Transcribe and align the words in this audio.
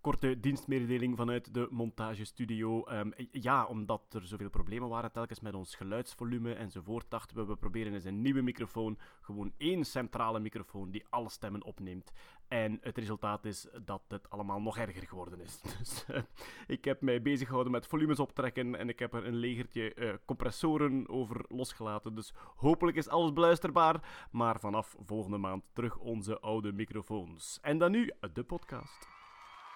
korte 0.00 0.40
dienstmededeling 0.40 1.16
vanuit 1.16 1.54
de 1.54 1.66
montagestudio. 1.70 2.84
Um, 2.90 3.12
ja, 3.30 3.64
omdat 3.64 4.02
er 4.14 4.26
zoveel 4.26 4.50
problemen 4.50 4.88
waren 4.88 5.12
telkens 5.12 5.40
met 5.40 5.54
ons 5.54 5.74
geluidsvolume 5.74 6.54
enzovoort, 6.54 7.10
dachten 7.10 7.36
we, 7.36 7.44
we 7.44 7.56
proberen 7.56 7.94
eens 7.94 8.04
een 8.04 8.22
nieuwe 8.22 8.42
microfoon. 8.42 8.98
Gewoon 9.20 9.52
één 9.56 9.84
centrale 9.84 10.40
microfoon 10.40 10.90
die 10.90 11.04
alle 11.08 11.28
stemmen 11.28 11.64
opneemt. 11.64 12.12
En 12.48 12.78
het 12.80 12.98
resultaat 12.98 13.44
is 13.44 13.66
dat 13.84 14.02
het 14.08 14.30
allemaal 14.30 14.60
nog 14.60 14.78
erger 14.78 15.06
geworden 15.06 15.40
is. 15.40 15.60
Dus 15.78 16.04
uh, 16.10 16.22
ik 16.66 16.84
heb 16.84 17.00
mij 17.00 17.22
bezig 17.22 17.46
gehouden 17.46 17.72
met 17.72 17.86
volumes 17.86 18.18
optrekken 18.18 18.74
en 18.74 18.88
ik 18.88 18.98
heb 18.98 19.14
er 19.14 19.26
een 19.26 19.34
legertje 19.34 19.94
uh, 19.94 20.12
compressoren 20.24 21.08
over 21.08 21.44
losgelaten. 21.48 22.14
Dus 22.14 22.32
hopelijk 22.56 22.96
is 22.96 23.08
alles 23.08 23.32
beluisterbaar. 23.32 24.26
Maar 24.30 24.60
vanaf 24.60 24.96
volgende 25.06 25.38
maand 25.38 25.64
terug 25.72 25.98
onze 25.98 26.40
oude 26.40 26.72
microfoons. 26.72 27.58
En 27.62 27.78
dan 27.78 27.90
nu 27.90 28.12
de 28.32 28.42
podcast. 28.42 29.17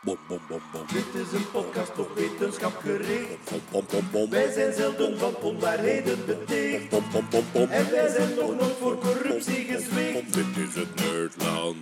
Bom, 0.04 0.18
bom, 0.28 0.40
bom, 0.48 0.60
bom. 0.72 0.82
Dit 0.92 1.22
is 1.22 1.32
een 1.32 1.50
podcast 1.50 1.98
op 1.98 2.10
wetenschap 2.14 2.76
gericht. 2.76 3.50
Bom, 3.50 3.60
bom, 3.70 3.84
bom, 3.90 4.08
bom. 4.12 4.30
Wij 4.30 4.52
zijn 4.52 4.72
zelden 4.72 5.18
van 5.18 5.34
onwaarheden 5.42 6.18
beticht. 6.26 6.88
Bom, 6.88 7.04
bom, 7.12 7.26
bom, 7.30 7.44
bom. 7.52 7.70
En 7.70 7.90
wij 7.90 8.08
zijn 8.08 8.34
nog 8.34 8.60
nooit 8.60 8.76
voor 8.80 8.98
corruptie 8.98 9.64
gezwicht. 9.64 10.34
Dit 10.34 10.68
is 10.68 10.74
het 10.74 10.94
Nerdland. 10.94 11.76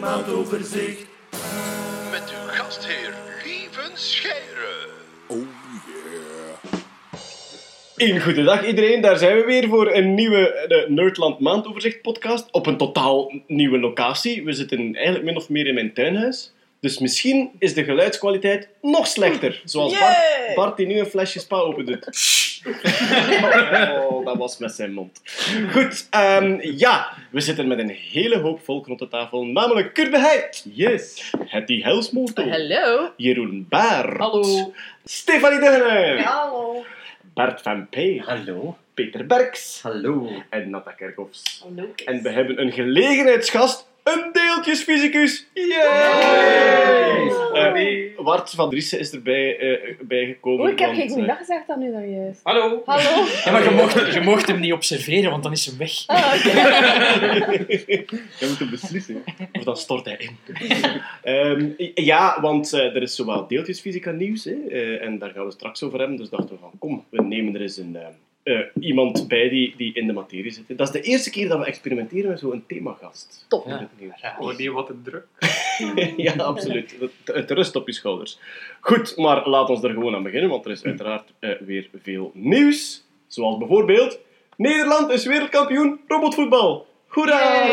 Maandoverzicht. 0.00 1.06
Met 2.10 2.22
uw 2.30 2.48
gastheer, 2.48 3.14
Lieven 3.44 3.90
Scheire. 3.94 4.88
Oh 5.26 5.36
yeah. 5.36 6.72
Een 7.96 8.20
goede 8.20 8.42
dag 8.42 8.66
iedereen, 8.66 9.00
daar 9.00 9.18
zijn 9.18 9.36
we 9.36 9.44
weer 9.44 9.68
voor 9.68 9.92
een 9.92 10.14
nieuwe 10.14 10.64
de 10.68 10.86
Nerdland 10.88 11.40
Maandoverzicht 11.40 12.02
podcast 12.02 12.48
op 12.50 12.66
een 12.66 12.76
totaal 12.76 13.32
nieuwe 13.46 13.78
locatie. 13.78 14.44
We 14.44 14.52
zitten 14.52 14.94
eigenlijk 14.94 15.24
min 15.24 15.36
of 15.36 15.48
meer 15.48 15.66
in 15.66 15.74
mijn 15.74 15.94
tuinhuis. 15.94 16.52
Dus 16.80 16.98
misschien 16.98 17.50
is 17.58 17.74
de 17.74 17.84
geluidskwaliteit 17.84 18.68
nog 18.82 19.06
slechter. 19.06 19.60
Zoals 19.64 19.98
Bart, 19.98 20.54
Bart 20.54 20.76
die 20.76 20.86
nu 20.86 20.98
een 20.98 21.06
flesje 21.06 21.40
spa 21.40 21.56
open 21.56 21.86
doet. 21.86 22.06
Oh, 24.08 24.24
dat 24.24 24.36
was 24.36 24.58
met 24.58 24.72
zijn 24.72 24.92
mond. 24.92 25.20
Goed, 25.70 26.08
um, 26.40 26.58
ja, 26.60 27.12
we 27.30 27.40
zitten 27.40 27.68
met 27.68 27.78
een 27.78 27.96
hele 28.10 28.38
hoop 28.38 28.64
volk 28.64 28.86
rond 28.86 28.98
de 28.98 29.08
tafel, 29.08 29.44
namelijk 29.44 29.94
Kurt 29.94 30.12
de 30.12 30.18
Heid. 30.18 30.66
Yes. 30.72 31.32
Hetty 31.46 31.82
Helsmoortel. 31.82 32.48
Hallo. 32.48 33.12
Jeroen 33.16 33.66
Baar. 33.68 34.16
Hallo. 34.18 34.72
Stefanie 35.04 35.60
Degene. 35.60 36.22
Hallo. 36.22 36.84
Bart 37.34 37.62
van 37.62 37.88
P. 37.88 37.96
Hallo. 38.24 38.76
Peter 38.94 39.26
Berks. 39.26 39.80
Hallo. 39.82 40.30
En 40.50 40.70
Natta 40.70 40.90
Kerkhoffs. 40.90 41.62
Hallo. 41.62 41.88
En 42.04 42.22
we 42.22 42.30
hebben 42.30 42.60
een 42.60 42.72
gelegenheidsgast, 42.72 43.86
een 44.12 44.32
deeltjesfysicus. 44.32 45.46
Yay! 45.54 47.28
Eh, 47.52 48.24
Bart 48.28 48.50
van 48.50 48.70
Driessen 48.70 48.98
is 48.98 49.12
erbij 49.12 49.60
uh, 49.60 49.94
bijgekomen. 50.00 50.64
Oh, 50.64 50.70
ik 50.70 50.78
heb 50.78 50.94
geen 50.94 51.06
eh, 51.06 51.12
goeiedag 51.12 51.38
gezegd 51.38 51.66
dan 51.66 51.78
nu 51.78 51.92
dan 51.92 52.10
juist. 52.10 52.40
Hallo. 52.42 52.82
Hallo. 52.84 53.24
Ja, 53.44 53.52
maar 53.52 53.64
je 53.64 53.70
mocht, 53.70 54.14
je 54.14 54.20
mocht 54.20 54.46
hem 54.46 54.60
niet 54.60 54.72
observeren, 54.72 55.30
want 55.30 55.42
dan 55.42 55.52
is 55.52 55.66
hij 55.66 55.76
weg. 55.76 56.06
Ah. 56.06 56.34
Je 58.38 58.46
moet 58.48 58.58
hem 58.58 58.70
beslissen. 58.70 59.24
Of 59.52 59.62
dan 59.62 59.76
stort 59.76 60.04
hij 60.04 60.16
in. 60.16 60.36
Ehm, 61.22 61.70
ja, 61.94 62.40
want 62.40 62.72
eh, 62.72 62.80
er 62.94 63.02
is 63.02 63.14
zowel 63.14 63.46
deeltjesfysica 63.46 64.10
nieuws. 64.10 64.44
Hè, 64.44 64.56
eh, 64.68 65.04
en 65.04 65.18
daar 65.18 65.30
gaan 65.30 65.44
we 65.44 65.50
straks 65.50 65.82
over 65.82 65.98
hebben. 65.98 66.16
Dus 66.16 66.28
dachten 66.28 66.54
we 66.54 66.60
van, 66.60 66.72
kom, 66.78 67.04
we 67.10 67.22
nemen 67.22 67.54
er 67.54 67.60
eens 67.60 67.76
een, 67.76 67.96
eh, 68.48 68.60
iemand 68.80 69.28
bij 69.28 69.48
die, 69.48 69.74
die 69.76 69.94
in 69.94 70.06
de 70.06 70.12
materie 70.12 70.50
zit. 70.50 70.78
Dat 70.78 70.86
is 70.86 70.92
de 70.92 71.00
eerste 71.00 71.30
keer 71.30 71.48
dat 71.48 71.58
we 71.58 71.64
experimenteren 71.64 72.30
met 72.30 72.38
zo'n 72.38 72.64
themagast. 72.66 73.44
Top. 73.48 73.66
nieuws. 73.98 74.12
Oh 74.38 74.56
nee, 74.56 74.72
wat 74.72 74.88
een 74.88 75.02
druk. 75.02 75.26
ja, 76.16 76.34
absoluut. 76.36 76.96
Het, 77.00 77.34
het 77.36 77.50
rust 77.50 77.76
op 77.76 77.86
je 77.86 77.92
schouders. 77.92 78.38
Goed, 78.80 79.16
maar 79.16 79.48
laat 79.48 79.68
ons 79.68 79.82
er 79.82 79.90
gewoon 79.90 80.14
aan 80.14 80.22
beginnen, 80.22 80.50
want 80.50 80.64
er 80.64 80.70
is 80.70 80.84
uiteraard 80.84 81.32
eh, 81.38 81.50
weer 81.60 81.88
veel 82.02 82.30
nieuws. 82.34 83.04
Zoals 83.26 83.58
bijvoorbeeld... 83.58 84.18
Nederland 84.56 85.10
is 85.10 85.26
wereldkampioen 85.26 86.00
robotvoetbal. 86.06 86.86
Hoera! 87.08 87.68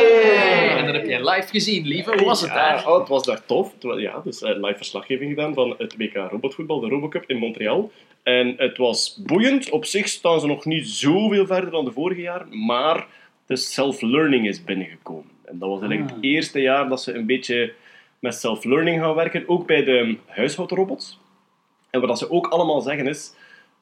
En 0.77 0.85
dat 0.85 0.95
heb 0.95 1.05
jij 1.05 1.29
live 1.29 1.47
gezien, 1.47 1.85
lieve. 1.87 2.11
Hoe 2.17 2.25
was 2.25 2.41
het 2.41 2.49
Ja, 2.49 2.55
daar? 2.55 2.87
oh, 2.87 2.99
het 2.99 3.07
was 3.07 3.23
daar 3.23 3.45
tof. 3.45 3.73
Ja, 3.79 4.21
dus 4.23 4.41
eh, 4.41 4.55
live 4.55 4.77
verslaggeving 4.77 5.29
gedaan 5.29 5.53
van 5.53 5.75
het 5.77 5.95
WK 5.97 6.15
robotvoetbal, 6.15 6.79
de 6.79 6.87
Robocup 6.87 7.23
in 7.27 7.37
Montreal. 7.37 7.91
En 8.23 8.53
het 8.57 8.77
was 8.77 9.19
boeiend. 9.25 9.69
Op 9.69 9.85
zich 9.85 10.07
staan 10.07 10.39
ze 10.39 10.47
nog 10.47 10.65
niet 10.65 10.87
zoveel 10.89 11.45
verder 11.45 11.71
dan 11.71 11.85
de 11.85 11.91
vorige 11.91 12.21
jaren, 12.21 12.65
maar 12.65 13.07
de 13.45 13.55
self-learning 13.55 14.47
is 14.47 14.63
binnengekomen. 14.63 15.29
En 15.45 15.59
dat 15.59 15.69
was 15.69 15.79
eigenlijk 15.79 16.09
Ah. 16.09 16.15
het 16.15 16.25
eerste 16.25 16.59
jaar 16.61 16.89
dat 16.89 17.01
ze 17.01 17.13
een 17.13 17.25
beetje 17.25 17.73
met 18.19 18.35
self-learning 18.35 19.01
gaan 19.01 19.15
werken, 19.15 19.43
ook 19.47 19.67
bij 19.67 19.83
de 19.83 20.17
huishoudrobots. 20.25 21.19
En 21.89 22.01
wat 22.01 22.17
ze 22.19 22.31
ook 22.31 22.47
allemaal 22.47 22.81
zeggen 22.81 23.07
is, 23.07 23.33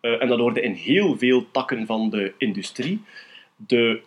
eh, 0.01 0.21
en 0.21 0.27
dat 0.27 0.39
hoorde 0.39 0.61
in 0.61 0.73
heel 0.73 1.17
veel 1.17 1.45
takken 1.51 1.85
van 1.85 2.09
de 2.09 2.33
industrie, 2.37 3.01
de 3.55 4.01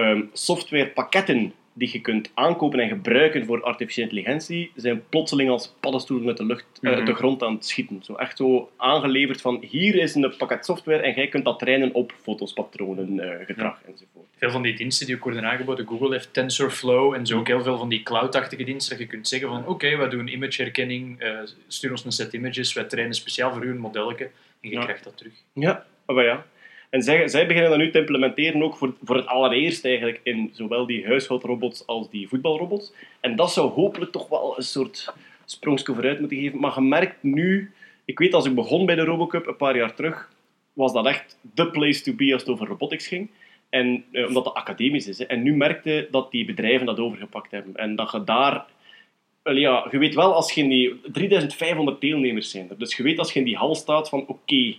ehm, 0.00 0.22
softwarepakketten 0.32 1.52
die 1.72 1.88
je 1.92 2.00
kunt 2.00 2.30
aankopen 2.34 2.78
en 2.80 2.88
gebruiken 2.88 3.44
voor 3.46 3.62
artificiële 3.62 4.06
intelligentie, 4.08 4.70
zijn 4.76 5.02
plotseling 5.08 5.50
als 5.50 5.74
paddenstoelen 5.80 6.28
uit 6.28 6.36
de, 6.36 6.44
lucht, 6.44 6.64
uit 6.82 7.06
de 7.06 7.14
grond 7.14 7.42
aan 7.42 7.54
het 7.54 7.66
schieten. 7.66 8.02
Zo 8.02 8.14
echt 8.14 8.36
zo 8.36 8.70
aangeleverd 8.76 9.40
van, 9.40 9.64
hier 9.70 9.94
is 9.94 10.14
een 10.14 10.34
pakket 10.38 10.64
software 10.64 11.02
en 11.02 11.14
jij 11.14 11.28
kunt 11.28 11.44
dat 11.44 11.58
trainen 11.58 11.94
op 11.94 12.12
foto's, 12.22 12.52
patronen, 12.52 13.20
eh, 13.20 13.46
gedrag 13.46 13.80
enzovoort. 13.86 14.26
Veel 14.36 14.50
van 14.50 14.62
die 14.62 14.76
diensten 14.76 15.06
die 15.06 15.16
ook 15.16 15.22
worden 15.24 15.44
aangeboden, 15.50 15.86
Google 15.86 16.12
heeft 16.12 16.32
TensorFlow 16.32 17.14
en 17.14 17.26
zo 17.26 17.38
ook 17.38 17.46
heel 17.46 17.62
veel 17.62 17.78
van 17.78 17.88
die 17.88 18.02
cloud-achtige 18.02 18.64
diensten 18.64 18.96
dat 18.96 19.06
je 19.06 19.10
kunt 19.12 19.28
zeggen 19.28 19.48
van 19.48 19.66
oké, 19.66 19.96
wij 19.96 20.08
doen 20.08 20.28
imageherkenning, 20.28 21.20
eh 21.20 21.38
stuur 21.68 21.90
ons 21.90 22.04
een 22.04 22.12
set 22.12 22.32
images, 22.32 22.72
wij 22.72 22.84
trainen 22.84 23.14
speciaal 23.14 23.52
voor 23.52 23.64
u 23.64 23.70
een 23.70 23.78
modelletje 23.78 24.24
en 24.60 24.68
je 24.68 24.70
Ja. 24.70 24.82
krijgt 24.82 25.04
dat 25.04 25.16
terug. 25.16 25.32
Ja, 25.52 25.86
maar 26.06 26.24
ja. 26.24 26.46
En 26.90 27.02
zij, 27.02 27.28
zij 27.28 27.46
beginnen 27.46 27.70
dat 27.70 27.78
nu 27.78 27.90
te 27.90 27.98
implementeren 27.98 28.62
ook 28.62 28.76
voor, 28.76 28.94
voor 29.02 29.16
het 29.16 29.26
allereerst 29.26 29.84
eigenlijk 29.84 30.20
in 30.22 30.50
zowel 30.52 30.86
die 30.86 31.06
huishoudrobots 31.06 31.86
als 31.86 32.10
die 32.10 32.28
voetbalrobots. 32.28 32.92
En 33.20 33.36
dat 33.36 33.52
zou 33.52 33.70
hopelijk 33.70 34.12
toch 34.12 34.28
wel 34.28 34.54
een 34.56 34.62
soort 34.62 35.12
sprongje 35.44 35.94
vooruit 35.94 36.18
moeten 36.20 36.38
geven. 36.38 36.60
Maar 36.60 36.74
je 36.74 36.80
merkt 36.80 37.22
nu, 37.22 37.72
ik 38.04 38.18
weet 38.18 38.34
als 38.34 38.46
ik 38.46 38.54
begon 38.54 38.86
bij 38.86 38.94
de 38.94 39.04
Robocup 39.04 39.46
een 39.46 39.56
paar 39.56 39.76
jaar 39.76 39.94
terug, 39.94 40.30
was 40.72 40.92
dat 40.92 41.06
echt 41.06 41.38
the 41.54 41.70
place 41.70 42.02
to 42.02 42.12
be 42.12 42.32
als 42.32 42.42
het 42.42 42.50
over 42.50 42.66
robotics 42.66 43.06
ging. 43.06 43.30
En, 43.68 44.04
eh, 44.12 44.26
omdat 44.26 44.44
dat 44.44 44.54
academisch 44.54 45.08
is. 45.08 45.18
Hè. 45.18 45.24
En 45.24 45.42
nu 45.42 45.56
merkte 45.56 46.08
dat 46.10 46.30
die 46.30 46.44
bedrijven 46.44 46.86
dat 46.86 46.98
overgepakt 46.98 47.50
hebben. 47.50 47.76
En 47.76 47.96
dat 47.96 48.12
je 48.12 48.24
daar... 48.24 48.64
Ja, 49.42 49.88
je 49.90 49.98
weet 49.98 50.14
wel, 50.14 50.34
als 50.34 50.52
je 50.52 50.62
in 50.62 50.68
die... 50.68 51.00
3500 51.12 52.00
deelnemers 52.00 52.50
zijn 52.50 52.70
er. 52.70 52.78
Dus 52.78 52.96
je 52.96 53.02
weet 53.02 53.18
als 53.18 53.32
je 53.32 53.38
in 53.38 53.44
die 53.44 53.56
hal 53.56 53.74
staat 53.74 54.08
van, 54.08 54.24
oké, 54.26 54.76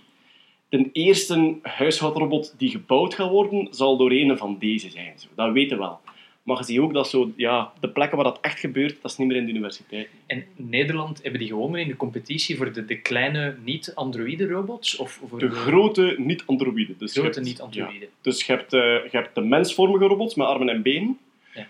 de 0.70 0.88
eerste 0.92 1.54
huishoudrobot 1.62 2.54
die 2.58 2.70
gebouwd 2.70 3.14
gaat 3.14 3.30
worden, 3.30 3.68
zal 3.70 3.96
door 3.96 4.10
een 4.10 4.36
van 4.38 4.56
deze 4.58 4.90
zijn. 4.90 5.12
Zo. 5.16 5.26
Dat 5.34 5.52
weten 5.52 5.76
we 5.76 5.82
wel. 5.82 6.00
Maar 6.42 6.58
je 6.58 6.64
ziet 6.64 6.78
ook 6.78 6.92
dat 6.92 7.08
zo, 7.08 7.32
ja, 7.36 7.72
de 7.80 7.88
plekken 7.88 8.16
waar 8.16 8.26
dat 8.26 8.38
echt 8.40 8.58
gebeurt, 8.60 9.02
dat 9.02 9.10
is 9.10 9.16
niet 9.16 9.28
meer 9.28 9.36
in 9.36 9.44
de 9.44 9.50
universiteit. 9.50 10.08
En 10.26 10.44
Nederland 10.56 11.22
hebben 11.22 11.40
die 11.40 11.48
gewonnen 11.48 11.80
in 11.80 11.88
de 11.88 11.96
competitie 11.96 12.56
voor 12.56 12.72
de, 12.72 12.84
de 12.84 13.00
kleine 13.00 13.56
niet-androïde-robots? 13.64 14.96
Of 14.96 15.20
voor 15.28 15.38
De 15.38 15.50
grote 15.50 16.14
niet-androïden. 16.18 16.94
Dus 16.98 17.12
grote 17.12 17.28
hebt- 17.28 17.46
niet-androïde? 17.46 18.04
ja. 18.04 18.10
Dus 18.20 18.44
je 18.46 18.52
hebt, 18.52 18.72
eh, 18.72 18.80
je 18.80 19.08
hebt 19.10 19.34
de 19.34 19.40
mensvormige 19.40 20.04
robots 20.04 20.34
met 20.34 20.46
armen 20.46 20.68
en 20.68 20.82
benen. 20.82 21.18
Ja. 21.54 21.66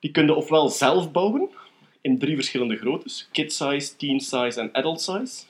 Die 0.00 0.10
kun 0.10 0.24
je 0.26 0.34
ofwel 0.34 0.68
zelf 0.68 1.12
bouwen, 1.12 1.48
in 2.00 2.18
drie 2.18 2.34
verschillende 2.34 2.76
groottes. 2.76 3.28
Kid 3.32 3.52
size, 3.52 3.96
teen 3.96 4.20
size 4.20 4.60
en 4.60 4.72
adult 4.72 5.00
size. 5.00 5.44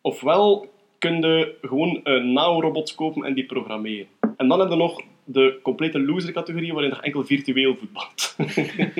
Ofwel 0.00 0.71
kun 1.02 1.20
je 1.20 1.54
gewoon 1.60 2.00
een 2.02 2.32
nano-robots 2.32 2.94
kopen 2.94 3.24
en 3.24 3.34
die 3.34 3.44
programmeren. 3.44 4.06
En 4.36 4.48
dan 4.48 4.60
heb 4.60 4.68
je 4.68 4.76
nog 4.76 5.02
de 5.24 5.58
complete 5.62 6.00
loser-categorie, 6.00 6.72
waarin 6.72 6.90
je 6.90 7.00
enkel 7.00 7.24
virtueel 7.24 7.76
voetbalt. 7.76 8.36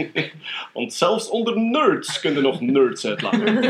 Want 0.74 0.92
zelfs 0.92 1.30
onder 1.30 1.60
nerds 1.60 2.20
kun 2.20 2.34
je 2.34 2.40
nog 2.40 2.60
nerds 2.60 3.06
uitlachen. 3.06 3.60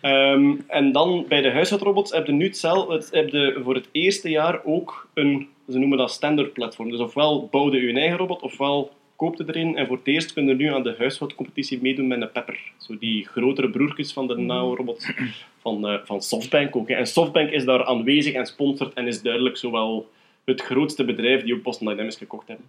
Ehm, 0.00 0.54
en 0.66 0.92
dan 0.92 1.24
bij 1.28 1.40
de 1.40 1.50
huishoudrobots 1.50 2.12
heb 2.12 2.26
je 2.26 2.32
nu 2.32 2.44
hetzelfde, 2.44 2.94
het, 2.94 3.08
heb 3.10 3.28
je 3.28 3.60
voor 3.64 3.74
het 3.74 3.88
eerste 3.92 4.30
jaar 4.30 4.64
ook 4.64 5.08
een, 5.14 5.48
ze 5.68 5.78
noemen 5.78 5.98
dat 5.98 6.10
standaard 6.10 6.52
platform. 6.52 6.90
Dus 6.90 7.00
ofwel 7.00 7.48
bouw 7.50 7.72
je 7.72 7.86
je 7.86 7.92
eigen 7.92 8.18
robot, 8.18 8.42
ofwel 8.42 8.92
koop 9.18 9.36
je 9.36 9.44
erin. 9.46 9.76
En 9.76 9.86
voor 9.86 9.96
het 9.96 10.06
eerst 10.06 10.32
kun 10.32 10.46
je 10.46 10.54
nu 10.54 10.66
aan 10.66 10.82
de 10.82 10.94
huishoudcompetitie 10.98 11.82
meedoen 11.82 12.06
met 12.06 12.20
een 12.20 12.32
Pepper. 12.32 12.72
Zo 12.76 12.98
die 12.98 13.26
grotere 13.26 13.70
broertjes 13.70 14.12
van 14.12 14.26
de 14.26 14.36
nano-robots 14.36 15.12
van, 15.62 15.88
eh, 15.88 15.98
van 16.04 16.22
Softbank 16.22 16.76
ook. 16.76 16.88
hè. 16.88 16.94
En 16.94 17.06
Softbank 17.06 17.50
is 17.50 17.64
daar 17.64 17.84
aanwezig 17.84 18.34
en 18.34 18.46
sponsort 18.46 18.94
en 18.94 19.06
is 19.06 19.22
duidelijk 19.22 19.56
zowel 19.56 20.10
het 20.44 20.60
grootste 20.60 21.04
bedrijf 21.04 21.42
die 21.42 21.54
ook 21.54 21.62
Boston 21.62 21.86
Dynamics 21.86 22.16
gekocht 22.16 22.48
hebben. 22.48 22.66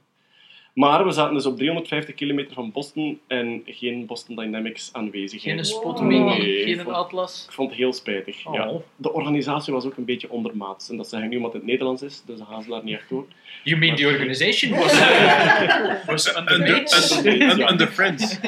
Maar 0.79 1.05
we 1.05 1.11
zaten 1.11 1.33
dus 1.33 1.45
op 1.45 1.57
350 1.57 2.15
kilometer 2.15 2.53
van 2.53 2.71
Boston 2.71 3.19
en 3.27 3.61
geen 3.65 4.05
Boston 4.05 4.35
Dynamics 4.35 4.89
aanwezig. 4.93 5.41
Geen 5.41 5.55
Nee, 5.55 5.63
spot 5.63 5.99
Wow. 5.99 6.07
mini, 6.07 6.35
ik 6.35 6.63
geen 6.65 6.79
vond- 6.83 6.95
atlas. 6.95 7.43
Ik 7.47 7.53
vond 7.53 7.69
het 7.69 7.77
heel 7.79 7.93
spijtig. 7.93 8.45
Oh. 8.47 8.53
Ja. 8.53 8.71
De 8.95 9.13
organisatie 9.13 9.73
was 9.73 9.85
ook 9.85 9.97
een 9.97 10.05
beetje 10.05 10.29
ondermaats. 10.29 10.89
En 10.89 10.97
dat 10.97 11.09
zeg 11.09 11.21
ik 11.23 11.29
nu 11.29 11.35
omdat 11.35 11.53
het 11.53 11.65
Nederlands 11.65 12.01
is, 12.01 12.23
dus 12.25 12.37
dan 12.37 12.47
gaan 12.47 12.61
ze 12.63 12.69
daar 12.69 12.83
niet 12.83 12.95
echt 12.95 13.09
door. 13.09 13.25
You 13.63 13.79
mean 13.79 13.95
the 13.95 14.05
organization 14.05 14.79
was, 14.79 14.93
uh, 14.99 16.05
was 16.05 16.37
Under, 16.37 16.53
undermates? 16.53 17.17
under, 17.17 17.41
under, 17.51 17.71
under 17.71 17.87
friends. 17.87 18.39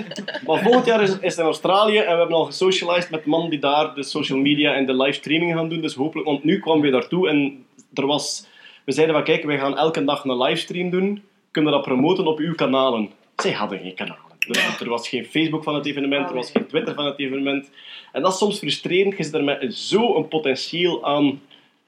Maar 0.46 0.62
volgend 0.64 0.86
jaar 0.86 1.02
is, 1.02 1.10
is 1.10 1.18
het 1.22 1.38
in 1.38 1.44
Australië 1.44 1.98
en 1.98 2.12
we 2.14 2.18
hebben 2.20 2.36
al 2.36 2.46
gesocialized 2.46 3.10
met 3.12 3.24
de 3.24 3.30
man 3.30 3.50
die 3.50 3.60
daar 3.60 3.96
de 3.96 4.04
social 4.04 4.40
media 4.40 4.74
en 4.74 4.86
de 4.86 4.96
livestreaming 4.96 5.54
gaan 5.54 5.70
doen. 5.70 5.82
Dus 5.82 5.94
hopelijk, 5.96 6.28
want 6.28 6.44
nu 6.44 6.60
kwamen 6.60 6.82
we 6.82 6.90
daartoe 6.90 7.30
en 7.30 7.66
er 7.94 8.06
was, 8.06 8.48
we 8.86 8.92
zeiden 8.92 9.16
van 9.16 9.24
kijk, 9.24 9.44
wij 9.44 9.58
gaan 9.58 9.78
elke 9.78 10.04
dag 10.04 10.24
een 10.24 10.38
livestream 10.42 10.90
doen. 10.90 11.22
Kunnen 11.52 11.72
dat 11.72 11.82
promoten 11.82 12.28
op 12.28 12.40
uw 12.40 12.56
kanalen? 12.56 13.10
Zij 13.36 13.52
hadden 13.52 13.80
geen 13.80 13.96
kanalen. 13.96 14.30
Dus 14.48 14.80
er 14.80 14.90
was 14.90 15.10
geen 15.10 15.26
Facebook 15.26 15.64
van 15.64 15.76
het 15.76 15.86
evenement, 15.86 16.30
er 16.30 16.36
was 16.36 16.52
geen 16.52 16.68
Twitter 16.68 16.94
van 16.94 17.06
het 17.06 17.20
evenement. 17.20 17.72
En 18.12 18.22
dat 18.22 18.32
is 18.32 18.38
soms 18.38 18.58
frustrerend. 18.58 19.18
Je 19.18 19.24
zit 19.24 19.34
er 19.34 19.44
met 19.44 19.74
zo'n 19.76 20.28
potentieel 20.28 21.06
aan 21.06 21.42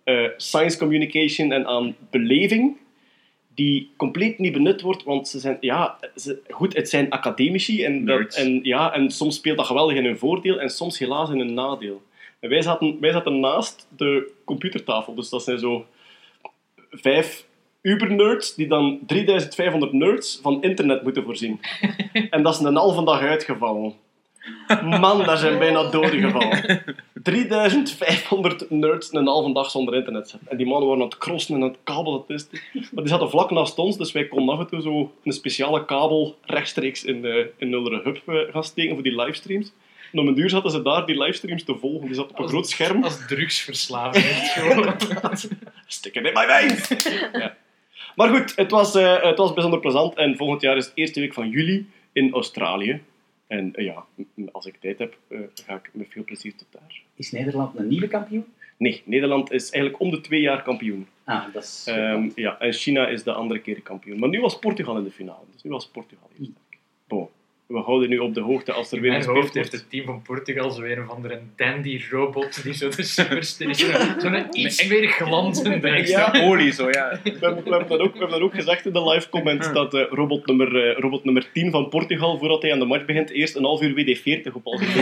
eh, 0.04 0.27
science 0.38 0.77
communication 0.77 1.51
en 1.51 1.65
aan 1.65 1.95
beleving 2.10 2.77
die 3.56 3.92
compleet 3.98 4.39
niet 4.39 4.54
benut 4.54 4.81
wordt, 4.81 5.04
want 5.04 5.27
ze 5.27 5.39
zijn, 5.39 5.57
ja, 5.60 5.98
ze, 6.16 6.42
goed, 6.50 6.75
het 6.75 6.89
zijn 6.89 7.09
academici 7.09 7.83
en, 7.83 8.06
dat, 8.06 8.36
en, 8.36 8.59
ja, 8.63 8.94
en 8.94 9.12
soms 9.12 9.36
speelt 9.36 9.57
dat 9.57 9.66
geweldig 9.66 9.98
in 9.98 10.06
hun 10.06 10.18
voordeel 10.18 10.59
en 10.59 10.69
soms 10.69 11.00
helaas 11.00 11.30
in 11.30 11.38
hun 11.38 11.54
nadeel. 11.54 12.01
En 12.39 12.50
wij 12.50 12.62
zaten, 12.62 13.00
wij 13.00 13.12
zaten 13.12 13.39
naast 13.39 13.88
de 13.98 14.31
computertafel, 14.45 15.16
dus 15.16 15.30
dat 15.30 15.44
zijn 15.44 15.59
zo 15.59 15.86
vijf 16.89 17.45
Uber-nerds 17.83 18.56
die 18.56 18.68
dan 18.68 19.00
3500 19.07 19.94
nerds 19.94 20.39
van 20.41 20.62
internet 20.62 21.03
moeten 21.03 21.24
voorzien. 21.24 21.59
En 22.30 22.44
dat 22.44 22.53
is 22.53 22.59
een 22.59 22.75
halve 22.75 23.03
dag 23.03 23.19
uitgevallen. 23.21 23.94
Man, 24.83 25.24
daar 25.24 25.38
zijn 25.38 25.59
bijna 25.59 25.83
doden 25.89 26.19
gevallen. 26.19 26.83
3500 27.13 28.69
nerds 28.69 29.13
een 29.13 29.27
halve 29.27 29.53
dag 29.53 29.69
zonder 29.71 29.95
internet. 29.95 30.38
En 30.47 30.57
die 30.57 30.65
mannen 30.65 30.88
waren 30.88 31.03
aan 31.03 31.09
het 31.09 31.18
crossen 31.18 31.56
en 31.56 31.62
aan 31.62 31.68
het 31.68 31.77
kabel 31.83 32.25
te 32.25 32.33
testen. 32.33 32.59
Maar 32.74 33.03
die 33.03 33.13
zaten 33.13 33.30
vlak 33.30 33.51
naast 33.51 33.77
ons, 33.77 33.97
dus 33.97 34.12
wij 34.12 34.27
konden 34.27 34.56
af 34.56 34.62
en 34.62 34.68
toe 34.68 34.81
zo 34.81 35.12
een 35.24 35.31
speciale 35.31 35.85
kabel 35.85 36.38
rechtstreeks 36.45 37.03
in, 37.03 37.21
de, 37.21 37.51
in 37.57 37.71
de 37.71 38.01
hub 38.03 38.21
eh, 38.25 38.53
gaan 38.53 38.63
steken 38.63 38.94
voor 38.94 39.03
die 39.03 39.15
livestreams. 39.21 39.71
En 40.12 40.19
om 40.19 40.27
een 40.27 40.33
duur 40.33 40.50
zaten 40.50 40.71
ze 40.71 40.81
daar 40.81 41.06
die 41.06 41.18
livestreams 41.18 41.63
te 41.63 41.75
volgen. 41.75 42.06
Die 42.06 42.15
zat 42.15 42.30
op 42.30 42.35
een 42.38 42.41
Als- 42.41 42.51
groot 42.51 42.69
scherm. 42.69 43.03
Als 43.03 43.25
drugsverslaving. 43.27 44.25
Stikken 45.88 46.25
in 46.25 46.33
my 46.33 46.45
veins! 46.45 47.03
ja. 47.33 47.56
Maar 48.15 48.30
goed, 48.30 48.56
het 48.56 48.71
was, 48.71 48.95
eh, 48.95 49.24
het 49.24 49.38
was 49.38 49.54
bijzonder 49.54 49.80
plezant. 49.80 50.15
En 50.15 50.38
volgend 50.38 50.62
jaar 50.62 50.77
is 50.77 50.86
het 50.86 50.95
eerste 50.95 51.19
week 51.19 51.33
van 51.33 51.50
juli 51.50 51.88
in 52.12 52.33
Australië. 52.33 53.01
En 53.48 53.75
eh, 53.75 53.86
ja, 53.86 54.06
als 54.51 54.65
ik 54.65 54.75
tijd 54.80 55.00
heb, 55.00 55.18
eh, 55.27 55.39
ga 55.65 55.75
ik 55.75 55.89
met 55.94 56.07
veel 56.10 56.24
plezier 56.24 56.56
tot 56.56 56.68
daar. 56.71 57.01
Is 57.15 57.31
Nederland 57.31 57.77
een 57.77 57.88
nieuwe 57.88 58.07
kampioen? 58.07 58.45
Nee, 58.77 59.01
Nederland 59.06 59.51
is 59.51 59.69
eigenlijk 59.69 60.04
om 60.04 60.12
de 60.12 60.21
twee 60.21 60.42
jaar 60.42 60.63
kampioen. 60.63 61.07
Ah, 61.24 61.54
dat 61.54 61.63
is... 61.63 61.86
Ehm, 61.88 62.30
ja, 62.36 62.60
en 62.60 62.74
China 62.74 63.07
is 63.07 63.24
de 63.24 63.33
andere 63.33 63.60
keer 63.60 63.81
kampioen. 63.81 64.19
Maar 64.19 64.30
nu 64.30 64.42
was 64.42 64.59
Portugal 64.59 64.98
in 64.98 65.04
de 65.04 65.12
finale. 65.12 65.45
Dus 65.51 65.63
nu 65.63 65.71
was 65.71 65.88
Portugal 65.88 66.30
eerst. 66.39 66.51
Bon. 67.07 67.30
We 67.74 67.80
houden 67.80 68.10
nu 68.10 68.18
op 68.18 68.34
de 68.34 68.42
hoogte 68.42 68.72
als 68.72 68.92
er 68.92 68.96
In 68.96 69.02
weer 69.02 69.12
mijn 69.12 69.24
gespeeld 69.24 69.44
hoofd 69.44 69.56
heeft 69.56 69.72
het 69.72 69.90
team 69.90 70.06
van 70.06 70.22
Portugal 70.22 70.72
zo 70.72 70.81
weer 70.81 70.98
een 70.98 71.04
of 71.04 71.10
andere 71.10 71.42
dandy-robot 71.56 72.64
die 72.64 72.74
zo 72.74 72.90
de 72.90 73.04
superster 73.04 73.70
is. 73.70 73.78
Zo'n 73.78 74.22
zo 74.22 74.46
iets 74.52 74.88
meer 74.88 75.08
glanzender. 75.08 75.94
Extra 75.94 76.42
olie 76.42 76.72
zo, 76.72 76.90
ja. 76.90 77.20
We 77.24 77.30
hebben, 77.40 77.64
we, 77.64 77.70
hebben 77.70 77.88
dat 77.88 78.00
ook, 78.00 78.14
we 78.14 78.20
hebben 78.20 78.30
dat 78.30 78.42
ook 78.42 78.54
gezegd 78.54 78.86
in 78.86 78.94
de 78.94 79.10
live 79.10 79.30
comments 79.30 79.72
dat 79.72 79.94
eh, 79.94 80.06
robot, 80.10 80.46
nummer, 80.46 80.90
eh, 80.90 81.00
robot 81.00 81.24
nummer 81.24 81.52
10 81.52 81.72
van 81.72 81.90
Portugal, 81.90 82.38
voordat 82.38 82.62
hij 82.62 82.72
aan 82.72 82.80
de 82.80 82.86
match 82.86 83.06
begint, 83.06 83.30
eerst 83.30 83.56
een 83.56 83.64
half 83.64 83.81
uur 83.81 83.94
WD-40 83.94 84.54
op 84.54 84.66
al 84.66 84.78
zijn 84.78 84.92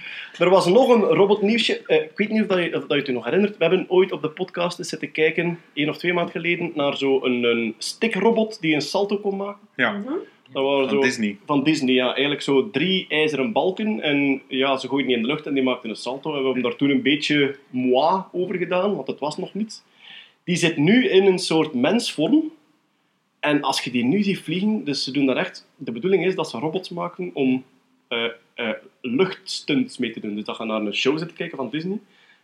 Er 0.38 0.50
was 0.50 0.66
nog 0.66 0.88
een 0.88 1.02
robotnieuwsje. 1.02 1.82
Eh, 1.86 2.02
ik 2.02 2.10
weet 2.14 2.28
niet 2.28 2.40
of, 2.40 2.46
dat 2.46 2.58
je, 2.58 2.76
of 2.76 2.80
dat 2.80 2.88
je 2.90 2.94
het 2.96 3.06
je 3.06 3.12
nog 3.12 3.24
herinnert. 3.24 3.56
We 3.56 3.64
hebben 3.64 3.84
ooit 3.88 4.12
op 4.12 4.22
de 4.22 4.28
podcast 4.30 4.78
eens 4.78 4.88
zitten 4.88 5.12
kijken, 5.12 5.58
één 5.72 5.88
of 5.88 5.98
twee 5.98 6.12
maanden 6.12 6.32
geleden, 6.32 6.72
naar 6.74 6.96
zo'n 6.96 7.24
een, 7.26 7.42
een 7.44 7.74
stickrobot 7.78 8.60
die 8.60 8.74
een 8.74 8.80
salto 8.80 9.16
kon 9.16 9.36
maken. 9.36 9.68
Ja, 9.76 10.02
Dat 10.52 10.62
waren 10.64 10.88
van 10.88 10.96
zo, 10.98 11.00
Disney. 11.00 11.38
van 11.46 11.62
Disney, 11.64 11.94
ja. 11.94 12.06
Eigenlijk 12.06 12.42
zo 12.42 12.70
drie 12.70 13.06
ijzeren 13.08 13.52
balken. 13.52 14.00
En 14.00 14.42
ja, 14.48 14.76
ze 14.76 14.88
gooiden 14.88 15.08
die 15.08 15.16
in 15.16 15.22
de 15.22 15.28
lucht 15.28 15.46
en 15.46 15.54
die 15.54 15.62
maakten 15.62 15.90
een 15.90 15.96
salto. 15.96 16.30
En 16.30 16.38
we 16.38 16.44
hebben 16.44 16.62
daar 16.62 16.76
toen 16.76 16.90
een 16.90 17.02
beetje 17.02 17.56
moi 17.70 18.22
over 18.32 18.56
gedaan, 18.56 18.94
want 18.94 19.06
het 19.06 19.18
was 19.20 19.36
nog 19.36 19.54
niets. 19.54 19.82
Die 20.44 20.56
zit 20.56 20.76
nu 20.76 21.08
in 21.08 21.26
een 21.26 21.38
soort 21.38 21.74
mensvorm. 21.74 22.52
En 23.40 23.62
als 23.62 23.80
je 23.80 23.90
die 23.90 24.04
nu 24.04 24.22
ziet 24.22 24.38
vliegen, 24.38 24.84
dus 24.84 25.04
ze 25.04 25.12
doen 25.12 25.26
daar 25.26 25.36
echt... 25.36 25.68
De 25.76 25.92
bedoeling 25.92 26.24
is 26.24 26.34
dat 26.34 26.50
ze 26.50 26.58
robots 26.58 26.88
maken 26.88 27.30
om 27.34 27.64
eh, 28.08 28.24
eh, 28.54 28.68
luchtstunts 29.00 29.98
mee 29.98 30.10
te 30.10 30.20
doen. 30.20 30.34
Dus 30.34 30.44
dat 30.44 30.58
je 30.58 30.64
naar 30.64 30.80
een 30.80 30.94
show 30.94 31.18
zit 31.18 31.28
te 31.28 31.34
kijken 31.34 31.56
van 31.56 31.70
Disney. 31.70 31.98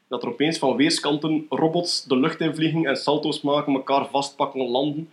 Dat 0.08 0.22
er 0.22 0.28
opeens 0.28 0.58
van 0.58 0.76
weerskanten 0.76 1.46
robots 1.48 2.04
de 2.04 2.18
lucht 2.18 2.40
in 2.40 2.54
vliegen 2.54 2.86
en 2.86 2.96
salto's 2.96 3.40
maken, 3.40 3.74
elkaar 3.74 4.08
vastpakken, 4.08 4.60
landen. 4.60 5.08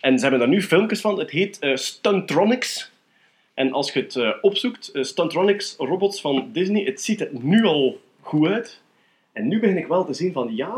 En 0.00 0.16
ze 0.16 0.22
hebben 0.22 0.40
daar 0.40 0.48
nu 0.48 0.62
filmpjes 0.62 1.00
van. 1.00 1.18
Het 1.18 1.30
heet 1.30 1.58
eh, 1.58 1.76
Stuntronics. 1.76 2.90
En 3.54 3.72
als 3.72 3.92
je 3.92 4.00
het 4.00 4.16
eh, 4.16 4.30
opzoekt, 4.40 4.88
eh, 4.88 5.02
Stuntronics 5.02 5.74
robots 5.78 6.20
van 6.20 6.48
Disney, 6.52 6.84
het 6.84 7.02
ziet 7.02 7.20
er 7.20 7.28
nu 7.32 7.64
al 7.64 8.00
goed 8.20 8.48
uit. 8.48 8.82
En 9.34 9.48
nu 9.48 9.60
begin 9.60 9.76
ik 9.76 9.86
wel 9.86 10.04
te 10.04 10.12
zien 10.14 10.32
van, 10.32 10.54
ja, 10.56 10.68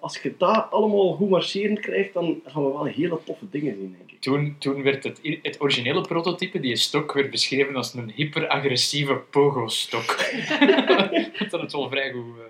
als 0.00 0.18
je 0.22 0.34
dat 0.38 0.66
allemaal 0.70 1.12
goed 1.12 1.28
marcherend 1.28 1.80
krijgt, 1.80 2.12
dan 2.14 2.40
gaan 2.46 2.64
we 2.64 2.68
wel 2.72 2.84
hele 2.84 3.18
toffe 3.24 3.44
dingen 3.50 3.74
zien, 3.78 3.96
denk 3.98 4.10
ik. 4.10 4.20
Toen, 4.20 4.56
toen 4.58 4.82
werd 4.82 5.04
het, 5.04 5.20
het 5.42 5.60
originele 5.60 6.00
prototype, 6.00 6.60
die 6.60 6.76
stok, 6.76 7.12
werd 7.12 7.30
beschreven 7.30 7.76
als 7.76 7.94
een 7.94 8.12
hyperagressieve 8.14 9.14
pogo-stok. 9.30 10.16
dat 11.50 11.60
het 11.60 11.72
wel 11.72 11.88
vrij 11.88 12.12
goed... 12.12 12.22
eh, 12.38 12.44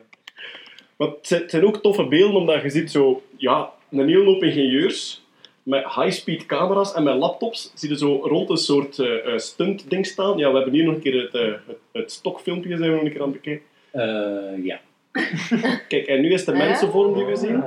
Maar 0.96 1.08
het 1.08 1.50
zijn- 1.50 1.64
ook 1.66 1.76
toffe 1.82 2.04
beelden, 2.08 2.36
omdat 2.40 2.62
je 2.62 2.70
ziet 2.70 2.90
zo, 2.90 3.22
ja, 3.36 3.72
een 3.90 4.08
hele 4.08 4.24
hoop 4.24 4.42
ingenieurs 4.42 5.24
met 5.62 5.84
high-speed 5.94 6.46
camera's 6.46 6.94
en 6.94 7.02
met 7.02 7.16
laptops 7.16 7.72
zie 7.74 7.88
je 7.88 7.98
zo 7.98 8.20
rond 8.22 8.50
een 8.50 8.56
soort 8.56 8.98
eh, 8.98 9.26
eh, 9.32 9.38
stunt-ding 9.38 10.06
staan. 10.06 10.38
Ja, 10.38 10.48
we 10.50 10.54
hebben 10.56 10.74
hier 10.74 10.84
nog 10.84 10.94
een 10.94 11.00
keer 11.00 11.22
het, 11.22 11.32
het, 11.32 11.76
het 11.92 12.12
stokfilmpje 12.12 12.76
zijn 12.76 12.90
we 12.90 12.96
nog 12.96 13.04
een 13.04 13.12
keer 13.12 13.22
aan 13.22 13.32
het 13.32 13.40
bekijken. 13.42 13.66
Eh, 13.90 14.64
ja. 14.64 14.80
Kijk, 15.88 16.06
en 16.06 16.20
nu 16.20 16.32
is 16.32 16.44
de 16.44 16.52
mensenvorm 16.52 17.14
die 17.14 17.24
we 17.24 17.36
zien. 17.36 17.64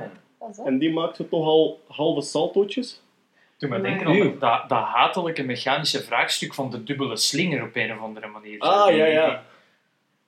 En 0.65 0.77
die 0.77 0.94
maakt 0.94 1.15
zo 1.15 1.27
toch 1.27 1.45
al 1.45 1.80
halve 1.88 2.21
saltootjes. 2.21 3.01
Toen 3.57 3.69
we 3.69 3.77
Maar- 3.77 3.89
denken 3.89 4.07
aan 4.07 4.19
dat, 4.19 4.39
dat, 4.39 4.69
dat 4.69 4.83
hatelijke 4.83 5.44
mechanische 5.44 6.03
vraagstuk 6.03 6.53
van 6.53 6.69
de 6.71 6.83
dubbele 6.83 7.18
slinger 7.18 7.63
op 7.63 7.75
een 7.75 7.92
of 7.94 8.00
andere 8.00 8.27
manier. 8.27 8.59
Ah, 8.59 8.95
ja, 8.95 9.06
ja. 9.06 9.44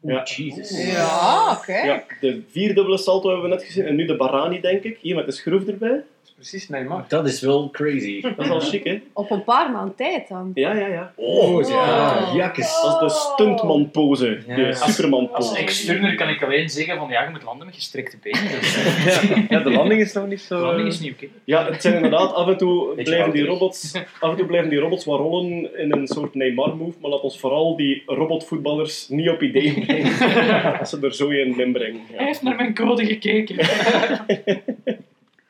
Ja. 0.01 0.23
Jesus. 0.23 0.85
Ja, 0.91 1.51
oké. 1.57 1.77
ja. 1.77 2.03
De 2.19 2.43
vierdubbele 2.49 2.97
salto 2.97 3.29
hebben 3.29 3.49
we 3.49 3.55
net 3.55 3.63
gezien. 3.65 3.85
En 3.85 3.95
nu 3.95 4.05
de 4.05 4.15
Barani, 4.15 4.59
denk 4.61 4.83
ik. 4.83 4.97
Hier 5.01 5.15
met 5.15 5.25
de 5.25 5.31
schroef 5.31 5.67
erbij. 5.67 6.03
Precies, 6.37 6.69
Neymar. 6.69 7.05
Dat 7.07 7.27
is 7.27 7.41
wel 7.41 7.69
crazy. 7.69 8.21
Dat 8.35 8.45
is 8.45 8.49
al 8.49 8.59
chic, 8.59 8.83
hè? 8.83 9.01
Op 9.13 9.31
een 9.31 9.43
paar 9.43 9.71
maanden 9.71 9.95
tijd 9.95 10.27
dan. 10.27 10.51
Ja, 10.53 10.73
ja, 10.73 10.87
ja. 10.87 11.11
Oh, 11.15 11.67
ja. 11.67 12.25
Wow. 12.25 12.35
Jakkes. 12.35 12.81
Dat 12.81 13.01
is 13.01 13.13
de 13.13 13.19
stuntman-pose. 13.33 14.39
Ja. 14.47 14.55
De 14.55 14.67
Als 14.67 14.95
Superman-pose. 14.95 15.57
exturner 15.57 16.15
kan 16.15 16.29
ik 16.29 16.43
alleen 16.43 16.69
zeggen 16.69 16.97
van 16.97 17.09
ja, 17.09 17.23
je 17.23 17.29
moet 17.29 17.43
landen 17.43 17.65
met 17.65 17.75
gestrekte 17.75 18.17
benen. 18.21 18.41
Dus, 18.51 18.75
Ja, 19.49 19.59
de 19.59 19.69
landing 19.71 20.01
is 20.01 20.13
nog 20.13 20.27
niet 20.27 20.39
de 20.39 20.55
zo... 20.55 20.59
landing 20.65 20.87
is 20.87 20.99
niet 20.99 21.13
oké. 21.13 21.27
Ja, 21.43 21.65
het 21.71 21.81
zijn 21.81 21.95
inderdaad, 21.95 22.33
af 22.33 22.47
en 22.47 22.57
toe 22.57 22.93
blijven 23.03 23.31
die 23.31 23.45
robots, 23.45 23.93
af 24.19 24.31
en 24.31 24.37
toe 24.37 24.45
blijven 24.45 24.69
die 24.69 24.79
robots 24.79 25.05
wat 25.05 25.19
rollen 25.19 25.77
in 25.77 25.91
een 25.91 26.07
soort 26.07 26.33
Neymar-move, 26.35 26.97
maar 27.01 27.09
laat 27.11 27.21
ons 27.21 27.39
vooral 27.39 27.75
die 27.77 28.03
robotvoetballers 28.05 29.07
niet 29.09 29.29
op 29.29 29.41
ideeën 29.41 29.85
brengen 29.85 30.79
als 30.79 30.89
ze 30.89 30.99
er 31.01 31.13
zo 31.13 31.29
in 31.29 31.59
inbrengen. 31.59 32.01
Hij 32.07 32.19
Ja. 32.19 32.25
heeft 32.25 32.41
naar 32.41 32.55
mijn 32.55 32.73
code 32.73 33.05
gekeken. 33.05 33.55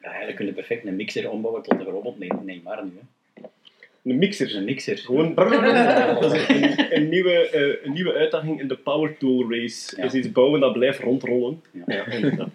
Ja, 0.02 0.14
eigenlijk 0.14 0.36
kun 0.36 0.46
je 0.46 0.54
perfect 0.68 0.88
een 0.88 0.96
mixer 0.96 1.30
ombouwen 1.30 1.64
tot 1.64 1.80
een 1.80 1.86
robot. 1.86 2.20
Nee, 2.20 2.30
nee 2.44 2.62
maar 2.64 2.84
nu. 2.84 2.92
Hè. 2.96 3.06
Een 4.04 4.18
mixer. 4.18 4.56
een 4.56 4.64
mixer. 4.64 4.98
Gewoon 4.98 5.34
dat 6.20 6.34
is 6.34 6.48
een, 6.48 6.96
een, 6.96 7.10
nieuwe, 7.10 7.50
eh, 7.50 7.86
een 7.86 7.94
nieuwe 7.94 8.14
uitdaging 8.14 8.60
in 8.60 8.68
de 8.68 8.76
Power 8.78 9.18
Tool 9.18 9.52
Race. 9.52 9.96
Ja. 9.98 10.04
Is 10.04 10.14
iets 10.14 10.32
bouwen 10.32 10.60
dat 10.60 10.74
blijft 10.74 11.00
rondrollen. 11.00 11.62
Ja. 11.72 11.84
Ja, 11.88 12.06
inderdaad. 12.06 12.50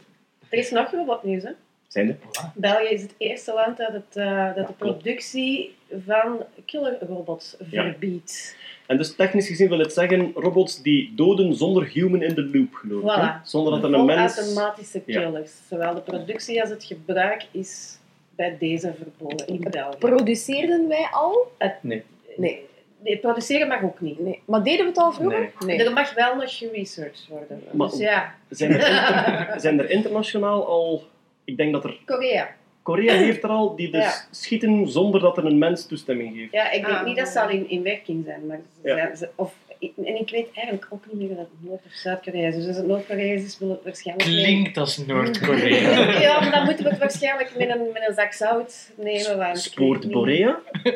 Er 0.49 0.59
is 0.59 0.71
nog 0.71 0.91
robotnieuws, 0.91 1.43
hè. 1.43 1.51
Zijn 1.89 2.09
er? 2.09 2.17
België 2.55 2.95
is 2.95 3.03
het 3.03 3.15
eerste 3.19 3.53
land 3.55 3.77
dat, 3.77 3.93
het, 3.93 4.17
eh, 4.17 4.55
dat 4.55 4.67
de 4.67 4.73
productie 4.73 5.75
van 6.05 6.45
killerrobots 6.65 7.57
Ja. 7.71 7.83
verbiedt. 7.91 8.57
En 8.87 8.97
dus 8.97 9.15
technisch 9.15 9.47
gezien 9.47 9.69
wil 9.69 9.79
het 9.79 9.93
zeggen 9.93 10.33
robots 10.35 10.83
die 10.83 11.13
doden 11.15 11.55
zonder 11.55 11.87
human 11.89 12.23
in 12.23 12.35
the 12.35 12.43
loop, 12.53 12.75
geloof 12.75 13.03
ik. 13.03 13.23
Voilà. 13.23 13.43
Zonder 13.45 13.73
dat 13.73 13.91
er 13.91 13.99
een 13.99 14.05
mens... 14.05 14.35
Volautomatische 14.35 15.03
Ja. 15.07 15.21
killers. 15.21 15.53
Zowel 15.69 15.95
de 15.95 16.01
productie 16.01 16.61
als 16.61 16.71
het 16.71 16.85
gebruik 16.85 17.47
is 17.51 17.99
bij 18.37 18.57
deze 18.59 18.95
verboden 18.99 19.47
in 19.47 19.67
België. 19.71 19.97
Produceerden 19.99 20.89
wij 20.89 21.09
al? 21.11 21.53
Nee. 21.81 22.03
Nee, 22.37 22.67
nee, 22.99 23.17
produceren 23.19 23.69
mag 23.69 23.83
ook 23.83 24.01
niet. 24.01 24.21
Nee. 24.21 24.41
Maar 24.45 24.63
deden 24.63 24.81
we 24.81 24.87
het 24.91 24.99
al 24.99 25.13
vroeger? 25.13 25.51
Nee. 25.67 25.85
Er 25.85 25.93
mag 25.93 26.15
wel 26.15 26.35
nog 26.37 26.59
geresearched 26.59 27.27
worden. 27.29 27.63
Maar- 27.73 27.89
dus 27.89 27.99
ja, 27.99 28.35
Zijn 28.49 28.71
er, 28.73 28.77
inter- 28.77 29.55
zijn 29.61 29.79
er 29.79 29.91
internationaal 29.91 30.67
al... 30.67 31.03
Ik 31.45 31.57
denk 31.57 31.73
dat 31.73 31.85
er... 31.85 31.97
Korea. 32.07 32.49
Korea 32.83 33.15
heeft 33.15 33.43
er 33.43 33.49
al 33.51 33.77
die 33.77 33.91
dus 33.91 34.05
Ja. 34.05 34.13
schieten 34.31 34.89
zonder 34.89 35.21
dat 35.21 35.37
er 35.37 35.45
een 35.45 35.59
mens 35.59 35.87
toestemming 35.87 36.37
geeft. 36.37 36.53
Ja, 36.53 36.71
ik 36.71 36.85
denk 36.87 36.99
Ah. 36.99 37.05
niet 37.05 37.17
dat 37.17 37.29
ze 37.29 37.41
al 37.41 37.49
in, 37.49 37.69
in 37.71 37.83
werking 37.83 38.25
zijn. 38.25 38.47
Maar 38.47 38.61
ze 38.83 38.89
Ja. 38.89 38.95
zijn 38.97 39.17
ze, 39.17 39.29
of, 39.35 39.55
en 39.83 40.17
ik 40.21 40.31
weet 40.31 40.47
eigenlijk 40.55 40.87
ook 40.91 41.05
niet 41.11 41.19
meer 41.21 41.31
of 41.31 41.37
dat 41.37 41.47
Noord- 41.61 41.85
of 41.87 41.93
Zuid-Korea 41.93 42.49
is. 42.49 42.55
Dus 42.55 42.67
als 42.67 42.77
het 42.77 42.87
Noord-Korea 42.87 43.35
is, 43.35 43.59
wil 43.59 43.71
het 43.71 43.83
waarschijnlijk... 43.85 44.29
Klinkt 44.29 44.77
als 44.77 44.97
Noord-Korea. 45.07 46.11
Ja, 46.21 46.41
maar 46.41 46.51
dan 46.51 46.65
moeten 46.65 46.85
we 46.85 46.91
het 46.91 46.99
waarschijnlijk 46.99 47.51
met 47.59 47.69
een, 47.69 47.87
met 47.93 48.09
een 48.09 48.15
zak 48.15 48.33
zout 48.33 48.91
nemen. 48.97 49.39
Want 49.39 49.59
Spoort. 49.59 50.11
Borea? 50.11 50.59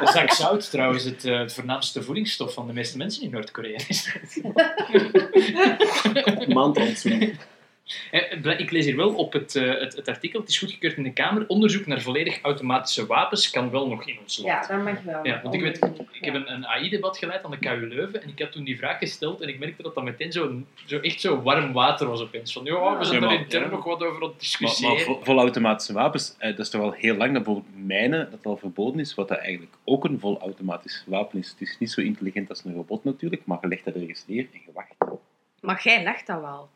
De 0.00 0.10
zak 0.12 0.30
zout 0.32 0.70
trouwens 0.70 1.04
het, 1.04 1.24
eh, 1.24 1.38
het 1.38 1.52
voornaamste 1.54 2.02
voedingsstof 2.02 2.54
van 2.54 2.66
de 2.66 2.72
meeste 2.72 2.96
mensen 2.96 3.22
in 3.22 3.30
Noord-Korea. 3.30 3.78
is. 3.88 4.16
Maandrandsoen. 6.48 7.38
Eh, 8.10 8.58
Ik 8.58 8.70
lees 8.70 8.84
hier 8.84 8.96
wel 8.96 9.14
op 9.14 9.32
het, 9.32 9.56
eh, 9.56 9.80
het, 9.80 9.96
het 9.96 10.08
artikel, 10.08 10.40
het 10.40 10.48
is 10.48 10.58
goedgekeurd 10.58 10.96
in 10.96 11.02
de 11.02 11.12
Kamer, 11.12 11.44
onderzoek 11.46 11.86
naar 11.86 12.00
volledig 12.00 12.40
automatische 12.42 13.06
wapens 13.06 13.50
kan 13.50 13.70
wel 13.70 13.88
nog 13.88 14.06
in 14.08 14.18
ons 14.22 14.38
land. 14.38 14.66
Ja, 14.68 14.74
dat 14.76 14.84
mag 14.84 15.02
wel. 15.02 15.26
Ja, 15.26 15.40
want 15.42 15.54
ik, 15.54 15.60
weet, 15.60 15.78
ik 16.12 16.24
heb 16.24 16.34
een, 16.34 16.52
een 16.52 16.66
AI-debat 16.66 17.18
geleid 17.18 17.44
aan 17.44 17.50
de 17.50 17.58
KU 17.58 17.86
Leuven 17.88 18.22
en 18.22 18.28
ik 18.28 18.38
had 18.38 18.52
toen 18.52 18.64
die 18.64 18.76
vraag 18.78 18.98
gesteld 18.98 19.40
en 19.40 19.48
ik 19.48 19.58
merkte 19.58 19.82
dat 19.82 19.94
dat 19.94 20.04
meteen 20.04 20.32
zo, 20.32 20.62
zo 20.86 20.98
echt 20.98 21.20
zo 21.20 21.42
warm 21.42 21.72
water 21.72 22.08
was 22.08 22.20
opeens. 22.20 22.52
Van, 22.52 22.64
ja, 22.64 22.98
we 22.98 23.04
zijn 23.04 23.20
Ja, 23.20 23.26
maar- 23.26 23.34
intern 23.36 23.64
ja. 23.64 23.70
nog 23.70 23.84
wat 23.84 24.02
over 24.02 24.06
aan 24.06 24.12
het 24.22 24.30
Maar, 24.30 24.38
discussiëren. 24.38 24.94
maar 24.94 25.04
vo- 25.04 25.20
volautomatische 25.22 25.92
wapens, 25.92 26.34
eh, 26.38 26.50
dat 26.50 26.58
is 26.58 26.70
toch 26.70 26.82
al 26.82 26.92
heel 26.92 27.14
lang 27.16 27.32
dat 27.34 27.42
bijvoorbeeld 27.44 27.86
mijnen 27.86 28.30
dat 28.30 28.44
al 28.46 28.56
verboden 28.56 29.00
is, 29.00 29.14
wat 29.14 29.28
dat 29.28 29.38
eigenlijk 29.38 29.74
ook 29.84 30.04
een 30.04 30.20
volautomatisch 30.20 31.04
wapen 31.06 31.38
is. 31.38 31.48
Het 31.50 31.60
is 31.60 31.76
niet 31.78 31.90
zo 31.90 32.00
intelligent 32.00 32.48
als 32.48 32.64
een 32.64 32.74
robot 32.74 33.04
natuurlijk, 33.04 33.42
maar 33.44 33.58
je 33.60 33.68
legt 33.68 33.84
dat 33.84 33.94
ergens 33.94 34.24
neer 34.26 34.46
en 34.52 34.60
je 34.66 34.72
wacht. 34.74 34.94
Maar 35.60 35.80
jij 35.84 36.04
lacht 36.04 36.26
dat 36.26 36.40
wel. 36.40 36.68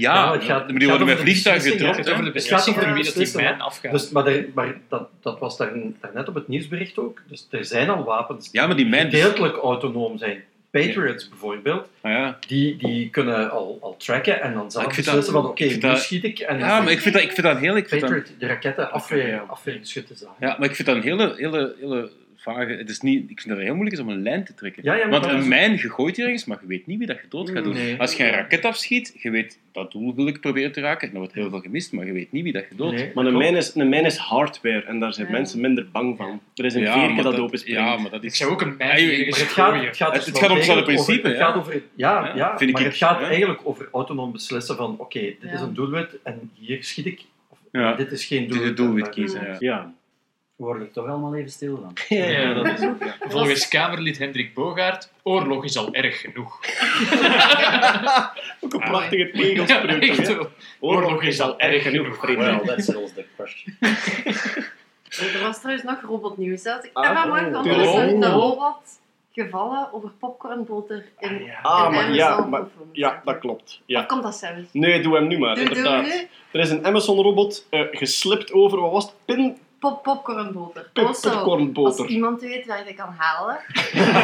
Ja, 0.00 0.14
Ja, 0.14 0.32
het 0.32 0.44
gaat- 0.44 0.68
maar 0.70 0.78
die 0.78 0.88
worden 0.88 1.06
met 1.06 1.14
over 1.14 1.26
de 1.26 1.30
vliegtuigen 1.30 1.70
het 1.70 1.80
gedropt. 1.80 2.10
over 2.10 2.24
de 2.24 2.30
beslissing 2.30 2.76
voor 2.76 2.92
wie 2.92 3.04
dat 3.04 3.14
die 3.14 3.30
mijn 3.36 3.60
afgaat. 3.60 3.92
Dus, 3.92 4.10
maar 4.10 4.26
er- 4.26 4.46
maar 4.54 4.74
dat, 4.88 5.08
dat 5.20 5.38
was 5.38 5.56
daar, 5.56 5.72
daarnet 6.00 6.28
op 6.28 6.34
het 6.34 6.48
nieuwsbericht 6.48 6.98
ook. 6.98 7.22
Dus 7.28 7.46
er 7.50 7.64
zijn 7.64 7.90
al 7.90 8.04
wapens 8.04 8.48
Ja, 8.52 8.66
maar 8.66 8.76
die 8.76 8.86
mijn... 8.86 9.10
gedeeltelijk 9.10 9.56
autonoom 9.56 10.18
zijn. 10.18 10.44
Patriots 10.70 11.28
bijvoorbeeld, 11.28 11.88
Ah, 12.00 12.12
ja. 12.12 12.38
die, 12.46 12.76
die 12.76 13.10
kunnen 13.10 13.50
al, 13.50 13.78
al 13.80 13.96
tracken 13.96 14.40
en 14.42 14.52
dan 14.52 14.62
Maar 14.62 14.70
zelf 14.70 14.84
vind 14.94 14.96
beslissen 14.96 15.32
dat- 15.32 15.42
van 15.42 15.50
oké, 15.50 15.64
nu 15.64 15.96
schiet 15.96 16.24
ik. 16.24 16.38
En 16.38 16.58
ja, 16.58 16.80
maar 16.80 16.92
ik 16.92 17.00
vind 17.00 17.14
dat, 17.14 17.22
ik 17.22 17.32
vind 17.32 17.46
dat 17.46 17.58
heel... 17.58 17.76
Ik 17.76 17.88
vind 17.88 18.00
dat, 18.00 18.10
Patriot, 18.10 18.40
de 18.40 18.46
raketten 18.46 18.92
afweer, 18.92 19.40
afweerschutten 19.46 20.16
zagen. 20.16 20.36
ja, 20.40 20.56
maar 20.58 20.68
ik 20.68 20.74
vind 20.74 20.88
dat 20.88 20.96
een 20.96 21.02
hele, 21.02 21.34
hele, 21.36 21.74
hele 21.80 22.10
vage... 22.42 22.72
Het 22.72 22.88
is 22.90 23.00
niet, 23.00 23.20
ik 23.30 23.40
vind 23.40 23.48
dat 23.48 23.56
het 23.56 23.66
heel 23.66 23.74
moeilijk 23.74 23.96
is 23.96 24.02
om 24.02 24.08
een 24.08 24.22
lijn 24.22 24.44
te 24.44 24.54
trekken. 24.54 24.82
Ja, 24.84 24.94
ja, 24.94 25.08
Want 25.08 25.22
dat 25.22 25.32
een 25.32 25.38
is- 25.38 25.46
mijn, 25.46 25.76
die 25.76 26.24
ergens, 26.24 26.44
maar 26.44 26.58
je 26.60 26.66
weet 26.66 26.86
niet 26.86 26.98
wie 26.98 27.06
dat 27.06 27.16
je 27.20 27.28
dood 27.28 27.50
gaat 27.50 27.64
doen. 27.64 27.72
Nee. 27.74 27.98
Als 27.98 28.14
je 28.16 28.24
een 28.24 28.30
raket 28.30 28.64
afschiet, 28.64 29.14
je 29.18 29.30
weet 29.30 29.58
dat 29.72 29.92
doel 29.92 30.14
wil 30.14 30.26
ik 30.26 30.40
proberen 30.40 30.72
te 30.72 30.80
raken, 30.80 31.06
en 31.06 31.12
dan 31.12 31.18
wordt 31.22 31.34
heel 31.34 31.50
veel 31.50 31.60
gemist, 31.60 31.92
maar 31.92 32.06
je 32.06 32.12
weet 32.12 32.32
niet 32.32 32.42
wie 32.42 32.52
dat 32.52 32.64
je 32.70 32.74
dood 32.76 32.92
Nee, 32.92 33.10
Maar 33.14 33.26
een 33.26 33.36
mijn, 33.36 33.56
is, 33.56 33.74
een 33.74 33.88
mijn 33.88 34.04
is 34.04 34.16
hardware 34.16 34.82
en 34.84 34.98
daar 35.00 35.12
zijn 35.14 35.26
Ja. 35.26 35.32
mensen 35.32 35.60
minder 35.60 35.86
bang 35.92 36.16
van. 36.16 36.40
Er 36.54 36.64
is 36.64 36.74
een 36.74 36.80
Ja, 36.82 36.92
veerke 36.92 37.12
maar 37.14 37.22
dat, 37.22 37.38
open 37.38 37.58
springt. 37.58 37.80
Ja, 37.80 37.96
maar 37.96 38.10
dat 38.10 38.24
Ik 38.24 38.30
is... 38.30 38.36
zou 38.36 38.50
ook 38.50 38.60
een 38.60 38.68
Ja, 38.68 38.74
mijn 38.76 38.90
ergens 38.98 39.30
Maar 39.30 39.38
het 39.38 39.48
gaat, 39.48 39.84
het 39.84 39.96
gaat, 39.96 40.14
Het- 40.14 40.24
dus 40.24 40.38
gaat 40.38 40.50
om 40.50 40.56
hetzelfde 40.56 40.84
principe, 40.84 41.18
Over, 41.18 41.30
ja. 41.30 41.36
het 41.36 41.44
gaat 41.46 41.56
over, 41.56 41.72
ja, 41.94 42.26
Ja, 42.26 42.36
ja, 42.36 42.48
vind 42.58 42.70
ik 42.70 42.76
maar 42.76 42.84
het 42.84 42.96
gaat 42.96 43.20
ja. 43.20 43.26
eigenlijk 43.26 43.60
over 43.64 43.88
autonoom 43.92 44.32
beslissen 44.32 44.76
van 44.76 44.94
oké, 44.98 45.20
dit 45.20 45.36
is 45.42 45.50
Ja. 45.60 45.60
een 45.66 45.74
doelwit 45.74 46.16
en 46.22 46.50
hier 46.58 46.84
schiet 46.84 47.06
ik. 47.06 47.20
Of, 47.48 47.58
Ja. 47.72 47.94
Dit 47.94 48.12
is 48.12 48.24
geen 48.24 48.38
Dit 48.40 48.48
doelwit. 48.48 48.62
is 48.62 48.68
het 48.68 48.76
doelwit 48.76 49.04
en- 49.04 49.10
kiezen, 49.10 49.56
ja. 49.58 49.94
Ja. 50.62 50.68
We 50.68 50.78
worden 50.78 50.82
er 50.86 50.92
toch 50.92 51.06
allemaal 51.06 51.34
even 51.34 51.50
stil 51.50 51.76
van. 51.82 51.92
Ja, 52.18 52.24
Ja. 52.26 52.54
dat 52.54 52.66
is 52.66 52.80
Ja. 52.80 52.96
Volgens 53.28 53.68
Kamerlid 53.68 54.18
Hendrik 54.18 54.54
Bogaert, 54.54 55.12
oorlog 55.22 55.64
is 55.64 55.76
al 55.76 55.94
erg 55.94 56.20
genoeg. 56.20 56.58
ook 58.60 58.72
een 58.74 58.80
Ah. 58.82 58.88
prachtige 58.90 59.30
Ja, 59.66 59.98
tegelspreuk. 59.98 60.48
Oorlog 60.80 61.22
is 61.22 61.40
al 61.40 61.58
erg 61.58 61.82
genoeg, 61.82 62.16
vrienden. 62.16 62.44
Well, 62.56 62.66
that 62.74 62.84
settles 62.84 63.12
the 63.12 63.24
question. 63.36 63.76
Er 65.34 65.40
was 65.42 65.58
trouwens 65.60 65.84
nog 65.86 66.00
robotnieuws. 66.00 66.66
Als 66.66 66.84
ik 66.84 66.90
Ah, 66.92 67.04
er 67.04 67.44
een, 67.44 67.54
een 67.54 68.24
Oh. 68.24 68.32
robot 68.32 69.00
gevallen 69.34 69.88
over 69.92 70.10
popcornboter 70.18 71.04
in, 71.18 71.50
Ah, 71.62 71.84
in 71.86 71.94
maar 71.94 72.12
ja, 72.14 72.26
Amazon 72.28 72.50
maar, 72.50 72.60
Fulfillment 72.60 72.96
ja, 72.96 73.08
Center. 73.08 73.24
dat 73.32 73.38
klopt. 73.38 73.62
Of 73.62 73.78
Ja. 73.86 74.02
komt 74.02 74.22
dat 74.22 74.34
zelfs? 74.36 74.68
Nee, 74.72 75.02
doe 75.02 75.14
hem 75.14 75.26
nu 75.26 75.38
maar, 75.38 75.54
Doe, 75.54 75.64
doe 75.64 75.76
inderdaad. 75.76 76.02
nu. 76.04 76.28
Er 76.52 76.60
is 76.60 76.70
een 76.70 76.86
Amazon-robot 76.86 77.66
eh, 77.70 77.80
geslipt 77.90 78.52
over, 78.52 78.80
wat 78.80 78.92
was 78.92 79.04
het? 79.04 79.14
Pin, 79.24 79.58
Pop, 79.82 80.02
popcornboter. 80.02 80.90
Also, 80.92 81.08
als 81.08 81.20
popcornboter. 81.20 82.06
iemand 82.06 82.40
weet 82.40 82.66
waar 82.66 82.78
je 82.78 82.84
dat 82.84 82.94
kan 82.94 83.14
halen, 83.18 83.58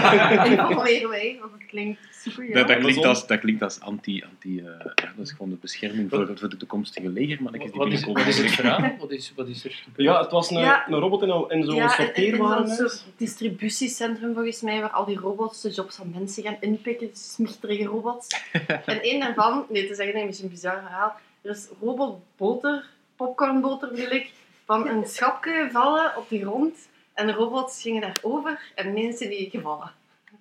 informeer 0.69 1.09
mij, 1.09 1.37
want 1.41 1.53
het 1.53 1.67
klinkt 1.67 2.01
super 2.11 2.53
Dat, 2.67 2.77
klinkt 2.79 3.05
als, 3.05 3.27
dat 3.27 3.39
klinkt 3.41 3.63
als 3.63 3.81
anti... 3.81 4.23
anti 4.31 4.59
eh, 4.59 4.65
ja, 4.95 5.13
dat 5.17 5.27
is 5.27 5.31
gewoon 5.31 5.49
de 5.51 5.57
bescherming 5.61 6.11
voor, 6.11 6.31
voor 6.39 6.49
de 6.49 6.57
toekomstige 6.57 7.09
legermannetjes 7.09 7.71
die 7.73 7.81
Wat 7.81 7.93
is, 7.93 8.05
wat 8.05 8.27
is 8.27 8.39
het 8.39 8.51
verhaal? 8.51 8.97
Wat 9.01 9.11
is, 9.11 9.33
wat 9.37 9.49
is 9.49 9.65
er 9.65 9.71
gebeurd? 9.71 10.09
Ja, 10.09 10.21
het 10.23 10.31
was 10.31 10.51
een, 10.51 10.59
Ja. 10.59 10.89
een 10.89 10.95
robot 10.99 11.23
in, 11.23 11.29
een- 11.29 11.49
in 11.49 11.65
zo'n 11.65 11.75
Ja, 11.75 11.83
en- 11.83 11.89
en- 11.89 11.89
en 11.89 11.97
zo'n 11.97 12.07
sorteerwarenhuis. 12.07 12.77
soort 12.79 13.05
distributiecentrum 13.17 14.35
volgens 14.35 14.61
mij, 14.63 14.81
waar 14.81 14.91
al 14.91 15.05
die 15.05 15.19
robots 15.19 15.61
de 15.61 15.71
jobs 15.71 15.97
van 15.97 16.11
mensen 16.15 16.43
gaan 16.43 16.57
inpikken, 16.61 17.09
smichterige 17.13 17.85
robots. 17.85 18.27
en 18.87 19.03
één 19.03 19.21
daarvan, 19.21 19.65
nee, 19.69 19.83
het 19.83 19.91
is 19.91 19.99
eigenlijk 19.99 20.17
een 20.19 20.27
beetje 20.27 20.43
een 20.43 20.49
bizar 20.51 20.81
verhaal, 20.83 21.15
er 21.43 21.51
is 21.51 21.69
robotboter, 21.81 22.85
popcornboter 23.17 23.89
bedoel 23.89 24.11
ik, 24.11 24.31
van 24.69 24.89
een 24.89 25.07
schapje 25.07 25.69
vallen 25.73 26.17
op 26.17 26.29
de 26.29 26.41
grond 26.41 26.89
en 27.15 27.27
de 27.27 27.33
robots 27.33 27.83
gingen 27.83 28.01
daarover 28.01 28.61
en 28.75 28.93
mensen 28.93 29.29
die 29.29 29.51
gevallen. 29.51 29.93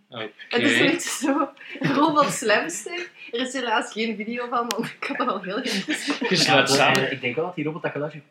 Oké. 0.10 0.30
Het 0.50 0.62
is 0.62 0.80
een 0.80 0.86
beetje 0.86 1.10
zo 1.10 1.50
robot 1.80 2.32
slamster. 2.32 3.10
Er 3.32 3.40
is 3.40 3.54
helaas 3.54 3.92
geen 3.92 4.16
video 4.16 4.48
van, 4.48 4.68
want 4.70 4.86
ik 5.00 5.04
had 5.08 5.18
dat 5.18 5.28
wel 5.28 5.42
heel 5.42 5.62
geïnteresseerd. 5.64 6.30
Je 6.30 6.36
sluit 6.36 6.70
samen. 6.70 7.06
Eh, 7.06 7.12
Ik 7.12 7.22
denk 7.22 7.36
wel 7.36 7.46
dat 7.46 7.56
die 7.56 7.66
robot 7.66 7.82
dat 7.82 7.92
geluid 7.92 8.14
heeft. 8.14 8.26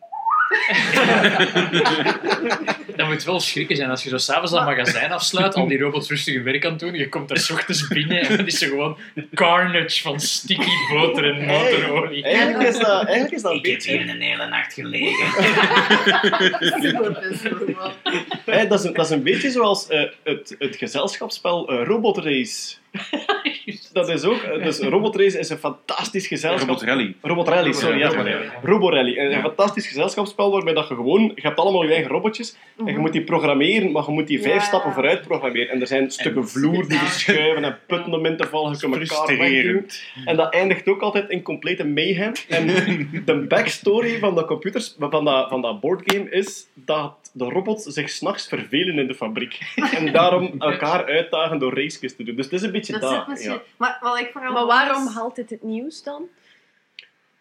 Dat 2.96 3.08
moet 3.08 3.24
wel 3.24 3.40
schrikken 3.40 3.76
zijn 3.76 3.90
als 3.90 4.02
je 4.02 4.08
zo 4.08 4.16
s'avonds 4.16 4.52
dat 4.52 4.64
magazijn 4.64 5.12
afsluit, 5.12 5.54
al 5.54 5.68
die 5.68 5.78
robots 5.78 6.08
rustig 6.08 6.34
hun 6.34 6.42
werk 6.42 6.64
aan 6.64 6.70
het 6.70 6.80
doen, 6.80 6.94
je 6.94 7.08
komt 7.08 7.28
daar 7.28 7.38
's 7.38 7.50
ochtends 7.50 7.88
binnen 7.88 8.20
en 8.20 8.36
dan 8.36 8.46
is 8.46 8.62
er 8.62 8.68
gewoon 8.68 8.98
carnage 9.34 10.02
van 10.02 10.20
sticky 10.20 10.70
boter 10.92 11.24
en 11.24 11.44
motorolie. 11.46 12.22
Eigenlijk 12.22 12.68
is 12.68 12.78
dat, 12.78 13.04
eigenlijk 13.04 13.34
is 13.34 13.42
dat 13.42 13.52
een 13.52 13.58
Ik 13.58 13.66
heb 13.66 13.74
beetje... 13.74 13.98
hier 13.98 14.08
een 14.08 14.20
hele 14.20 14.46
nacht 14.46 14.72
gelegen. 14.72 15.26
Super 16.82 17.12
best 17.12 17.42
wel. 17.42 17.92
Hè, 18.44 18.66
dat, 18.66 18.78
is 18.78 18.84
een, 18.84 18.92
dat 18.92 19.04
is 19.04 19.10
een 19.10 19.22
beetje 19.22 19.50
zoals 19.50 19.88
eh, 19.88 20.02
het, 20.24 20.54
het 20.58 20.76
gezelschapsspel 20.76 21.68
eh, 21.68 21.86
Robot 21.86 22.18
Race. 22.18 22.74
Dat 23.92 24.08
is 24.08 24.24
ook... 24.24 24.42
eh, 24.42 24.64
dus 24.64 24.78
Robot 24.78 25.16
Race 25.16 25.38
is 25.38 25.48
een 25.50 25.58
fantastisch 25.58 26.26
gezelschap... 26.26 26.68
Robot 26.68 26.82
Rally. 26.82 27.14
Robot 27.20 27.48
Rally, 27.48 27.72
sorry. 27.72 27.98
Ja. 27.98 28.08
Rally. 28.08 28.50
Robo 28.62 28.90
Rally. 28.90 29.18
Een 29.18 29.40
fantastisch 29.40 29.86
gezelschapsspel 29.86 30.50
waarbij 30.52 30.74
dat 30.74 30.88
je 30.88 30.94
gewoon... 30.94 31.32
Je 31.34 31.40
hebt 31.42 31.58
allemaal 31.58 31.82
je 31.84 31.92
eigen 31.92 32.10
robotjes 32.10 32.56
en 32.78 32.92
je 32.92 32.98
moet 32.98 33.12
die 33.12 33.24
programmeren, 33.24 33.92
maar 33.92 34.02
je 34.06 34.12
moet 34.12 34.26
die 34.26 34.42
vijf 34.42 34.54
Ja. 34.54 34.60
stappen 34.60 34.92
vooruit 34.92 35.22
programmeren. 35.22 35.68
En 35.68 35.80
er 35.80 35.86
zijn 35.86 36.10
stukken 36.10 36.48
vloer 36.48 36.88
die 36.88 36.98
verschuiven 36.98 37.64
en 37.64 37.78
putten 37.86 38.14
om 38.14 38.26
in 38.26 38.36
te 38.36 38.46
vallen. 38.46 38.72
Je 38.80 38.88
kunt 38.88 39.10
elkaar. 39.10 39.84
En 40.24 40.36
dat 40.36 40.52
eindigt 40.52 40.88
ook 40.88 41.00
altijd 41.02 41.28
in 41.30 41.42
complete 41.42 41.84
mayhem. 41.86 42.32
En 42.48 42.66
de 43.24 43.34
backstory 43.48 44.18
van 44.18 44.34
dat, 44.34 44.46
computers, 44.46 44.94
van 44.98 45.24
dat, 45.24 45.48
van 45.48 45.62
dat 45.62 45.80
boardgame 45.80 46.30
is 46.30 46.66
dat 46.74 47.14
de 47.36 47.44
robots 47.44 47.84
zich 47.84 48.10
s'nachts 48.10 48.48
vervelen 48.48 48.98
in 48.98 49.06
de 49.06 49.14
fabriek. 49.14 49.58
En 49.96 50.12
daarom 50.12 50.54
elkaar 50.58 51.04
uitdagen 51.04 51.58
door 51.58 51.74
races 51.74 52.16
te 52.16 52.22
doen. 52.22 52.36
Dus 52.36 52.44
het 52.44 52.54
is 52.54 52.62
een 52.62 52.72
beetje 52.72 52.92
Dat 52.92 53.00
dat. 53.00 53.12
zit 53.12 53.26
misschien... 53.26 53.52
ja. 53.52 53.62
Maar 53.76 53.98
wat 54.00 54.18
ik 54.18 54.30
vooral... 54.32 54.52
Maar 54.52 54.66
waarom 54.66 55.06
haalt 55.06 55.36
dit 55.36 55.50
het 55.50 55.62
nieuws 55.62 56.02
dan? 56.02 56.28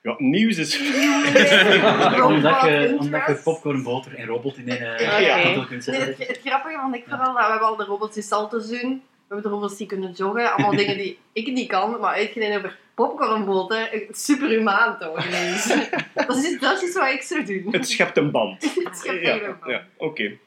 ja, 0.01 0.15
nieuws 0.17 0.57
is... 0.57 0.77
omdat, 0.79 0.91
je, 0.91 2.25
omdat 2.27 2.61
je 2.61 2.87
interest. 2.99 3.43
popcornboter 3.43 4.15
en 4.15 4.25
robot 4.25 4.57
in 4.57 4.69
een 4.69 4.77
Ja. 4.77 5.37
Nee, 5.37 5.81
zetten. 5.81 6.05
het, 6.05 6.27
het 6.27 6.39
grappige 6.43 6.79
vond 6.81 6.95
ik 6.95 7.03
vooral 7.07 7.33
dat 7.33 7.45
we 7.45 7.49
hebben 7.49 7.67
al 7.67 7.75
de 7.75 7.83
robots 7.83 8.13
die 8.13 8.23
salto's 8.23 8.67
doen. 8.67 9.03
We 9.27 9.34
hebben 9.34 9.51
de 9.51 9.58
robots 9.58 9.77
die 9.77 9.88
kunnen 9.88 10.12
joggen. 10.12 10.53
Allemaal 10.53 10.75
dingen 10.86 10.98
die 10.98 11.17
ik 11.34 11.48
niet 11.48 11.67
kan. 11.67 12.00
Maar 12.00 12.13
uitgeleid 12.13 12.58
over 12.58 12.77
popcornboten. 12.94 13.89
Superhumaan 14.12 15.00
toch? 15.00 15.27
ineens. 15.27 15.67
dat, 16.13 16.36
is, 16.36 16.60
dat 16.60 16.82
is 16.82 16.94
wat 16.94 17.10
ik 17.10 17.22
zou 17.22 17.46
doen. 17.46 17.67
Het 17.72 17.89
schept 17.89 18.17
een 18.17 18.32
band. 18.32 18.63
Het 18.84 18.98
schept 18.98 19.25
ja, 19.25 19.34
even 19.34 19.58
van. 19.62 19.72
ja 19.72 19.88
oké. 19.98 20.38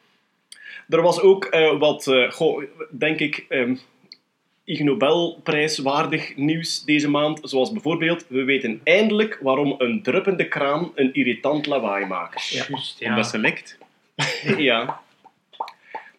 Er 0.88 1.02
was 1.02 1.20
ook 1.20 1.44
eh, 1.44 1.78
wat, 1.78 2.06
eh, 2.06 2.30
goh, 2.30 2.62
denk 2.90 3.18
ik, 3.18 3.44
ehm 3.48 3.76
Ig 4.64 4.80
Nobelprijswaardig 4.80 6.36
nieuws 6.36 6.84
deze 6.84 7.10
maand. 7.10 7.40
Zoals 7.42 7.72
bijvoorbeeld, 7.72 8.26
we 8.28 8.44
weten 8.44 8.80
eindelijk 8.84 9.38
waarom 9.42 9.74
een 9.78 10.02
druppende 10.02 10.48
kraan 10.48 10.92
een 10.94 11.14
irritant 11.14 11.66
lawaai 11.66 12.06
maakt. 12.06 12.48
Juist, 12.48 12.98
ja. 12.98 13.08
Omdat 13.08 13.26
ze 13.26 13.38
lekt. 13.38 13.78
Ja. 14.56 15.00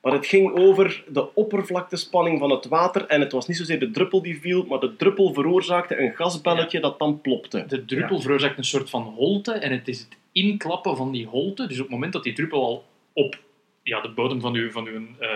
Maar 0.02 0.14
het 0.14 0.26
ging 0.26 0.52
over 0.58 1.04
de 1.08 1.36
oppervlaktespanning 1.36 2.40
van 2.40 2.50
het 2.50 2.66
water. 2.66 3.06
En 3.06 3.20
het 3.22 3.32
was 3.32 3.48
niet 3.48 3.58
zozeer 3.58 3.80
de 3.80 3.92
druppel 3.92 4.22
die 4.22 4.40
viel, 4.40 4.66
maar 4.66 4.80
de 4.80 4.96
druppel 4.96 5.34
veroorzaakte 5.34 6.00
een 6.02 6.16
gasbelletje 6.16 6.80
dat 6.80 7.00
dan 7.00 7.22
plopte. 7.22 7.66
De 7.68 7.86
druppel 7.86 8.20
veroorzaakt 8.22 8.58
een 8.58 8.64
soort 8.64 8.90
van 8.90 9.02
holte 9.02 9.52
en 9.54 9.72
het 9.72 9.88
is 9.88 10.00
het 10.00 10.18
inklappen 10.32 10.98
van 10.98 11.12
die 11.12 11.28
holte. 11.28 11.68
Dus 11.68 11.76
op 11.78 11.84
het 11.84 11.92
moment 11.94 12.14
dat 12.14 12.24
die 12.24 12.34
druppel 12.34 12.64
al 12.66 12.86
op 13.14 13.38
ja, 13.84 14.02
de 14.02 14.10
bodem 14.10 14.42
van 14.42 14.56
uw, 14.56 14.72
van 14.72 14.88
uw, 14.88 15.02
eh, 15.20 15.30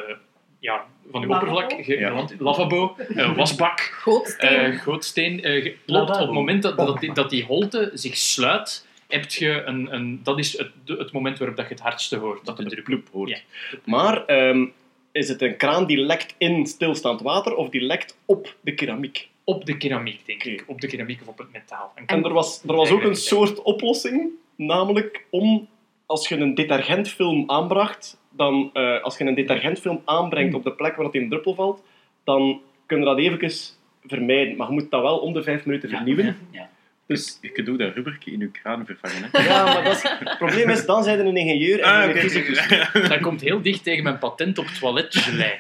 ja, 0.60 0.86
van 1.12 1.22
uw 1.24 1.29
Lavabo? 1.29 1.51
oppervlak, 1.51 1.86
ge- 1.86 1.98
Ja. 2.00 2.25
lavabo, 2.39 2.96
eh, 3.15 3.36
wasbak, 3.38 3.79
Gootsteen. 3.79 4.50
eh 4.72 4.79
gootsteen, 4.79 5.43
eh, 5.43 5.62
ge- 5.63 5.75
plopt, 5.86 6.10
op 6.12 6.17
het 6.20 6.32
moment 6.32 6.63
dat, 6.63 6.77
dat, 6.77 7.00
die, 7.00 7.13
dat 7.13 7.29
die 7.29 7.46
holte 7.46 7.91
zich 7.93 8.17
sluit 8.17 8.88
heb 9.13 9.32
je 9.32 9.63
een, 9.65 9.93
een... 9.93 10.20
Dat 10.24 10.39
is 10.39 10.58
het, 10.58 10.72
het 10.86 11.12
moment 11.12 11.38
waarop 11.38 11.58
dat 11.58 11.67
je 11.67 11.74
het 11.74 11.84
hardste 11.84 12.17
hoort. 12.17 12.46
Dat 12.46 12.58
de 12.58 12.63
het 12.63 12.72
drup 12.72 12.84
ploep 12.84 13.08
hoort. 13.12 13.29
Ja. 13.29 13.38
Maar 13.84 14.25
ehm, 14.25 14.65
is 15.12 15.27
het 15.27 15.41
een 15.41 15.58
kraan 15.58 15.86
die 15.86 15.98
lekt 15.98 16.36
in 16.38 16.65
stilstaand 16.65 17.22
water 17.22 17.55
of 17.55 17.70
die 17.70 17.82
lekt 17.82 18.17
op 18.25 18.55
de 18.62 18.74
keramiek? 18.74 19.29
Op 19.43 19.65
de 19.65 19.77
keramiek, 19.77 20.25
denk 20.25 20.43
ik. 20.43 20.63
Op 20.67 20.82
de 20.82 20.88
keramiek 20.88 21.22
of 21.22 21.27
op 21.27 21.38
het 21.38 21.51
metaal. 21.51 21.93
En 22.05 22.24
er 22.24 22.34
was, 22.34 22.63
er 22.67 22.75
was 22.75 22.89
ook 22.89 23.03
een 23.03 23.15
soort 23.15 23.62
oplossing, 23.62 24.29
namelijk 24.55 25.25
om 25.29 25.67
als 26.05 26.27
je 26.27 26.36
een 26.36 26.55
detergentfilm 26.55 27.43
aanbracht, 27.50 28.17
dan 28.29 28.70
eh, 28.74 29.03
als 29.03 29.17
je 29.17 29.24
een 29.24 29.36
detergentfilm 29.36 30.01
aanbrengt 30.05 30.55
op 30.55 30.63
de 30.63 30.72
plek 30.72 30.96
waar 30.96 31.05
het 31.05 31.15
in 31.15 31.29
druppel 31.29 31.55
valt, 31.55 31.84
dan 32.24 32.62
kun 32.86 33.00
je 33.00 33.05
dat 33.05 33.17
eventjes 33.17 33.79
vermijden. 34.03 34.58
Maar 34.58 34.67
je 34.67 34.74
moet 34.74 34.91
dat 34.91 35.01
wel 35.01 35.17
om 35.17 35.34
de 35.34 35.43
vijf 35.43 35.65
minuten 35.65 35.89
vernieuwen. 35.89 36.38
Ja. 36.51 36.70
Dus 37.13 37.38
Je 37.41 37.50
kunt 37.50 37.70
ook 37.70 37.79
dat 37.79 37.93
rubbertje 37.93 38.32
in 38.32 38.39
je 38.39 38.48
kraan 38.51 38.86
vervangen. 38.86 39.29
Hè? 39.32 39.43
ja, 39.50 39.63
maar 39.63 39.84
dat 39.84 39.96
is, 39.96 40.01
het 40.03 40.38
probleem 40.38 40.70
is, 40.70 40.86
dan 40.86 41.03
zijn 41.03 41.20
er 41.20 41.25
een 41.25 41.38
ingenieur 41.38 41.79
en 41.79 41.86
Ah, 41.91 42.15
een. 42.15 43.10
Dat 43.10 43.20
komt 43.20 43.41
heel 43.41 43.62
dicht 43.62 43.84
tegen 43.84 44.03
mijn 44.03 44.20
patent 44.20 44.58
op 44.58 44.65
toiletgelei. 44.67 45.53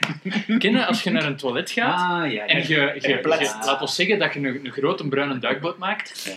Ken 0.59 0.71
je, 0.71 0.85
als 0.85 1.03
je 1.03 1.09
naar 1.09 1.23
een 1.25 1.35
toilet 1.35 1.71
gaat 1.71 1.99
Ah, 1.99 2.09
ja, 2.09 2.23
ja. 2.25 2.45
en 2.45 2.67
je, 2.67 2.97
je, 2.99 3.19
laat 3.65 3.81
ons 3.81 3.95
zeggen 3.95 4.19
dat 4.19 4.33
je 4.33 4.39
een, 4.39 4.65
een 4.65 4.71
grote 4.71 5.07
bruine 5.07 5.39
duikboot 5.39 5.77
maakt 5.77 6.23
Ja. 6.25 6.31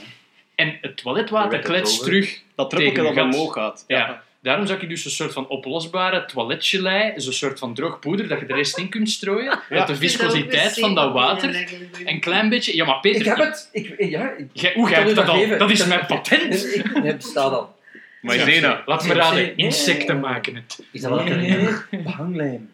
en 0.55 0.79
het 0.81 0.97
toiletwater 0.97 1.59
kletst 1.59 2.03
terug. 2.03 2.41
Dat 2.55 2.71
druppelje 2.71 3.15
dat 3.15 3.25
omhoog 3.25 3.53
gaat. 3.53 3.85
Ja. 3.87 4.23
Daarom 4.47 4.67
zou 4.67 4.81
ik 4.81 4.89
dus 4.89 5.05
een 5.05 5.11
soort 5.11 5.33
van 5.33 5.49
oplosbare 5.49 6.25
toiletgelei, 6.25 7.13
zo'n 7.17 7.33
soort 7.33 7.59
van 7.59 7.75
droog 7.75 7.99
poeder, 7.99 8.29
dat 8.29 8.41
je 8.41 8.47
de 8.47 8.55
rest 8.55 8.79
in 8.79 8.89
kunt 8.89 9.11
strooien, 9.11 9.61
dat 9.69 9.87
de 9.87 9.97
viscositeit 9.97 10.79
van 10.79 10.95
dat 10.95 11.13
water 11.13 11.69
een 12.05 12.21
klein 12.21 12.49
beetje... 12.49 12.77
Ja, 12.77 12.85
maar 12.85 13.01
Peter... 13.01 13.21
Ik 13.21 13.27
heb 13.27 13.37
het! 13.37 13.69
Ik, 13.73 13.95
ja, 13.99 14.31
ik, 14.37 14.47
Jij, 14.53 14.73
hoe, 14.75 14.91
jij 14.91 15.15
dat 15.15 15.29
al? 15.29 15.59
Dat 15.59 15.71
is 15.71 15.87
mijn 15.87 16.07
patent! 16.07 16.75
Ik 16.75 16.91
heb 16.93 17.23
staat 17.23 17.53
al. 17.53 17.75
Maizena. 18.21 18.83
Laat 18.87 19.07
me 19.07 19.15
raden, 19.15 19.57
insecten 19.57 20.21
maken 20.21 20.55
het. 20.55 20.85
Is 20.93 21.01
dat 21.01 21.11
wel 21.11 21.25
Nee, 21.25 21.37
nee, 21.37 21.49
nee, 21.49 21.75
nee. 21.91 22.03
Hanglijm. 22.05 22.71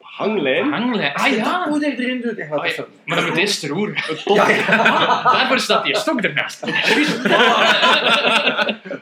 Hanglijm. 0.00 0.72
Hanglijn. 0.72 1.12
Als 1.12 1.22
Ah 1.22 1.28
je 1.30 1.36
dat 1.36 1.46
ja! 1.46 1.66
poeder 1.68 1.98
erin 1.98 2.20
doet, 2.20 2.40
Ah, 2.50 2.66
ja. 2.66 2.72
zo. 2.72 2.88
Maar 3.04 3.16
dan 3.16 3.26
moet 3.26 3.34
je 3.34 3.40
eerst 3.40 3.64
roeren. 3.64 3.94
Het 3.96 4.22
Daarvoor 5.32 5.58
staat 5.58 5.84
die 5.84 5.96
stok 5.96 6.20
ernaast. 6.20 6.60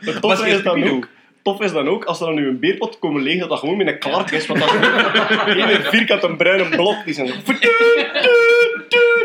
het 0.04 0.40
is 0.47 0.62
dan 0.62 0.88
ook... 0.88 1.08
Tof 1.42 1.61
is 1.61 1.73
dan 1.73 1.88
ook, 1.88 2.04
als 2.04 2.21
er 2.21 2.26
dan 2.26 2.35
nu 2.35 2.49
een 2.49 2.59
beerpot 2.59 2.99
komen 2.99 3.23
leeg, 3.23 3.40
dat 3.40 3.49
dat 3.49 3.59
gewoon 3.59 3.76
met 3.76 3.87
een 3.87 3.99
klark 3.99 4.30
is, 4.30 4.47
want 4.47 4.61
dat 4.61 4.71
is 5.57 5.76
een 5.76 5.83
vierkant 5.83 6.23
een 6.23 6.37
bruine 6.37 6.68
blok. 6.68 7.04
Die 7.04 7.14
zijn 7.14 7.26
zo... 7.26 7.35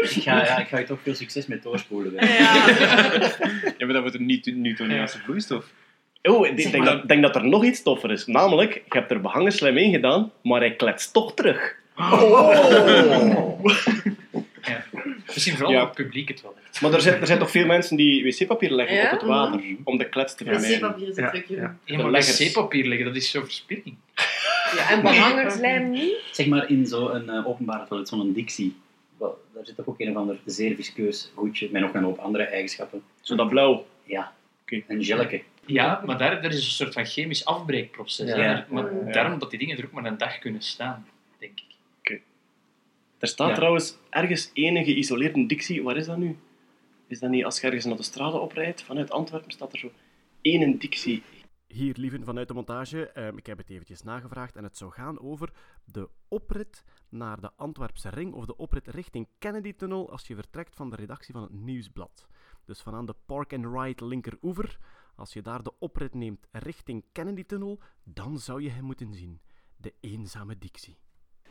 Ik 0.02 0.10
ga, 0.24 0.46
ja, 0.46 0.60
ik 0.60 0.68
ga 0.68 0.78
je 0.78 0.86
toch 0.86 1.00
veel 1.04 1.16
succes 1.16 1.48
met 1.48 1.64
doorspoelen. 1.64 2.14
hè. 2.16 2.26
Ja, 3.78 3.86
maar 3.86 3.94
dat 3.94 4.02
wordt 4.02 4.16
een 4.16 4.26
niet 4.26 4.56
Newtoniaanse 4.56 5.20
vloeistof. 5.20 5.66
Oh, 6.24 6.48
ik 6.48 6.72
denk, 6.72 6.86
dat, 6.86 7.08
denk 7.08 7.22
dat 7.22 7.36
er 7.36 7.48
nog 7.48 7.64
iets 7.64 7.84
toffer 7.84 8.12
is. 8.12 8.26
Namelijk, 8.26 8.74
je 8.74 8.82
hebt 8.88 9.12
er 9.12 9.22
behangen 9.22 9.52
slijm 9.52 9.78
in 9.78 9.92
gedaan, 9.92 10.32
maar 10.42 10.60
hij 10.60 10.76
kletst 10.76 11.14
toch 11.14 11.34
terug. 11.34 11.76
Misschien 15.26 15.54
vooral 15.56 15.72
Ja. 15.74 15.82
op 15.82 15.88
het 15.88 15.96
publieke 15.98 16.34
toilet. 16.34 16.82
Maar 16.82 16.94
er 16.94 17.02
zijn, 17.02 17.22
er 17.22 17.28
zijn 17.28 17.40
toch 17.40 17.52
veel 17.52 17.66
mensen 17.66 17.98
die 17.98 18.24
wc-papier 18.24 18.72
leggen 18.72 18.96
Ja? 18.96 19.06
op 19.06 19.12
het 19.12 19.22
water 19.30 19.62
om 19.84 19.98
de 19.98 20.10
klets 20.10 20.36
te 20.36 20.44
vermijden. 20.44 20.80
Wc-papier 20.80 21.08
is 21.10 21.16
Ja, 21.16 21.22
het 21.32 21.32
truc, 21.46 21.48
ja. 21.60 21.98
Maar 21.98 22.12
wc-papier 22.12 22.86
leggen, 22.86 23.06
dat 23.06 23.16
is 23.16 23.32
zo 23.32 23.44
verspilling. 23.44 23.96
Ja, 24.76 24.90
en 24.90 25.02
behangerslijm 25.02 25.92
niet? 25.92 26.16
Zeg 26.32 26.48
maar 26.48 26.70
in 26.70 26.86
zo'n 26.86 27.30
eh, 27.30 27.48
openbare 27.48 27.88
toilet, 27.88 28.08
zo'n 28.08 28.34
Dixie. 28.34 28.76
Wel, 29.18 29.42
Daar 29.54 29.66
zit 29.66 29.76
toch 29.76 29.88
ook 29.88 30.00
een 30.00 30.10
of 30.10 30.16
ander 30.16 30.38
zeer 30.46 30.76
viskeus 30.76 31.32
goedje 31.36 31.70
met 31.72 31.82
nog 31.82 31.94
een 31.94 32.04
hoop 32.04 32.18
andere 32.20 32.44
eigenschappen. 32.44 33.04
Zo 33.22 33.36
dat 33.36 33.50
blauw. 33.50 33.86
Ja, 34.04 34.34
Oké. 34.62 34.82
een 34.88 35.04
gelletje. 35.04 35.42
Ja, 35.66 36.02
maar 36.06 36.18
daar, 36.18 36.42
daar 36.42 36.52
is 36.52 36.56
een 36.66 36.72
soort 36.72 36.94
van 36.94 37.06
chemisch 37.06 37.46
afbreekproces. 37.46 38.30
Ja. 38.30 38.36
hè. 38.36 38.44
Ja. 38.52 38.66
Maar 38.70 38.84
Ja. 39.06 39.12
daarom 39.12 39.40
dat 39.40 39.50
die 39.50 39.60
dingen 39.60 39.78
er 39.78 39.86
ook 39.86 39.92
maar 39.92 40.06
een 40.06 40.18
dag 40.18 40.40
kunnen 40.40 40.62
staan, 40.62 41.08
denk 41.40 41.52
ik. 41.60 41.73
Er 43.24 43.30
staat 43.30 43.50
Ja. 43.50 43.56
trouwens 43.56 43.98
ergens 44.10 44.50
ene 44.54 44.84
geïsoleerde 44.84 45.46
dictie. 45.46 45.84
Waar 45.84 45.98
is 45.98 46.06
dat 46.06 46.18
nu? 46.18 46.38
Is 47.08 47.20
dat 47.20 47.30
niet 47.30 47.46
als 47.46 47.60
je 47.60 47.68
ergens 47.68 47.86
naar 47.86 47.98
de 47.98 48.04
straten 48.04 48.42
oprijdt? 48.42 48.84
Vanuit 48.84 49.12
Antwerpen 49.12 49.52
staat 49.52 49.74
er 49.74 49.80
zo 49.80 49.92
één 50.42 50.80
dictie. 50.80 51.24
Hier, 51.68 51.96
lieven, 51.98 52.24
vanuit 52.24 52.48
de 52.48 52.54
montage. 52.54 53.10
Ehm, 53.10 53.38
ik 53.38 53.46
heb 53.46 53.58
het 53.58 53.70
eventjes 53.70 54.02
nagevraagd 54.02 54.56
en 54.56 54.64
het 54.64 54.78
zou 54.78 54.92
gaan 54.92 55.20
over 55.20 55.54
de 55.86 56.10
oprit 56.28 56.84
naar 57.10 57.42
de 57.42 57.52
Antwerpse 57.56 58.10
ring 58.10 58.34
of 58.34 58.46
de 58.46 58.58
oprit 58.58 58.88
richting 58.88 59.28
Kennedy-tunnel 59.40 60.12
als 60.12 60.28
je 60.28 60.36
vertrekt 60.36 60.76
van 60.76 60.90
de 60.90 60.96
redactie 60.96 61.34
van 61.34 61.44
het 61.44 61.54
Nieuwsblad. 61.54 62.28
Dus 62.66 62.82
vanaan 62.82 63.06
de 63.06 63.16
Park 63.26 63.54
and 63.54 63.66
Ride 63.66 64.06
linkeroever, 64.06 64.78
als 65.16 65.34
je 65.34 65.42
daar 65.42 65.64
de 65.64 65.74
oprit 65.80 66.14
neemt 66.14 66.48
richting 66.52 67.04
Kennedy-tunnel, 67.12 67.80
dan 68.04 68.40
zou 68.40 68.62
je 68.62 68.70
hem 68.70 68.84
moeten 68.84 69.14
zien. 69.14 69.42
De 69.78 69.94
eenzame 70.00 70.58
Dixie. 70.58 70.98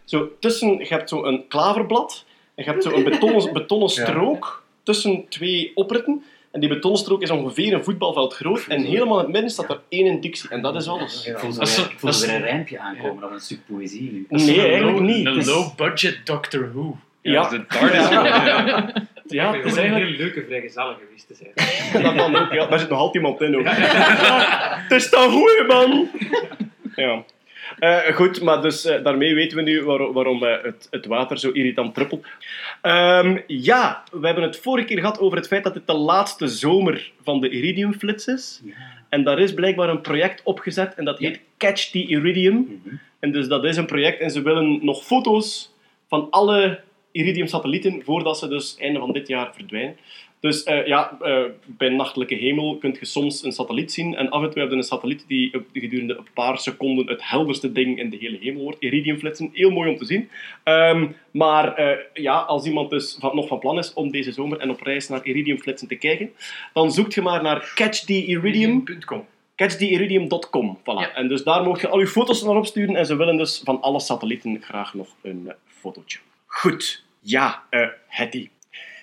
Zo 0.05 0.29
tussen, 0.39 0.79
je 0.79 0.87
hebt 0.89 1.09
zo 1.09 1.25
een 1.25 1.45
klaverblad 1.49 2.25
en 2.55 2.65
je 2.65 2.71
hebt 2.71 2.83
zo 2.83 2.93
een 2.93 3.05
betonnen, 3.05 3.53
betonnen 3.61 3.89
strook 3.89 4.63
tussen 4.83 5.29
twee 5.29 5.73
opritten. 5.75 6.25
En 6.51 6.61
die 6.61 6.69
betonnen 6.69 7.01
strook 7.01 7.23
is 7.23 7.31
ongeveer 7.31 7.73
een 7.73 7.85
voetbalveld 7.85 8.35
groot. 8.35 8.65
En 8.69 8.83
helemaal 8.85 9.19
in 9.19 9.23
het 9.25 9.33
midden 9.33 9.51
staat 9.51 9.71
er 9.71 9.81
één 9.89 10.21
dictie. 10.21 10.51
En 10.51 10.63
dat 10.63 10.75
is 10.75 10.89
alles. 10.89 11.27
Ik 11.27 11.39
voel 11.39 12.13
er 12.13 12.35
een 12.35 12.41
rijmpje 12.41 12.79
aankomen 12.79 13.25
of 13.25 13.31
een 13.31 13.41
stuk 13.41 13.61
poëzie 13.67 14.27
Nee, 14.29 14.59
een 14.59 14.65
eigenlijk 14.65 14.99
low- 14.99 15.07
niet. 15.07 15.27
Een 15.27 15.45
low-budget 15.45 16.27
Doctor 16.27 16.73
Who. 16.73 16.97
Ja. 17.21 17.49
de 17.49 17.67
TARDIS. 17.67 18.09
Ja. 18.09 18.93
Ja, 19.27 19.53
het 19.55 19.65
is 19.65 19.77
eigenlijk... 19.77 20.09
heel 20.09 20.17
leuke 20.17 20.45
vrijgezellen 20.47 20.97
geweest 21.07 21.27
te 21.27 21.35
zijn. 21.35 21.53
Dat 22.05 22.17
dan 22.17 22.37
ook, 22.37 22.53
ja. 22.53 22.67
Daar 22.67 22.79
zit 22.79 22.89
nog 22.89 22.99
altijd 22.99 23.25
iemand 23.25 23.41
in 23.41 23.57
ook. 23.57 23.65
Het 24.89 24.93
is 24.93 25.11
toch 25.11 25.33
goed, 25.33 25.65
man! 25.67 26.09
Ja. 26.95 27.23
Eh, 27.79 28.15
goed, 28.15 28.43
maar 28.43 28.63
dus 28.63 28.85
eh, 28.85 29.05
daarmee 29.05 29.35
weten 29.35 29.57
we 29.57 29.63
nu 29.63 29.83
waar- 29.85 30.13
waarom 30.13 30.45
eh, 30.45 30.63
het, 30.63 30.89
het 30.91 31.07
water 31.07 31.39
zo 31.39 31.51
irritant 31.51 31.95
druppelt. 31.95 32.27
Ehm, 32.83 33.39
ja, 33.47 34.03
we 34.13 34.27
hebben 34.27 34.45
het 34.45 34.57
vorige 34.57 34.87
keer 34.87 34.99
gehad 34.99 35.19
over 35.19 35.37
het 35.39 35.47
feit 35.47 35.65
dat 35.65 35.75
dit 35.75 35.87
de 35.87 35.93
laatste 35.95 36.47
zomer 36.47 37.13
van 37.23 37.41
de 37.41 37.49
Iridium-flits 37.51 38.27
is. 38.27 38.63
En 39.09 39.25
daar 39.25 39.39
is 39.39 39.55
blijkbaar 39.55 39.89
een 39.89 40.01
project 40.01 40.41
opgezet 40.45 40.95
en 40.95 41.05
dat 41.05 41.19
heet 41.19 41.41
Catch 41.59 41.91
the 41.91 42.07
Iridium. 42.07 42.55
Mhm. 42.85 42.95
En 43.19 43.33
dus 43.33 43.49
dat 43.49 43.65
is 43.65 43.77
een 43.77 43.87
project 43.87 44.21
en 44.21 44.31
ze 44.31 44.43
willen 44.43 44.85
nog 44.85 45.05
foto's 45.05 45.73
van 46.09 46.27
alle 46.31 46.81
Iridium-satellieten 47.13 48.03
voordat 48.05 48.39
ze 48.39 48.49
dus 48.49 48.77
einde 48.79 48.99
van 48.99 49.13
dit 49.13 49.29
jaar 49.29 49.55
verdwijnen. 49.55 49.97
Dus 50.43 50.63
eh, 50.63 50.87
ja, 50.87 51.17
eh, 51.21 51.45
bij 51.67 51.89
nachtelijke 51.89 52.35
hemel 52.35 52.77
kun 52.77 52.97
je 53.01 53.07
soms 53.07 53.45
een 53.45 53.53
satelliet 53.53 53.93
zien 53.93 54.15
en 54.15 54.29
af 54.29 54.43
en 54.43 54.51
toe 54.51 54.61
heb 54.61 54.71
je 54.71 54.77
een 54.77 54.83
satelliet 54.83 55.25
die 55.29 55.55
op- 55.55 55.67
gedurende 55.73 56.17
een 56.17 56.27
paar 56.35 56.59
seconden 56.59 57.07
het 57.09 57.29
helderste 57.29 57.73
ding 57.73 57.99
in 57.99 58.11
de 58.11 58.17
hele 58.17 58.39
hemel 58.41 58.63
wordt. 58.63 58.81
Iridium-flitsen, 58.83 59.51
heel 59.53 59.71
mooi 59.71 59.91
om 59.91 59.97
te 59.97 60.05
zien. 60.05 60.29
Ehm, 60.63 61.07
maar 61.31 61.75
eh, 61.75 61.99
ja, 62.15 62.35
als 62.39 62.67
iemand 62.67 62.91
dus 62.91 63.17
van, 63.21 63.35
nog 63.37 63.47
van 63.49 63.59
plan 63.59 63.79
is 63.79 63.93
om 63.93 64.11
deze 64.11 64.33
zomer 64.33 64.59
en 64.59 64.71
op 64.71 64.81
reis 64.81 65.09
naar 65.09 65.25
Iridium-flitsen 65.27 65.89
te 65.89 65.95
kijken, 65.97 66.31
dan 66.73 66.93
zoekt 66.93 67.15
je 67.15 67.23
maar 67.23 67.43
naar 67.43 67.73
Catch 67.75 67.99
the 68.05 68.13
Iridium 68.25 68.83
Iridium.com. 68.85 69.27
catchtheiridium.com. 69.57 70.79
Voilà. 70.81 70.83
Ja. 70.85 71.15
En 71.15 71.29
dus 71.29 71.43
daar 71.45 71.63
mocht 71.63 71.81
je 71.81 71.89
al 71.89 71.99
je 72.01 72.07
foto's 72.07 72.43
naar 72.43 72.57
opsturen 72.57 72.97
en 72.97 73.07
ze 73.07 73.17
willen 73.17 73.37
dus 73.37 73.61
van 73.65 73.81
alle 73.81 74.01
satellieten 74.01 74.63
graag 74.63 74.95
nog 74.95 75.09
een 75.23 75.43
eh, 75.49 75.55
fotootje. 75.67 76.19
Goed. 76.47 77.05
Ja, 77.21 77.63
eh 77.71 77.87
Hetty. 78.07 78.49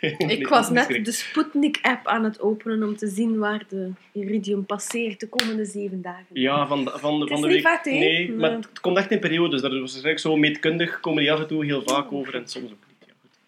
Ik 0.38 0.47
was 0.47 0.69
net 0.69 1.05
de 1.05 1.12
Sputnik-app 1.12 2.07
aan 2.07 2.23
het 2.23 2.41
openen 2.41 2.83
om 2.83 2.97
te 2.97 3.07
zien 3.07 3.38
waar 3.38 3.63
de 3.69 3.91
Iridium 4.12 4.65
passeert 4.65 5.19
de 5.19 5.27
komende 5.27 5.65
zeven 5.65 6.01
dagen. 6.01 6.25
Ja, 6.33 6.67
van 6.67 6.85
de, 6.85 6.91
van 6.95 7.13
de, 7.13 7.19
Het 7.19 7.29
van 7.29 7.41
de 7.41 7.47
niet 7.47 7.55
week. 7.55 7.65
vaak, 7.65 7.85
hè? 7.85 7.91
nee, 7.91 7.99
Nee. 8.27 8.31
maar 8.38 8.51
het 8.51 8.79
komt 8.79 8.97
echt 8.97 9.12
in 9.12 9.19
periodes. 9.19 9.62
Dat 9.62 9.71
is 9.71 9.79
eigenlijk 9.91 10.19
zo 10.19 10.35
meetkundig, 10.38 10.99
komen 10.99 11.23
die 11.23 11.31
af 11.31 11.39
en 11.39 11.47
toe 11.47 11.65
heel 11.65 11.81
vaak 11.85 12.12
over 12.12 12.35
en 12.35 12.47
soms 12.47 12.71
ook 12.71 12.77
niet. 12.88 12.97
Ja, 13.07 13.13
goed. 13.21 13.39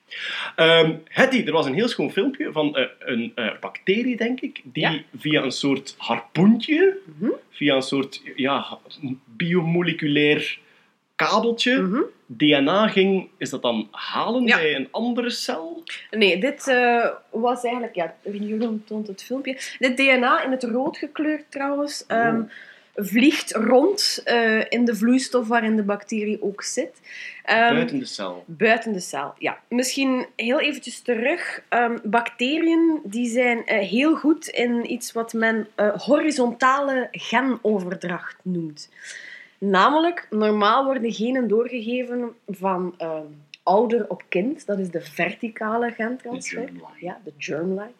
Ehm, 0.56 0.96
Hetty, 1.08 1.44
er 1.46 1.52
was 1.52 1.66
een 1.66 1.74
heel 1.74 1.88
schoon 1.88 2.12
filmpje 2.12 2.52
van 2.52 2.76
eh, 2.76 2.86
een 3.00 3.32
eh, 3.36 3.50
bacterie, 3.60 4.18
denk 4.18 4.42
ik, 4.42 4.62
die 4.64 4.84
Ja. 4.84 5.00
via 5.18 5.44
een 5.44 5.52
soort 5.52 5.96
harpoentje, 5.98 6.98
Mhm. 7.20 7.32
via 7.50 7.76
een 7.76 7.82
soort 7.82 8.22
ja, 8.36 8.78
biomoleculair 9.26 10.60
kabeltje, 11.16 11.82
Mhm. 11.82 12.02
DNA 12.38 12.88
ging, 12.88 13.30
is 13.38 13.50
dat 13.50 13.62
dan 13.62 13.88
halen 13.92 14.46
Ja. 14.46 14.58
bij 14.58 14.76
een 14.76 14.88
andere 14.92 15.30
cel? 15.30 15.84
Nee, 16.12 16.38
dit 16.40 16.68
eh, 16.68 17.06
was 17.30 17.64
eigenlijk... 17.64 17.96
Ja, 17.96 18.16
Jeroen 18.32 18.84
toont 18.86 19.08
het 19.08 19.24
filmpje. 19.24 19.58
Dit 19.80 19.98
DNA, 19.98 20.44
in 20.44 20.52
het 20.52 20.64
rood 20.64 20.98
gekleurd 20.98 21.44
trouwens, 21.50 22.06
ehm, 22.08 22.42
vliegt 22.96 23.52
rond 23.52 24.22
eh, 24.24 24.60
in 24.70 24.86
de 24.86 24.96
vloeistof 24.96 25.48
waarin 25.48 25.76
de 25.76 25.84
bacterie 25.84 26.42
ook 26.42 26.64
zit. 26.64 27.00
Ehm, 27.44 27.74
Buiten 27.74 28.00
de 28.00 28.06
cel. 28.06 28.44
Buiten 28.48 28.94
de 28.94 29.00
cel, 29.00 29.34
ja. 29.38 29.60
Misschien 29.68 30.26
heel 30.36 30.60
eventjes 30.60 31.02
terug. 31.02 31.62
Ehm, 31.70 31.98
bacteriën 32.04 33.00
die 33.04 33.30
zijn 33.30 33.66
eh, 33.66 33.90
heel 33.90 34.16
goed 34.16 34.48
in 34.48 34.92
iets 34.92 35.12
wat 35.12 35.34
men 35.34 35.68
horizontale 35.98 37.08
genoverdracht 37.12 38.36
noemt. 38.44 38.90
Namelijk, 39.64 40.28
normaal 40.30 40.86
worden 40.86 41.14
genen 41.14 41.48
doorgegeven 41.48 42.36
van 42.48 42.94
ehm, 42.98 43.26
ouder 43.64 44.10
op 44.10 44.24
kind. 44.30 44.66
Dat 44.66 44.80
is 44.80 44.90
de 44.90 45.02
verticale 45.02 45.92
gentransfer. 45.92 46.58
germline. 46.58 46.88
Ja, 47.00 47.20
de 47.24 47.34
germline. 47.38 47.92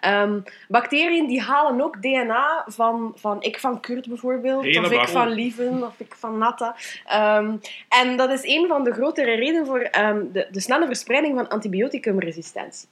Ehm, 0.00 0.40
bacteriën 0.68 1.26
die 1.26 1.40
halen 1.40 1.80
ook 1.80 2.02
DNA 2.02 2.64
van, 2.66 3.12
van 3.14 3.42
ik 3.42 3.58
van 3.58 3.80
Kurt 3.80 4.08
bijvoorbeeld, 4.08 4.64
Hele 4.64 4.80
of 4.80 4.92
ik 4.92 5.08
van 5.08 5.28
Lieven, 5.28 5.86
of 5.86 6.00
ik 6.00 6.14
van 6.14 6.38
Natta. 6.38 6.76
Ehm, 7.06 7.56
en 7.88 8.16
dat 8.16 8.30
is 8.30 8.44
een 8.44 8.66
van 8.68 8.84
de 8.84 8.92
grotere 8.92 9.34
redenen 9.34 9.66
voor 9.66 9.78
de, 10.32 10.48
de 10.50 10.60
snelle 10.60 10.86
verspreiding 10.86 11.34
van 11.36 11.48
antibioticumresistentie. 11.48 12.88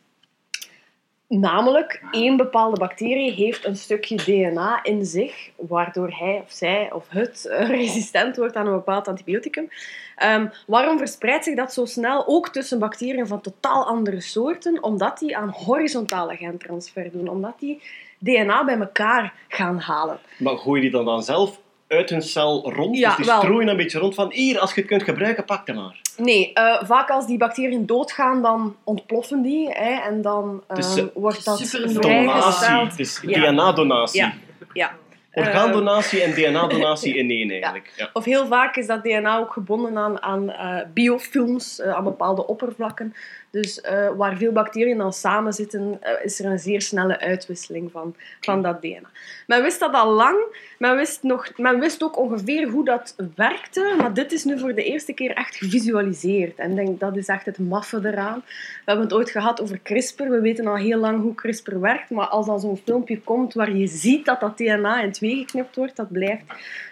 Namelijk, 1.29 2.03
één 2.11 2.37
bepaalde 2.37 2.79
bacterie 2.79 3.33
heeft 3.33 3.65
een 3.65 3.77
stukje 3.77 4.17
DNA 4.17 4.83
in 4.83 5.05
zich, 5.05 5.51
waardoor 5.57 6.11
hij 6.11 6.43
of 6.45 6.53
zij 6.53 6.93
of 6.93 7.09
het 7.09 7.47
resistent 7.79 8.37
wordt 8.37 8.57
aan 8.57 8.67
een 8.67 8.73
bepaald 8.73 9.09
antibioticum. 9.09 9.69
Ehm, 10.17 10.47
waarom 10.67 10.99
verspreidt 10.99 11.45
zich 11.45 11.57
dat 11.57 11.73
zo 11.73 11.85
snel 11.85 12.27
ook 12.27 12.49
tussen 12.49 12.79
bacteriën 12.79 13.27
van 13.27 13.41
totaal 13.41 13.87
andere 13.87 14.21
soorten? 14.21 14.83
Omdat 14.83 15.19
die 15.19 15.37
aan 15.37 15.49
horizontale 15.49 16.37
gentransfer 16.37 17.11
doen, 17.13 17.29
omdat 17.29 17.55
die 17.59 17.83
DNA 18.19 18.65
bij 18.65 18.79
elkaar 18.79 19.35
gaan 19.49 19.79
halen. 19.79 20.19
Maar 20.39 20.59
gooi 20.59 20.81
die 20.81 20.91
dan, 20.91 21.05
dan 21.05 21.23
zelf 21.23 21.61
uit 21.89 22.11
hun 22.11 22.23
cel 22.23 22.73
rond? 22.73 22.99
Ja, 22.99 23.09
dus 23.09 23.17
die 23.17 23.27
wel. 23.27 23.41
strooien 23.41 23.69
een 23.69 23.77
beetje 23.77 23.99
rond 23.99 24.15
van 24.15 24.33
hier, 24.33 24.59
als 24.59 24.75
je 24.75 24.81
het 24.81 24.89
kunt 24.91 25.03
gebruiken, 25.03 25.45
pak 25.45 25.67
dan 25.67 25.77
maar. 25.77 26.01
Nee, 26.17 26.53
eh, 26.53 26.83
vaak 26.85 27.11
als 27.11 27.27
die 27.27 27.39
bacteriën 27.39 27.87
doodgaan, 27.87 28.43
dan 28.43 28.77
ontploffen 28.85 29.43
die 29.43 29.69
hè, 29.71 30.01
en 30.01 30.23
dan 30.23 30.63
Het 30.67 30.87
ehm, 30.87 30.99
eh, 30.99 31.05
wordt 31.15 31.45
dat 31.45 31.63
vrijgesteld. 31.63 32.91
het 32.91 32.99
is 32.99 33.21
Ja. 33.23 33.51
DNA-donatie. 33.51 34.21
Ja, 34.21 34.33
ja. 34.73 34.93
Orgaandonatie 35.33 36.23
en 36.23 36.35
DNA-donatie 36.35 37.17
in 37.21 37.31
één 37.31 37.51
eigenlijk. 37.51 37.93
Ja. 37.97 38.11
Of 38.13 38.25
heel 38.25 38.47
vaak 38.47 38.77
is 38.77 38.87
dat 38.87 39.03
DNA 39.03 39.39
ook 39.39 39.53
gebonden 39.53 39.99
aan, 39.99 40.23
aan 40.23 40.51
eh, 40.51 40.87
biofilms, 40.95 41.83
aan 41.83 42.05
bepaalde 42.05 42.47
oppervlakken. 42.47 43.15
Dus 43.51 43.81
eh, 43.81 44.09
waar 44.17 44.37
veel 44.37 44.53
bacteriën 44.53 44.99
dan 44.99 45.13
samen 45.13 45.53
zitten, 45.53 46.01
is 46.23 46.41
er 46.41 46.51
een 46.51 46.59
zeer 46.59 46.83
snelle 46.83 47.21
uitwisseling 47.21 47.91
van, 47.93 48.17
van 48.41 48.63
dat 48.63 48.83
DNA. 48.83 49.11
Men 49.47 49.63
wist 49.63 49.81
dat 49.81 49.95
al 49.95 50.11
lang. 50.11 50.37
Men 50.79 50.97
wist, 50.97 51.23
nog, 51.23 51.53
men 51.57 51.81
wist 51.81 52.03
ook 52.03 52.19
ongeveer 52.19 52.69
hoe 52.69 52.85
dat 52.85 53.17
werkte. 53.35 53.95
Maar 53.99 54.15
dit 54.15 54.33
is 54.33 54.45
nu 54.45 54.59
voor 54.59 54.75
de 54.75 54.85
eerste 54.85 55.13
keer 55.13 55.31
echt 55.31 55.57
gevisualiseerd. 55.57 56.59
En 56.59 56.71
ik 56.71 56.77
denk, 56.77 57.01
dat 57.01 57.17
is 57.17 57.27
echt 57.27 57.47
het 57.47 57.59
maffe 57.59 58.01
eraan. 58.05 58.43
We 58.45 58.83
hebben 58.85 59.05
het 59.05 59.15
ooit 59.15 59.31
gehad 59.31 59.61
over 59.61 59.81
CRISPR. 59.83 60.29
We 60.29 60.41
weten 60.41 60.67
al 60.67 60.77
heel 60.77 60.99
lang 60.99 61.23
hoe 61.23 61.35
CRISPR 61.35 61.81
werkt. 61.81 62.11
Maar 62.11 62.27
als 62.27 62.47
dan 62.47 62.61
zo'n 62.61 62.81
filmpje 62.85 63.21
komt 63.21 63.55
waar 63.55 63.77
je 63.77 63.87
ziet 63.87 64.25
dat 64.25 64.41
dat 64.41 64.57
DNA 64.57 65.03
in 65.03 65.13
twee 65.13 65.37
geknipt 65.37 65.77
wordt, 65.77 65.97
dat 65.97 66.13
blijft 66.13 66.45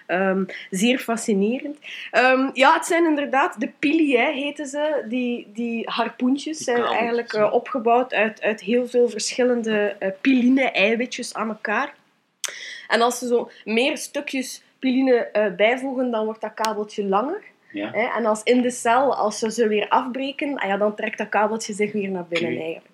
Ehm, 0.06 0.44
zeer 0.70 0.98
fascinerend. 0.98 1.78
Ehm, 2.10 2.50
ja, 2.52 2.74
het 2.74 2.86
zijn 2.86 3.04
inderdaad 3.04 3.60
de 3.60 3.70
pili, 3.78 4.16
hè, 4.16 4.32
heten 4.32 4.66
ze. 4.66 5.04
Die, 5.08 5.50
die 5.54 5.90
harpoentjes 5.90 6.56
Die 6.56 6.64
zijn 6.64 6.82
eigenlijk 6.82 7.32
eh, 7.32 7.52
opgebouwd 7.52 8.14
uit, 8.14 8.42
uit 8.42 8.60
heel 8.60 8.86
veel 8.86 9.08
verschillende 9.08 9.96
eh, 9.98 10.08
piline-eiwitjes 10.20 11.34
aan 11.34 11.48
elkaar. 11.48 11.94
En 12.88 13.00
als 13.00 13.18
ze 13.18 13.26
zo 13.26 13.50
meer 13.64 13.98
stukjes 13.98 14.62
piline 14.78 15.14
eh, 15.14 15.54
bijvoegen, 15.54 16.10
dan 16.10 16.24
wordt 16.24 16.40
dat 16.40 16.54
kabeltje 16.54 17.04
langer. 17.04 17.42
Ja. 17.72 17.90
Hè? 17.92 18.08
En 18.16 18.26
als 18.26 18.42
in 18.42 18.62
de 18.62 18.70
cel, 18.70 19.14
als 19.14 19.38
ze 19.38 19.50
ze 19.50 19.68
weer 19.68 19.88
afbreken, 19.88 20.58
ah 20.58 20.68
ja, 20.68 20.76
dan 20.76 20.94
trekt 20.94 21.18
dat 21.18 21.28
kabeltje 21.28 21.72
zich 21.72 21.92
weer 21.92 22.10
naar 22.10 22.26
binnen 22.26 22.60
eigenlijk. 22.60 22.86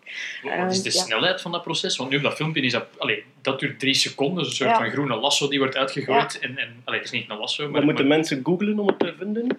Wat 0.42 0.72
is 0.72 0.82
de 0.82 0.88
Ehm, 0.88 0.98
ja. 0.98 1.04
snelheid 1.04 1.40
van 1.40 1.52
dat 1.52 1.62
proces? 1.62 1.96
Want 1.96 2.10
nu 2.10 2.16
op 2.16 2.22
dat 2.22 2.34
filmpje 2.34 2.62
is 2.62 2.72
dat... 2.72 2.86
Allee, 2.98 3.24
dat 3.42 3.60
duurt 3.60 3.78
drie 3.78 3.94
seconden. 3.94 4.44
Een 4.44 4.50
soort 4.50 4.70
Ja. 4.70 4.76
van 4.76 4.90
groene 4.90 5.16
lasso 5.16 5.48
die 5.48 5.58
wordt 5.58 5.76
uitgegooid. 5.76 6.38
En, 6.38 6.58
en, 6.58 6.82
allee, 6.84 6.98
het 6.98 7.08
is 7.12 7.14
niet 7.20 7.30
een 7.30 7.36
lasso, 7.38 7.62
maar... 7.64 7.72
Dan 7.72 7.84
moeten 7.84 8.06
maar, 8.06 8.16
mensen 8.16 8.40
googlen 8.44 8.78
om 8.78 8.86
het 8.86 8.98
te 8.98 9.14
vinden. 9.18 9.58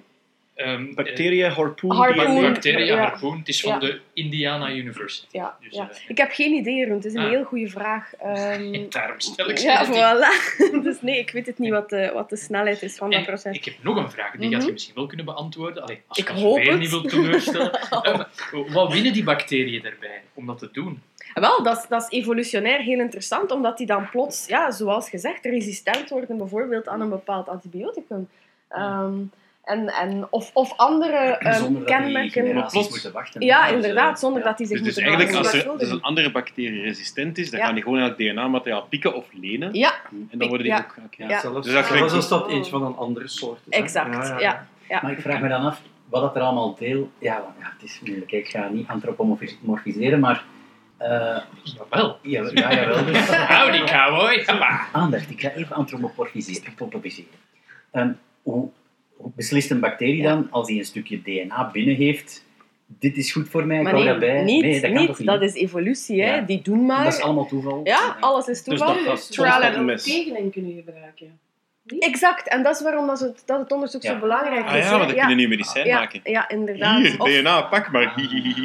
Ehm, 0.61 0.93
Bacteriën, 0.93 1.49
harpoen, 1.51 1.91
Harpoen. 1.95 2.23
eh, 2.25 2.31
DNA. 2.35 2.41
Bacteria, 2.51 2.85
Ja. 2.95 2.97
harpoen. 3.01 3.37
Het 3.37 3.47
is 3.47 3.61
van 3.61 3.71
Ja. 3.71 3.79
de 3.79 3.99
Indiana 4.13 4.71
University. 4.71 5.25
Ja, 5.37 5.57
Dus, 5.61 5.75
ja. 5.75 5.89
eh, 5.89 5.97
Ik 6.07 6.17
heb 6.17 6.31
geen 6.31 6.53
idee, 6.53 6.85
Rund. 6.85 7.03
Het 7.03 7.13
is 7.13 7.19
een 7.19 7.25
Ah. 7.25 7.29
heel 7.29 7.43
goede 7.43 7.67
vraag. 7.69 8.13
Ehm, 8.15 8.85
Daarom 8.89 9.19
stel 9.19 9.49
ik 9.49 9.57
ze 9.57 9.65
ja, 9.65 9.85
die. 9.85 9.93
voilà. 9.93 10.81
dus 10.87 11.01
nee, 11.01 11.19
ik 11.19 11.31
weet 11.31 11.45
het 11.45 11.57
niet 11.59 11.71
wat 11.71 11.89
de, 11.89 12.11
wat 12.13 12.29
de 12.29 12.35
snelheid 12.37 12.81
is 12.81 12.95
van 12.95 13.09
dat 13.11 13.23
proces. 13.25 13.55
ik 13.57 13.65
heb 13.65 13.73
nog 13.81 13.95
een 13.95 14.11
vraag, 14.11 14.35
die 14.35 14.51
gaat 14.53 14.65
je 14.65 14.71
misschien 14.71 14.95
wel 14.95 15.05
kunnen 15.07 15.25
beantwoorden. 15.25 15.83
Allee, 15.83 16.01
als 16.07 16.17
Ik 16.17 16.27
je 16.27 16.33
hoop 16.33 16.57
weer 16.57 16.71
het. 16.71 16.79
niet 16.79 16.89
wilt 16.89 17.09
teleurstellen. 17.09 17.71
Eh, 18.01 18.17
maar 18.17 18.27
wat 18.71 18.93
winnen 18.93 19.13
die 19.13 19.23
bacteriën 19.23 19.81
daarbij 19.81 20.21
om 20.33 20.45
dat 20.45 20.57
te 20.59 20.69
doen? 20.71 21.01
Wel, 21.33 21.63
dat 21.63 21.77
is, 21.77 21.85
dat 21.89 22.01
is 22.01 22.19
evolutionair 22.19 22.79
heel 22.79 22.99
interessant, 22.99 23.51
omdat 23.51 23.77
die 23.77 23.85
dan 23.87 24.09
plots, 24.09 24.47
ja, 24.47 24.71
zoals 24.71 25.09
gezegd, 25.09 25.45
resistent 25.45 26.09
worden 26.09 26.37
bijvoorbeeld 26.37 26.87
aan 26.87 27.01
een 27.01 27.09
bepaald 27.09 27.47
antibioticum. 27.49 28.27
Ehm, 28.69 29.13
en, 29.63 29.87
en, 29.87 30.27
of, 30.29 30.51
of 30.53 30.77
andere 30.77 31.15
ehm, 31.37 31.53
Zonder 31.53 31.85
dat 31.85 31.87
die 32.03 32.31
kenmerken. 32.31 32.55
moeten 32.55 33.11
wachten. 33.11 33.41
Ja, 33.41 33.65
Dus, 33.65 33.75
inderdaad, 33.75 34.19
zonder 34.19 34.41
ja. 34.41 34.47
dat 34.47 34.57
die 34.57 34.67
zich 34.67 34.81
Dus, 34.81 34.95
dus 34.95 35.03
moeten 35.03 35.17
eigenlijk, 35.19 35.45
als 35.45 35.63
er 35.63 35.77
dus 35.77 35.89
een 35.89 36.01
andere 36.01 36.31
bacterie 36.31 36.81
resistent 36.81 37.37
is, 37.37 37.49
dan 37.49 37.59
Ja. 37.59 37.65
gaan 37.65 37.73
die 37.75 37.83
gewoon 37.83 37.99
eigenlijk 37.99 38.31
DNA-materiaal 38.33 38.81
pikken 38.89 39.13
of 39.15 39.25
lenen. 39.33 39.73
Ja, 39.73 39.93
En 40.31 40.37
dan 40.37 40.47
worden 40.47 40.65
die 40.65 40.75
Ja. 40.75 40.85
ook... 41.05 41.13
Ja. 41.17 41.27
Ja. 41.27 41.39
Zelfs, 41.39 41.65
Dus 41.65 41.73
dat 41.75 41.85
zelfs 41.85 42.13
als 42.13 42.27
dat 42.27 42.49
eentje 42.49 42.71
van 42.71 42.83
een 42.85 42.95
andere 42.95 43.27
soort 43.27 43.59
is. 43.69 43.77
exact. 43.77 44.27
Ja, 44.41 44.67
ja. 44.89 44.99
Maar 45.01 45.11
ik 45.11 45.21
vraag 45.21 45.39
me 45.39 45.47
dan 45.49 45.65
af, 45.65 45.81
wat 46.09 46.21
dat 46.21 46.35
er 46.35 46.41
allemaal 46.41 46.75
deel... 46.75 47.11
Ja, 47.19 47.33
want 47.41 47.53
ja, 47.59 47.71
het 47.79 47.89
is 47.89 47.99
moeilijk. 48.05 48.31
Ik 48.31 48.47
ga 48.47 48.67
niet 48.69 48.87
antropomorfiseren, 48.87 50.19
maar... 50.19 50.43
eh 50.97 51.37
Jawel. 51.63 52.17
ja, 52.21 52.49
ja, 52.53 52.73
jawel. 52.73 53.05
Dus, 53.05 53.27
Howdy, 53.57 53.83
cowboy. 53.83 54.45
Aandacht, 54.91 55.29
ik 55.29 55.41
ga 55.41 55.49
even 55.51 55.75
antropomorfiseren. 55.75 56.73
Ehm, 57.91 58.11
hoe, 58.41 58.53
hoe 58.53 58.69
beslist 59.35 59.71
een 59.71 59.79
bacterie 59.79 60.21
dan, 60.23 60.47
als 60.51 60.67
hij 60.69 60.77
een 60.77 60.85
stukje 60.85 61.21
DNA 61.21 61.69
binnen 61.71 61.95
heeft, 61.95 62.45
dit 62.99 63.17
is 63.17 63.31
goed 63.31 63.49
voor 63.49 63.65
mij, 63.65 63.77
ik 63.77 63.83
Maar 63.83 63.91
hou 63.93 64.03
nee, 64.03 64.11
daarbij? 64.19 64.43
niet, 64.43 64.61
nee, 64.63 64.71
dat 64.73 64.81
kan 64.81 64.99
niet. 64.99 65.07
toch 65.07 65.17
niet? 65.19 65.27
Dat 65.27 65.41
is 65.41 65.53
evolutie, 65.53 66.21
hè. 66.21 66.35
Ja. 66.35 66.41
Die 66.41 66.61
doen 66.61 66.85
maar. 66.85 67.03
Dat 67.03 67.13
is 67.13 67.19
allemaal 67.19 67.47
toeval? 67.47 67.81
Ja, 67.83 68.17
alles 68.19 68.47
is 68.47 68.63
Dus 68.63 68.77
toeval. 68.79 68.95
dat 68.95 69.03
gaat 69.03 69.31
Trial 69.31 69.97
tegenin 69.97 70.51
kunnen 70.51 70.73
gebruiken. 70.75 71.39
Exact, 71.85 72.47
en 72.47 72.63
dat 72.63 72.75
is 72.75 72.81
waarom 72.81 73.07
dat 73.07 73.19
het, 73.19 73.43
dat 73.45 73.59
het 73.59 73.71
onderzoek 73.71 74.01
Ja. 74.01 74.11
zo 74.13 74.19
belangrijk 74.19 74.65
is. 74.65 74.71
Ah 74.71 74.77
ja, 74.77 74.83
hè. 74.83 74.89
want 74.97 75.09
dan 75.09 75.19
kun 75.19 75.29
je 75.29 75.35
nu 75.35 75.47
medicijn 75.47 75.85
ja, 75.87 75.99
maken. 75.99 76.19
Ja, 76.23 76.49
inderdaad. 76.49 76.97
Hier, 77.01 77.15
Of- 77.21 77.29
DNA, 77.29 77.61
pak 77.61 77.91
maar. 77.91 78.13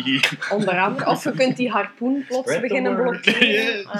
Onder 0.56 0.78
andere. 0.80 1.10
Of 1.10 1.24
je 1.24 1.30
kunt 1.32 1.56
die 1.56 1.70
harpoen 1.70 2.24
plots 2.28 2.42
Spread 2.42 2.60
beginnen 2.60 2.94
blokkeren. 2.96 3.48
Yes. 3.56 3.82
Eh, 3.84 3.90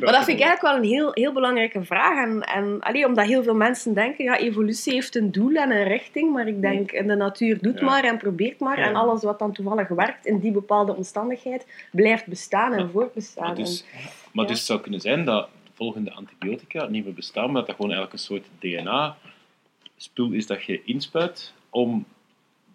maar 0.00 0.12
dat 0.12 0.24
vind 0.24 0.38
ik 0.38 0.44
eigenlijk 0.44 0.60
wel 0.62 0.76
een 0.76 0.84
heel, 0.84 1.10
heel 1.14 1.32
belangrijke 1.32 1.84
vraag. 1.84 2.24
En, 2.24 2.40
en 2.42 2.80
allee, 2.80 3.06
omdat 3.06 3.26
heel 3.26 3.42
veel 3.42 3.54
mensen 3.54 3.94
denken, 3.94 4.24
ja, 4.24 4.38
evolutie 4.38 4.92
heeft 4.92 5.16
een 5.16 5.32
doel 5.32 5.54
en 5.54 5.70
een 5.70 5.84
richting. 5.88 6.32
Maar 6.32 6.46
ik 6.48 6.60
denk, 6.60 6.90
de 6.90 7.02
natuur 7.16 7.58
doet 7.60 7.78
Ja. 7.78 7.84
maar 7.84 8.04
en 8.04 8.16
probeert 8.18 8.60
maar. 8.60 8.78
Ja. 8.78 8.86
En 8.86 8.94
alles 8.94 9.22
wat 9.22 9.38
dan 9.38 9.52
toevallig 9.52 9.88
werkt 9.88 10.26
in 10.26 10.38
die 10.38 10.52
bepaalde 10.52 10.96
omstandigheid, 10.96 11.66
blijft 11.92 12.26
bestaan 12.26 12.72
en 12.72 12.90
voortbestaan. 12.90 13.46
Maar 13.46 13.54
dus, 13.54 13.84
maar 14.32 14.44
Ja. 14.44 14.50
dus 14.50 14.58
het 14.58 14.66
zou 14.66 14.80
kunnen 14.80 15.00
zijn 15.00 15.24
dat 15.24 15.48
volgende 15.78 16.12
antibiotica 16.12 16.86
niet 16.86 17.04
meer 17.04 17.14
bestaan, 17.14 17.46
maar 17.46 17.54
dat 17.54 17.66
dat 17.66 17.76
gewoon 17.76 17.92
eigenlijk 17.92 18.12
een 18.12 18.26
soort 18.26 18.46
DNA-spul 18.58 20.30
is 20.30 20.46
dat 20.46 20.64
je 20.64 20.84
inspuit 20.84 21.52
om 21.70 22.06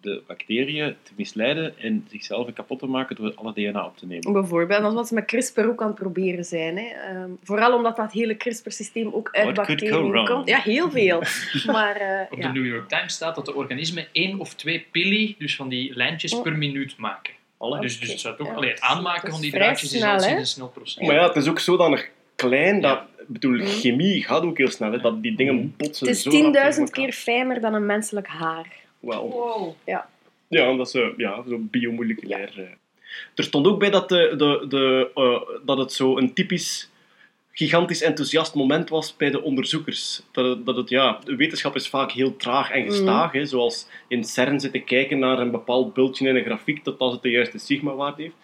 de 0.00 0.22
bacteriën 0.26 0.96
te 1.02 1.12
misleiden 1.16 1.78
en 1.78 2.06
zichzelf 2.10 2.52
kapot 2.52 2.78
te 2.78 2.86
maken 2.86 3.16
door 3.16 3.34
alle 3.34 3.52
DNA 3.52 3.86
op 3.86 3.96
te 3.96 4.06
nemen. 4.06 4.32
Bijvoorbeeld, 4.32 4.80
dat 4.80 4.90
is 4.90 4.96
wat 4.96 5.08
ze 5.08 5.14
met 5.14 5.24
CRISPR 5.24 5.60
ook 5.60 5.80
aan 5.82 5.86
het 5.86 5.96
proberen 5.96 6.44
zijn. 6.44 6.78
Hè. 6.78 6.84
Ehm, 6.84 7.30
vooral 7.42 7.76
omdat 7.76 7.96
dat 7.96 8.12
hele 8.12 8.36
CRISPR-systeem 8.36 9.12
ook 9.12 9.28
uit 9.32 9.44
What 9.44 9.66
bacteriën 9.66 10.24
komt. 10.24 10.48
Ja, 10.48 10.58
heel 10.58 10.90
veel. 10.90 11.22
maar 11.76 11.96
eh, 11.96 12.32
Op 12.32 12.38
ja. 12.38 12.46
de 12.46 12.58
New 12.58 12.66
York 12.66 12.88
Times 12.88 13.14
staat 13.14 13.34
dat 13.34 13.44
de 13.44 13.54
organismen 13.54 14.06
één 14.12 14.40
of 14.40 14.54
twee 14.54 14.86
pili, 14.90 15.34
dus 15.38 15.56
van 15.56 15.68
die 15.68 15.94
lijntjes 15.94 16.40
per 16.40 16.56
minuut 16.56 16.96
maken. 16.96 17.32
Alle. 17.58 17.80
Dus, 17.80 18.00
dus 18.00 18.08
het 18.10 18.20
zou 18.20 18.36
toch, 18.36 18.46
Ja, 18.46 18.54
allee, 18.54 18.70
het 18.70 18.80
aanmaken 18.80 19.30
van 19.30 19.40
die 19.40 19.50
draadjes 19.50 19.92
is 19.92 20.02
al 20.02 20.20
sinds 20.20 20.50
snel 20.50 20.68
proces. 20.68 21.06
Maar 21.06 21.14
ja, 21.14 21.26
het 21.26 21.36
is 21.36 21.48
ook 21.48 21.58
zodanig 21.58 22.10
klein 22.34 22.80
dat... 22.80 23.00
Mm. 23.00 23.12
Ik 23.18 23.32
bedoel, 23.32 23.58
chemie 23.58 24.24
gaat 24.24 24.42
ook 24.42 24.58
heel 24.58 24.70
snel. 24.70 24.92
Hè, 24.92 25.00
dat 25.00 25.22
die 25.22 25.36
dingen 25.36 25.74
botsen 25.76 26.06
Het 26.06 26.16
is 26.16 26.22
zo 26.22 26.30
rap 26.30 26.52
tegen 26.52 26.72
10.000 26.72 26.78
elkaar. 26.78 26.90
keer 26.90 27.12
fijner 27.12 27.60
dan 27.60 27.74
een 27.74 27.86
menselijk 27.86 28.26
haar. 28.26 28.66
Wow. 29.00 29.74
Ja, 30.48 30.76
dat 30.76 30.86
is 30.86 30.94
eh, 30.94 31.08
ja, 31.16 31.42
zo 31.48 31.58
biomoleculair. 31.60 32.52
eh. 32.56 32.64
Er 33.34 33.44
stond 33.44 33.66
ook 33.66 33.78
bij 33.78 33.90
dat, 33.90 34.08
de, 34.08 34.34
de, 34.36 34.66
de, 34.68 35.10
eh, 35.14 35.40
dat 35.66 35.78
het 35.78 35.92
zo 35.92 36.16
een 36.16 36.34
typisch 36.34 36.90
gigantisch 37.52 38.02
enthousiast 38.02 38.54
moment 38.54 38.88
was 38.88 39.16
bij 39.16 39.30
de 39.30 39.42
onderzoekers. 39.42 40.22
Dat 40.32 40.44
het, 40.44 40.66
dat 40.66 40.76
het 40.76 40.88
ja, 40.88 41.18
de 41.24 41.36
wetenschap 41.36 41.74
is 41.74 41.88
vaak 41.88 42.12
heel 42.12 42.36
traag 42.36 42.70
en 42.70 42.84
gestaag. 42.84 43.32
Hè, 43.32 43.44
zoals 43.44 43.88
in 44.08 44.24
CERN 44.24 44.60
zitten 44.60 44.84
kijken 44.84 45.18
naar 45.18 45.38
een 45.38 45.50
bepaald 45.50 45.94
bultje 45.94 46.28
in 46.28 46.36
een 46.36 46.44
grafiek 46.44 46.82
tot 46.82 46.98
als 46.98 47.12
het 47.12 47.22
de 47.22 47.30
juiste 47.30 47.58
sigma-waarde 47.58 48.22
heeft. 48.22 48.34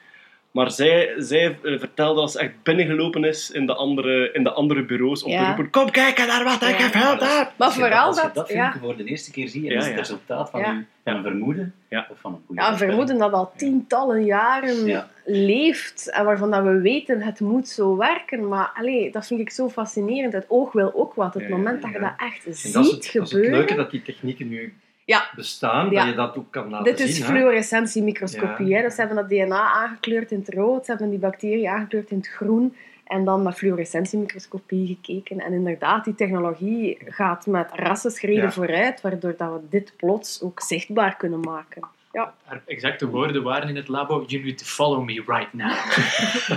Maar 0.50 0.70
zij, 0.70 1.14
zij 1.16 1.58
eh, 1.62 1.78
vertelde 1.78 2.20
dat 2.20 2.32
ze 2.32 2.38
echt 2.38 2.52
binnengelopen 2.62 3.24
is 3.24 3.50
in 3.50 3.66
de 3.66 3.74
andere, 3.74 4.32
in 4.32 4.42
de 4.44 4.50
andere 4.52 4.82
bureaus 4.84 5.22
om 5.22 5.30
Ja. 5.30 5.40
te 5.40 5.46
roepen 5.46 5.70
kom 5.70 5.90
kijken 5.90 6.26
naar 6.26 6.44
wat 6.44 6.62
ik 6.62 6.74
heb 6.76 6.92
gehad 6.92 7.20
heb. 7.20 7.52
Maar 7.56 7.66
Als 7.66 7.74
vooral 7.76 8.06
als 8.06 8.16
je 8.16 8.22
dat... 8.22 8.34
dat 8.34 8.48
ja. 8.48 8.54
filmpje 8.54 8.78
voor 8.80 8.96
de 8.96 9.04
eerste 9.04 9.30
keer 9.30 9.48
ziet, 9.48 9.64
en 9.64 9.70
Ja, 9.72 9.78
is 9.78 9.84
het 9.84 9.92
ja. 9.94 9.98
resultaat 10.00 10.50
van, 10.50 10.86
een 11.04 11.22
vermoeden, 11.22 11.74
Ja. 11.88 12.06
of 12.10 12.20
van 12.20 12.32
een 12.32 12.40
goede 12.46 12.60
Ja, 12.62 12.66
voorspelling. 12.68 12.98
vermoeden 12.98 13.30
dat 13.30 13.40
al 13.40 13.52
tientallen 13.56 14.24
jaren 14.24 14.84
Ja. 14.86 15.08
leeft 15.24 16.10
en 16.10 16.24
waarvan 16.24 16.50
dat 16.50 16.62
we 16.62 16.80
weten 16.80 17.20
het 17.22 17.40
moet 17.40 17.68
zo 17.68 17.96
werken. 17.96 18.48
Maar 18.48 18.70
allee, 18.74 19.12
dat 19.12 19.26
vind 19.26 19.40
ik 19.40 19.50
zo 19.50 19.68
fascinerend. 19.68 20.32
Het 20.32 20.46
oog 20.48 20.72
wil 20.72 20.92
ook 20.94 21.14
wat. 21.14 21.34
Het 21.34 21.42
Ja, 21.42 21.48
ja, 21.48 21.56
moment 21.56 21.82
dat 21.82 21.92
je 21.92 21.98
dat 21.98 22.12
echt 22.16 22.46
En 22.46 22.54
ziet 22.54 22.72
dat 22.72 22.84
het, 22.84 22.92
dat 22.92 23.02
is 23.02 23.12
het 23.12 23.28
gebeuren. 23.30 23.58
leuke 23.58 23.74
dat 23.74 23.90
die 23.90 24.02
technieken 24.02 24.48
nu 24.48 24.74
Ja. 25.04 25.30
bestaan, 25.36 25.90
Ja. 25.90 26.00
dat 26.00 26.08
je 26.10 26.14
dat 26.14 26.36
ook 26.36 26.50
kan 26.52 26.68
laten 26.70 26.84
Dit 26.84 26.98
zien. 26.98 27.08
is 27.08 27.18
hè. 27.18 27.24
fluorescentiemicroscopie. 27.24 28.66
Ja. 28.66 28.76
Hè? 28.76 28.82
Dus 28.82 28.94
ze 28.94 29.00
hebben 29.00 29.18
dat 29.18 29.28
DNA 29.28 29.60
aangekleurd 29.72 30.30
in 30.30 30.38
het 30.38 30.54
rood, 30.54 30.84
ze 30.84 30.90
hebben 30.90 31.10
die 31.10 31.18
bacterie 31.18 31.70
aangekleurd 31.70 32.10
in 32.10 32.16
het 32.16 32.28
groen 32.28 32.76
en 33.06 33.24
dan 33.24 33.42
met 33.42 33.54
fluorescentiemicroscopie 33.54 34.86
gekeken. 34.86 35.40
En 35.44 35.52
inderdaad, 35.52 36.04
die 36.04 36.14
technologie 36.14 36.98
gaat 37.04 37.46
met 37.46 37.70
rassenschreden 37.74 38.42
Ja. 38.42 38.50
vooruit, 38.52 39.00
waardoor 39.00 39.34
dat 39.36 39.52
we 39.52 39.60
dit 39.70 39.92
plots 39.96 40.42
ook 40.42 40.60
zichtbaar 40.60 41.16
kunnen 41.16 41.40
maken. 41.40 41.82
Ja. 42.12 42.34
Haar 42.44 42.62
exacte 42.66 43.08
woorden 43.08 43.42
waren 43.42 43.68
in 43.68 43.76
het 43.76 43.88
labo: 43.88 44.24
You 44.26 44.42
need 44.44 44.58
to 44.58 44.64
follow 44.64 45.04
me 45.04 45.22
right 45.26 45.52
now. 45.52 45.72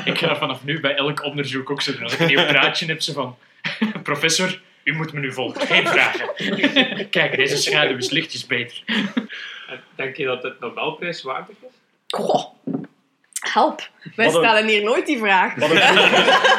ik 0.13 0.17
ga 0.17 0.35
vanaf 0.35 0.63
nu 0.63 0.79
bij 0.79 0.95
elk 0.95 1.23
onderzoek 1.23 1.69
ook 1.71 1.81
zo 1.81 1.91
doen. 1.91 2.03
Als 2.03 2.13
ik 2.13 2.19
een 2.19 2.27
nieuw 2.27 2.45
praatje 2.45 2.85
heb, 2.85 3.01
ze 3.01 3.13
van: 3.13 3.35
Professor, 4.03 4.61
u 4.83 4.95
moet 4.95 5.13
me 5.13 5.19
nu 5.19 5.33
volgen. 5.33 5.67
Geen 5.67 5.87
vragen. 5.87 6.29
Kijk, 7.09 7.35
deze 7.35 7.57
schaduw 7.57 7.97
is 7.97 8.09
lichtjes 8.09 8.45
beter. 8.45 8.83
Denk 9.95 10.15
je 10.15 10.25
dat 10.25 10.43
het 10.43 10.59
Nobelprijs 10.59 11.21
waardig 11.21 11.55
is? 11.61 11.71
Goh, 12.07 12.45
help. 13.51 13.89
Wij 14.15 14.25
Wat 14.25 14.35
een- 14.35 14.43
stellen 14.49 14.67
hier 14.67 14.83
nooit 14.83 15.05
die 15.05 15.17
vraag. 15.17 15.55
Wat 15.55 15.69
een, 15.69 15.75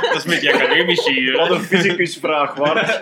Dat 0.03 0.15
is 0.17 0.25
met 0.25 0.41
die 0.41 0.55
academici 0.55 1.13
hier. 1.13 1.37
wat 1.37 1.51
een 1.51 1.61
fysicusvraag, 1.61 2.55
waard. 2.55 3.01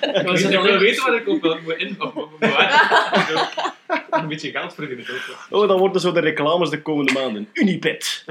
Ik 0.00 0.50
wil 0.50 0.78
weten 0.78 1.04
wat 1.04 1.14
ik 1.20 1.28
op 1.28 1.42
wil 1.42 1.58
moet 1.64 1.74
in 1.76 1.96
op, 1.98 2.16
op, 2.16 2.16
op, 2.16 2.42
op, 2.42 3.74
Een 4.10 4.28
beetje 4.28 4.50
geld 4.50 4.74
verdienen. 4.74 5.06
Oh, 5.50 5.68
dan 5.68 5.78
worden 5.78 6.00
zo 6.00 6.12
de 6.12 6.20
reclames 6.20 6.70
de 6.70 6.82
komende 6.82 7.12
maanden. 7.12 7.48
Unipet. 7.52 8.24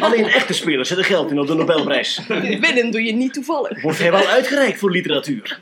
Alleen 0.00 0.26
echte 0.26 0.52
spelers 0.52 0.88
zetten 0.88 1.06
geld 1.06 1.30
in 1.30 1.38
op 1.38 1.46
de 1.46 1.54
Nobelprijs. 1.54 2.20
Winnen 2.60 2.90
doe 2.90 3.02
je 3.02 3.12
niet 3.12 3.32
toevallig. 3.34 3.82
Wordt 3.82 3.98
hij 3.98 4.10
wel 4.10 4.26
uitgereikt 4.26 4.78
voor 4.78 4.90
literatuur? 4.90 5.58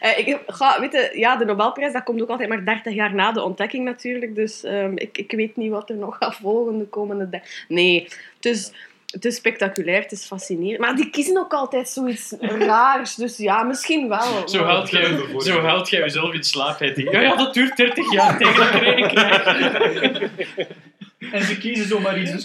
Eh, 0.00 0.18
ik 0.18 0.38
ga, 0.46 0.80
weet 0.80 0.92
je, 0.92 1.10
ja, 1.18 1.36
de 1.36 1.44
Nobelprijs 1.44 1.92
dat 1.92 2.02
komt 2.02 2.22
ook 2.22 2.28
altijd 2.28 2.48
maar 2.48 2.64
30 2.64 2.94
jaar 2.94 3.14
na 3.14 3.32
de 3.32 3.42
ontdekking 3.42 3.84
natuurlijk. 3.84 4.34
Dus 4.34 4.64
ehm, 4.64 4.92
ik, 4.96 5.18
ik 5.18 5.30
weet 5.32 5.56
niet 5.56 5.70
wat 5.70 5.90
er 5.90 5.96
nog 5.96 6.16
gaat 6.20 6.36
volgen 6.36 6.78
de 6.78 6.84
komende... 6.86 7.28
de- 7.30 7.40
Nee, 7.68 8.02
het 8.36 8.44
is, 8.44 8.72
het 9.10 9.24
is 9.24 9.36
spectaculair, 9.36 10.02
het 10.02 10.12
is 10.12 10.24
fascinerend. 10.26 10.78
Maar 10.80 10.96
die 10.96 11.10
kiezen 11.10 11.38
ook 11.38 11.52
altijd 11.52 11.88
zoiets 11.88 12.34
raars. 12.40 13.14
Dus 13.14 13.36
ja, 13.36 13.62
misschien 13.62 14.08
wel. 14.08 14.48
Zo 14.48 14.64
haalt 14.64 14.90
jij, 14.90 15.18
zo 15.38 15.60
haalt 15.60 15.88
jij 15.88 16.00
jezelf 16.00 16.32
in 16.34 16.44
slaap. 16.44 16.78
Ja, 16.80 17.20
ja, 17.20 17.36
dat 17.36 17.54
duurt 17.54 17.76
30 17.76 18.12
jaar 18.12 18.38
tegen 18.38 18.56
dat 18.56 18.74
ik 18.82 18.98
een 18.98 19.08
krijg. 19.08 20.30
En 21.32 21.42
ze 21.44 21.58
kiezen 21.58 21.88
zomaar 21.88 22.18
iets. 22.20 22.30
Dus 22.30 22.44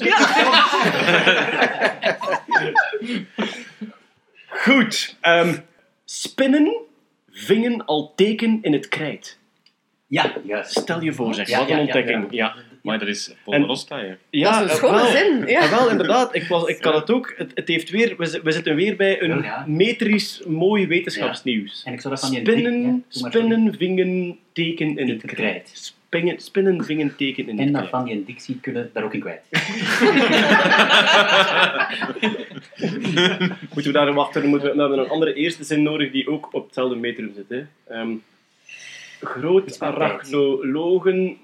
Goed. 4.49 5.15
ehm, 5.21 5.57
spinnen 6.05 6.71
vingen 7.39 7.85
al 7.85 8.13
teken 8.15 8.59
in 8.61 8.73
het 8.73 8.87
krijt. 8.87 9.37
Ja. 10.07 10.33
Stel 10.63 11.01
je 11.01 11.13
voor, 11.13 11.33
zeg. 11.33 11.49
Ja, 11.49 11.59
wat 11.59 11.69
een 11.69 11.75
ja, 11.75 11.81
ontdekking. 11.81 12.27
ja. 12.29 12.45
Ja, 12.55 12.55
Maar 12.81 12.99
dat 12.99 13.07
is 13.07 13.33
Polderosta, 13.43 13.97
ja. 13.99 14.17
ja. 14.29 14.59
Dat 14.59 14.71
is 14.71 14.81
een 14.81 14.87
eh, 14.87 14.95
wel. 15.01 15.05
zin. 15.11 15.47
Ja. 15.47 15.59
Ah, 15.59 15.77
wel, 15.77 15.89
inderdaad. 15.89 16.35
Ik, 16.35 16.43
was, 16.47 16.67
ik 16.67 16.79
kan 16.79 16.95
het 16.95 17.11
ook. 17.11 17.33
Het, 17.37 17.51
het 17.55 17.67
heeft 17.67 17.89
weer, 17.89 18.13
we, 18.17 18.25
zi- 18.25 18.39
we 18.43 18.51
zitten 18.51 18.75
weer 18.75 18.95
bij 18.95 19.21
een 19.21 19.41
Ja. 19.41 19.63
metrisch 19.67 20.41
mooi 20.47 20.87
wetenschapsnieuws. 20.87 21.83
En 21.85 21.93
ik 21.93 22.01
zou 22.01 22.13
dat 22.13 22.23
van 22.23 22.31
ja, 22.31 22.39
Spinnen, 22.39 23.05
spinnen 23.07 23.75
vingen 23.77 24.37
teken 24.53 24.97
in 24.97 25.09
het 25.09 25.21
het 25.21 25.31
krijt. 25.31 25.93
Krijt. 26.09 26.41
Spingen, 26.41 26.41
spinnen 26.41 26.83
vingen 26.83 27.15
teken 27.15 27.47
in 27.47 27.59
En 27.59 27.65
het 27.65 27.73
dat 27.73 27.89
van 27.89 28.05
die 28.05 28.25
dictie 28.25 28.59
kunnen 28.59 28.89
daar 28.93 29.03
ook 29.03 29.13
in 29.13 29.19
kwijt. 29.19 29.41
Moeten 33.73 33.91
we 33.91 33.91
daar 33.91 34.13
wachten? 34.13 34.41
Dan 34.41 34.49
moeten 34.49 34.69
we, 34.69 34.75
we 34.75 34.81
hebben 34.81 34.99
een 34.99 35.09
andere 35.09 35.33
eerste 35.33 35.63
zin 35.63 35.83
nodig 35.83 36.11
die 36.11 36.27
ook 36.27 36.53
op 36.53 36.65
hetzelfde 36.65 36.95
metrum 36.95 37.33
zit. 37.35 37.49
Hè. 37.49 37.63
Ehm, 37.93 38.11
groot 39.21 39.69
Is 39.69 39.79
arachnologen, 39.79 41.37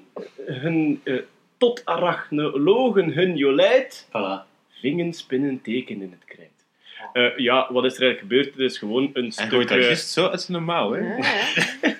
hun, 0.45 1.01
eh, 1.04 1.15
tot 1.58 1.86
arachnologen 1.86 3.13
hun 3.13 3.36
jolijt, 3.36 4.08
Voilà. 4.08 4.47
vingen 4.80 5.13
spinnen 5.13 5.62
teken 5.62 6.01
in 6.01 6.12
het 6.12 6.25
krijt. 6.25 6.49
Eh, 7.13 7.38
ja, 7.38 7.67
wat 7.71 7.86
is 7.86 7.95
er 7.95 8.01
eigenlijk 8.01 8.19
gebeurd? 8.19 8.45
Het 8.45 8.71
is 8.71 8.78
gewoon 8.78 9.10
een 9.13 9.32
stuk... 9.32 9.49
gooit 9.49 9.67
dat 9.67 9.84
juist 9.84 10.10
zo 10.10 10.30
zijn 10.34 10.51
normaal, 10.51 10.91
hè. 10.91 10.99
Ja, 10.99 11.17
ja. 11.82 11.95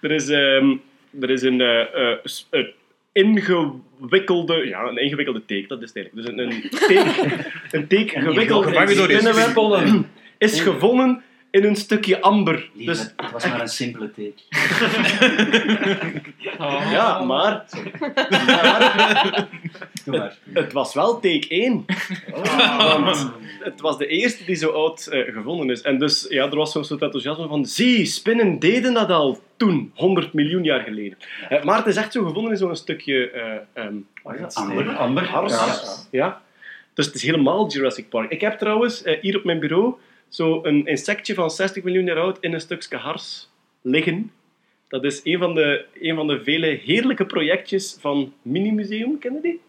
Er 0.00 0.10
is, 0.10 0.28
ehm, 0.28 0.76
er 1.20 1.30
is 1.30 1.42
een, 1.42 1.60
s- 2.24 2.46
een 2.50 2.72
ingewikkelde, 3.12 4.66
ja, 4.66 4.82
een 4.88 4.96
ingewikkelde 4.96 5.44
teek, 5.44 5.68
dat 5.68 5.82
is 5.82 5.88
het 5.94 5.96
eigenlijk. 5.96 6.26
Dus 6.26 6.46
een, 6.46 6.52
een 6.52 6.70
teek, 6.88 7.16
een 7.70 7.86
teek 7.86 8.10
gewikkeld 8.10 8.66
in 8.66 8.72
spinnenweb 9.22 9.54
is 10.38 10.60
gevonden 10.60 11.22
in 11.50 11.64
een 11.64 11.76
stukje 11.76 12.20
amber. 12.20 12.70
Lieve, 12.74 12.90
Dus 12.90 13.00
het 13.00 13.30
was 13.32 13.48
maar 13.48 13.60
een 13.60 13.68
simpele 13.68 14.10
take. 14.10 14.34
ja, 16.90 17.22
maar, 17.22 17.64
maar 18.46 19.48
Doe 20.04 20.18
maar. 20.18 20.36
het 20.52 20.72
was 20.72 20.94
wel 20.94 21.20
take 21.20 21.48
1. 21.48 21.84
Want 23.04 23.32
het 23.60 23.80
was 23.80 23.98
de 23.98 24.06
eerste 24.06 24.44
die 24.44 24.54
zo 24.54 24.70
oud 24.70 25.06
eh, 25.06 25.34
gevonden 25.34 25.70
is. 25.70 25.82
En 25.82 25.98
dus, 25.98 26.26
ja, 26.28 26.44
er 26.50 26.56
was 26.56 26.72
zo'n 26.72 26.84
soort 26.84 27.02
enthousiasme 27.02 27.48
van, 27.48 27.66
zie, 27.66 28.06
spinnen 28.06 28.58
deden 28.58 28.94
dat 28.94 29.10
al 29.10 29.38
toen, 29.56 29.92
100 29.94 30.32
miljoen 30.32 30.64
jaar 30.64 30.80
geleden. 30.80 31.18
Eh, 31.48 31.62
maar 31.62 31.76
het 31.76 31.86
is 31.86 31.96
echt 31.96 32.12
zo 32.12 32.24
gevonden 32.24 32.52
in 32.52 32.58
zo'n 32.58 32.76
stukje... 32.76 33.30
eh, 33.30 33.84
ehm, 33.84 33.96
is 34.34 34.40
dat? 34.40 34.54
Amber. 34.54 34.96
Amber. 34.96 35.24
Hars. 35.24 35.52
Ja. 35.52 36.24
Ja. 36.24 36.42
Dus 36.94 37.06
het 37.06 37.14
is 37.14 37.22
helemaal 37.22 37.70
Jurassic 37.70 38.08
Park. 38.08 38.30
Ik 38.30 38.40
heb 38.40 38.58
trouwens 38.58 39.02
hier 39.20 39.36
op 39.36 39.44
mijn 39.44 39.58
bureau 39.60 39.94
zo 40.28 40.60
een 40.64 40.86
insectje 40.86 41.34
van 41.34 41.50
60 41.50 41.82
miljoen 41.82 42.04
jaar 42.04 42.18
oud 42.18 42.38
in 42.40 42.52
een 42.52 42.60
stukje 42.60 42.96
hars 42.96 43.48
liggen. 43.82 44.32
Dat 44.88 45.04
is 45.04 45.20
een 45.24 45.38
van 45.38 45.54
de, 45.54 45.84
een 46.00 46.14
van 46.16 46.26
de 46.26 46.42
vele 46.42 46.66
heerlijke 46.66 47.26
projectjes 47.26 47.96
van 48.00 48.32
Minimuseum. 48.42 49.18
Ken 49.18 49.34
je 49.34 49.40
die? 49.40 49.60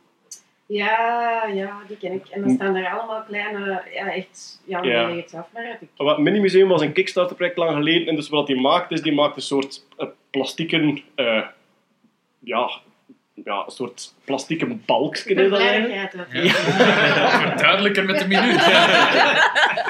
Ja, 0.65 1.45
ja, 1.53 1.77
die 1.87 1.97
ken 1.97 2.11
ik. 2.13 2.27
En 2.27 2.41
dan 2.41 2.49
staan 2.49 2.73
daar 2.73 2.89
allemaal 2.99 3.23
kleine, 3.23 3.83
ja, 3.93 4.13
echt, 4.13 4.61
ja, 4.65 4.83
Ja. 4.83 5.07
nee, 5.07 5.17
het 5.21 5.29
zelf 5.29 5.47
maar 5.53 5.65
uit. 5.65 5.81
Ik- 5.81 5.87
Wat 5.97 6.19
Minimuseum 6.19 6.67
was 6.67 6.81
een 6.81 6.93
Kickstarter-project 6.93 7.57
lang 7.57 7.75
geleden. 7.75 8.07
En 8.07 8.15
dus 8.15 8.29
wat 8.29 8.47
hij 8.47 8.57
maakt, 8.57 8.91
is 8.91 9.01
die 9.01 9.13
maakt 9.13 9.35
een 9.35 9.41
soort 9.41 9.85
eh, 9.97 10.07
plastieken... 10.29 11.01
eh, 11.15 11.47
ja, 12.39 12.69
ja, 13.45 13.63
een 13.65 13.71
soort 13.71 14.13
plastieken 14.23 14.83
balkje. 14.85 15.35
Duidelijker 17.57 18.05
met 18.05 18.19
de 18.19 18.27
minuut. 18.27 18.65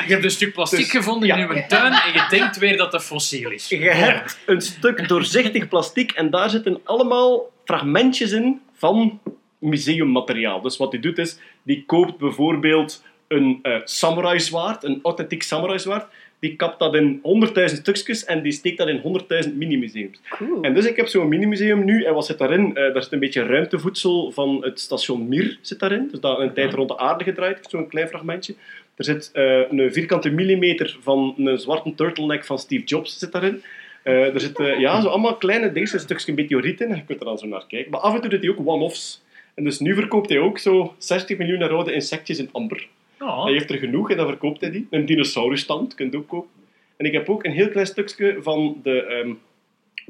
Je 0.05 0.15
hebt 0.15 0.23
een 0.23 0.31
stuk 0.31 0.53
plastic 0.53 0.79
Dus, 0.79 0.91
gevonden 0.91 1.27
ja. 1.27 1.35
in 1.35 1.49
uw 1.49 1.63
tuin 1.67 1.93
en 1.93 2.13
je 2.13 2.25
denkt 2.29 2.57
weer 2.57 2.77
dat 2.77 2.91
dat 2.91 3.03
fossiel 3.03 3.51
is. 3.51 3.69
Je 3.69 3.89
hebt 3.89 4.39
een 4.45 4.62
stuk 4.62 5.07
doorzichtig 5.07 5.67
plastic 5.67 6.12
en 6.12 6.29
daar 6.29 6.49
zitten 6.49 6.81
allemaal 6.83 7.49
fragmentjes 7.65 8.31
in 8.31 8.62
van 8.73 9.19
museummateriaal. 9.59 10.62
Dus 10.62 10.77
wat 10.77 10.91
hij 10.91 11.01
doet 11.01 11.17
is, 11.17 11.39
die 11.63 11.83
koopt 11.85 12.17
bijvoorbeeld 12.17 13.03
een 13.27 13.59
eh 13.62 13.75
samurai 13.83 14.39
zwaard, 14.39 14.83
een 14.83 14.99
authentiek 15.03 15.43
samurai 15.43 15.79
zwaard, 15.79 16.07
die 16.39 16.56
kapt 16.56 16.80
dat 16.80 16.95
in 16.95 17.21
100.000 17.21 17.63
stukjes 17.63 18.25
en 18.25 18.41
die 18.41 18.52
steekt 18.52 18.78
dat 18.78 18.88
in 18.88 19.21
100.000 19.47 19.54
minimuseums. 19.54 20.19
Cool. 20.30 20.62
En 20.62 20.73
dus 20.73 20.86
ik 20.86 20.95
heb 20.95 21.08
zo'n 21.08 21.28
minimuseum 21.28 21.86
nu, 21.86 22.04
en 22.04 22.13
wat 22.13 22.25
zit 22.25 22.38
daarin? 22.38 22.75
Eh, 22.75 22.93
daar 22.93 23.04
zit 23.04 23.12
een 23.12 23.19
beetje 23.19 23.43
ruimtevoedsel 23.43 24.32
van 24.32 24.63
het 24.63 24.80
station 24.80 25.28
Mir 25.28 25.58
zit 25.62 25.80
daarin, 25.80 26.08
dus 26.12 26.19
dat 26.19 26.39
een 26.39 26.54
tijd 26.54 26.73
rond 26.73 26.89
de 26.89 26.97
aarde 26.97 27.23
gedraaid, 27.23 27.67
zo'n 27.69 27.88
klein 27.88 28.08
fragmentje. 28.08 28.56
Er 28.95 29.04
zit 29.04 29.30
eh, 29.34 29.71
een 29.71 29.93
vierkante 29.93 30.30
millimeter 30.30 30.97
van 31.02 31.34
een 31.38 31.60
zwarte 31.60 31.95
turtleneck 31.95 32.45
van 32.45 32.60
Steve 32.60 32.84
Jobs 32.84 33.19
zit 33.19 33.32
daarin. 33.32 33.63
Eh, 34.04 34.34
er 34.34 34.39
zitten 34.39 34.80
ja, 34.80 35.02
zo 35.02 35.08
allemaal 35.08 35.36
kleine 35.36 35.71
dingen, 35.71 35.93
een 35.93 35.99
stukje 35.99 36.34
je 36.47 37.04
kunt 37.06 37.19
er 37.19 37.25
dan 37.25 37.38
zo 37.38 37.47
naar 37.47 37.65
kijken. 37.67 37.91
Maar 37.91 37.99
af 37.99 38.13
en 38.15 38.21
toe 38.21 38.30
doet 38.30 38.41
hij 38.41 38.49
ook 38.49 38.67
one-offs. 38.67 39.23
En 39.54 39.63
dus 39.63 39.80
nu 39.80 39.95
verkoopt 39.95 40.30
hij 40.30 40.39
ook 40.39 40.58
zo 40.58 40.93
60 40.97 41.38
miljoen 41.38 41.63
rode 41.63 41.93
insectjes 41.93 42.39
in 42.39 42.49
amber. 42.52 42.88
Oh. 43.19 43.43
Hij 43.43 43.53
heeft 43.53 43.69
er 43.69 43.77
genoeg 43.77 44.12
en 44.12 44.17
dan 44.17 44.27
verkoopt 44.27 44.62
hij 44.62 44.71
die. 44.71 44.88
Een 44.89 45.05
dinosaurusstand 45.05 45.95
kunt 45.95 46.12
je 46.12 46.17
ook 46.17 46.27
kopen. 46.27 46.49
En 46.97 47.05
ik 47.05 47.12
heb 47.12 47.29
ook 47.29 47.43
een 47.43 47.51
heel 47.51 47.69
klein 47.69 47.88
stukje 47.88 48.38
van 48.41 48.79
de 48.84 49.03
ehm, 49.03 49.34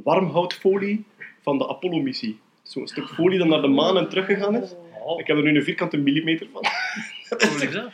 warmhoutfolie 0.03 1.05
van 1.41 1.57
de 1.57 1.67
Apollo-missie. 1.67 2.39
Zo'n 2.63 2.87
stuk 2.87 3.07
folie 3.07 3.37
dat 3.37 3.47
naar 3.47 3.61
de 3.61 3.67
maan 3.67 3.97
en 3.97 4.09
teruggegaan 4.09 4.55
is. 4.55 4.75
Ik 5.17 5.27
heb 5.27 5.37
er 5.37 5.43
nu 5.43 5.55
een 5.55 5.63
vierkante 5.63 5.97
millimeter 5.97 6.47
van. 6.51 6.65
Hoe 7.49 7.63
is 7.63 7.71
dat? 7.71 7.91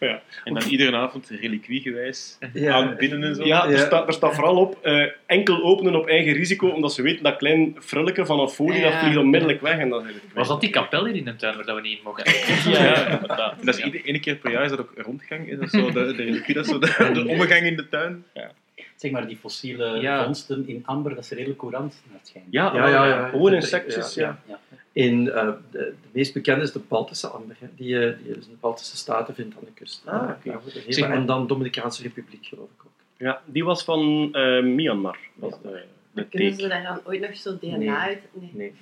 Ja, 0.00 0.22
En 0.44 0.54
dan 0.54 0.62
iedere 0.62 0.96
avond 0.96 1.28
reliquiegewijs 1.40 2.38
Ja. 2.52 2.72
aan 2.74 2.94
binnen 2.96 3.22
en 3.24 3.34
zo. 3.34 3.44
ja, 3.44 3.64
er, 3.64 3.70
Ja. 3.70 3.76
Staat, 3.78 4.06
er 4.06 4.12
staat 4.12 4.34
vooral 4.34 4.56
op 4.56 4.78
eh, 4.82 5.06
enkel 5.26 5.62
openen 5.62 5.94
op 5.94 6.06
eigen 6.08 6.32
risico, 6.32 6.68
omdat 6.68 6.92
ze 6.92 7.02
weten 7.02 7.22
dat 7.22 7.36
klein 7.36 7.76
frulletje 7.80 8.26
van 8.26 8.40
een 8.40 8.48
folie, 8.48 8.82
dat 8.82 8.94
vliegt 8.94 9.16
onmiddellijk 9.16 9.60
weg. 9.60 9.78
En 9.78 9.88
kwijt. 9.90 10.04
Was 10.34 10.48
dat 10.48 10.60
die 10.60 10.70
kapel 10.70 11.04
hier 11.06 11.14
in 11.16 11.24
de 11.24 11.36
tuin 11.36 11.56
waar 11.56 11.64
dat 11.66 11.74
we 11.76 11.82
niet 11.82 11.96
in 11.98 12.04
mochten? 12.04 12.32
Ja. 12.72 13.20
En 13.58 13.66
dat 13.66 13.78
is 13.78 13.84
iedere 13.84 14.02
ene 14.04 14.20
keer 14.20 14.36
per 14.36 14.50
jaar 14.50 14.64
is 14.64 14.70
dat 14.70 14.78
ook 14.80 14.92
rondgang. 14.96 15.48
Is 15.50 15.58
dat 15.58 15.70
zo 15.70 15.90
de, 15.90 15.92
de 16.14 16.22
reliquie, 16.24 16.54
dat 16.54 16.64
is 16.64 16.70
zo 16.70 16.78
de, 16.78 17.10
de 17.12 17.26
omgang 17.28 17.62
in 17.66 17.76
de 17.76 17.88
tuin. 17.88 18.24
Ja. 18.34 18.50
Zeg 18.96 19.10
maar, 19.10 19.26
die 19.26 19.36
fossiele 19.36 19.98
Ja. 20.00 20.24
vondsten 20.24 20.64
in 20.68 20.82
amber, 20.84 21.14
dat 21.14 21.24
is 21.24 21.30
redelijk 21.30 21.58
courant 21.58 22.02
naar 22.08 22.18
het 22.18 22.28
schijnt. 22.28 22.46
Ja, 22.50 22.72
Ja, 22.74 22.88
ja, 22.88 23.06
ja. 23.06 23.28
gewoon 23.28 23.54
insectjes, 23.54 24.14
ja. 24.14 24.38
Ja. 24.48 24.58
In, 24.98 25.30
eh, 25.30 25.48
de, 25.70 25.78
de 25.78 25.94
meest 26.12 26.32
bekende 26.32 26.62
is 26.62 26.72
de 26.72 26.78
Baltische 26.88 27.26
amber. 27.26 27.56
Hè. 27.58 27.66
Die, 27.76 27.98
eh, 28.06 28.16
die 28.22 28.28
is 28.36 28.44
in 28.44 28.50
de 28.50 28.56
Baltische 28.60 28.96
Staten 28.96 29.34
vindt 29.34 29.56
aan 29.56 29.64
de 29.64 29.72
kust. 29.74 30.02
Ah. 30.04 30.30
Ja, 30.42 30.60
goed, 30.62 30.82
Zeg 30.88 31.08
maar- 31.08 31.16
En 31.16 31.26
dan 31.26 31.46
Dominicaanse 31.46 32.02
Republiek, 32.02 32.46
geloof 32.46 32.68
ik 32.78 32.82
ook. 32.84 32.90
Ja, 33.16 33.42
die 33.44 33.64
was 33.64 33.84
van 33.84 34.28
eh, 34.32 34.62
Myanmar. 34.62 35.18
Was 35.34 35.52
de, 35.62 35.82
De 36.12 36.24
Kunnen 36.28 36.54
ze 36.54 36.68
daar 36.68 36.82
dan 36.82 37.00
ooit 37.04 37.20
nog 37.20 37.36
zo 37.36 37.58
DNA 37.58 37.76
Nee. 37.76 37.90
uit? 37.90 38.18
Nee. 38.32 38.50
Nee. 38.52 38.72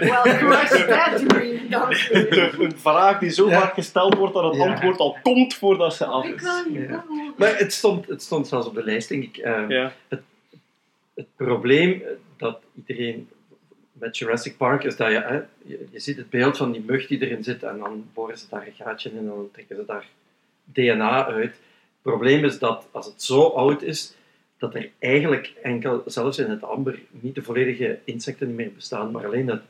well, 0.00 0.38
crush 0.38 0.86
that 0.86 1.28
dream, 1.28 1.68
dank 1.70 1.92
u. 2.12 2.28
De- 2.28 2.52
Een 2.58 2.78
vraag 2.78 3.18
die 3.18 3.30
zo 3.30 3.48
Ja. 3.48 3.60
vaak 3.60 3.74
gesteld 3.74 4.14
wordt 4.14 4.34
dat 4.34 4.44
het 4.44 4.54
Ja. 4.62 4.68
antwoord 4.70 4.98
al 4.98 5.16
komt 5.22 5.54
voordat 5.54 5.94
ze 5.94 6.04
af 6.04 6.24
Ik 6.24 6.34
is. 6.34 6.64
Ja. 6.72 7.04
Maar 7.36 7.56
het 7.58 7.72
stond, 7.72 8.06
het 8.08 8.22
stond 8.22 8.48
zelfs 8.48 8.66
op 8.66 8.74
de 8.74 8.84
lijst, 8.84 9.08
denk 9.08 9.22
ik. 9.24 9.36
Eh, 9.36 9.64
Ja. 9.68 9.92
Het 11.14 11.26
probleem 11.36 11.92
eh, 11.92 12.08
dat 12.36 12.58
iedereen 12.86 13.28
met 14.02 14.18
Jurassic 14.18 14.56
Park 14.56 14.84
is 14.84 14.96
dat 14.96 15.10
je, 15.10 15.20
hè, 15.20 15.34
je, 15.62 15.86
je 15.90 16.00
ziet 16.00 16.16
het 16.16 16.30
beeld 16.30 16.56
van 16.56 16.72
die 16.72 16.82
mug 16.86 17.06
die 17.06 17.20
erin 17.20 17.44
zit 17.44 17.62
en 17.62 17.78
dan 17.78 18.04
boren 18.14 18.38
ze 18.38 18.46
daar 18.50 18.66
een 18.66 18.72
gaatje 18.72 19.10
in 19.10 19.18
en 19.18 19.26
dan 19.26 19.48
trekken 19.52 19.76
ze 19.76 19.84
daar 19.86 20.06
DNA 20.64 21.26
uit. 21.26 21.50
Het 21.52 22.12
probleem 22.12 22.44
is 22.44 22.58
dat 22.58 22.86
als 22.90 23.06
het 23.06 23.22
zo 23.22 23.42
oud 23.42 23.82
is, 23.82 24.14
dat 24.58 24.74
er 24.74 24.90
eigenlijk 24.98 25.52
enkel, 25.62 26.02
zelfs 26.06 26.38
in 26.38 26.50
het 26.50 26.62
amber, 26.62 26.98
niet 27.10 27.34
de 27.34 27.42
volledige 27.42 27.98
insecten 28.04 28.54
meer 28.54 28.72
bestaan, 28.72 29.10
maar 29.10 29.26
alleen 29.26 29.48
het, 29.48 29.62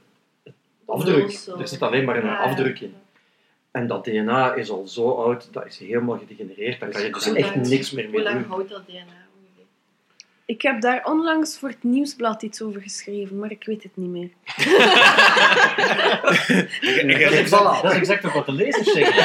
het 0.42 0.54
afdruk. 0.86 1.30
Er 1.58 1.68
zit 1.68 1.82
alleen 1.82 2.04
maar 2.04 2.16
een 2.16 2.24
Ja. 2.24 2.36
afdruk 2.36 2.80
in. 2.80 2.94
En 3.70 3.86
dat 3.86 4.04
DNA 4.04 4.54
is 4.54 4.70
al 4.70 4.86
zo 4.86 5.10
oud, 5.10 5.48
dat 5.52 5.66
is 5.66 5.78
helemaal 5.78 6.18
gedegenereerd. 6.18 6.80
Daar 6.80 6.88
kan 6.90 7.02
je 7.02 7.12
dus 7.12 7.24
Hoe 7.26 7.36
echt 7.36 7.54
lang- 7.54 7.68
niks 7.68 7.90
meer 7.90 8.04
Hoe 8.04 8.14
mee 8.14 8.22
lang 8.22 8.38
doen. 8.40 8.48
houdt 8.48 8.68
dat 8.70 8.86
DNA? 8.86 9.21
Ik 10.46 10.62
heb 10.62 10.80
daar 10.80 11.04
onlangs 11.04 11.58
voor 11.58 11.68
het 11.68 11.82
nieuwsblad 11.82 12.42
iets 12.42 12.62
over 12.62 12.82
geschreven, 12.82 13.38
maar 13.38 13.50
ik 13.50 13.64
weet 13.64 13.82
het 13.82 13.96
niet 13.96 14.08
meer. 14.08 14.28
Dat 16.82 17.32
is 17.32 17.38
exact, 17.38 17.82
dat 17.82 17.92
is 17.92 17.98
exact 17.98 18.24
ook 18.24 18.32
wat 18.32 18.46
de 18.46 18.52
lezers 18.52 18.92
zeggen. 18.92 19.24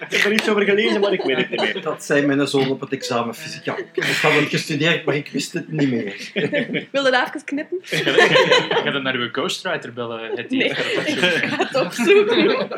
Ik 0.00 0.16
heb 0.16 0.24
er 0.24 0.32
iets 0.32 0.48
over 0.48 0.62
gelezen, 0.62 1.00
maar 1.00 1.12
ik 1.12 1.22
weet 1.22 1.36
het 1.36 1.50
niet 1.50 1.60
meer. 1.60 1.82
Dat 1.82 2.04
zei 2.04 2.26
mijn 2.26 2.46
zoon 2.48 2.70
op 2.70 2.80
het 2.80 2.92
examen 2.92 3.34
fysica 3.34 3.72
ook. 3.72 3.78
Ik 3.92 4.02
had 4.04 4.32
het 4.32 4.48
gestudeerd, 4.48 5.04
maar 5.04 5.14
ik 5.14 5.28
wist 5.28 5.52
het 5.52 5.72
niet 5.72 5.90
meer. 5.90 6.30
Wilde 6.92 7.10
dat 7.10 7.26
even 7.28 7.44
knippen? 7.44 7.78
Ga 7.82 8.84
je 8.84 8.90
dan 8.92 9.02
naar 9.02 9.14
uw 9.14 9.28
ghostwriter 9.32 9.92
bellen? 9.92 10.36
Het 10.36 10.50
Nee, 10.50 10.68
ik 10.68 10.76
ga 10.76 11.56
het 11.56 11.74
opzoeken. 11.74 12.68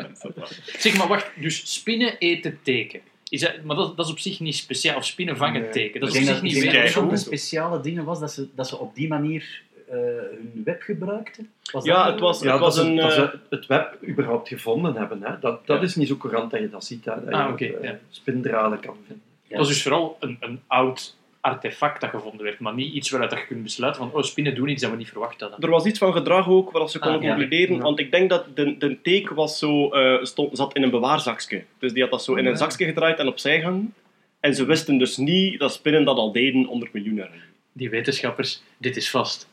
Zeg 0.77 0.97
maar, 0.97 1.07
wacht. 1.07 1.31
Dus 1.35 1.73
spinnen 1.73 2.17
eten 2.17 2.59
teken. 2.63 3.01
Is 3.31 3.41
dat, 3.41 3.63
maar 3.63 3.75
dat, 3.75 3.97
dat 3.97 4.05
is 4.05 4.11
op 4.11 4.19
zich 4.19 4.39
niet 4.39 4.55
speciaal. 4.55 4.97
Of 4.97 5.05
spinnen 5.05 5.37
vangen 5.37 5.61
Nee. 5.61 5.69
teken. 5.69 5.99
Dat 5.99 6.09
is 6.09 6.15
denk 6.15 6.25
op 6.27 6.31
dat, 6.31 6.41
zich 6.41 6.51
ik 6.51 6.63
niet 6.63 6.73
dat 6.73 6.93
weer 6.93 7.03
ook 7.03 7.11
een 7.11 7.17
speciale 7.17 7.81
ding 7.81 8.03
was 8.03 8.19
dat 8.19 8.31
ze, 8.31 8.47
dat 8.55 8.67
ze 8.67 8.77
op 8.77 8.95
die 8.95 9.07
manier 9.07 9.61
eh, 9.89 9.95
hun 9.97 10.61
web 10.65 10.81
gebruikten. 10.81 11.49
Was 11.71 11.85
Ja, 11.85 12.03
dat- 12.03 12.11
het 12.11 12.19
was, 12.21 12.41
Ja, 12.41 12.51
het 12.51 12.59
was 12.59 12.75
dat, 12.75 12.83
ze, 12.85 12.89
een... 12.89 12.95
dat 12.95 13.09
eh, 13.09 13.15
ze 13.15 13.29
het 13.49 13.65
web 13.65 13.97
überhaupt 14.07 14.47
gevonden 14.47 14.95
hebben. 14.95 15.23
Hè. 15.23 15.39
Dat, 15.39 15.67
dat 15.67 15.77
Ja. 15.79 15.83
is 15.83 15.95
niet 15.95 16.07
zo 16.07 16.17
courant 16.17 16.51
dat 16.51 16.59
je 16.59 16.69
dat 16.69 16.85
ziet. 16.85 17.05
Hè. 17.05 17.23
Dat 17.25 17.33
Ah, 17.33 17.45
je 17.47 17.51
oké, 17.53 17.65
eh, 17.77 17.83
ja. 17.89 17.99
spindraden 18.09 18.79
kan 18.79 18.95
vinden. 19.07 19.23
Het 19.47 19.57
was 19.57 19.67
dus 19.67 19.81
vooral 19.81 20.17
een, 20.19 20.37
een 20.39 20.59
oud 20.67 21.15
artefact 21.41 22.01
dat 22.01 22.09
gevonden 22.09 22.43
werd, 22.43 22.59
maar 22.59 22.73
niet 22.73 22.93
iets 22.93 23.09
waaruit 23.09 23.31
je 23.31 23.45
kunt 23.47 23.63
besluiten 23.63 24.01
van 24.01 24.11
oh, 24.13 24.23
spinnen 24.23 24.55
doen 24.55 24.67
iets 24.67 24.81
dat 24.81 24.91
we 24.91 24.97
niet 24.97 25.09
verwacht 25.09 25.41
hadden. 25.41 25.59
Er 25.59 25.69
was 25.69 25.85
iets 25.85 25.99
van 25.99 26.13
gedrag 26.13 26.47
ook, 26.47 26.71
waar 26.71 26.89
ze 26.89 26.99
Ah, 26.99 27.03
konden 27.03 27.21
ja. 27.21 27.35
concluderen. 27.35 27.75
Ja. 27.75 27.81
Want 27.81 27.99
ik 27.99 28.11
denk 28.11 28.29
dat 28.29 28.45
de, 28.55 28.77
de 28.77 29.01
teek 29.01 29.29
was 29.29 29.59
zo, 29.59 29.89
eh, 29.89 30.23
stond, 30.23 30.57
zat 30.57 30.75
in 30.75 30.83
een 30.83 30.89
bewaarzakje. 30.89 31.63
Dus 31.79 31.93
die 31.93 32.01
had 32.01 32.11
dat 32.11 32.23
zo 32.23 32.33
in 32.33 32.45
een 32.45 32.57
zakje 32.57 32.85
gedraaid 32.85 33.19
en 33.19 33.27
opzij 33.27 33.59
gehangen. 33.59 33.93
En 34.39 34.55
ze 34.55 34.65
wisten 34.65 34.97
dus 34.97 35.17
niet 35.17 35.59
dat 35.59 35.73
spinnen 35.73 36.05
dat 36.05 36.17
al 36.17 36.31
deden 36.31 36.67
onder 36.67 36.89
miljoenen. 36.91 37.29
Die 37.73 37.89
wetenschappers, 37.89 38.61
dit 38.77 38.97
is 38.97 39.09
vast. 39.09 39.49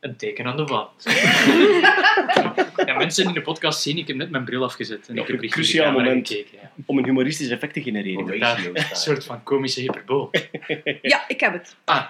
Een 0.00 0.16
teken 0.16 0.46
aan 0.46 0.56
de 0.56 0.64
wand. 0.64 0.90
ja, 2.86 2.96
mensen 2.96 3.24
in 3.26 3.32
de 3.32 3.42
podcast 3.42 3.82
zien, 3.82 3.98
ik 3.98 4.06
heb 4.06 4.16
net 4.16 4.30
mijn 4.30 4.44
bril 4.44 4.64
afgezet. 4.64 5.08
En 5.08 5.14
Ja, 5.14 5.22
ik 5.22 5.26
heb 5.28 5.42
een 5.42 5.48
cruciaal 5.48 5.92
moment. 5.92 6.28
gekeken. 6.28 6.58
Ja. 6.62 6.70
Om 6.86 6.98
een 6.98 7.04
humoristisch 7.04 7.48
effect 7.48 7.72
te 7.74 7.82
genereren. 7.82 8.42
Een 8.74 8.84
soort 8.96 9.24
van 9.24 9.42
komische 9.42 9.80
hyperbool. 9.80 10.30
Ja, 11.02 11.24
ik 11.28 11.40
heb 11.40 11.52
het. 11.52 11.76
Ah. 11.84 12.04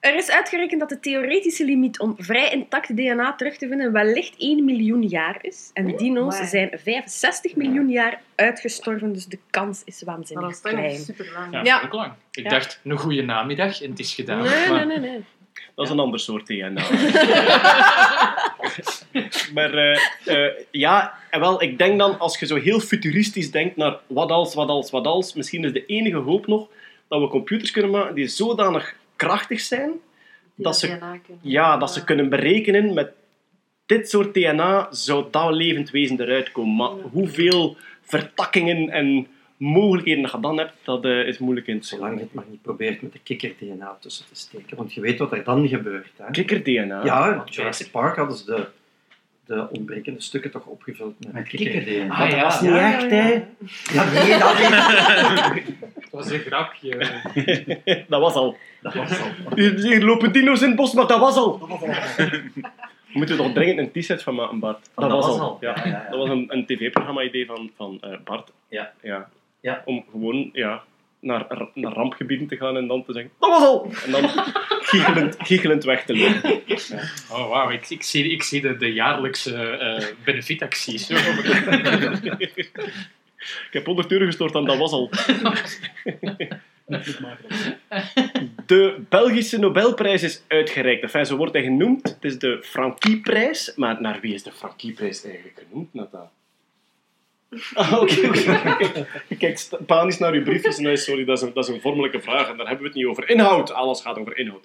Er 0.00 0.14
is 0.16 0.30
uitgerekend 0.30 0.80
dat 0.80 0.88
de 0.88 1.00
theoretische 1.00 1.64
limiet 1.64 1.98
om 2.00 2.14
vrij 2.18 2.50
intact 2.50 2.96
DNA 2.96 3.34
terug 3.34 3.56
te 3.56 3.68
vinden 3.68 3.92
wellicht 3.92 4.34
1 4.38 4.64
miljoen 4.64 5.02
jaar 5.02 5.38
is. 5.40 5.70
En 5.72 5.96
dino's 5.96 6.38
maar- 6.38 6.46
zijn 6.48 6.70
65 6.82 7.56
miljoen 7.56 7.88
jaar 7.88 8.20
uitgestorven, 8.34 9.12
dus 9.12 9.26
de 9.26 9.38
kans 9.50 9.82
is 9.84 10.02
waanzinnig 10.02 10.44
dat 10.46 10.54
is 10.54 10.60
klein. 10.72 10.98
super 10.98 11.30
lang. 11.32 11.52
Ja, 11.52 11.62
Ja. 11.62 11.82
ook 11.84 11.92
lang. 11.92 12.12
Ik 12.32 12.42
Ja. 12.44 12.50
dacht, 12.50 12.80
een 12.84 12.98
goede 12.98 13.22
namiddag 13.22 13.82
en 13.82 13.90
het 13.90 13.98
is 13.98 14.14
gedaan. 14.14 14.42
Nee, 14.42 14.68
Maar- 14.68 14.86
nee, 14.86 14.98
nee, 14.98 15.10
nee. 15.10 15.24
Dat 15.74 15.84
is 15.84 15.90
een 15.90 15.98
ander 15.98 16.20
soort 16.20 16.46
DNA. 16.46 16.82
maar 19.54 19.74
eh, 19.74 19.98
eh, 20.24 20.52
ja, 20.70 21.14
en 21.30 21.40
wel, 21.40 21.62
ik 21.62 21.78
denk 21.78 21.98
dan, 21.98 22.18
als 22.18 22.38
je 22.38 22.46
zo 22.46 22.56
heel 22.56 22.80
futuristisch 22.80 23.50
denkt 23.50 23.76
naar 23.76 23.98
wat 24.06 24.30
als, 24.30 24.54
wat 24.54 24.68
als, 24.68 24.90
wat 24.90 25.06
als, 25.06 25.34
misschien 25.34 25.64
is 25.64 25.72
de 25.72 25.86
enige 25.86 26.16
hoop 26.16 26.46
nog 26.46 26.68
dat 27.08 27.20
we 27.20 27.28
computers 27.28 27.70
kunnen 27.70 27.90
maken 27.90 28.14
die 28.14 28.26
zodanig 28.28 28.94
krachtig 29.16 29.60
zijn, 29.60 29.90
Die 30.54 30.64
dat 30.64 30.78
ze, 30.78 30.86
kunnen. 30.86 31.20
ja, 31.40 31.76
dat 31.76 31.92
ze 31.92 32.04
kunnen 32.04 32.28
berekenen 32.28 32.94
met 32.94 33.12
dit 33.86 34.10
soort 34.10 34.34
DNA 34.34 34.88
zou 34.90 35.24
dat 35.30 35.54
levend 35.54 35.90
wezen 35.90 36.20
eruit 36.20 36.52
komen. 36.52 36.76
Maar 36.76 36.90
hoeveel 37.10 37.76
vertakkingen 38.02 38.90
en 38.90 39.26
mogelijkheden 39.56 40.22
dat 40.22 40.32
je 40.32 40.40
dan 40.40 40.58
hebt, 40.58 40.72
dat 40.82 41.04
eh, 41.04 41.26
is 41.26 41.38
moeilijk 41.38 41.66
in 41.66 41.80
te 41.80 41.86
Zolang 41.86 42.08
zien. 42.08 42.18
je 42.18 42.24
het 42.24 42.34
maar 42.34 42.44
niet 42.50 42.62
probeert 42.62 43.02
met 43.02 43.12
de 43.12 43.18
kikker-DNA 43.22 43.96
tussen 44.00 44.26
te 44.26 44.34
steken. 44.34 44.76
Want 44.76 44.92
je 44.94 45.00
weet 45.00 45.18
wat 45.18 45.32
er 45.32 45.44
dan 45.44 45.68
gebeurt. 45.68 46.10
Hè. 46.16 46.30
Kikker-DNA. 46.30 47.04
Ja, 47.04 47.32
in 47.32 47.42
Jurassic 47.44 47.90
Park 47.90 48.16
hadden 48.16 48.36
ze 48.36 48.44
de, 48.44 48.66
de 49.46 49.68
ontbrekende 49.70 50.20
stukken 50.20 50.50
toch 50.50 50.66
opgevuld 50.66 51.14
met, 51.18 51.32
Met 51.32 51.48
kikker-DNA. 51.48 52.14
Ah, 52.14 52.30
ja. 52.30 52.42
Dat 52.42 52.52
is 52.52 52.60
niet 52.60 52.70
echt, 52.70 53.10
hè. 53.10 53.32
Ja, 53.92 54.12
nee, 54.12 54.38
dat 54.38 54.58
niet. 55.54 55.74
Dat 56.14 56.22
was 56.22 56.32
een 56.32 56.38
grapje. 56.38 56.96
Dat 58.08 58.20
was 58.20 58.34
al. 58.34 58.56
Dat 58.82 58.94
was 58.94 59.20
al. 59.20 59.54
Hier, 59.54 60.04
lopen 60.04 60.32
dino's 60.32 60.62
in 60.62 60.66
het 60.68 60.76
bos, 60.76 60.92
maar 60.92 61.06
dat 61.06 61.20
was 61.20 61.36
al. 61.36 61.58
We 63.14 63.20
moeten 63.20 63.36
toch 63.36 63.52
dringend 63.52 63.78
een 63.78 64.02
t-shirt 64.02 64.22
van 64.22 64.34
maken, 64.34 64.58
Bart. 64.58 64.90
Dat 64.94 65.10
was 65.10 65.26
al. 65.26 65.56
Ja. 65.60 65.72
Ja, 65.76 65.86
ja, 65.86 65.90
ja. 65.90 66.06
Dat 66.10 66.18
was 66.18 66.28
een, 66.28 66.44
een 66.48 66.66
tv-programma-idee 66.66 67.46
van, 67.46 67.70
van 67.76 67.98
eh, 68.00 68.18
Bart. 68.24 68.52
Ja. 68.68 68.92
Ja. 69.02 69.28
Ja. 69.64 69.82
Om 69.84 70.04
gewoon 70.10 70.50
ja, 70.52 70.84
naar, 71.20 71.68
naar 71.74 71.92
rampgebieden 71.92 72.46
te 72.46 72.56
gaan 72.56 72.76
en 72.76 72.86
dan 72.86 73.04
te 73.04 73.12
zeggen, 73.12 73.32
dat 73.38 73.50
was 73.50 73.62
al! 73.62 73.90
En 74.04 74.10
dan 74.10 74.28
giechelend, 74.90 75.36
giechelend 75.38 75.84
weg 75.84 76.04
te 76.04 76.16
lopen. 76.16 76.62
Oh, 77.30 77.48
wauw. 77.48 77.70
Ik, 77.70 77.88
ik, 77.88 78.02
zie, 78.02 78.30
ik 78.30 78.42
zie 78.42 78.60
de, 78.60 78.76
de 78.76 78.92
jaarlijkse 78.92 79.56
eh 79.56 80.06
benefietacties. 80.24 81.10
Ik 83.44 83.72
heb 83.72 83.86
100 83.86 84.12
euro 84.12 84.24
gestort 84.24 84.54
en 84.54 84.64
dat 84.64 84.78
was 84.78 84.92
al. 84.92 85.10
De 88.66 89.04
Belgische 89.08 89.58
Nobelprijs 89.58 90.22
is 90.22 90.42
uitgereikt. 90.48 91.02
Enfin, 91.02 91.26
zo 91.26 91.36
wordt 91.36 91.52
hij 91.52 91.62
genoemd. 91.62 92.08
Het 92.08 92.24
is 92.24 92.38
de 92.38 92.62
Franquieprijs. 92.62 93.72
Maar 93.76 94.00
naar 94.00 94.20
wie 94.20 94.34
is 94.34 94.42
de 94.42 94.52
Franquieprijs 94.52 95.24
eigenlijk 95.24 95.62
genoemd, 95.68 95.94
Nata? 95.94 96.30
Ah, 97.74 97.92
oké. 98.00 99.56
sta- 99.56 99.76
panisch 99.86 100.18
naar 100.18 100.32
uw 100.32 100.42
briefjes. 100.42 100.78
Nee, 100.78 100.96
sorry, 100.96 101.24
dat 101.24 101.36
is, 101.36 101.42
een, 101.42 101.52
dat 101.54 101.68
is 101.68 101.74
een 101.74 101.80
vormelijke 101.80 102.20
vraag. 102.20 102.48
En 102.50 102.56
daar 102.56 102.66
hebben 102.66 102.82
we 102.84 102.88
het 102.88 102.94
niet 102.96 103.06
over. 103.06 103.28
Inhoud. 103.28 103.72
Alles 103.72 104.00
gaat 104.00 104.18
over 104.18 104.36
inhoud. 104.38 104.64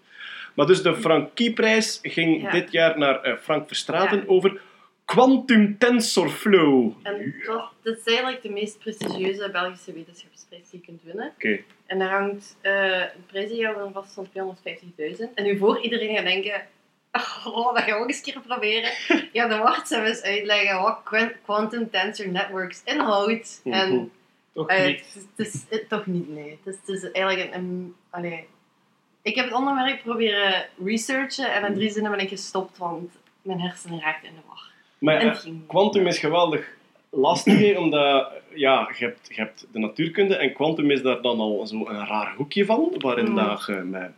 Maar 0.56 0.66
dus 0.66 0.82
de 0.82 0.96
Franquieprijs 0.96 2.00
ging 2.02 2.42
Ja. 2.42 2.52
dit 2.52 2.72
jaar 2.72 2.98
naar 2.98 3.22
eh, 3.22 3.34
Frank 3.42 3.68
Verstraten 3.68 4.18
Ja. 4.18 4.24
over 4.28 4.62
Quantum 5.06 5.78
Tensor 5.78 6.30
Flow. 6.30 6.92
En 7.04 7.34
dit 7.84 7.98
is 7.98 8.04
eigenlijk 8.06 8.42
de 8.42 8.50
meest 8.50 8.80
prestigieuze 8.80 9.50
Belgische 9.52 9.94
wetenschapsprijs 9.94 10.70
die 10.70 10.80
je 10.80 10.86
kunt 10.86 11.02
winnen. 11.04 11.32
Oké. 11.36 11.60
En 11.86 12.00
daar 12.00 12.10
hangt 12.10 12.58
uh, 12.62 12.98
een 13.00 13.26
prijzengeld 13.28 13.78
aan 13.78 13.94
vast 13.94 14.14
van 14.14 14.28
250.000. 14.28 15.34
En 15.36 15.44
nu 15.44 15.58
voor 15.58 15.80
iedereen 15.82 16.16
gaat 16.16 16.26
denken, 16.26 16.62
oh, 17.46 17.74
dat 17.74 17.84
gaan 17.84 17.86
we 17.86 18.02
ook 18.04 18.08
eens 18.08 18.18
een 18.26 18.34
keer 18.34 18.42
proberen. 18.42 18.92
Ja, 19.34 19.48
dan 19.48 19.60
wacht 19.60 19.88
ze 19.88 20.02
eens 20.04 20.22
uitleggen 20.22 20.82
wat 20.82 21.00
Quan- 21.04 21.32
Quantum 21.44 21.90
Tensor 21.90 22.28
Networks 22.30 22.82
inhoudt. 22.86 23.62
Mhm. 23.64 23.76
En 23.76 24.12
Toch 24.54 24.68
eh, 24.68 24.86
niet. 24.86 25.00
het, 25.36 25.48
is, 25.48 25.54
het 25.54 25.80
is- 25.82 25.88
toch 25.88 26.06
niet, 26.06 26.30
nee. 26.30 26.60
Het 26.64 26.74
is, 26.74 26.80
het 26.86 27.04
is 27.04 27.12
eigenlijk 27.12 27.54
een... 27.54 27.62
een 27.64 27.96
allee. 28.10 28.48
Ik 29.22 29.36
heb 29.36 29.46
het 29.46 29.54
onderwerp 29.54 30.02
proberen 30.04 30.66
researchen 30.86 31.54
en 31.54 31.66
in 31.66 31.74
drie 31.74 31.90
zinnen 31.92 32.12
ben 32.12 32.20
ik 32.20 32.30
gestopt, 32.30 32.78
want 32.78 33.12
mijn 33.42 33.60
hersenen 33.60 34.00
raakten 34.02 34.28
in 34.30 34.36
de 34.36 34.42
war. 34.48 34.72
Maar 34.98 35.16
eh. 35.18 35.38
Quantum 35.68 36.08
is 36.08 36.20
geweldig 36.20 36.68
lastig, 37.10 37.78
omdat 37.78 38.32
ja, 38.54 38.90
je, 38.98 39.06
hebt, 39.06 39.28
je 39.28 39.42
hebt 39.42 39.68
de 39.72 39.80
natuurkunde 39.80 40.36
en 40.36 40.54
quantum 40.54 40.92
is 40.92 41.02
daar 41.02 41.22
dan 41.22 41.40
al 41.40 41.68
zo 41.68 41.76
een 41.88 42.08
raar 42.08 42.34
hoekje 42.36 42.66
van, 42.66 42.94
waarin 42.98 43.30
Mm. 43.30 43.36
dat 43.36 43.64
je 43.66 43.74
met 43.74 44.12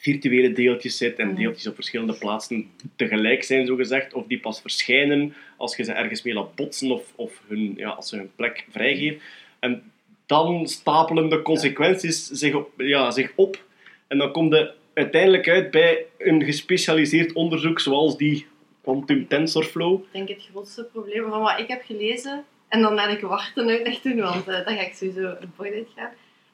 virtuele 0.00 0.52
deeltjes 0.52 0.96
zit 0.96 1.18
en 1.18 1.34
deeltjes 1.34 1.66
op 1.66 1.74
verschillende 1.74 2.18
plaatsen 2.18 2.70
tegelijk 2.96 3.42
zijn, 3.42 3.66
zogezegd, 3.66 4.14
of 4.14 4.26
die 4.26 4.40
pas 4.40 4.60
verschijnen 4.60 5.34
als 5.56 5.76
je 5.76 5.84
ze 5.84 5.92
ergens 5.92 6.22
mee 6.22 6.34
laat 6.34 6.54
botsen 6.54 6.90
of, 6.90 7.12
of 7.16 7.42
hun, 7.48 7.74
ja, 7.76 7.88
als 7.88 8.08
ze 8.08 8.16
hun 8.16 8.30
plek 8.36 8.66
vrijgeven. 8.70 9.20
En 9.58 9.92
dan 10.26 10.68
stapelen 10.68 11.28
de 11.28 11.42
consequenties 11.42 12.26
zich 12.26 12.54
op, 12.54 12.70
ja, 12.76 13.10
zich 13.10 13.32
op 13.34 13.64
en 14.06 14.18
dan 14.18 14.32
kom 14.32 14.54
je 14.54 14.72
uiteindelijk 14.94 15.48
uit 15.48 15.70
bij 15.70 16.06
een 16.18 16.44
gespecialiseerd 16.44 17.32
onderzoek 17.32 17.80
zoals 17.80 18.16
die 18.16 18.46
Quantum 18.82 19.28
TensorFlow. 19.28 20.00
Ik 20.00 20.08
denk 20.12 20.28
het 20.28 20.48
grootste 20.50 20.84
probleem 20.92 21.28
van 21.28 21.40
wat 21.40 21.58
ik 21.58 21.68
heb 21.68 21.82
gelezen, 21.84 22.44
en 22.68 22.82
dan 22.82 22.94
laat 22.94 23.12
ik 23.12 23.20
wachten 23.20 23.68
uitleg 23.68 24.00
doen, 24.00 24.20
want 24.20 24.48
eh 24.48 24.64
dan 24.64 24.76
ga 24.76 24.80
ik 24.80 24.94
sowieso 24.94 25.36
een 25.40 25.52
point 25.56 25.74
uitgaan, 25.74 26.10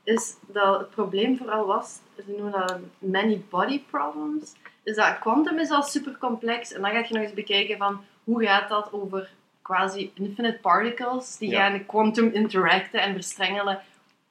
is 0.06 0.36
dat 0.46 0.78
het 0.78 0.90
probleem 0.90 1.36
vooral 1.36 1.66
was, 1.66 1.98
ze 2.16 2.22
noemen 2.26 2.52
dat 2.52 2.78
many 2.98 3.42
body 3.50 3.82
problems. 3.90 4.52
Dus 4.82 4.96
dat 4.96 5.18
quantum 5.18 5.58
is 5.58 5.70
al 5.70 5.82
super 5.82 6.16
complex 6.18 6.72
en 6.72 6.82
dan 6.82 6.90
ga 6.90 6.98
je 6.98 7.06
nog 7.14 7.22
eens 7.22 7.34
bekijken 7.34 7.78
van 7.78 8.04
hoe 8.24 8.44
gaat 8.44 8.68
dat 8.68 8.92
over 8.92 9.30
quasi 9.62 10.10
infinite 10.14 10.58
particles 10.62 11.36
die 11.38 11.50
Ja. 11.50 11.68
gaan 11.68 11.86
quantum 11.86 12.30
interacten 12.32 13.00
en 13.00 13.12
verstrengelen. 13.12 13.80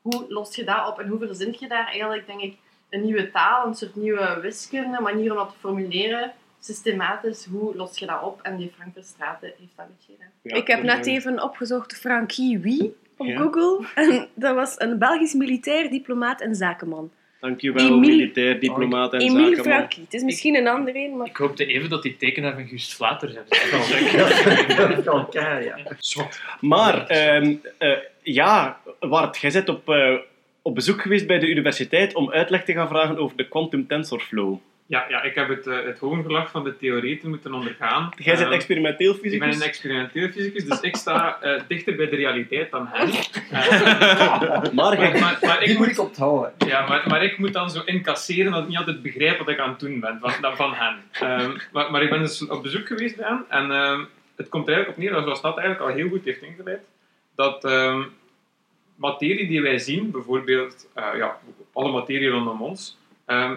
Hoe 0.02 0.26
los 0.30 0.56
je 0.56 0.64
dat 0.64 0.88
op 0.88 1.00
en 1.00 1.08
hoe 1.08 1.20
verzint 1.20 1.60
je 1.60 1.68
daar 1.68 1.86
eigenlijk, 1.88 2.28
denk 2.28 2.42
ik, 2.42 2.58
een 2.90 3.02
nieuwe 3.04 3.32
taal, 3.32 3.68
een 3.68 3.76
soort 3.76 3.96
nieuwe 3.96 4.40
wiskunde, 4.42 5.02
manier 5.02 5.32
om 5.32 5.38
dat 5.38 5.50
te 5.50 5.60
formuleren, 5.60 6.34
systematisch, 6.60 7.46
hoe 7.46 7.76
los 7.76 7.98
je 7.98 8.06
dat 8.06 8.22
op? 8.22 8.42
En 8.42 8.58
die 8.58 8.72
Frank 8.76 8.94
Verstraeten 8.94 9.54
heeft 9.58 9.72
dat 9.76 9.88
beetje 9.88 10.14
gedaan. 10.14 10.32
Ja, 10.42 10.56
ik 10.56 10.68
heb 10.68 10.84
net 10.84 11.06
even 11.06 11.44
opgezocht 11.44 11.96
Frankie 11.96 12.60
Wie 12.60 12.96
op 13.18 13.26
Ja. 13.28 13.38
Google. 13.38 13.86
En 13.96 14.28
dat 14.36 14.56
was 14.56 14.76
een 14.78 15.00
Belgisch 15.00 15.34
militair, 15.34 15.90
diplomaat 15.90 16.42
en 16.42 16.56
zakenman. 16.56 17.12
Dankjewel, 17.40 17.86
Emile- 17.86 18.00
militair, 18.16 18.60
diplomaat 18.60 19.14
en 19.14 19.20
Emile 19.20 19.56
zakenman. 19.56 19.64
Frankie. 19.64 20.04
Het 20.04 20.14
is 20.14 20.24
misschien 20.24 20.56
een 20.56 20.68
ander 20.68 20.96
een, 20.96 21.18
maar... 21.18 21.28
Ik 21.28 21.38
hoopte 21.38 21.66
even 21.66 21.90
dat 21.90 22.04
die 22.04 22.18
tekenaar 22.18 22.54
van 22.54 22.68
Gust 22.68 22.94
Vlater 22.94 23.30
zijn. 23.30 23.46
Van 25.04 25.14
elkaar, 25.20 25.64
ja. 25.64 25.78
Zwat. 26.00 26.42
Maar, 26.62 27.08
ehm, 27.08 27.56
eh, 27.78 27.92
ja, 28.24 28.80
Wart, 29.00 29.38
jij 29.38 29.52
bent 29.52 29.70
op, 29.70 29.90
eh, 29.90 30.14
op 30.62 30.76
bezoek 30.76 31.02
geweest 31.02 31.28
bij 31.28 31.40
de 31.40 31.50
universiteit 31.50 32.16
om 32.16 32.32
uitleg 32.32 32.64
te 32.64 32.74
gaan 32.74 32.88
vragen 32.88 33.18
over 33.18 33.38
de 33.38 33.48
quantum 33.48 33.88
tensorflow. 33.88 34.58
Ja, 34.88 35.06
ja, 35.10 35.22
ik 35.24 35.36
heb 35.36 35.48
het, 35.50 35.68
eh, 35.68 35.84
het 35.84 36.00
hoongelach 36.00 36.52
van 36.52 36.64
de 36.64 36.78
theoreten 36.78 37.30
moeten 37.30 37.54
ondergaan. 37.54 38.10
Jij 38.18 38.34
bent 38.34 38.46
Ehm, 38.46 38.54
experimenteel 38.56 39.14
Ik 39.14 39.22
ben 39.22 39.32
fysicus. 39.32 39.56
een 39.56 39.62
experimenteel 39.68 40.30
fysicus, 40.30 40.66
dus 40.66 40.80
ik 40.80 40.96
sta 40.96 41.42
eh, 41.42 41.62
dichter 41.68 41.96
bij 41.96 42.10
de 42.10 42.16
realiteit 42.16 42.72
dan 42.72 42.88
hen. 42.92 43.08
Eh, 43.52 43.70
Maar 44.74 44.98
maar, 44.98 45.20
maar, 45.20 45.38
maar 45.42 45.62
ik 45.62 45.68
Die 45.68 45.78
moet 45.78 45.88
ik 45.88 46.00
onthouden. 46.00 46.54
ja, 46.68 46.88
maar, 46.88 47.04
maar 47.08 47.24
ik 47.24 47.38
moet 47.38 47.54
dan 47.54 47.70
zo 47.70 47.82
incasseren 47.86 48.52
dat 48.52 48.62
ik 48.62 48.68
niet 48.68 48.78
altijd 48.78 49.02
begrijp 49.02 49.38
wat 49.38 49.50
ik 49.50 49.60
aan 49.60 49.70
het 49.70 49.80
doen 49.80 50.00
ben 50.00 50.18
van, 50.22 50.32
dan 50.42 50.56
van 50.56 50.74
hen. 50.74 50.96
Ehm, 51.12 51.52
maar, 51.72 51.92
maar 51.92 52.02
ik 52.04 52.10
ben 52.10 52.20
dus 52.20 52.48
op 52.48 52.64
bezoek 52.64 52.88
geweest 52.88 53.16
bij 53.16 53.28
hen 53.28 53.46
en 53.50 53.72
ehm, 53.72 54.04
het 54.36 54.50
komt 54.50 54.68
er 54.68 54.74
eigenlijk 54.74 55.08
op 55.08 55.12
neer, 55.14 55.24
zoals 55.24 55.42
dat 55.42 55.58
eigenlijk 55.58 55.90
al 55.90 55.96
heel 55.98 56.10
goed 56.10 56.26
heeft 56.26 56.42
ingeleid, 56.42 56.82
dat 57.36 57.64
ehm, 57.66 58.02
materie 58.96 59.48
die 59.48 59.62
wij 59.62 59.78
zien, 59.80 60.12
bijvoorbeeld 60.12 60.88
eh, 60.94 61.08
ja, 61.18 61.38
alle 61.74 61.92
materie 61.92 62.30
rondom 62.30 62.62
ons, 62.62 62.98
ehm, 63.26 63.56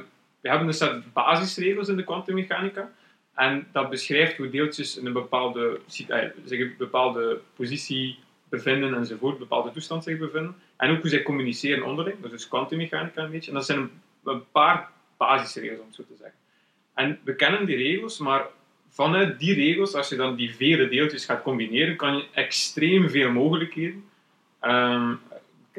we 0.49 0.55
hebben 0.55 0.72
een 0.72 0.78
set 0.78 1.12
basisregels 1.12 1.88
in 1.88 1.96
de 1.96 2.05
kwantummechanica. 2.05 2.90
En 3.34 3.66
dat 3.72 3.90
beschrijft 3.90 4.36
hoe 4.36 4.51
deeltjes 4.51 4.96
in 4.96 5.07
een 5.07 5.12
bepaalde, 5.12 5.80
eh, 6.09 6.59
een 6.59 6.74
bepaalde 6.78 7.40
positie 7.55 8.18
bevinden 8.49 8.94
enzovoort, 8.94 9.32
een 9.32 9.38
bepaalde 9.38 9.70
toestand 9.70 10.05
zich 10.05 10.18
bevinden. 10.18 10.55
En 10.76 10.90
ook 10.90 11.01
hoe 11.01 11.11
zij 11.11 11.22
communiceren 11.22 11.84
onderling, 11.84 12.16
dat 12.16 12.32
is 12.32 12.38
dus 12.38 12.49
kwantummechanica 12.49 13.22
een 13.22 13.30
beetje. 13.30 13.51
En 13.51 13.57
dat 13.57 13.66
zijn 13.66 13.78
een, 13.78 13.90
een 14.24 14.51
paar 14.51 14.90
basisregels, 15.16 15.80
om 15.80 15.86
het 15.86 15.94
zo 15.94 16.03
te 16.03 16.16
zeggen. 16.18 16.38
En 16.94 17.18
we 17.24 17.34
kennen 17.34 17.66
die 17.66 17.76
regels, 17.76 18.18
maar 18.18 18.46
vanuit 18.88 19.38
die 19.38 19.55
regels, 19.55 19.94
als 19.94 20.09
je 20.09 20.16
dan 20.16 20.36
die 20.36 20.55
vele 20.55 20.88
deeltjes 20.88 21.24
gaat 21.24 21.42
combineren, 21.42 21.96
kan 21.96 22.16
je 22.16 22.26
extreem 22.32 23.11
veel 23.11 23.30
mogelijkheden 23.30 24.05
ehm, 24.61 25.14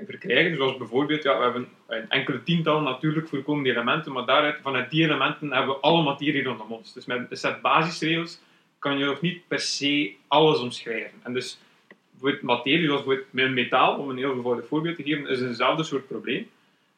verkrijgen. 0.05 0.55
Zoals 0.55 0.77
bijvoorbeeld, 0.77 1.23
ja, 1.23 1.37
we 1.37 1.43
hebben 1.43 1.67
een 1.87 2.09
enkele 2.09 2.43
tiental 2.43 2.81
natuurlijk 2.81 3.27
voorkomende 3.27 3.69
elementen, 3.69 4.11
maar 4.11 4.25
daaruit, 4.25 4.59
vanuit 4.61 4.89
die 4.89 5.03
elementen 5.03 5.51
hebben 5.51 5.75
we 5.75 5.81
alle 5.81 6.03
materie 6.03 6.43
rondom 6.43 6.71
ons. 6.71 6.93
Dus 6.93 7.05
met 7.05 7.25
een 7.29 7.37
set 7.37 7.61
basisregels 7.61 8.41
kan 8.79 8.97
je 8.97 9.05
nog 9.05 9.21
niet 9.21 9.47
per 9.47 9.59
se 9.59 10.13
alles 10.27 10.59
omschrijven. 10.59 11.19
En 11.23 11.33
dus 11.33 11.59
bijvoorbeeld 12.11 12.43
materie, 12.43 12.85
zoals 12.85 13.03
een 13.33 13.53
metaal, 13.53 13.97
om 13.97 14.09
een 14.09 14.17
heel 14.17 14.35
eenvoudig 14.35 14.67
voorbeeld 14.67 14.95
te 14.95 15.03
geven, 15.03 15.27
is 15.27 15.41
eenzelfde 15.41 15.83
soort 15.83 16.07
probleem. 16.07 16.49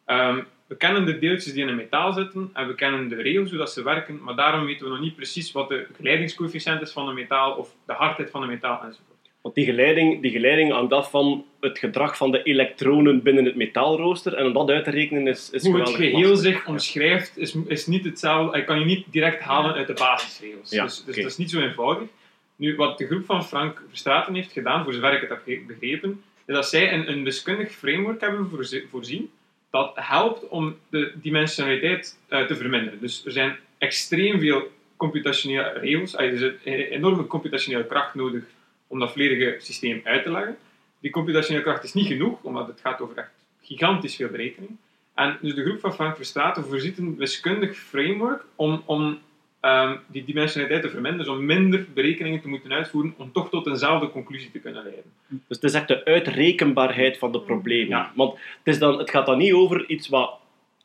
Ehm, 0.06 0.42
we 0.68 0.78
kennen 0.78 1.06
de 1.06 1.20
deeltjes 1.20 1.54
die 1.54 1.62
in 1.62 1.68
een 1.68 1.76
metaal 1.76 2.14
zitten 2.14 2.50
en 2.54 2.68
we 2.68 2.76
kennen 2.76 3.08
de 3.08 3.16
regels 3.16 3.50
hoe 3.50 3.60
dat 3.60 3.72
ze 3.72 3.84
werken, 3.84 4.24
maar 4.24 4.36
daarom 4.36 4.66
weten 4.66 4.86
we 4.86 4.92
nog 4.92 5.02
niet 5.02 5.16
precies 5.16 5.52
wat 5.52 5.70
de 5.70 5.88
geleidingscoëfficiënt 5.96 6.82
is 6.82 6.92
van 6.92 7.08
een 7.08 7.14
metaal 7.14 7.54
of 7.54 7.76
de 7.86 7.94
hardheid 7.94 8.30
van 8.30 8.42
een 8.42 8.50
metaal 8.50 8.84
enzovoort. 8.84 9.30
Want 9.42 9.56
die 9.56 9.66
geleiding, 9.66 10.22
die 10.22 10.32
geleiding 10.32 10.72
hangt 10.72 10.94
af 10.94 11.10
van 11.10 11.46
het 11.62 11.80
gedrag 11.80 12.18
van 12.18 12.32
de 12.32 12.44
elektronen 12.44 13.22
binnen 13.22 13.46
het 13.46 13.56
metaalrooster. 13.56 14.34
En 14.34 14.46
om 14.46 14.54
dat 14.54 14.70
uit 14.70 14.84
te 14.84 14.90
rekenen 14.90 15.28
is, 15.28 15.50
is 15.50 15.66
hoe 15.66 15.80
het 15.80 15.90
geheel 15.90 16.30
lastig. 16.30 16.52
zich 16.52 16.68
omschrijft, 16.68 17.38
is, 17.38 17.56
is 17.68 17.88
niet 17.88 18.06
hetzelfde. 18.06 18.58
Je 18.58 18.64
kan 18.64 18.80
je 18.80 18.86
niet 18.86 19.06
direct 19.10 19.42
halen 19.42 19.74
uit 19.74 19.88
de 19.88 19.94
basisregels. 19.94 20.70
Ja, 20.70 20.84
dus 20.84 21.04
dus 21.04 21.16
dat 21.16 21.26
is 21.26 21.38
niet 21.38 21.50
zo 21.50 21.62
eenvoudig. 21.62 22.08
Nu, 22.56 22.76
wat 22.76 22.98
de 22.98 23.06
groep 23.06 23.26
van 23.26 23.46
Frank 23.46 23.82
Verstraeten 23.90 24.34
heeft 24.34 24.52
gedaan, 24.52 24.84
voor 24.84 24.94
zover 24.94 25.14
ik 25.14 25.22
het 25.22 25.30
heb 25.30 25.68
begrepen, 25.68 26.24
is 26.46 26.54
dat 26.54 26.70
zij 26.70 26.94
een, 26.94 27.12
een 27.12 27.24
wiskundig 27.24 27.72
framework 27.72 28.22
hebben 28.22 28.50
voorzi- 28.50 28.88
voorzien 28.90 29.30
dat 29.72 29.92
helpt 29.96 30.48
om 30.48 30.76
de 30.90 31.12
dimensionaliteit 31.16 32.18
eh, 32.28 32.46
te 32.46 32.56
verminderen. 32.56 33.00
Dus 33.00 33.26
er 33.26 33.32
zijn 33.32 33.58
extreem 33.78 34.40
veel 34.40 34.72
computationele 34.98 35.80
regels. 35.80 36.16
Er 36.16 36.34
is 36.34 36.42
een 36.42 36.74
enorme 36.74 37.28
computationele 37.28 37.86
kracht 37.86 38.16
nodig 38.16 38.44
om 38.88 39.00
dat 39.00 39.12
volledige 39.12 39.56
systeem 39.60 40.02
uit 40.04 40.24
te 40.24 40.32
leggen. 40.32 40.58
Die 41.02 41.12
computationele 41.12 41.64
kracht 41.64 41.84
is 41.84 41.94
niet 41.94 42.08
genoeg, 42.08 42.38
omdat 42.42 42.68
het 42.68 42.80
gaat 42.80 43.02
over 43.02 43.18
echt 43.18 43.30
gigantisch 43.62 44.16
veel 44.16 44.30
berekening. 44.30 44.72
En 45.14 45.38
dus 45.42 45.54
de 45.56 45.64
groep 45.64 45.80
van 45.80 45.94
Frank 45.94 46.16
Verstraeten 46.16 46.64
voorziet 46.66 46.98
een 46.98 47.16
wiskundig 47.18 47.78
framework 47.78 48.44
om, 48.56 48.82
om 48.86 49.20
ehm, 49.60 49.96
die 50.08 50.24
dimensionaliteit 50.26 50.82
te 50.84 50.90
verminderen, 50.90 51.26
dus 51.26 51.36
om 51.36 51.46
minder 51.46 51.86
berekeningen 51.94 52.42
te 52.42 52.48
moeten 52.48 52.72
uitvoeren, 52.72 53.14
om 53.18 53.32
toch 53.32 53.50
tot 53.50 53.68
eenzelfde 53.68 54.10
conclusie 54.10 54.52
te 54.52 54.60
kunnen 54.60 54.84
leiden. 54.84 55.04
Dus 55.28 55.42
het 55.48 55.64
is 55.64 55.74
echt 55.74 55.88
de 55.88 56.06
uitrekenbaarheid 56.06 57.18
van 57.18 57.32
de 57.32 57.40
problemen. 57.40 57.88
Ja. 57.98 58.12
Want 58.16 58.34
het, 58.34 58.74
is 58.74 58.80
dan, 58.80 58.98
het 58.98 59.10
gaat 59.10 59.26
dan 59.26 59.38
niet 59.38 59.54
over 59.54 59.90
iets 59.90 60.08
wat, 60.08 60.34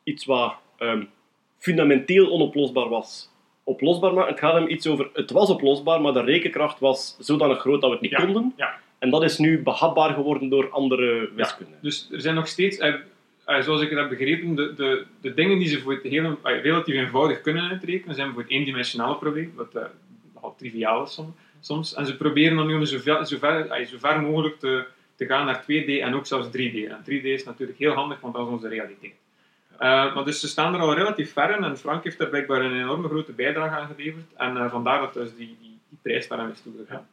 iets 0.03 0.25
wat 0.25 0.55
ehm, 0.79 1.03
fundamenteel 1.59 2.31
onoplosbaar 2.31 2.89
was. 2.89 3.31
Oplosbaar 3.65 4.13
maken. 4.15 4.31
Het 4.31 4.41
gaat 4.41 4.55
hem 4.55 4.69
iets 4.69 4.87
over, 4.87 5.11
het 5.13 5.31
was 5.31 5.51
oplosbaar, 5.51 6.01
maar 6.01 6.13
de 6.13 6.23
rekenkracht 6.23 6.79
was 6.79 7.17
zodanig 7.19 7.59
groot 7.59 7.81
dat 7.81 7.91
we 7.91 7.97
het 7.97 8.05
niet 8.11 8.19
Ja, 8.19 8.25
konden. 8.25 8.53
ja. 8.57 8.79
En 8.99 9.11
dat 9.11 9.23
is 9.23 9.39
nu 9.39 9.63
behapbaar 9.63 10.15
geworden 10.15 10.49
door 10.49 10.71
andere 10.71 11.31
wiskunde. 11.35 11.73
Dus 11.81 12.09
er 12.13 12.21
zijn 12.21 12.35
nog 12.35 12.47
steeds, 12.49 12.77
eh, 12.79 12.95
eh, 13.45 13.61
zoals 13.63 13.81
ik 13.81 13.91
het 13.91 13.99
heb 13.99 14.09
begrepen, 14.09 14.55
de, 14.55 14.75
de, 14.75 15.05
de 15.21 15.35
dingen 15.35 15.59
die 15.59 15.69
ze 15.69 15.81
voor 15.81 15.93
het 15.93 16.03
heel, 16.03 16.39
eh, 16.43 16.63
relatief 16.63 16.95
eenvoudig 16.95 17.41
kunnen 17.41 17.71
uitrekenen, 17.71 18.15
zijn 18.15 18.33
voor 18.33 18.43
het 18.43 18.51
eendimensionale 18.51 19.17
probleem, 19.17 19.53
wat 19.57 19.75
eh, 19.75 19.83
nogal 20.35 20.55
triviaal 20.59 21.03
is 21.05 21.13
som- 21.15 21.35
soms. 21.61 21.95
En 21.95 22.07
ze 22.07 22.17
proberen 22.17 22.57
dan 22.57 22.67
nu 22.67 22.75
om 22.75 22.85
zoveel, 22.85 23.27
zover, 23.27 23.67
eh, 23.71 23.87
zo 23.87 23.97
ver 23.99 24.21
mogelijk 24.23 24.59
te, 24.59 24.85
te 25.17 25.27
gaan 25.27 25.47
naar 25.47 25.63
2D 25.63 26.01
en 26.01 26.15
ook 26.15 26.27
zelfs 26.27 26.49
3D. 26.51 26.87
En 26.89 27.03
3D 27.05 27.25
is 27.25 27.45
natuurlijk 27.45 27.79
heel 27.79 27.93
handig, 27.93 28.21
want 28.21 28.35
dat 28.35 28.47
is 28.47 28.53
onze 28.53 28.69
realiteit. 28.69 29.15
Eh, 29.79 30.15
maar 30.15 30.25
dus 30.25 30.41
ze 30.41 30.49
staan 30.49 30.75
er 30.75 30.81
al 30.81 30.95
relatief 30.95 31.33
ver 31.33 31.57
in 31.57 31.65
en 31.65 31.79
Frank 31.79 32.05
heeft 32.05 32.19
daar 32.19 32.29
blijkbaar 32.29 32.61
een 32.61 32.81
enorme 32.81 33.09
grote 33.09 33.33
bijdrage 33.33 33.77
aan 33.77 33.89
geleverd. 33.97 34.25
En 34.37 34.57
eh, 34.57 34.71
vandaar 34.71 35.01
dat 35.01 35.15
dus 35.15 35.29
die, 35.37 35.57
die, 35.61 35.79
die 35.89 35.99
prijs 36.03 36.29
daaraan 36.29 36.51
is 36.51 36.61
toegegaan. 36.61 37.07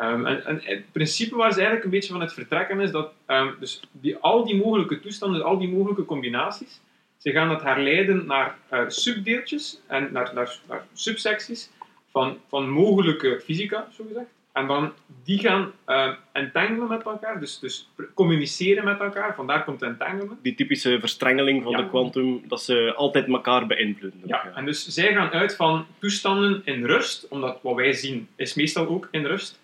Ehm, 0.00 0.26
en, 0.26 0.44
en 0.46 0.60
het 0.64 0.92
principe 0.92 1.36
waar 1.36 1.50
ze 1.50 1.56
eigenlijk 1.56 1.84
een 1.84 1.90
beetje 1.90 2.12
van 2.12 2.20
het 2.20 2.32
vertrekken 2.32 2.80
is 2.80 2.90
dat 2.90 3.12
ehm, 3.26 3.48
dus 3.58 3.80
die, 3.92 4.16
al 4.16 4.44
die 4.44 4.56
mogelijke 4.56 5.00
toestanden, 5.00 5.42
al 5.42 5.58
die 5.58 5.68
mogelijke 5.68 6.04
combinaties, 6.04 6.80
ze 7.18 7.30
gaan 7.30 7.48
dat 7.48 7.62
herleiden 7.62 8.26
naar 8.26 8.56
eh, 8.68 8.80
subdeeltjes 8.86 9.80
en 9.86 10.08
naar, 10.12 10.30
naar, 10.34 10.58
naar 10.68 10.84
subsecties 10.92 11.70
van, 12.10 12.36
van 12.48 12.68
mogelijke 12.70 13.40
fysica, 13.44 13.88
zogezegd. 13.90 14.26
En 14.52 14.66
dan 14.66 14.92
die 15.24 15.38
gaan 15.38 15.72
eh 15.84 16.12
entangelen 16.32 16.88
met 16.88 17.02
elkaar, 17.02 17.40
dus, 17.40 17.58
dus 17.58 17.88
communiceren 18.14 18.84
met 18.84 19.00
elkaar, 19.00 19.34
vandaar 19.34 19.64
komt 19.64 19.82
entanglement. 19.82 20.42
Die 20.42 20.54
typische 20.54 21.00
verstrengeling 21.00 21.62
van 21.62 21.72
Ja. 21.72 21.78
de 21.78 21.88
kwantum, 21.88 22.42
dat 22.48 22.62
ze 22.62 22.92
altijd 22.96 23.26
elkaar 23.28 23.66
beïnvloeden. 23.66 24.20
Ja, 24.24 24.52
en 24.54 24.64
dus 24.64 24.86
zij 24.86 25.12
gaan 25.12 25.30
uit 25.30 25.56
van 25.56 25.86
toestanden 25.98 26.62
in 26.64 26.84
rust, 26.84 27.28
omdat 27.28 27.58
wat 27.62 27.74
wij 27.74 27.92
zien 27.92 28.28
is 28.36 28.54
meestal 28.54 28.88
ook 28.88 29.08
in 29.10 29.24
rust. 29.26 29.59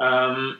Ehm, 0.00 0.50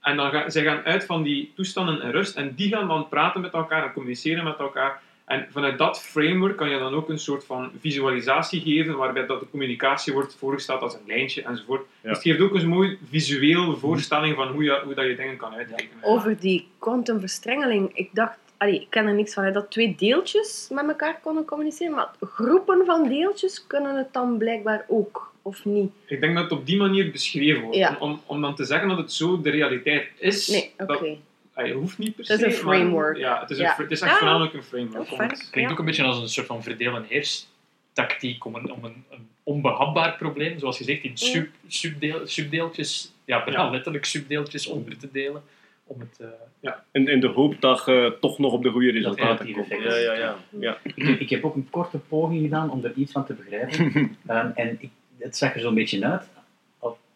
en 0.00 0.16
dan 0.16 0.30
gaan 0.30 0.50
zij 0.50 0.62
gaan 0.62 0.84
uit 0.84 1.04
van 1.04 1.22
die 1.22 1.52
toestanden 1.54 2.02
in 2.02 2.10
rust 2.10 2.36
en 2.36 2.54
die 2.54 2.68
gaan 2.68 2.88
dan 2.88 3.08
praten 3.08 3.40
met 3.40 3.52
elkaar 3.52 3.84
en 3.84 3.92
communiceren 3.92 4.44
met 4.44 4.58
elkaar. 4.58 5.02
En 5.24 5.46
vanuit 5.50 5.78
dat 5.78 6.02
framework 6.02 6.56
kan 6.56 6.68
je 6.68 6.78
dan 6.78 6.94
ook 6.94 7.08
een 7.08 7.18
soort 7.18 7.44
van 7.44 7.70
visualisatie 7.80 8.60
geven, 8.60 8.96
waarbij 8.96 9.26
dat 9.26 9.40
de 9.40 9.50
communicatie 9.50 10.12
wordt 10.12 10.34
voorgesteld 10.34 10.80
als 10.80 10.94
een 10.94 11.06
lijntje 11.06 11.42
enzovoort. 11.42 11.80
Ja. 11.80 12.08
Dus 12.08 12.12
het 12.12 12.22
geeft 12.22 12.40
ook 12.40 12.54
een 12.54 12.68
mooi 12.68 12.98
visueel 13.08 13.76
voorstelling 13.76 14.36
van 14.36 14.48
hoe, 14.48 14.64
je, 14.64 14.80
hoe 14.84 14.94
dat 14.94 15.06
je 15.06 15.16
dingen 15.16 15.36
kan 15.36 15.54
uitrekenen. 15.54 16.04
Over 16.04 16.38
die 16.38 16.68
kwantumverstrengeling, 16.78 17.90
ik 17.96 18.10
dacht, 18.12 18.38
allee, 18.56 18.80
ik 18.80 18.90
ken 18.90 19.06
er 19.06 19.14
niks 19.14 19.34
van, 19.34 19.44
hè, 19.44 19.52
dat 19.52 19.70
twee 19.70 19.94
deeltjes 19.98 20.68
met 20.70 20.88
elkaar 20.88 21.18
konden 21.22 21.44
communiceren, 21.44 21.94
maar 21.94 22.10
groepen 22.20 22.84
van 22.84 23.08
deeltjes 23.08 23.66
kunnen 23.66 23.96
het 23.96 24.12
dan 24.12 24.38
blijkbaar 24.38 24.84
ook, 24.88 25.32
of 25.44 25.64
niet? 25.64 25.90
Ik 26.06 26.20
denk 26.20 26.34
dat 26.34 26.42
het 26.42 26.52
op 26.52 26.66
die 26.66 26.76
manier 26.76 27.10
beschreven 27.10 27.62
wordt. 27.62 27.76
Ja. 27.76 27.96
Om, 28.00 28.20
om 28.26 28.40
dan 28.40 28.54
te 28.54 28.64
zeggen 28.64 28.88
dat 28.88 28.98
het 28.98 29.12
zo 29.12 29.40
de 29.40 29.50
realiteit 29.50 30.08
is, 30.18 30.48
Nee, 30.48 30.70
oké. 30.78 30.86
dat, 30.86 31.16
Ah, 31.56 31.66
je 31.66 31.72
hoeft 31.72 31.98
niet 31.98 32.16
per 32.16 32.24
se. 32.24 32.32
Het 32.32 32.40
is 32.42 32.58
een 32.58 32.64
maar- 32.64 32.74
framework. 32.76 33.16
ja, 33.16 33.40
het 33.40 33.50
is, 33.50 33.58
Ja. 33.58 33.70
Een, 33.78 33.82
het 33.82 33.90
is 33.92 34.00
echt 34.00 34.10
Ja. 34.12 34.16
voornamelijk 34.18 34.54
een 34.54 34.62
framework. 34.62 35.08
Het- 35.10 35.18
Klinkt 35.50 35.54
Ja. 35.54 35.70
ook 35.70 35.78
een 35.78 35.84
beetje 35.84 36.02
als 36.02 36.20
een 36.20 36.28
soort 36.28 36.46
van 36.46 36.62
verdeel- 36.62 36.96
en 36.96 37.04
heerstactiek 37.08 38.44
om 38.44 38.54
een, 38.54 38.72
om 38.72 38.84
een, 38.84 39.04
een 39.10 39.28
onbehapbaar 39.42 40.16
probleem, 40.16 40.58
zoals 40.58 40.76
gezegd, 40.76 41.02
in 41.02 41.16
sub, 41.16 41.48
subdeel, 41.66 42.20
subdeeltjes, 42.26 43.12
ja, 43.24 43.44
bijna 43.44 43.70
letterlijk 43.70 44.04
subdeeltjes 44.04 44.66
onder 44.66 44.98
te 44.98 45.08
delen, 45.12 45.42
om 45.86 46.00
het, 46.00 46.18
eh, 46.20 46.26
ja. 46.60 46.84
In, 46.92 47.08
in 47.08 47.20
de 47.20 47.26
hoop 47.28 47.60
dat 47.60 47.82
je 47.86 48.16
toch 48.20 48.38
nog 48.38 48.52
op 48.52 48.62
de 48.62 48.70
goede 48.70 48.90
resultaten 48.90 49.52
komt. 49.52 49.68
Ja, 49.68 49.96
ja, 49.96 50.12
ja. 50.14 50.36
ja. 50.60 50.78
Ik, 50.94 51.20
ik 51.20 51.30
heb 51.30 51.44
ook 51.44 51.54
een 51.54 51.70
korte 51.70 51.98
poging 51.98 52.40
gedaan 52.42 52.70
om 52.70 52.84
er 52.84 52.92
iets 52.96 53.12
van 53.12 53.26
te 53.26 53.32
begrijpen. 53.34 53.92
Ehm, 54.26 54.50
en 54.54 54.76
ik, 54.80 54.90
het 55.24 55.36
zag 55.36 55.54
er 55.54 55.60
zo'n 55.60 55.74
beetje 55.74 56.04
uit 56.06 56.22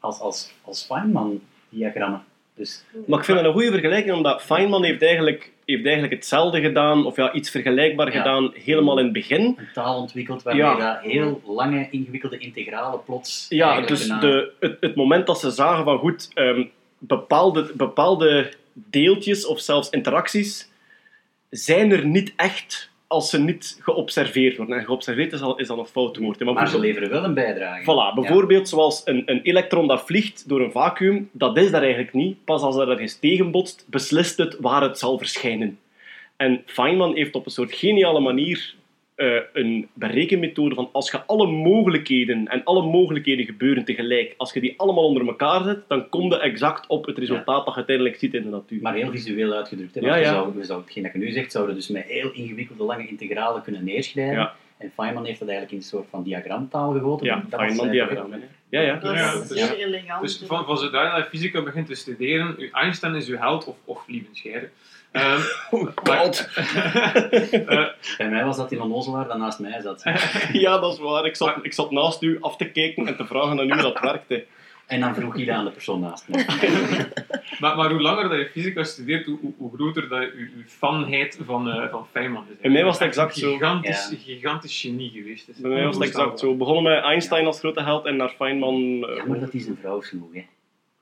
als, 0.01 0.21
als, 0.21 0.51
als 0.65 0.85
Feynman-diagrammen. 0.85 2.23
Dus, 2.55 2.85
Maar 3.07 3.19
ik 3.19 3.25
vind 3.25 3.39
dat 3.39 3.47
een 3.47 3.53
goede 3.53 3.71
vergelijking, 3.71 4.15
omdat 4.17 4.43
Feynman 4.43 4.85
heeft 4.85 5.03
eigenlijk, 5.03 5.53
heeft 5.65 5.85
eigenlijk 5.85 6.15
hetzelfde 6.15 6.61
gedaan, 6.61 7.07
of 7.07 7.17
ja, 7.17 7.33
iets 7.33 7.51
vergelijkbaar 7.51 8.13
Ja. 8.13 8.19
gedaan, 8.19 8.51
helemaal 8.55 8.99
in 8.99 9.05
het 9.05 9.13
begin. 9.13 9.41
een 9.45 9.69
taal 9.75 10.01
ontwikkeld 10.01 10.43
waarmee 10.43 10.63
Ja. 10.65 10.77
dat 10.95 11.03
heel 11.03 11.43
lange, 11.47 11.89
ingewikkelde 11.91 12.39
integralen 12.39 13.05
plots... 13.05 13.47
Ja, 13.49 13.81
dus 13.81 14.07
de, 14.09 14.53
het, 14.61 14.77
het 14.81 14.95
moment 14.95 15.27
dat 15.27 15.41
ze 15.41 15.51
zagen 15.51 15.85
van 15.85 15.99
goed, 15.99 16.29
ehm, 16.35 16.65
bepaalde, 16.99 17.73
bepaalde 17.77 18.53
deeltjes 18.73 19.47
of 19.47 19.61
zelfs 19.61 19.91
interacties 19.91 20.71
zijn 21.51 21.93
er 21.93 22.07
niet 22.07 22.33
echt 22.37 22.91
als 23.09 23.31
ze 23.31 23.41
niet 23.41 23.79
geobserveerd 23.81 24.57
worden. 24.57 24.79
En 24.79 24.85
geobserveerd 24.85 25.33
is, 25.33 25.41
al, 25.41 25.57
is 25.59 25.67
dan 25.67 25.79
een 25.79 25.87
fout 25.87 26.17
woord. 26.17 26.45
Maar, 26.45 26.55
Maar 26.55 26.69
ze 26.69 26.79
leveren 26.79 27.11
wel 27.11 27.25
een 27.25 27.35
bijdrage. 27.35 27.83
Voilà, 27.83 28.15
bijvoorbeeld 28.15 28.69
zoals 28.69 29.03
een, 29.05 29.23
een 29.27 29.43
elektron 29.43 29.89
dat 29.89 30.07
vliegt 30.07 30.49
door 30.49 30.61
een 30.61 30.73
vacuüm, 30.73 31.31
dat 31.33 31.57
is 31.57 31.71
daar 31.71 31.83
eigenlijk 31.83 32.13
niet. 32.13 32.45
Pas 32.45 32.63
als 32.63 32.77
dat 32.77 32.89
ergens 32.89 33.19
tegenbotst, 33.19 33.87
beslist 33.91 34.37
het 34.37 34.57
waar 34.61 34.83
het 34.83 34.99
zal 34.99 35.19
verschijnen. 35.19 35.79
En 36.37 36.63
Feynman 36.67 37.15
heeft 37.15 37.35
op 37.35 37.47
een 37.47 37.53
soort 37.53 37.75
geniale 37.75 38.21
manier 38.21 38.75
eh, 39.19 39.41
een 39.53 39.89
berekenmethode 39.93 40.75
van 40.75 40.89
als 40.93 41.11
je 41.11 41.21
alle 41.27 41.47
mogelijkheden, 41.47 42.49
en 42.49 42.65
alle 42.65 42.83
mogelijkheden 42.83 43.45
gebeuren 43.45 43.85
tegelijk, 43.85 44.35
als 44.37 44.53
je 44.53 44.61
die 44.61 44.75
allemaal 44.77 45.05
onder 45.05 45.27
elkaar 45.27 45.63
zet, 45.63 45.79
dan 45.89 46.09
kom 46.09 46.31
je 46.31 46.41
exact 46.41 46.87
op 46.87 47.07
het 47.07 47.19
resultaat 47.19 47.65
dat 47.65 47.67
je 47.67 47.75
uiteindelijk 47.75 48.17
ziet 48.17 48.35
in 48.35 48.43
de 48.43 48.49
natuur. 48.49 48.83
Maar 48.83 48.95
heel 48.95 49.11
visueel 49.11 49.53
uitgedrukt. 49.53 49.95
Hè? 49.95 50.01
Ja, 50.01 50.07
Want 50.09 50.25
ja. 50.25 50.31
zou, 50.31 50.59
je 50.59 50.65
zou, 50.65 50.81
hetgeen 50.81 51.03
dat 51.03 51.13
je 51.13 51.19
nu 51.19 51.31
zegt, 51.31 51.53
zouden 51.53 51.75
dus 51.75 51.89
met 51.89 52.05
heel 52.05 52.31
ingewikkelde 52.33 52.85
lange 52.85 53.09
integralen 53.09 53.63
kunnen 53.63 53.85
neerschrijven. 53.85 54.35
Ja. 54.35 54.55
En 54.79 54.91
Feynman 54.95 55.25
heeft 55.25 55.39
dat 55.39 55.49
eigenlijk 55.49 55.79
in 55.79 55.83
een 55.83 55.91
soort 55.91 56.07
van 56.11 56.23
diagramtaal 56.23 56.93
gegoten. 56.93 57.27
Ja, 57.27 57.45
Feynman-diagram, 57.51 58.33
hè. 58.33 58.39
Ja, 58.69 58.81
ja. 58.81 58.97
Dat 58.97 59.15
Ja, 59.15 59.33
is 59.33 59.49
dus- 59.49 59.67
zeer 59.67 59.79
elegant. 59.79 60.23
Dus 60.23 60.43
van, 60.47 60.65
van 60.65 60.79
zodra 60.79 61.17
je 61.17 61.25
fysica 61.25 61.63
begint 61.63 61.87
te 61.87 61.95
studeren, 61.95 62.55
uw 62.59 62.71
Einstein 62.71 63.15
is 63.15 63.29
uw 63.29 63.37
held 63.37 63.65
of, 63.67 63.77
of 63.85 64.05
Ehm 65.13 65.41
God. 66.05 66.49
eh, 66.55 67.85
Bij 68.19 68.29
mij 68.31 68.45
was 68.45 68.57
dat 68.57 68.69
die 68.69 68.83
onnozelaar 68.83 69.29
dat 69.29 69.39
naast 69.39 69.59
mij 69.59 69.81
zat. 69.81 70.03
ja, 70.53 70.79
dat 70.79 70.93
is 70.93 70.99
waar. 70.99 71.25
Ik 71.27 71.37
zat, 71.37 71.55
ik 71.63 71.73
zat 71.73 71.91
naast 71.91 72.23
u 72.23 72.37
af 72.41 72.57
te 72.57 72.71
kijken 72.71 73.07
en 73.07 73.17
te 73.17 73.27
vragen 73.27 73.51
aan 73.61 73.69
u 73.69 73.73
hoe 73.73 73.83
dat 73.83 74.01
werkte. 74.01 74.45
En 74.87 75.01
dan 75.01 75.15
vroeg 75.15 75.35
hij 75.37 75.45
dat 75.45 75.55
aan 75.55 75.65
de 75.65 75.71
persoon 75.71 76.01
naast 76.01 76.29
mij. 76.29 76.47
maar, 77.61 77.77
maar 77.77 77.91
hoe 77.91 78.01
langer 78.01 78.29
dat 78.29 78.39
je 78.39 78.49
fysica 78.53 78.85
studeert, 78.85 79.27
hoe, 79.27 79.39
hoe, 79.59 79.71
groter 79.75 80.09
dat 80.09 80.21
je, 80.23 80.51
je 80.57 80.65
fanheid 80.67 81.39
van, 81.45 81.71
eh, 81.71 81.91
van 81.91 82.07
Feynman 82.11 82.45
is. 82.51 82.57
Bij 82.61 82.71
mij 82.71 82.85
was 82.85 82.99
het 82.99 83.03
Echt 83.09 83.17
exact 83.17 83.35
een 83.37 83.41
zo. 83.43 83.53
Gigantisch, 83.53 84.09
Ja. 84.11 84.17
gigantisch 84.25 84.81
genie 84.81 85.11
geweest. 85.11 85.47
Dus 85.47 85.57
Bij 85.57 85.71
mij 85.71 85.85
was 85.85 85.95
het 85.95 86.05
exact 86.05 86.39
zo. 86.39 86.51
We 86.51 86.57
begonnen 86.57 86.83
met 86.93 87.03
Einstein 87.03 87.47
als 87.47 87.59
grote 87.59 87.83
held 87.83 88.07
en 88.07 88.17
naar 88.17 88.29
Feynman... 88.29 88.75
eh, 88.75 89.17
Jammer 89.17 89.41
dat 89.41 89.53
hij 89.53 89.61
zijn 89.61 89.77
vrouw 89.81 90.01
sloeg. 90.01 90.33
Hè. 90.35 90.45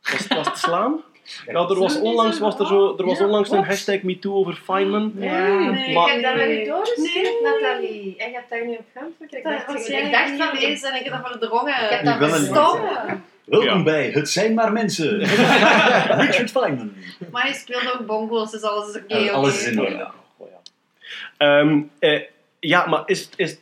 Was, 0.03 0.19
het- 0.19 0.35
was 0.35 0.47
het 0.47 0.59
slaan? 0.59 1.01
Ja, 1.47 1.53
er 1.69 1.79
was 1.79 2.01
onlangs, 2.01 2.39
was 2.39 2.59
er 2.59 2.67
zo, 2.67 2.95
er 2.99 3.05
was 3.05 3.21
onlangs 3.21 3.51
een 3.51 3.65
hashtag 3.65 4.03
MeToo 4.03 4.35
over 4.35 4.55
Feynman. 4.65 5.13
Ja, 5.19 5.49
nee, 5.71 5.93
Maar- 5.95 6.17
ik 6.17 6.25
heb 6.25 6.37
dat 6.37 6.49
niet 6.49 6.67
doorgestuurd, 6.67 7.43
Nathalie. 7.43 8.15
En 8.19 8.29
je 8.31 8.35
hebt 8.35 8.51
daar 8.51 8.67
niet 8.67 8.79
op 8.79 8.85
geantwoord. 8.95 9.35
Ik 9.35 9.43
dacht, 9.43 9.65
van 9.65 10.59
deze 10.59 10.89
en 10.89 10.95
ik 10.99 11.05
heb 11.05 11.13
dat 11.23 11.31
verdrongen. 11.31 11.75
Ik 11.75 11.89
heb 11.91 12.21
dat 12.21 12.41
Stop! 12.41 12.81
Welkom 13.45 13.77
Ja. 13.79 13.83
bij 13.83 14.11
Het 14.11 14.29
zijn 14.31 14.55
maar 14.55 14.73
mensen. 14.73 15.19
Richard 16.25 16.51
Feynman. 16.51 16.93
Maar 17.31 17.43
hij 17.43 17.53
speelt 17.53 17.93
ook 17.95 18.07
bongo's, 18.07 18.51
dus 18.51 18.63
alles 18.63 18.89
is 18.89 19.03
oké. 19.03 19.19
Oké. 19.19 19.31
alles 19.31 19.61
is 19.61 19.67
in 19.73 19.81
orde. 19.81 20.09
Ehm, 21.37 21.81
eh, 21.99 22.23
ja, 22.61 22.87
maar 22.87 23.03
is, 23.07 23.29
is, 23.37 23.57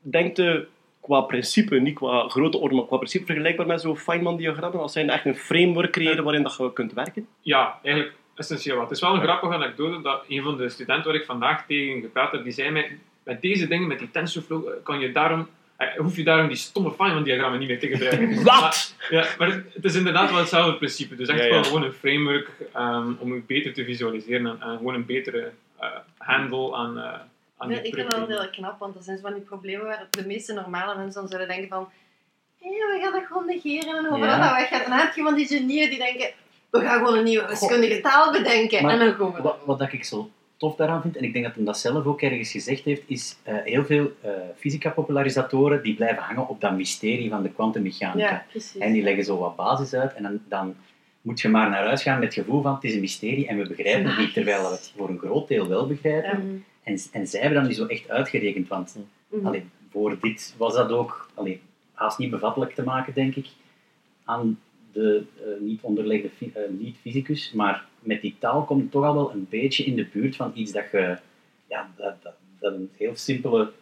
denkt 0.00 0.38
u 0.38 0.66
qua 1.10 1.20
principe, 1.20 1.78
niet 1.80 1.94
qua 1.94 2.28
grote 2.28 2.58
orde, 2.58 2.74
maar 2.74 2.86
qua 2.86 2.96
principe 2.96 3.24
vergelijkbaar 3.26 3.66
met 3.66 3.80
zo'n 3.80 3.96
Feynman-diagrammen? 3.96 4.80
Als 4.80 4.92
zijn 4.92 5.10
echt 5.10 5.24
een 5.24 5.34
framework 5.36 5.92
creëren 5.92 6.24
waarin 6.24 6.42
dat 6.42 6.56
je 6.58 6.72
kunt 6.72 6.92
werken? 6.92 7.26
Ja, 7.40 7.78
eigenlijk 7.82 8.16
essentieel 8.34 8.74
wel. 8.74 8.84
Het 8.84 8.92
is 8.94 9.00
wel 9.00 9.14
een 9.14 9.20
grappige 9.20 9.54
anekdote 9.54 10.02
dat 10.02 10.24
een 10.28 10.42
van 10.42 10.56
de 10.56 10.68
studenten 10.68 11.04
waar 11.04 11.20
ik 11.20 11.24
vandaag 11.26 11.66
tegen 11.66 12.00
gepraat 12.00 12.32
heb, 12.32 12.42
die 12.42 12.52
zei 12.52 12.70
mij, 12.70 12.98
met 13.24 13.40
deze 13.42 13.66
dingen, 13.68 13.88
met 13.88 13.98
die 13.98 14.10
TensorFlow, 14.10 14.68
eh, 14.68 14.74
kan 14.82 15.00
je 15.00 15.12
daarom, 15.12 15.48
eh, 15.76 15.88
hoef 15.96 16.16
je 16.16 16.24
daarom 16.24 16.48
die 16.48 16.56
stomme 16.56 16.92
Feynman-diagrammen 16.92 17.58
niet 17.58 17.68
meer 17.68 17.80
te 17.80 17.86
gebruiken. 17.88 18.42
Wat? 18.52 18.94
Ja, 19.10 19.24
maar 19.38 19.48
het- 19.48 19.74
het 19.74 19.84
is 19.84 19.94
inderdaad 19.94 20.30
wel 20.30 20.38
hetzelfde 20.38 20.74
principe. 20.76 21.16
Dus 21.16 21.28
echt 21.28 21.38
Ja, 21.38 21.44
ja. 21.44 21.50
wel 21.50 21.64
gewoon 21.64 21.82
een 21.82 21.92
framework 21.92 22.48
ehm, 22.72 23.12
om 23.18 23.32
het 23.32 23.46
beter 23.46 23.72
te 23.72 23.84
visualiseren 23.84 24.46
en, 24.46 24.60
en 24.60 24.76
gewoon 24.76 24.94
een 24.94 25.06
betere 25.06 25.50
eh, 25.80 25.88
handle 26.18 26.74
aan, 26.76 26.98
aan 27.60 27.70
Ja, 27.70 27.82
ik 27.82 27.94
vind 27.94 28.10
dat 28.10 28.28
heel 28.28 28.50
knap, 28.50 28.78
want 28.78 28.94
dat 28.94 29.04
zijn 29.04 29.16
zo 29.16 29.22
van 29.22 29.34
die 29.34 29.42
problemen 29.42 29.86
waar 29.86 30.06
de 30.10 30.26
meeste 30.26 30.52
normale 30.52 30.96
mensen 30.96 31.20
dan 31.20 31.30
zouden 31.30 31.48
denken 31.48 31.68
van 31.68 31.88
hé, 32.60 32.68
we 32.68 32.98
gaan 33.02 33.12
dat 33.12 33.24
gewoon 33.26 33.46
negeren 33.46 33.96
en 33.96 34.04
hopen 34.04 34.26
Ja. 34.26 34.38
dat 34.38 34.48
dat 34.48 34.56
weggaat. 34.58 34.82
En 34.84 34.90
dan 34.90 34.98
heb 34.98 35.14
je 35.14 35.22
van 35.22 35.34
die 35.34 35.46
genieën 35.46 35.88
die 35.90 35.98
denken, 35.98 36.30
we 36.70 36.80
gaan 36.80 36.98
gewoon 36.98 37.18
een 37.18 37.24
nieuwe 37.24 37.46
wiskundige 37.46 38.00
taal 38.00 38.32
bedenken. 38.32 38.82
Maar 38.82 38.92
en 38.92 38.98
dan 38.98 39.16
komen 39.16 39.36
we 39.36 39.42
Wat, 39.42 39.56
wat 39.64 39.78
dat 39.78 39.92
ik 39.92 40.04
zo 40.04 40.30
tof 40.56 40.76
daaraan 40.76 41.02
vind, 41.02 41.16
en 41.16 41.24
ik 41.24 41.32
denk 41.32 41.44
dat 41.44 41.54
hij 41.54 41.64
dat 41.64 41.78
zelf 41.78 42.04
ook 42.04 42.22
ergens 42.22 42.50
gezegd 42.50 42.84
heeft, 42.84 43.02
is 43.06 43.36
eh, 43.42 43.54
heel 43.64 43.84
veel 43.84 44.12
eh 44.22 44.30
fysica-popularisatoren 44.56 45.82
die 45.82 45.94
blijven 45.94 46.22
hangen 46.22 46.48
op 46.48 46.60
dat 46.60 46.72
mysterie 46.72 47.30
van 47.30 47.42
de 47.42 47.50
kwantummechanica. 47.50 48.30
Ja, 48.30 48.44
precies. 48.50 48.80
En 48.80 48.92
die 48.92 49.02
leggen 49.02 49.24
zo 49.24 49.38
wat 49.38 49.56
basis 49.56 49.94
uit 49.94 50.14
en 50.14 50.22
dan, 50.22 50.40
dan 50.48 50.74
moet 51.20 51.40
je 51.40 51.48
maar 51.48 51.70
naar 51.70 51.84
huis 51.84 52.02
gaan 52.02 52.18
met 52.18 52.34
het 52.34 52.44
gevoel 52.44 52.62
van 52.62 52.74
het 52.74 52.84
is 52.84 52.94
een 52.94 53.00
mysterie 53.00 53.46
en 53.46 53.58
we 53.58 53.68
begrijpen 53.68 54.10
het 54.10 54.18
niet, 54.18 54.32
terwijl 54.32 54.62
we 54.62 54.68
het 54.68 54.92
voor 54.96 55.08
een 55.08 55.18
groot 55.18 55.48
deel 55.48 55.68
wel 55.68 55.86
begrijpen. 55.86 56.52
Ja. 56.52 56.68
En, 56.90 56.98
en 57.20 57.26
zij 57.26 57.40
hebben 57.40 57.58
dat 57.60 57.68
nu 57.68 57.74
zo 57.76 57.86
echt 57.86 58.10
uitgerekend, 58.10 58.68
want 58.68 58.96
Mhm. 59.28 59.46
allee, 59.46 59.64
voor 59.90 60.18
dit 60.20 60.54
was 60.58 60.74
dat 60.74 60.90
ook 60.90 61.30
allee, 61.34 61.60
haast 61.92 62.18
niet 62.18 62.30
bevattelijk 62.30 62.74
te 62.74 62.82
maken, 62.82 63.14
denk 63.14 63.34
ik, 63.36 63.46
aan 64.24 64.60
de 64.92 65.22
eh, 65.36 65.60
niet 65.60 65.80
onderlegde 65.82 66.30
eh, 66.40 66.62
niet-fysicus. 66.78 67.52
Maar 67.52 67.84
met 68.00 68.20
die 68.20 68.36
taal 68.38 68.64
komt 68.64 68.82
het 68.82 68.90
toch 68.90 69.04
al 69.04 69.14
wel 69.14 69.32
een 69.32 69.46
beetje 69.50 69.84
in 69.84 69.96
de 69.96 70.06
buurt 70.12 70.36
van 70.36 70.52
iets 70.54 70.72
dat 70.72 70.84
je, 70.92 71.18
ja, 71.68 71.90
dat, 71.96 72.22
dat, 72.22 72.34
dat 72.58 72.72
een 72.74 72.90
heel 72.96 73.16
simpele, 73.16 73.72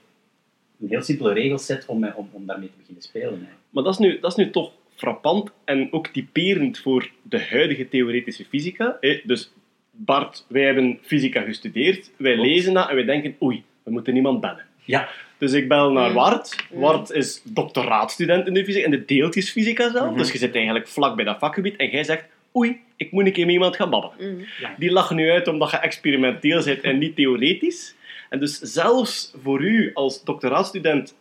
een 0.80 0.88
heel 0.88 1.02
simpele 1.02 1.32
regelset 1.32 1.86
om, 1.86 2.04
om, 2.04 2.28
om 2.32 2.46
daarmee 2.46 2.68
te 2.68 2.78
beginnen 2.78 3.02
spelen. 3.02 3.40
Hè. 3.40 3.52
Maar 3.70 3.82
dat 3.84 3.92
is, 3.92 3.98
nu, 3.98 4.20
dat 4.20 4.30
is 4.30 4.44
nu 4.44 4.50
toch 4.50 4.72
frappant 4.94 5.50
en 5.64 5.92
ook 5.92 6.06
typerend 6.06 6.78
voor 6.78 7.10
de 7.22 7.40
huidige 7.44 7.88
theoretische 7.88 8.44
fysica. 8.44 8.96
hè. 9.00 9.20
Dus 9.24 9.52
Bart, 10.00 10.44
wij 10.48 10.64
hebben 10.64 10.98
fysica 11.02 11.40
gestudeerd, 11.40 12.10
wij 12.16 12.34
Klopt. 12.34 12.48
lezen 12.48 12.74
dat 12.74 12.88
en 12.88 12.94
wij 12.94 13.04
denken, 13.04 13.36
oei, 13.42 13.62
we 13.82 13.90
moeten 13.90 14.16
iemand 14.16 14.40
bellen. 14.40 14.64
Ja. 14.84 15.08
Dus 15.38 15.52
ik 15.52 15.68
bel 15.68 15.92
naar. 15.92 16.12
Wart. 16.12 16.66
Wart 16.70 17.10
is 17.10 17.42
doctoraatstudent 17.44 18.46
in 18.46 18.54
de 18.54 18.64
fysica, 18.64 18.84
in 18.84 18.90
de 18.90 19.04
deeltjesfysica 19.04 19.90
zelf. 19.90 20.08
Mhm. 20.08 20.18
Dus 20.18 20.32
je 20.32 20.38
zit 20.38 20.54
eigenlijk 20.54 20.88
vlak 20.88 21.16
bij 21.16 21.24
dat 21.24 21.38
vakgebied 21.38 21.76
en 21.76 21.90
jij 21.90 22.04
zegt, 22.04 22.24
oei, 22.56 22.80
ik 22.96 23.12
moet 23.12 23.26
een 23.26 23.32
keer 23.32 23.44
met 23.44 23.54
iemand 23.54 23.76
gaan 23.76 23.90
babbelen. 23.90 24.34
Mhm. 24.34 24.70
Die 24.78 24.90
lachen 24.90 25.16
nu 25.16 25.30
uit 25.30 25.48
omdat 25.48 25.70
je 25.70 25.76
experimenteel 25.76 26.64
bent 26.64 26.80
en 26.80 26.98
niet 26.98 27.16
theoretisch. 27.16 27.94
En 28.28 28.40
dus 28.40 28.58
zelfs 28.58 29.32
voor 29.42 29.60
u 29.60 29.90
als 29.94 30.24
doctoraatstudent 30.24 31.16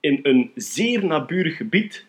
in 0.00 0.20
een 0.22 0.50
zeer 0.54 1.04
naburig 1.04 1.56
gebied 1.56 2.06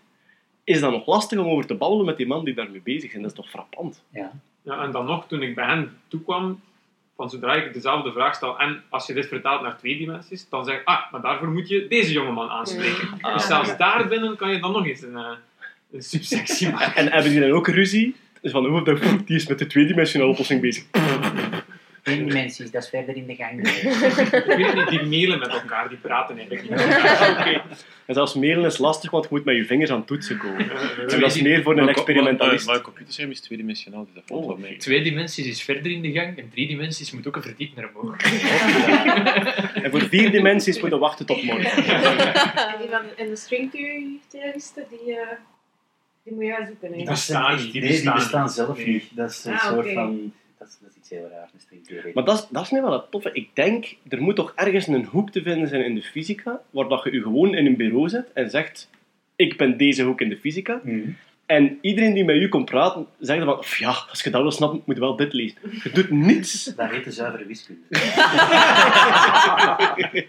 is 0.63 0.79
dat 0.79 0.91
nog 0.91 1.05
lastig 1.05 1.39
om 1.39 1.47
over 1.47 1.65
te 1.65 1.75
babbelen 1.75 2.05
met 2.05 2.17
die 2.17 2.27
man 2.27 2.45
die 2.45 2.53
daarmee 2.53 2.81
bezig 2.81 3.09
is. 3.09 3.15
En 3.15 3.21
dat 3.21 3.31
is 3.31 3.37
toch 3.37 3.49
frappant? 3.49 4.03
Ja. 4.11 4.31
Ja, 4.69 4.83
en 4.83 4.91
dan 4.91 5.05
nog, 5.05 5.27
toen 5.27 5.41
ik 5.41 5.55
bij 5.55 5.65
hen 5.65 5.97
toekwam, 6.07 6.59
van 7.15 7.29
zodra 7.29 7.53
ik 7.53 7.73
dezelfde 7.73 8.11
vraag 8.11 8.35
stel, 8.35 8.59
en 8.59 8.83
als 8.89 9.07
je 9.07 9.13
dit 9.13 9.27
vertaalt 9.27 9.61
naar 9.61 9.77
twee 9.77 9.97
dimensies, 9.97 10.49
dan 10.49 10.65
zeg 10.65 10.75
ik, 10.75 10.81
ah, 10.85 11.11
maar 11.11 11.21
daarvoor 11.21 11.47
moet 11.47 11.67
je 11.69 11.87
deze 11.87 12.11
jongeman 12.11 12.49
aanspreken. 12.49 13.07
Ah. 13.21 13.33
Dus 13.33 13.45
zelfs 13.47 13.77
daarbinnen 13.77 14.35
kan 14.35 14.51
je 14.51 14.59
dan 14.59 14.71
nog 14.71 14.85
eens 14.85 15.01
een, 15.01 15.15
eh, 15.17 15.31
een 15.91 16.01
subsectie 16.03 16.69
maken. 16.71 16.95
En 16.95 17.11
hebben 17.11 17.31
die 17.31 17.39
dan 17.39 17.51
ook 17.51 17.67
ruzie? 17.67 18.15
Dus 18.41 18.51
van, 18.51 18.65
oh, 18.67 18.85
dat- 18.85 19.01
die 19.25 19.35
is 19.35 19.47
met 19.47 19.59
de 19.59 19.67
tweedimensionale 19.67 20.31
oplossing 20.31 20.61
bezig. 20.61 20.83
Eén 22.09 22.25
dimensies, 22.27 22.71
dat 22.71 22.83
is 22.83 22.89
verder 22.89 23.15
in 23.15 23.25
de 23.27 23.35
gang. 23.35 23.59
Ik 23.69 24.43
weet 24.55 24.73
niet, 24.75 24.87
die 24.89 25.03
mailen 25.05 25.39
met 25.39 25.47
elkaar, 25.47 25.89
die 25.89 25.97
praten 25.97 26.37
eigenlijk 26.37 26.69
niet 26.69 26.79
met 26.79 26.87
elkaar. 26.95 27.39
Oké. 27.39 27.61
En 28.05 28.13
zelfs 28.13 28.33
mailen 28.33 28.65
is 28.65 28.77
lastig, 28.77 29.11
want 29.11 29.23
je 29.23 29.29
moet 29.31 29.45
met 29.45 29.55
je 29.55 29.65
vingers 29.65 29.89
aan 29.91 30.05
toetsen 30.05 30.37
komen. 30.37 30.71
Eh, 30.71 31.13
En 31.13 31.19
dat 31.19 31.35
is 31.35 31.41
meer 31.41 31.61
voor 31.63 31.77
een 31.77 31.79
Maar- 31.85 31.93
experimentalist. 31.93 32.67
Maar, 32.67 32.81
computerscherm 32.81 33.31
is 33.31 33.41
tweedimensionaal, 33.41 34.05
dus 34.05 34.13
dat 34.13 34.23
valt 34.25 34.45
wel 34.45 34.57
mee. 34.57 34.77
Twee 34.77 35.01
dimensies 35.01 35.45
is 35.47 35.63
verder 35.63 35.91
in 35.91 36.01
de 36.01 36.11
gang 36.11 36.37
en 36.37 36.49
drie 36.51 36.67
dimensies 36.67 37.11
moet 37.11 37.27
ook 37.27 37.35
een 37.35 37.41
verdiep 37.41 37.75
naar 37.75 37.89
omhoog. 37.93 38.15
En 39.83 39.91
voor 39.91 40.01
vier 40.01 40.31
dimensies 40.31 40.79
moeten 40.81 40.99
wachten 40.99 41.25
tot 41.25 41.43
morgen. 41.43 41.71
En 41.85 42.75
die 42.79 42.89
van 42.89 43.01
in 43.15 43.29
de 43.29 43.35
stringtheoristen, 43.35 44.83
die, 44.89 45.15
eh, 45.15 45.27
die 46.23 46.33
moet 46.33 46.43
je 46.45 46.51
gaan 46.51 46.65
zoeken. 46.65 46.91
Die 46.91 47.01
hè. 47.03 47.09
bestaan 47.09 47.55
niet. 47.55 47.73
Nee, 47.73 48.01
die 48.01 48.11
bestaan 48.13 48.49
zelf 48.49 48.77
Nee. 48.77 48.87
niet. 48.87 49.03
Dat 49.15 49.29
is 49.29 49.45
een 49.45 49.53
Ah, 49.53 49.67
soort 49.67 49.91
van... 49.93 50.33
Dat 50.59 50.67
is, 50.67 50.77
dat 50.81 50.89
is 50.89 50.95
iets 50.95 51.09
heel 51.09 51.27
raars, 51.27 51.53
een 51.53 51.59
stringtheorie. 51.59 52.13
Maar 52.13 52.23
dat 52.23 52.37
is, 52.37 52.47
dat 52.49 52.63
is 52.63 52.71
nu 52.71 52.81
wel 52.81 52.91
het 52.91 53.11
toffe. 53.11 53.29
Ik 53.33 53.49
denk, 53.53 53.95
er 54.07 54.21
moet 54.21 54.35
toch 54.35 54.53
ergens 54.55 54.87
een 54.87 55.05
hoek 55.05 55.31
te 55.31 55.41
vinden 55.41 55.67
zijn 55.67 55.85
in 55.85 55.95
de 55.95 56.01
fysica, 56.01 56.61
waar 56.69 56.87
dat 56.87 57.03
je 57.03 57.11
je 57.11 57.21
gewoon 57.21 57.55
in 57.55 57.65
een 57.65 57.77
bureau 57.77 58.09
zet 58.09 58.33
en 58.33 58.49
zegt, 58.49 58.89
ik 59.35 59.57
ben 59.57 59.77
deze 59.77 60.03
hoek 60.03 60.21
in 60.21 60.29
de 60.29 60.37
fysica. 60.37 60.81
Mhm. 60.83 61.09
En 61.49 61.77
iedereen 61.81 62.13
die 62.13 62.23
met 62.23 62.35
u 62.35 62.47
komt 62.47 62.65
praten, 62.65 63.07
zegt 63.19 63.43
van, 63.43 63.59
"Pff, 63.59 63.77
ja, 63.77 63.95
als 64.09 64.23
je 64.23 64.29
dat 64.29 64.41
wil 64.41 64.51
snappen, 64.51 64.81
moet 64.85 64.95
je 64.95 65.01
wel 65.01 65.15
dit 65.15 65.33
lezen. 65.33 65.57
Je 65.83 65.89
doet 65.93 66.09
niets. 66.09 66.63
Dat 66.63 66.89
heet 66.89 67.03
de 67.03 67.11
zuivere 67.11 67.45
wiskunde. 67.45 67.81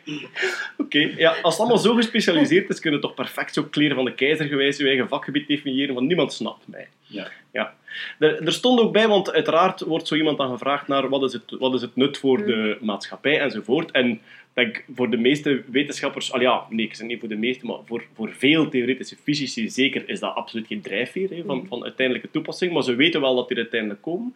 Oké, 0.83 0.99
ja, 1.17 1.35
als 1.43 1.53
het 1.53 1.61
allemaal 1.61 1.79
zo 1.79 1.95
gespecialiseerd 1.95 2.71
is, 2.71 2.81
kunnen 2.81 3.01
we 3.01 3.07
toch 3.07 3.15
perfect 3.15 3.55
zo 3.55 3.63
kleren 3.63 3.97
van 3.97 4.05
de 4.05 4.15
keizer 4.15 4.47
gewijs 4.47 4.77
je 4.77 4.87
eigen 4.87 5.09
vakgebied 5.09 5.49
definiëren, 5.49 5.95
want 5.95 6.07
niemand 6.07 6.33
snapt 6.33 6.69
mij. 6.69 6.89
Ja. 7.01 7.29
ja. 7.53 7.75
Er, 8.19 8.43
er 8.43 8.53
stond 8.53 8.81
ook 8.81 8.93
bij, 8.93 9.09
want 9.09 9.33
uiteraard 9.33 9.81
wordt 9.81 10.09
zo 10.09 10.15
iemand 10.15 10.39
dan 10.39 10.51
gevraagd 10.51 10.89
naar 10.89 11.09
wat 11.09 11.23
is 11.23 11.33
het, 11.33 11.57
wat 11.59 11.75
is 11.75 11.81
het 11.81 11.97
nut 11.97 12.19
voor 12.19 12.47
de 12.47 12.79
maatschappij 12.81 13.41
enzovoort. 13.41 13.91
En 13.91 14.21
ik 14.55 14.85
voor 14.95 15.11
de 15.11 15.17
meeste 15.17 15.63
wetenschappers, 15.71 16.33
al 16.33 16.41
ja, 16.41 16.67
nee, 16.71 16.87
ik 16.87 16.95
zeg 16.95 17.07
niet 17.07 17.21
voor 17.21 17.29
de 17.29 17.37
meeste, 17.37 17.67
maar 17.67 17.79
voor, 17.85 18.05
voor 18.15 18.33
veel 18.33 18.69
theoretische 18.69 19.17
fysici 19.23 19.69
zeker 19.69 20.09
is 20.09 20.21
dat 20.21 20.35
absoluut 20.35 20.67
geen 20.67 20.81
drijfveer 20.81 21.31
hè, 21.31 21.43
van, 21.47 21.67
van 21.69 21.83
uiteindelijke 21.83 22.31
toepassing, 22.31 22.73
maar 22.73 22.83
ze 22.83 22.95
weten 22.95 23.21
wel 23.21 23.37
dat 23.37 23.49
die 23.49 23.57
er 23.57 23.63
uiteindelijk 23.63 24.03
komen. 24.03 24.35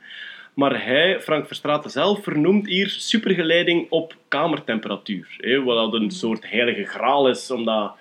Maar 0.55 0.85
hij, 0.85 1.21
Frank 1.21 1.47
Verstraeten 1.47 1.91
zelf, 1.91 2.23
vernoemt 2.23 2.67
hier 2.67 2.89
supergeleiding 2.89 3.87
op 3.91 4.17
kamertemperatuur. 4.29 5.37
Hè, 5.39 5.63
wat 5.63 5.93
dat 5.93 6.01
een 6.01 6.11
soort 6.11 6.51
heilige 6.51 6.85
graal 6.85 7.29
is, 7.29 7.51
omdat 7.51 7.95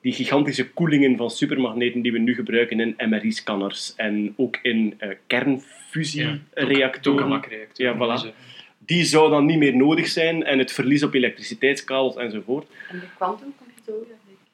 die 0.00 0.12
gigantische 0.12 0.70
koelingen 0.70 1.16
van 1.16 1.30
supermagneten 1.30 2.02
die 2.02 2.12
we 2.12 2.18
nu 2.18 2.34
gebruiken 2.34 2.80
in 2.80 2.94
MRI-scanners 3.08 3.94
en 3.96 4.34
ook 4.36 4.58
in 4.62 4.94
eh, 4.98 5.10
kernfusiereactoren, 5.26 7.00
Tokamak-reactoren. 7.00 7.98
Ja, 7.98 8.30
voilà. 8.30 8.34
Die 8.86 9.04
zou 9.04 9.30
dan 9.30 9.46
niet 9.46 9.58
meer 9.58 9.76
nodig 9.76 10.08
zijn 10.08 10.44
en 10.44 10.58
het 10.58 10.72
verlies 10.72 11.02
op 11.02 11.14
elektriciteitskabels 11.14 12.16
enzovoort. 12.16 12.66
En 12.88 12.98
de 12.98 13.06
quantumcomputer. 13.16 13.94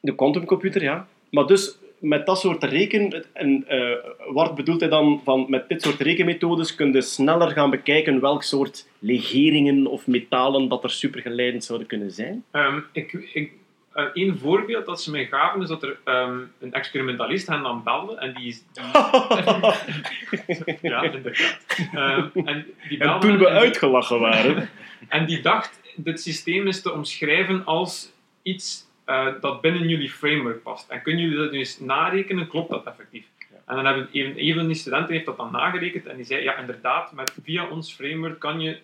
De 0.00 0.14
quantumcomputer, 0.14 0.82
ja. 0.82 1.08
Maar 1.30 1.46
dus 1.46 1.78
met 1.98 2.26
dat 2.26 2.38
soort 2.38 2.64
reken... 2.64 3.24
En, 3.32 3.64
eh, 3.68 3.96
wat 4.32 4.54
bedoelt 4.54 4.80
hij 4.80 4.88
dan 4.88 5.20
van 5.24 5.46
met 5.48 5.68
dit 5.68 5.82
soort 5.82 6.00
rekenmethodes 6.00 6.74
kun 6.74 6.92
je 6.92 7.00
sneller 7.00 7.50
gaan 7.50 7.70
bekijken 7.70 8.20
welk 8.20 8.42
soort 8.42 8.88
legeringen 8.98 9.86
of 9.86 10.06
metalen 10.06 10.68
dat 10.68 10.84
er 10.84 10.90
supergeleidend 10.90 11.64
zouden 11.64 11.86
kunnen 11.86 12.10
zijn? 12.10 12.44
Ehm, 12.50 12.80
ik, 12.92 13.12
ik, 13.32 13.52
eh, 13.96 14.04
één 14.12 14.38
voorbeeld 14.38 14.86
dat 14.86 15.02
ze 15.02 15.10
mij 15.10 15.26
gaven 15.26 15.62
is 15.62 15.68
dat 15.68 15.82
er 15.82 15.98
ehm, 16.04 16.38
een 16.60 16.72
experimentalist 16.72 17.46
hen 17.46 17.62
dan 17.62 17.82
belde 17.82 18.16
en 18.16 18.34
die... 18.34 18.46
is- 18.48 18.64
die 18.72 18.82
ja, 20.90 21.02
inderdaad. 21.02 21.58
Ehm, 21.94 22.28
en 22.48 22.66
die 22.88 22.98
En 22.98 23.20
toen 23.20 23.38
we 23.38 23.48
en 23.48 23.48
die- 23.52 23.62
uitgelachen 23.62 24.20
waren... 24.20 24.68
En 25.08 25.26
die 25.26 25.40
dacht, 25.40 25.80
dit 25.96 26.20
systeem 26.20 26.66
is 26.66 26.82
te 26.82 26.92
omschrijven 26.92 27.64
als 27.64 28.12
iets 28.42 28.84
eh, 29.04 29.26
dat 29.40 29.60
binnen 29.60 29.88
jullie 29.88 30.10
framework 30.10 30.62
past. 30.62 30.88
En 30.90 31.02
kunnen 31.02 31.22
jullie 31.22 31.38
dat 31.38 31.50
nu 31.52 31.58
eens 31.58 31.78
narekenen, 31.80 32.48
klopt 32.48 32.70
dat 32.70 32.86
effectief? 32.86 33.24
En 33.66 33.76
dan 33.76 33.84
hebben 33.84 34.08
een, 34.12 34.34
een 34.36 34.54
van 34.54 34.66
die 34.66 34.76
studenten 34.76 35.12
heeft 35.14 35.26
dat 35.26 35.36
dan 35.36 35.52
nagerekend 35.52 36.06
en 36.06 36.16
die 36.16 36.24
zei, 36.24 36.42
ja 36.42 36.56
inderdaad, 36.56 37.12
met, 37.12 37.36
via 37.44 37.68
ons 37.68 37.94
framework 37.94 38.38
kan 38.38 38.60
je 38.60 38.78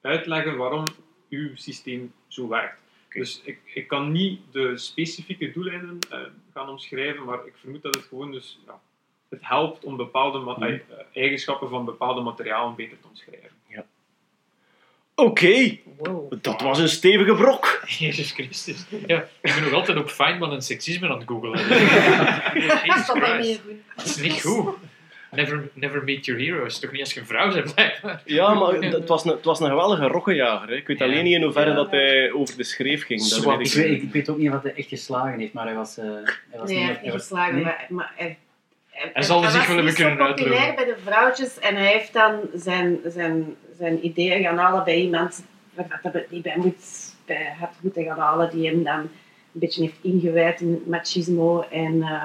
uitleggen 0.00 0.56
waarom 0.56 0.84
uw 1.30 1.48
systeem 1.54 2.12
zo 2.28 2.48
werkt. 2.48 2.78
Dus 3.14 3.40
ik, 3.44 3.58
ik 3.64 3.88
kan 3.88 4.12
niet 4.12 4.40
de 4.52 4.78
specifieke 4.78 5.50
doeleinden 5.52 5.98
eh, 6.10 6.18
gaan 6.54 6.68
omschrijven, 6.68 7.24
maar 7.24 7.46
ik 7.46 7.52
vermoed 7.60 7.82
dat 7.82 7.94
het 7.94 8.04
gewoon 8.04 8.32
dus, 8.32 8.58
ja, 8.66 8.80
het 9.28 9.40
helpt 9.42 9.84
om 9.84 9.96
bepaalde 9.96 10.38
ma- 10.38 10.56
eh, 10.66 10.78
eigenschappen 11.12 11.68
van 11.68 11.84
bepaalde 11.84 12.20
materialen 12.20 12.74
beter 12.74 13.00
te 13.00 13.06
omschrijven. 13.08 13.52
Oké, 15.16 15.78
Wow. 15.98 16.32
dat 16.42 16.60
was 16.60 16.78
een 16.78 16.88
stevige 16.88 17.34
brok. 17.34 17.82
Jezus 17.98 18.32
Christus. 18.32 18.84
Ja, 19.06 19.20
ik 19.40 19.52
ben 19.54 19.62
nog 19.62 19.72
altijd 19.72 19.98
op 19.98 20.10
Feynman 20.10 20.52
en 20.52 20.62
seksisme 20.62 21.08
aan 21.08 21.18
het 21.18 21.28
googlen. 21.28 21.52
Dat 23.96 24.04
is 24.04 24.16
niet 24.16 24.40
goed. 24.42 24.74
Never, 25.36 25.68
never 25.72 26.04
meet 26.04 26.24
your 26.24 26.40
heroes. 26.40 26.78
Toch 26.78 26.90
niet 26.92 27.00
als 27.00 27.12
je 27.14 27.20
een 27.20 27.26
vrouw 27.26 27.52
bent, 27.52 27.74
blijkbaar. 27.74 28.22
Ja, 28.24 28.54
maar 28.54 28.72
het 28.74 29.08
was 29.08 29.24
een, 29.24 29.30
het 29.30 29.44
was 29.44 29.60
een 29.60 29.68
geweldige 29.68 30.06
rokkenjager. 30.06 30.68
Hè. 30.68 30.74
Ik 30.74 30.86
weet 30.86 30.98
Ja. 30.98 31.04
alleen 31.04 31.24
niet 31.24 31.34
in 31.34 31.42
hoeverre 31.42 31.70
Ja. 31.70 31.76
dat 31.76 31.90
hij 31.90 32.32
over 32.32 32.56
de 32.56 32.64
schreef 32.64 33.04
ging. 33.04 33.28
Dat 33.28 33.44
weet 33.44 33.60
Ik 33.60 33.66
ik 33.66 33.72
weet, 33.72 34.02
ik 34.02 34.12
weet 34.12 34.28
ook 34.28 34.38
niet 34.38 34.50
wat 34.50 34.62
hij 34.62 34.74
echt 34.74 34.88
geslagen 34.88 35.38
heeft, 35.38 35.52
maar 35.52 35.64
hij 35.66 35.74
was, 35.74 35.98
eh, 35.98 36.04
hij 36.50 36.58
was 36.58 36.68
Nee, 36.68 36.78
hij 36.78 36.86
niet... 36.86 36.88
heeft 36.88 37.02
niet 37.02 37.12
was- 37.12 37.20
geslagen, 37.20 37.54
nee. 37.54 37.64
maar, 37.64 37.86
maar 37.88 38.12
hij, 38.16 38.36
hij, 38.90 39.10
Hij 39.12 39.22
zal 39.22 39.44
er 39.44 39.50
zich 39.50 39.66
wel 39.66 39.76
hebben 39.76 39.94
kunnen 39.94 40.16
populair 40.16 40.58
uitlopen. 40.58 40.84
bij 40.84 40.94
de 40.94 41.00
vrouwtjes 41.04 41.58
en 41.58 41.76
hij 41.76 41.92
heeft 41.92 42.12
dan 42.12 42.40
zijn, 42.54 42.98
zijn, 43.06 43.56
zijn 43.78 44.06
ideeën 44.06 44.42
gaan 44.42 44.58
halen 44.58 44.84
bij 44.84 44.96
iemand 44.96 45.44
dat 45.74 46.12
hij 46.12 46.26
niet 46.28 46.42
bij, 46.42 46.54
moet, 46.56 46.84
bij 47.26 47.54
had 47.60 47.70
moeten 47.80 48.04
gaan 48.04 48.18
halen, 48.18 48.50
die 48.50 48.68
hem 48.68 48.82
dan 48.84 48.98
een 48.98 49.08
beetje 49.52 49.80
heeft 49.82 49.98
ingewijd 50.02 50.60
in 50.60 50.82
machismo. 50.86 51.60
En 51.70 52.02
eh, 52.02 52.24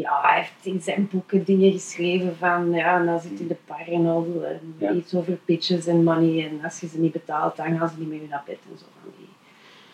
ja, 0.00 0.20
hij 0.22 0.36
heeft 0.36 0.52
in 0.62 0.80
zijn 0.80 1.08
boeken 1.12 1.44
dingen 1.44 1.72
geschreven 1.72 2.36
van, 2.36 2.72
ja, 2.72 2.98
en 2.98 3.06
dan 3.06 3.20
zit 3.20 3.40
in 3.40 3.46
de 3.48 3.56
parnol 3.64 4.44
en 4.44 4.74
Ja. 4.78 4.92
iets 4.92 5.14
over 5.14 5.38
bitches 5.44 5.86
en 5.86 6.02
money 6.04 6.46
en 6.46 6.60
als 6.64 6.80
je 6.80 6.86
ze 6.88 6.98
niet 7.00 7.12
betaalt, 7.12 7.56
dan 7.56 7.78
gaan 7.78 7.88
ze 7.88 7.94
niet 7.98 8.08
met 8.08 8.20
je 8.20 8.26
naar 8.28 8.42
bed 8.46 8.58
en 8.72 8.78
zo 8.78 8.84
van 9.02 9.12
die, 9.18 9.28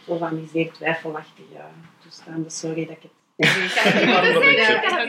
zo 0.06 0.16
van 0.16 0.36
die 0.36 0.48
zeer 0.52 0.72
twijfelachtige 0.72 1.60
toestanden. 2.02 2.50
Sorry 2.50 2.86
dat 2.86 2.96
ik 2.96 3.02
het... 3.02 3.10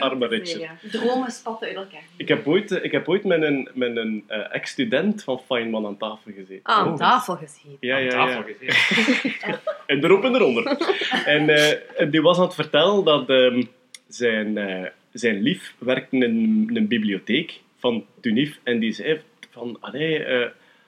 Arme 0.00 0.24
Ja, 0.24 0.26
Richard, 0.28 0.48
zeggen. 0.48 0.90
Dromen 0.90 1.30
spatten 1.30 1.68
uit 1.68 1.76
elkaar. 1.76 2.02
Ik 2.16 2.28
heb 2.28 2.46
ooit, 2.46 2.70
eh, 2.70 2.84
ik 2.84 2.92
heb 2.92 3.08
ooit 3.08 3.24
met 3.24 3.42
een, 3.42 3.68
met 3.74 3.96
een 3.96 4.24
eh, 4.26 4.54
ex-student 4.54 5.24
van 5.24 5.40
Feynman 5.46 5.86
aan 5.86 5.96
tafel 5.96 6.32
gezeten. 6.34 6.60
Aan 6.62 6.88
Oh. 6.88 6.96
tafel 6.96 7.36
gezeten. 7.36 7.76
Ja, 7.80 7.96
Aan 7.96 8.02
ja, 8.02 8.10
tafel 8.10 8.42
ja. 8.60 8.72
gezeten. 8.72 9.60
En 9.86 10.04
erop 10.04 10.24
en 10.24 10.34
eronder. 10.34 10.66
en 11.24 11.48
eh, 11.48 12.00
en 12.00 12.10
die 12.10 12.22
was 12.22 12.36
aan 12.38 12.44
het 12.44 12.54
vertellen 12.54 13.04
dat 13.04 13.28
ehm, 13.30 13.62
zijn, 14.14 14.58
eh, 14.58 14.88
zijn 15.12 15.42
lief 15.42 15.74
werkte 15.78 16.16
in 16.16 16.22
een, 16.74 16.88
bibliotheek 16.88 17.60
van 17.78 18.04
Tunif. 18.20 18.58
En 18.62 18.78
die 18.78 18.92
zei 18.92 19.20
van, 19.50 19.76
allee, 19.80 20.24
eh, 20.24 20.46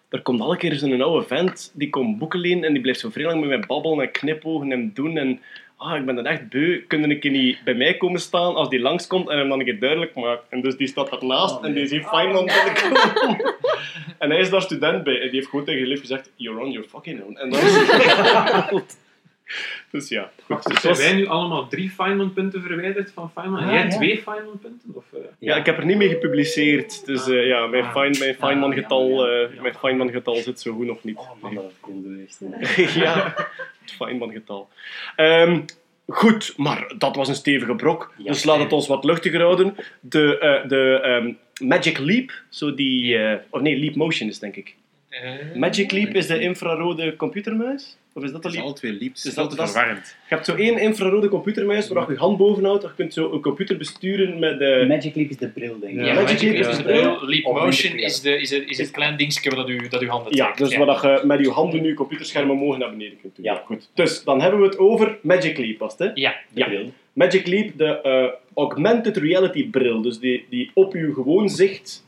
er 0.08 0.22
komt 0.22 0.40
alle 0.40 0.56
keer 0.56 0.74
zo'n 0.74 1.02
oude 1.02 1.26
vent, 1.26 1.72
die 1.74 1.90
komt 1.90 2.18
boeken 2.18 2.40
lenen 2.40 2.64
en 2.64 2.72
die 2.72 2.82
blijft 2.82 3.00
zo 3.00 3.10
vrij 3.10 3.24
lang 3.24 3.40
met 3.40 3.48
mij 3.48 3.66
babbelen 3.66 4.06
en 4.06 4.10
knipogen 4.10 4.72
en 4.72 4.90
doen. 4.94 5.16
En 5.16 5.40
ah, 5.76 5.96
ik 5.96 6.06
ben 6.06 6.14
dan 6.14 6.26
echt 6.26 6.48
beu, 6.48 6.84
kunnen 6.86 7.10
een 7.10 7.20
keer 7.20 7.30
niet 7.30 7.64
bij 7.64 7.74
mij 7.74 7.96
komen 7.96 8.20
staan 8.20 8.54
als 8.54 8.68
die 8.68 8.80
langskomt 8.80 9.28
en 9.28 9.38
hem 9.38 9.48
dan 9.48 9.58
een 9.58 9.64
keer 9.64 9.78
duidelijk 9.78 10.14
maakt. 10.14 10.44
En 10.48 10.60
dus 10.60 10.76
die 10.76 10.86
staat 10.86 11.10
daarnaast 11.10 11.62
en 11.62 11.72
die 11.72 11.86
ziet 11.86 12.06
Feynman 12.06 12.44
binnenkomen. 12.44 13.54
en 14.18 14.30
hij 14.30 14.40
is 14.40 14.50
daar 14.50 14.62
student 14.62 15.04
bij 15.04 15.14
en 15.14 15.26
die 15.26 15.34
heeft 15.34 15.48
gewoon 15.48 15.64
tegen 15.64 15.80
zijn 15.80 15.92
lief 15.92 16.00
gezegd, 16.00 16.32
you're 16.36 16.60
on 16.60 16.70
your 16.70 16.88
fucking 16.88 17.22
own. 17.22 17.36
En 17.36 17.50
dan 17.50 17.60
is 17.60 18.96
Dus 19.90 20.08
ja, 20.08 20.30
goed. 20.44 20.62
Dus 20.64 20.80
zijn 20.80 20.94
was- 20.94 21.02
wij 21.02 21.14
nu 21.14 21.26
allemaal 21.26 21.68
drie 21.68 21.90
Feynman-punten 21.90 22.62
verwijderd 22.62 23.10
van 23.12 23.30
Feynman? 23.34 23.60
en 23.60 23.66
Ah, 23.66 23.72
jij 23.72 23.82
ja. 23.84 23.88
twee 23.96 24.22
Feynman-punten? 24.22 24.90
Of, 24.94 25.04
eh? 25.12 25.20
Ja, 25.38 25.56
ik 25.56 25.66
heb 25.66 25.78
er 25.78 25.84
niet 25.84 25.96
mee 25.96 26.08
gepubliceerd. 26.08 27.06
Dus 27.06 27.28
eh, 27.28 27.46
ja, 27.46 27.66
mijn, 27.66 27.84
Ah. 27.84 27.92
Fein, 27.92 28.16
mijn 28.18 28.34
Feynman-getal 28.34 29.24
Ah, 29.24 29.30
ja, 29.30 29.36
ja, 29.40 29.46
eh, 29.48 29.60
mijn 29.60 29.74
Feynman-getal 29.74 30.34
zit 30.34 30.60
zo 30.60 30.72
goed 30.74 30.86
nog 30.86 31.04
niet. 31.04 31.16
Oh 31.16 31.30
man, 31.42 31.54
dat 31.54 31.72
geweest. 31.82 32.40
ja, 33.04 33.34
het 33.80 33.92
Feynman-getal. 33.96 34.68
Ehm, 35.16 35.60
goed, 36.06 36.54
maar 36.56 36.92
dat 36.98 37.16
was 37.16 37.28
een 37.28 37.34
stevige 37.34 37.74
brok. 37.74 38.12
Ja. 38.18 38.24
dus 38.32 38.44
laat 38.44 38.58
het 38.58 38.72
ons 38.72 38.86
wat 38.86 39.04
luchtiger 39.04 39.40
houden. 39.40 39.74
De, 40.00 40.38
eh, 40.38 40.68
de 40.68 41.00
ehm, 41.02 41.32
Magic 41.68 41.98
Leap, 41.98 42.32
zo 42.48 42.74
die... 42.74 43.16
eh, 43.18 43.38
of 43.50 43.60
nee, 43.60 43.76
Leap 43.78 43.94
Motion 43.94 44.28
is 44.28 44.38
denk 44.38 44.56
ik. 44.56 44.74
Eh, 45.22 45.54
Magic 45.56 45.92
Leap 45.92 46.14
is 46.14 46.26
de 46.26 46.40
infrarode 46.40 47.16
computermuis? 47.16 47.96
Of 48.12 48.22
is 48.22 48.32
dat 48.32 48.42
de 48.42 48.48
Dat 48.48 48.50
is 48.50 48.52
Leap? 48.56 48.64
alle 48.64 48.74
twee 48.74 48.92
liep. 48.92 49.12
Dus 49.14 49.22
Dus 49.22 49.34
dat- 49.34 49.50
dat 49.50 49.58
is 49.58 49.64
is- 49.64 49.70
verwarrend. 49.70 50.06
Je 50.28 50.34
hebt 50.34 50.46
zo 50.46 50.54
één 50.54 50.78
infrarode 50.78 51.28
computermuis 51.28 51.88
waar 51.88 52.06
je 52.06 52.12
je 52.12 52.18
hand 52.18 52.36
bovenhoudt. 52.38 52.82
Je 52.82 52.94
kunt 52.96 53.12
zo 53.14 53.32
een 53.32 53.40
computer 53.40 53.76
besturen 53.76 54.38
met... 54.38 54.58
de 54.58 54.84
Magic 54.88 55.14
Leap 55.14 55.30
is 55.30 55.36
de 55.36 55.48
bril, 55.48 55.78
denk 55.80 55.98
ik. 55.98 56.04
Ja, 56.04 56.14
Magic 56.14 56.40
Leap 56.42 56.54
is 56.54 56.66
is 56.66 56.76
de 56.76 56.82
de 56.82 56.88
bril. 56.88 57.18
Leap 57.28 57.44
Motion 57.44 57.98
is, 57.98 58.20
de, 58.20 58.40
is, 58.40 58.50
het, 58.50 58.62
is 58.68 58.78
het 58.78 58.90
klein 58.90 59.16
dingetje 59.16 59.50
dat 59.50 59.68
u, 59.68 59.88
dat 59.88 60.00
uw 60.00 60.08
handen 60.08 60.36
Ja, 60.36 60.52
dus 60.52 60.76
waar 60.76 60.86
dat 60.86 61.00
je 61.02 61.20
met 61.26 61.40
je 61.40 61.50
handen 61.50 61.82
nu 61.82 61.94
computerschermen 61.94 62.56
mogen 62.56 62.78
naar 62.78 62.90
beneden 62.90 63.20
kunt 63.20 63.36
doen. 63.36 63.44
Ja. 63.44 63.62
Goed. 63.66 63.88
Dus 63.94 64.24
dan 64.24 64.40
hebben 64.40 64.60
we 64.60 64.66
het 64.66 64.78
over 64.78 65.18
Magic 65.22 65.58
Leap, 65.58 65.78
was 65.78 65.92
het, 65.92 66.00
hè? 66.00 66.10
Ja, 66.14 66.34
De 66.52 66.60
Ja. 66.60 66.66
bril. 66.66 66.92
Magic 67.12 67.46
Leap, 67.46 67.70
de 67.78 68.00
eh, 68.00 68.26
augmented 68.54 69.16
reality 69.16 69.70
bril, 69.70 70.02
dus 70.02 70.18
die, 70.18 70.46
die 70.50 70.70
op 70.74 70.92
uw 70.94 71.14
gewoon 71.14 71.48
zicht 71.48 72.04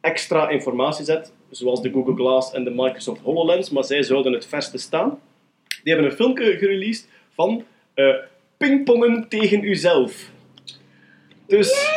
extra 0.00 0.48
informatie 0.48 1.04
zet, 1.04 1.32
zoals 1.50 1.82
de 1.82 1.90
Google 1.90 2.14
Glass 2.14 2.52
en 2.52 2.64
de 2.64 2.70
Microsoft 2.70 3.20
HoloLens, 3.20 3.70
maar 3.70 3.84
zij 3.84 4.02
zouden 4.02 4.32
het 4.32 4.46
verste 4.46 4.78
staan. 4.78 5.18
Die 5.82 5.92
hebben 5.92 6.10
een 6.10 6.16
filmpje 6.16 6.58
gereleased 6.58 7.08
van 7.34 7.64
eh, 7.94 8.14
pingpongen 8.56 9.28
tegen 9.28 9.64
uzelf. 9.64 10.30
Dus 11.46 11.88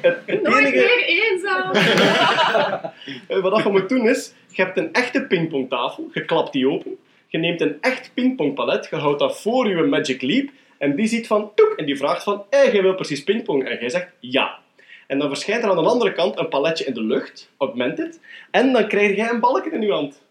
het, 0.00 0.16
het 0.26 0.42
Nooit 0.42 0.66
enige... 0.66 0.76
meer 0.76 1.04
eenzaam. 1.06 1.72
Eh, 3.28 3.40
Wat 3.40 3.62
je 3.62 3.68
moet 3.68 3.88
doen 3.88 4.08
is, 4.08 4.32
je 4.48 4.62
hebt 4.62 4.78
een 4.78 4.92
echte 4.92 5.26
pingpongtafel, 5.26 6.10
je 6.12 6.24
klapt 6.24 6.52
die 6.52 6.68
open, 6.68 6.96
je 7.28 7.38
neemt 7.38 7.60
een 7.60 7.76
echt 7.80 8.10
pingpongpalet, 8.14 8.86
je 8.90 8.96
houdt 8.96 9.18
dat 9.18 9.40
voor 9.40 9.68
je 9.68 9.82
Magic 9.82 10.22
Leap 10.22 10.48
en 10.78 10.96
die 10.96 11.06
ziet 11.06 11.26
van 11.26 11.50
toek 11.54 11.72
en 11.76 11.86
die 11.86 11.96
vraagt 11.96 12.22
van, 12.22 12.44
hey, 12.50 12.72
jij 12.72 12.82
wil 12.82 12.94
precies 12.94 13.24
pingpong 13.24 13.68
en 13.68 13.78
jij 13.80 13.88
zegt 13.88 14.08
ja. 14.20 14.58
En 15.06 15.18
dan 15.18 15.28
verschijnt 15.28 15.62
er 15.64 15.70
aan 15.70 15.82
de 15.82 15.88
andere 15.90 16.12
kant 16.12 16.38
een 16.38 16.48
paletje 16.48 16.84
in 16.84 16.94
de 16.94 17.02
lucht, 17.02 17.50
augmented, 17.58 18.20
en 18.50 18.72
dan 18.72 18.88
krijg 18.88 19.16
jij 19.16 19.28
een 19.30 19.40
balkje 19.40 19.70
in 19.70 19.80
je 19.80 19.92
hand. 19.92 20.22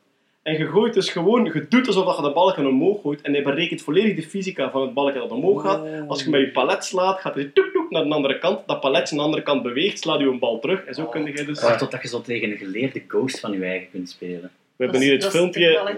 En 0.44 0.58
je 0.58 0.66
gooit 0.68 0.94
dus 0.94 1.10
gewoon, 1.10 1.44
je 1.46 1.66
doet 1.70 1.88
alsof 1.88 2.06
dat 2.06 2.16
je 2.16 2.22
de 2.22 2.32
balken 2.32 2.66
omhoog 2.68 3.02
gooit. 3.02 3.22
En 3.22 3.34
hij 3.34 3.44
berekent 3.44 3.82
volledig 3.82 4.16
de 4.16 4.22
fysica 4.24 4.72
van 4.72 4.82
het 4.82 4.94
balken 4.94 5.20
dat 5.22 5.32
omhoog 5.32 5.62
gaat. 5.62 5.82
Als 6.08 6.24
je 6.24 6.30
met 6.30 6.40
je 6.42 6.52
palet 6.52 6.86
slaat, 6.86 7.20
gaat 7.20 7.36
hij 7.36 7.52
toek 7.54 7.70
toek 7.74 7.90
naar 7.90 8.04
de 8.04 8.10
andere 8.14 8.38
kant. 8.40 8.60
Dat 8.68 8.80
paletje 8.80 9.12
aan 9.12 9.18
de 9.18 9.24
andere 9.24 9.44
kant 9.44 9.64
beweegt, 9.64 10.00
slaat 10.00 10.20
je 10.20 10.26
een 10.26 10.40
bal 10.40 10.60
terug. 10.60 10.84
En 10.84 10.94
zo 10.94 11.06
kun 11.06 11.26
je 11.26 11.44
dus... 11.46 11.62
Wacht 11.62 11.80
totdat 11.80 12.02
je 12.02 12.08
zo 12.08 12.22
tegen 12.22 12.52
een 12.52 12.58
geleerde 12.58 13.04
ghost 13.08 13.40
van 13.40 13.52
je 13.52 13.64
eigen 13.66 13.88
kunt 13.92 14.10
spelen. 14.10 14.52
We 14.76 14.84
hebben 14.84 15.02
hier 15.02 15.14
het 15.14 15.28
filmpje, 15.28 15.96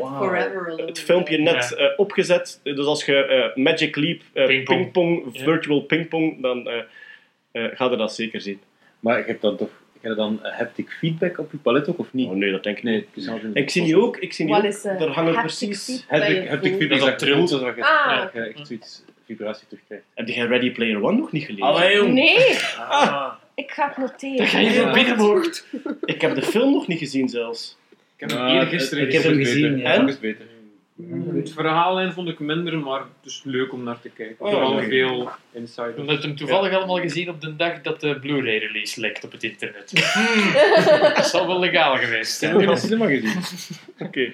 het 0.85 0.99
filmpje 0.99 1.37
net 1.37 1.75
Ja. 1.77 1.85
eh, 1.85 1.99
opgezet. 1.99 2.59
Dus 2.63 2.85
als 2.85 3.05
je 3.05 3.15
eh, 3.25 3.63
Magic 3.63 3.95
Leap, 3.95 4.21
eh, 4.33 4.45
Pingpong. 4.65 5.23
Ja. 5.31 5.43
virtual 5.43 5.81
pingpong, 5.81 6.41
dan 6.41 6.69
ga 7.73 7.89
je 7.89 7.97
dat 7.97 8.15
zeker 8.15 8.41
zien. 8.41 8.59
Maar 8.99 9.17
je 9.17 9.23
hebt 9.25 9.41
dan 9.41 9.57
toch 9.57 9.69
je 10.01 10.11
hebt 10.11 10.23
dan 10.23 10.43
eh, 10.43 10.57
haptic 10.57 10.89
feedback 10.99 11.37
op 11.37 11.51
je 11.51 11.57
palet 11.57 11.89
ook, 11.89 11.99
of 11.99 12.13
niet? 12.13 12.27
Oh 12.29 12.35
nee, 12.35 12.51
dat 12.51 12.63
denk 12.63 12.77
ik 12.77 12.83
Nee, 12.83 13.05
niet. 13.13 13.27
altijd- 13.29 13.55
Ik 13.55 13.69
zie 13.69 13.81
nu 13.83 13.95
ook, 13.95 14.17
ik 14.17 14.33
zie 14.33 14.49
ook, 14.55 14.63
is, 14.63 14.83
eh, 14.83 15.01
er 15.01 15.09
hangen 15.09 15.33
precies... 15.33 16.05
Haptic, 16.07 16.43
je 16.43 16.49
haptic 16.49 16.75
feedback 16.75 16.99
Dat 16.99 17.07
dat 17.09 17.19
dat 17.19 17.29
trilt. 17.29 17.49
zodat 17.49 17.75
je, 17.75 17.83
Ah. 17.83 18.21
dat 18.21 18.29
je 18.33 18.39
echt 18.39 18.67
zoiets 18.67 19.03
vibratie 19.25 19.67
terugkrijgt. 19.67 20.03
Heb 20.13 20.27
jij 20.27 20.45
Ready 20.45 20.71
Player 20.71 21.03
One 21.03 21.17
nog 21.17 21.31
niet 21.31 21.43
gelezen? 21.45 21.65
Allee, 21.67 21.95
jong. 21.95 22.13
Nee, 22.13 22.57
Ah. 22.89 23.33
ik 23.55 23.71
ga 23.71 23.87
het 23.87 23.97
noteren. 23.97 24.37
Dat 24.37 24.47
ga 24.47 24.59
je. 24.59 25.95
Ik 26.13 26.21
heb 26.21 26.35
de 26.35 26.41
film 26.41 26.71
nog 26.71 26.87
niet 26.87 26.99
gezien 26.99 27.29
zelfs. 27.29 27.77
Ik 27.91 27.97
heb 28.17 28.29
hem 28.29 28.39
Ah, 28.39 28.53
eergisteren 28.53 29.03
het- 29.05 29.13
Ik 29.13 29.21
heb 29.21 29.31
hem 29.31 29.39
gezien, 29.43 29.75
beter. 29.75 29.81
ja. 29.81 30.05
Het 31.33 31.51
verhaallijn 31.53 32.13
vond 32.13 32.29
ik 32.29 32.39
minder, 32.39 32.77
maar 32.79 32.99
het 32.99 33.31
is 33.31 33.41
leuk 33.43 33.73
om 33.73 33.83
naar 33.83 33.99
te 33.99 34.09
kijken. 34.09 34.45
Oh, 34.45 34.51
Vooral 34.51 34.81
veel 34.81 35.29
insider. 35.51 35.93
We 35.93 35.99
hebben 36.01 36.21
hem 36.21 36.35
toevallig 36.35 36.73
allemaal 36.73 36.99
gezien 36.99 37.29
op 37.29 37.41
de 37.41 37.55
dag 37.55 37.81
dat 37.81 38.01
de 38.01 38.19
Blu-ray 38.19 38.57
release 38.57 38.99
lekt 38.99 39.23
op 39.23 39.31
het 39.31 39.43
internet. 39.43 39.91
Hmm, 40.13 40.53
dat 41.15 41.27
zal 41.27 41.47
wel 41.47 41.59
legaal 41.59 41.97
geweest 41.97 42.31
Ik 42.33 42.37
zijn. 42.49 42.51
heb 42.51 42.61
in 42.61 42.67
de 42.75 42.79
cinema 42.79 43.05
gezien. 43.07 43.41
Oké. 43.99 44.33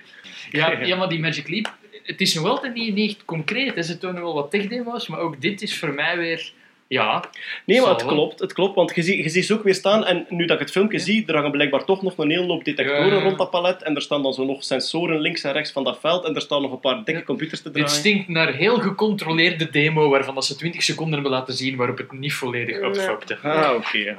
Ja, 0.52 0.72
ja, 0.86 0.96
maar 0.96 1.10
die 1.10 1.20
Magic 1.20 1.48
Leap, 1.50 1.74
het 2.04 2.22
is 2.22 2.34
nog 2.34 2.46
altijd 2.46 2.74
niet, 2.74 2.94
niet 2.96 3.12
echt 3.16 3.26
concreet. 3.26 3.76
hè. 3.76 3.82
Ze 3.82 3.98
tonen 3.98 4.22
wel 4.22 4.34
wat 4.34 4.52
tech-demo's, 4.52 5.08
maar 5.08 5.20
ook 5.20 5.42
dit 5.42 5.62
is 5.62 5.78
voor 5.80 5.94
mij 5.94 6.18
weer... 6.18 6.52
Ja, 6.92 7.24
Nee, 7.66 7.82
maar 7.82 7.90
het 7.90 8.06
klopt, 8.06 8.40
het 8.40 8.54
klopt, 8.54 8.76
want 8.76 8.96
je, 8.96 9.02
ziet- 9.02 9.24
je 9.24 9.30
ziet 9.30 9.46
ze 9.46 9.54
ook 9.54 9.64
weer 9.64 9.74
staan 9.76 10.06
en 10.06 10.26
nu 10.30 10.46
dat 10.46 10.56
ik 10.56 10.62
het 10.62 10.72
filmpje 10.72 11.00
zie, 11.00 11.24
er 11.28 11.36
hangen 11.36 11.52
blijkbaar 11.52 11.86
toch 11.86 12.02
nog 12.02 12.18
een 12.18 12.30
hele 12.30 12.46
hoop 12.46 12.64
detectoren 12.64 13.16
Ja. 13.16 13.22
rond 13.22 13.38
dat 13.38 13.50
palet 13.50 13.84
en 13.84 13.96
er 13.96 14.02
staan 14.02 14.24
dan 14.24 14.34
zo 14.34 14.46
nog 14.46 14.64
sensoren 14.64 15.20
links 15.20 15.44
en 15.44 15.52
rechts 15.54 15.72
van 15.72 15.84
dat 15.84 16.00
veld 16.00 16.26
en 16.26 16.36
er 16.36 16.42
staan 16.42 16.62
nog 16.62 16.72
een 16.72 16.80
paar 16.80 16.96
dikke 16.96 17.12
Ja. 17.20 17.22
computers 17.26 17.62
te 17.62 17.72
dit 17.72 17.74
draaien. 17.82 18.00
stinkt 18.00 18.28
naar 18.28 18.54
heel 18.54 18.78
gecontroleerde 18.80 19.70
demo 19.70 20.10
waarvan 20.10 20.36
dat 20.36 20.46
ze 20.46 20.56
20 20.56 20.84
seconden 20.84 21.14
hebben 21.14 21.32
laten 21.32 21.54
zien 21.54 21.76
waarop 21.78 21.98
het 21.98 22.12
niet 22.12 22.34
volledig 22.34 22.80
Ja. 22.80 22.86
upfokte. 22.88 23.38
Ah, 23.42 23.76
oké, 23.76 23.98
ja. 23.98 24.18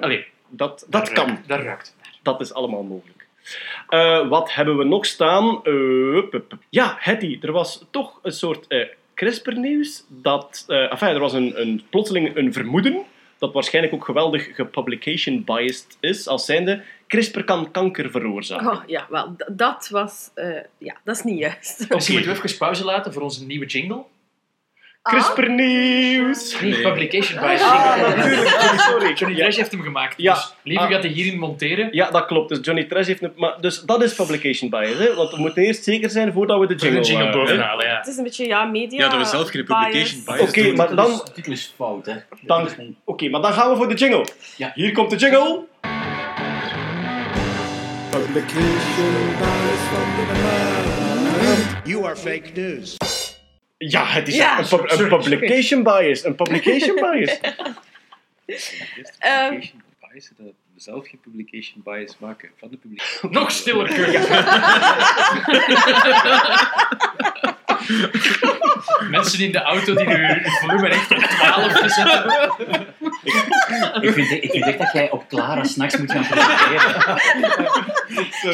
Allee, 0.00 0.24
Dat, 0.48 0.86
dat 0.88 1.06
daar 1.06 1.14
kan, 1.14 1.26
ruikt- 1.26 1.48
Daar 1.48 1.62
ruikt 1.64 1.86
het 1.86 1.94
naar. 2.02 2.14
dat 2.22 2.40
is 2.40 2.52
allemaal 2.54 2.82
mogelijk. 2.82 3.26
Eh, 3.88 4.28
wat 4.28 4.54
hebben 4.54 4.76
we 4.78 4.84
nog 4.84 5.06
staan? 5.06 5.60
Eh, 5.64 6.40
ja, 6.70 6.96
Hetty, 6.98 7.38
er 7.42 7.52
was 7.52 7.84
toch 7.90 8.18
een 8.22 8.32
soort 8.32 8.66
eh, 8.66 8.86
CRISPR-nieuws. 9.16 10.04
Dat, 10.08 10.64
eh, 10.68 10.92
enfin, 10.92 11.08
er 11.08 11.18
was 11.18 11.32
een, 11.32 11.60
een, 11.60 11.82
plotseling 11.90 12.36
een 12.36 12.52
vermoeden 12.52 13.04
dat 13.38 13.52
waarschijnlijk 13.52 13.94
ook 13.94 14.04
geweldig 14.04 14.54
gepublication 14.54 15.44
biased 15.44 15.96
is, 16.00 16.28
als 16.28 16.44
zijnde 16.44 16.82
CRISPR 17.06 17.40
kan 17.40 17.70
kanker 17.70 18.10
veroorzaken. 18.10 18.70
Oh, 18.70 18.82
ja, 18.86 19.06
wel, 19.10 19.36
dat 19.52 19.88
was... 19.90 20.30
eh, 20.34 20.60
ja, 20.78 20.96
dat 21.04 21.16
is 21.16 21.22
niet 21.22 21.38
juist. 21.38 21.86
Misschien 21.88 22.16
moeten 22.16 22.34
we 22.34 22.42
even 22.42 22.58
pauze 22.58 22.84
laten 22.84 23.12
voor 23.12 23.22
onze 23.22 23.46
nieuwe 23.46 23.66
jingle. 23.66 24.04
CRISPR-nieuws! 25.10 26.60
Nee, 26.60 26.80
publication 26.82 27.40
bias 27.40 27.62
Ah, 27.62 27.96
jingle. 27.96 28.16
natuurlijk, 28.16 28.48
sorry, 28.48 28.78
sorry. 28.78 29.12
Johnny. 29.14 29.36
Trash 29.36 29.56
heeft 29.56 29.70
hem 29.70 29.82
gemaakt. 29.82 30.14
Ja. 30.16 30.34
Dus 30.64 30.76
Ah. 30.76 30.90
gaat 30.90 31.02
hij 31.02 31.12
hierin 31.12 31.38
monteren. 31.38 31.88
Ja, 31.90 32.10
dat 32.10 32.26
klopt. 32.26 32.48
Dus 32.48 32.58
Johnny 32.62 32.84
Trash 32.84 33.06
heeft... 33.06 33.22
Een, 33.22 33.32
maar, 33.36 33.54
dus 33.60 33.80
dat 33.80 34.02
is 34.02 34.14
publication 34.14 34.70
bias, 34.70 34.98
hè? 34.98 35.14
Want 35.14 35.30
we 35.30 35.38
moeten 35.38 35.62
eerst 35.62 35.84
zeker 35.84 36.10
zijn 36.10 36.32
voordat 36.32 36.60
we 36.60 36.66
de 36.66 36.74
jingle... 36.74 36.98
een 36.98 37.04
jingle 37.06 37.26
eh, 37.26 37.32
bovenhalen, 37.32 37.86
ja. 37.86 37.96
Het 37.96 38.06
is 38.06 38.16
een 38.16 38.22
beetje, 38.24 38.46
ja, 38.46 38.64
media... 38.64 38.98
Ja, 39.04 39.08
dat 39.08 39.18
we 39.18 39.24
zelf 39.24 39.48
geen 39.50 39.64
publication 39.64 40.22
bias 40.24 40.40
Oké, 40.40 40.72
maar 40.72 40.94
dan... 40.94 41.10
De 41.24 41.32
titel 41.34 41.52
is 41.52 41.72
fout, 41.76 42.06
hè. 42.06 42.12
De 42.14 42.20
Dan- 42.42 42.68
Oké, 43.04 43.28
maar 43.28 43.40
dan 43.40 43.52
gaan 43.52 43.70
we 43.70 43.76
voor 43.76 43.88
de 43.88 43.94
jingle. 43.94 44.26
Ja. 44.56 44.70
Hier 44.74 44.92
komt 44.92 45.10
de 45.10 45.16
jingle. 45.16 45.64
Publication 48.10 49.36
bias 49.38 49.80
van 49.90 50.06
de 50.16 50.24
You 51.84 52.04
are 52.04 52.16
fake 52.16 52.50
news. 52.54 52.96
Ja, 53.78 54.04
het 54.06 54.28
is 54.28 54.34
Ja, 54.36 54.58
een, 54.58 54.68
pub- 54.68 54.90
een 54.90 55.08
publication 55.08 55.82
bias. 55.82 56.24
Een 56.24 56.34
publication 56.34 56.94
bias. 56.94 57.40
Ehm. 59.18 59.50
publication 59.50 59.82
bias, 60.12 60.30
dat 60.36 60.52
zelf 60.76 61.08
geen 61.08 61.20
publication 61.20 61.82
bias 61.84 62.18
maken 62.18 62.50
van 62.56 62.70
de 62.70 62.76
publicatie. 62.76 63.30
Nog 63.38 63.50
stiller, 63.50 63.88
Kurt. 63.88 64.28
Mensen 69.10 69.40
in 69.40 69.52
de 69.52 69.62
auto 69.62 69.94
die 69.94 70.06
hun 70.06 70.42
volume 70.44 70.88
echt 70.88 71.10
op 71.10 71.18
12 71.18 71.72
gezet 71.72 72.12
hebben. 72.12 72.86
Ik 74.00 74.12
vind, 74.12 74.30
ik 74.30 74.50
vind 74.50 74.64
echt 74.64 74.78
dat 74.78 74.92
jij 74.92 75.10
op 75.10 75.28
Clara 75.28 75.64
s'nachts 75.64 75.96
moet 75.96 76.12
gaan 76.12 76.26
presenteren. 76.26 77.20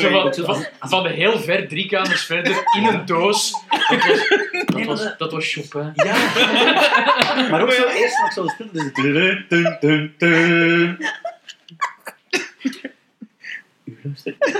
Zo 0.00 0.10
van, 0.10 0.34
van, 0.44 0.66
van 0.80 1.06
heel 1.06 1.38
ver, 1.38 1.68
drie 1.68 1.86
kamers 1.86 2.24
verder, 2.24 2.64
in 2.76 2.84
een 2.84 3.06
doos. 3.06 3.52
Dat 3.86 4.04
was, 4.06 4.26
dat 4.66 4.84
was, 4.84 5.16
dat 5.18 5.32
was 5.32 5.52
Chopin. 5.52 5.92
Ja. 5.94 6.14
Maar 7.50 7.62
ook 7.62 7.72
zo 7.72 7.86
eerst 7.88 8.18
nog 8.18 8.32
spel. 8.32 8.70
Dus 8.72 8.92
U 13.84 13.98
luistert. 14.02 14.36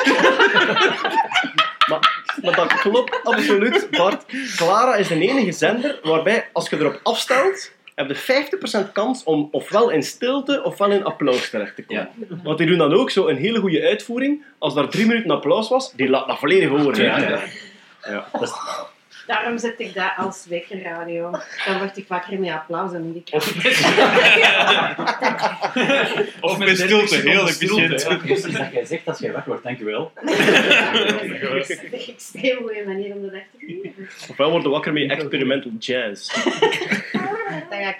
Maar, 1.88 2.22
maar 2.42 2.56
dat 2.56 2.74
klopt 2.80 3.20
absoluut, 3.24 3.88
Bart. 3.90 4.24
Clara 4.56 4.96
is 4.96 5.08
de 5.08 5.14
enige 5.14 5.52
zender 5.52 5.98
waarbij, 6.02 6.48
als 6.52 6.68
je 6.68 6.76
erop 6.76 7.00
afstelt, 7.02 7.72
heb 7.94 8.08
je 8.08 8.86
50% 8.88 8.92
kans 8.92 9.24
om 9.24 9.48
ofwel 9.50 9.90
in 9.90 10.02
stilte 10.02 10.62
ofwel 10.62 10.90
in 10.90 11.04
applaus 11.04 11.50
terecht 11.50 11.74
te 11.74 11.84
komen. 11.84 12.10
Want 12.42 12.58
die 12.58 12.66
doen 12.66 12.78
dan 12.78 12.92
ook 12.92 13.10
zo 13.10 13.26
een 13.28 13.36
hele 13.36 13.60
goede 13.60 13.82
uitvoering. 13.82 14.44
Als 14.58 14.74
daar 14.74 14.88
drie 14.88 15.06
minuten 15.06 15.30
applaus 15.30 15.68
was, 15.68 15.92
die 15.92 16.08
laat 16.08 16.26
dat 16.26 16.38
volledig 16.38 16.68
horen. 16.68 17.04
Ja, 17.04 17.18
hè. 17.18 17.28
ja. 17.28 17.42
Ja. 18.08 18.28
Dat 19.32 19.40
Daarom 19.40 19.58
zet 19.58 19.80
ik 19.80 19.94
dat 19.94 20.12
als 20.16 20.46
wekkerradio. 20.48 21.30
Dan 21.66 21.78
word 21.78 21.96
ik 21.96 22.08
wakker 22.08 22.38
met 22.38 22.50
applaus 22.50 22.92
en 22.92 23.24
ik 23.24 23.34
Of 23.34 23.54
met, 23.54 23.64
Of 26.40 26.58
met 26.58 26.76
30 26.76 26.86
stilte, 26.86 27.28
heel 27.28 27.46
stilte, 27.46 27.94
efficiënt. 27.94 28.44
is 28.46 28.52
dat 28.52 28.72
jij 28.72 28.84
zegt 28.84 29.08
als 29.08 29.18
jij 29.18 29.32
wakker 29.32 29.48
wordt, 29.50 29.64
dankjewel. 29.64 30.12
Dat 30.14 31.68
is 31.68 31.78
een 31.78 31.92
extreem 31.92 32.56
goede 32.56 32.82
manier 32.86 33.14
om 33.14 33.22
de 33.22 33.30
dag 33.30 33.40
te 33.40 33.56
beginnen. 33.58 34.08
Ofwel 34.30 34.50
worden 34.50 34.68
we 34.68 34.74
wakker 34.74 34.92
met 34.92 35.10
experimental 35.10 35.70
jazz. 35.78 36.34
Dat 36.34 37.80
ga 37.80 37.88
ik 37.88 37.96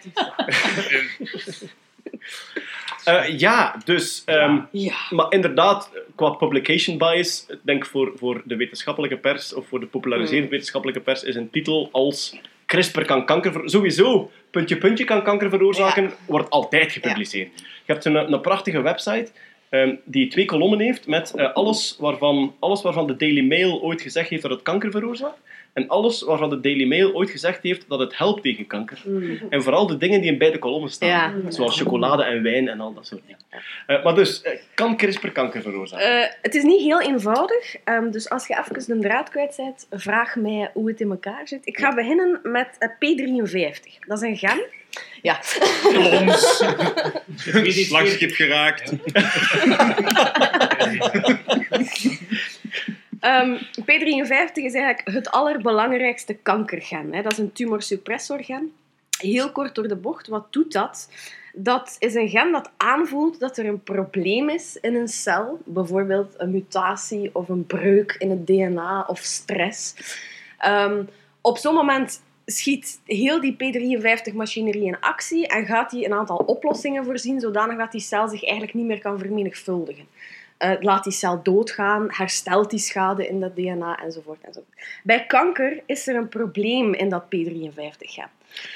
Eh, 3.05 3.39
ja, 3.39 3.77
dus... 3.85 4.23
ehm, 4.25 4.59
Ja. 4.71 4.95
Maar 5.11 5.27
inderdaad, 5.29 5.91
qua 6.15 6.31
publication 6.31 6.99
bias, 6.99 7.47
denk 7.63 7.87
voor, 7.87 8.13
voor 8.17 8.43
de 8.45 8.57
wetenschappelijke 8.57 9.17
pers 9.17 9.55
of 9.55 9.67
voor 9.69 9.81
de 9.81 9.87
populariserende 9.87 10.49
wetenschappelijke 10.49 11.01
pers 11.01 11.23
is 11.23 11.35
een 11.35 11.51
titel 11.51 11.89
als 11.93 12.37
CRISPR 12.67 13.05
kan 13.05 13.25
kanker 13.27 13.61
sowieso 13.65 14.31
puntje 14.51 14.77
puntje 14.77 15.05
kan 15.05 15.23
kanker 15.23 15.51
veroorzaken, 15.51 16.13
wordt 16.27 16.51
altijd 16.51 16.93
gepubliceerd. 16.93 17.51
Je 17.59 17.93
hebt 17.93 18.05
een, 18.05 18.33
een 18.33 18.41
prachtige 18.41 18.81
website 18.81 19.31
ehm, 19.69 19.95
die 20.05 20.29
twee 20.29 20.45
kolommen 20.45 20.81
heeft 20.81 21.07
met 21.07 21.35
eh, 21.35 21.53
alles, 21.53 21.97
waarvan, 21.99 22.55
alles 22.59 22.83
waarvan 22.83 23.07
de 23.07 23.17
Daily 23.17 23.41
Mail 23.47 23.81
ooit 23.83 24.03
gezegd 24.03 24.29
heeft 24.29 24.43
dat 24.43 24.51
het 24.51 24.63
kanker 24.63 24.91
veroorzaakt. 24.91 25.39
En 25.73 25.89
alles 25.89 26.23
waarvan 26.23 26.51
de 26.51 26.61
Daily 26.61 26.87
Mail 26.87 27.15
ooit 27.15 27.31
gezegd 27.31 27.63
heeft 27.63 27.89
dat 27.89 27.99
het 27.99 28.19
helpt 28.19 28.43
tegen 28.43 28.67
kanker. 28.67 29.03
En 29.51 29.63
vooral 29.63 29.87
de 29.87 29.97
dingen 29.97 30.21
die 30.21 30.31
in 30.31 30.39
beide 30.39 30.59
kolommen 30.59 30.91
staan. 30.91 31.09
Ja. 31.09 31.33
Zoals 31.49 31.81
chocolade 31.81 32.23
en 32.23 32.43
wijn 32.43 32.69
en 32.69 32.81
al 32.81 32.95
dat 32.95 33.07
soort 33.07 33.23
dingen. 33.27 33.41
Eh, 33.87 34.05
maar 34.05 34.15
dus, 34.15 34.43
eh, 34.43 34.53
kan 34.75 34.97
CRISPR 34.97 35.29
kanker 35.29 35.63
veroorzaken? 35.63 36.23
Eh, 36.23 36.29
het 36.43 36.55
is 36.55 36.63
niet 36.63 36.83
heel 36.83 37.01
eenvoudig, 37.01 37.77
ehm, 37.85 38.11
dus 38.11 38.31
als 38.31 38.47
je 38.47 38.59
even 38.59 39.01
de 39.01 39.09
draad 39.09 39.31
kwijt 39.31 39.55
bent, 39.57 39.87
vraag 39.91 40.37
mij 40.37 40.71
hoe 40.73 40.89
het 40.89 41.01
in 41.01 41.11
elkaar 41.11 41.49
zit. 41.49 41.67
Ik 41.67 41.79
ga 41.79 41.95
beginnen 41.95 42.41
met 42.43 42.69
eh, 42.79 42.89
P53. 42.89 43.99
Dat 44.07 44.23
is 44.23 44.29
een 44.29 44.37
gen. 44.37 44.63
Ja. 45.23 45.39
Slagschip 47.67 48.33
geraakt. 48.41 48.93
Ehm, 53.23 53.57
P53 53.81 54.53
is 54.53 54.75
eigenlijk 54.75 55.03
het 55.05 55.31
allerbelangrijkste 55.31 56.35
kankergen. 56.35 57.13
Hè. 57.13 57.23
Dat 57.23 57.33
is 57.33 57.39
een 57.39 57.53
tumorsuppressorgen. 57.53 58.73
Heel 59.19 59.53
kort 59.53 59.75
door 59.75 59.89
de 59.89 59.97
bocht, 59.97 60.29
wat 60.29 60.53
doet 60.53 60.73
dat? 60.73 61.09
Dat 61.55 61.97
is 61.99 62.15
een 62.15 62.29
gen 62.29 62.53
dat 62.53 62.71
aanvoelt 62.77 63.41
dat 63.41 63.59
er 63.59 63.67
een 63.67 63.83
probleem 63.83 64.49
is 64.49 64.77
in 64.81 64.95
een 64.95 65.09
cel. 65.09 65.61
Bijvoorbeeld 65.65 66.35
een 66.37 66.51
mutatie 66.51 67.31
of 67.33 67.49
een 67.49 67.67
breuk 67.67 68.15
in 68.19 68.31
het 68.31 68.47
DNA 68.47 69.05
of 69.07 69.19
stress. 69.19 69.95
Ehm, 70.59 71.05
op 71.41 71.59
zo'n 71.59 71.75
moment 71.75 72.23
schiet 72.47 73.01
heel 73.05 73.41
die 73.41 73.55
P53-machinerie 73.55 74.87
in 74.87 75.01
actie 75.01 75.47
en 75.47 75.67
gaat 75.67 75.91
die 75.91 76.05
een 76.05 76.13
aantal 76.13 76.37
oplossingen 76.37 77.05
voorzien, 77.05 77.41
zodanig 77.41 77.79
dat 77.79 77.93
die 77.93 78.01
cel 78.01 78.29
zich 78.29 78.43
eigenlijk 78.43 78.75
niet 78.75 78.87
meer 78.87 79.01
kan 79.01 79.19
vermenigvuldigen. 79.19 80.07
Eh, 80.63 80.71
laat 80.81 81.05
die 81.05 81.13
cel 81.13 81.43
doodgaan, 81.43 82.07
herstelt 82.09 82.71
die 82.71 82.79
schade 82.79 83.29
in 83.29 83.41
dat 83.41 83.57
DNA 83.57 83.99
enzovoort. 84.03 84.39
enzovoort. 84.43 84.75
Bij 85.03 85.27
kanker 85.27 85.83
is 85.87 86.07
er 86.09 86.17
een 86.17 86.29
probleem 86.29 86.95
in 86.95 87.09
dat 87.09 87.23
P53-gen. 87.25 88.29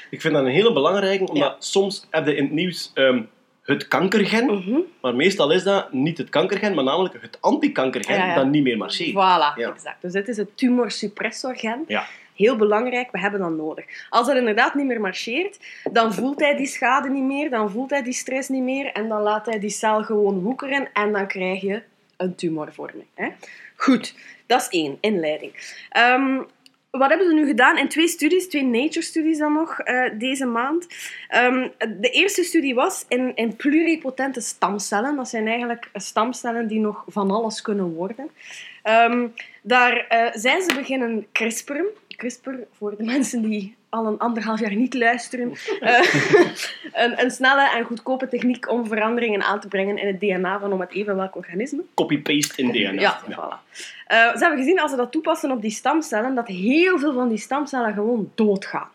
Ik 0.09 0.21
vind 0.21 0.33
dat 0.33 0.45
een 0.45 0.51
hele 0.51 0.73
belangrijke, 0.73 1.25
omdat 1.25 1.55
soms 1.65 2.07
heb 2.09 2.25
je 2.27 2.35
in 2.35 2.43
het 2.43 2.53
nieuws 2.53 2.91
ehm, 2.93 3.21
het 3.63 3.87
kankergen, 3.87 4.45
Mhm. 4.45 4.79
maar 5.01 5.15
meestal 5.15 5.51
is 5.51 5.63
dat 5.63 5.93
niet 5.93 6.17
het 6.17 6.29
kankergen, 6.29 6.75
maar 6.75 6.83
namelijk 6.83 7.21
het 7.21 7.37
antikankergen 7.41 8.15
Ja, 8.15 8.25
ja. 8.25 8.35
dat 8.35 8.45
niet 8.47 8.63
meer 8.63 8.77
marcheert. 8.77 9.11
Voilà, 9.11 9.61
exact. 9.61 10.01
Dus 10.01 10.11
dit 10.11 10.27
is 10.27 10.37
het 10.37 10.57
tumorsuppressorgen. 10.57 11.83
Ja. 11.87 12.05
Heel 12.37 12.55
belangrijk, 12.55 13.11
we 13.11 13.19
hebben 13.19 13.39
dat 13.39 13.51
nodig. 13.51 13.85
Als 14.09 14.27
dat 14.27 14.35
inderdaad 14.35 14.75
niet 14.75 14.85
meer 14.85 15.01
marcheert, 15.01 15.59
dan 15.91 16.13
voelt 16.13 16.39
hij 16.39 16.55
die 16.55 16.67
schade 16.67 17.09
niet 17.09 17.23
meer, 17.23 17.49
dan 17.49 17.71
voelt 17.71 17.89
hij 17.89 18.03
die 18.03 18.13
stress 18.13 18.49
niet 18.49 18.63
meer 18.63 18.91
en 18.91 19.07
dan 19.07 19.21
laat 19.21 19.45
hij 19.45 19.59
die 19.59 19.69
cel 19.69 20.03
gewoon 20.03 20.41
woekeren 20.41 20.89
en 20.93 21.11
dan 21.11 21.27
krijg 21.27 21.61
je 21.61 21.81
een 22.17 22.35
tumorvorming. 22.35 23.07
Hè? 23.13 23.29
Goed, 23.75 24.15
dat 24.45 24.61
is 24.61 24.67
één, 24.67 24.97
inleiding. 25.01 25.77
Ehm, 25.89 26.41
wat 26.91 27.09
hebben 27.09 27.27
ze 27.27 27.33
nu 27.33 27.45
gedaan 27.45 27.77
in 27.77 27.87
twee 27.87 28.07
studies, 28.07 28.47
twee 28.47 28.63
Nature-studies 28.63 29.37
dan 29.37 29.53
nog, 29.53 29.79
eh, 29.79 30.09
deze 30.13 30.45
maand. 30.45 30.87
Ehm, 31.27 31.69
de 31.99 32.09
eerste 32.09 32.43
studie 32.43 32.75
was 32.75 33.05
in, 33.07 33.35
in 33.35 33.55
pluripotente 33.55 34.41
stamcellen. 34.41 35.15
Dat 35.15 35.29
zijn 35.29 35.47
eigenlijk 35.47 35.89
stamcellen 35.93 36.67
die 36.67 36.79
nog 36.79 37.03
van 37.07 37.31
alles 37.31 37.61
kunnen 37.61 37.93
worden. 37.93 38.29
Ehm, 38.83 39.27
daar 39.61 40.05
eh, 40.07 40.29
zijn 40.33 40.61
ze 40.61 40.75
beginnen 40.75 41.27
CRISPR'en. 41.31 41.85
CRISPR, 42.17 42.49
voor 42.71 42.97
de 42.97 43.03
mensen 43.03 43.41
die 43.41 43.75
al 43.89 44.05
een 44.05 44.17
anderhalf 44.17 44.59
jaar 44.59 44.75
niet 44.75 44.93
luisteren. 44.93 45.53
eh, 45.79 45.99
een, 47.03 47.21
een 47.21 47.31
snelle 47.31 47.69
en 47.69 47.83
goedkope 47.83 48.27
techniek 48.27 48.69
om 48.69 48.87
veranderingen 48.87 49.43
aan 49.43 49.59
te 49.59 49.67
brengen 49.67 49.97
in 49.97 50.07
het 50.07 50.19
DNA 50.19 50.59
van 50.59 50.73
om 50.73 50.79
het 50.79 50.91
even 50.91 51.15
welk 51.15 51.35
organisme. 51.35 51.81
Copy-paste 51.93 52.61
in 52.61 52.71
DNA. 52.71 53.01
Ja, 53.01 53.21
voilà. 53.23 53.71
Eh, 54.05 54.17
ze 54.17 54.39
hebben 54.39 54.57
gezien, 54.57 54.79
als 54.79 54.91
ze 54.91 54.97
dat 54.97 55.11
toepassen 55.11 55.51
op 55.51 55.61
die 55.61 55.71
stamcellen, 55.71 56.35
dat 56.35 56.47
heel 56.47 56.99
veel 56.99 57.13
van 57.13 57.29
die 57.29 57.37
stamcellen 57.37 57.93
gewoon 57.93 58.31
doodgaan. 58.35 58.89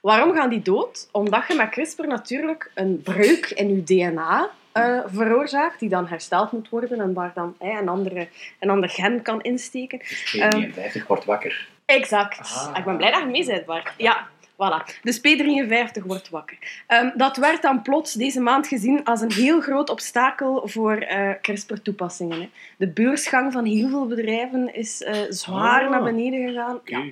Waarom 0.00 0.34
gaan 0.34 0.50
die 0.50 0.62
dood? 0.62 1.08
Omdat 1.12 1.44
je 1.48 1.54
met 1.54 1.68
CRISPR 1.68 2.06
natuurlijk 2.06 2.70
een 2.74 3.00
breuk 3.02 3.50
in 3.50 3.68
je 3.68 3.84
DNA 3.84 4.50
eh, 4.72 5.00
veroorzaakt, 5.06 5.80
die 5.80 5.88
dan 5.88 6.06
hersteld 6.06 6.52
moet 6.52 6.68
worden 6.68 7.00
en 7.00 7.12
waar 7.12 7.32
dan 7.34 7.54
een, 7.58 7.88
andere, 7.88 8.28
een 8.58 8.70
ander 8.70 8.88
gen 8.88 9.22
kan 9.22 9.40
insteken. 9.40 10.00
Ehm, 10.32 10.70
P53 10.70 11.06
wordt 11.06 11.24
wakker. 11.24 11.68
Exact. 11.88 12.38
Ah. 12.38 12.78
Ik 12.78 12.84
ben 12.84 12.96
blij 12.96 13.10
dat 13.10 13.20
je 13.20 13.26
mee 13.26 13.46
bent, 13.46 13.64
Bart. 13.66 13.92
Ja, 13.96 14.26
voilà. 14.52 15.00
Dus 15.02 15.18
P53 15.18 16.02
wordt 16.06 16.28
wakker. 16.28 16.58
Ehm, 16.86 17.10
dat 17.14 17.36
werd 17.36 17.62
dan 17.62 17.82
plots 17.82 18.12
deze 18.12 18.40
maand 18.40 18.66
gezien 18.66 19.04
als 19.04 19.20
een 19.20 19.32
heel 19.32 19.60
groot 19.60 19.90
obstakel 19.90 20.68
voor 20.68 20.96
eh, 20.96 21.30
CRISPR-toepassingen. 21.42 22.50
De 22.76 22.88
beursgang 22.88 23.52
van 23.52 23.64
heel 23.64 23.88
veel 23.88 24.06
bedrijven 24.06 24.74
is 24.74 25.02
eh, 25.02 25.16
zwaar 25.28 25.84
Ah. 25.84 25.90
naar 25.90 26.02
beneden 26.02 26.48
gegaan. 26.48 26.80
Ja. 26.84 27.04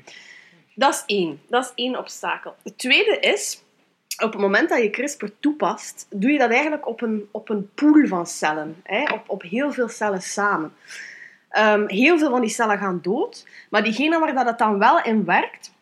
Dat 0.74 0.94
is 0.94 1.02
één. 1.16 1.40
Dat 1.48 1.64
is 1.64 1.72
één 1.84 1.98
obstakel. 1.98 2.54
Het 2.62 2.78
tweede 2.78 3.18
is, 3.20 3.62
op 4.22 4.32
het 4.32 4.40
moment 4.40 4.68
dat 4.68 4.82
je 4.82 4.90
CRISPR 4.90 5.26
toepast, 5.40 6.06
doe 6.10 6.30
je 6.30 6.38
dat 6.38 6.50
eigenlijk 6.50 6.86
op 6.86 7.00
een, 7.02 7.28
op 7.30 7.48
een 7.48 7.70
pool 7.74 8.06
van 8.06 8.26
cellen. 8.26 8.80
Hè? 8.82 9.02
Op, 9.12 9.22
op 9.26 9.42
heel 9.42 9.72
veel 9.72 9.88
cellen 9.88 10.22
samen. 10.22 10.72
Ehm, 11.56 11.84
heel 11.86 12.18
veel 12.18 12.30
van 12.30 12.40
die 12.40 12.50
cellen 12.50 12.78
gaan 12.78 12.98
dood, 13.02 13.46
maar 13.70 13.82
diegene 13.82 14.18
waar 14.18 14.34
dat 14.34 14.46
het 14.46 14.58
dan 14.58 14.78
wel 14.78 15.02
in 15.02 15.24
werkt, 15.24 15.72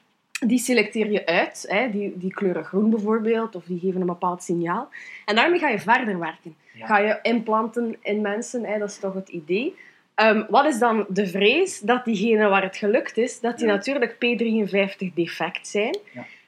die 0.46 0.58
selecteer 0.58 1.10
je 1.10 1.26
uit. 1.26 1.64
Hè? 1.68 1.90
Die, 1.90 2.12
die 2.18 2.32
kleuren 2.34 2.64
groen 2.64 2.90
bijvoorbeeld, 2.90 3.54
of 3.54 3.64
die 3.64 3.78
geven 3.78 4.00
een 4.00 4.06
bepaald 4.06 4.42
signaal. 4.42 4.88
En 5.24 5.34
daarmee 5.34 5.58
ga 5.58 5.68
je 5.68 5.78
verder 5.80 6.18
werken. 6.18 6.54
Ga 6.78 6.98
je 6.98 7.18
implanten 7.22 7.96
in 8.02 8.20
mensen, 8.20 8.64
hè? 8.64 8.78
dat 8.78 8.88
is 8.88 8.98
toch 8.98 9.14
het 9.14 9.28
idee. 9.28 9.74
Ehm, 10.14 10.42
wat 10.48 10.64
is 10.66 10.78
dan 10.78 11.06
de 11.08 11.26
vrees? 11.26 11.80
Dat 11.80 12.04
diegene 12.04 12.48
waar 12.48 12.62
het 12.62 12.76
gelukt 12.76 13.16
is, 13.16 13.40
dat 13.40 13.58
die 13.58 13.66
natuurlijk 13.66 14.14
P53 14.14 15.14
defect 15.14 15.68
zijn. 15.68 15.96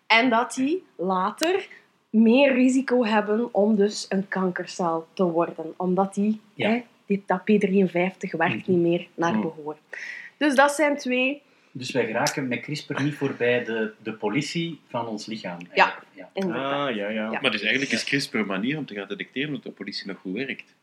En 0.07 0.31
dat 0.31 0.55
die 0.55 0.85
later 0.97 1.69
meer 2.11 2.53
risico 2.53 3.05
hebben 3.05 3.55
om 3.55 3.77
dus 3.77 4.07
een 4.09 4.29
kankercel 4.29 5.07
te 5.13 5.25
worden. 5.25 5.75
Omdat 5.77 6.15
die, 6.15 6.41
Ja. 6.55 6.69
hè, 6.71 6.83
die 7.07 7.23
dat 7.27 7.41
P53 7.41 8.31
werkt 8.31 8.67
niet 8.67 8.79
meer 8.79 9.07
naar 9.15 9.33
Mhm. 9.33 9.41
behoor. 9.41 9.77
Dus 10.37 10.55
dat 10.55 10.73
zijn 10.73 10.97
twee... 10.97 11.43
Dus 11.73 11.91
wij 11.91 12.07
geraken 12.07 12.49
met 12.49 12.61
CRISPR 12.61 13.03
niet 13.03 13.15
voorbij 13.15 13.65
de, 13.65 13.93
de 14.03 14.13
politie 14.13 14.81
van 14.89 15.07
ons 15.07 15.27
lichaam. 15.27 15.59
Ja. 15.75 15.99
Ah, 16.35 16.43
ja, 16.45 16.89
ja. 16.95 17.09
Ja. 17.09 17.39
Maar 17.41 17.51
dus 17.51 17.61
eigenlijk 17.63 17.93
is 17.93 18.05
CRISPR 18.05 18.37
een 18.37 18.47
manier 18.47 18.79
om 18.79 18.87
te 18.87 18.95
gaan 18.95 19.09
detecteren 19.09 19.55
of 19.55 19.61
de 19.61 19.71
politie 19.71 20.07
nog 20.07 20.17
goed 20.19 20.33
werkt. 20.35 20.75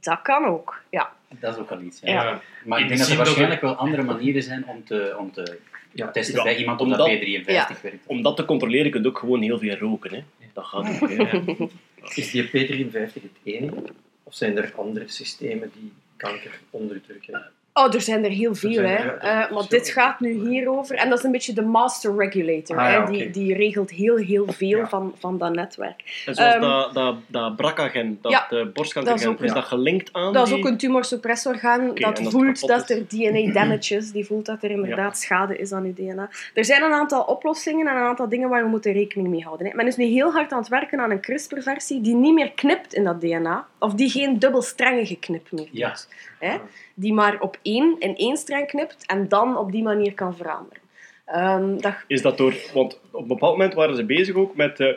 Dat 0.00 0.22
kan 0.22 0.44
ook, 0.44 0.82
ja. 0.90 1.12
Dat 1.38 1.54
is 1.54 1.60
ook 1.60 1.70
al 1.70 1.80
iets. 1.80 2.00
Ja. 2.00 2.12
Ja. 2.12 2.40
Maar 2.64 2.80
ik 2.80 2.88
denk 2.88 3.00
dat 3.00 3.08
er 3.08 3.16
waarschijnlijk 3.16 3.60
wel 3.60 3.74
andere 3.74 4.02
manieren 4.02 4.42
zijn 4.42 4.66
om 4.66 4.84
te, 4.84 5.16
om 5.18 5.32
te 5.32 5.58
testen 6.12 6.36
Ja, 6.36 6.42
bij 6.42 6.56
iemand 6.56 6.80
omdat- 6.80 6.98
dat 6.98 7.08
P53 7.08 7.44
Ja. 7.46 7.68
werkt. 7.82 8.06
Om 8.06 8.22
dat 8.22 8.36
te 8.36 8.44
controleren 8.44 8.90
kun 8.90 9.02
je 9.02 9.08
ook 9.08 9.18
gewoon 9.18 9.42
heel 9.42 9.58
veel 9.58 9.76
roken. 9.76 10.14
Hè. 10.14 10.22
Dat 10.52 10.64
gaat 10.64 11.02
ook. 11.02 11.70
Is 12.14 12.30
die 12.30 12.46
P53 12.48 13.12
het 13.12 13.22
enige? 13.44 13.82
Of 14.22 14.34
zijn 14.34 14.56
er 14.56 14.74
andere 14.74 15.08
systemen 15.08 15.70
die 15.74 15.92
kanker 16.16 16.60
onderdrukken? 16.70 17.50
Oh, 17.74 17.94
er 17.94 18.00
zijn 18.00 18.24
er 18.24 18.30
heel 18.30 18.54
veel, 18.54 18.82
hè. 18.82 18.94
er- 18.94 19.18
Eh, 19.18 19.50
maar 19.50 19.64
dit 19.68 19.88
gaat 19.88 20.20
nu 20.20 20.48
hierover. 20.48 20.96
En 20.96 21.08
dat 21.08 21.18
is 21.18 21.24
een 21.24 21.30
beetje 21.32 21.52
de 21.52 21.62
master 21.62 22.16
regulator. 22.16 22.76
Ah, 22.78 22.90
ja, 22.92 23.04
hè. 23.04 23.10
Die, 23.10 23.30
die 23.30 23.54
regelt 23.54 23.90
heel, 23.90 24.16
heel 24.16 24.44
veel 24.52 24.78
Ja. 24.78 24.88
van, 24.88 25.14
van 25.18 25.38
dat 25.38 25.54
netwerk. 25.54 26.22
En 26.26 26.34
zoals 26.34 26.52
Ehm, 26.54 26.60
dat, 26.60 26.94
dat, 26.94 27.14
dat 27.26 27.56
BRCA-gen, 27.56 28.18
dat 28.22 28.32
ja, 28.32 28.44
eh, 28.44 28.50
dat 28.50 28.66
is 28.66 28.72
borstkankergen, 28.72 29.28
ook- 29.30 29.40
is, 29.40 29.52
dat 29.52 29.64
gelinkt 29.64 30.12
aan 30.12 30.32
Dat 30.32 30.46
is 30.46 30.52
ook 30.52 30.64
een 30.64 30.76
tumorsuppressorgaan 30.76 31.90
Oké, 31.90 32.00
dat 32.00 32.20
voelt 32.22 32.66
dat 32.66 32.90
er 32.90 33.08
DNA 33.08 33.52
damage 33.62 33.94
is. 33.96 34.10
Die 34.12 34.24
voelt 34.26 34.46
dat 34.46 34.62
er 34.62 34.70
inderdaad 34.70 35.18
schade 35.18 35.56
is 35.58 35.72
aan 35.72 35.84
je 35.86 35.92
DNA. 35.94 36.30
Er 36.54 36.64
zijn 36.64 36.82
een 36.82 36.92
aantal 36.92 37.22
oplossingen 37.22 37.86
en 37.86 37.96
een 37.96 38.02
aantal 38.02 38.28
dingen 38.28 38.48
waar 38.48 38.62
we 38.62 38.68
moeten 38.68 38.92
rekening 38.92 39.28
mee 39.28 39.42
houden. 39.42 39.66
hè. 39.66 39.72
Men 39.74 39.86
is 39.86 39.96
nu 39.96 40.04
heel 40.04 40.32
hard 40.32 40.52
aan 40.52 40.58
het 40.58 40.68
werken 40.68 41.00
aan 41.00 41.10
een 41.10 41.20
CRISPR-versie 41.20 42.00
die 42.00 42.14
niet 42.14 42.34
meer 42.34 42.50
knipt 42.52 42.94
in 42.94 43.04
dat 43.04 43.20
DNA. 43.20 43.66
Of 43.78 43.92
die 43.94 44.10
geen 44.10 44.38
dubbelstrengige 44.38 45.16
knip 45.18 45.46
meer 45.50 45.68
doet. 45.70 46.08
Hè? 46.46 46.56
Die 46.94 47.12
maar 47.12 47.40
op 47.40 47.58
één, 47.62 47.96
in 47.98 48.16
één 48.16 48.36
streng 48.36 48.66
knipt 48.66 49.06
en 49.06 49.28
dan 49.28 49.56
op 49.56 49.72
die 49.72 49.82
manier 49.82 50.14
kan 50.14 50.36
veranderen. 50.36 50.82
Ehm, 51.26 51.76
dat, 51.78 51.94
Is 52.06 52.22
dat 52.22 52.38
door... 52.38 52.54
Want 52.74 53.00
op 53.10 53.20
een 53.22 53.26
bepaald 53.26 53.52
moment 53.56 53.74
waren 53.74 53.96
ze 53.96 54.04
bezig 54.04 54.34
ook 54.34 54.56
met 54.56 54.80
eh, 54.80 54.94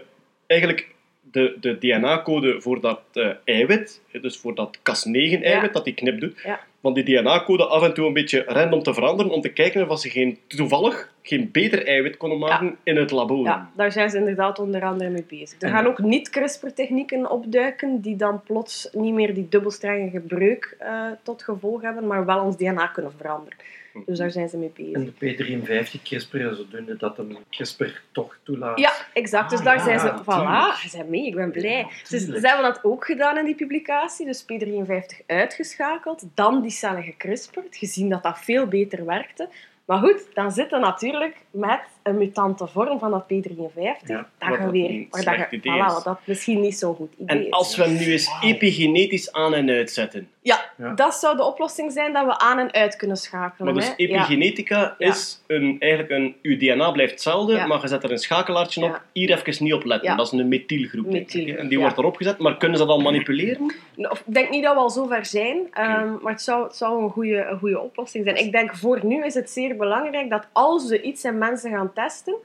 eigenlijk 0.48 0.93
de, 1.22 1.58
de 1.60 1.78
DNA-code 1.78 2.62
voor 2.62 2.82
dat 2.82 3.02
eh, 3.14 3.30
eiwit, 3.43 4.02
dus 4.22 4.38
voor 4.38 4.56
dat 4.56 4.78
Cas9-eiwit, 4.78 5.41
Ja. 5.41 5.68
dat 5.68 5.84
die 5.86 5.93
knip 5.93 6.20
doet, 6.20 6.41
Ja. 6.43 6.60
Van 6.86 6.93
die 6.93 7.03
DNA-code 7.03 7.65
af 7.65 7.83
en 7.83 7.93
toe 7.93 8.07
een 8.07 8.13
beetje 8.13 8.43
random 8.47 8.83
te 8.83 8.93
veranderen, 8.93 9.31
om 9.31 9.41
te 9.41 9.49
kijken 9.49 9.89
of 9.89 9.99
ze 9.99 10.09
geen, 10.09 10.38
toevallig 10.47 11.13
geen 11.21 11.49
beter 11.51 11.88
eiwit 11.88 12.17
konden 12.17 12.39
maken 12.39 12.77
in 12.83 12.95
het 12.97 13.11
labo. 13.11 13.43
Ja, 13.43 13.69
daar 13.75 13.91
zijn 13.91 14.09
ze 14.09 14.17
inderdaad 14.17 14.59
onder 14.59 14.83
andere 14.83 15.09
mee 15.09 15.25
bezig. 15.27 15.61
Er 15.61 15.69
gaan 15.69 15.88
ook 15.88 15.99
niet-CRISPR-technieken 15.99 17.31
opduiken 17.31 18.01
die 18.01 18.15
dan 18.15 18.41
plots 18.43 18.89
niet 18.91 19.13
meer 19.13 19.33
die 19.33 19.47
dubbelstrengige 19.49 20.19
breuk 20.19 20.75
eh, 20.79 21.07
tot 21.23 21.43
gevolg 21.43 21.81
hebben, 21.81 22.07
maar 22.07 22.25
wel 22.25 22.39
ons 22.39 22.57
DNA 22.57 22.88
kunnen 22.88 23.11
veranderen. 23.17 23.57
Dus 24.06 24.18
daar 24.18 24.32
zijn 24.32 24.50
ze 24.50 24.58
mee 24.58 24.72
bezig. 24.76 24.93
En 24.93 25.14
de 25.20 25.36
P53 25.36 26.02
CRISPR 26.04 26.38
is 26.38 26.58
zodoende 26.58 26.98
dat 26.98 27.18
een 27.18 27.38
CRISPR 27.50 28.02
toch 28.12 28.38
toelaat. 28.43 28.80
Ja, 28.80 28.91
exact. 29.14 29.50
Dus 29.50 29.60
Ah, 29.60 29.66
daar 29.66 29.78
ja, 29.78 29.84
zijn 29.84 30.00
ze... 30.00 30.06
ja, 30.06 30.22
Voilà, 30.22 30.82
ze 30.82 30.89
zijn 30.89 31.10
mee. 31.10 31.26
Ik 31.28 31.36
ben 31.36 31.52
blij. 31.52 31.88
Dus 32.10 32.26
ze 32.26 32.48
hebben 32.48 32.64
dat 32.74 32.84
ook 32.84 33.06
gedaan 33.06 33.38
in 33.38 33.46
die 33.46 33.56
publicatie. 33.56 34.26
Dus 34.26 34.43
P53 34.43 35.26
uitgeschakeld, 35.28 36.24
dan 36.34 36.62
die 36.62 36.72
cellen 36.72 37.04
gecrisperd, 37.04 37.76
gezien 37.78 38.10
dat 38.10 38.24
dat 38.24 38.39
veel 38.39 38.68
beter 38.68 39.06
werkte. 39.06 39.50
Maar 39.86 39.98
goed, 39.98 40.26
dan 40.34 40.52
zitten 40.52 40.82
natuurlijk 40.82 41.36
met 41.52 41.82
een 42.06 42.18
mutante 42.18 42.68
vorm 42.68 42.99
van 42.99 43.12
dat 43.12 43.24
P53, 43.24 43.74
Ja, 44.06 44.28
dat 44.38 44.60
dat 44.60 44.70
weer, 44.72 45.06
waar 45.10 45.24
dat, 45.24 45.62
je, 45.64 46.12
voilà, 46.20 46.24
misschien 46.26 46.60
niet 46.62 46.78
zo'n 46.78 46.95
goed 46.95 47.14
idee 47.18 47.38
En 47.38 47.45
is. 47.45 47.51
als 47.51 47.76
we 47.76 47.84
hem 47.84 47.93
nu 47.93 48.12
eens 48.12 48.30
epigenetisch 48.41 49.32
aan 49.32 49.53
en 49.53 49.70
uitzetten. 49.70 50.30
Ja, 50.41 50.72
Ja. 50.78 50.93
dat 50.93 51.16
zou 51.16 51.38
de 51.38 51.43
oplossing 51.43 51.91
zijn 51.91 52.14
dat 52.14 52.26
we 52.26 52.39
aan 52.39 52.60
en 52.60 52.74
uit 52.74 52.95
kunnen 52.95 53.18
schakelen. 53.18 53.74
Maar 53.74 53.84
dus 53.84 53.88
hè. 53.89 53.95
Epigenetica 53.95 54.95
Ja. 54.97 55.08
is 55.08 55.43
een, 55.47 55.76
eigenlijk 55.80 56.12
een... 56.12 56.36
Uw 56.41 56.58
DNA 56.58 56.91
blijft 56.91 57.12
hetzelfde, 57.12 57.53
Ja. 57.53 57.66
maar 57.66 57.82
je 57.82 57.88
zet 57.88 58.03
er 58.03 58.12
een 58.12 58.18
schakelaartje 58.18 58.84
op. 58.84 58.89
Ja. 58.89 59.03
Hier 59.12 59.32
even 59.38 59.64
niet 59.64 59.74
op 59.74 59.84
letten. 59.86 60.10
Ja. 60.10 60.16
Dat 60.16 60.26
is 60.26 60.39
een 60.39 60.47
methylgroep. 60.47 61.14
En 61.14 61.26
die 61.68 61.70
ja. 61.70 61.78
wordt 61.80 61.97
erop 61.97 62.16
gezet. 62.16 62.38
Maar 62.38 62.58
kunnen 62.58 62.78
ze 62.78 62.86
dat 62.86 63.01
manipuleren? 63.01 63.74
Of, 63.97 64.24
ik 64.26 64.34
denk 64.34 64.49
niet 64.49 64.64
dat 64.64 64.74
we 64.74 64.80
al 64.80 64.89
zo 64.89 65.06
ver 65.06 65.26
zijn, 65.26 65.58
ehm, 65.72 66.12
maar 66.22 66.32
het 66.32 66.41
zou, 66.41 66.64
het 66.64 66.76
zou 66.76 67.03
een 67.03 67.10
goede 67.10 67.45
een 67.45 67.58
goede 67.60 67.80
oplossing 67.80 68.24
zijn. 68.24 68.36
Ik 68.36 68.51
denk 68.51 68.76
voor 68.76 68.99
nu 69.06 69.26
is 69.26 69.34
het 69.34 69.49
zeer 69.49 69.76
belangrijk 69.76 70.30
dat 70.30 70.47
als 70.51 70.89
we 70.89 71.01
iets 71.01 71.24
in 71.24 71.38
mensen 71.38 71.72
gaan 71.72 71.93
testen, 71.96 72.36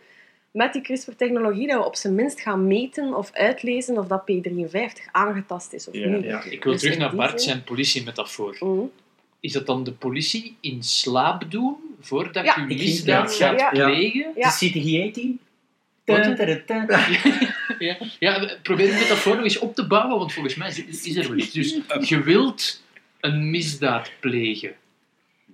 met 0.51 0.73
die 0.73 0.83
CRISPR-technologie, 0.83 1.67
dat 1.67 1.79
we 1.79 1.85
op 1.87 1.97
zijn 1.97 2.15
minst 2.15 2.41
gaan 2.41 2.67
meten 2.67 3.15
of 3.15 3.31
uitlezen 3.33 3.99
of 3.99 4.07
dat 4.07 4.23
P53 4.23 5.11
aangetast 5.13 5.73
is 5.73 5.89
of 5.89 5.95
Ja, 5.95 6.07
niet. 6.09 6.25
ja. 6.25 6.43
Ik 6.43 6.65
wil 6.65 6.73
Dus 6.73 6.83
terug 6.83 6.99
naar 6.99 7.15
Bart 7.15 7.43
zijn 7.43 7.65
politiemetafoor. 7.65 8.57
Mhm. 8.61 8.81
Is 9.41 9.53
dat 9.53 9.67
dan 9.67 9.85
de 9.85 9.93
politie 9.93 10.57
in 10.61 10.83
slaap 10.83 11.51
doen 11.51 11.77
voordat 12.01 12.45
Ja. 12.45 12.55
je 12.69 12.75
misdaad 12.75 13.39
ja, 13.39 13.49
gaat 13.59 13.77
ja. 13.77 13.87
plegen? 13.87 14.33
Ja. 14.37 14.49
De 14.59 14.71
CTG-18? 14.71 15.49
Ja, 17.79 17.97
ja, 18.19 18.57
probeer 18.63 18.87
de 18.87 18.93
metafoor 18.93 19.35
nog 19.35 19.45
eens 19.45 19.59
op 19.59 19.75
te 19.75 19.87
bouwen, 19.87 20.19
want 20.19 20.33
volgens 20.33 20.55
mij 20.55 20.69
is, 20.69 21.05
is 21.05 21.17
er 21.17 21.29
wel 21.29 21.37
iets. 21.39 21.51
Dus 21.53 21.79
je 22.09 22.23
wilt 22.23 22.83
een 23.21 23.51
misdaad 23.51 24.11
plegen. 24.21 24.75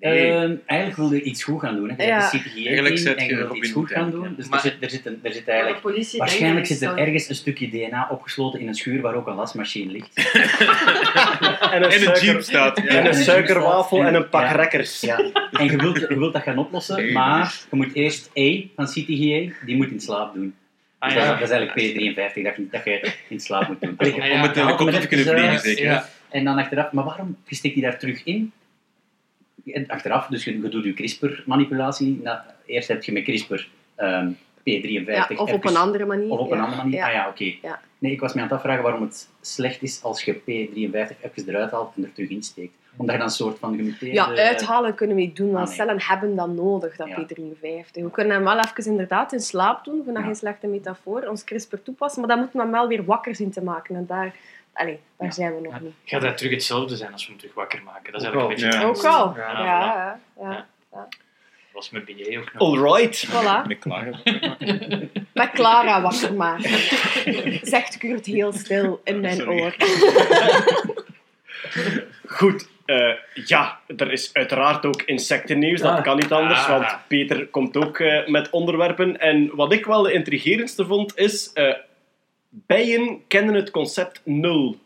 Ehm, 0.01 0.55
eigenlijk 0.67 0.99
wilde 0.99 1.15
je 1.17 1.23
iets 1.23 1.45
goed 1.45 1.61
gaan 1.61 1.75
doen. 1.77 1.91
Hè. 1.91 2.03
Je 2.03 2.09
Ja. 2.09 2.19
hebt 2.31 2.33
de 2.33 2.39
Eigenlijk 2.69 3.19
en 3.19 3.27
je 3.27 3.49
iets 3.55 3.73
goed 3.73 3.91
gaan 3.91 4.11
doen. 4.11 4.35
Dus 4.37 4.49
Maar- 4.49 4.59
er, 4.65 4.71
zit, 4.71 4.77
er, 4.81 4.91
zit 4.91 5.07
een, 5.07 5.21
er 5.23 5.33
zit 5.33 5.45
de 5.45 5.51
eigenlijk... 5.51 5.81
politie 5.83 6.19
Waarschijnlijk 6.19 6.67
zit 6.67 6.83
er 6.83 6.89
het 6.89 6.99
ergens 6.99 7.29
een 7.29 7.35
stukje 7.35 7.69
DNA 7.69 8.09
opgesloten 8.11 8.61
in 8.61 8.69
een 8.69 8.75
schuur 8.75 9.01
waar 9.01 9.15
ook 9.15 9.27
een 9.27 9.35
wasmachine 9.35 9.93
ligt. 9.93 10.15
En 11.71 11.83
een, 11.83 11.91
En 11.91 11.93
een 11.93 11.93
suiker- 12.01 12.25
jeep 12.25 12.41
staat. 12.43 12.79
en 12.79 13.07
een 13.07 13.15
suikerwafel 13.15 14.03
en 14.05 14.15
een 14.15 14.29
pak 14.29 14.43
Ja. 14.43 14.53
rekkers. 14.53 15.01
Ja. 15.01 15.19
En 15.53 15.65
je 15.65 15.77
wilt, 15.77 15.99
je 15.99 16.19
wilt 16.19 16.33
dat 16.33 16.43
gaan 16.43 16.59
oplossen, 16.59 16.97
Nee. 16.97 17.13
maar 17.13 17.55
je 17.71 17.77
moet 17.77 17.95
eerst 17.95 18.31
E 18.33 18.65
van 18.77 18.85
CTGA, 18.85 19.53
die 19.67 19.77
moet 19.77 19.91
in 19.91 20.01
slaap 20.01 20.35
doen. 20.35 20.55
Ah, 20.99 21.09
Dus 21.15 21.23
ja. 21.23 21.25
dat, 21.25 21.35
is- 21.35 21.49
dat 21.49 21.61
is 21.61 21.67
eigenlijk 21.69 21.97
P53 22.37 22.43
dat 22.43 22.55
je, 22.55 22.69
dat 22.71 22.85
je 22.85 23.13
in 23.29 23.41
slaap 23.41 23.69
moet 23.69 23.81
doen. 23.81 23.95
Ah. 23.99 24.33
Om 24.33 24.41
met 24.41 24.55
de 24.55 24.61
helikopter 24.61 25.01
te 25.01 25.07
kunnen 25.09 25.27
vliegen, 25.27 25.59
zeker. 25.61 26.05
En 26.31 26.45
dan 26.45 26.59
achteraf, 26.59 26.93
maar 26.93 27.05
waarom 27.05 27.37
je 27.47 27.55
steekt 27.55 27.75
die 27.75 27.83
daar 27.83 27.99
terug 27.99 28.25
in? 28.25 28.53
En 29.67 29.89
achteraf, 29.89 30.27
dus 30.27 30.45
je, 30.45 30.61
je 30.63 30.69
doet 30.69 30.85
je 30.85 30.93
CRISPR-manipulatie. 30.95 32.21
Nou, 32.23 32.39
eerst 32.67 32.89
heb 32.89 33.03
je 33.05 33.13
met 33.13 33.23
CRISPR 33.23 33.69
ehm, 33.95 34.31
P53. 34.61 35.05
Ja, 35.07 35.29
of 35.37 35.53
op 35.53 35.65
een 35.65 35.77
andere 35.77 36.05
manier. 36.05 36.31
Of 36.31 36.39
op 36.39 36.51
een 36.51 36.61
andere 36.61 36.83
manier? 36.83 36.97
Ja. 36.97 37.07
Ah 37.07 37.13
ja, 37.13 37.29
oké. 37.29 37.55
Nee, 37.99 38.13
ik 38.13 38.21
was 38.21 38.33
me 38.35 38.41
aan 38.41 38.47
het 38.47 38.57
afvragen 38.57 38.83
waarom 38.83 39.03
het 39.03 39.29
slecht 39.41 39.83
is 39.83 40.03
als 40.03 40.23
je 40.23 40.35
P53 40.35 41.21
even 41.21 41.49
eruit 41.49 41.71
haalt 41.71 41.93
en 41.97 42.03
er 42.05 42.13
terug 42.13 42.29
insteekt. 42.31 42.73
Omdat 42.97 43.15
je 43.15 43.21
dan 43.21 43.31
een 43.31 43.37
soort 43.37 43.59
van 43.59 43.77
gemuteerde... 43.77 44.15
Ja, 44.15 44.35
uithalen 44.37 44.95
kunnen 44.95 45.17
we 45.17 45.23
niet 45.23 45.37
doen, 45.37 45.51
want 45.53 45.63
Ah, 45.63 45.67
nee. 45.69 45.77
cellen 45.77 46.03
hebben 46.03 46.35
dat 46.37 46.49
nodig, 46.49 46.97
dat 46.97 47.09
Ja. 47.09 47.23
P53. 47.23 47.91
We 47.93 48.11
kunnen 48.11 48.35
hem 48.35 48.45
wel 48.45 48.59
even 48.59 48.85
inderdaad 48.91 49.33
in 49.33 49.41
slaap 49.41 49.85
doen, 49.85 50.03
dat 50.07 50.15
Ja. 50.17 50.23
geen 50.23 50.35
slechte 50.37 50.67
metafoor, 50.67 51.23
ons 51.29 51.45
CRISPR 51.45 51.77
toepassen, 51.83 52.21
maar 52.21 52.29
dan 52.31 52.39
moeten 52.39 52.57
we 52.57 52.63
hem 52.63 52.73
wel 52.73 52.89
weer 52.89 53.05
wakker 53.05 53.35
zien 53.35 53.51
te 53.51 53.63
maken. 53.63 53.97
En 53.97 54.07
daar, 54.07 54.35
allee, 54.77 55.01
daar 55.19 55.29
Ja. 55.29 55.35
zijn 55.35 55.55
we 55.55 55.61
nog 55.61 55.73
Ja, 55.73 55.81
niet. 55.81 55.95
Gaat 56.05 56.21
dat 56.23 56.37
terug 56.37 56.53
hetzelfde 56.53 56.97
zijn 56.97 57.13
als 57.13 57.25
we 57.25 57.31
hem 57.31 57.39
terug 57.41 57.55
wakker 57.55 57.83
maken? 57.83 58.13
Dat 58.13 58.21
is 58.23 58.29
Ook 58.29 58.35
eigenlijk 58.35 58.63
een 58.63 58.71
wel. 58.71 58.89
beetje... 58.93 59.05
Ja. 59.05 59.11
Ook 59.11 59.19
al. 59.21 59.35
Ja, 59.37 59.53
Ja, 59.53 59.65
ja, 59.65 60.21
ja. 60.41 60.67
Ja. 60.93 61.09
was 61.73 61.91
met 61.91 62.05
BJ 62.05 62.37
ook 62.39 62.53
nog. 62.53 62.63
Alright. 62.63 63.27
Voilà. 63.29 63.67
Met 63.67 63.79
klagen. 63.79 64.21
Met 65.35 65.51
Clara 65.51 66.03
wakker 66.03 66.35
maken. 66.35 66.71
Zegt 67.73 67.97
Kurt 67.99 68.27
heel 68.27 68.53
stil 68.53 69.01
in 69.05 69.21
mijn 69.21 69.37
Sorry. 69.37 69.61
oor. 69.61 69.75
Goed. 72.27 72.69
eh, 72.87 73.13
ja, 73.35 73.81
er 73.97 74.13
is 74.13 74.31
uiteraard 74.33 74.87
ook 74.87 75.03
insectennieuws. 75.03 75.81
Dat 75.81 75.97
Ah. 75.97 76.03
kan 76.03 76.17
niet 76.17 76.33
anders, 76.33 76.61
Ah. 76.65 76.69
want 76.69 76.97
Peter 77.09 77.47
komt 77.47 77.77
ook 77.77 77.99
eh, 77.99 78.27
met 78.27 78.51
onderwerpen. 78.51 79.21
En 79.21 79.51
wat 79.57 79.73
ik 79.73 79.87
wel 79.87 80.03
de 80.03 80.13
intrigerendste 80.13 80.87
vond, 80.87 81.17
is... 81.19 81.51
eh, 81.53 81.73
bijen 82.49 83.27
kennen 83.27 83.55
het 83.55 83.71
concept 83.71 84.21
nul. 84.25 84.77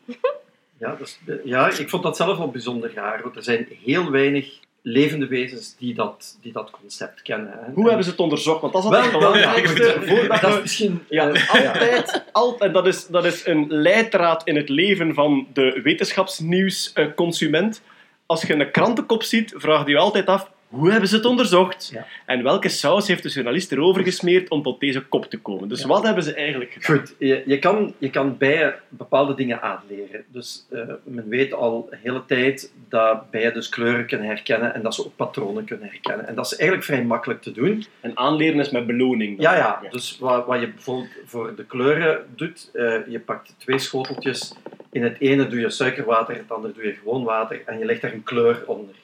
Ja, 0.79 0.95
dus, 0.95 1.21
ja, 1.45 1.79
ik 1.79 1.89
vond 1.89 2.03
dat 2.03 2.17
zelf 2.17 2.39
wel 2.39 2.51
bijzonder 2.51 2.93
raar. 2.95 3.23
Want 3.23 3.37
er 3.37 3.43
zijn 3.43 3.69
heel 3.85 4.11
weinig 4.11 4.59
levende 4.83 5.27
wezens 5.27 5.77
die 5.79 5.95
dat, 5.95 6.39
die 6.43 6.53
dat 6.53 6.71
concept 6.71 7.23
kennen. 7.23 7.53
Hè. 7.53 7.73
Hoe 7.73 7.87
hebben 7.87 8.05
ze 8.05 8.11
het 8.11 8.19
onderzocht? 8.19 8.61
Want 8.61 8.73
dat 8.73 8.85
is 8.85 8.91
het 8.91 9.13
belangrijkste. 9.13 9.97
voordat 10.05 10.41
Dat 10.41 10.55
is 10.55 10.61
misschien... 10.61 11.05
Ja, 11.09 11.27
altijd, 11.27 12.25
altijd. 12.33 12.75
Dat 12.75 12.87
is, 12.87 13.07
dat 13.07 13.25
is 13.25 13.47
een 13.47 13.67
leidraad 13.69 14.45
in 14.45 14.57
het 14.57 14.69
leven 14.69 15.15
van 15.15 15.47
de 15.53 15.81
wetenschapsnieuwsconsument. 15.83 17.83
Als 18.27 18.43
je 18.43 18.55
een 18.55 18.71
krantenkop 18.71 19.23
ziet, 19.23 19.55
vraag 19.57 19.85
je 19.85 19.91
je 19.91 19.99
altijd 19.99 20.27
af, 20.27 20.51
hoe 20.71 20.91
hebben 20.91 21.09
ze 21.09 21.17
het 21.17 21.25
onderzocht? 21.25 21.91
Ja. 21.93 22.07
En 22.27 22.43
welke 22.43 22.69
saus 22.69 23.09
heeft 23.09 23.23
de 23.23 23.29
journalist 23.29 23.73
erover 23.73 24.03
gesmeerd 24.03 24.51
om 24.51 24.63
tot 24.63 24.81
deze 24.81 25.01
kop 25.01 25.25
te 25.27 25.39
komen? 25.39 25.69
Dus 25.69 25.81
Ja. 25.81 25.87
wat 25.87 26.03
hebben 26.05 26.23
ze 26.25 26.35
eigenlijk 26.35 26.73
gedaan? 26.73 26.99
Goed, 26.99 27.15
je, 27.19 27.43
je, 27.47 27.59
kan, 27.59 27.95
je 27.99 28.11
kan 28.11 28.37
bijen 28.37 28.75
bepaalde 28.89 29.35
dingen 29.35 29.63
aanleren. 29.63 30.25
Dus 30.29 30.67
eh, 30.71 30.81
men 31.03 31.29
weet 31.29 31.53
al 31.53 31.87
de 31.91 31.97
hele 32.03 32.23
tijd 32.27 32.73
dat 32.89 33.31
bijen 33.31 33.55
dus 33.55 33.69
kleuren 33.69 34.07
kunnen 34.07 34.27
herkennen 34.27 34.75
en 34.75 34.83
dat 34.83 34.95
ze 34.95 35.05
ook 35.05 35.17
patronen 35.17 35.65
kunnen 35.65 35.89
herkennen. 35.89 36.29
En 36.29 36.35
dat 36.35 36.47
is 36.47 36.57
eigenlijk 36.57 36.89
vrij 36.89 37.05
makkelijk 37.05 37.43
te 37.43 37.53
doen. 37.53 37.85
En 38.01 38.17
aanleren 38.17 38.61
is 38.61 38.71
met 38.71 38.87
beloning. 38.87 39.41
dan. 39.41 39.53
Ja, 39.53 39.57
ja. 39.83 39.91
Dus 39.91 40.17
wat, 40.21 40.47
wat 40.47 40.61
je 40.61 40.69
bijvoorbeeld 40.69 41.09
voor 41.25 41.55
de 41.57 41.65
kleuren 41.65 42.25
doet, 42.37 42.71
eh, 42.73 42.95
je 43.09 43.21
pakt 43.21 43.55
twee 43.59 43.79
schoteltjes. 43.79 44.55
In 44.93 45.03
het 45.03 45.17
ene 45.21 45.47
doe 45.49 45.61
je 45.61 45.71
suikerwater, 45.71 46.35
in 46.35 46.41
het 46.41 46.51
andere 46.53 46.75
doe 46.75 46.85
je 46.85 46.93
gewoon 47.03 47.25
water 47.25 47.63
en 47.67 47.79
je 47.79 47.85
legt 47.85 48.01
daar 48.01 48.13
een 48.13 48.23
kleur 48.23 48.63
onder. 48.67 48.95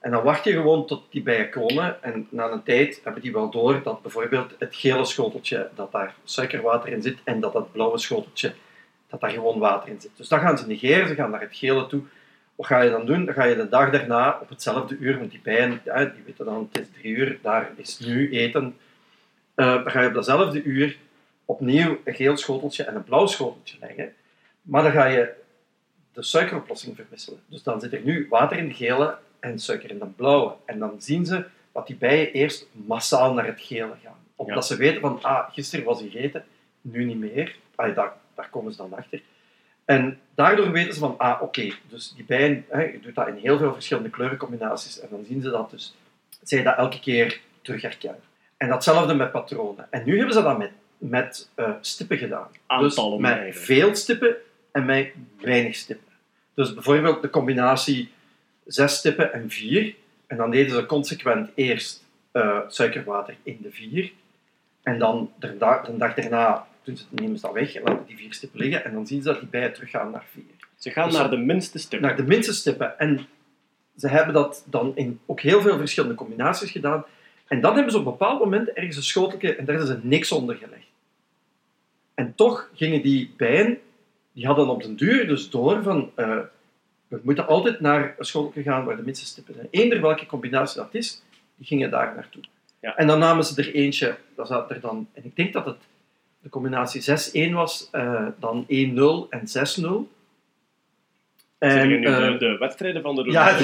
En 0.00 0.10
dan 0.10 0.22
wacht 0.22 0.44
je 0.44 0.52
gewoon 0.52 0.86
tot 0.86 1.06
die 1.10 1.22
bijen 1.22 1.50
komen 1.50 2.02
en 2.02 2.26
na 2.30 2.50
een 2.50 2.62
tijd 2.62 3.00
hebben 3.04 3.22
die 3.22 3.32
wel 3.32 3.50
door 3.50 3.82
dat 3.82 4.02
bijvoorbeeld 4.02 4.54
het 4.58 4.74
gele 4.74 5.04
schoteltje, 5.04 5.70
dat 5.74 5.92
daar 5.92 6.14
suikerwater 6.24 6.88
in 6.88 7.02
zit 7.02 7.18
en 7.24 7.40
dat 7.40 7.52
dat 7.52 7.72
blauwe 7.72 7.98
schoteltje, 7.98 8.54
dat 9.06 9.20
daar 9.20 9.30
gewoon 9.30 9.58
water 9.58 9.88
in 9.88 10.00
zit. 10.00 10.10
Dus 10.16 10.28
dat 10.28 10.40
gaan 10.40 10.58
ze 10.58 10.66
negeren, 10.66 11.08
ze 11.08 11.14
gaan 11.14 11.30
naar 11.30 11.40
het 11.40 11.56
gele 11.56 11.86
toe. 11.86 12.02
Wat 12.54 12.66
ga 12.66 12.80
je 12.80 12.90
dan 12.90 13.06
doen? 13.06 13.24
Dan 13.24 13.34
ga 13.34 13.44
je 13.44 13.56
de 13.56 13.68
dag 13.68 13.90
daarna 13.90 14.38
op 14.42 14.48
hetzelfde 14.48 14.96
uur, 14.96 15.18
want 15.18 15.30
die 15.30 15.40
bijen, 15.42 15.80
die 15.84 16.22
weten 16.24 16.44
dan, 16.44 16.68
het 16.72 16.80
is 16.80 16.88
drie 17.00 17.14
uur, 17.16 17.38
daar 17.42 17.70
is 17.76 17.98
nu 17.98 18.30
eten. 18.30 18.76
Eh, 19.54 19.74
dan 19.74 19.90
ga 19.90 20.00
je 20.00 20.08
op 20.08 20.14
datzelfde 20.14 20.62
uur 20.62 20.96
opnieuw 21.44 21.98
een 22.04 22.14
geel 22.14 22.36
schoteltje 22.36 22.84
en 22.84 22.94
een 22.94 23.04
blauw 23.04 23.26
schoteltje 23.26 23.76
leggen. 23.80 24.12
Maar 24.62 24.82
dan 24.82 24.92
ga 24.92 25.04
je 25.04 25.32
de 26.12 26.22
suikeroplossing 26.22 26.96
verwisselen. 26.96 27.40
Dus 27.46 27.62
dan 27.62 27.80
zit 27.80 27.92
er 27.92 28.00
nu 28.04 28.26
water 28.30 28.58
in 28.58 28.68
de 28.68 28.74
gele 28.74 29.18
en 29.40 29.58
suiker 29.58 29.90
in 29.90 29.98
de 29.98 30.06
blauwe. 30.06 30.52
En 30.64 30.78
dan 30.78 30.94
zien 30.98 31.26
ze 31.26 31.44
dat 31.72 31.86
die 31.86 31.96
bijen 31.96 32.32
eerst 32.32 32.66
massaal 32.70 33.34
naar 33.34 33.46
het 33.46 33.60
gele 33.60 33.94
gaan. 34.04 34.16
Omdat 34.36 34.66
ze 34.66 34.76
weten 34.76 35.00
van, 35.00 35.22
ah, 35.22 35.52
gisteren 35.52 35.84
was 35.84 36.00
hier 36.00 36.16
eten, 36.16 36.44
nu 36.80 37.04
niet 37.04 37.18
meer. 37.18 37.56
Ah, 37.74 37.94
daar, 37.94 38.12
daar 38.34 38.48
komen 38.50 38.72
ze 38.72 38.78
dan 38.78 38.94
achter. 38.94 39.22
En 39.84 40.20
daardoor 40.34 40.70
weten 40.70 40.94
ze 40.94 41.00
van, 41.00 41.14
ah, 41.18 41.42
oké, 41.42 41.72
dus 41.88 42.12
die 42.16 42.24
bijen, 42.24 42.64
hè, 42.68 42.82
je 42.82 43.00
doet 43.00 43.14
dat 43.14 43.28
in 43.28 43.36
heel 43.36 43.58
veel 43.58 43.72
verschillende 43.72 44.10
kleurencombinaties. 44.10 45.00
En 45.00 45.08
dan 45.10 45.24
zien 45.28 45.42
ze 45.42 45.50
dat 45.50 45.70
dus, 45.70 45.94
zij 46.42 46.62
dat 46.62 46.76
elke 46.76 47.00
keer 47.00 47.40
terug 47.62 47.82
herkennen. 47.82 48.22
En 48.56 48.68
datzelfde 48.68 49.14
met 49.14 49.32
patronen. 49.32 49.86
En 49.90 50.02
nu 50.04 50.16
hebben 50.16 50.34
ze 50.34 50.42
dat 50.42 50.58
met, 50.58 50.70
met 50.98 51.48
eh, 51.54 51.70
stippen 51.80 52.18
gedaan. 52.18 52.48
Aantallen 52.66 53.10
dus 53.10 53.20
met 53.20 53.38
eigenlijk. 53.38 53.64
veel 53.64 53.94
stippen 53.94 54.36
en 54.72 54.84
met 54.84 55.12
weinig 55.40 55.74
stippen. 55.74 56.12
Dus 56.54 56.74
bijvoorbeeld 56.74 57.22
de 57.22 57.30
combinatie 57.30 58.10
zes 58.68 58.96
stippen 58.96 59.32
en 59.32 59.50
vier. 59.50 59.94
En 60.26 60.36
dan 60.36 60.50
deden 60.50 60.74
ze 60.74 60.86
consequent 60.86 61.50
eerst 61.54 62.04
eh, 62.32 62.58
suikerwater 62.68 63.36
in 63.42 63.58
de 63.62 63.70
vier. 63.70 64.12
En 64.82 64.98
dan 64.98 65.32
de 65.38 65.56
dag, 65.56 65.86
de 65.86 65.96
dag 65.96 66.14
daarna 66.14 66.66
doen 66.82 66.96
ze, 66.96 67.04
nemen 67.10 67.38
ze 67.38 67.46
dat 67.46 67.54
weg 67.54 67.74
en 67.74 67.82
laten 67.82 68.06
die 68.06 68.16
vier 68.16 68.34
stippen 68.34 68.60
liggen. 68.60 68.84
En 68.84 68.92
dan 68.92 69.06
zien 69.06 69.22
ze 69.22 69.28
dat 69.28 69.40
die 69.40 69.48
bijen 69.48 69.72
teruggaan 69.72 70.10
naar 70.10 70.24
vier. 70.30 70.44
Ze 70.76 70.90
gaan 70.90 71.08
Dus- 71.08 71.18
naar 71.18 71.30
de 71.30 71.36
minste 71.36 71.78
stukken. 71.78 72.08
Naar 72.08 72.16
de 72.16 72.22
minste 72.22 72.52
stippen. 72.52 72.98
En 72.98 73.26
ze 73.96 74.08
hebben 74.08 74.34
dat 74.34 74.64
dan 74.66 74.92
in 74.96 75.20
ook 75.26 75.40
heel 75.40 75.60
veel 75.60 75.78
verschillende 75.78 76.14
combinaties 76.14 76.70
gedaan. 76.70 77.04
En 77.46 77.60
dan 77.60 77.74
hebben 77.74 77.92
ze 77.92 77.98
op 77.98 78.04
een 78.04 78.10
bepaald 78.10 78.40
moment 78.40 78.72
ergens 78.72 78.96
een 78.96 79.02
schoteltje 79.02 79.56
en 79.56 79.64
daar 79.64 79.76
hebben 79.76 79.94
ze 79.96 80.06
niks 80.06 80.32
onder 80.32 80.56
gelegd. 80.56 80.86
En 82.14 82.34
toch 82.34 82.70
gingen 82.74 83.02
die 83.02 83.34
bijen, 83.36 83.78
die 84.32 84.46
hadden 84.46 84.68
op 84.68 84.82
den 84.82 84.96
duur 84.96 85.26
dus 85.26 85.50
door 85.50 85.82
van, 85.82 86.10
eh, 86.14 86.38
we 87.08 87.20
moeten 87.22 87.46
altijd 87.46 87.80
naar 87.80 88.14
een 88.18 88.24
schoteltje 88.24 88.62
gaan 88.62 88.84
waar 88.84 88.96
de 88.96 89.02
minste 89.02 89.26
stippen 89.26 89.54
zijn. 89.54 89.68
Eender 89.70 90.00
welke 90.00 90.26
combinatie 90.26 90.80
dat 90.80 90.94
is, 90.94 91.22
die 91.56 91.66
gingen 91.66 91.90
daar 91.90 92.14
naartoe. 92.14 92.42
Ja. 92.80 92.96
En 92.96 93.06
dan 93.06 93.18
namen 93.18 93.44
ze 93.44 93.62
er 93.62 93.74
eentje, 93.74 94.16
dat 94.36 94.46
zat 94.46 94.70
er 94.70 94.80
dan, 94.80 95.08
en 95.12 95.24
ik 95.24 95.36
denk 95.36 95.52
dat 95.52 95.66
het 95.66 95.76
de 96.40 96.48
combinatie 96.48 97.02
6-1 97.50 97.52
was, 97.52 97.88
eh, 97.92 98.26
dan 98.38 98.64
1-0 98.68 99.26
en 99.30 99.48
6-0. 99.48 100.10
Zijn 101.58 101.88
nu 101.88 102.04
eh, 102.04 102.16
de, 102.16 102.36
de 102.38 102.56
wedstrijden 102.58 103.02
van 103.02 103.14
de 103.14 103.30
ja, 103.30 103.48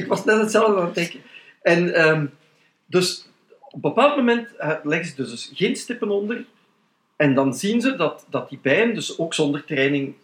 ik 0.00 0.06
was 0.06 0.24
net 0.24 0.40
hetzelfde 0.40 0.80
aan 0.80 0.84
het 0.84 0.94
denken. 0.94 1.20
En 1.62 1.84
dus 1.84 2.30
dus 2.86 3.28
op 3.58 3.74
een 3.74 3.80
bepaald 3.80 4.16
moment 4.16 4.56
eh, 4.56 4.74
leggen 4.82 5.08
ze 5.08 5.14
dus, 5.14 5.30
dus 5.30 5.50
geen 5.54 5.76
stippen 5.76 6.10
onder. 6.10 6.44
En 7.16 7.34
dan 7.34 7.54
zien 7.54 7.80
ze 7.80 7.96
dat, 7.96 8.26
dat 8.30 8.48
die 8.48 8.58
bijen 8.62 8.94
dus 8.94 9.18
ook 9.18 9.34
zonder 9.34 9.64
training 9.64 10.14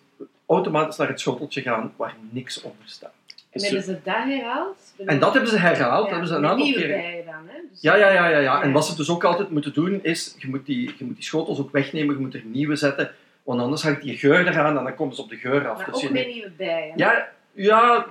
automatisch 0.53 0.97
naar 0.97 1.09
het 1.09 1.21
schoteltje 1.21 1.61
gaan 1.63 1.93
waar 1.97 2.15
niks 2.31 2.63
onder 2.63 2.77
staat. 2.85 3.13
En 3.51 3.61
Dus 3.61 3.63
hebben 3.63 3.83
ze 3.83 3.99
dat 4.05 4.15
herhaald? 4.15 4.95
En 5.07 5.19
dat 5.19 5.33
hebben 5.33 5.51
ze 5.51 5.59
herhaald. 5.59 6.11
hebben 6.11 6.29
ze 6.29 6.35
een 6.35 6.47
aantal 6.47 6.67
dan, 6.67 7.49
hè? 7.49 7.61
Dus- 7.71 7.81
Ja, 7.81 7.95
ja, 7.97 8.11
ja, 8.11 8.27
ja, 8.29 8.39
ja. 8.39 8.63
En 8.63 8.69
Ja. 8.69 8.75
wat 8.75 8.87
ze 8.87 8.97
dus 8.97 9.11
ook 9.11 9.25
altijd 9.25 9.51
moeten 9.51 9.73
doen, 9.73 10.01
is 10.03 10.35
je 10.39 10.49
moet, 10.49 10.67
die, 10.67 10.95
je 10.99 11.05
moet 11.05 11.15
die 11.15 11.25
schotels 11.25 11.59
ook 11.61 11.73
wegnemen, 11.73 12.15
je 12.15 12.21
moet 12.21 12.35
er 12.35 12.43
nieuwe 12.45 12.77
zetten, 12.77 13.15
want 13.43 13.61
anders 13.61 13.83
hangt 13.83 14.03
die 14.03 14.17
geur 14.19 14.47
eraan 14.49 14.77
en 14.79 14.85
dan 14.85 14.95
komen 14.95 15.15
ze 15.15 15.23
op 15.23 15.29
de 15.29 15.37
geur 15.37 15.69
af. 15.69 15.77
Maar 15.77 15.91
Dus 15.91 16.05
ook 16.05 16.11
met 16.11 16.27
nieuwe 16.27 16.51
bijen. 16.57 16.93
ja, 16.97 17.29
ja, 17.53 18.07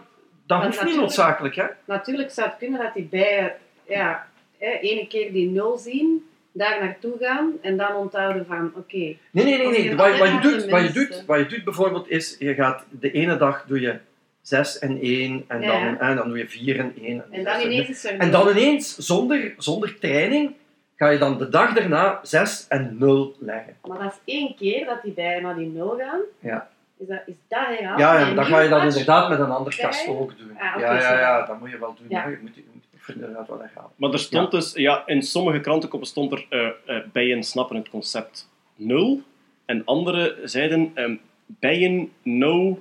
dat 0.46 0.64
hoeft 0.64 0.84
niet 0.84 0.96
noodzakelijk, 0.96 1.56
hè. 1.56 1.66
Natuurlijk 1.86 2.32
zou 2.32 2.48
het 2.50 2.58
kunnen 2.58 2.80
dat 2.80 2.94
die 2.94 3.04
bijen, 3.04 3.54
ja, 3.88 4.28
hè, 4.58 4.70
ene 4.72 5.08
keer 5.08 5.32
die 5.32 5.50
nul 5.50 5.78
zien, 5.78 6.30
daar 6.52 6.80
naartoe 6.80 7.18
gaan 7.20 7.54
en 7.62 7.78
dan 7.78 7.96
onthouden 7.96 8.46
van, 8.46 8.72
oké. 8.76 8.98
Nee, 8.98 9.18
nee, 9.32 9.58
nee. 9.58 9.70
Nee. 9.70 9.96
Wat, 9.96 10.18
wat, 10.18 10.30
je 10.32 10.40
doet, 10.42 10.70
wat, 10.70 10.84
je 10.84 10.92
doet, 10.92 11.24
wat 11.26 11.40
je 11.40 11.46
doet 11.46 11.64
bijvoorbeeld 11.64 12.10
is, 12.10 12.36
je 12.40 12.54
gaat 12.54 12.86
de 12.90 13.12
ene 13.12 13.38
dag 13.38 13.66
doe 13.68 13.80
je 13.80 14.00
6 14.42 14.80
en 14.80 15.00
1 15.02 15.46
en 15.48 15.62
Ja, 15.62 15.68
dan, 15.68 15.80
ja. 15.80 16.00
en 16.00 16.16
dan 16.16 16.28
doe 16.28 16.38
je 16.38 16.48
4 16.48 16.80
en 16.80 16.94
1. 17.02 17.24
En 17.32 17.44
dan 17.44 17.62
ineens 17.62 18.04
En 18.04 18.32
dan 18.32 18.50
ineens, 18.50 18.96
zonder, 18.96 19.54
zonder 19.58 20.00
training, 20.00 20.56
ga 20.96 21.10
je 21.10 21.18
dan 21.18 21.38
de 21.38 21.50
dag 21.50 21.74
daarna 21.74 22.20
6 22.24 22.66
en 22.70 22.96
0 23.00 23.36
leggen. 23.40 23.76
Maar 23.88 24.00
dat 24.00 24.12
is 24.12 24.34
één 24.34 24.56
keer 24.56 24.86
dat 24.86 25.02
die 25.02 25.14
bijen 25.14 25.42
naar 25.42 25.56
die 25.56 25.68
nul 25.68 25.98
gaan. 25.98 26.22
Ja. 26.40 26.70
Is 26.98 27.08
dat, 27.08 27.22
is 27.26 27.36
dat 27.48 27.66
herhaald? 27.68 28.00
Ja, 28.00 28.28
een 28.28 28.36
dan 28.36 28.46
ga 28.46 28.60
je 28.60 28.70
dat 28.70 28.84
inderdaad 28.84 29.30
met 29.30 29.40
een 29.40 29.52
ander 29.52 29.74
Ja, 29.78 29.86
kast 29.86 30.06
ja. 30.06 30.12
ook 30.12 30.38
doen. 30.38 30.52
Ah, 30.58 30.80
ja, 30.80 30.94
ja, 31.00 31.20
ja, 31.20 31.46
dat 31.46 31.60
moet 31.60 31.72
je 31.72 31.80
wel 31.80 31.96
doen. 31.98 32.06
Ja. 32.10 32.24
Ja. 32.24 32.30
Je 32.30 32.38
moet, 32.42 32.56
je 32.56 32.64
inderdaad 33.08 33.48
wel 33.48 33.60
herhalen. 33.60 33.92
Maar 33.96 34.12
er 34.12 34.20
stond 34.20 34.52
dus, 34.52 34.74
ja, 34.74 35.08
in 35.08 35.22
sommige 35.22 35.60
krantenkoppen 35.60 36.08
stond 36.08 36.32
er 36.32 36.46
eh, 36.50 36.68
eh, 36.86 37.04
bijen 37.12 37.44
snappen 37.44 37.76
het 37.76 37.90
concept 37.90 38.50
nul. 38.76 39.22
En 39.66 39.86
andere 39.86 40.38
zeiden 40.44 40.92
ehm, 40.94 41.16
bijen 41.46 42.12
know 42.24 42.78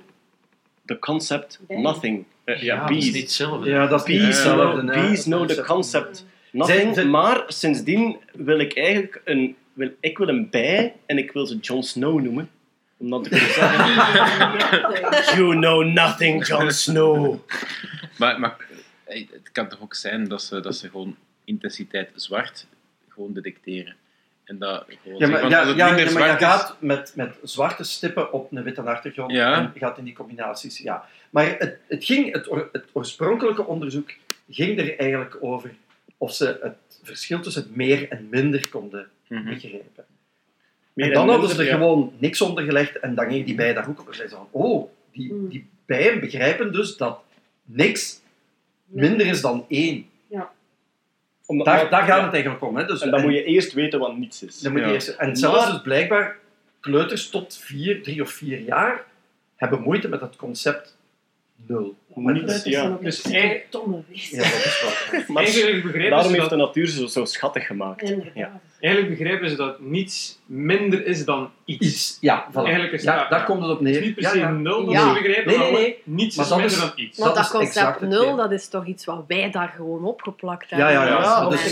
the 0.85 0.99
concept 0.99 1.59
Bijen. 1.67 1.83
nothing. 1.83 2.25
Eh, 2.43 2.61
ja, 2.61 2.75
Ja, 2.75 2.87
dat 2.87 2.97
is 2.97 3.05
niet 3.05 3.21
hetzelfde. 3.21 3.69
Ja, 3.69 3.87
dat 3.87 3.99
is 3.99 4.05
niet 4.05 4.17
Bees, 4.17 4.27
hetzelfde. 4.27 4.81
know, 4.81 4.95
bees 4.95 5.23
know 5.23 5.47
the 5.47 5.63
concept 5.63 6.25
nothing. 6.51 7.09
Maar 7.09 7.43
sindsdien 7.47 8.17
wil 8.33 8.59
ik 8.59 8.77
eigenlijk 8.77 9.21
een, 9.25 9.55
wil, 9.73 9.91
ik 9.99 10.17
wil 10.17 10.27
een 10.27 10.49
bij 10.49 10.95
en 11.05 11.17
ik 11.17 11.31
wil 11.31 11.45
ze 11.45 11.57
Jon 11.57 11.83
Snow 11.83 12.21
noemen. 12.21 12.49
Om 12.97 13.09
dan 13.09 13.23
te 13.23 13.29
kunnen 13.29 13.49
zeggen, 13.53 15.37
you 15.37 15.55
know 15.55 15.85
nothing, 15.85 16.47
Jon 16.47 16.71
Snow. 16.71 17.35
Maar, 18.17 18.39
maar 18.39 18.57
het 19.19 19.51
kan 19.51 19.69
toch 19.69 19.81
ook 19.81 19.93
zijn 19.95 20.27
dat 20.27 20.41
ze, 20.41 20.59
dat 20.59 20.75
ze 20.75 20.89
gewoon 20.89 21.15
intensiteit 21.43 22.09
zwart 22.15 22.67
gewoon 23.09 23.33
detecteren. 23.33 23.95
En 24.43 24.57
dat 24.57 24.85
gewoon 25.03 25.19
Ja, 25.19 25.27
maar, 25.27 25.49
ja, 25.49 25.59
als 25.59 25.67
het 25.67 25.77
ja, 25.77 25.85
minder 25.91 26.13
ja, 26.13 26.19
maar 26.19 26.27
je 26.31 26.37
gaat 26.45 26.75
met, 26.79 27.13
met 27.15 27.35
zwarte 27.43 27.83
stippen 27.83 28.33
op 28.33 28.51
een 28.51 28.63
witte 28.63 28.81
achtergrond 28.81 29.31
Ja. 29.31 29.53
en 29.53 29.71
gaat 29.79 29.97
in 29.97 30.03
die 30.03 30.13
combinaties. 30.13 30.77
Ja. 30.77 31.05
Maar 31.29 31.55
het, 31.59 31.77
het, 31.87 32.05
ging, 32.05 32.33
het, 32.33 32.47
or- 32.47 32.69
het 32.71 32.85
oorspronkelijke 32.91 33.65
onderzoek 33.65 34.09
ging 34.49 34.79
er 34.79 34.99
eigenlijk 34.99 35.37
over 35.39 35.71
of 36.17 36.33
ze 36.33 36.59
het 36.61 36.99
verschil 37.03 37.39
tussen 37.39 37.61
het 37.63 37.75
meer 37.75 38.09
en 38.09 38.27
minder 38.29 38.69
konden 38.69 39.09
Mhm. 39.27 39.43
begrijpen. 39.49 40.05
Meer 40.93 41.05
en 41.05 41.11
en 41.11 41.17
dan 41.17 41.29
hadden 41.29 41.49
ze 41.49 41.63
er 41.63 41.69
gewoon 41.73 42.13
niks 42.17 42.41
onder 42.41 42.63
gelegd 42.63 42.99
en 42.99 43.15
dan 43.15 43.29
gingen 43.29 43.45
die 43.45 43.55
bijen 43.55 43.75
daar 43.75 43.89
ook 43.89 43.99
op 43.99 44.07
en 44.07 44.13
zeiden 44.15 44.37
ze 44.37 44.43
van, 44.51 44.61
oh, 44.61 44.89
die, 45.11 45.29
Hmm. 45.29 45.49
die 45.49 45.67
bijen 45.85 46.19
begrijpen 46.19 46.71
dus 46.71 46.97
dat 46.97 47.19
niks 47.65 48.20
minder 48.91 49.27
is 49.27 49.41
dan 49.41 49.65
één. 49.67 50.05
Omdat- 51.45 51.65
Daar, 51.65 51.75
maar- 51.81 51.89
daar 51.89 52.03
gaat 52.03 52.17
ja. 52.17 52.23
het 52.23 52.33
eigenlijk 52.33 52.63
om. 52.63 52.75
Hè. 52.77 52.85
Dus, 52.85 53.01
En 53.01 53.09
dan 53.09 53.19
en- 53.19 53.25
moet 53.25 53.33
je 53.35 53.43
eerst 53.43 53.73
weten 53.73 53.99
wat 53.99 54.17
niets 54.17 54.43
is. 54.43 54.59
dan 54.59 54.71
moet 54.71 54.81
je 54.81 54.87
Ja. 54.87 54.93
eerst, 54.93 55.07
en 55.07 55.35
zelfs 55.35 55.59
Maar- 55.63 55.71
dus 55.71 55.81
blijkbaar 55.81 56.37
kleuters 56.79 57.29
tot 57.29 57.55
vier, 57.63 58.03
drie 58.03 58.21
of 58.21 58.29
vier 58.29 58.59
jaar 58.59 59.03
hebben 59.55 59.81
moeite 59.81 60.07
met 60.07 60.21
het 60.21 60.35
concept 60.35 60.97
nul. 61.67 61.95
Niets, 62.15 62.63
ja. 62.63 62.97
Dus. 63.01 63.21
Ja, 63.21 63.61
dat 63.71 64.03
is. 64.09 64.31
Maar 65.27 65.43
eigenlijk 65.43 65.83
begrijpen 65.83 66.09
daarom 66.11 66.31
ze 66.31 66.37
heeft 66.37 66.49
de 66.49 66.55
natuur 66.55 66.87
ze 66.87 67.09
zo 67.09 67.25
schattig 67.25 67.65
gemaakt. 67.65 68.01
Inderdaad. 68.01 68.35
Ja. 68.35 68.59
eigenlijk 68.79 69.17
begrijpen 69.17 69.49
ze 69.49 69.55
dat 69.55 69.79
niets 69.79 70.39
minder 70.45 71.05
is 71.05 71.25
dan 71.25 71.49
iets. 71.65 71.87
Iets. 71.87 72.17
Ja, 72.21 72.47
voilà. 72.51 72.55
Eigenlijk 72.55 72.91
is 72.93 73.03
ja, 73.03 73.17
dat- 73.19 73.29
daar 73.29 73.43
komt 73.45 73.61
het 73.61 73.71
op 73.71 73.79
Het 73.79 73.87
is 73.87 73.93
neer. 73.93 74.05
niet 74.05 74.15
per 74.15 74.23
se 74.29 74.37
ja. 74.37 74.49
nul 74.49 74.85
dat 74.85 74.93
Ja. 74.93 75.07
ze 75.15 75.21
begrijpen, 75.21 75.45
Nee, 75.47 75.57
nee, 75.57 75.71
maar 75.71 75.81
nee. 75.81 75.97
niets 76.03 76.35
Maar 76.35 76.45
is 76.45 76.51
minder 76.51 76.71
is- 76.71 76.79
dan 76.79 76.91
iets. 76.95 77.17
Want 77.17 77.35
Dat 77.35 77.51
dat, 77.51 77.61
is 77.61 77.67
exact 77.67 77.97
concept 77.97 78.21
nul, 78.23 78.35
dat 78.35 78.51
is 78.51 78.67
toch 78.67 78.85
iets 78.85 79.05
wat 79.05 79.23
wij 79.27 79.51
daar 79.51 79.73
gewoon 79.75 80.03
opgeplakt 80.03 80.69
hebben. 80.69 80.87
ja, 80.89 81.03
ja. 81.05 81.07
Ja, 81.21 81.43
dat 81.43 81.53
is 81.53 81.71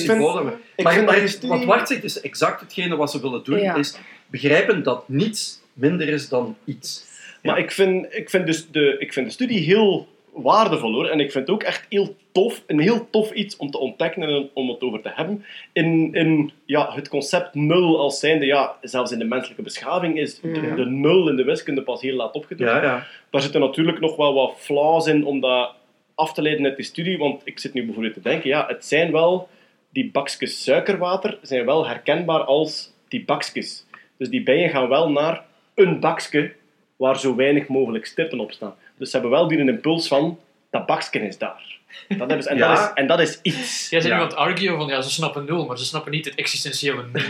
studie- 1.31 1.49
wat 1.49 1.63
Wart 1.63 1.87
zegt 1.87 2.03
is 2.03 2.21
exact 2.21 2.61
hetgene 2.61 2.95
wat 2.95 3.11
ze 3.11 3.21
willen 3.21 3.43
doen, 3.43 3.57
is 3.77 3.97
begrijpen 4.27 4.83
dat 4.83 5.09
niets 5.09 5.59
minder 5.73 6.07
is 6.09 6.29
dan 6.29 6.55
iets. 6.65 7.07
Maar 7.49 7.59
ik, 7.59 7.71
vind, 7.71 8.15
ik, 8.15 8.29
vind 8.29 8.45
dus 8.45 8.71
de, 8.71 8.95
ik 8.99 9.13
vind 9.13 9.25
de 9.25 9.31
studie 9.31 9.59
heel 9.59 10.07
waardevol 10.33 10.93
hoor. 10.93 11.07
En 11.07 11.19
ik 11.19 11.31
vind 11.31 11.47
het 11.47 11.55
ook 11.55 11.63
echt 11.63 11.85
heel 11.89 12.15
tof, 12.31 12.63
een 12.67 12.79
heel 12.79 13.09
tof 13.09 13.31
iets 13.31 13.57
om 13.57 13.71
te 13.71 13.77
ontdekken 13.77 14.23
en 14.23 14.49
om 14.53 14.69
het 14.69 14.81
over 14.81 15.01
te 15.01 15.11
hebben. 15.13 15.45
In, 15.73 16.13
in 16.13 16.51
ja, 16.65 16.93
het 16.93 17.09
concept 17.09 17.53
nul 17.53 17.99
als 17.99 18.19
zijnde, 18.19 18.45
ja, 18.45 18.75
zelfs 18.81 19.11
in 19.11 19.19
de 19.19 19.25
menselijke 19.25 19.61
beschaving 19.61 20.17
is 20.19 20.39
de, 20.39 20.49
Ja. 20.49 20.75
de 20.75 20.85
nul 20.85 21.29
in 21.29 21.35
de 21.35 21.43
wiskunde 21.43 21.81
pas 21.81 22.01
heel 22.01 22.15
laat 22.15 22.33
opgedoken. 22.33 22.75
Ja, 22.75 22.83
ja. 22.83 23.07
Daar 23.29 23.41
zitten 23.41 23.61
natuurlijk 23.61 23.99
nog 23.99 24.15
wel 24.15 24.33
wat 24.33 24.53
flaws 24.57 25.07
in 25.07 25.25
om 25.25 25.39
dat 25.39 25.71
af 26.15 26.33
te 26.33 26.41
leiden 26.41 26.65
uit 26.65 26.75
die 26.75 26.85
studie. 26.85 27.17
Want 27.17 27.41
ik 27.45 27.59
zit 27.59 27.73
nu 27.73 27.83
bijvoorbeeld 27.85 28.13
te 28.13 28.21
denken, 28.21 28.49
ja, 28.49 28.65
het 28.67 28.85
zijn 28.85 29.11
wel, 29.11 29.47
die 29.89 30.11
bakjes 30.11 30.63
suikerwater 30.63 31.37
zijn 31.41 31.65
wel 31.65 31.87
herkenbaar 31.87 32.39
als 32.43 32.93
die 33.07 33.25
bakjes. 33.25 33.85
Dus 34.17 34.29
die 34.29 34.43
bijen 34.43 34.69
gaan 34.69 34.89
wel 34.89 35.11
naar 35.11 35.43
een 35.75 35.99
bakje 35.99 36.51
waar 36.99 37.19
zo 37.19 37.35
weinig 37.35 37.67
mogelijk 37.67 38.05
stippen 38.05 38.39
op 38.39 38.51
staan. 38.51 38.73
Dus 38.97 39.09
ze 39.09 39.17
hebben 39.17 39.37
wel 39.37 39.47
die 39.47 39.59
een 39.59 39.69
impuls 39.69 40.07
van, 40.07 40.39
dat 40.71 40.85
bakje 40.85 41.19
is 41.27 41.37
daar. 41.37 41.77
Dat 42.07 42.17
hebben 42.19 42.43
ze, 42.43 42.49
en, 42.49 42.57
Ja. 42.63 42.67
dat 42.67 42.79
is, 42.79 42.91
en 42.93 43.07
dat 43.07 43.19
is 43.19 43.39
iets. 43.41 43.89
Jij 43.89 43.99
bent 43.99 44.11
Ja. 44.11 44.17
nu 44.17 44.21
aan 44.23 44.27
het 44.27 44.37
arguen 44.37 44.77
van, 44.77 44.87
ja, 44.87 45.01
ze 45.01 45.09
snappen 45.09 45.45
nul, 45.45 45.65
maar 45.65 45.77
ze 45.77 45.85
snappen 45.85 46.11
niet 46.11 46.25
het 46.25 46.35
existentiële 46.35 47.03
nul. 47.13 47.21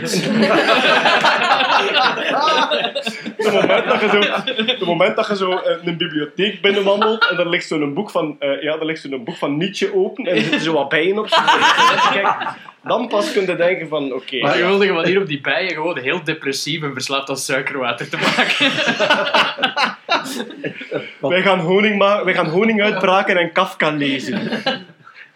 Het 3.36 3.52
moment 3.52 3.86
dat 3.88 4.00
je 4.00 4.08
zo, 4.08 4.20
het 4.66 4.80
moment 4.80 5.16
dat 5.16 5.26
je 5.28 5.36
zo 5.36 5.50
eh, 5.50 5.84
een 5.84 5.96
bibliotheek 5.96 6.60
binnenwandelt 6.60 7.28
en 7.30 7.38
er 7.38 7.48
ligt 7.48 7.66
zo'n 7.66 7.94
boek 7.94 8.10
van, 8.10 8.36
eh, 8.38 8.62
ja, 8.62 8.72
er 8.78 8.84
ligt 8.84 9.00
zo'n 9.00 9.24
boek 9.24 9.36
van 9.36 9.56
Nietzsche 9.56 9.94
open 9.94 10.24
en 10.26 10.34
er 10.36 10.42
zitten 10.42 10.60
zo 10.60 10.72
wat 10.72 10.88
bijen 10.88 11.18
op. 11.18 11.26
Kijk, 12.12 12.36
dan 12.82 13.08
pas 13.08 13.32
kun 13.32 13.46
je 13.46 13.56
denken 13.56 13.88
van, 13.88 14.12
oké. 14.12 14.38
Maar 14.40 14.58
je 14.58 14.64
wilde 14.66 14.92
manier 14.92 15.20
op 15.20 15.26
die 15.26 15.40
bijen 15.40 15.70
gewoon 15.74 15.98
heel 15.98 16.24
depressief 16.24 16.82
en 16.82 16.92
verslaafd 16.92 17.28
aan 17.28 17.36
suikerwater 17.36 18.08
te 18.08 18.16
maken. 18.16 18.70
Wij 21.30 21.42
gaan 21.42 21.58
honing, 21.60 21.98
ma- 21.98 22.24
wij 22.24 22.34
gaan 22.34 22.48
honing 22.48 22.82
uitbraken 22.82 23.36
en 23.36 23.52
Kafka 23.52 23.90
lezen. 23.90 24.62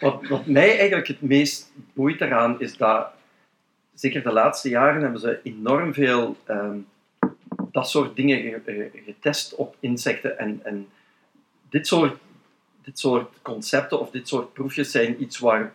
Wat, 0.00 0.26
wat 0.28 0.46
mij 0.46 0.78
eigenlijk 0.78 1.06
het 1.08 1.22
meest 1.22 1.72
boeit 1.92 2.20
eraan 2.20 2.60
is 2.60 2.76
dat, 2.76 3.06
zeker 3.94 4.22
de 4.22 4.32
laatste 4.32 4.68
jaren, 4.68 5.02
hebben 5.02 5.20
ze 5.20 5.40
enorm 5.42 5.94
veel 5.94 6.36
ehm, 6.46 6.76
dat 7.72 7.90
soort 7.90 8.16
dingen 8.16 8.40
ge- 8.40 8.60
ge- 8.66 8.90
getest 9.06 9.54
op 9.54 9.76
insecten. 9.80 10.38
En, 10.38 10.60
en 10.62 10.88
dit, 11.70 11.86
soort, 11.86 12.16
dit 12.84 12.98
soort 12.98 13.28
concepten 13.42 14.00
of 14.00 14.10
dit 14.10 14.28
soort 14.28 14.52
proefjes 14.52 14.90
zijn 14.90 15.22
iets 15.22 15.38
waar, 15.38 15.72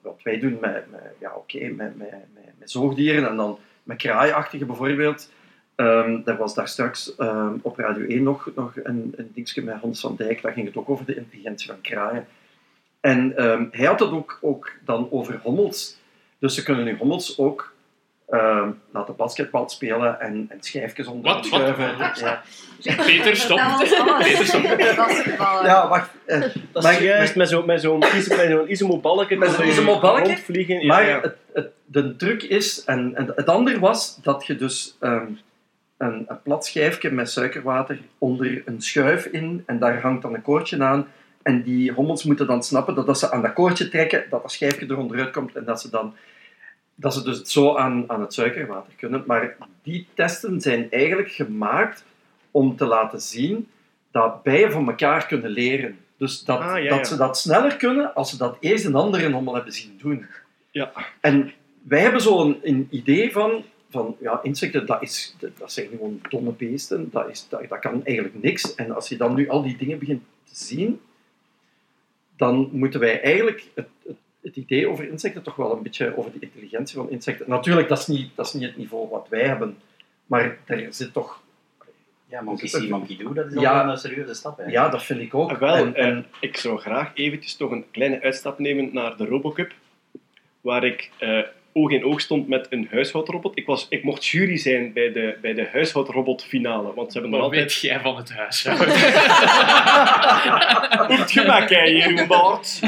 wat, 0.00 0.22
wij 0.22 0.38
doen 0.38 0.58
met, 0.60 0.90
met, 0.90 1.14
ja, 1.20 1.34
oké, 1.34 1.68
met, 1.68 1.96
met, 1.96 2.10
met, 2.58 2.70
zoogdieren 2.70 3.28
en 3.28 3.36
dan 3.36 3.58
met 3.82 3.96
kraaiachtige 3.96 4.64
bijvoorbeeld. 4.64 5.30
Ehm 5.74 6.20
er 6.24 6.36
was 6.36 6.54
daar 6.54 6.68
straks 6.68 7.16
ehm, 7.16 7.54
op 7.62 7.76
Radio 7.76 8.06
1 8.06 8.22
nog, 8.22 8.50
nog 8.54 8.72
een, 8.82 9.12
een 9.16 9.30
dingetje 9.34 9.62
met 9.62 9.80
Hans 9.80 10.00
van 10.00 10.16
Dijk, 10.16 10.42
daar 10.42 10.52
ging 10.52 10.66
het 10.66 10.76
ook 10.76 10.90
over 10.90 11.06
de 11.06 11.16
intelligentie 11.16 11.68
van 11.68 11.80
kraaien. 11.80 12.26
En 13.00 13.36
ehm, 13.36 13.66
hij 13.70 13.86
had 13.86 14.00
het 14.00 14.10
ook, 14.10 14.38
ook 14.40 14.72
dan 14.84 15.08
over 15.10 15.40
hommels. 15.42 15.98
Dus 16.38 16.54
ze 16.54 16.62
kunnen 16.62 16.84
nu 16.84 16.96
hommels 16.96 17.38
ook 17.38 17.69
ehm, 18.30 18.68
laten 18.92 19.16
basketbal 19.16 19.68
spelen 19.68 20.20
en, 20.20 20.46
en 20.48 20.56
schijfjes 20.60 21.06
onder 21.06 21.32
Wat? 21.32 21.48
Wat? 21.48 21.60
schuiven. 21.60 21.96
Ja. 22.78 22.94
Peter, 23.04 23.36
stop. 23.36 23.60
Peter, 24.18 24.46
stop. 24.46 24.62
Ja, 25.64 25.88
wacht. 25.88 26.10
eh, 26.26 26.40
Dat 26.72 26.82
Maar- 26.82 26.92
is 26.92 26.98
juist, 26.98 27.36
met 27.36 27.48
zo'n 27.48 27.66
met 27.66 27.80
zo'n 27.80 28.04
zo'n 28.20 28.70
isomo-balken. 28.70 29.38
Met 29.38 29.50
zo'n 29.50 29.66
isomo-balken? 29.66 30.24
Rondvliegen. 30.24 30.80
Ja, 30.80 30.86
maar 30.86 31.08
ja. 31.08 31.20
Het, 31.20 31.36
het, 31.52 31.68
de 31.84 32.16
truc 32.16 32.42
is, 32.42 32.84
en, 32.84 33.14
en 33.14 33.32
het 33.36 33.48
andere 33.48 33.78
was, 33.78 34.18
dat 34.22 34.46
je 34.46 34.56
dus 34.56 34.96
ehm, 35.00 35.26
een, 35.98 36.24
een 36.28 36.42
plat 36.42 36.66
schijfje 36.66 37.10
met 37.10 37.30
suikerwater 37.30 37.98
onder 38.18 38.62
een 38.64 38.80
schuif 38.82 39.24
in, 39.24 39.62
en 39.66 39.78
daar 39.78 40.00
hangt 40.00 40.22
dan 40.22 40.34
een 40.34 40.42
koordje 40.42 40.82
aan, 40.82 41.06
en 41.42 41.62
die 41.62 41.92
hommels 41.92 42.24
moeten 42.24 42.46
dan 42.46 42.62
snappen 42.62 42.94
dat 42.94 43.08
als 43.08 43.18
ze 43.18 43.30
aan 43.32 43.42
dat 43.42 43.52
koordje 43.52 43.88
trekken, 43.88 44.24
dat 44.30 44.42
dat 44.42 44.52
schijfje 44.52 44.86
er 44.86 44.98
onderuit 44.98 45.30
komt, 45.30 45.56
en 45.56 45.64
dat 45.64 45.80
ze 45.80 45.90
dan 45.90 46.14
dat 47.00 47.14
ze 47.14 47.22
dus 47.22 47.42
zo 47.42 47.76
aan, 47.76 48.04
aan 48.06 48.20
het 48.20 48.34
suikerwater 48.34 48.92
kunnen. 48.96 49.24
Maar 49.26 49.56
die 49.82 50.06
testen 50.14 50.60
zijn 50.60 50.90
eigenlijk 50.90 51.30
gemaakt 51.30 52.04
om 52.50 52.76
te 52.76 52.86
laten 52.86 53.20
zien 53.20 53.68
dat 54.10 54.42
bijen 54.42 54.72
van 54.72 54.88
elkaar 54.88 55.26
kunnen 55.26 55.50
leren. 55.50 55.98
Dus 56.16 56.44
dat, 56.44 56.60
Ah, 56.60 56.82
ja, 56.82 56.96
dat 56.96 57.08
ze 57.08 57.16
dat 57.16 57.38
sneller 57.38 57.76
kunnen 57.76 58.14
als 58.14 58.30
ze 58.30 58.36
dat 58.36 58.56
eerst 58.60 58.84
een 58.84 58.94
andere 58.94 59.30
hommel 59.30 59.54
hebben 59.54 59.72
zien 59.72 59.98
doen. 60.02 60.26
Ja. 60.70 60.92
En 61.20 61.52
wij 61.82 62.00
hebben 62.00 62.20
zo 62.20 62.40
een, 62.40 62.58
een 62.62 62.86
idee 62.90 63.32
van, 63.32 63.64
van 63.90 64.16
ja, 64.20 64.40
insecten, 64.42 64.86
dat, 64.86 65.02
is, 65.02 65.36
dat, 65.38 65.58
dat 65.58 65.72
zijn 65.72 65.88
gewoon 65.88 66.20
domme 66.28 66.52
beesten, 66.52 67.08
dat, 67.10 67.30
is, 67.30 67.46
dat, 67.48 67.68
dat 67.68 67.78
kan 67.78 68.04
eigenlijk 68.04 68.42
niks. 68.42 68.74
En 68.74 68.90
als 68.94 69.08
je 69.08 69.16
dan 69.16 69.34
nu 69.34 69.48
al 69.48 69.62
die 69.62 69.76
dingen 69.76 69.98
begint 69.98 70.22
te 70.44 70.64
zien, 70.64 71.00
dan 72.36 72.68
moeten 72.72 73.00
wij 73.00 73.22
eigenlijk 73.22 73.64
het, 73.74 73.88
het, 74.06 74.16
het 74.42 74.56
idee 74.56 74.88
over 74.88 75.08
insecten 75.08 75.42
toch 75.42 75.56
wel 75.56 75.76
een 75.76 75.82
beetje 75.82 76.16
over 76.16 76.32
de 76.32 76.38
intelligentie 76.40 76.96
van 76.96 77.10
insecten. 77.10 77.48
Natuurlijk, 77.50 77.88
dat 77.88 77.98
is 77.98 78.06
niet, 78.06 78.30
dat 78.36 78.46
is 78.46 78.52
niet 78.52 78.62
het 78.62 78.76
niveau 78.76 79.08
wat 79.08 79.26
wij 79.28 79.42
hebben, 79.46 79.76
maar 80.26 80.58
er 80.66 80.86
zit 80.94 81.12
toch... 81.12 81.42
Ja, 82.26 82.40
monkey 82.40 82.68
see, 82.68 82.88
monkey 82.88 83.16
do, 83.16 83.32
dat 83.32 83.46
is 83.46 83.56
al 83.56 83.62
Ja. 83.62 83.88
een 83.88 83.98
serieuze 83.98 84.34
stap. 84.34 84.58
Hè. 84.58 84.64
Ja, 84.64 84.88
dat 84.88 85.02
vind 85.02 85.20
ik 85.20 85.34
ook. 85.34 85.50
Ah, 85.50 85.58
Wel, 85.58 85.74
En- 85.74 85.94
en- 85.94 86.26
ik 86.40 86.56
zou 86.56 86.78
graag 86.78 87.10
eventjes 87.14 87.56
toch 87.56 87.70
een 87.70 87.84
kleine 87.90 88.20
uitstap 88.22 88.58
nemen 88.58 88.88
naar 88.92 89.16
de 89.16 89.24
Robocup, 89.26 89.72
waar 90.60 90.84
ik 90.84 91.10
eh, 91.18 91.38
oog 91.72 91.90
in 91.90 92.04
oog 92.04 92.20
stond 92.20 92.48
met 92.48 92.66
een 92.70 92.88
huishoudrobot. 92.90 93.58
Ik, 93.58 93.66
was, 93.66 93.86
ik 93.88 94.02
mocht 94.02 94.26
jury 94.26 94.56
zijn 94.56 94.92
bij 94.92 95.12
de, 95.12 95.36
bij 95.40 95.54
de 95.54 95.68
huishoudrobot 95.72 96.44
finale, 96.44 96.94
want 96.94 97.12
ze 97.12 97.20
hebben 97.20 97.40
Wat 97.40 97.50
weet 97.50 97.60
altijd... 97.60 97.80
jij 97.80 98.00
van 98.00 98.16
het 98.16 98.32
huis? 98.32 98.66
Op 101.10 101.18
het 101.18 101.30
gemak, 101.30 101.70
hè, 101.70 101.82
Jeroen 101.82 102.26
Baart. 102.26 102.80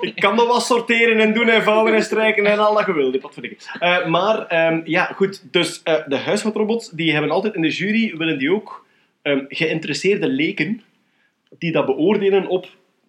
Ik 0.00 0.14
kan 0.14 0.40
er 0.40 0.46
wat 0.46 0.64
sorteren 0.64 1.20
en 1.20 1.32
doen 1.32 1.48
en 1.48 1.62
vouwen 1.62 1.94
en 1.94 2.02
strijken 2.02 2.46
en 2.46 2.58
al 2.58 2.74
dat 2.74 2.84
gewilde. 2.84 3.20
Wat 3.20 3.32
verdikken. 3.32 3.58
Eh 3.78 4.06
maar, 4.06 4.46
ehm, 4.46 4.80
ja, 4.84 5.04
goed. 5.04 5.52
Dus 5.52 5.80
eh, 5.82 5.94
de 6.06 6.16
huishoudrobots, 6.16 6.90
die 6.90 7.12
hebben 7.12 7.30
altijd 7.30 7.54
in 7.54 7.62
de 7.62 7.70
jury, 7.70 8.16
willen 8.16 8.38
die 8.38 8.52
ook 8.52 8.86
ehm, 9.22 9.44
geïnteresseerde 9.48 10.28
leken 10.28 10.82
die 11.58 11.72
dat 11.72 11.86
beoordelen 11.86 12.46
op 12.46 12.68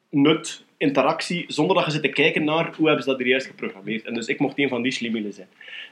nut, 0.10 0.64
interactie, 0.84 1.46
zonder 1.48 1.76
dat 1.76 1.86
je 1.86 1.92
zit 1.92 2.02
te 2.02 2.10
kijken 2.10 2.44
naar 2.44 2.74
hoe 2.76 2.86
hebben 2.86 3.04
ze 3.04 3.10
dat 3.10 3.20
er 3.20 3.28
juist 3.28 3.46
geprogrammeerd. 3.46 4.06
En 4.06 4.14
dus 4.14 4.28
ik 4.28 4.40
mocht 4.40 4.60
een 4.60 4.70
van 4.70 4.82
die 4.82 4.92
slimmelen 4.92 5.34
zijn. 5.34 5.48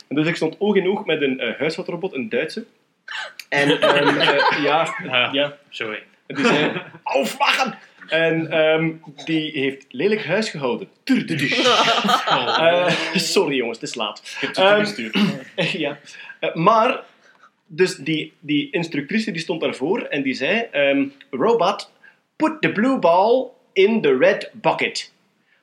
En 0.07 0.15
dus 0.15 0.27
ik 0.27 0.35
stond 0.35 0.55
oog 0.59 0.75
in 0.75 0.87
oog 0.87 1.05
met 1.05 1.21
een 1.21 1.39
eh 1.39 1.59
huishoudrobot, 1.59 2.13
een 2.13 2.29
Duitse. 2.29 2.65
En 3.49 3.69
ehm, 3.81 4.17
eh, 4.17 4.63
ja, 4.63 4.95
ja, 5.31 5.57
Zo, 5.69 5.91
hè. 5.91 5.97
en 6.27 6.35
die 6.35 6.45
zei, 6.45 6.81
aufwachen! 7.03 7.77
En 8.07 8.51
ehm, 8.51 8.91
die 9.25 9.51
heeft 9.51 9.85
lelijk 9.89 10.25
huis 10.25 10.49
gehouden. 10.49 10.87
Eh, 12.31 12.95
sorry 13.13 13.55
jongens, 13.55 13.79
het 13.79 13.89
is 13.89 13.95
laat. 13.95 14.19
Ik 14.19 14.37
heb 14.39 14.55
het 14.55 14.67
toegestuurd. 14.67 15.17
ja. 15.85 15.99
Maar, 16.53 17.03
dus 17.67 17.95
die, 17.95 18.33
die 18.39 18.71
instructrice 18.71 19.31
die 19.31 19.41
stond 19.41 19.61
daarvoor 19.61 20.01
en 20.01 20.21
die 20.21 20.33
zei: 20.33 20.67
ehm, 20.71 21.07
Robot, 21.29 21.91
put 22.35 22.61
the 22.61 22.71
blue 22.71 22.99
ball 22.99 23.49
in 23.73 24.01
the 24.01 24.17
red 24.17 24.49
bucket. 24.53 25.13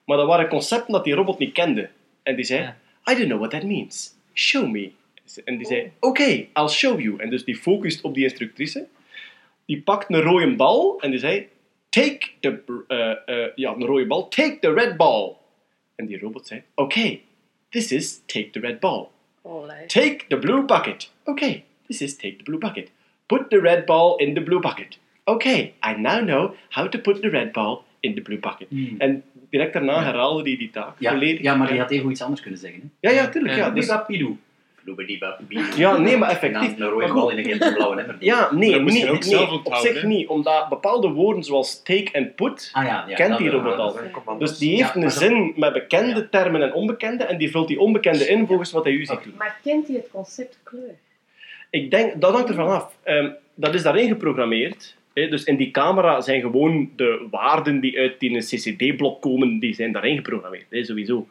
Maar 0.04 0.16
dat 0.16 0.26
waren 0.26 0.48
concepten 0.48 0.92
dat 0.92 1.04
die 1.04 1.14
robot 1.14 1.38
niet 1.38 1.52
kende. 1.52 1.90
En 2.22 2.36
die 2.36 2.44
zei: 2.44 2.60
Ja. 2.62 2.76
I 3.10 3.14
don't 3.14 3.26
know 3.26 3.38
what 3.38 3.50
that 3.50 3.62
means. 3.62 4.14
Show 4.34 4.70
me. 4.70 4.90
En 5.44 5.56
die 5.56 5.66
zei: 5.66 5.92
Oké, 6.00 6.46
I'll 6.54 6.68
show 6.68 7.00
you. 7.00 7.18
En 7.18 7.30
dus 7.30 7.44
die 7.44 7.56
focust 7.56 8.02
op 8.02 8.14
die 8.14 8.24
instructrice. 8.24 8.86
Die 9.66 9.82
pakt 9.82 10.12
een 10.12 10.20
rode 10.20 10.56
bal 10.56 11.00
en 11.00 11.10
die 11.10 11.20
zei: 11.20 11.48
Take 11.88 12.26
the. 12.40 12.62
eh, 12.88 13.42
eh, 13.44 13.50
ja, 13.54 13.72
een 13.72 13.84
rode 13.84 14.06
bal. 14.06 14.28
Take 14.28 14.58
the 14.60 14.72
red 14.72 14.96
ball. 14.96 15.36
En 15.96 16.06
die 16.06 16.18
robot 16.18 16.46
zei: 16.46 16.62
Oké, 16.74 17.18
this 17.70 17.92
is 17.92 18.22
take 18.26 18.50
the 18.50 18.60
red 18.60 18.80
ball. 18.80 19.06
Allee. 19.42 19.86
Take 19.86 20.24
the 20.28 20.38
blue 20.38 20.64
bucket. 20.64 21.10
Okay, 21.24 21.64
this 21.86 22.00
is 22.00 22.16
take 22.16 22.36
the 22.36 22.42
blue 22.42 22.58
bucket. 22.58 22.90
Put 23.26 23.50
the 23.50 23.60
red 23.60 23.84
ball 23.84 24.16
in 24.16 24.34
the 24.34 24.40
blue 24.40 24.60
bucket. 24.60 24.98
Okay, 25.24 25.74
I 25.82 25.94
now 25.96 26.20
know 26.20 26.54
how 26.70 26.88
to 26.88 26.98
put 26.98 27.20
the 27.20 27.30
red 27.30 27.52
ball 27.52 27.84
in 28.00 28.14
the 28.14 28.20
blue 28.20 28.38
bucket. 28.38 28.68
En 28.98 29.22
direct 29.50 29.72
daarna 29.72 30.02
herhaalde 30.02 30.42
hij 30.42 30.58
die 30.58 30.70
taak. 30.70 30.94
Ja, 30.98 31.10
volledig. 31.10 31.42
ja, 31.42 31.54
maar 31.54 31.68
die 31.68 31.78
had 31.80 31.90
even 31.90 32.10
iets 32.10 32.22
anders 32.22 32.40
kunnen 32.40 32.60
zeggen. 32.60 32.92
Hè? 33.00 33.08
Ja, 33.08 33.14
ja, 33.14 33.28
tuurlijk. 33.28 33.56
Ja, 33.56 33.70
dus, 33.70 33.86
ja 35.76 35.96
nee, 35.96 36.16
maar 36.16 36.28
effectief. 36.30 36.74
dan 36.76 36.86
een 36.86 36.92
rode 36.92 37.04
Maar 37.06 37.14
bal 37.14 37.28
goed, 37.30 37.38
in 37.38 37.62
een 37.62 37.74
blauwe 37.74 38.00
emmer. 38.00 38.16
Ja, 38.20 38.48
nee, 38.52 38.80
nee, 38.80 39.10
ook 39.10 39.12
nee, 39.12 39.22
zelf 39.22 39.50
op 39.64 39.74
zich 39.74 40.02
niet. 40.02 40.28
Omdat 40.28 40.68
bepaalde 40.68 41.08
woorden 41.08 41.42
zoals 41.44 41.82
take 41.82 42.10
en 42.12 42.34
put, 42.34 42.70
Ah 42.72 42.84
ja, 42.84 43.04
ja 43.08 43.14
kent 43.14 43.38
die 43.38 43.50
wel. 43.50 43.60
robot 43.60 43.78
al. 44.24 44.38
Dus 44.38 44.58
die 44.58 44.76
heeft 44.76 44.94
Ja, 44.94 45.02
een 45.02 45.10
zin 45.10 45.52
met 45.56 45.72
bekende 45.72 46.20
Ja. 46.20 46.26
termen 46.30 46.62
en 46.62 46.72
onbekende, 46.72 47.24
en 47.24 47.38
die 47.38 47.50
vult 47.50 47.68
die 47.68 47.80
onbekende 47.80 48.28
in 48.28 48.46
volgens 48.46 48.70
wat 48.72 48.84
hij 48.84 48.92
u 48.92 49.04
ziet 49.04 49.22
doen. 49.24 49.34
Maar 49.38 49.60
kent 49.64 49.86
hij 49.86 49.96
het 49.96 50.08
concept 50.12 50.58
kleur? 50.62 50.94
Ik 51.70 51.90
denk, 51.90 52.20
dat 52.20 52.32
hangt 52.32 52.48
ervan 52.48 52.68
af. 52.68 52.92
Ehm, 53.02 53.30
dat 53.54 53.74
is 53.74 53.82
daarin 53.82 54.08
geprogrammeerd. 54.08 54.96
Dus 55.26 55.44
in 55.44 55.56
die 55.56 55.70
camera 55.70 56.20
zijn 56.20 56.40
gewoon 56.40 56.90
de 56.96 57.26
waarden 57.30 57.80
die 57.80 57.98
uit 57.98 58.20
die 58.20 58.30
een 58.34 58.40
CCD-blok 58.40 59.22
komen, 59.22 59.58
die 59.58 59.74
zijn 59.74 59.92
daarin 59.92 60.16
geprogrammeerd. 60.16 60.66
Hè, 60.70 60.84
sowieso. 60.84 61.26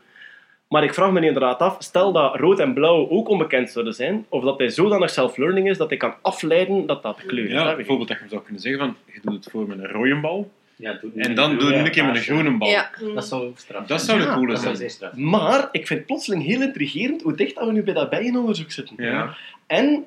Maar 0.68 0.84
ik 0.84 0.94
vraag 0.94 1.12
me 1.12 1.22
inderdaad 1.26 1.60
af, 1.60 1.76
stel 1.80 2.12
dat 2.12 2.36
rood 2.36 2.60
en 2.60 2.74
blauw 2.74 3.10
ook 3.10 3.30
onbekend 3.30 3.70
zouden 3.70 3.94
zijn, 3.94 4.26
of 4.30 4.44
dat 4.44 4.58
hij 4.58 4.70
zodanig 4.70 5.10
self-learning 5.10 5.70
is 5.70 5.78
dat 5.78 5.90
hij 5.90 5.98
kan 5.98 6.14
afleiden 6.22 6.86
dat 6.86 7.04
dat 7.04 7.18
de 7.18 7.26
kleur 7.26 7.46
is. 7.46 7.52
Ja, 7.52 7.76
bijvoorbeeld 7.76 8.08
dat 8.08 8.20
je 8.20 8.30
zou 8.30 8.42
kunnen 8.42 8.62
zeggen 8.62 8.80
van, 8.82 8.96
je 9.14 9.20
doet 9.24 9.34
het 9.34 9.52
voor 9.52 9.68
met 9.68 9.80
een 9.80 9.88
rode 9.88 10.20
bal, 10.20 10.52
Ja, 10.76 11.00
en 11.16 11.36
dan 11.36 11.58
doe 11.58 11.70
je 11.70 11.76
een 11.76 11.92
keer 11.92 12.06
met 12.06 12.16
een 12.16 12.22
groene 12.22 12.58
bal. 12.58 12.68
Ja. 12.70 12.90
Dat 13.14 13.28
zou 13.28 13.52
straf 13.56 13.86
Dat 13.86 14.02
zijn. 14.02 14.20
zou 14.20 14.20
de 14.20 14.26
Ja, 14.26 14.46
coole 14.64 14.78
zijn. 14.88 15.12
Maar 15.30 15.70
ik 15.72 15.88
vind 15.88 16.00
het 16.00 16.08
plotseling 16.08 16.44
heel 16.44 16.62
intrigerend 16.62 17.22
hoe 17.22 17.36
dicht 17.36 17.56
dat 17.56 17.66
we 17.66 17.72
nu 17.72 17.84
bij 17.84 17.94
dat 17.94 18.10
bijenonderzoek 18.10 18.72
zitten. 18.72 18.96
Ja. 18.98 19.36
En, 19.68 20.06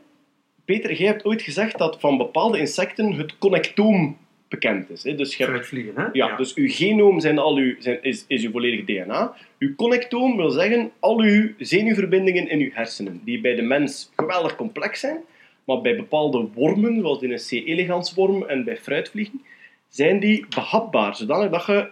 Peter, 0.70 0.92
jij 0.94 1.06
hebt 1.06 1.24
ooit 1.24 1.42
gezegd 1.42 1.78
dat 1.78 2.00
van 2.00 2.16
bepaalde 2.16 2.58
insecten 2.58 3.12
het 3.12 3.38
connectoom 3.38 4.18
bekend 4.48 4.90
is. 4.90 5.02
Hè? 5.02 5.14
Dus 5.14 5.36
je 5.36 5.44
hebt 5.44 5.50
Fruitvliegen, 5.50 6.02
hè? 6.02 6.08
Ja, 6.12 6.36
dus 6.36 6.54
uw 6.54 6.68
genoom 6.68 7.20
zijn 7.20 7.38
al 7.38 7.56
uw, 7.56 7.74
zijn, 7.78 8.02
is, 8.02 8.24
is 8.28 8.44
uw 8.44 8.50
volledige 8.50 8.84
DNA. 8.84 9.34
Uw 9.58 9.74
connectoom 9.74 10.36
wil 10.36 10.50
zeggen 10.50 10.90
al 11.00 11.20
uw 11.20 11.52
zenuwverbindingen 11.58 12.48
in 12.48 12.60
uw 12.60 12.70
hersenen, 12.72 13.20
die 13.24 13.40
bij 13.40 13.54
de 13.54 13.62
mens 13.62 14.12
geweldig 14.16 14.56
complex 14.56 15.00
zijn, 15.00 15.18
maar 15.64 15.80
bij 15.80 15.96
bepaalde 15.96 16.48
wormen, 16.54 17.00
zoals 17.00 17.22
in 17.22 17.32
een 17.32 17.38
C. 17.48 17.50
elegans 17.50 18.14
worm 18.14 18.42
en 18.42 18.64
bij 18.64 18.76
fruitvliegen, 18.76 19.42
zijn 19.88 20.20
die 20.20 20.46
behapbaar, 20.54 21.16
zodanig 21.16 21.50
dat 21.50 21.66
je 21.66 21.90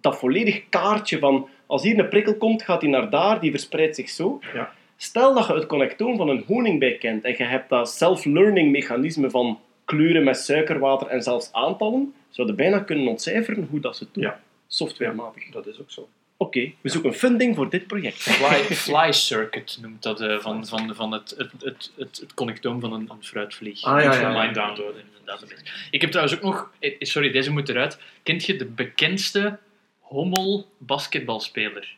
dat 0.00 0.18
volledig 0.18 0.68
kaartje 0.68 1.18
van 1.18 1.48
als 1.66 1.82
hier 1.82 1.98
een 1.98 2.08
prikkel 2.08 2.36
komt, 2.36 2.62
gaat 2.62 2.80
die 2.80 2.90
naar 2.90 3.10
daar, 3.10 3.40
die 3.40 3.50
verspreidt 3.50 3.96
zich 3.96 4.08
zo. 4.08 4.38
Ja. 4.54 4.72
Stel 4.96 5.34
dat 5.34 5.46
je 5.46 5.52
het 5.52 5.66
connectoom 5.66 6.16
van 6.16 6.28
een 6.28 6.44
honingbij 6.46 6.96
kent 6.98 7.24
en 7.24 7.34
je 7.38 7.44
hebt 7.44 7.68
dat 7.68 7.90
self-learning 7.90 8.70
mechanisme 8.70 9.30
van 9.30 9.60
kleuren 9.84 10.24
met 10.24 10.36
suikerwater 10.36 11.06
en 11.06 11.22
zelfs 11.22 11.52
aantallen, 11.52 12.14
zou 12.30 12.48
je 12.48 12.54
bijna 12.54 12.78
kunnen 12.78 13.06
ontcijferen 13.06 13.66
hoe 13.70 13.80
dat 13.80 13.96
ze 13.96 14.06
doen. 14.12 14.22
Ja. 14.22 14.40
Softwarematig. 14.66 15.50
Dat 15.50 15.66
is 15.66 15.80
ook 15.80 15.90
zo. 15.90 16.08
Oké, 16.36 16.72
we 16.80 16.88
zoeken 16.88 17.14
funding 17.14 17.56
voor 17.56 17.70
dit 17.70 17.86
project. 17.86 18.16
Fly, 18.16 18.74
fly 18.74 19.12
circuit 19.12 19.78
noemt 19.80 20.02
dat 20.02 20.20
eh, 20.20 20.38
van, 20.38 20.66
van, 20.66 20.94
van 20.94 21.12
het, 21.12 21.34
het, 21.38 21.50
het, 21.62 21.92
het, 21.96 22.18
het 22.20 22.34
connectoom 22.34 22.80
van 22.80 22.92
een, 22.92 23.10
een 23.10 23.24
fruitvlieg. 23.24 23.82
Ah, 23.82 24.02
ja, 24.02 24.14
ja, 24.14 24.28
online 24.28 24.52
downloaden 24.52 25.00
in 25.00 25.06
een 25.18 25.24
database. 25.24 25.64
Ik 25.90 26.00
heb 26.00 26.10
trouwens 26.10 26.36
ook 26.36 26.44
nog, 26.44 26.70
eh, 26.78 26.94
sorry, 26.98 27.30
deze 27.30 27.50
moet 27.50 27.68
eruit. 27.68 27.98
Kent 28.22 28.44
je 28.44 28.56
de 28.56 28.64
bekendste 28.64 29.58
hommel 30.00 30.66
basketbalspeler? 30.78 31.96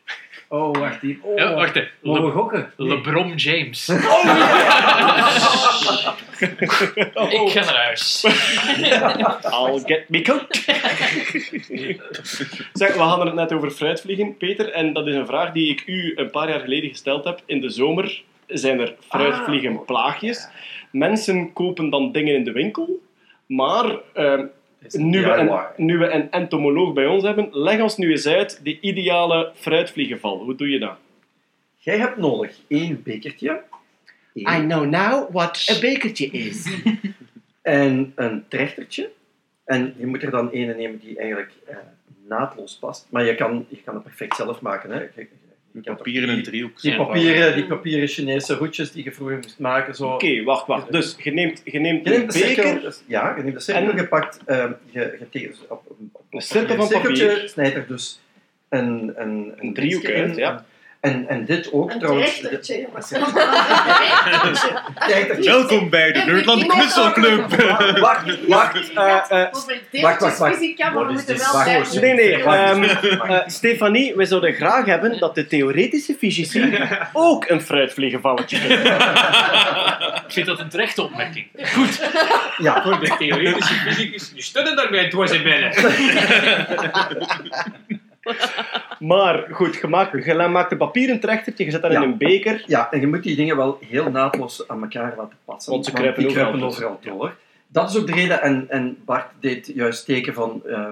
Oh, 0.49 0.75
wacht 0.77 1.01
hier. 1.01 1.17
Oh, 1.21 1.37
Ja, 1.37 1.53
wacht 1.53 1.75
even. 1.75 1.89
Mogen 2.01 2.21
we 2.21 2.27
Le- 2.27 2.33
gokken? 2.33 2.71
Nee. 2.77 2.87
LeBron 2.87 3.35
James. 3.35 3.89
Ik 7.29 7.49
ga 7.51 7.59
naar 7.65 7.83
huis. 7.83 8.23
I'll 9.53 9.79
get 9.85 10.09
me 10.09 10.21
coat. 10.21 10.45
zeg, 12.73 12.93
we 12.93 12.99
hadden 12.99 13.25
het 13.25 13.35
net 13.35 13.53
over 13.53 13.71
fruitvliegen, 13.71 14.37
Peter, 14.37 14.71
en 14.71 14.93
dat 14.93 15.07
is 15.07 15.15
een 15.15 15.25
vraag 15.25 15.51
die 15.51 15.71
ik 15.71 15.83
u 15.85 16.13
een 16.15 16.29
paar 16.29 16.49
jaar 16.49 16.59
geleden 16.59 16.89
gesteld 16.89 17.23
heb. 17.23 17.41
In 17.45 17.61
de 17.61 17.69
zomer 17.69 18.23
zijn 18.47 18.79
er 18.79 18.95
fruitvliegenplaagjes. 19.09 20.47
Mensen 20.91 21.53
kopen 21.53 21.89
dan 21.89 22.11
dingen 22.11 22.35
in 22.35 22.43
de 22.43 22.51
winkel, 22.51 23.01
maar 23.47 23.85
ehm, 24.13 24.45
nu, 24.93 25.21
we 25.21 25.31
een, 25.31 25.85
nu 25.85 25.97
we 25.97 26.09
een 26.09 26.31
entomoloog 26.31 26.93
bij 26.93 27.05
ons 27.05 27.23
hebben, 27.23 27.49
leg 27.51 27.81
ons 27.81 27.97
nu 27.97 28.11
eens 28.11 28.27
uit 28.27 28.59
de 28.63 28.79
ideale 28.79 29.51
fruitvliegenval. 29.55 30.37
Hoe 30.43 30.55
doe 30.55 30.69
je 30.69 30.79
dat? 30.79 30.97
Jij 31.75 31.97
hebt 31.97 32.17
nodig 32.17 32.57
één 32.67 33.03
bekertje 33.03 33.61
één, 34.45 34.67
know 34.67 34.85
now 34.85 35.31
what 35.31 35.67
a 35.69 35.79
bekertje 35.79 36.25
is. 36.25 36.65
en 37.61 38.11
een 38.15 38.45
trechtertje. 38.47 39.11
En 39.65 39.93
je 39.97 40.05
moet 40.05 40.23
er 40.23 40.31
dan 40.31 40.49
ene 40.49 40.73
nemen 40.73 40.99
die 40.99 41.17
eigenlijk 41.17 41.51
eh, 41.65 41.77
naadloos 42.27 42.77
past. 42.77 43.07
Maar 43.09 43.25
je 43.25 43.35
kan, 43.35 43.65
je 43.69 43.81
kan 43.83 43.93
het 43.93 44.03
perfect 44.03 44.35
zelf 44.35 44.61
maken. 44.61 44.91
Hè. 44.91 44.99
Je, 44.99 45.27
je- 45.83 45.83
je 45.83 45.89
Met 45.89 45.95
kan 45.95 45.95
papier 45.95 46.29
en 46.29 46.43
driehoek. 46.43 46.81
die, 46.81 46.95
papieren, 46.95 47.55
die 47.55 47.65
papieren 47.65 48.07
Chinese 48.07 48.53
roetjes 48.55 48.91
die 48.91 49.03
je 49.03 49.11
vroeger 49.11 49.35
moest 49.37 49.59
maken. 49.59 49.95
Zo. 49.95 50.07
Oké, 50.07 50.43
wacht, 50.43 50.67
wacht. 50.67 50.91
Dus 50.91 51.15
je 51.23 51.31
neemt, 51.31 51.61
je 51.65 51.79
neemt 51.79 52.03
Je 52.03 52.09
neemt 52.09 52.31
de 52.31 52.37
cirkel, 52.37 52.63
beker, 52.63 52.81
dus- 52.81 53.03
ja, 53.07 53.33
je 53.37 53.43
neemt 53.43 53.55
de 53.55 53.61
cirkel, 53.61 53.89
En- 53.89 53.95
je 53.95 54.07
pakt, 54.07 54.39
ehm, 54.45 54.71
je, 54.89 54.99
je 55.19 55.29
tekent 55.29 55.59
op, 55.69 55.83
op, 55.87 55.97
op, 56.11 56.23
Een 56.29 56.41
cirkel 56.41 56.75
van 56.75 56.87
cirkeltje, 56.87 57.27
papier. 57.27 57.49
snijdt 57.49 57.75
er 57.75 57.85
dus 57.87 58.19
een, 58.69 59.13
een, 59.15 59.53
een 59.57 59.73
driehoek 59.73 60.05
uit, 60.05 60.35
ja. 60.35 60.65
En, 60.99 61.27
en 61.27 61.45
dit 61.45 61.71
ook 61.71 61.91
Een 61.91 61.99
trouwens. 61.99 62.39
trechtertje. 62.39 62.87
Trechtertje. 65.07 65.49
Welkom 65.51 65.89
bij 65.89 66.11
de 66.11 66.19
Nerdland 66.25 66.65
Knutselclub. 66.65 67.55
Wacht, 67.99 68.45
wacht. 68.47 68.75
eh, 68.93 69.17
eh, 69.29 69.51
wacht, 70.01 70.21
wacht. 70.37 70.39
wel 70.39 71.07
Wacht. 71.53 71.65
bij 71.65 72.01
Nee, 72.01 72.13
nee. 72.13 72.43
Wacht. 72.43 72.57
ehm, 72.57 72.79
Wacht. 73.17 73.29
eh, 73.29 73.39
Stefanie, 73.47 74.15
we 74.15 74.25
zouden 74.25 74.53
graag 74.53 74.85
hebben 74.85 75.19
dat 75.19 75.35
de 75.35 75.47
theoretische 75.47 76.15
fysici 76.19 76.77
ook 77.13 77.49
een 77.49 77.61
fruitvliegenvalletje 77.61 78.59
kunnen. 78.59 78.95
Ik 80.27 80.33
vind 80.33 80.45
dat 80.45 80.59
een 80.59 80.69
terechte 80.69 81.01
opmerking. 81.03 81.47
Goed, 81.73 82.09
ja, 82.57 82.83
voor 82.83 82.99
de 82.99 83.15
theoretische 83.17 83.73
fysicus, 83.73 84.31
die 84.33 84.43
stunnen 84.43 84.75
daarbij 84.75 85.09
dwars 85.09 85.31
in 85.31 85.43
binnen. 85.43 85.71
Maar 88.99 89.47
goed, 89.51 89.75
je 89.75 89.87
maakt, 89.87 90.25
je 90.25 90.47
maakt 90.49 90.71
een 90.71 90.77
papieren 90.77 91.19
trechtertje, 91.19 91.65
je 91.65 91.71
zet 91.71 91.81
dat 91.81 91.91
Ja. 91.91 92.01
in 92.03 92.09
een 92.09 92.17
beker. 92.17 92.63
ja, 92.67 92.91
en 92.91 92.99
je 92.99 93.07
moet 93.07 93.23
die 93.23 93.35
dingen 93.35 93.55
wel 93.57 93.79
heel 93.87 94.09
naadloos 94.11 94.67
aan 94.67 94.81
elkaar 94.81 95.13
laten 95.17 95.37
passen. 95.45 95.71
Want 95.71 95.85
ze 95.85 95.91
kruipen 95.91 96.25
overal 96.25 96.45
kruipen 96.49 96.67
tussen. 96.67 96.89
overal 96.89 97.17
door. 97.17 97.35
Dat 97.67 97.89
is 97.89 97.97
ook 97.97 98.07
de 98.07 98.13
reden, 98.13 98.41
en, 98.41 98.65
en 98.69 98.97
Bart 99.05 99.25
deed 99.39 99.71
juist 99.75 100.05
teken 100.05 100.33
van... 100.33 100.61
eh, 100.67 100.87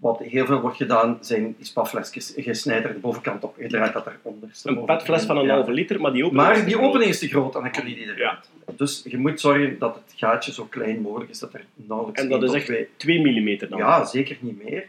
wat 0.00 0.18
heel 0.18 0.46
veel 0.46 0.60
wordt 0.60 0.76
gedaan, 0.76 1.18
zijn 1.20 1.54
die 1.56 1.66
spaflesjes. 1.66 2.32
Je 2.36 2.54
snijdt 2.54 2.84
er 2.86 2.92
de 2.92 2.98
bovenkant 2.98 3.42
op, 3.44 3.56
je 3.58 3.68
draait 3.68 3.92
dat 3.92 4.06
eronder. 4.22 4.48
Een 4.64 4.84
petfles 4.84 5.24
van 5.24 5.36
een 5.36 5.44
Ja. 5.44 5.54
halve 5.54 5.72
liter, 5.72 6.00
maar 6.00 6.12
die 6.12 6.24
opening 6.24 6.46
is 6.46 6.52
Maar 6.52 6.58
te 6.58 6.64
die 6.64 6.74
groot. 6.74 6.88
opening 6.88 7.10
is 7.10 7.18
te 7.18 7.28
groot 7.28 7.54
en 7.54 7.60
dan 7.62 7.70
kun 7.70 7.88
je 7.88 7.94
die 7.94 8.14
eruit. 8.16 8.48
Dus 8.76 9.02
je 9.06 9.18
moet 9.18 9.40
zorgen 9.40 9.78
dat 9.78 9.94
het 9.94 10.12
gaatje 10.16 10.52
zo 10.52 10.64
klein 10.64 11.00
mogelijk 11.00 11.30
is, 11.30 11.38
dat 11.38 11.54
er 11.54 11.64
nauwelijks 11.74 12.22
En 12.22 12.28
dat 12.28 12.42
is 12.42 12.52
echt 12.52 12.64
twee 12.64 12.88
2 12.96 13.20
mm 13.20 13.58
dan. 13.68 13.78
Ja, 13.78 14.04
zeker 14.04 14.36
niet 14.40 14.64
meer. 14.64 14.86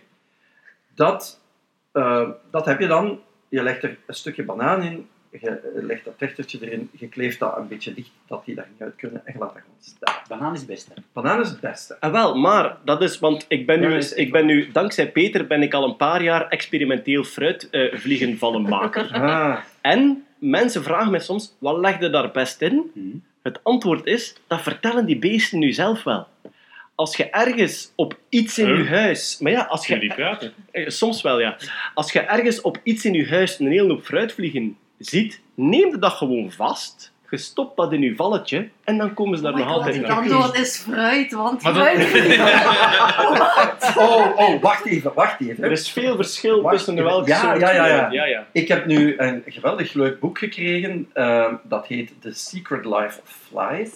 Dat, 0.96 1.39
eh, 2.00 2.30
dat 2.52 2.66
heb 2.66 2.80
je 2.80 2.88
dan. 2.88 3.20
Je 3.50 3.64
legt 3.64 3.84
er 3.84 3.98
een 4.06 4.14
stukje 4.14 4.44
banaan 4.44 4.82
in, 4.84 5.08
je 5.42 5.60
legt 5.74 6.06
dat 6.06 6.18
trechtertje 6.18 6.58
erin, 6.62 6.90
je 6.92 7.08
kleeft 7.08 7.40
dat 7.40 7.58
een 7.58 7.68
beetje 7.68 7.94
dicht, 7.94 8.10
dat 8.28 8.46
die 8.46 8.56
daar 8.56 8.68
niet 8.72 8.82
uit 8.82 8.96
kunnen, 8.96 9.22
en 9.26 9.34
je 9.34 9.40
laat 9.40 9.54
dat 9.54 9.62
gewoon 9.62 9.78
staan. 9.80 10.16
Banaan 10.28 10.54
is 10.54 10.60
het 10.60 10.68
beste. 10.70 10.92
Banaan 11.14 11.42
is 11.42 11.50
het 11.50 11.60
beste. 11.60 11.98
Ah, 12.00 12.12
wel, 12.12 12.36
maar 12.38 12.78
dat 12.86 13.02
is, 13.02 13.20
want 13.20 13.46
ik 13.48 13.66
ben, 13.66 13.80
nu, 13.80 13.94
eens- 13.94 14.14
ik 14.14 14.32
ben 14.32 14.46
nu, 14.46 14.72
dankzij 14.72 15.12
Peter, 15.12 15.48
ben 15.48 15.62
ik 15.62 15.74
al 15.74 15.84
een 15.84 15.96
paar 15.96 16.24
jaar 16.24 16.48
experimenteel 16.48 17.24
fruitvliegenvallenmaker. 17.24 19.10
Ah, 19.30 19.58
en 19.82 20.26
mensen 20.40 20.84
vragen 20.84 21.12
mij 21.12 21.20
soms, 21.20 21.56
wat 21.60 21.78
leg 21.78 22.00
je 22.00 22.10
daar 22.10 22.32
best 22.32 22.62
in? 22.62 22.92
Mhm. 22.94 23.08
Het 23.44 23.60
antwoord 23.64 24.06
is, 24.06 24.36
dat 24.48 24.62
vertellen 24.62 25.06
die 25.06 25.20
beesten 25.20 25.60
nu 25.60 25.72
zelf 25.74 26.04
wel. 26.04 26.28
Als 27.00 27.16
je 27.16 27.30
ergens 27.30 27.92
op 27.96 28.18
iets 28.30 28.58
in 28.60 28.66
Huh? 28.66 28.78
je 28.78 28.96
huis... 28.96 29.38
Maar 29.40 29.52
ja, 29.52 29.62
als 29.62 29.86
Kun 29.86 30.02
je 30.02 30.14
praten? 30.14 30.54
eh, 30.72 30.88
Soms 30.90 31.22
wel, 31.22 31.40
ja. 31.40 31.58
Als 31.94 32.12
je 32.12 32.20
ergens 32.20 32.62
op 32.62 32.78
iets 32.84 33.06
in 33.06 33.14
je 33.14 33.28
huis 33.28 33.60
een 33.60 33.68
hele 33.68 33.88
hoop 33.94 34.06
fruitvliegen 34.06 34.78
ziet, 34.98 35.42
neem 35.54 35.90
je 35.90 35.98
dat 36.00 36.12
gewoon 36.12 36.52
vast. 36.52 37.12
Je 37.30 37.38
stopt 37.38 37.78
dat 37.78 37.94
in 37.94 38.02
je 38.02 38.16
valletje 38.16 38.70
en 38.84 38.98
dan 38.98 39.14
komen 39.14 39.38
ze 39.38 39.44
daar 39.44 39.54
Oh 39.54 39.60
nog 39.60 39.68
altijd 39.72 39.96
het 39.96 40.08
naar. 40.08 40.18
antwoord 40.18 40.56
is 40.58 40.78
fruit, 40.78 41.32
want 41.34 41.62
Maar 41.64 41.74
dat-. 41.74 41.84
Oh, 43.98 44.38
oh, 44.38 44.62
wacht 44.62 44.86
even, 44.86 45.12
wacht 45.14 45.42
even. 45.42 45.64
Er 45.64 45.72
is 45.72 45.92
veel 45.92 46.16
verschil 46.16 46.62
Wacht 46.62 46.76
tussen 46.76 46.94
even. 46.94 47.06
welke 47.06 47.30
Ja, 47.30 47.40
soort 47.40 47.60
ja, 47.60 47.72
ja, 47.72 47.86
ja. 47.88 48.12
ja, 48.12 48.26
ja. 48.26 48.46
Ik 48.52 48.68
heb 48.68 48.86
nu 48.86 49.14
een 49.18 49.44
geweldig 49.46 49.94
leuk 49.94 50.20
boek 50.20 50.38
gekregen. 50.38 51.10
eh, 51.14 51.54
dat 51.64 51.88
heet 51.88 52.12
The 52.22 52.32
Secret 52.34 52.86
Life 52.86 53.20
of 53.24 53.38
Flies. 53.50 53.90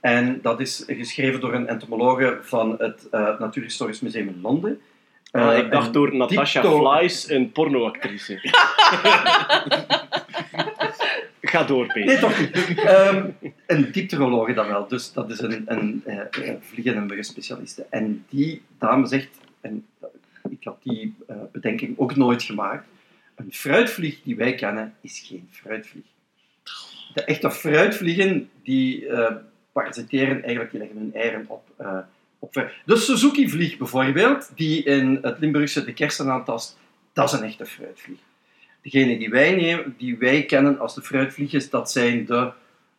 En 0.00 0.38
dat 0.42 0.60
is 0.60 0.84
geschreven 0.86 1.40
door 1.40 1.54
een 1.54 1.66
entomologe 1.68 2.38
van 2.42 2.74
het 2.78 3.08
eh, 3.10 3.38
Natuurhistorisch 3.38 4.00
Museum 4.00 4.28
in 4.28 4.40
Londen. 4.42 4.80
Ah, 5.30 5.52
Eh, 5.52 5.58
ik 5.58 5.70
dacht 5.70 5.92
door 5.92 6.14
Natasha 6.16 6.60
diepto- 6.60 6.96
Flies, 6.98 7.30
een 7.30 7.52
pornoactrice. 7.52 8.38
Ga 11.42 11.64
door, 11.64 11.86
Peter. 11.86 12.04
Nee, 12.06 12.18
toch 12.18 12.38
niet. 12.40 12.78
Ehm, 12.78 13.30
een 13.66 13.92
diepterologe 13.92 14.52
dan 14.52 14.68
wel. 14.68 14.88
Dus 14.88 15.12
dat 15.12 15.30
is 15.30 15.40
een, 15.40 15.62
een, 15.66 16.02
eh, 16.04 16.48
eh, 16.48 16.54
vliegen- 16.60 16.94
en 16.94 17.06
muggenspecialiste. 17.06 17.86
En 17.90 18.24
die 18.28 18.62
dame 18.78 19.06
zegt, 19.06 19.28
en 19.60 19.86
ik 20.50 20.64
had 20.64 20.76
die 20.82 21.14
eh, 21.26 21.36
bedenking 21.52 21.98
ook 21.98 22.16
nooit 22.16 22.42
gemaakt, 22.42 22.86
een 23.36 23.52
fruitvlieg 23.52 24.22
die 24.22 24.36
wij 24.36 24.54
kennen, 24.54 24.94
is 25.00 25.24
geen 25.26 25.48
fruitvlieg. 25.50 26.04
De 27.14 27.24
echte 27.24 27.50
fruitvliegen, 27.50 28.50
die 28.62 29.06
eh, 29.06 29.34
parasiteren 29.78 30.42
eigenlijk, 30.42 30.70
die 30.70 30.80
leggen 30.80 30.98
hun 30.98 31.14
eieren 31.14 31.44
op, 31.48 31.62
eh, 31.76 31.98
op 32.38 32.52
fruit. 32.52 32.72
De 32.84 32.96
Suzuki-vlieg 32.96 33.78
bijvoorbeeld, 33.78 34.50
die 34.54 34.82
in 34.82 35.18
het 35.22 35.38
Limburgse 35.38 35.84
de 35.84 35.92
kersen 35.92 36.30
aantast, 36.30 36.78
dat 37.12 37.32
is 37.32 37.38
een 37.38 37.46
echte 37.46 37.66
fruitvlieg. 37.66 38.18
Degene 38.82 39.18
die 39.18 39.30
wij, 39.30 39.54
nemen, 39.54 39.94
die 39.98 40.18
wij 40.18 40.44
kennen 40.44 40.78
als 40.78 40.94
de 40.94 41.02
fruitvliegjes, 41.02 41.70
dat 41.70 41.90
zijn 41.90 42.26
de, 42.26 42.50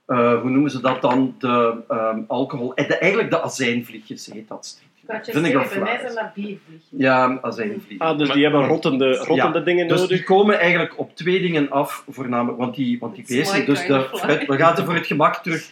eh, 0.06 0.42
hoe 0.42 0.50
noemen 0.50 0.72
ze 0.72 0.82
dat 0.82 1.02
dan, 1.02 1.36
de 1.40 1.76
ehm, 1.88 2.20
alcohol, 2.28 2.74
eh, 2.74 2.88
de, 2.88 2.98
eigenlijk 2.98 3.32
de 3.32 3.42
azijnvliegjes 3.42 4.26
heet 4.26 4.48
dat. 4.48 4.82
Vinegar 5.22 5.68
Bij 5.70 5.80
mij 5.80 6.00
zijn 6.00 6.16
dat 6.16 6.34
biervliegen. 6.34 6.88
Ja, 6.90 7.40
azijnvliegen. 7.42 8.06
Ah, 8.06 8.18
dus 8.18 8.32
die 8.32 8.44
hebben 8.44 8.66
rottende, 8.66 9.16
rottende 9.16 9.64
dingen 9.64 9.88
Dus 9.88 10.00
nodig. 10.00 10.18
die 10.18 10.26
komen 10.26 10.60
eigenlijk 10.60 11.00
op 11.00 11.16
twee 11.16 11.42
dingen 11.42 11.70
af, 11.70 12.04
voornamelijk, 12.10 12.58
want 12.58 12.76
die, 12.76 13.00
want 13.00 13.16
die 13.16 13.26
beesten, 13.28 13.66
dus 13.66 13.86
de 13.86 14.08
fruit, 14.14 14.46
we 14.46 14.58
gaan 14.58 14.76
ze 14.76 14.86
voor 14.86 14.94
het 14.94 15.08
gemak 15.08 15.36
terug 15.36 15.72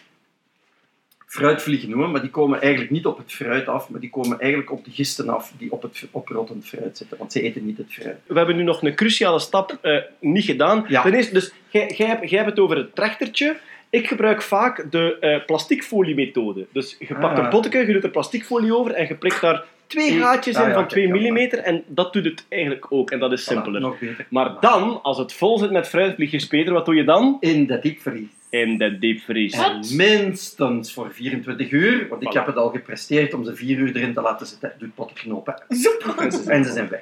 fruitvliegen 1.38 1.90
noemen, 1.90 2.12
maar 2.12 2.22
die 2.22 2.30
komen 2.30 2.62
eigenlijk 2.62 2.92
niet 2.92 3.06
op 3.06 3.18
het 3.18 3.34
fruit 3.34 3.68
af, 3.68 3.90
maar 3.90 4.00
die 4.00 4.10
komen 4.10 4.40
eigenlijk 4.40 4.72
op 4.72 4.86
de 4.86 4.92
gisten 4.92 5.30
af 5.30 5.54
die 5.58 5.72
op 5.72 5.82
het 5.82 6.08
op 6.12 6.28
rottend 6.28 6.66
fruit 6.66 6.98
zitten, 6.98 7.18
want 7.18 7.32
ze 7.32 7.42
eten 7.42 7.66
niet 7.66 7.78
het 7.78 7.94
fruit. 7.94 8.18
We 8.28 8.38
hebben 8.38 8.56
nu 8.56 8.64
nog 8.64 8.82
een 8.82 8.96
cruciale 8.96 9.40
stap 9.40 9.78
eh, 9.82 9.98
niet 10.20 10.44
gedaan. 10.46 10.86
Ja. 10.88 11.02
Ten 11.02 11.14
eerste, 11.14 11.34
dus 11.34 11.52
jij, 11.70 11.94
jij, 11.98 12.08
hebt, 12.08 12.30
jij 12.30 12.40
hebt 12.40 12.50
het 12.50 12.60
over 12.60 12.78
het 12.78 12.96
trechtertje. 12.96 13.58
Ik 13.90 14.08
gebruik 14.08 14.42
vaak 14.42 14.92
de 14.92 15.18
eh 15.20 15.46
plasticfolie-methode. 15.46 16.66
Dus 16.72 16.96
je 17.00 17.16
pakt 17.16 17.38
Ah. 17.38 17.44
een 17.44 17.50
potje, 17.50 17.88
je 17.88 17.94
doet 17.94 18.04
er 18.04 18.10
plasticfolie 18.10 18.76
over 18.76 18.92
en 18.92 19.08
je 19.08 19.16
prikt 19.16 19.42
daar 19.42 19.64
twee 19.88 20.12
gaatjes 20.20 20.56
Ah, 20.56 20.62
in 20.62 20.68
ja, 20.68 20.74
van 20.74 20.84
oké, 20.84 20.92
2 20.92 21.08
ja, 21.08 21.32
mm 21.32 21.38
en 21.38 21.84
dat 21.88 22.14
doet 22.14 22.26
het 22.26 22.46
eigenlijk 22.50 22.86
ook. 22.90 23.12
En 23.12 23.20
dat 23.20 23.32
is 23.32 23.44
simpeler. 23.44 23.80
Voilà, 23.80 23.84
nog 23.84 24.00
beter. 24.00 24.26
Maar 24.30 24.56
dan, 24.60 25.00
als 25.04 25.18
het 25.18 25.34
vol 25.34 25.58
zit 25.58 25.72
met 25.72 25.88
fruitvliegjes, 25.88 26.48
Peter, 26.48 26.74
wat 26.74 26.86
doe 26.86 26.96
je 26.96 27.04
dan? 27.04 27.38
In 27.40 27.66
de 27.68 27.80
diepvries. 27.80 28.28
In 28.50 28.78
de 28.78 28.98
diepvries. 29.00 29.54
En 29.54 29.80
minstens 29.96 30.94
voor 30.94 31.12
24 31.14 31.72
uur, 31.72 32.08
want 32.08 32.22
ik 32.24 32.34
heb 32.34 32.46
het 32.46 32.56
al 32.56 32.70
gepresteerd 32.70 33.34
om 33.34 33.46
ze 33.46 33.56
4 33.56 33.78
uur 33.78 33.96
erin 33.96 34.14
te 34.14 34.22
laten 34.22 34.48
zitten. 34.48 34.72
Doe 34.78 34.88
het 34.88 34.96
pot 34.96 35.14
knopen. 35.14 35.64
Zoep. 35.68 36.16
En 36.20 36.32
ze, 36.32 36.52
en 36.52 36.64
ze 36.66 36.72
zijn 36.72 36.88
weg. 36.90 37.02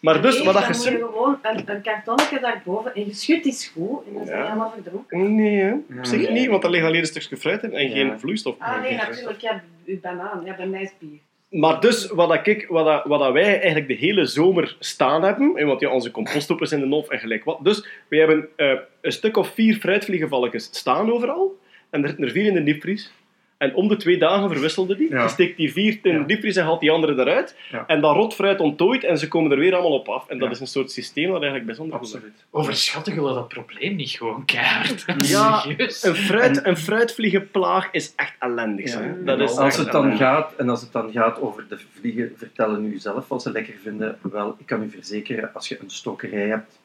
Maar 0.00 0.22
dus, 0.22 0.34
Nee, 0.36 0.44
wat 0.44 0.54
dat 0.54 0.62
dan 0.62 0.82
je... 0.82 0.90
je 0.90 0.96
gewoon 0.96 1.38
een, 1.42 1.62
een 1.66 1.82
kartonnetje 1.82 2.38
daarboven 2.40 2.94
en 2.94 3.06
je 3.06 3.14
schudt 3.14 3.44
die 3.44 3.52
schoen 3.52 3.98
en 4.06 4.12
dan 4.14 4.26
zijn 4.26 4.36
Ja. 4.38 4.42
je 4.44 4.48
helemaal 4.50 4.72
verdronken. 4.82 5.34
Nee, 5.34 5.56
hè. 5.60 5.72
op 5.72 5.82
zich 6.04 6.30
niet, 6.30 6.48
want 6.48 6.64
er 6.64 6.70
ligt 6.70 6.84
alleen 6.86 7.00
een 7.00 7.06
stukje 7.06 7.36
fruit 7.36 7.62
in 7.62 7.72
en 7.72 7.88
Ja. 7.88 7.94
geen 7.94 8.20
vloeistof. 8.20 8.54
Ah 8.58 8.82
nee, 8.82 8.96
natuurlijk. 8.96 9.40
Ja, 9.40 9.62
uw 9.86 10.00
banaan. 10.00 10.42
Ja, 10.44 10.56
bij 10.56 10.66
mij 10.66 10.82
is 10.82 10.90
bier. 10.98 11.18
Maar 11.50 11.80
dus, 11.80 12.06
wat, 12.06 12.46
ik, 12.46 12.66
wat, 12.68 13.04
wat 13.04 13.32
wij 13.32 13.52
eigenlijk 13.52 13.88
de 13.88 14.06
hele 14.06 14.26
zomer 14.26 14.76
staan 14.78 15.22
hebben, 15.22 15.66
want 15.66 15.80
ja, 15.80 15.90
onze 15.90 16.10
compostopers 16.10 16.72
in 16.72 16.80
de 16.80 16.86
nof 16.86 17.08
en 17.08 17.18
gelijk 17.18 17.44
wat. 17.44 17.58
Dus, 17.62 17.86
we 18.08 18.16
hebben 18.16 18.48
eh, 18.56 18.72
een 19.00 19.12
stuk 19.12 19.36
of 19.36 19.48
vier 19.48 19.76
fruitvliegenvalletjes 19.76 20.68
staan 20.72 21.12
overal. 21.12 21.58
En 21.90 22.02
er 22.02 22.08
zitten 22.08 22.26
er 22.26 22.32
vier 22.32 22.46
in 22.46 22.54
de 22.54 22.62
diepvries. 22.62 23.12
En 23.58 23.74
om 23.74 23.88
de 23.88 23.96
twee 23.96 24.18
dagen 24.18 24.50
verwisselden 24.50 24.96
die. 24.96 25.10
Ja. 25.10 25.22
Je 25.22 25.28
steekt 25.28 25.56
die 25.56 25.72
vier 25.72 25.98
in 26.02 26.12
Ja. 26.12 26.18
de 26.18 26.26
diepvries 26.26 26.56
en 26.56 26.64
haalt 26.64 26.80
die 26.80 26.90
andere 26.90 27.12
eruit. 27.20 27.56
Ja. 27.70 27.84
En 27.86 28.00
dat 28.00 28.14
rot 28.14 28.34
fruit 28.34 28.60
onttooit 28.60 29.04
en 29.04 29.18
ze 29.18 29.28
komen 29.28 29.50
er 29.52 29.58
weer 29.58 29.72
allemaal 29.72 29.98
op 29.98 30.08
af. 30.08 30.28
En 30.28 30.38
dat 30.38 30.48
Ja. 30.48 30.54
is 30.54 30.60
een 30.60 30.66
soort 30.66 30.90
systeem 30.92 31.24
dat 31.26 31.34
eigenlijk 31.36 31.66
bijzonder 31.66 31.98
goed 31.98 32.06
Absoluut. 32.14 32.44
Overschatten 32.50 33.14
jullie 33.14 33.34
dat 33.34 33.48
probleem 33.48 33.96
niet 33.96 34.10
gewoon 34.10 34.44
keihard? 34.44 35.04
Ja, 35.18 35.58
Serieus? 35.60 36.02
Een, 36.02 36.14
fruit, 36.14 36.66
een 36.66 36.76
fruitvliegenplaag 36.76 37.88
is 37.92 38.12
echt 38.16 38.34
ellendig. 38.38 38.98
Dat 39.24 39.40
is 39.40 39.50
als 39.50 39.58
echt 39.58 39.76
het 39.76 39.92
dan 39.92 40.02
ellendig. 40.02 40.18
gaat, 40.26 40.54
en 40.56 40.68
als 40.68 40.80
het 40.80 40.92
dan 40.92 41.12
gaat 41.12 41.40
over 41.40 41.64
de 41.68 41.78
vliegen, 42.00 42.32
vertellen 42.36 42.82
nu 42.82 42.98
zelf 42.98 43.28
wat 43.28 43.42
ze 43.42 43.50
lekker 43.52 43.74
vinden. 43.82 44.18
Wel, 44.22 44.56
ik 44.58 44.66
kan 44.66 44.82
u 44.82 44.90
verzekeren, 44.90 45.50
als 45.54 45.68
je 45.68 45.78
een 45.80 45.90
stokerij 45.90 46.46
hebt, 46.48 46.78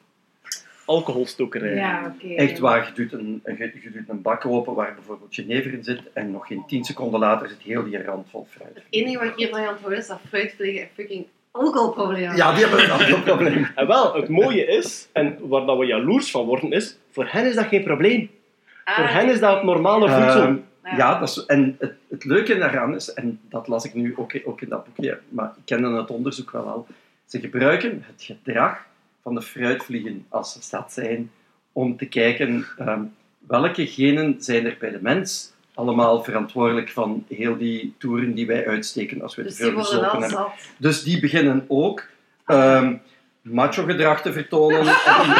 Alcoholstokerij. 0.85 1.75
Ja, 1.75 2.15
echt 2.35 2.59
waar, 2.59 2.85
je 2.85 2.93
doet, 2.93 3.13
een, 3.19 3.41
je, 3.45 3.71
je 3.83 3.91
doet 3.91 4.09
een 4.09 4.21
bak 4.21 4.45
open 4.45 4.73
waar 4.73 4.93
bijvoorbeeld 4.95 5.35
jenever 5.35 5.73
in 5.73 5.83
zit 5.83 6.01
en 6.13 6.31
nog 6.31 6.47
geen 6.47 6.63
10 6.67 6.83
seconden 6.83 7.19
later 7.19 7.47
zit 7.47 7.61
heel 7.61 7.83
die 7.83 8.03
rand 8.03 8.27
vol 8.29 8.47
fruit. 8.49 8.75
Het 8.75 8.83
enige 8.89 9.17
wat 9.17 9.27
ik 9.27 9.33
hier 9.35 9.49
van 9.49 9.59
aan 9.59 9.73
het 9.73 9.81
horen 9.81 9.97
is 9.97 10.07
dat 10.07 10.19
fruitvliegen 10.27 10.81
een 10.81 10.87
fucking 10.93 11.25
alcoholprobleem 11.51 12.21
hebben. 12.21 12.37
Ja, 12.37 12.53
die 12.55 12.65
hebben 12.65 12.83
een 12.83 12.91
ander 12.91 13.21
probleem. 13.21 13.67
En 13.75 13.87
wel, 13.87 14.13
het 14.13 14.29
mooie 14.29 14.65
is, 14.65 15.07
en 15.11 15.37
waar 15.41 15.65
dat 15.65 15.77
we 15.77 15.85
jaloers 15.85 16.31
van 16.31 16.45
worden, 16.45 16.71
is, 16.71 16.97
voor 17.11 17.27
hen 17.29 17.45
is 17.45 17.55
dat 17.55 17.65
geen 17.65 17.83
probleem. 17.83 18.29
Ah, 18.83 18.95
voor 18.95 19.05
hen 19.07 19.29
is 19.29 19.39
dat 19.39 19.55
het 19.55 19.63
normale 19.63 20.07
Eh, 20.07 20.21
voedsel. 20.23 20.63
Ja, 20.97 21.19
dat 21.19 21.29
is, 21.29 21.45
en 21.45 21.75
het, 21.79 21.93
het 22.09 22.25
leuke 22.25 22.57
daaraan 22.57 22.95
is, 22.95 23.13
en 23.13 23.39
dat 23.49 23.67
las 23.67 23.85
ik 23.85 23.93
nu 23.93 24.13
ook, 24.17 24.31
ook 24.43 24.61
in 24.61 24.69
dat 24.69 24.85
boekje, 24.85 25.19
maar 25.29 25.45
ik 25.57 25.61
kende 25.65 25.97
het 25.97 26.09
onderzoek 26.09 26.51
wel 26.51 26.67
al, 26.67 26.87
ze 27.25 27.39
gebruiken 27.39 28.03
het 28.05 28.23
gedrag 28.23 28.85
van 29.23 29.35
de 29.35 29.41
fruitvliegen 29.41 30.25
als 30.29 30.53
ze 30.53 30.59
zat 30.61 30.93
zijn, 30.93 31.31
om 31.71 31.97
te 31.97 32.05
kijken 32.05 32.65
ehm, 32.77 33.01
welke 33.47 33.87
genen 33.87 34.35
zijn 34.39 34.65
er 34.65 34.77
bij 34.79 34.89
de 34.91 34.99
mens 35.01 35.51
allemaal 35.73 36.23
verantwoordelijk 36.23 36.89
van 36.89 37.25
heel 37.29 37.57
die 37.57 37.93
toeren 37.97 38.33
die 38.33 38.47
wij 38.47 38.67
uitsteken 38.67 39.21
als 39.21 39.35
we 39.35 39.43
Dus 39.43 39.55
te 39.55 39.63
veel 39.63 39.71
worden 39.73 39.91
wel 39.91 39.99
gezopen 40.09 40.21
hebben. 40.21 40.37
zat. 40.57 40.69
Dus 40.77 41.03
die 41.03 41.19
beginnen 41.19 41.65
ook 41.67 42.05
ehm, 42.45 42.95
macho-gedrag 43.41 44.21
te 44.21 44.33
vertonen. 44.33 44.85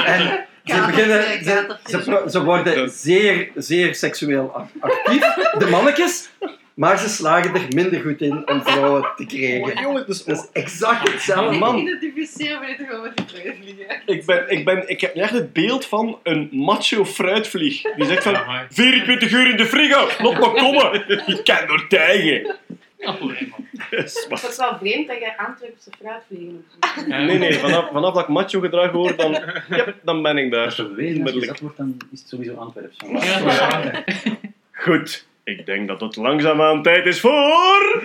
En, 0.05 0.47
en 0.63 0.75
ze, 0.79 0.85
beginnen, 0.85 1.43
ze, 1.43 2.23
ze, 2.29 2.43
worden 2.43 2.89
zeer, 2.89 3.51
zeer 3.55 3.95
seksueel 3.95 4.55
ac- 4.55 4.69
actief, 4.79 5.33
de 5.57 5.67
mannetjes, 5.69 6.29
maar 6.73 6.97
ze 6.97 7.09
slagen 7.09 7.53
er 7.53 7.65
minder 7.75 8.01
goed 8.01 8.21
in 8.21 8.49
om 8.49 8.61
vrouwen 8.61 9.05
te 9.15 9.25
krijgen. 9.25 9.81
Jongen, 9.81 10.05
dus, 10.05 10.23
Dat 10.23 10.37
is 10.37 10.61
exact 10.61 11.11
hetzelfde. 11.11 11.53
Ik 11.53 11.59
man. 11.59 11.77
identificeer 11.77 12.59
niet 12.67 12.87
gewoon 12.87 13.01
met 13.01 13.17
die 13.17 13.25
fruitvliegen. 13.27 14.01
ik, 14.05 14.25
ben, 14.25 14.49
ik, 14.49 14.65
ben, 14.65 14.89
ik 14.89 15.01
heb 15.01 15.15
nu 15.15 15.21
echt 15.21 15.33
het 15.33 15.53
beeld 15.53 15.85
van 15.85 16.19
een 16.23 16.49
macho 16.51 17.05
fruitvlieg. 17.05 17.81
Die 17.81 18.05
zegt 18.05 18.23
van, 18.23 18.35
Amai. 18.35 18.65
24 18.69 19.31
uur 19.31 19.49
in 19.49 19.57
de 19.57 19.65
frigo, 19.65 20.07
laat 20.23 20.39
maar 20.39 20.63
komen. 20.63 20.93
Ik 21.27 21.41
kan 21.43 21.57
er 21.57 21.85
tegen. 21.87 22.55
Het 23.89 24.49
is 24.49 24.57
wel 24.57 24.77
vreemd 24.77 25.07
dat 25.07 25.17
je 25.17 25.37
Antwerpse 25.37 25.89
fruitvliegen 25.99 26.65
hebt. 26.79 27.07
Nee, 27.27 27.37
nee, 27.37 27.53
vanaf, 27.53 27.89
vanaf 27.91 28.13
dat 28.13 28.23
ik 28.23 28.29
macho 28.29 28.59
gedrag 28.59 28.91
hoor, 28.91 29.15
dan, 29.15 29.37
dan 30.03 30.21
ben 30.21 30.37
ik 30.37 30.51
Dat 30.51 30.59
daar. 30.77 30.85
als 31.23 31.33
je 31.33 31.45
zat 31.45 31.59
wordt, 31.59 31.77
dan 31.77 31.97
is 32.11 32.19
het 32.19 32.29
sowieso 32.29 32.53
Antwerps. 32.55 32.97
Ja, 33.07 33.39
ja. 33.39 34.03
Goed, 34.71 35.25
ik 35.43 35.65
denk 35.65 35.87
dat 35.87 36.01
het 36.01 36.15
langzaamaan 36.15 36.81
tijd 36.81 37.05
is 37.05 37.19
voor... 37.19 38.01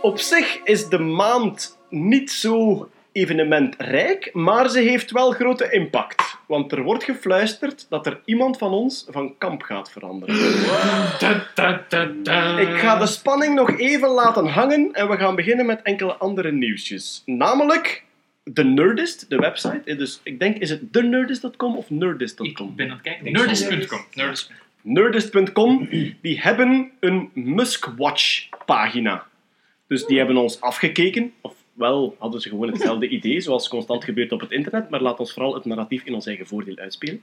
Op 0.00 0.18
zich 0.18 0.60
is 0.64 0.88
de 0.88 0.98
maand 0.98 1.78
niet 1.88 2.30
zo 2.30 2.88
evenementrijk, 3.12 4.30
maar 4.32 4.68
ze 4.68 4.80
heeft 4.80 5.10
wel 5.10 5.30
grote 5.30 5.70
impact. 5.72 6.38
Want 6.46 6.72
er 6.72 6.82
wordt 6.82 7.04
gefluisterd 7.04 7.86
dat 7.88 8.06
er 8.06 8.20
iemand 8.24 8.58
van 8.58 8.72
ons 8.72 9.06
van 9.10 9.38
kamp 9.38 9.62
gaat 9.62 9.90
veranderen. 9.92 10.34
Da, 11.18 11.46
da, 11.54 11.84
da, 11.88 12.10
da. 12.22 12.58
Ik 12.58 12.78
ga 12.78 12.98
de 12.98 13.06
spanning 13.06 13.54
nog 13.54 13.78
even 13.78 14.08
laten 14.08 14.46
hangen 14.46 14.92
en 14.92 15.08
we 15.08 15.16
gaan 15.16 15.34
beginnen 15.36 15.66
met 15.66 15.82
enkele 15.82 16.14
andere 16.14 16.52
nieuwsjes. 16.52 17.22
Namelijk 17.26 18.04
de 18.44 18.64
Nerdist, 18.64 19.30
de 19.30 19.36
website. 19.36 19.80
Eh, 19.84 19.98
Dus 19.98 20.20
ik 20.22 20.38
denk, 20.38 20.56
is 20.56 20.70
het 20.70 20.92
thenerdist.com 20.92 21.76
of 21.76 21.90
nerdist.com? 21.90 22.46
Ik 22.68 22.76
ben 22.76 22.86
aan 22.86 22.92
het 22.92 23.02
kijken. 23.02 23.32
Nerdist.com. 23.32 24.04
Nerdist.com. 24.14 24.54
Nerdist.com, 24.82 25.88
die 26.22 26.40
hebben 26.40 26.90
een 27.00 27.30
Muskwatch-pagina. 27.34 29.26
Dus 29.86 30.06
die 30.06 30.18
hebben 30.18 30.36
ons 30.36 30.60
afgekeken. 30.60 31.32
Ofwel 31.82 32.16
hadden 32.18 32.40
ze 32.40 32.48
gewoon 32.48 32.68
hetzelfde 32.68 33.08
idee, 33.18 33.40
zoals 33.40 33.68
constant 33.68 34.04
gebeurt 34.04 34.32
op 34.32 34.40
het 34.40 34.50
internet, 34.50 34.90
maar 34.90 35.00
laat 35.00 35.20
ons 35.20 35.32
vooral 35.32 35.54
het 35.54 35.64
narratief 35.64 36.04
in 36.04 36.14
ons 36.14 36.26
eigen 36.26 36.46
voordeel 36.46 36.76
uitspelen. 36.76 37.20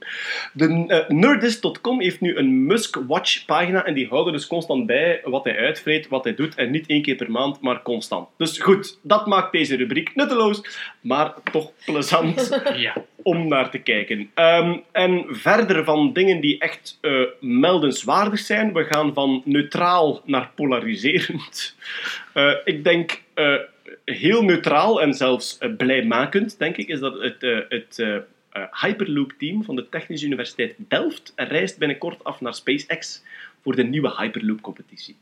De 0.52 0.84
eh, 0.86 1.08
Nerdist.com 1.08 2.00
heeft 2.00 2.20
nu 2.20 2.36
een 2.36 2.66
Muskwatch-pagina 2.66 3.84
en 3.84 3.94
die 3.94 4.08
houden 4.08 4.32
dus 4.32 4.46
constant 4.46 4.86
bij 4.86 5.20
wat 5.24 5.44
hij 5.44 5.58
uitvreet, 5.58 6.08
wat 6.08 6.24
hij 6.24 6.34
doet, 6.34 6.54
en 6.54 6.70
niet 6.70 6.86
één 6.86 7.02
keer 7.02 7.16
per 7.16 7.30
maand, 7.30 7.60
maar 7.60 7.82
constant. 7.82 8.28
Dus 8.36 8.58
goed, 8.58 8.98
dat 9.02 9.26
maakt 9.26 9.52
deze 9.52 9.76
rubriek 9.76 10.14
nutteloos, 10.14 10.62
maar 11.00 11.34
toch 11.52 11.72
plezant 11.84 12.60
Ja. 12.76 13.04
om 13.22 13.48
naar 13.48 13.70
te 13.70 13.78
kijken. 13.78 14.30
Ehm, 14.34 14.76
en 14.92 15.24
verder 15.28 15.84
van 15.84 16.12
dingen 16.12 16.40
die 16.40 16.58
echt 16.58 16.98
eh, 17.00 17.20
meldenswaardig 17.40 18.38
zijn, 18.38 18.72
we 18.72 18.84
gaan 18.84 19.14
van 19.14 19.42
neutraal 19.44 20.22
naar 20.24 20.50
polariserend. 20.54 21.68
Eh, 22.32 22.52
ik 22.64 22.84
denk 22.84 23.22
eh, 23.34 23.54
heel 24.10 24.42
neutraal 24.42 25.02
en 25.02 25.14
zelfs 25.14 25.58
eh, 25.58 25.76
blijmakend, 25.76 26.58
denk 26.58 26.76
ik, 26.76 26.88
is 26.88 27.00
dat 27.00 27.20
het, 27.20 27.42
eh, 27.42 27.58
het 27.68 27.98
eh, 27.98 28.16
Hyperloop-team 28.70 29.64
van 29.64 29.76
de 29.76 29.88
Technische 29.88 30.26
Universiteit 30.26 30.74
Delft 30.88 31.32
reist 31.36 31.78
binnenkort 31.78 32.24
af 32.24 32.40
naar 32.40 32.54
SpaceX 32.54 33.22
voor 33.62 33.76
de 33.76 33.82
nieuwe 33.82 34.14
Hyperloop-competitie. 34.16 35.16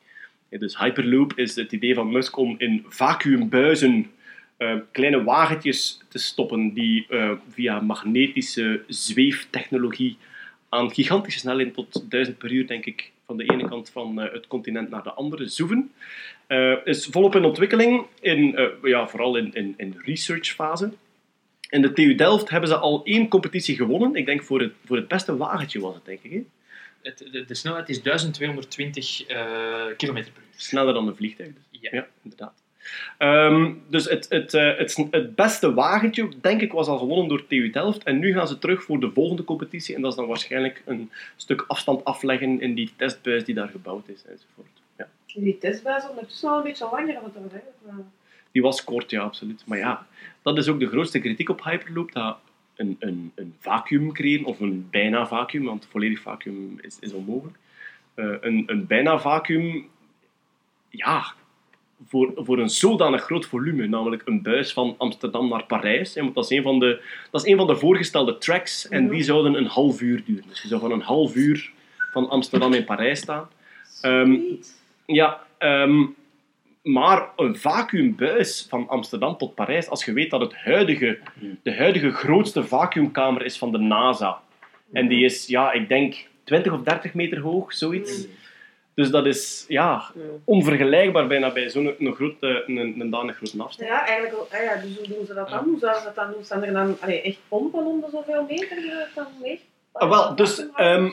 Dus 0.50 0.78
Hyperloop 0.78 1.32
is 1.38 1.54
het 1.54 1.72
idee 1.72 1.94
van 1.94 2.10
Musk 2.10 2.36
om 2.36 2.54
in 2.58 2.84
vacuümbuizen 2.88 4.10
eh, 4.56 4.74
kleine 4.92 5.24
wagentjes 5.24 6.00
te 6.08 6.18
stoppen 6.18 6.72
die 6.72 7.06
via 7.50 7.80
magnetische 7.80 8.82
zweeftechnologie 8.86 10.16
aan 10.68 10.94
gigantische 10.94 11.38
snelheden 11.38 11.72
tot 11.72 12.10
1000 12.10 12.38
per 12.38 12.52
uur, 12.52 12.66
denk 12.66 12.84
ik, 12.84 13.10
van 13.26 13.36
de 13.36 13.44
ene 13.44 13.68
kant 13.68 13.90
van 13.90 14.16
het 14.16 14.46
continent 14.46 14.90
naar 14.90 15.02
de 15.02 15.12
andere 15.12 15.48
zoeven. 15.48 15.90
Eh, 16.48 16.74
is 16.84 17.06
volop 17.06 17.34
in 17.34 17.44
ontwikkeling, 17.44 18.06
in, 18.20 18.56
eh, 18.56 18.66
ja, 18.82 19.08
vooral 19.08 19.36
in, 19.36 19.54
in, 19.54 19.74
in 19.76 19.90
de 19.90 19.98
researchfase. 20.04 20.92
In 21.70 21.82
de 21.82 21.92
TU 21.92 22.14
Delft 22.14 22.50
hebben 22.50 22.68
ze 22.68 22.76
al 22.76 23.04
één 23.04 23.28
competitie 23.28 23.76
gewonnen. 23.76 24.14
Ik 24.14 24.26
denk 24.26 24.42
voor 24.42 24.60
het, 24.60 24.72
voor 24.84 24.96
het 24.96 25.08
beste 25.08 25.36
wagentje 25.36 25.80
was 25.80 25.94
het, 25.94 26.04
denk 26.04 26.18
ik. 26.22 26.30
Hè? 26.30 26.44
Het, 27.02 27.28
de, 27.32 27.44
de 27.44 27.54
snelheid 27.54 27.88
is 27.88 28.02
1220 28.02 29.26
eh 29.26 29.84
kilometer 29.96 30.32
per 30.32 30.42
uur. 30.42 30.48
Sneller 30.56 30.94
dan 30.94 31.08
een 31.08 31.16
vliegtuig. 31.16 31.48
Dus. 31.48 31.80
Ja. 31.80 31.90
Ja, 31.92 32.06
inderdaad. 32.22 32.62
Ehm, 33.18 33.72
dus 33.88 34.04
het, 34.04 34.26
het, 34.28 34.54
eh, 34.54 34.76
het, 34.76 35.06
het 35.10 35.34
beste 35.34 35.74
wagentje, 35.74 36.28
denk 36.40 36.60
ik, 36.60 36.72
was 36.72 36.86
al 36.86 36.98
gewonnen 36.98 37.28
door 37.28 37.46
TU 37.46 37.70
Delft. 37.70 38.02
En 38.02 38.18
nu 38.18 38.32
gaan 38.32 38.48
ze 38.48 38.58
terug 38.58 38.82
voor 38.82 39.00
de 39.00 39.10
volgende 39.10 39.44
competitie. 39.44 39.94
En 39.94 40.00
dat 40.00 40.10
is 40.10 40.16
dan 40.16 40.26
waarschijnlijk 40.26 40.82
een 40.86 41.10
stuk 41.36 41.64
afstand 41.66 42.04
afleggen 42.04 42.60
in 42.60 42.74
die 42.74 42.92
testbuis 42.96 43.44
die 43.44 43.54
daar 43.54 43.68
gebouwd 43.68 44.08
is, 44.08 44.24
enzovoort. 44.26 44.77
Die 45.34 45.58
testbuis 45.58 46.08
ondertussen 46.08 46.48
al 46.48 46.56
een 46.56 46.62
beetje 46.62 46.88
langer 46.90 47.14
dan 47.14 47.24
het 47.24 47.34
er 47.34 47.50
eigenlijk 47.50 47.76
was. 47.82 47.94
Die 48.52 48.62
was 48.62 48.84
kort, 48.84 49.10
ja, 49.10 49.22
absoluut. 49.22 49.62
Maar 49.66 49.78
ja, 49.78 50.06
dat 50.42 50.58
is 50.58 50.68
ook 50.68 50.80
de 50.80 50.86
grootste 50.86 51.18
kritiek 51.18 51.48
op 51.48 51.64
Hyperloop. 51.64 52.12
Dat 52.12 52.36
een, 52.76 52.96
een, 52.98 53.32
een 53.34 53.54
vacuüm 53.58 54.12
creëren, 54.12 54.44
of 54.44 54.60
een 54.60 54.88
bijna 54.90 55.26
vacuüm, 55.26 55.64
want 55.64 55.86
volledig 55.90 56.20
vacuüm 56.20 56.78
is, 56.80 56.96
is 57.00 57.12
onmogelijk. 57.12 57.56
Eh, 58.14 58.34
een, 58.40 58.62
een 58.66 58.86
bijna 58.86 59.18
vacuüm, 59.18 59.88
ja, 60.88 61.32
voor, 62.06 62.32
voor 62.36 62.58
een 62.58 62.70
zodanig 62.70 63.22
groot 63.22 63.46
volume, 63.46 63.86
namelijk 63.86 64.22
een 64.24 64.42
buis 64.42 64.72
van 64.72 64.94
Amsterdam 64.98 65.48
naar 65.48 65.64
Parijs. 65.64 66.14
hè, 66.14 66.22
want 66.22 66.34
dat 66.34 66.44
is 66.44 66.56
een 66.56 66.62
van 66.62 66.78
de, 66.78 67.02
dat 67.30 67.44
is 67.44 67.50
een 67.50 67.56
van 67.56 67.66
de 67.66 67.76
voorgestelde 67.76 68.38
tracks 68.38 68.88
en 68.88 69.08
die 69.08 69.22
zouden 69.22 69.54
een 69.54 69.66
half 69.66 70.00
uur 70.00 70.24
duren. 70.24 70.48
Dus 70.48 70.62
je 70.62 70.68
zou 70.68 70.80
van 70.80 70.92
een 70.92 71.00
half 71.00 71.34
uur 71.34 71.72
van 72.12 72.28
Amsterdam 72.28 72.72
in 72.72 72.84
Parijs 72.84 73.20
staan. 73.20 73.48
Ehm, 74.00 74.40
ja, 75.14 75.40
ehm, 75.58 76.06
maar 76.82 77.28
een 77.36 77.56
vacuümbuis 77.56 78.66
van 78.68 78.88
Amsterdam 78.88 79.36
tot 79.36 79.54
Parijs, 79.54 79.88
als 79.88 80.04
je 80.04 80.12
weet 80.12 80.30
dat 80.30 80.40
het 80.40 80.54
huidige, 80.56 81.18
de 81.62 81.76
huidige 81.76 82.10
grootste 82.10 82.64
vacuümkamer 82.64 83.44
is 83.44 83.58
van 83.58 83.72
de 83.72 83.78
NASA. 83.78 84.40
En 84.92 85.08
die 85.08 85.24
is, 85.24 85.46
ja, 85.46 85.72
ik 85.72 85.88
denk 85.88 86.14
20 86.44 86.72
of 86.72 86.82
30 86.82 87.14
meter 87.14 87.40
hoog, 87.40 87.72
zoiets. 87.72 88.26
Dus 88.94 89.10
dat 89.10 89.26
is 89.26 89.64
ja, 89.68 90.02
onvergelijkbaar 90.44 91.26
bijna 91.26 91.52
bij 91.52 91.70
zo'n 91.70 91.94
een, 91.98 92.14
grote, 92.14 92.64
een, 92.66 93.00
een 93.00 93.10
danig 93.10 93.36
grote 93.36 93.62
afstand. 93.62 93.88
Ja, 93.88 94.06
eigenlijk 94.06 94.36
wel. 94.36 94.60
Ah 94.60 94.64
ja, 94.66 94.82
dus 94.82 94.96
hoe 94.96 95.08
doen 95.08 95.26
ze 95.26 95.34
dat 95.34 95.48
dan? 95.48 95.64
Hoe 95.64 95.78
zouden 95.78 96.00
ze 96.00 96.06
dat 96.06 96.14
dan 96.14 96.32
doen? 96.32 96.44
Staan 96.44 96.64
er 96.64 96.72
dan 96.72 96.96
allee, 97.00 97.20
echt 97.22 97.38
pompen 97.48 97.86
om 97.86 98.00
de 98.00 98.08
zoveel 98.10 98.44
meter 98.48 98.76
die 98.76 98.90
dat 98.90 99.08
dan 99.14 99.26
leeg? 99.42 99.60
Ah, 99.92 100.08
wel, 100.08 100.34
dus, 100.34 100.66
ehm, 100.74 101.10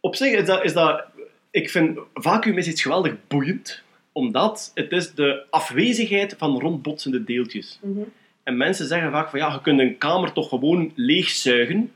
Op 0.00 0.16
zich 0.16 0.32
is 0.32 0.46
dat, 0.46 0.64
is 0.64 0.72
dat... 0.72 1.04
Ik 1.50 1.70
vind 1.70 1.98
vacuüm 2.14 2.58
is 2.58 2.66
iets 2.66 2.82
geweldig 2.82 3.14
boeiend, 3.28 3.82
omdat 4.12 4.70
het 4.74 4.92
is 4.92 5.14
de 5.14 5.42
afwezigheid 5.50 6.34
van 6.38 6.60
rondbotsende 6.60 7.24
deeltjes. 7.24 7.78
Mhm. 7.82 8.00
En 8.42 8.56
mensen 8.56 8.86
zeggen 8.86 9.10
vaak 9.10 9.30
van 9.30 9.38
ja, 9.38 9.52
je 9.52 9.60
kunt 9.60 9.80
een 9.80 9.98
kamer 9.98 10.32
toch 10.32 10.48
gewoon 10.48 10.92
leegzuigen. 10.94 11.92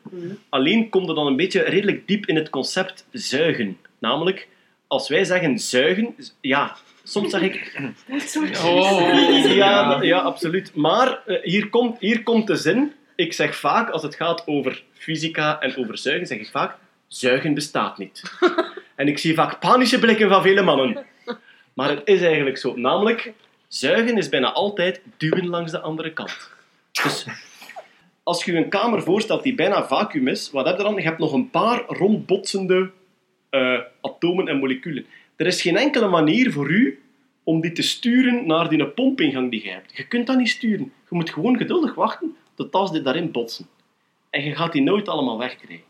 Alleen 0.48 0.88
komt 0.88 1.08
er 1.08 1.14
dan 1.14 1.26
een 1.26 1.36
beetje 1.36 1.62
redelijk 1.62 2.06
diep 2.06 2.26
in 2.26 2.36
het 2.36 2.50
concept 2.50 3.06
zuigen. 3.10 3.76
Namelijk, 3.98 4.48
als 4.86 5.08
wij 5.08 5.24
zeggen 5.24 5.58
zuigen, 5.58 6.14
ja, 6.40 6.76
soms 7.02 7.30
zeg 7.30 7.40
ik... 7.40 7.72
Oh. 8.64 9.54
Ja, 9.54 10.02
ja, 10.02 10.18
absoluut. 10.18 10.74
Maar 10.74 11.22
eh, 11.26 11.42
hier, 11.42 11.68
komt, 11.68 12.00
hier 12.00 12.22
komt 12.22 12.46
de 12.46 12.56
zin. 12.56 12.92
Ik 13.16 13.32
zeg 13.32 13.56
vaak, 13.56 13.90
als 13.90 14.02
het 14.02 14.14
gaat 14.14 14.46
over 14.46 14.84
fysica 14.92 15.60
en 15.60 15.76
over 15.76 15.98
zuigen, 15.98 16.26
zeg 16.26 16.38
ik 16.38 16.50
vaak, 16.50 16.76
zuigen 17.08 17.54
bestaat 17.54 17.98
niet. 17.98 18.22
en 18.94 19.08
ik 19.08 19.18
zie 19.18 19.34
vaak 19.34 19.60
panische 19.60 19.98
blikken 19.98 20.28
van 20.28 20.42
vele 20.42 20.62
mannen. 20.62 21.06
Maar 21.74 21.88
het 21.90 22.02
is 22.04 22.22
eigenlijk 22.22 22.58
zo. 22.58 22.76
Namelijk, 22.76 23.32
zuigen 23.68 24.16
is 24.16 24.28
bijna 24.28 24.52
altijd 24.52 25.02
duwen 25.16 25.46
langs 25.46 25.70
de 25.70 25.80
andere 25.80 26.12
kant. 26.12 26.50
Dus 27.02 27.26
als 28.22 28.44
je 28.44 28.56
een 28.56 28.68
kamer 28.68 29.02
voorstelt 29.02 29.42
die 29.42 29.54
bijna 29.54 29.86
vacuüm 29.86 30.28
is, 30.28 30.50
wat 30.50 30.66
heb 30.66 30.76
je 30.76 30.82
dan? 30.82 30.94
Je 30.94 31.02
hebt 31.02 31.18
nog 31.18 31.32
een 31.32 31.50
paar 31.50 31.84
rondbotsende 31.86 32.90
eh, 33.50 33.78
atomen 34.00 34.48
en 34.48 34.58
moleculen. 34.58 35.06
Er 35.36 35.46
is 35.46 35.62
geen 35.62 35.76
enkele 35.76 36.08
manier 36.08 36.52
voor 36.52 36.70
u 36.70 37.02
om 37.42 37.60
die 37.60 37.72
te 37.72 37.82
sturen 37.82 38.46
naar 38.46 38.68
die 38.68 38.86
pompingang 38.86 39.50
die 39.50 39.64
je 39.64 39.70
hebt. 39.70 39.96
Je 39.96 40.06
kunt 40.06 40.26
dat 40.26 40.36
niet 40.36 40.48
sturen. 40.48 40.92
Je 41.10 41.16
moet 41.16 41.30
gewoon 41.30 41.56
geduldig 41.56 41.94
wachten 41.94 42.36
tot 42.54 42.72
als 42.72 42.92
die 42.92 43.02
daarin 43.02 43.30
botsen. 43.30 43.66
En 44.30 44.44
je 44.44 44.54
gaat 44.54 44.72
die 44.72 44.82
nooit 44.82 45.08
allemaal 45.08 45.38
wegkrijgen. 45.38 45.84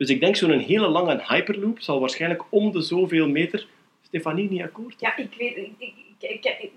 Dus 0.00 0.08
ik 0.08 0.20
denk 0.20 0.36
zo'n 0.36 0.58
hele 0.58 0.88
lange 0.88 1.22
hyperloop 1.28 1.80
zal 1.80 2.00
waarschijnlijk 2.00 2.42
om 2.48 2.72
de 2.72 2.80
zoveel 2.80 3.28
meter... 3.28 3.66
Stefanie, 4.02 4.50
niet 4.50 4.62
akkoord? 4.62 4.94
Ja, 4.98 5.16
ik 5.16 5.28
weet... 5.38 5.56
Ik, 5.56 5.92
ik, 6.18 6.44
ik, 6.44 6.70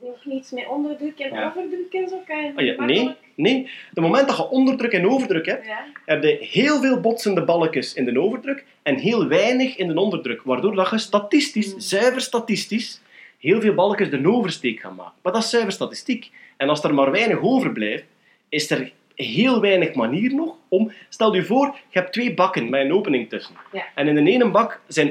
ook 0.00 0.24
niets 0.24 0.50
met 0.50 0.68
onderdruk 0.68 1.18
en 1.18 1.34
Ja. 1.34 1.48
overdruk 1.56 1.92
en 1.92 2.08
zo? 2.08 2.16
Kan 2.26 2.44
je 2.44 2.52
Ah, 2.56 2.64
ja, 2.64 2.84
nee, 2.84 3.14
nee. 3.34 3.70
De 3.92 4.00
moment 4.00 4.28
dat 4.28 4.36
je 4.36 4.48
onderdruk 4.48 4.92
en 4.92 5.08
overdruk 5.08 5.46
hebt, 5.46 5.66
Ja. 5.66 5.86
heb 6.04 6.22
je 6.22 6.38
heel 6.40 6.80
veel 6.80 7.00
botsende 7.00 7.44
balkjes 7.44 7.94
in 7.94 8.04
de 8.04 8.20
overdruk 8.20 8.64
en 8.82 8.96
heel 8.96 9.28
weinig 9.28 9.76
in 9.76 9.88
de 9.88 10.00
onderdruk. 10.00 10.42
Waardoor 10.42 10.74
dat 10.74 10.90
je 10.90 10.98
statistisch, 10.98 11.74
zuiver 11.76 12.20
statistisch, 12.20 13.00
heel 13.38 13.60
veel 13.60 13.74
balkjes 13.74 14.10
de 14.10 14.28
oversteek 14.28 14.80
gaat 14.80 14.96
maken. 14.96 15.18
Maar 15.22 15.32
dat 15.32 15.42
is 15.42 15.50
zuiver 15.50 15.72
statistiek. 15.72 16.30
En 16.56 16.68
als 16.68 16.82
er 16.84 16.94
maar 16.94 17.10
weinig 17.10 17.40
overblijft, 17.40 18.04
is 18.48 18.70
er 18.70 18.92
heel 19.24 19.60
weinig 19.60 19.94
manier 19.94 20.34
nog 20.34 20.54
om... 20.68 20.92
Stel 21.08 21.34
je 21.34 21.44
voor, 21.44 21.66
je 21.88 21.98
hebt 21.98 22.12
twee 22.12 22.34
bakken 22.34 22.70
met 22.70 22.80
een 22.84 22.92
opening 22.92 23.28
tussen. 23.28 23.54
Ja. 23.72 23.84
En 23.94 24.08
in 24.08 24.24
de 24.24 24.30
ene 24.30 24.50
bak 24.50 24.80
zijn 24.86 25.10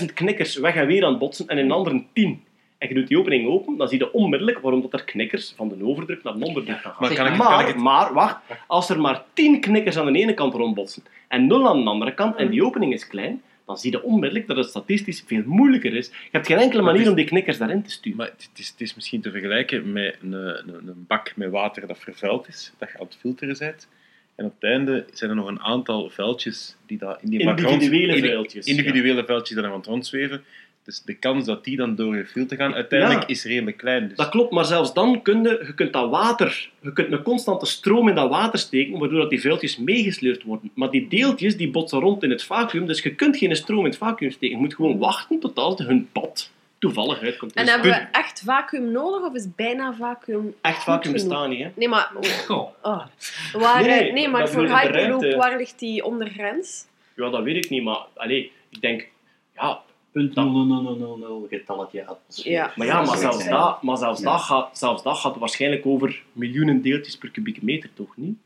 100.000 0.00 0.04
knikkers 0.14 0.56
weg 0.56 0.74
en 0.74 0.86
weer 0.86 1.04
aan 1.04 1.10
het 1.10 1.18
botsen 1.18 1.46
en 1.46 1.58
in 1.58 1.68
de 1.68 1.74
andere 1.74 2.04
10. 2.12 2.42
En 2.78 2.88
je 2.88 2.94
doet 2.94 3.08
die 3.08 3.18
opening 3.18 3.48
open, 3.48 3.76
dan 3.76 3.88
zie 3.88 3.98
je 3.98 4.12
onmiddellijk 4.12 4.58
waarom 4.58 4.80
dat 4.80 4.92
er 4.92 5.04
knikkers 5.04 5.52
van 5.56 5.68
de 5.68 5.84
overdruk 5.84 6.22
naar 6.22 6.38
de 6.38 6.44
onderdruk 6.44 6.78
gaan. 6.80 6.94
Maar 6.98 7.14
kan 7.14 7.26
ik- 7.26 7.36
maar, 7.36 7.48
kan 7.48 7.60
ik 7.60 7.66
het- 7.66 7.76
maar, 7.76 8.12
wacht, 8.12 8.36
als 8.66 8.88
er 8.90 9.00
maar 9.00 9.22
10 9.32 9.60
knikkers 9.60 9.98
aan 9.98 10.12
de 10.12 10.18
ene 10.18 10.34
kant 10.34 10.54
rondbotsen 10.54 11.02
en 11.28 11.46
0 11.46 11.68
aan 11.68 11.84
de 11.84 11.90
andere 11.90 12.14
kant 12.14 12.36
en 12.36 12.50
die 12.50 12.64
opening 12.64 12.92
is 12.92 13.06
klein, 13.06 13.42
dan 13.70 13.78
zie 13.78 13.90
je 13.90 14.02
onmiddellijk 14.02 14.46
dat 14.46 14.56
het 14.56 14.68
statistisch 14.68 15.24
veel 15.26 15.42
moeilijker 15.46 15.94
is. 15.94 16.06
Je 16.06 16.14
hebt 16.30 16.46
geen 16.46 16.58
enkele 16.58 16.82
manier 16.82 17.00
is- 17.00 17.08
om 17.08 17.14
die 17.14 17.24
knikkers 17.24 17.58
daarin 17.58 17.82
te 17.82 17.90
sturen. 17.90 18.18
Maar 18.18 18.26
het 18.26 18.50
is, 18.56 18.68
het 18.68 18.80
is 18.80 18.94
misschien 18.94 19.20
te 19.20 19.30
vergelijken 19.30 19.92
met 19.92 20.16
een, 20.22 20.32
een, 20.32 20.68
een 20.88 21.04
bak 21.06 21.32
met 21.36 21.50
water 21.50 21.86
dat 21.86 21.98
vervuild 21.98 22.48
is, 22.48 22.72
dat 22.78 22.88
je 22.92 22.98
aan 22.98 23.04
het 23.06 23.16
filteren 23.20 23.56
bent. 23.58 23.88
En 24.34 24.44
op 24.44 24.54
het 24.60 24.70
einde 24.70 25.04
zijn 25.12 25.30
er 25.30 25.36
nog 25.36 25.46
een 25.48 25.60
aantal 25.60 26.10
vuiltjes 26.10 26.76
die 26.86 26.98
daar 26.98 27.18
in 27.22 27.30
die 27.30 27.44
bak 27.44 27.60
rond- 27.60 27.72
Individuele 27.82 28.16
indi- 28.16 28.28
vuiltjes, 28.28 28.66
Individuele 28.66 29.24
vuiltjes 29.24 29.48
die 29.54 29.62
daar 29.62 29.70
aan 29.72 29.76
het 29.78 29.86
rondzweven. 29.86 30.44
Dus 30.90 31.02
de 31.02 31.14
kans 31.14 31.44
dat 31.44 31.64
die 31.64 31.76
dan 31.76 31.94
door 31.94 32.16
je 32.16 32.26
filter 32.26 32.56
gaan, 32.56 32.74
uiteindelijk 32.74 33.20
Ja. 33.20 33.26
is 33.28 33.44
redelijk 33.44 33.76
klein. 33.76 34.08
Dus 34.08 34.16
Dat 34.16 34.28
klopt, 34.28 34.52
maar 34.52 34.64
zelfs 34.64 34.92
dan 34.94 35.22
kun 35.22 35.42
je, 35.42 35.64
je 35.66 35.74
kunt 35.74 35.92
dat 35.92 36.10
water, 36.10 36.70
je 36.80 36.92
kunt 36.92 37.12
een 37.12 37.22
constante 37.22 37.66
stroom 37.66 38.08
in 38.08 38.14
dat 38.14 38.30
water 38.30 38.58
steken, 38.58 38.98
waardoor 38.98 39.20
dat 39.20 39.30
die 39.30 39.40
vuiltjes 39.40 39.76
meegesleurd 39.76 40.42
worden. 40.42 40.70
Maar 40.74 40.90
die 40.90 41.08
deeltjes 41.08 41.56
die 41.56 41.70
botsen 41.70 42.00
rond 42.00 42.22
in 42.22 42.30
het 42.30 42.42
vacuüm, 42.44 42.86
dus 42.86 43.02
je 43.02 43.14
kunt 43.14 43.36
geen 43.36 43.56
stroom 43.56 43.78
in 43.78 43.84
het 43.90 43.96
vacuüm 43.96 44.30
steken. 44.30 44.56
Je 44.56 44.62
moet 44.62 44.74
gewoon 44.74 44.98
wachten 44.98 45.38
tot 45.40 45.56
als 45.56 45.78
hun 45.78 46.08
pad 46.12 46.50
toevallig 46.78 47.20
uitkomt. 47.22 47.54
En 47.54 47.64
Dus 47.64 47.74
hebben 47.74 47.90
we 47.90 48.06
echt 48.12 48.42
vacuüm 48.44 48.90
nodig 48.92 49.28
of 49.28 49.34
is 49.34 49.46
bijna 49.56 49.94
vacuüm 49.94 50.54
Echt 50.60 50.82
vacuüm 50.82 51.12
bestaan 51.12 51.50
niet, 51.50 51.62
hè? 51.62 51.70
Nee, 51.74 51.88
maar... 51.88 52.10
Goh. 52.46 52.68
Oh. 52.82 53.06
Waar, 53.52 53.82
Nee, 53.82 54.08
eh, 54.08 54.12
nee, 54.14 54.28
maar 54.28 54.48
voor 54.48 54.68
Hyperloop, 54.68 55.20
ruimte. 55.20 55.36
waar 55.36 55.56
ligt 55.56 55.78
die 55.78 56.04
ondergrens? 56.04 56.84
Ja, 57.16 57.30
dat 57.30 57.42
weet 57.42 57.64
ik 57.64 57.70
niet, 57.70 57.82
maar 57.82 57.98
allee, 58.14 58.52
ik 58.70 58.80
denk, 58.80 59.08
ja, 59.54 59.80
00000 60.12 61.48
getalletje 61.50 62.06
atmosfeer. 62.06 62.52
Ja. 62.52 62.72
maar, 62.76 62.86
ja, 62.86 63.02
maar 63.02 63.16
zelfs, 63.16 63.44
Ja. 63.44 63.50
dat, 63.50 63.82
maar 63.82 63.96
zelfs, 63.96 64.20
Ja. 64.20 64.30
dat 64.32 64.40
gaat, 64.40 64.78
zelfs 64.78 65.02
dat 65.02 65.16
gaat 65.18 65.36
waarschijnlijk 65.36 65.86
over 65.86 66.22
miljoenen 66.32 66.82
deeltjes 66.82 67.16
per 67.18 67.30
kubieke 67.30 67.60
meter, 67.62 67.90
toch 67.94 68.16
niet? 68.16 68.36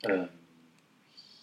Eh, 0.00 0.20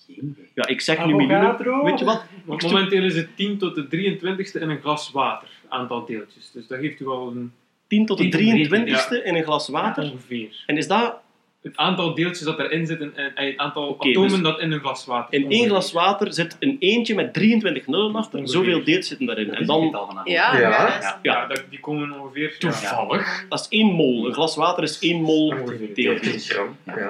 idee. 0.08 0.50
Ja, 0.56 0.68
ik 0.68 0.82
zeg 0.82 1.06
nu 1.06 1.14
Avogadro. 1.14 1.64
miljoenen. 1.64 1.84
Weet 1.84 2.00
je 2.00 2.06
wat? 2.06 2.24
Want 2.46 2.62
momenteel 2.64 3.04
is 3.04 3.16
het 3.16 3.36
10 3.36 3.58
tot 3.58 3.76
de 3.76 3.88
23ste 3.88 4.60
in 4.62 4.70
een 4.70 4.82
glas 4.82 5.12
water, 5.12 5.50
aantal 5.70 6.06
deeltjes. 6.06 6.52
Dus 6.52 6.68
dat 6.68 6.80
geeft 6.80 7.00
u 7.00 7.06
wel 7.06 7.28
een 7.28 7.52
10 7.88 8.06
tot 8.06 8.18
de 8.18 8.30
10 8.30 8.32
tot 8.32 8.42
de 8.42 8.86
23ste 8.86 9.24
in 9.26 9.36
een 9.36 9.44
glas 9.44 9.68
water. 9.68 10.04
ongeveer. 10.12 10.64
En 10.66 10.78
is 10.78 10.88
dat 10.88 11.16
het 11.62 11.78
aantal 11.78 12.16
deeltjes 12.16 12.46
dat 12.46 12.60
erin 12.60 12.88
zitten 12.88 13.16
en, 13.16 13.32
het 13.36 13.58
aantal 13.58 13.96
atomen 14.00 14.30
dus 14.30 14.42
dat 14.42 14.60
in 14.60 14.72
een 14.72 14.80
glas 14.80 15.06
water 15.06 15.40
In 15.40 15.50
één 15.50 15.68
glas 15.68 15.92
water 15.92 16.34
zit 16.34 16.58
een 16.60 16.78
eentje 16.80 17.16
met 17.16 17.34
23 17.34 17.88
nullen 17.88 18.16
achter, 18.16 18.48
zoveel 18.48 18.84
deeltjes 18.84 19.08
zitten 19.08 19.26
daarin. 19.26 19.54
En 19.54 19.66
dan... 19.66 20.08
Ja, 20.24 20.58
ja. 20.58 20.60
ja. 20.60 21.20
ja 21.22 21.46
dat, 21.46 21.64
die 21.70 21.80
komen 21.80 22.20
ongeveer... 22.20 22.58
Toevallig. 22.58 23.46
Dat 23.50 23.60
is 23.60 23.68
één 23.70 23.94
mol. 23.94 24.28
Een 24.28 24.34
glas 24.34 24.56
water 24.56 24.84
is 24.84 25.00
1 25.00 25.22
mol 25.22 25.54
deeltjes. 25.94 26.58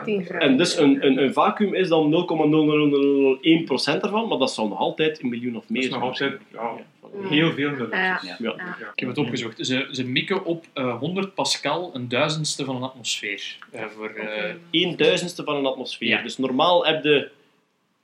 10 0.04 0.26
gram. 0.26 0.40
En 0.40 0.58
dus 0.58 0.78
een, 0.78 1.06
een, 1.06 1.24
een 1.24 1.34
vacuüm 1.34 1.74
is 1.74 1.88
dan 1.88 2.12
0,0001% 3.98 4.02
ervan, 4.02 4.28
maar 4.28 4.38
dat 4.38 4.52
zal 4.52 4.68
nog 4.68 4.80
altijd 4.80 5.24
een 5.24 5.30
miljoen 5.30 5.56
of 5.56 5.70
meer 5.70 5.82
zijn. 5.82 5.94
nog 5.94 6.04
altijd, 6.04 6.40
Heel 7.20 7.52
veel 7.52 7.76
deeltjes. 7.78 8.38
Ja. 8.38 8.54
Ik 8.94 9.00
heb 9.00 9.08
het 9.08 9.18
opgezocht. 9.18 9.66
Ze, 9.66 9.88
ze 9.92 10.08
mikken 10.08 10.46
op 10.46 10.66
eh, 10.74 10.98
100 10.98 11.34
pascal, 11.34 11.92
een 11.94 12.10
duizendste 12.10 12.66
van 12.66 12.76
een 12.76 12.82
atmosfeer. 12.82 13.58
Eh, 13.72 13.84
voor, 13.86 14.10
1000ste 14.66 15.44
van 15.44 15.56
een 15.56 15.66
atmosfeer. 15.66 16.24
Dus 16.24 16.38
normaal 16.38 16.86
heb 16.86 17.04
je 17.04 17.32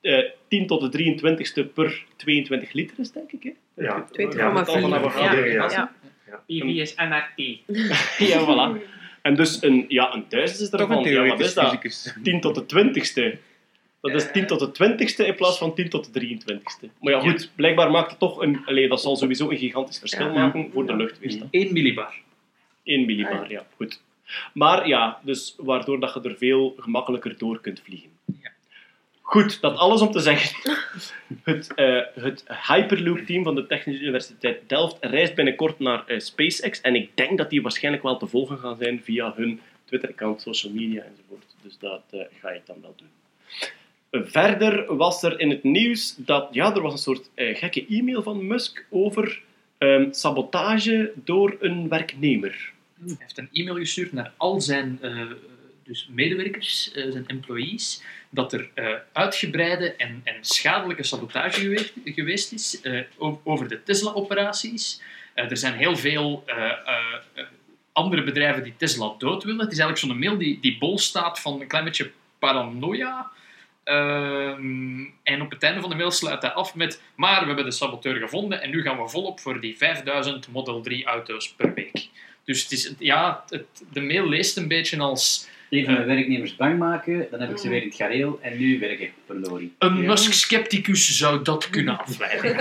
eh, 0.02 0.18
uh, 0.18 0.30
10 0.48 0.68
tot 0.68 0.92
de 0.92 1.16
23ste 1.20 1.74
per 1.74 2.06
22 2.16 2.74
liter, 2.74 3.00
is 3.00 3.12
denk 3.12 3.32
ik. 3.32 3.44
Hè? 3.44 3.84
Ja, 3.84 4.08
20,4. 4.08 4.38
Ja, 6.30 6.40
PV 6.46 6.64
is 6.64 6.96
NRT. 6.96 7.60
ja, 8.32 8.46
voilà. 8.46 8.82
En 9.22 9.36
dus 9.36 9.62
een, 9.62 9.86
ja, 9.88 10.14
een 10.14 10.26
duizendste 10.30 10.64
is 10.64 10.70
daarvan. 10.70 11.04
Ja, 11.04 11.26
wat 11.26 11.40
is 11.40 11.54
dat? 11.54 11.82
10 12.24 12.42
tot 12.42 12.70
de 12.70 12.86
20ste. 12.86 13.40
Dat 14.02 14.16
is 14.16 14.32
10 14.32 14.48
tot 14.48 14.60
de 14.60 14.94
20ste 14.94 15.26
in 15.26 15.36
plaats 15.36 15.58
van 15.58 15.76
10 15.76 15.90
tot 15.90 16.14
de 16.14 16.22
23ste. 16.22 16.90
Maar 17.00 17.14
ja, 17.14 17.20
goed, 17.20 17.52
blijkbaar 17.56 17.92
maakt 17.92 18.10
het 18.10 18.20
toch 18.20 18.42
een. 18.42 18.66
Allee, 18.66 18.88
dat 18.88 19.02
zal 19.02 19.16
sowieso 19.16 19.50
een 19.50 19.58
gigantisch 19.58 20.00
verschil 20.00 20.34
maken 20.34 20.70
voor 20.74 20.86
de 20.86 20.96
luchtweerstand. 20.96 21.54
1 21.54 21.74
millibar. 21.74 22.16
1 22.84 23.06
millibar, 23.06 23.52
ja, 23.52 23.66
goed. 23.76 24.02
Maar 24.54 24.88
ja, 24.88 25.20
dus 25.24 25.56
waardoor 25.58 25.99
dat 25.99 26.14
je 26.14 26.30
er 26.30 26.38
veel 26.38 26.76
gemakkelijker 26.78 27.38
door 27.38 27.62
kunt 27.62 27.82
vliegen. 27.84 28.10
Ja. 28.41 28.52
Goed, 29.22 29.62
dat 29.62 29.78
alles 29.78 30.02
om 30.02 30.12
te 30.12 30.20
zeggen. 30.20 30.56
Het, 31.44 31.74
eh, 31.76 32.02
het 32.14 32.45
Hyperloop-team 32.68 33.44
van 33.44 33.56
de 33.56 33.66
Technische 33.66 34.02
Universiteit 34.02 34.70
Delft 34.70 34.98
reist 34.99 35.36
binnenkort 35.36 35.80
naar 35.80 36.04
eh, 36.06 36.20
SpaceX. 36.20 36.82
En 36.82 36.95
ik 36.95 37.10
denk 37.14 37.38
dat 37.38 37.49
die 37.49 37.62
waarschijnlijk 37.62 38.04
wel 38.04 38.18
te 38.18 38.28
volgen 38.28 38.58
gaan 38.58 38.78
zijn 38.78 39.02
via 39.04 39.34
hun 39.36 39.60
Twitter-account, 39.86 40.41
social 40.41 40.74
media 40.74 41.04
enzovoort. 41.04 41.56
Dus 41.62 41.78
dat 41.80 42.04
eh, 42.10 42.20
ga 42.40 42.49
ik 42.49 42.66
dan 42.66 42.76
wel 42.82 42.95
doen. 42.95 43.08
Verder 44.26 44.95
was 44.95 45.24
er 45.24 45.40
in 45.40 45.49
het 45.49 45.64
nieuws 45.64 46.16
dat 46.18 46.48
ja, 46.52 46.76
er 46.76 46.82
was 46.82 46.94
een 46.94 46.98
soort 46.98 47.30
gekke 47.36 47.86
e-mail 47.88 48.24
van 48.24 48.48
Musk 48.48 48.86
over 48.90 49.41
ehm, 49.78 50.12
sabotage 50.12 51.12
door 51.16 51.58
een 51.60 51.88
werknemer. 51.88 52.72
Hij 53.06 53.15
heeft 53.19 53.38
een 53.38 53.49
e-mail 53.52 53.76
gestuurd 53.76 54.11
naar 54.14 54.32
al 54.38 54.61
zijn 54.61 54.98
eh, 55.02 55.22
dus 55.84 56.07
medewerkers, 56.11 56.91
eh, 56.91 57.11
zijn 57.11 57.28
employees, 57.28 58.03
dat 58.30 58.53
er 58.53 58.69
eh, 58.74 58.94
uitgebreide 59.14 59.95
en, 59.95 60.22
en 60.24 60.36
schadelijke 60.41 61.03
sabotage 61.03 61.91
geweest, 62.03 62.52
is 62.52 62.82
over 63.44 63.68
de 63.68 63.84
Tesla-operaties. 63.84 65.02
Er 65.34 65.57
zijn 65.57 65.74
heel 65.74 65.95
veel 65.95 66.44
andere 67.91 68.24
bedrijven 68.24 68.64
die 68.64 68.76
Tesla 68.78 69.14
dood 69.18 69.44
willen. 69.44 69.60
Het 69.60 69.72
is 69.72 69.80
eigenlijk 69.80 70.07
zo'n 70.07 70.19
mail 70.19 70.38
die, 70.38 70.60
die 70.60 70.78
bol 70.78 70.98
staat 70.98 71.40
van 71.40 71.61
een 71.61 71.68
klein 71.68 71.84
beetje 71.84 72.11
paranoia. 72.40 73.32
Ehm, 73.84 75.06
en 75.24 75.41
op 75.41 75.52
het 75.52 75.64
einde 75.64 75.82
van 75.82 75.90
de 75.90 75.95
mail 75.95 76.11
sluit 76.11 76.41
hij 76.41 76.52
af 76.52 76.76
met 76.76 77.02
maar 77.15 77.40
we 77.40 77.45
hebben 77.45 77.65
de 77.65 77.72
saboteur 77.72 78.15
gevonden 78.15 78.61
en 78.61 78.69
nu 78.69 78.82
gaan 78.82 79.02
we 79.02 79.10
volop 79.10 79.40
voor 79.40 79.61
die 79.61 79.78
5000 79.78 80.48
Model 80.48 80.82
3 80.82 81.06
auto's 81.06 81.53
per 81.53 81.74
week. 81.74 82.10
Dus 82.48 82.64
het 82.64 82.72
is, 82.72 82.94
ja, 82.99 83.44
het, 83.49 83.65
de 83.94 84.02
mail 84.02 84.28
leest 84.30 84.57
een 84.57 84.68
beetje 84.68 84.99
als 84.99 85.48
Even 85.69 85.94
mijn 85.94 86.06
werknemers 86.06 86.56
bang 86.56 86.78
maken, 86.80 87.28
dan 87.32 87.40
heb 87.40 87.49
ik 87.52 87.57
ze 87.57 87.69
weer 87.69 87.82
in 87.82 87.88
het 87.88 87.98
gareel 87.98 88.40
en 88.41 88.57
nu 88.57 88.80
werken 88.80 89.10
verloren. 89.26 89.76
een 89.80 90.06
Musk-scepticus 90.06 91.18
zou 91.18 91.41
dat 91.44 91.69
kunnen 91.69 91.98
afleiden. 91.99 92.56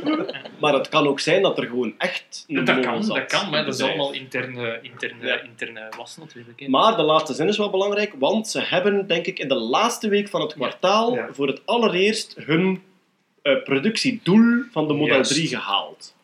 Maar 0.60 0.74
het 0.74 0.88
kan 0.88 1.06
ook 1.06 1.20
zijn 1.20 1.42
dat 1.42 1.58
er 1.58 1.66
gewoon 1.66 1.94
echt 1.98 2.44
een 2.48 2.64
dat 2.64 2.80
kan, 2.80 3.04
zat 3.04 3.16
dat 3.16 3.26
kan, 3.26 3.50
maar 3.50 3.64
dat 3.64 3.74
is 3.74 3.80
allemaal 3.80 4.12
interne, 4.12 4.78
interne, 4.82 5.26
Ja. 5.26 5.40
interne 5.42 5.92
was 5.96 6.16
natuurlijk. 6.16 6.60
hè. 6.60 6.68
Maar 6.68 6.96
de 6.96 7.02
laatste 7.02 7.34
zin 7.34 7.48
is 7.48 7.56
wel 7.56 7.70
belangrijk, 7.70 8.12
want 8.18 8.48
ze 8.48 8.60
hebben, 8.60 9.06
denk 9.06 9.26
ik, 9.26 9.38
in 9.38 9.48
de 9.48 9.54
laatste 9.54 10.08
week 10.08 10.28
van 10.28 10.40
het 10.40 10.52
kwartaal 10.54 11.14
Ja. 11.14 11.28
voor 11.32 11.46
het 11.46 11.60
allereerst 11.64 12.34
hun 12.44 12.82
eh, 13.42 13.62
productiedoel 13.62 14.62
van 14.72 14.86
de 14.88 14.94
Model 14.94 15.14
Juist. 15.14 15.30
3 15.32 15.48
gehaald. 15.48 16.14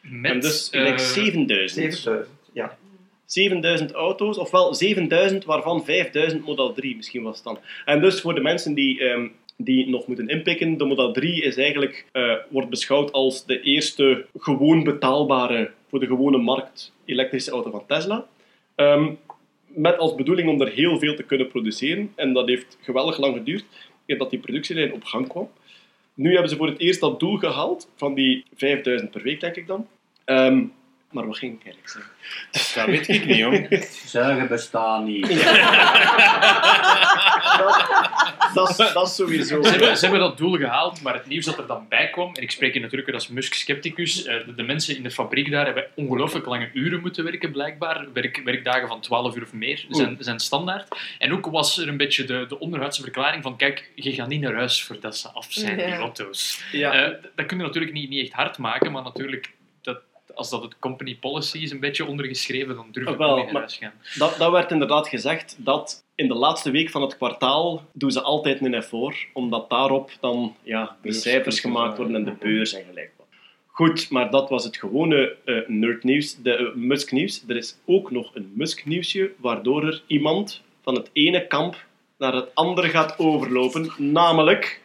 Met, 0.00 0.32
en 0.32 0.40
dus 0.40 0.70
eh, 0.70 0.82
like 0.82 0.98
7000. 0.98 1.94
7000. 1.94 2.36
Ja. 2.58 2.78
7000 3.24 3.92
auto's, 3.92 4.38
ofwel 4.38 4.74
7000 4.74 5.44
waarvan 5.44 5.84
5000 5.84 6.44
Model 6.46 6.72
3 6.72 6.96
misschien 6.96 7.22
was 7.22 7.34
het 7.34 7.44
dan. 7.44 7.58
En 7.84 8.00
dus 8.00 8.20
voor 8.20 8.34
de 8.34 8.40
mensen 8.40 8.74
die, 8.74 9.00
ehm, 9.00 9.28
die 9.56 9.88
nog 9.88 10.06
moeten 10.06 10.28
inpikken, 10.28 10.78
de 10.78 10.84
Model 10.84 11.12
3 11.12 11.42
is 11.42 11.56
eigenlijk, 11.56 12.06
eh, 12.12 12.32
wordt 12.48 12.68
beschouwd 12.68 13.12
als 13.12 13.46
de 13.46 13.60
eerste 13.60 14.26
gewoon 14.38 14.84
betaalbare, 14.84 15.70
voor 15.88 16.00
de 16.00 16.06
gewone 16.06 16.38
markt, 16.38 16.92
elektrische 17.04 17.50
auto 17.50 17.70
van 17.70 17.86
Tesla. 17.86 18.26
Ehm, 18.74 19.12
met 19.66 19.98
als 19.98 20.14
bedoeling 20.14 20.48
om 20.48 20.60
er 20.60 20.72
heel 20.72 20.98
veel 20.98 21.14
te 21.14 21.22
kunnen 21.22 21.48
produceren. 21.48 22.12
En 22.16 22.32
dat 22.32 22.48
heeft 22.48 22.78
geweldig 22.80 23.18
lang 23.18 23.36
geduurd, 23.36 23.64
eer 24.06 24.18
dat 24.18 24.30
die 24.30 24.38
productielijn 24.38 24.92
op 24.92 25.04
gang 25.04 25.28
kwam. 25.28 25.50
Nu 26.14 26.32
hebben 26.32 26.50
ze 26.50 26.56
voor 26.56 26.66
het 26.66 26.80
eerst 26.80 27.00
dat 27.00 27.20
doel 27.20 27.36
gehaald, 27.36 27.90
van 27.96 28.14
die 28.14 28.44
5000 28.54 29.10
per 29.10 29.22
week, 29.22 29.40
denk 29.40 29.56
ik 29.56 29.66
dan. 29.66 29.86
Ehm, 30.24 30.64
maar 31.10 31.26
wat 31.26 31.38
ging 31.38 31.60
ik 31.60 31.64
eigenlijk 31.64 31.88
zeggen? 31.92 32.12
Dat 32.74 32.86
weet 32.86 33.08
ik 33.08 33.26
niet, 33.26 33.36
jong. 33.36 33.84
Zuigen 34.04 34.48
bestaan 34.48 35.04
niet. 35.04 35.26
Dat, 38.54 38.68
is- 38.70 38.76
dat 38.92 39.06
is 39.08 39.14
sowieso. 39.14 39.62
Ze 39.62 39.70
hebben, 39.70 39.96
ze 39.96 40.02
hebben 40.02 40.20
dat 40.20 40.38
doel 40.38 40.56
gehaald, 40.56 41.02
maar 41.02 41.14
het 41.14 41.26
nieuws 41.26 41.44
dat 41.44 41.58
er 41.58 41.66
dan 41.66 41.86
bij 41.88 42.10
kwam, 42.10 42.34
en 42.34 42.42
ik 42.42 42.50
spreek 42.50 42.72
hier 42.72 42.82
natuurlijk 42.82 43.12
als 43.12 43.28
Musk-scepticus, 43.28 44.24
eh, 44.24 44.46
de, 44.46 44.54
de 44.54 44.62
mensen 44.62 44.96
in 44.96 45.02
de 45.02 45.10
fabriek 45.10 45.50
daar 45.50 45.64
hebben 45.64 45.86
ongelooflijk 45.94 46.46
lange 46.46 46.70
uren 46.72 47.00
moeten 47.00 47.24
werken, 47.24 47.52
blijkbaar. 47.52 48.06
Werk, 48.12 48.40
werkdagen 48.44 48.88
van 48.88 49.00
12 49.00 49.36
uur 49.36 49.42
of 49.42 49.52
meer 49.52 49.84
zijn, 49.90 50.16
zijn 50.20 50.38
standaard. 50.38 50.88
En 51.18 51.32
ook 51.32 51.46
was 51.46 51.78
er 51.78 51.88
een 51.88 51.96
beetje 51.96 52.24
de, 52.24 52.44
de 52.48 52.58
onderhuidse 52.58 53.02
verklaring 53.02 53.42
van, 53.42 53.56
kijk, 53.56 53.90
je 53.94 54.12
gaat 54.12 54.28
niet 54.28 54.40
naar 54.40 54.54
huis 54.54 54.82
voordat 54.82 55.16
ze 55.16 55.28
af 55.28 55.46
zijn, 55.48 55.76
die 55.76 55.94
auto's. 55.94 56.62
Ja. 56.72 56.92
Eh, 56.92 57.14
dat 57.34 57.46
kun 57.46 57.56
je 57.58 57.62
natuurlijk 57.64 57.92
niet, 57.92 58.08
niet 58.08 58.22
echt 58.22 58.32
hard 58.32 58.58
maken, 58.58 58.92
maar 58.92 59.02
natuurlijk, 59.02 59.50
als 60.38 60.50
dat 60.50 60.62
het 60.62 60.78
company 60.78 61.16
policy 61.16 61.58
is 61.58 61.70
een 61.70 61.80
beetje 61.80 62.06
ondergeschreven, 62.06 62.74
dan 62.74 62.86
durf 62.92 63.08
ik 63.08 63.16
wel, 63.16 63.36
niet 63.36 63.44
naar 63.44 63.52
maar- 63.52 63.62
huis 63.62 63.76
gaan. 63.76 63.92
Dat, 64.18 64.36
dat 64.38 64.50
werd 64.50 64.70
inderdaad 64.70 65.08
gezegd 65.08 65.56
dat 65.58 66.04
in 66.14 66.28
de 66.28 66.34
laatste 66.34 66.70
week 66.70 66.90
van 66.90 67.02
het 67.02 67.16
kwartaal 67.16 67.84
doen 67.92 68.10
ze 68.10 68.20
altijd 68.22 68.60
een 68.60 68.74
effort, 68.74 69.26
omdat 69.32 69.70
daarop 69.70 70.10
dan 70.20 70.56
ja, 70.62 70.96
de 71.02 71.12
cijfers 71.12 71.60
gemaakt 71.60 71.96
worden 71.96 72.14
en 72.14 72.24
de 72.24 72.36
beurs 72.40 72.72
en 72.72 72.84
gelijk. 72.84 73.10
Goed, 73.66 74.10
maar 74.10 74.30
dat 74.30 74.48
was 74.48 74.64
het 74.64 74.76
gewone 74.76 75.36
eh 75.44 75.56
nerdnieuws, 75.66 76.36
de 76.42 76.56
eh, 76.56 76.74
Musk-nieuws. 76.74 77.44
Er 77.48 77.56
is 77.56 77.76
ook 77.84 78.10
nog 78.10 78.34
een 78.34 78.52
Musk-nieuwsje, 78.54 79.30
waardoor 79.36 79.86
er 79.86 80.02
iemand 80.06 80.62
van 80.82 80.94
het 80.94 81.10
ene 81.12 81.46
kamp 81.46 81.86
naar 82.18 82.34
het 82.34 82.54
andere 82.54 82.88
gaat 82.88 83.18
overlopen, 83.18 83.92
namelijk... 83.96 84.80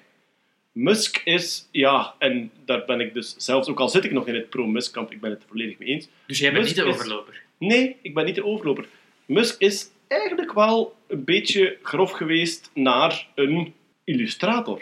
Musk 0.74 1.22
is, 1.24 1.68
ja, 1.72 2.14
en 2.20 2.52
daar 2.66 2.86
ben 2.86 3.00
ik 3.00 3.14
dus 3.14 3.36
zelfs, 3.38 3.68
ook 3.68 3.80
al 3.80 3.90
zit 3.90 4.04
ik 4.04 4.12
nog 4.12 4.28
in 4.28 4.36
het 4.36 4.50
pro-Musk-kamp, 4.50 5.12
ik 5.12 5.22
ben 5.22 5.30
het 5.32 5.42
er 5.42 5.48
volledig 5.50 5.78
mee 5.78 5.88
eens, 5.90 6.08
Dus 6.28 6.40
jij 6.40 6.52
bent 6.52 6.64
Musk 6.64 6.76
niet 6.76 6.86
de 6.86 6.90
is- 6.92 6.96
overloper. 6.98 7.42
Nee, 7.58 7.96
ik 8.02 8.14
ben 8.14 8.26
niet 8.26 8.36
de 8.36 8.46
overloper. 8.46 8.86
Musk 9.26 9.62
is 9.62 9.88
eigenlijk 10.08 10.54
wel 10.54 10.96
een 11.08 11.24
beetje 11.24 11.78
grof 11.82 12.12
geweest 12.12 12.70
naar 12.74 13.28
een 13.36 13.74
illustrator. 14.04 14.82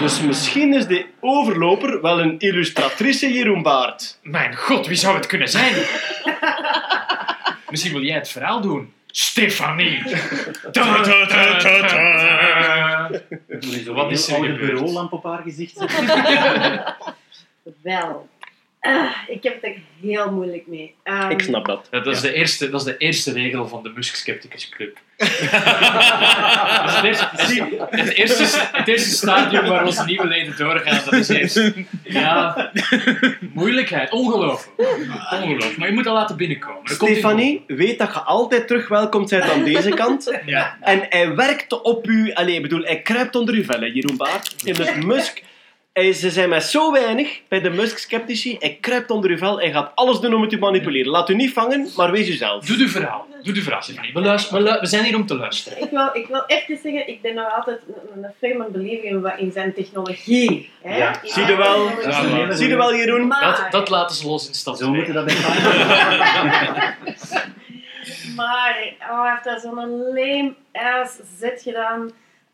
Dus 0.00 0.20
misschien 0.20 0.74
is 0.74 0.86
de 0.86 1.06
overloper 1.20 2.02
wel 2.02 2.20
een 2.20 2.38
illustratrice 2.38 3.32
Jeroen 3.32 3.62
Baart. 3.62 4.18
Mijn 4.22 4.56
god, 4.56 4.86
wie 4.86 4.96
zou 4.96 5.16
het 5.16 5.26
kunnen 5.26 5.48
zijn? 5.48 5.74
Misschien 7.70 7.92
wil 7.92 8.02
jij 8.02 8.14
het 8.14 8.28
verhaal 8.28 8.60
doen. 8.60 8.92
Stefanie. 9.18 10.02
Da. 10.72 10.84
Zo 13.84 13.94
Wat 13.94 14.04
een 14.04 14.10
is 14.10 14.28
er 14.28 14.34
gebeurd? 14.34 14.58
bureaulamp 14.58 15.12
op 15.12 15.24
haar 15.24 15.42
gezicht. 15.42 15.84
Wel. 17.82 18.28
Ah, 18.88 19.10
ik 19.26 19.42
heb 19.42 19.54
het 19.54 19.64
er 19.64 19.76
heel 20.00 20.32
moeilijk 20.32 20.66
mee. 20.66 20.94
Ehm, 21.02 21.30
Ik 21.30 21.40
snap 21.40 21.66
dat. 21.66 21.88
Ja, 21.90 22.00
dat, 22.00 22.14
is 22.14 22.20
de 22.20 22.32
eerste, 22.32 22.70
dat 22.70 22.80
is 22.80 22.86
de 22.86 22.96
eerste 22.96 23.32
regel 23.32 23.68
van 23.68 23.82
de 23.82 23.92
Musk 23.94 24.14
Skepticus 24.14 24.68
Club. 24.68 24.98
dat 25.16 25.28
is 25.28 26.94
het, 26.94 27.04
eerste, 27.04 27.28
het, 27.90 28.08
eerste, 28.08 28.68
het 28.72 28.88
eerste 28.88 29.10
stadium 29.10 29.66
waar 29.66 29.84
onze 29.86 30.04
nieuwe 30.04 30.26
leden 30.26 30.56
doorgaan, 30.56 31.00
dat 31.04 31.12
is 31.12 31.28
eerst... 31.28 31.72
Ja, 32.02 32.70
moeilijkheid. 33.52 34.10
Ongelooflijk. 34.10 34.90
Ongelooflijk. 35.30 35.76
Maar 35.76 35.88
je 35.88 35.94
moet 35.94 36.04
dat 36.04 36.14
laten 36.14 36.36
binnenkomen. 36.36 36.80
Stefanie, 36.84 37.64
weet 37.66 37.98
dat 37.98 38.12
je 38.12 38.20
altijd 38.20 38.66
terug 38.66 38.88
welkom 38.88 39.26
bent 39.28 39.50
aan 39.50 39.64
deze 39.64 39.90
kant. 39.90 40.38
Ja. 40.46 40.76
En 40.80 41.06
hij 41.08 41.34
werkt 41.34 41.82
op 41.82 42.08
u... 42.08 42.32
Allee, 42.32 42.54
ik 42.54 42.62
bedoel, 42.62 42.82
hij 42.82 43.02
kruipt 43.02 43.36
onder 43.36 43.54
uw 43.54 43.64
vel, 43.64 43.80
hè, 43.80 43.86
Jeroen 43.86 44.16
Baart. 44.16 44.54
In 44.64 44.74
het 44.74 45.04
Musk... 45.04 45.42
Ze 46.02 46.30
zijn 46.30 46.48
met 46.48 46.64
zo 46.64 46.92
weinig 46.92 47.40
bij 47.48 47.60
de 47.60 47.70
Musk-sceptici. 47.70 48.56
Hij 48.58 48.78
kruipt 48.80 49.10
onder 49.10 49.30
uw 49.30 49.36
vel. 49.36 49.58
Hij 49.58 49.72
gaat 49.72 49.92
alles 49.94 50.20
doen 50.20 50.34
om 50.34 50.40
het 50.40 50.50
te 50.50 50.58
manipuleren. 50.58 51.10
Laat 51.10 51.28
u 51.28 51.34
niet 51.34 51.52
vangen, 51.52 51.88
maar 51.96 52.10
wees 52.10 52.28
uzelf. 52.28 52.64
Doe 52.64 52.76
de 52.76 52.88
verhaal. 52.88 53.26
Doe 53.42 53.54
de 53.54 53.62
verhaal, 53.62 53.82
Stefanie. 53.82 54.12
We, 54.12 54.20
luisteren, 54.20 54.80
we, 54.80 54.86
zijn 54.86 55.04
hier 55.04 55.16
om 55.16 55.26
te 55.26 55.36
luisteren. 55.36 55.82
Ik 55.82 55.90
wil, 55.90 56.10
ik 56.12 56.26
wil 56.26 56.42
even 56.46 56.78
zeggen, 56.82 57.08
ik 57.08 57.22
ben 57.22 57.34
nog 57.34 57.56
altijd 57.56 57.80
een, 58.14 58.24
een 58.24 58.30
firme 58.38 58.68
believer 58.70 59.38
in, 59.38 59.52
zijn 59.52 59.74
technologie. 59.74 60.70
Hè? 60.82 60.96
Ja. 60.96 61.20
Zie 61.22 61.46
je 61.46 61.56
wel? 61.56 61.88
Ja, 61.88 62.52
Zie 62.52 62.68
je 62.68 62.76
wel, 62.76 62.94
Jeroen? 62.94 63.26
Maar, 63.26 63.40
Dat, 63.40 63.72
dat 63.72 63.88
laten 63.88 64.16
ze 64.16 64.26
los 64.26 64.48
in 64.48 64.54
stap 64.54 64.76
Zo 64.76 64.84
2. 64.84 64.96
moeten 64.96 65.14
dat 65.14 65.28
elkaar. 65.28 65.56
maar 68.36 68.94
oh, 69.10 69.22
hij 69.22 69.30
heeft 69.30 69.44
daar 69.44 69.60
zo'n 69.60 70.12
lame 70.14 70.54
ass 70.72 71.18
zet 71.38 71.62
gedaan. 71.62 72.10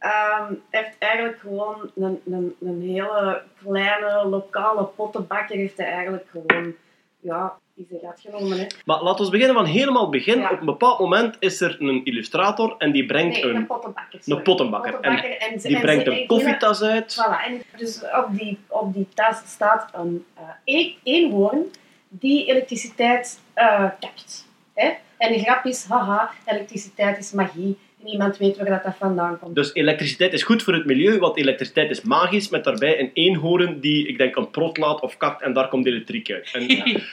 Hij 0.09 0.57
heeft 0.71 0.97
eigenlijk 0.99 1.39
gewoon 1.41 1.91
een, 1.97 2.21
een, 2.27 2.55
een 2.61 2.81
hele 2.83 3.43
kleine 3.63 4.25
lokale 4.29 4.85
pottenbakker 4.85 5.57
heeft 5.57 5.77
hij 5.77 5.87
eigenlijk 5.87 6.27
gewoon 6.31 6.75
ja, 7.21 7.53
in 7.77 7.87
zijn 7.89 8.01
gat 8.01 8.21
genomen. 8.21 8.59
Hè. 8.59 8.67
Maar 8.85 9.03
laten 9.03 9.25
we 9.25 9.31
beginnen 9.31 9.57
van 9.57 9.65
helemaal 9.65 10.03
het 10.03 10.11
begin. 10.11 10.39
Ja. 10.39 10.51
Op 10.51 10.61
een 10.61 10.67
bepaald 10.67 10.99
moment 10.99 11.37
is 11.39 11.61
er 11.61 11.77
een 11.81 12.05
illustrator 12.05 12.75
en 12.79 12.93
die 12.93 13.07
brengt 13.07 13.35
Nee, 13.35 13.45
een 13.45 13.57
een, 13.57 13.67
pottenbakker. 13.67 14.21
een 14.25 14.43
pottenbakker. 14.43 14.91
En 14.95 15.01
Pottenbakker 15.01 15.37
en 15.39 15.61
ze- 15.61 15.67
die 15.69 15.77
en 15.77 15.83
brengt 15.83 16.07
een 16.07 16.13
en- 16.13 16.27
koffietas 16.27 16.83
uit. 16.83 17.17
Voilà, 17.29 17.45
en 17.47 17.63
dus 17.77 18.03
op 18.03 18.27
die, 18.31 18.59
op 18.69 18.95
die 18.95 19.09
tas 19.15 19.43
staat 19.47 19.89
een 19.93 20.25
eh, 20.35 20.43
e- 20.65 20.95
eenhoorn 21.03 21.65
die 22.09 22.47
elektriciteit 22.47 23.41
eh 23.55 23.85
kakt. 24.01 24.47
Hè? 24.75 24.91
En 25.17 25.33
de 25.33 25.39
grap 25.39 25.65
is, 25.65 25.85
haha, 25.89 26.31
elektriciteit 26.45 27.19
is 27.19 27.33
magie. 27.33 27.79
Niemand 28.05 28.37
weet 28.37 28.57
waar 28.57 28.67
dat, 28.67 28.83
dat 28.83 28.95
vandaan 28.99 29.39
komt. 29.39 29.55
Dus 29.55 29.75
elektriciteit 29.75 30.33
is 30.33 30.43
goed 30.43 30.63
voor 30.63 30.75
het 30.75 30.85
milieu, 30.87 31.19
want 31.19 31.37
elektriciteit 31.37 31.91
is 31.91 32.03
magisch, 32.03 32.49
met 32.49 32.65
daarbij 32.65 33.01
een 33.01 33.11
eenhoorn 33.15 33.81
die, 33.81 34.09
ik 34.09 34.19
denk, 34.19 34.37
een 34.37 34.51
prot 34.51 34.77
laat 34.77 35.01
of 35.01 35.17
kakt 35.17 35.43
en 35.43 35.53
daar 35.53 35.69
komt 35.69 35.87
elektriek 35.87 36.31
uit. 36.31 36.51
En, 36.53 36.69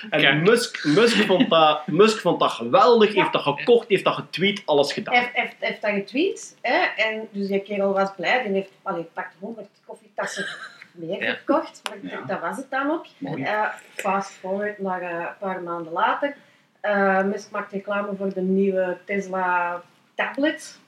en. 0.26 0.42
Musk, 0.42 0.86
Musk, 0.86 1.16
vond 1.26 1.50
dat, 1.50 1.88
Musk 1.88 2.20
vond 2.20 2.40
dat 2.40 2.52
geweldig, 2.52 3.14
heeft 3.14 3.34
dat 3.34 3.42
gekocht, 3.42 3.90
heeft 3.90 4.04
dat 4.04 4.14
getweet, 4.16 4.62
alles 4.66 4.94
gedaan. 4.94 5.14
Hij 5.14 5.24
heeft, 5.24 5.36
heeft, 5.36 5.56
heeft 5.60 5.82
dat 5.82 5.92
getweet. 5.92 6.58
Hè? 6.62 7.04
En 7.04 7.28
dus 7.32 7.48
die 7.48 7.60
kerel 7.62 7.94
was 7.94 8.10
blij. 8.16 8.44
Die 8.44 8.54
heeft 8.54 8.72
allee, 8.82 9.04
pakt 9.14 9.36
100 9.40 9.68
koffietassen 9.86 10.46
meer 10.92 11.24
Ja. 11.24 11.34
gekocht. 11.34 11.82
Maar 11.90 12.12
Ja. 12.12 12.22
dat 12.28 12.40
was 12.42 12.58
het 12.58 12.70
dan 12.70 12.92
ook. 12.92 13.06
Eh, 13.40 13.66
fast 13.96 14.32
forward 14.32 14.80
naar 14.80 15.02
eh, 15.02 15.10
een 15.10 15.28
paar 15.40 15.62
maanden 15.62 15.92
later. 15.94 16.36
Eh 16.82 17.24
Musk 17.24 17.52
maakt 17.52 17.72
reclame 17.72 18.16
voor 18.18 18.34
de 18.34 18.42
nieuwe 18.42 18.98
Tesla 19.06 19.82
tablet 20.16 20.80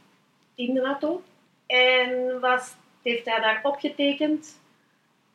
in 0.55 0.73
de 0.73 0.81
auto. 0.81 1.21
En 1.65 2.39
was, 2.39 2.75
heeft 3.01 3.25
hij 3.25 3.39
daar 3.39 3.59
opgetekend, 3.63 4.61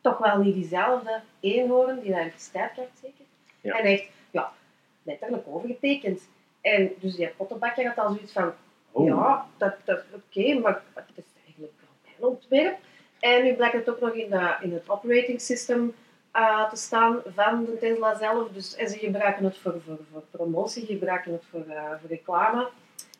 toch 0.01 0.17
wel 0.17 0.37
niet 0.37 0.53
diezelfde 0.53 1.21
eenhoorn 1.39 1.99
die 1.99 2.11
naar 2.11 2.19
elektriciteit 2.19 2.71
krijgt 2.71 2.99
zeker. 3.01 3.25
Ja. 3.61 3.75
En 3.75 3.81
hij 3.81 3.89
heeft, 3.89 4.09
ja, 4.31 4.51
letterlijk 5.03 5.43
overgetekend. 5.47 6.29
En 6.61 6.91
dus 6.99 7.15
die 7.15 7.27
pottenbakker 7.27 7.87
had 7.87 7.97
al 7.97 8.13
zoiets 8.13 8.33
van, 8.33 8.53
Oh. 8.91 9.07
ja, 9.07 9.45
dat, 9.57 9.75
dat 9.83 10.03
oké, 10.13 10.59
maar 10.59 10.81
het 10.93 11.05
is 11.15 11.23
eigenlijk 11.45 11.73
wel 11.79 11.89
mijn 12.03 12.31
ontwerp. 12.31 12.77
En 13.19 13.43
nu 13.43 13.53
blijkt 13.53 13.75
het 13.75 13.89
ook 13.89 13.99
nog 13.99 14.13
in, 14.13 14.29
de, 14.29 14.55
in 14.61 14.73
het 14.73 14.89
operating 14.89 15.41
system 15.41 15.93
eh, 16.31 16.69
te 16.69 16.75
staan 16.75 17.21
van 17.35 17.65
de 17.65 17.77
Tesla 17.77 18.17
zelf. 18.17 18.49
Dus, 18.49 18.75
en 18.75 18.89
ze 18.89 18.97
gebruiken 18.97 19.43
het 19.43 19.57
voor, 19.57 19.81
voor, 19.85 19.97
voor 20.11 20.23
promotie, 20.31 20.85
gebruiken 20.85 21.31
het 21.31 21.45
voor, 21.49 21.65
eh, 21.67 21.89
voor 21.99 22.09
reclame. 22.09 22.69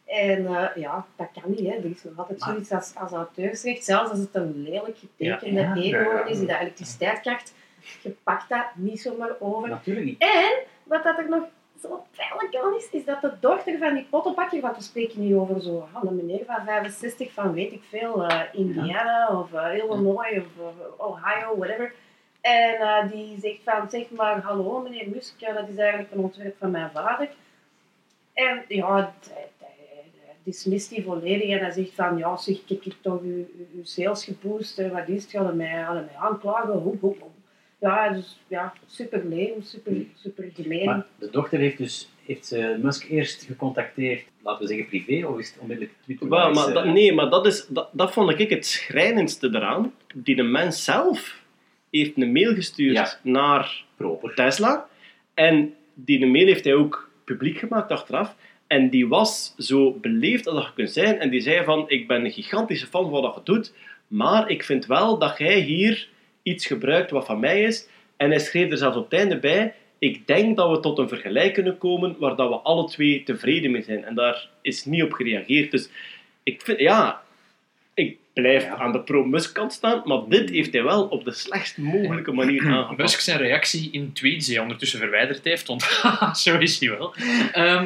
En 0.10 0.45
eh, 0.45 0.76
ja, 0.76 1.06
dat 1.15 1.27
kan 1.34 1.52
niet. 1.52 1.60
Hè. 1.60 1.73
Er 1.73 1.86
is 1.86 2.03
nog 2.03 2.18
altijd 2.18 2.41
zoiets 2.41 2.72
als, 2.72 2.95
als 2.95 3.11
auteursrecht. 3.11 3.84
Zelfs 3.84 4.10
als 4.10 4.19
het 4.19 4.36
een 4.36 4.64
lelijk 4.64 4.98
getekende 4.98 5.61
Ja, 5.61 5.76
ja. 5.76 6.26
is 6.26 6.38
die 6.38 6.48
de 6.48 6.57
elektriciteit 6.57 7.19
krijgt, 7.19 7.53
je 8.02 8.10
pakt 8.23 8.49
dat 8.49 8.65
niet 8.76 9.02
zomaar 9.02 9.36
over. 9.40 9.69
Natuurlijk 9.69 10.06
niet. 10.06 10.22
En 10.22 10.64
wat 10.84 11.03
dat 11.03 11.18
er 11.18 11.30
nog 11.30 11.44
zo 11.81 12.06
pijnlijk 12.15 12.56
aan 12.56 12.76
is, 12.76 12.90
is 12.91 13.06
dat 13.06 13.22
de 13.22 13.31
dochter 13.40 13.77
van 13.77 13.94
die 13.94 14.07
pottenbakker, 14.10 14.61
want 14.61 14.77
we 14.77 14.84
spreken 14.84 15.22
niet 15.22 15.34
over 15.34 15.61
zo 15.61 15.88
een 16.03 16.15
meneer 16.15 16.45
van 16.45 16.65
65 16.65 17.31
van 17.34 17.53
weet 17.53 17.72
ik 17.72 17.84
veel, 17.90 18.27
eh, 18.27 18.41
Indiana 18.52 19.40
of 19.40 19.53
eh, 19.53 19.77
Illinois 19.77 20.38
of 20.38 20.72
Ohio, 20.98 21.57
whatever. 21.57 21.94
En 22.41 23.07
die 23.07 23.40
zegt 23.40 23.60
van, 23.64 23.90
zeg 23.90 24.10
maar, 24.10 24.41
hallo 24.41 24.81
meneer 24.81 25.10
Musk, 25.10 25.40
dat 25.40 25.68
is 25.68 25.77
eigenlijk 25.77 26.11
een 26.11 26.19
ontwerp 26.19 26.56
van 26.57 26.72
mijn 26.72 26.91
vader. 26.91 27.30
En 28.34 28.64
ja, 28.68 29.14
dismist 30.43 30.89
die 30.89 31.03
volledig 31.03 31.49
en 31.49 31.59
hij 31.59 31.71
zegt 31.71 31.91
van, 31.95 32.17
ja 32.17 32.37
zeg, 32.37 32.57
ik 32.67 32.83
heb 32.83 32.93
toch 33.01 33.21
uw, 33.21 33.45
uw- 33.75 33.83
sales 33.83 34.23
geboost, 34.23 34.79
eh, 34.79 34.91
wat 34.91 35.07
is 35.07 35.21
het, 35.21 35.31
gaan 35.31 35.57
mij, 35.57 35.83
gaan 35.83 35.93
mij 35.93 36.15
aanklagen, 36.19 36.73
hoe, 36.73 36.97
hoe, 36.99 37.15
hoe. 37.19 37.29
Ja, 37.79 38.09
dus 38.09 38.39
ja, 38.47 38.73
super 38.87 39.25
leem, 39.25 39.61
super, 39.61 39.93
super 40.15 40.49
gemeen. 40.53 40.85
Maar 40.85 41.05
de 41.19 41.29
dochter 41.29 41.59
heeft 41.59 41.77
dus 41.77 42.09
heeft 42.25 42.45
ze 42.45 42.79
Musk 42.81 43.09
eerst 43.09 43.43
gecontacteerd, 43.43 44.25
laten 44.43 44.61
we 44.61 44.67
zeggen 44.67 44.87
privé, 44.87 45.27
of 45.27 45.39
is 45.39 45.49
het 45.49 45.59
onmiddellijk 45.59 45.95
Twitter? 46.03 46.27
Maar 46.27 46.49
eh, 46.51 46.73
dat, 46.73 46.85
nee, 46.85 47.13
maar 47.13 47.29
dat, 47.29 47.45
is, 47.45 47.65
dat, 47.67 47.89
dat 47.91 48.11
vond 48.11 48.39
ik 48.39 48.49
het 48.49 48.65
schrijnendste 48.65 49.47
eraan. 49.47 49.93
Die 50.13 50.35
de 50.35 50.43
mens 50.43 50.83
zelf 50.83 51.43
heeft 51.91 52.17
een 52.17 52.31
mail 52.31 52.53
gestuurd 52.53 52.95
Ja. 52.95 53.19
naar 53.23 53.83
proper. 53.95 54.35
Tesla. 54.35 54.87
En 55.33 55.73
die 55.93 56.25
mail 56.27 56.45
heeft 56.45 56.63
hij 56.63 56.73
ook 56.73 57.09
publiek 57.23 57.57
gemaakt 57.57 57.91
achteraf. 57.91 58.35
En 58.69 58.89
die 58.89 59.07
was 59.07 59.53
zo 59.57 59.91
beleefd 59.91 60.47
als 60.47 60.55
dat 60.55 60.65
je 60.65 60.73
kunt 60.73 60.91
zijn. 60.91 61.19
En 61.19 61.29
die 61.29 61.41
zei 61.41 61.63
van, 61.63 61.85
ik 61.87 62.07
ben 62.07 62.25
een 62.25 62.31
gigantische 62.31 62.87
fan 62.87 63.09
van 63.09 63.21
wat 63.21 63.35
je 63.35 63.41
doet. 63.43 63.73
Maar 64.07 64.49
ik 64.49 64.63
vind 64.63 64.85
wel 64.85 65.17
dat 65.17 65.37
jij 65.37 65.59
hier 65.59 66.07
iets 66.43 66.65
gebruikt 66.65 67.11
wat 67.11 67.25
van 67.25 67.39
mij 67.39 67.63
is. 67.63 67.87
En 68.17 68.29
hij 68.29 68.39
schreef 68.39 68.71
er 68.71 68.77
zelfs 68.77 68.97
op 68.97 69.09
het 69.09 69.19
einde 69.19 69.39
bij... 69.39 69.73
Ik 69.99 70.27
denk 70.27 70.57
dat 70.57 70.69
we 70.71 70.79
tot 70.79 70.97
een 70.97 71.07
vergelijk 71.07 71.53
kunnen 71.53 71.77
komen 71.77 72.15
waar 72.19 72.35
dat 72.35 72.49
we 72.49 72.55
alle 72.55 72.89
twee 72.89 73.23
tevreden 73.23 73.71
mee 73.71 73.81
zijn. 73.81 74.05
En 74.05 74.15
daar 74.15 74.49
is 74.61 74.85
niet 74.85 75.03
op 75.03 75.11
gereageerd. 75.11 75.71
Dus 75.71 75.89
ik 76.43 76.61
vind, 76.61 76.79
ja... 76.79 77.21
Ik 78.34 78.41
blijf 78.45 78.64
Ja. 78.64 78.77
aan 78.77 78.91
de 78.91 78.99
pro-Musk 78.99 79.53
kant 79.53 79.73
staan, 79.73 80.01
maar 80.06 80.19
dit 80.27 80.49
heeft 80.49 80.73
hij 80.73 80.84
wel 80.84 81.03
op 81.03 81.26
de 81.26 81.31
slechtst 81.31 81.77
mogelijke 81.77 82.31
manier 82.31 82.65
aangepakt. 82.68 82.97
Musk 82.97 83.19
zijn 83.19 83.38
reactie 83.38 83.91
in 83.91 84.14
tweets, 84.14 84.45
die 84.45 84.53
hij 84.53 84.64
ondertussen 84.64 84.99
verwijderd 84.99 85.43
heeft, 85.43 85.68
want 85.68 85.84
zo 86.43 86.57
is 86.57 86.80
hij 86.80 86.89
wel, 86.89 87.15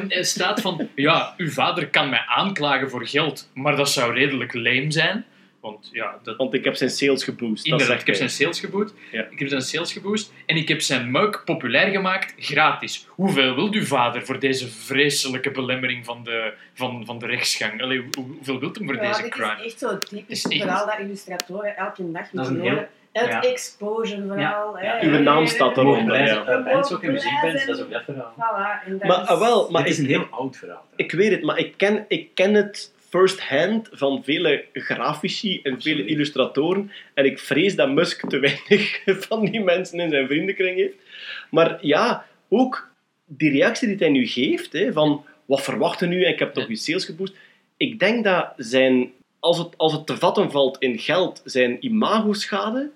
er 0.08 0.24
staat 0.24 0.60
van, 0.60 0.88
ja, 0.94 1.34
uw 1.36 1.50
vader 1.50 1.88
kan 1.88 2.08
mij 2.08 2.24
aanklagen 2.26 2.90
voor 2.90 3.06
geld, 3.06 3.50
maar 3.54 3.76
dat 3.76 3.90
zou 3.90 4.14
redelijk 4.14 4.54
lame 4.54 4.90
zijn. 4.92 5.24
Want 5.64 5.88
ja, 5.92 6.18
dat, 6.22 6.36
Want 6.36 6.54
ik 6.54 6.64
heb 6.64 6.74
zijn 6.76 6.90
sales 6.90 7.24
geboost. 7.24 7.62
Dat 7.64 7.72
inderdaad, 7.72 8.00
ik 8.00 8.06
heb 8.06 8.14
zijn 8.16 8.30
sales 8.30 8.60
geboost, 8.60 8.94
Ja. 9.12 9.26
ik 9.30 9.38
heb 9.38 9.48
zijn 9.48 9.60
sales 9.62 9.92
geboost 9.92 10.32
en 10.46 10.56
ik 10.56 10.68
heb 10.68 10.80
zijn 10.80 11.10
meuk 11.10 11.42
populair 11.44 11.90
gemaakt, 11.90 12.34
gratis. 12.38 13.06
Hoeveel 13.08 13.54
wil 13.54 13.72
uw 13.72 13.84
vader 13.84 14.24
voor 14.24 14.38
deze 14.38 14.68
vreselijke 14.68 15.50
belemmering 15.50 16.04
van 16.04 16.24
de, 16.24 16.52
van, 16.74 17.02
van 17.06 17.18
de 17.18 17.26
rechtsgang? 17.26 17.82
Allee, 17.82 17.98
hoe- 18.14 18.26
hoeveel 18.36 18.58
wilt 18.58 18.76
hem 18.76 18.86
voor 18.86 18.94
Ja, 18.96 19.08
deze 19.08 19.22
dit 19.22 19.30
crime? 19.30 19.56
is 19.58 19.64
echt 19.64 19.78
zo 19.78 19.98
typisch 19.98 20.44
Is 20.44 20.50
echt- 20.52 20.62
verhaal 20.62 20.86
dat 20.86 20.98
illustratoren 20.98 21.76
elke 21.76 22.12
dag 22.12 22.32
moeten 22.32 22.60
horen. 22.60 22.88
Het 23.12 23.26
ja. 23.28 23.42
exposure 23.42 24.26
verhaal. 24.26 24.78
Ja. 24.82 25.00
Uw 25.02 25.18
naam 25.18 25.46
staat 25.46 25.76
erop. 25.76 25.94
Zijn. 26.08 26.24
Ja. 26.26 26.62
Bands 26.62 26.92
ook 26.92 27.02
en 27.02 27.12
muziekbands, 27.12 27.66
dat 27.66 27.76
is 27.76 27.82
ook 27.84 27.90
dat 27.90 28.04
verhaal. 28.04 28.32
Voilà, 28.36 28.86
en 28.86 28.96
Maar, 29.08 29.22
is- 29.22 29.28
ah, 29.28 29.38
wel, 29.40 29.70
maar 29.70 29.82
het 29.82 29.90
is 29.90 29.98
een 29.98 30.06
heel 30.06 30.26
oud 30.30 30.56
verhaal. 30.56 30.86
ik 30.96 31.12
weet 31.12 31.30
het, 31.30 31.42
maar 31.42 31.58
ik 31.58 31.74
ken, 31.76 32.04
ik 32.08 32.34
ken 32.34 32.54
het 32.54 32.93
first 33.14 33.40
hand 33.40 33.88
van 33.92 34.24
vele 34.24 34.64
grafici 34.72 35.60
en 35.62 35.82
vele 35.82 36.04
illustratoren. 36.04 36.90
En 37.14 37.24
ik 37.24 37.38
vrees 37.38 37.76
dat 37.76 37.90
Musk 37.90 38.28
te 38.28 38.38
weinig 38.38 39.02
van 39.26 39.44
die 39.44 39.60
mensen 39.60 40.00
in 40.00 40.10
zijn 40.10 40.26
vriendenkring 40.26 40.76
heeft. 40.76 40.96
Maar 41.50 41.78
ja, 41.80 42.26
ook 42.48 42.90
die 43.26 43.50
reactie 43.50 43.88
die 43.88 43.96
hij 43.96 44.08
nu 44.08 44.26
geeft, 44.26 44.72
hè, 44.72 44.92
van 44.92 45.24
wat 45.44 45.62
verwachten 45.62 46.08
nu, 46.08 46.24
en 46.24 46.32
ik 46.32 46.38
heb 46.38 46.54
toch 46.54 46.66
uw 46.66 46.76
sales 46.76 47.04
geboost. 47.04 47.34
Ik 47.76 47.98
denk 47.98 48.24
dat 48.24 48.52
zijn 48.56 49.12
als 49.40 49.58
het, 49.58 49.78
als 49.78 49.92
het 49.92 50.06
te 50.06 50.16
vatten 50.16 50.50
valt 50.50 50.78
in 50.78 50.98
geld, 50.98 51.42
zijn 51.44 51.84
imago-schade 51.84 52.90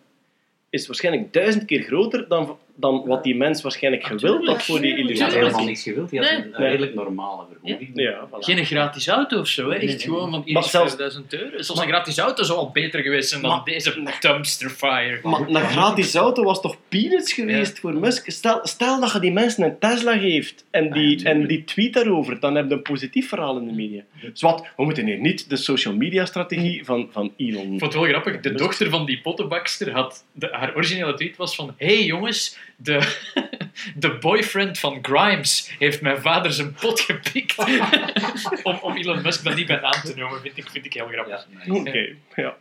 is 0.71 0.87
waarschijnlijk 0.87 1.33
duizend 1.33 1.65
keer 1.65 1.83
groter 1.83 2.29
dan, 2.29 2.59
dan 2.81 3.03
wat 3.07 3.23
die 3.25 3.35
mens 3.37 3.63
waarschijnlijk 3.63 4.05
gewild 4.05 4.47
had 4.47 4.63
voor 4.65 4.81
die 4.81 4.95
Die 4.95 5.03
had 5.05 5.11
illusie. 5.11 5.39
helemaal 5.39 5.65
niks 5.65 5.83
gewild. 5.83 6.11
Die 6.11 6.21
had 6.21 6.31
Nee. 6.31 6.39
een, 6.39 6.53
redelijk 6.55 6.95
normale 6.95 7.45
vergoeding. 7.51 7.91
Ja, 7.95 8.27
voilà. 8.29 8.39
Geen 8.39 8.65
gratis 8.65 9.09
auto 9.09 9.39
of 9.41 9.47
zo, 9.49 9.69
hè? 9.71 9.75
Echt 9.77 9.85
nee, 9.87 9.99
gewoon 9.99 10.21
van 10.21 10.31
Maar 10.31 10.43
hier 10.45 10.63
zelfs- 10.63 10.89
5000 10.89 11.33
euro. 11.35 11.63
Zelfs 11.63 11.81
een 11.81 11.89
gratis 11.89 12.19
auto 12.19 12.43
zou 12.43 12.59
al 12.59 12.71
beter 12.71 13.01
geweest 13.03 13.29
zijn 13.29 13.43
dan 13.43 13.51
Maar- 13.51 13.65
deze 13.65 14.17
dumpster 14.21 14.71
fire. 14.71 15.21
Maar 15.23 15.41
een 15.49 15.57
gratis 15.69 16.15
auto 16.15 16.43
was 16.43 16.61
toch 16.61 16.77
peanuts 16.89 17.33
geweest 17.33 17.79
voor 17.81 17.95
Musk? 17.95 18.31
Stel, 18.31 18.61
stel 18.63 19.01
dat 19.01 19.13
je 19.13 19.21
die 19.21 19.33
mensen 19.33 19.65
een 19.65 19.79
Tesla 19.79 20.19
geeft 20.19 20.65
en 20.71 20.93
die, 20.93 21.25
en 21.25 21.47
die 21.47 21.65
tweet 21.65 21.93
daarover, 21.95 22.41
dan 22.41 22.55
heb 22.55 22.69
je 22.69 22.75
een 22.75 22.83
positief 22.83 23.29
verhaal 23.29 23.59
in 23.59 23.67
de 23.67 23.73
media. 23.73 24.03
Zwat, 24.33 24.67
we 24.77 24.85
moeten 24.85 25.07
hier 25.07 25.19
niet 25.19 25.51
de 25.51 25.57
social 25.57 25.95
media 25.95 26.25
strategie 26.25 26.85
van, 26.85 27.09
van 27.11 27.33
Elon... 27.37 27.63
Ik 27.63 27.69
vond 27.79 27.81
het 27.81 27.95
wel 27.95 28.05
grappig. 28.05 28.41
De 28.41 28.53
dochter 28.55 28.91
van 28.91 29.07
die 29.07 29.21
pottenbakster 29.21 29.93
had... 29.93 30.25
De, 30.33 30.49
haar 30.53 30.75
originele 30.75 31.15
tweet 31.15 31.37
was 31.37 31.55
van... 31.55 31.75
hey 31.77 32.05
jongens, 32.05 32.59
de, 32.81 33.17
de 33.95 34.19
boyfriend 34.19 34.79
van 34.79 34.99
Grimes 35.03 35.75
heeft 35.79 36.01
mijn 36.01 36.21
vader 36.21 36.53
zijn 36.53 36.75
pot 36.75 37.01
gepikt. 37.01 37.59
om, 38.63 38.79
om 38.83 38.97
Elon 38.97 39.23
Musk 39.23 39.45
dan 39.45 39.55
niet 39.55 39.67
bij 39.67 39.81
naam 39.81 40.03
te 40.03 40.13
noemen, 40.17 40.41
vind 40.41 40.57
ik, 40.57 40.71
vind 40.71 40.85
ik 40.85 40.93
heel 40.93 41.09
grappig. 41.09 41.47
Oké, 41.69 42.15
ja. 42.35 42.57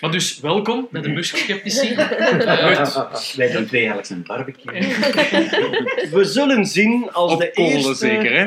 Maar 0.00 0.10
dus, 0.10 0.40
welkom 0.40 0.88
bij 0.90 1.02
de 1.02 1.08
Musk-sceptici. 1.08 1.94
Wij 3.36 3.52
doen 3.52 3.66
twee 3.66 3.88
eigenlijk 3.88 4.08
een 4.08 4.24
barbecue. 4.26 4.80
We 6.18 6.24
zullen 6.24 6.66
zien 6.66 7.12
als 7.12 7.32
Op 7.32 7.40
de 7.40 7.50
kolen 7.54 7.72
eerste... 7.72 7.94
zeker, 7.94 8.38
hè? 8.38 8.46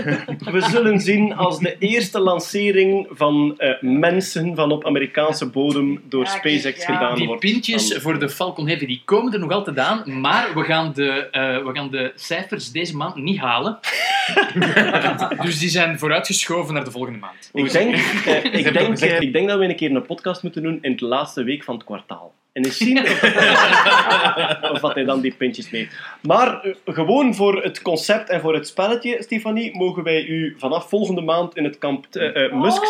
We 0.52 0.60
zullen 0.60 1.00
zien 1.00 1.34
als 1.34 1.58
de 1.58 1.76
eerste 1.78 2.20
lancering 2.20 3.06
van 3.10 3.54
eh, 3.58 3.70
mensen 3.80 4.54
van 4.54 4.72
op 4.72 4.86
Amerikaanse 4.86 5.46
bodem 5.50 6.02
door 6.08 6.24
Ja, 6.24 6.30
SpaceX 6.30 6.86
ja. 6.86 6.94
gedaan 6.94 7.14
Die 7.16 7.26
wordt. 7.26 7.40
pintjes 7.40 7.88
Dan- 7.88 8.00
voor 8.00 8.18
de 8.18 8.28
Falcon 8.28 8.66
Heavy 8.68 8.86
die 8.86 9.02
komen 9.04 9.32
er 9.32 9.38
nog 9.38 9.50
altijd 9.52 9.78
aan, 9.78 10.20
maar 10.20 10.48
we 10.54 10.62
gaan 10.62 10.92
de, 10.94 11.28
eh, 11.30 11.64
we 11.64 11.70
gaan 11.72 11.90
de 11.90 12.12
cijfers 12.14 12.70
deze 12.70 12.96
maand 12.96 13.14
niet 13.16 13.38
halen. 13.38 13.78
dus 15.42 15.58
die 15.58 15.68
zijn 15.68 15.98
vooruitgeschoven 15.98 16.74
naar 16.74 16.84
de 16.84 16.90
volgende 16.90 17.18
maand. 17.18 17.50
Ik 17.52 17.72
denk, 17.72 17.94
eh, 17.94 18.44
ik, 18.44 18.72
denk, 18.72 18.98
ik 19.20 19.32
denk 19.32 19.48
dat 19.48 19.58
we 19.58 19.64
een 19.64 19.76
keer 19.76 19.90
een 19.90 20.06
podcast 20.06 20.42
moeten 20.42 20.62
doen 20.62 20.78
in 20.86 20.96
de 20.96 21.04
laatste 21.06 21.42
week 21.42 21.64
van 21.64 21.74
het 21.74 21.84
kwartaal. 21.84 22.34
En 22.52 22.64
eens 22.64 22.76
zien 22.76 22.98
of, 23.02 23.20
wat 24.80 24.94
hij 24.94 25.04
dan 25.04 25.20
die 25.20 25.34
pintjes 25.34 25.70
mee. 25.70 25.88
Maar 26.22 26.60
eh, 26.62 26.74
gewoon 26.84 27.34
voor 27.34 27.62
het 27.62 27.82
concept 27.82 28.28
en 28.30 28.40
voor 28.40 28.54
het 28.54 28.66
spelletje, 28.68 29.16
Stefanie, 29.22 29.76
mogen 29.76 30.02
wij 30.02 30.24
u 30.24 30.54
vanaf 30.58 30.88
volgende 30.88 31.20
maand 31.20 31.56
in 31.56 31.64
het 31.64 31.78
kamp 31.78 32.06
eh, 32.12 32.44
eh, 32.44 32.52
Musk 32.52 32.82
Oh, 32.82 32.88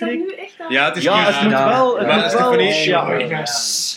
aan? 0.00 0.16
Ja, 0.68 0.84
het 0.84 0.96
is 0.96 1.02
Ja, 1.02 1.18
nu- 1.18 1.24
het 1.26 1.42
moet 1.42 1.50
Ja, 1.52 1.68
wel. 1.68 1.98
Het 1.98 2.06
maar 2.06 2.22
moet 2.22 2.32
wel 2.32 2.60
ja. 2.60 3.12
Ja, 3.12 3.18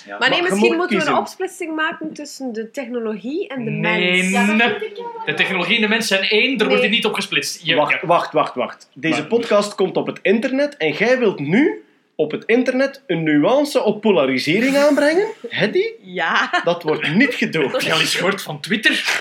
ja. 0.06 0.18
Maar 0.20 0.30
nee, 0.30 0.42
misschien 0.42 0.68
moet 0.68 0.78
moeten 0.78 0.98
we 1.00 1.06
een 1.06 1.18
opsplitsing 1.18 1.76
maken 1.76 2.14
tussen 2.14 2.54
de 2.54 2.72
technologie 2.72 3.48
en 3.48 3.66
de 3.66 3.72
Nee, 3.72 4.12
mens. 4.22 4.30
Ja, 4.32 4.46
nee. 4.46 4.70
vind 4.70 4.82
ik 4.82 4.98
jammer. 4.98 5.22
De 5.26 5.34
technologie 5.34 5.76
en 5.76 5.82
de 5.82 5.88
mens 5.88 6.08
zijn 6.08 6.24
één, 6.24 6.58
er 6.60 6.68
wordt 6.68 6.82
hier 6.82 6.90
niet 6.92 7.06
opgesplitst. 7.06 7.66
Je, 7.66 7.76
Wacht, 7.76 7.92
ja. 8.02 8.08
wacht, 8.08 8.34
wacht, 8.34 8.56
wacht. 8.56 8.90
Deze 8.94 9.20
Maar- 9.20 9.28
podcast 9.28 9.76
komt 9.76 9.98
op 9.98 10.08
het 10.08 10.20
internet 10.22 10.78
en 10.78 10.92
jij 10.92 11.20
wilt 11.20 11.40
nu 11.40 11.84
op 12.20 12.32
het 12.32 12.44
internet 12.46 13.04
een 13.08 13.24
nuance 13.24 13.84
op 13.84 14.02
polarisering 14.02 14.78
aanbrengen? 14.78 15.28
Hedy? 15.50 15.84
Ja, 16.02 16.62
Dat 16.64 16.84
wordt 16.84 17.14
niet 17.14 17.34
gedoogd. 17.34 17.72
Heb 17.72 17.82
je 17.82 17.94
al 17.94 18.00
eens 18.00 18.16
gehoord 18.16 18.42
van 18.42 18.60
Twitter? 18.60 19.20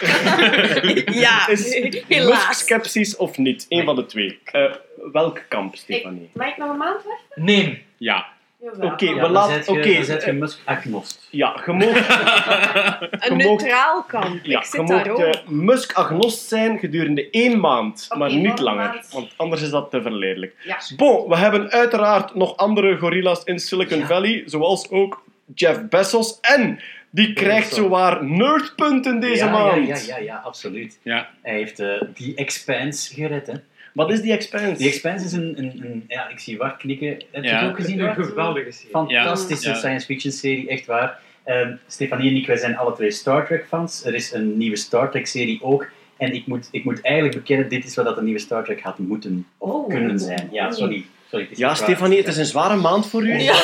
ja, 1.25 1.49
Is 1.49 1.75
helaas. 2.09 2.47
Musk-skepsis 2.47 3.17
of 3.17 3.37
niet? 3.39 3.67
Eén 3.69 3.85
van 3.85 3.97
de 3.97 4.07
twee. 4.07 4.39
Eh, 4.45 4.75
welk 5.13 5.43
kamp, 5.49 5.77
Stefanie? 5.77 6.23
Ik, 6.23 6.29
mag 6.33 6.49
ik 6.49 6.57
nog 6.57 6.71
een 6.71 6.77
maand 6.77 7.05
weg? 7.05 7.45
Nee. 7.45 7.85
Ja. 7.97 8.27
Oké, 8.81 9.05
Ja, 9.05 9.21
we 9.21 9.29
laten... 9.29 9.55
zet 9.55 9.67
je, 9.67 9.73
Oké, 9.73 10.05
zet 10.05 10.25
je 10.25 10.31
eh, 10.31 10.37
Musk-agnost. 10.37 11.29
ja, 11.31 11.61
je 11.67 11.73
mag, 11.73 11.89
Een 13.31 13.37
neutraal 13.37 14.03
kamp. 14.03 14.45
ja, 14.45 14.59
ik 14.59 14.65
je 14.65 14.71
zit 14.71 14.81
mag 14.89 15.03
daar 15.03 15.11
ook. 15.11 15.19
eh, 15.19 15.47
Musk-agnost 15.49 16.49
zijn 16.49 16.79
gedurende 16.79 17.31
één 17.31 17.61
maand, 17.61 18.07
maar 18.19 18.35
niet 18.35 18.59
langer. 18.59 18.85
maand. 18.89 19.09
Want 19.13 19.35
anders 19.37 19.63
is 19.63 19.71
dat 19.71 19.91
te 19.91 20.03
verleidelijk. 20.03 20.55
Ja. 20.65 20.79
Bon, 20.97 21.29
we 21.29 21.37
hebben 21.37 21.71
uiteraard 21.71 22.35
nog 22.35 22.57
andere 22.57 22.97
gorillas 22.97 23.45
in 23.45 23.59
Silicon 23.59 24.03
Valley, 24.07 24.43
zoals 24.47 24.91
ook 24.91 25.23
Jeff 25.55 25.89
Bezos. 25.89 26.39
En 26.41 26.81
die 27.11 27.33
krijgt 27.33 27.75
zowaar 27.75 28.25
nerdpunten 28.25 29.21
deze 29.21 29.45
ja, 29.45 29.51
maand. 29.51 29.87
Ja, 29.89 29.95
ja, 29.97 30.03
ja, 30.07 30.19
ja, 30.25 30.37
absoluut. 30.45 30.99
Ja. 31.03 31.29
Hij 31.43 31.55
heeft 31.55 31.81
eh 31.81 32.03
die 32.15 32.35
Expanse 32.35 33.15
gered, 33.15 33.47
hè. 33.47 33.55
Wat 33.99 34.11
is 34.13 34.21
die 34.21 34.33
expense? 34.33 34.77
Die 34.79 34.89
Expanse 34.89 35.25
is 35.25 35.33
een, 35.33 35.55
een, 35.59 35.81
een 35.85 36.05
ja, 36.09 36.29
ik 36.29 36.39
zie 36.39 36.57
Wart 36.59 36.77
knikken. 36.77 37.09
Heb 37.09 37.45
je 37.45 37.51
Ja. 37.51 37.61
het 37.61 37.71
ook 37.71 37.77
gezien, 37.77 38.01
Een 38.01 38.15
geweldige 38.15 38.71
serie. 38.71 38.91
Fantastische 38.91 39.69
Ja. 39.69 39.75
Science 39.75 40.07
fiction 40.07 40.33
serie, 40.33 40.69
echt 40.69 40.87
waar. 40.87 41.19
Ehm, 41.45 41.73
Stefanie 41.87 42.31
en 42.31 42.37
ik, 42.37 42.47
wij 42.47 42.57
zijn 42.57 42.77
alle 42.77 42.95
twee 42.95 43.11
Star 43.11 43.47
Trek 43.47 43.65
fans. 43.69 44.05
Er 44.05 44.15
is 44.15 44.33
een 44.33 44.57
nieuwe 44.59 44.77
Star 44.77 45.11
Trek 45.11 45.27
serie 45.27 45.63
ook. 45.63 45.87
En 46.17 46.35
ik 46.35 46.47
moet, 46.47 46.69
ik 46.71 46.85
moet 46.85 47.01
eigenlijk 47.03 47.35
bekennen, 47.37 47.69
dit 47.69 47.85
is 47.85 47.95
wat 47.95 48.05
dat 48.05 48.17
een 48.17 48.25
nieuwe 48.25 48.39
Star 48.41 48.65
Trek 48.65 48.81
had 48.81 48.99
moeten 48.99 49.47
of 49.59 49.71
Oh. 49.71 49.89
kunnen 49.89 50.19
zijn. 50.19 50.49
Ja, 50.53 50.71
sorry. 50.73 51.05
sorry 51.31 51.47
het 51.51 51.59
Ja, 51.59 51.67
waar. 51.67 51.77
Stefanie, 51.77 52.19
het 52.19 52.27
is 52.27 52.37
een 52.37 52.45
zware 52.47 52.77
maand 52.77 53.09
voor 53.09 53.23
u. 53.27 53.33
Ja. 53.43 53.55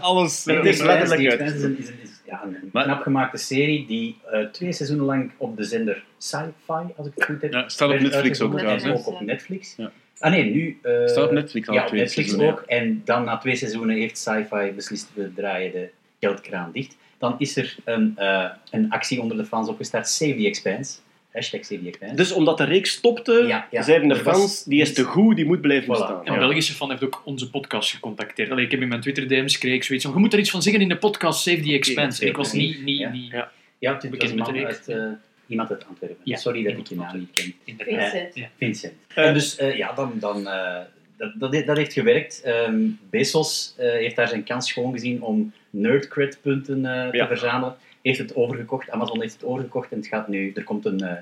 Alles. 0.00 0.44
Het 0.44 0.56
Het 0.56 0.64
is 0.66 0.82
letterlijk 0.82 1.20
Die 1.20 1.30
uit. 1.30 1.40
Expanse 1.40 1.56
is 1.56 1.62
een, 1.64 1.70
een, 1.78 1.98
is, 1.99 1.99
ja, 2.30 2.42
een 2.44 2.68
Maar- 2.72 2.84
knap 2.84 3.02
gemaakte 3.02 3.36
serie 3.36 3.86
die 3.86 4.16
eh, 4.32 4.44
twee 4.46 4.72
seizoenen 4.72 5.06
lang 5.06 5.30
op 5.36 5.56
de 5.56 5.64
zender 5.64 6.04
Sci-Fi, 6.18 6.92
als 6.96 7.06
ik 7.06 7.12
het 7.14 7.24
goed 7.24 7.42
heb, 7.42 7.52
Ja, 7.52 7.68
staat 7.68 7.88
op 7.88 7.98
werd 7.98 8.10
Netflix 8.12 8.40
ook 8.40 8.58
trouwens. 8.58 8.86
Ook 8.86 9.06
op 9.06 9.20
Netflix. 9.20 9.74
Ja. 9.76 9.90
Ah 10.18 10.30
nee, 10.32 10.50
nu... 10.54 10.78
eh, 10.82 11.06
Staat 11.06 11.24
op 11.24 11.30
Netflix 11.32 11.68
al 11.68 11.74
ja, 11.74 11.84
twee 11.84 12.00
Netflix 12.00 12.28
seizoenen, 12.28 12.58
ook. 12.60 12.64
En 12.66 13.02
dan 13.04 13.24
na 13.24 13.36
twee 13.38 13.56
seizoenen 13.56 13.96
heeft 13.96 14.18
Sci-Fi 14.18 14.72
beslist, 14.74 15.10
we 15.14 15.32
draaien 15.34 15.72
de 15.72 15.88
geldkraan 16.20 16.70
dicht. 16.72 16.96
Dan 17.18 17.34
is 17.38 17.56
er 17.56 17.76
een, 17.84 18.12
eh, 18.16 18.44
een 18.70 18.90
actie 18.90 19.20
onder 19.20 19.36
de 19.36 19.44
fans 19.44 19.68
opgestart, 19.68 20.08
Save 20.08 20.34
the 20.34 20.46
Expanse. 20.46 20.98
Hashtag 21.32 21.64
Save 21.64 21.80
the 21.82 21.88
Expanse. 21.88 22.14
Dus 22.14 22.32
omdat 22.32 22.58
de 22.58 22.64
reeks 22.64 22.90
stopte, 22.90 23.44
Ja, 23.48 23.66
ja. 23.70 23.82
zeiden 23.82 24.08
de 24.08 24.16
fans, 24.16 24.64
die 24.64 24.80
is 24.80 24.94
te 24.94 25.02
goed, 25.02 25.36
die 25.36 25.44
moet 25.44 25.60
blijven 25.60 25.84
Voilà. 25.84 25.88
bestaan. 25.88 26.20
Een 26.24 26.38
Belgische 26.38 26.72
fan 26.74 26.90
heeft 26.90 27.04
ook 27.04 27.22
onze 27.24 27.50
podcast 27.50 27.90
gecontacteerd. 27.90 28.50
Allee, 28.50 28.64
ik 28.64 28.70
heb 28.70 28.80
in 28.80 28.88
mijn 28.88 29.00
Twitter-DM's 29.00 29.58
kreeg 29.58 29.74
ik 29.74 29.84
zoiets 29.84 30.04
van, 30.04 30.14
je 30.14 30.20
moet 30.20 30.32
er 30.32 30.38
iets 30.38 30.50
van 30.50 30.62
zeggen 30.62 30.82
in 30.82 30.88
de 30.88 30.96
podcast 30.96 31.42
Save 31.42 31.60
the 31.60 31.72
Expense. 31.72 32.22
En 32.22 32.28
ik 32.28 32.36
was 32.36 32.52
niet, 32.52 32.82
niet, 32.84 32.98
Ja. 32.98 33.10
niet 33.10 33.30
Ja. 33.30 33.50
ja, 33.78 33.94
het 33.94 34.02
was 34.18 34.32
met 34.34 34.44
de 34.46 34.66
uit, 34.66 34.88
eh, 34.88 35.04
iemand 35.46 35.70
uit 35.70 35.86
Antwerpen. 35.88 36.18
Ja, 36.24 36.36
Sorry 36.36 36.62
dat 36.62 36.72
ik 36.78 36.86
je 36.86 36.94
naam 36.94 37.18
niet 37.18 37.30
ken. 37.32 37.54
inderdaad. 37.64 38.10
Vincent. 38.10 38.34
Ja. 38.34 38.48
Vincent. 38.58 38.92
Eh, 39.14 39.26
en 39.26 39.34
dus 39.34 39.56
eh, 39.56 39.76
ja, 39.76 39.92
dan, 39.92 40.12
dan, 40.14 40.48
eh, 40.48 40.78
dat, 41.16 41.32
dat, 41.52 41.66
dat 41.66 41.76
heeft 41.76 41.92
gewerkt. 41.92 42.42
Ehm, 42.44 42.80
Bezos 43.10 43.74
eh, 43.76 43.90
heeft 43.90 44.16
daar 44.16 44.28
zijn 44.28 44.44
kans 44.44 44.72
gewoon 44.72 44.92
gezien 44.92 45.22
om 45.22 45.52
nerdcred-punten 45.70 46.84
eh, 46.86 47.08
te 47.08 47.16
Ja. 47.16 47.26
verzamelen. 47.26 47.74
Heeft 48.02 48.18
het 48.18 48.34
overgekocht, 48.36 48.90
Amazon 48.90 49.20
heeft 49.20 49.32
het 49.32 49.44
overgekocht 49.44 49.90
en 49.90 49.96
het 49.96 50.06
gaat 50.06 50.28
nu, 50.28 50.52
er 50.54 50.64
komt 50.64 50.84
een, 50.84 51.00
eh, 51.00 51.16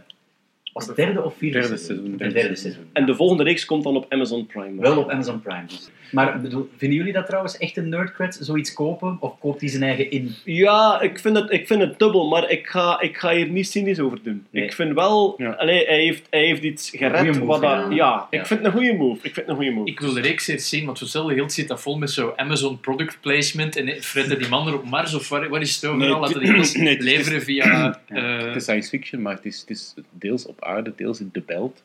was 0.73 0.87
het 0.87 0.97
derde 0.97 1.23
of 1.25 1.37
vierde 1.37 1.59
Derde 1.61 1.77
seizoen? 1.77 1.97
seizoen. 1.97 2.27
Een 2.27 2.33
derde 2.33 2.57
seizoen. 2.57 2.89
En 2.93 3.07
de 3.07 3.15
volgende 3.15 3.43
reeks 3.43 3.65
komt 3.65 3.83
dan 3.85 3.97
op 3.97 4.07
Amazon 4.09 4.47
Prime. 4.47 4.81
Wel 4.81 4.99
op 4.99 5.11
Amazon 5.11 5.41
Prime. 5.41 5.67
Dus. 5.67 5.91
Maar 6.11 6.41
bedoel, 6.41 6.69
vinden 6.77 6.99
jullie 6.99 7.13
dat 7.13 7.27
trouwens 7.27 7.57
echt 7.59 7.77
een 7.77 7.89
nerdcred, 7.89 8.39
zoiets 8.41 8.73
kopen? 8.73 9.17
Of 9.21 9.39
koopt 9.39 9.61
hij 9.61 9.71
zijn 9.71 9.83
eigen 9.83 10.11
in? 10.11 10.35
Ja, 10.45 11.01
ik 11.01 11.19
vind 11.19 11.37
het, 11.37 11.51
ik 11.53 11.67
vind 11.67 11.81
het 11.81 11.99
dubbel, 11.99 12.29
maar 12.29 12.51
ik 12.51 12.67
ga, 12.67 13.01
ik 13.01 13.17
ga 13.17 13.35
hier 13.35 13.49
niet 13.49 13.69
cynisch 13.69 14.01
over 14.01 14.19
doen. 14.23 14.47
Nee. 14.51 14.65
Ik 14.65 14.73
vind 14.73 14.95
wel, 14.95 15.35
Ja. 15.39 15.51
allee, 15.51 15.87
hij, 15.87 16.01
heeft, 16.03 16.27
hij 16.31 16.45
heeft 16.45 16.63
iets 16.63 16.91
gered. 16.91 17.27
move 17.27 17.45
wat 17.45 17.61
dat- 17.61 17.71
gedaan. 17.75 17.95
ja, 17.95 18.27
ik 18.31 18.39
Ja. 18.41 18.47
vind 18.47 18.61
het 18.61 18.69
een 18.69 18.79
goede 18.79 18.93
move. 18.97 19.15
Ik 19.17 19.21
vind 19.35 19.37
het 19.37 19.49
een 19.49 19.55
goede 19.57 19.71
move. 19.71 19.89
Ik 19.91 20.01
wil 20.01 20.13
de 20.13 20.21
reeks 20.21 20.49
eens 20.49 20.69
zien, 20.69 20.85
want 20.87 21.01
hetzelfde 21.01 21.35
geld 21.35 21.53
zit 21.53 21.69
dat 21.69 21.81
vol 21.81 21.99
met 21.99 22.11
zo 22.11 22.33
Amazon 22.37 22.81
product 22.81 23.19
placement 23.21 23.77
en 23.77 24.03
fretten 24.03 24.39
die 24.39 24.49
man 24.49 24.67
er 24.67 24.75
op 24.75 24.85
Mars 24.85 25.15
of 25.15 25.29
waar, 25.29 25.49
waar 25.49 25.61
is 25.61 25.75
het 25.75 25.85
overal? 25.91 26.09
Nee, 26.11 26.21
Laten 26.21 26.41
die 26.41 26.53
alles 26.53 26.75
nee, 26.75 27.01
leveren 27.01 27.43
via... 27.43 27.99
eh, 28.09 28.39
Het 28.39 28.57
is 28.57 28.63
science 28.63 28.89
fiction, 28.89 29.23
maar 29.23 29.35
het 29.35 29.45
is, 29.45 29.61
het 29.61 29.71
is 29.71 29.95
deels 30.11 30.47
op 30.47 30.65
aarde, 30.65 30.93
deels 30.97 31.21
in 31.21 31.29
de 31.33 31.43
belt. 31.47 31.83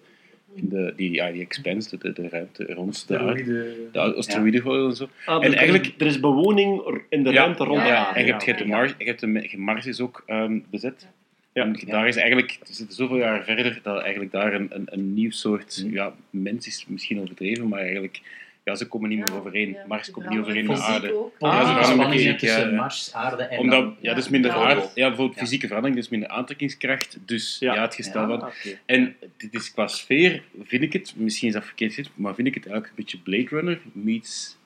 De, 0.55 0.93
die, 0.95 1.11
ja, 1.11 1.31
die 1.31 1.41
expanse, 1.41 1.97
de, 1.97 2.13
de 2.13 2.29
ruimte 2.29 2.73
rond 2.73 3.07
de 3.07 3.19
aarde. 3.19 3.75
De 3.91 3.99
asteroïdengordel 3.99 4.89
en 4.89 4.95
zo. 4.95 5.07
Ah, 5.25 5.35
en 5.43 5.49
dus 5.49 5.59
eigenlijk- 5.59 5.93
er 6.01 6.07
is 6.07 6.19
bewoning 6.19 7.01
in 7.09 7.23
de 7.23 7.31
Ja, 7.31 7.41
ruimte 7.43 7.63
rond 7.63 7.77
ja, 7.79 7.83
de 7.85 7.89
Ja, 7.91 8.05
aarde. 8.05 8.19
en 8.19 8.25
je 8.25 8.31
hebt, 8.31 8.43
je 8.43 8.51
ja. 8.51 8.55
hebt 8.57 8.67
de 8.69 8.73
Mars, 8.75 8.93
je 8.97 9.05
hebt 9.05 9.19
de, 9.19 9.57
Mars 9.57 9.85
is 9.85 9.99
ook 10.01 10.23
ehm, 10.25 10.59
bezet. 10.69 11.07
Ja. 11.53 11.63
En 11.63 11.79
daar 11.85 12.07
is 12.07 12.15
eigenlijk, 12.15 12.57
we 12.67 12.73
zitten 12.73 12.95
zoveel 12.95 13.17
jaar 13.17 13.43
verder, 13.43 13.79
dat 13.83 14.01
eigenlijk 14.01 14.31
daar 14.31 14.53
een, 14.53 14.67
een, 14.69 14.83
een 14.85 15.13
nieuw 15.13 15.31
soort, 15.31 15.83
Hm. 15.87 15.93
ja, 15.93 16.13
mens 16.29 16.67
is 16.67 16.85
misschien 16.87 17.19
overdreven, 17.21 17.67
maar 17.67 17.79
eigenlijk, 17.79 18.21
ja, 18.63 18.75
ze 18.75 18.87
komen 18.87 19.09
niet 19.09 19.19
meer 19.19 19.33
overeen. 19.39 19.69
ja, 19.69 19.83
Mars 19.87 20.11
komt 20.11 20.29
niet 20.29 20.39
overeen 20.39 20.65
met 20.65 20.79
aarde. 20.79 21.13
ook. 21.17 21.35
Ja, 21.39 21.47
Ah, 21.47 21.53
ze 21.53 21.57
veranderen 21.65 21.85
spanningen 21.93 22.17
fysiek, 22.23 22.39
tussen 22.39 22.59
ja, 22.61 22.67
ja. 22.69 22.75
Mars, 22.75 23.13
aarde 23.13 23.43
en 23.43 23.59
Omdat, 23.59 23.81
dan... 23.81 23.95
ja, 24.01 24.13
dus 24.13 24.29
minder 24.29 24.51
Ja. 24.51 24.57
aarde, 24.57 24.81
ja, 24.95 25.07
bijvoorbeeld 25.07 25.35
Ja. 25.37 25.43
fysieke 25.43 25.67
verandering, 25.67 25.99
dus 25.99 26.09
minder 26.09 26.29
aantrekkingskracht. 26.29 27.17
Dus 27.25 27.57
ja, 27.59 27.81
het 27.81 27.95
gestel 27.95 28.27
van. 28.27 28.41
Ah. 28.41 28.49
En 28.85 29.15
dit 29.37 29.53
is 29.53 29.71
qua 29.71 29.87
sfeer, 29.87 30.43
vind 30.63 30.83
ik 30.83 30.93
het, 30.93 31.13
misschien 31.17 31.47
is 31.47 31.53
dat 31.53 31.65
verkeerd 31.65 31.93
gezegd, 31.93 32.15
maar 32.15 32.35
vind 32.35 32.47
ik 32.47 32.53
het 32.53 32.65
eigenlijk 32.67 32.97
een 32.97 33.03
beetje 33.03 33.17
Blade 33.19 33.47
Runner 33.61 33.79
meets, 33.91 34.57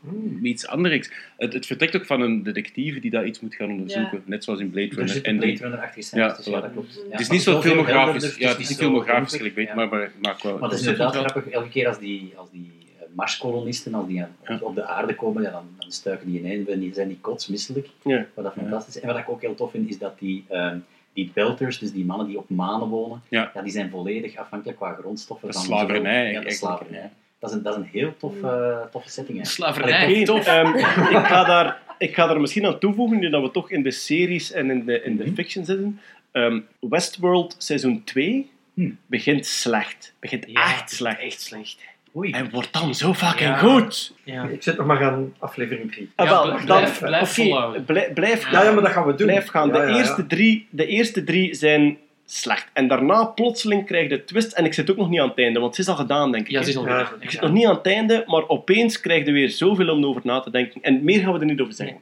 meets 0.41 0.67
Anderix. 0.67 1.11
Het, 1.37 1.53
het 1.53 1.65
vertrekt 1.65 1.95
ook 1.95 2.05
van 2.05 2.21
een 2.21 2.43
detectieve 2.43 2.99
die 2.99 3.11
daar 3.11 3.25
iets 3.25 3.39
moet 3.39 3.55
gaan 3.55 3.69
onderzoeken, 3.69 4.21
net 4.25 4.43
zoals 4.43 4.59
in 4.59 4.69
Blade 4.69 4.87
Er 4.89 4.95
Runner. 4.95 5.13
zit 5.13 5.23
En 5.23 5.33
een 5.33 5.39
die- 5.39 5.49
Blade 5.49 5.63
Runner-achtige 5.63 6.01
scènes 6.07 6.45
Ja, 6.45 6.51
voilà. 6.51 6.61
dat 6.61 6.71
klopt. 6.71 6.93
Ja, 6.95 7.01
het 7.11 7.19
is 7.19 7.29
niet 7.29 7.41
zo 7.41 7.61
filmografisch, 7.61 8.35
ja, 8.35 8.49
het 8.49 8.59
is 8.59 8.69
niet 8.69 8.77
filmografisch 8.77 9.35
gelijk, 9.35 9.55
weet, 9.55 9.73
maar, 9.75 9.87
maar, 9.89 10.11
maar 10.21 10.35
qua 10.35 10.51
Maar 10.51 10.61
het 10.69 10.79
is 10.79 10.85
inderdaad 10.85 11.13
wel. 11.13 11.23
grappig, 11.23 11.51
elke 11.53 11.69
keer 11.69 11.87
als 11.87 11.99
die, 11.99 12.33
als 12.35 12.51
die 12.51 12.71
eh, 12.76 12.76
Marskolonisten, 13.21 13.93
als 13.93 14.07
die 14.07 14.21
aan- 14.23 14.61
op 14.61 14.75
de 14.75 14.85
aarde 14.85 15.15
komen, 15.15 15.43
ja, 15.43 15.51
dan, 15.51 15.65
dan 15.77 15.91
stuiken 15.91 16.27
die 16.31 16.39
ineen 16.39 16.67
en 16.67 16.79
die 16.79 16.93
zijn 16.93 17.07
die 17.07 17.17
kotsmisselijk. 17.21 17.89
Ja. 18.03 18.25
Wat 18.33 18.43
dat 18.43 18.53
fantastisch 18.53 18.95
is. 18.95 19.01
En 19.01 19.07
wat 19.07 19.17
ik 19.17 19.29
ook 19.29 19.41
heel 19.41 19.55
tof 19.55 19.71
vind, 19.71 19.89
is 19.89 19.97
dat 19.97 20.19
die, 20.19 20.45
ehm, 20.49 20.77
die 21.13 21.31
belters, 21.33 21.79
dus 21.79 21.91
die 21.91 22.05
mannen 22.05 22.27
die 22.27 22.37
op 22.37 22.49
manen 22.49 22.87
wonen, 22.87 23.21
Ja. 23.29 23.51
die 23.63 23.71
zijn 23.71 23.89
volledig 23.89 24.35
afhankelijk 24.37 24.77
qua 24.77 24.93
grondstoffen. 24.93 25.47
De 25.47 25.53
van 25.53 25.63
slavernij 25.63 26.13
Ja, 26.13 26.19
de 26.19 26.25
eigenlijk, 26.25 26.55
slavernij. 26.55 27.09
Dat 27.39 27.49
is 27.49 27.55
een, 27.55 27.63
dat 27.63 27.73
is 27.73 27.79
een 27.83 27.89
heel 27.91 28.13
tof, 28.17 28.43
eh, 28.43 28.81
toffe 28.91 29.09
setting. 29.09 29.37
eigenlijk. 29.37 29.75
Slavernij, 29.75 30.23
tof. 30.25 30.45
ehm, 30.45 30.75
ik, 31.17 31.25
ga 31.25 31.43
daar, 31.43 31.81
ik 31.97 32.13
ga 32.15 32.27
daar 32.27 32.39
misschien 32.41 32.65
aan 32.65 32.79
toevoegen, 32.79 33.19
nu 33.19 33.29
dat 33.29 33.41
we 33.43 33.51
toch 33.51 33.71
in 33.71 33.83
de 33.83 33.91
series 33.91 34.51
en 34.51 34.69
in 34.69 34.85
de, 34.85 35.01
in 35.01 35.17
de 35.17 35.23
Mhm. 35.23 35.33
fiction 35.33 35.65
zitten. 35.65 35.99
Ehm, 36.31 36.59
Westworld 36.79 37.55
seizoen 37.57 38.03
2 38.03 38.49
Hm. 38.73 38.91
begint 39.05 39.45
slecht. 39.45 40.13
Begint 40.19 40.43
Ja, 40.47 40.73
echt 40.73 40.91
slecht. 40.91 41.19
Echt 41.19 41.41
slecht. 41.41 41.81
Oei. 42.15 42.31
En 42.31 42.49
wordt 42.49 42.73
dan 42.73 42.95
zo 42.95 43.13
fucking 43.13 43.49
Ja. 43.49 43.57
goed. 43.57 44.13
Ja. 44.23 44.43
Ik 44.43 44.63
zit 44.63 44.77
nog 44.77 44.85
maar 44.87 45.03
aan 45.03 45.33
aflevering 45.39 45.91
3. 45.91 46.09
Ah, 46.15 46.25
Ja, 46.25 46.31
wel, 46.31 46.41
blijf- 46.43 46.65
dan- 46.65 47.83
blijf- 47.85 48.13
blijf, 48.13 48.51
Ja, 48.51 48.63
ja, 48.63 48.71
maar 48.71 48.83
dat 48.83 48.91
gaan 48.91 49.05
we 49.05 49.15
doen. 49.15 49.27
blijf 49.27 49.47
gaan. 49.47 49.67
Ja, 49.67 49.73
De, 49.73 49.79
ja, 49.79 49.87
ja. 49.87 49.95
Eerste 49.97 50.27
drie, 50.27 50.67
de 50.69 50.85
eerste 50.85 51.23
drie 51.23 51.53
zijn 51.53 51.97
slecht. 52.25 52.67
En 52.73 52.87
daarna 52.87 53.25
plotseling 53.25 53.85
krijg 53.85 54.03
je 54.03 54.09
de 54.17 54.23
twist. 54.23 54.51
En 54.53 54.65
ik 54.65 54.73
zit 54.73 54.91
ook 54.91 54.97
nog 54.97 55.09
niet 55.09 55.19
aan 55.19 55.29
het 55.29 55.37
einde, 55.37 55.59
want 55.59 55.71
het 55.77 55.85
is 55.85 55.91
al 55.91 55.95
gedaan, 55.99 56.31
denk 56.31 56.45
ik. 56.45 56.51
Ja, 56.51 56.59
is 56.59 56.77
al 56.77 56.87
Ja. 56.87 57.03
gedaan. 57.03 57.21
Ik 57.21 57.31
zit 57.31 57.41
nog 57.41 57.51
niet 57.51 57.65
aan 57.65 57.75
het 57.75 57.85
einde, 57.85 58.23
maar 58.27 58.47
opeens 58.47 58.99
krijg 58.99 59.25
je 59.25 59.31
weer 59.31 59.49
zoveel 59.49 59.89
om 59.89 60.05
over 60.05 60.21
na 60.23 60.39
te 60.39 60.51
denken. 60.51 60.81
En 60.81 61.03
meer 61.03 61.19
gaan 61.19 61.33
we 61.33 61.39
er 61.39 61.45
niet 61.45 61.61
over 61.61 61.73
zeggen. 61.73 61.97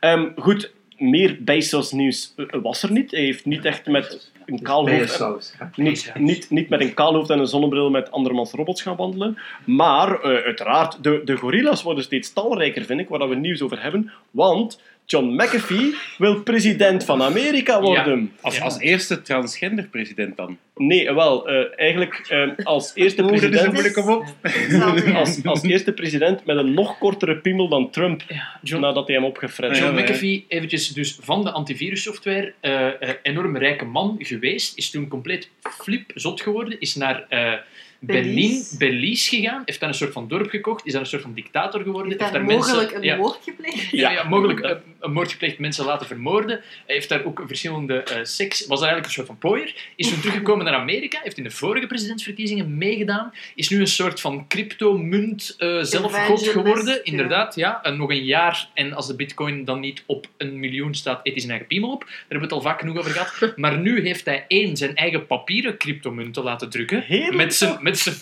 Ehm, 0.00 0.28
goed, 0.36 0.72
meer 0.96 1.36
Bezos 1.40 1.92
nieuws 1.92 2.34
eh, 2.36 2.46
was 2.62 2.82
er 2.82 2.92
niet. 2.92 3.10
Hij 3.10 3.20
heeft 3.20 3.44
niet 3.44 3.64
echt 3.64 3.86
met 3.86 4.30
een 4.48 4.62
kaal 4.62 4.78
hoofd... 4.78 4.92
Bijensaus. 4.92 5.54
hè. 5.58 5.66
Niet, 5.82 6.12
niet, 6.14 6.50
niet 6.50 6.68
met 6.68 6.80
een 6.80 6.94
kaal 6.94 7.14
hoofd 7.14 7.30
en 7.30 7.38
een 7.38 7.46
zonnebril 7.46 7.90
met 7.90 8.10
andermans 8.10 8.52
robots 8.52 8.82
gaan 8.82 8.96
wandelen. 8.96 9.38
Maar 9.64 10.20
eh, 10.20 10.44
uiteraard, 10.44 11.02
de, 11.02 11.20
de 11.24 11.36
gorillas 11.36 11.82
worden 11.82 12.04
steeds 12.04 12.32
talrijker, 12.32 12.84
vind 12.84 13.00
ik, 13.00 13.08
waar 13.08 13.18
dat 13.18 13.28
we 13.28 13.34
nieuws 13.34 13.62
over 13.62 13.82
hebben. 13.82 14.12
Want 14.30 14.80
John 15.10 15.34
McAfee 15.34 15.94
wil 16.18 16.42
president 16.42 17.04
van 17.04 17.22
Amerika 17.22 17.80
worden. 17.80 18.32
Als, 18.40 18.60
als 18.60 18.78
eerste 18.78 19.22
transgender 19.22 19.84
president 19.84 20.36
dan. 20.36 20.58
Nee, 20.76 21.14
wel, 21.14 21.48
eh, 21.48 21.64
eigenlijk 21.76 22.26
eh, 22.28 22.64
als 22.64 22.92
eerste 22.94 23.22
is 23.22 23.28
president... 23.28 23.96
mop. 24.04 24.24
Hetzelfde, 24.40 25.08
ja. 25.10 25.18
Als, 25.18 25.44
als 25.44 25.62
eerste 25.62 25.92
president 25.92 26.44
met 26.44 26.56
een 26.56 26.74
nog 26.74 26.98
kortere 26.98 27.36
piemel 27.36 27.68
dan 27.68 27.90
Trump, 27.90 28.22
John, 28.62 28.82
nadat 28.82 29.06
hij 29.06 29.16
hem 29.16 29.24
opgefret 29.24 29.76
John 29.76 29.94
Ja, 29.94 29.98
ja. 29.98 30.04
McAfee, 30.04 30.44
eventjes 30.48 30.88
dus 30.88 31.18
van 31.20 31.44
de 31.44 31.50
antivirussoftware, 31.50 32.54
eh, 32.60 32.86
eh, 32.86 33.14
enorm 33.22 33.56
rijke 33.56 33.84
man 33.84 34.16
geweest, 34.18 34.76
is 34.76 34.90
toen 34.90 35.08
compleet 35.08 35.50
flip 35.62 36.10
zot 36.14 36.40
geworden, 36.40 36.80
is 36.80 36.94
naar 36.94 37.26
eh 37.28 37.52
Berlin, 37.98 38.64
Belize. 38.78 39.28
Gegaan, 39.28 39.62
heeft 39.64 39.80
daar 39.80 39.88
een 39.88 39.94
soort 39.94 40.12
van 40.12 40.28
dorp 40.28 40.50
gekocht, 40.50 40.86
is 40.86 40.92
daar 40.92 41.00
een 41.00 41.06
soort 41.06 41.22
van 41.22 41.34
dictator 41.34 41.82
geworden, 41.82 42.08
Heeft 42.08 42.20
heeft 42.20 42.32
daar 42.32 42.44
mogelijk 42.44 42.78
mensen... 42.78 42.96
een 42.96 43.04
ja, 43.04 43.16
moord 43.16 43.38
gepleegd? 43.42 43.90
ja, 43.90 44.10
ja, 44.10 44.28
mogelijk 44.28 44.60
eh, 44.60 44.76
een 45.00 45.12
moord 45.12 45.30
gepleegd, 45.30 45.58
mensen 45.58 45.84
laten 45.84 46.06
vermoorden. 46.06 46.60
Hij 46.86 46.94
heeft 46.94 47.08
daar 47.08 47.24
ook 47.24 47.42
verschillende 47.46 48.02
eh, 48.02 48.24
seks... 48.24 48.66
Was 48.66 48.80
daar 48.80 48.88
eigenlijk 48.88 49.06
een 49.06 49.12
soort 49.12 49.26
van 49.26 49.38
pooier. 49.38 49.74
Is 49.96 50.08
toen 50.08 50.20
teruggekomen 50.20 50.64
naar 50.64 50.74
Amerika, 50.74 51.20
heeft 51.22 51.36
in 51.36 51.44
de 51.44 51.50
vorige 51.50 51.86
presidentsverkiezingen 51.86 52.78
meegedaan. 52.78 53.32
Is 53.54 53.68
nu 53.68 53.80
een 53.80 53.86
soort 53.86 54.20
van 54.20 54.46
crypto-munt 54.48 55.54
eh 55.58 55.78
zelfgod 55.80 56.48
geworden. 56.48 57.04
Inderdaad, 57.04 57.54
ja. 57.54 57.82
En 57.82 57.96
nog 57.96 58.10
een 58.10 58.24
jaar, 58.24 58.68
en 58.74 58.92
als 58.92 59.06
de 59.06 59.16
bitcoin 59.16 59.64
dan 59.64 59.80
niet 59.80 60.02
op 60.06 60.26
een 60.36 60.58
miljoen 60.58 60.94
staat, 60.94 61.20
eet 61.22 61.32
hij 61.32 61.38
zijn 61.40 61.50
eigen 61.50 61.68
piemel 61.68 61.90
op. 61.90 62.00
Daar 62.00 62.16
hebben 62.18 62.48
we 62.48 62.54
het 62.54 62.64
al 62.64 62.70
vaak 62.70 62.80
genoeg 62.80 62.98
over 62.98 63.10
gehad. 63.10 63.56
Maar 63.56 63.78
nu 63.78 64.02
heeft 64.02 64.24
hij 64.24 64.44
één, 64.48 64.76
zijn 64.76 64.94
eigen 64.94 65.26
papieren 65.26 65.76
cryptomunten 65.76 66.42
laten 66.42 66.70
drukken. 66.70 67.02
Heerlijk. 67.02 67.34
Met 67.34 67.54
zijn, 67.54 67.78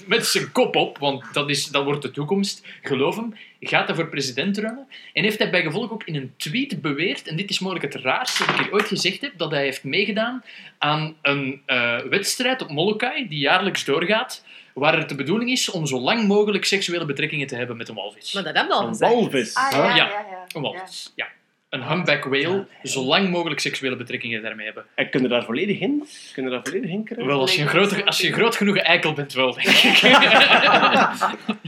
met, 0.06 0.26
zijn, 0.26 0.52
kop 0.52 0.76
op, 0.76 0.98
want 0.98 1.24
dat, 1.32 1.50
is, 1.50 1.66
dat 1.66 1.84
wordt 1.84 2.02
de 2.02 2.10
toekomst. 2.10 2.66
Geloof 2.82 3.16
hem. 3.16 3.34
Gaat 3.60 3.86
hij 3.86 3.96
voor 3.96 4.08
president 4.08 4.58
runnen. 4.58 4.88
En 5.12 5.22
heeft 5.22 5.38
hij 5.38 5.50
bij 5.50 5.62
gevolg 5.62 5.90
ook 5.90 6.04
in 6.04 6.14
een 6.14 6.32
tweet 6.36 6.80
beweerd, 6.82 7.28
en 7.28 7.36
dit 7.36 7.50
is 7.50 7.58
mogelijk 7.58 7.92
het 7.94 8.02
raarste 8.02 8.46
dat 8.46 8.54
ik 8.54 8.60
hier 8.64 8.72
ooit 8.72 8.88
gezegd 8.88 9.20
heb, 9.20 9.32
dat 9.36 9.50
hij 9.50 9.62
heeft 9.62 9.84
meegedaan 9.84 10.44
aan 10.78 11.16
een 11.22 11.62
eh, 11.66 11.98
wedstrijd 11.98 12.62
op 12.62 12.70
Molokai, 12.70 13.28
die 13.28 13.38
jaarlijks 13.38 13.84
doorgaat, 13.84 14.44
waar 14.74 14.98
het 14.98 15.08
de 15.08 15.14
bedoeling 15.14 15.50
is 15.50 15.70
om 15.70 15.86
zo 15.86 16.00
lang 16.00 16.26
mogelijk 16.26 16.64
seksuele 16.64 17.04
betrekkingen 17.04 17.46
te 17.46 17.56
hebben 17.56 17.76
met 17.76 17.88
een 17.88 17.94
walvis. 17.94 18.32
Maar 18.32 18.42
dat 18.42 18.56
heb 18.56 18.66
je 18.66 18.72
al 18.72 18.82
Een 18.82 18.88
gezegd. 18.88 19.12
walvis. 19.12 19.54
Ah, 19.54 19.70
ja, 19.72 19.78
Ja. 19.86 19.94
ja, 19.94 20.04
ja. 20.06 20.44
Een 20.54 20.62
walvis, 20.62 21.12
ja. 21.14 21.26
Een 21.68 21.88
humpback 21.88 22.24
whale, 22.24 22.66
zo 22.82 23.04
lang 23.04 23.30
mogelijk 23.30 23.60
seksuele 23.60 23.96
betrekkingen 23.96 24.42
daarmee 24.42 24.64
hebben. 24.64 24.84
En 24.94 25.10
kunnen 25.10 25.30
daar 25.30 25.44
volledig 25.44 25.78
in? 25.80 26.04
Kunnen 26.32 26.52
daar 26.52 26.60
volledig 26.64 26.90
in 26.90 27.04
krijgen? 27.04 27.26
Wel, 27.26 27.40
als 27.40 27.54
je 27.54 27.62
een, 27.62 27.68
grote, 27.68 28.04
als 28.04 28.20
je 28.20 28.26
een 28.26 28.32
groot 28.32 28.56
genoeg 28.56 28.76
eikel 28.76 29.12
bent, 29.12 29.32
wel, 29.32 29.52
denk 29.52 29.66
ik. 29.66 30.02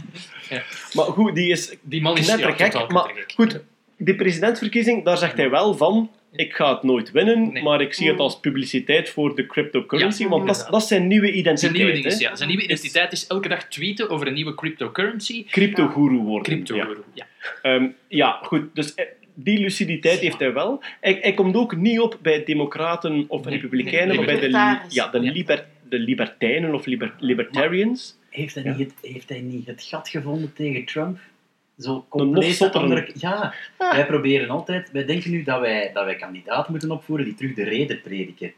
Maar 0.95 1.05
goed, 1.05 1.35
die 1.35 1.51
is 1.51 1.77
Die 1.83 2.03
man 2.03 2.19
is 2.19 2.27
ja, 2.27 2.35
knettergek. 2.37 2.70
totaal 2.70 2.89
maar 2.89 3.25
goed, 3.35 3.61
die 3.97 4.15
presidentsverkiezing, 4.15 5.05
daar 5.05 5.19
zegt 5.19 5.37
hij 5.37 5.51
wel 5.51 5.75
van... 5.75 6.11
Ik 6.33 6.55
ga 6.55 6.75
het 6.75 6.83
nooit 6.83 7.11
winnen, 7.11 7.53
Nee. 7.53 7.62
maar 7.62 7.81
ik 7.81 7.95
zie 7.95 8.09
het 8.09 8.19
als 8.19 8.41
publiciteit 8.41 9.09
voor 9.11 9.37
de 9.37 9.47
cryptocurrency. 9.47 10.23
Ja, 10.23 10.29
want 10.29 10.66
dat, 10.70 10.87
zijn 10.87 11.07
nieuwe 11.07 11.33
identiteit. 11.33 11.59
Zijn 11.59 11.73
nieuwe, 11.73 12.19
ja, 12.19 12.37
zijn 12.37 12.49
nieuwe 12.49 12.65
identiteit 12.65 13.12
is 13.12 13.27
elke 13.27 13.49
dag 13.49 13.65
tweeten 13.69 14.11
over 14.11 14.27
een 14.27 14.35
nieuwe 14.35 14.55
cryptocurrency. 14.55 15.45
Crypto-guru 15.45 16.16
worden. 16.16 16.43
Crypto 16.43 16.75
ja. 16.77 16.85
guru, 16.85 17.01
ja. 17.15 17.27
Ehm, 17.62 17.87
ja, 18.09 18.39
goed. 18.43 18.75
Dus 18.75 18.95
eh, 18.95 19.05
die 19.44 19.59
luciditeit 19.59 20.19
heeft 20.19 20.39
hij 20.39 20.52
wel. 20.52 20.82
Hij, 21.01 21.19
hij 21.20 21.35
komt 21.35 21.56
ook 21.56 21.77
niet 21.77 22.01
op 22.01 22.19
bij 22.23 22.44
democraten 22.44 23.24
of 23.28 23.44
Nee, 23.44 23.55
republikeinen, 23.55 24.09
nee, 24.09 24.16
maar 24.16 24.27
bij 24.27 24.40
de, 24.40 24.48
ja, 24.48 25.09
de, 25.10 25.20
Ja. 25.20 25.32
liber, 25.32 25.66
de 25.89 25.98
libertijnen 25.98 26.74
of 26.74 26.86
liber, 26.86 27.15
libertarians. 27.19 28.19
Heeft 28.31 28.55
hij, 28.55 28.65
Ja. 28.65 28.77
niet 28.77 28.78
het, 29.01 29.10
heeft 29.12 29.28
hij 29.28 29.40
niet 29.40 29.66
het 29.66 29.82
gat 29.82 30.09
gevonden 30.09 30.52
tegen 30.52 30.85
Trump? 30.85 31.19
Zo 31.78 31.93
nog 31.93 32.09
compleet 32.09 32.60
andere... 32.60 33.10
Ja, 33.15 33.55
wij 33.78 34.06
proberen 34.06 34.48
altijd... 34.48 34.90
Wij 34.90 35.05
denken 35.05 35.31
nu 35.31 35.43
dat 35.43 35.60
wij, 35.60 35.90
dat 35.93 36.05
wij 36.05 36.16
kandidaten 36.16 36.70
moeten 36.70 36.90
opvoeren 36.90 37.24
die 37.24 37.35
terug 37.35 37.55
de 37.55 37.65
reden 37.65 38.01
prediken. 38.01 38.52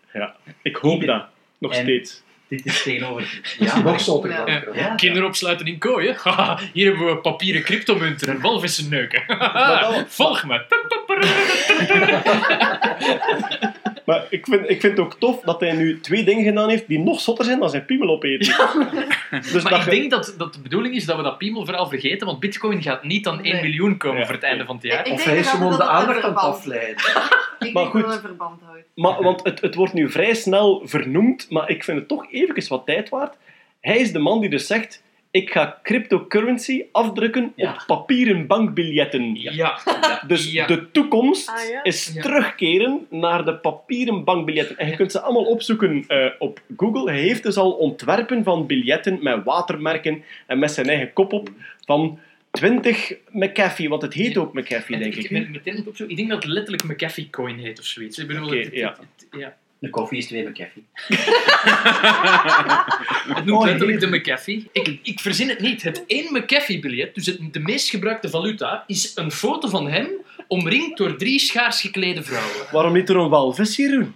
Ik 0.63 0.77
hoop 0.77 1.05
dat. 1.05 1.25
Nog 1.59 1.73
en- 1.75 1.83
steeds. 1.83 2.23
Dit 2.51 2.67
is 2.67 2.83
tegenover... 2.83 3.41
Ja, 3.59 3.79
Nog 3.83 4.01
zotter 4.01 4.31
dan. 4.37 4.47
Ja. 4.47 4.63
Ja. 4.73 4.95
Kinderen 4.95 5.29
opsluiten 5.29 5.67
in 5.67 5.79
kooien. 5.79 6.17
Haha, 6.23 6.59
Hier 6.73 6.87
hebben 6.87 7.07
we 7.07 7.17
papieren 7.17 7.63
cryptomunten 7.63 8.29
en 8.29 8.41
walvissen 8.41 8.89
neuken. 8.89 9.23
Volg 10.09 10.45
me. 10.45 10.63
Maar 14.05 14.25
ik 14.31 14.47
vind, 14.47 14.71
ik 14.71 14.81
vind 14.81 14.97
het 14.97 15.01
ook 15.07 15.17
tof 15.19 15.41
dat 15.41 15.61
hij 15.61 15.73
nu 15.73 16.01
twee 16.01 16.25
dingen 16.25 16.45
gedaan 16.45 16.69
heeft 16.69 16.89
die 16.89 16.99
nog 16.99 17.21
zotter 17.21 17.45
zijn 17.45 17.59
dan 17.61 17.71
zijn 17.71 17.85
piemel 17.85 18.09
opeten. 18.09 18.39
dus 19.41 19.53
Maar 19.63 19.71
dat 19.73 19.79
ik 19.81 19.85
je- 19.85 19.91
denk 19.91 20.11
dat, 20.11 20.35
dat 20.39 20.55
de 20.55 20.61
bedoeling 20.61 20.95
is 20.95 21.05
dat 21.05 21.17
we 21.17 21.23
dat 21.23 21.39
piemel 21.39 21.65
vooral 21.65 21.89
vergeten, 21.89 22.27
want 22.27 22.41
bitcoin 22.41 22.83
gaat 22.83 23.05
niet 23.05 23.27
aan 23.27 23.43
1 23.45 23.53
Nee. 23.53 23.63
miljoen 23.63 23.97
komen 23.97 24.19
Ja, 24.19 24.25
voor 24.25 24.35
het 24.35 24.45
einde 24.45 24.65
van 24.65 24.75
het 24.75 24.85
jaar. 24.85 25.07
ik 25.07 25.13
Of 25.13 25.19
denk 25.19 25.29
hij 25.31 25.39
is 25.39 25.49
gewoon 25.51 25.77
de 25.77 25.85
aandacht 25.89 26.23
aan 26.23 26.31
het 26.31 26.39
afleiden. 26.39 26.97
Ik 27.61 27.73
Maar 27.73 27.85
goed. 27.87 28.05
een 28.05 28.21
verband 28.21 28.61
houdt. 28.63 28.83
Maar, 28.95 29.23
want 29.23 29.43
het, 29.45 29.61
het 29.61 29.75
wordt 29.75 29.93
nu 29.93 30.11
vrij 30.11 30.35
snel 30.35 30.83
vernoemd, 30.85 31.51
maar 31.51 31.71
ik 31.71 31.85
vind 31.85 31.99
het 31.99 32.09
toch 32.09 32.33
even 32.33 32.69
wat 32.69 32.87
tijd 32.87 33.09
waard. 33.09 33.37
Hij 33.81 33.97
is 33.99 34.13
de 34.13 34.19
man 34.19 34.41
die 34.41 34.51
dus 34.51 34.67
zegt, 34.67 35.03
ik 35.31 35.51
ga 35.51 35.79
cryptocurrency 35.83 36.85
afdrukken 36.93 37.53
Ja. 37.57 37.71
op 37.73 37.83
papieren 37.87 38.47
bankbiljetten. 38.47 39.35
Ja. 39.35 39.79
Dus 40.27 40.53
Ja. 40.53 40.67
de 40.67 40.91
toekomst 40.91 41.49
Ah, 41.49 41.69
ja? 41.71 41.83
is 41.83 42.11
Ja. 42.15 42.23
terugkeren 42.23 43.07
naar 43.11 43.45
de 43.45 43.55
papieren 43.55 44.25
bankbiljetten. 44.25 44.77
En 44.79 44.89
je 44.89 44.97
kunt 44.97 45.13
ze 45.13 45.21
allemaal 45.21 45.45
opzoeken 45.45 46.05
eh, 46.09 46.27
op 46.39 46.61
Google. 46.77 47.11
Hij 47.11 47.21
heeft 47.21 47.43
dus 47.43 47.57
al 47.57 47.73
ontwerpen 47.73 48.45
van 48.45 48.67
biljetten 48.67 49.19
met 49.23 49.45
watermerken 49.45 50.25
en 50.47 50.59
met 50.59 50.73
zijn 50.73 50.89
eigen 50.89 51.13
kop 51.13 51.33
op 51.33 51.49
van 51.87 52.19
20 52.51 53.13
McAfee, 53.33 53.89
want 53.89 54.03
het 54.03 54.15
heet 54.15 54.37
ook 54.37 54.53
McAfee, 54.55 54.99
denk 54.99 55.15
ik. 55.15 55.25
ik 55.25 55.31
ben 55.31 55.51
meteen 55.51 55.73
aan 55.73 55.79
het 55.79 55.89
opzoeken. 55.89 56.09
Ik 56.09 56.17
denk 56.17 56.29
dat 56.29 56.43
het 56.43 56.53
letterlijk 56.53 56.85
McAfee 56.85 57.29
coin 57.31 57.59
heet 57.59 57.79
of 57.79 57.85
zoiets. 57.85 58.19
Ik 58.19 58.27
bedoel, 58.27 58.47
Oké, 58.47 58.57
het, 58.57 58.65
het- 58.65 58.75
ja. 58.75 58.89
het- 58.89 58.99
het- 59.31 59.41
ja. 59.41 59.57
De 59.79 59.91
koffie 59.91 60.19
is 60.19 60.27
twee 60.27 60.49
McAfee. 60.49 60.85
Het 63.35 63.45
noemt 63.45 63.61
Oh, 63.61 63.67
letterlijk 63.67 64.01
de 64.01 64.07
McAfee. 64.07 64.69
Ik, 64.73 64.99
ik 65.03 65.21
verzin 65.21 65.49
het 65.49 65.61
niet. 65.61 65.83
Het 65.83 66.05
één 66.07 66.33
McAfee-biljet, 66.33 67.15
dus 67.15 67.27
het, 67.27 67.53
de 67.53 67.61
meest 67.61 67.91
gebruikte 67.91 68.29
valuta, 68.29 68.85
is 68.87 69.13
een 69.15 69.31
foto 69.33 69.69
van 69.69 69.89
hem 69.89 70.09
omringd 70.49 70.97
door 70.97 71.17
drie 71.17 71.39
schaars 71.39 71.81
geklede 71.81 72.23
vrouwen. 72.23 72.67
Waarom 72.73 72.93
niet 72.93 73.09
er 73.09 73.17
een 73.17 73.29
walvis, 73.29 73.77
Jeroen? 73.77 74.15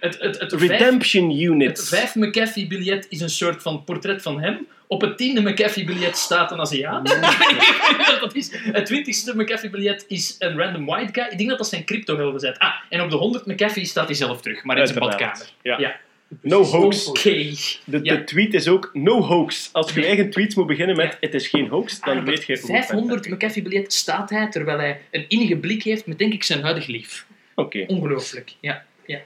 Het, 0.00 0.18
het, 0.20 0.38
het, 0.40 0.54
vijf, 0.56 0.70
Redemption 0.70 1.28
het 1.30 1.38
Units. 1.40 1.88
vijf 1.88 2.14
McAfee-biljet 2.14 3.06
is 3.08 3.20
een 3.20 3.30
soort 3.30 3.62
van 3.62 3.84
portret 3.84 4.22
van 4.22 4.40
hem. 4.40 4.66
Op 4.86 5.00
het 5.00 5.16
tiende 5.16 5.40
McAfee-biljet 5.50 6.16
staat 6.16 6.50
een 6.50 6.60
Aziat. 6.60 7.06
dat 8.20 8.34
is, 8.34 8.50
het 8.52 8.86
twintigste 8.86 9.36
McAfee-biljet 9.36 10.04
is 10.08 10.36
een 10.38 10.58
random 10.58 10.86
white 10.86 11.12
guy. 11.12 11.28
Ik 11.30 11.36
denk 11.38 11.48
dat 11.48 11.58
dat 11.58 11.68
zijn 11.68 11.84
crypto-helden 11.84 12.40
zijn. 12.40 12.58
Ah, 12.58 12.74
en 12.88 13.00
op 13.00 13.10
de 13.10 13.16
100 13.16 13.46
McAfee 13.46 13.84
staat 13.84 14.06
hij 14.06 14.14
zelf 14.14 14.40
terug, 14.40 14.64
maar 14.64 14.78
in 14.78 14.86
zijn 14.86 14.98
badkamer. 14.98 15.50
Ja. 15.62 15.78
Ja. 15.78 15.96
No 16.42 16.62
hoax. 16.62 17.12
De, 17.12 18.00
Ja. 18.02 18.14
de 18.16 18.24
tweet 18.24 18.54
is 18.54 18.68
ook 18.68 18.90
no 18.92 19.22
hoax. 19.22 19.68
Als 19.72 19.92
je 19.92 20.06
eigen 20.06 20.30
tweets 20.30 20.54
moet 20.54 20.66
beginnen 20.66 20.96
met 20.96 21.16
het 21.20 21.34
is 21.34 21.48
geen 21.48 21.68
hoax, 21.68 22.00
dan 22.00 22.18
Ah, 22.18 22.24
weet 22.24 22.44
je 22.46 22.58
hoe 22.60 22.76
het 22.76 22.86
500 22.86 23.28
McAfee-biljet 23.28 23.92
staat 23.92 24.30
hij 24.30 24.48
terwijl 24.50 24.78
hij 24.78 25.00
een 25.10 25.24
innige 25.28 25.56
blik 25.56 25.82
heeft 25.82 26.06
met, 26.06 26.18
denk 26.18 26.32
ik, 26.32 26.42
zijn 26.44 26.62
huidig 26.62 26.86
lief. 26.86 27.26
Oké. 27.54 27.84
Ongelooflijk, 27.86 28.52
ja. 28.60 28.84
Ja. 29.10 29.20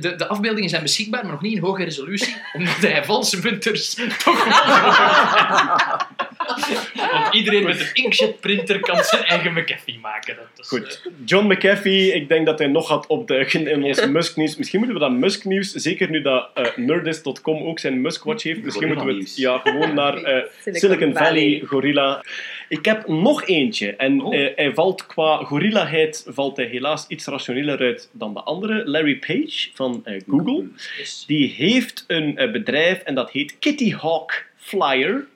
De, 0.00 0.16
de 0.16 0.26
afbeeldingen 0.26 0.70
zijn 0.70 0.82
beschikbaar, 0.82 1.22
maar 1.22 1.32
nog 1.32 1.42
niet 1.42 1.56
in 1.56 1.62
hoge 1.62 1.84
resolutie, 1.84 2.34
omdat 2.52 2.76
hij 2.76 3.04
valse 3.04 3.40
munters 3.42 3.94
toch 4.24 4.44
Want 7.12 7.34
iedereen 7.34 7.64
met 7.64 7.80
een 7.80 7.90
inkjetprinter 7.92 8.80
kan 8.80 9.04
zijn 9.04 9.24
eigen 9.24 9.52
McAfee 9.52 9.98
maken. 9.98 10.36
Dat 10.36 10.46
is, 10.56 10.68
Goed. 10.68 11.10
John 11.24 11.46
McAfee, 11.46 12.12
ik 12.12 12.28
denk 12.28 12.46
dat 12.46 12.58
hij 12.58 12.68
nog 12.68 12.86
gaat 12.86 13.06
opduiken 13.06 13.66
in 13.66 13.82
ons 13.82 14.06
Musk-nieuws. 14.06 14.56
Misschien 14.56 14.78
moeten 14.78 14.98
we 14.98 15.04
dat 15.04 15.18
Musk-nieuws, 15.18 15.72
zeker 15.72 16.10
nu 16.10 16.22
dat 16.22 16.50
eh, 16.54 16.76
Nerdist.com 16.76 17.62
ook 17.62 17.78
zijn 17.78 18.00
Musk-watch 18.00 18.42
heeft, 18.42 18.62
misschien 18.62 18.86
moeten 18.86 19.06
we 19.06 19.14
het 19.14 19.36
ja, 19.36 19.58
gewoon 19.58 19.94
naar 20.04 20.16
eh, 20.16 20.42
Silicon, 20.64 21.14
Valley, 21.14 21.62
Gorilla. 21.66 22.24
Ik 22.74 22.84
heb 22.84 23.08
nog 23.08 23.46
eentje. 23.46 23.96
En 23.96 24.20
eh, 24.20 24.56
hij 24.56 24.74
valt 24.74 25.06
qua 25.06 25.36
gorillaheid 25.36 26.26
valt 26.28 26.56
hij 26.56 26.66
helaas 26.66 27.06
iets 27.08 27.26
rationeler 27.26 27.78
uit 27.78 28.10
dan 28.12 28.34
de 28.34 28.42
andere. 28.42 28.88
Larry 28.88 29.16
Page 29.16 29.68
van 29.74 30.00
eh, 30.04 30.20
Google. 30.28 30.66
Die 31.26 31.48
heeft 31.48 32.04
een 32.06 32.38
eh, 32.38 32.52
bedrijf 32.52 32.98
en 32.98 33.14
dat 33.14 33.30
heet 33.30 33.58
Kitty 33.58 33.92
Hawk 33.92 34.46
Flyer. 34.56 35.26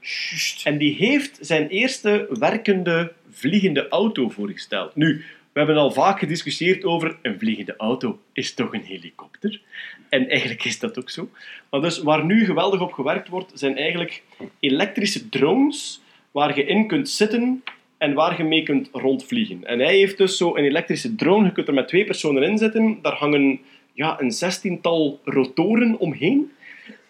En 0.64 0.78
die 0.78 0.94
heeft 0.94 1.38
zijn 1.40 1.68
eerste 1.68 2.26
werkende 2.38 3.12
vliegende 3.30 3.88
auto 3.88 4.28
voorgesteld. 4.28 4.96
Nu, 4.96 5.24
we 5.52 5.58
hebben 5.58 5.76
al 5.76 5.90
vaak 5.90 6.18
gediscussieerd 6.18 6.84
over 6.84 7.16
een 7.22 7.38
vliegende 7.38 7.74
auto 7.76 8.18
is 8.32 8.54
toch 8.54 8.74
een 8.74 8.84
helikopter. 8.84 9.60
En 10.08 10.28
eigenlijk 10.28 10.64
is 10.64 10.78
dat 10.78 10.98
ook 10.98 11.10
zo. 11.10 11.30
Maar 11.70 11.80
dus 11.80 11.98
waar 11.98 12.24
nu 12.24 12.44
geweldig 12.44 12.80
op 12.80 12.92
gewerkt 12.92 13.28
wordt, 13.28 13.50
zijn 13.54 13.76
eigenlijk 13.76 14.22
elektrische 14.60 15.28
drones 15.28 16.00
waar 16.30 16.56
je 16.56 16.64
in 16.64 16.86
kunt 16.86 17.08
zitten 17.08 17.62
en 17.98 18.14
waar 18.14 18.36
je 18.36 18.44
mee 18.44 18.62
kunt 18.62 18.88
rondvliegen. 18.92 19.64
En 19.64 19.78
hij 19.78 19.96
heeft 19.96 20.18
dus 20.18 20.36
zo 20.36 20.56
een 20.56 20.64
elektrische 20.64 21.14
drone, 21.14 21.44
je 21.44 21.52
kunt 21.52 21.68
er 21.68 21.74
met 21.74 21.88
twee 21.88 22.04
personen 22.04 22.42
in 22.42 22.58
zitten, 22.58 22.98
daar 23.02 23.14
hangen 23.14 23.60
ja, 23.92 24.20
een 24.20 24.32
zestiental 24.32 25.20
rotoren 25.24 25.98
omheen. 25.98 26.50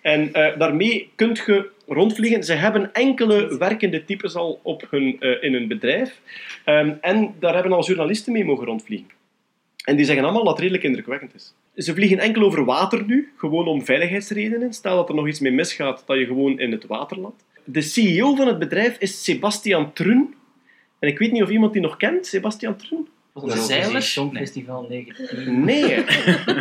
En 0.01 0.33
eh, 0.33 0.59
daarmee 0.59 1.11
kun 1.15 1.37
je 1.47 1.71
rondvliegen. 1.87 2.45
Ze 2.45 2.53
hebben 2.53 2.93
enkele 2.93 3.59
werkende 3.59 4.05
types 4.05 4.35
al 4.35 4.61
op 4.63 4.87
hun, 4.91 5.17
eh, 5.21 5.43
in 5.43 5.53
hun 5.53 5.69
bedrijf. 5.69 6.21
Ehm, 6.65 6.93
en 7.01 7.35
daar 7.39 7.55
hebben 7.55 7.73
al 7.73 7.85
journalisten 7.85 8.33
mee 8.33 8.45
mogen 8.45 8.67
rondvliegen. 8.67 9.09
En 9.85 9.97
die 9.97 10.05
zeggen 10.05 10.25
allemaal 10.25 10.45
dat 10.45 10.59
redelijk 10.59 10.83
indrukwekkend 10.83 11.35
is. 11.35 11.55
Ze 11.75 11.95
vliegen 11.95 12.19
enkel 12.19 12.43
over 12.43 12.65
water 12.65 13.05
nu, 13.07 13.33
gewoon 13.37 13.67
om 13.67 13.85
veiligheidsredenen. 13.85 14.73
Stel 14.73 14.97
dat 14.97 15.09
er 15.09 15.15
nog 15.15 15.29
iets 15.29 15.41
mee 15.41 15.53
misgaat, 15.53 16.03
dat 16.07 16.19
je 16.19 16.27
gewoon 16.27 16.59
in 16.59 16.73
het 16.73 16.87
water 16.87 17.19
landt. 17.19 17.45
De 17.71 17.81
CEO 17.81 18.35
van 18.35 18.47
het 18.47 18.59
bedrijf 18.59 18.99
is 18.99 19.25
Sebastian 19.25 19.93
Trun. 19.93 20.35
En 20.99 21.09
ik 21.09 21.19
weet 21.19 21.33
niet 21.33 21.43
of 21.43 21.51
iemand 21.51 21.73
die 21.73 21.83
nog 21.83 21.97
kent, 21.97 22.27
Sebastian 22.27 22.77
Trun. 22.77 23.09
Was 23.33 23.55
het 23.55 23.63
Zeiler? 23.63 24.03
Songfestival 24.03 24.87
19. 24.89 25.65
Nee. 25.65 26.05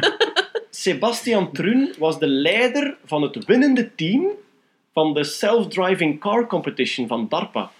Sebastian 0.70 1.52
Trun 1.52 1.94
was 1.98 2.20
de 2.20 2.28
leider 2.28 2.98
van 3.06 3.22
het 3.22 3.46
winnende 3.46 3.96
team 3.96 4.28
van 4.94 5.14
de 5.14 5.24
Self-Driving 5.24 6.20
Car 6.20 6.48
Competition 6.48 7.08
van 7.08 7.28
DARPA. 7.30 7.72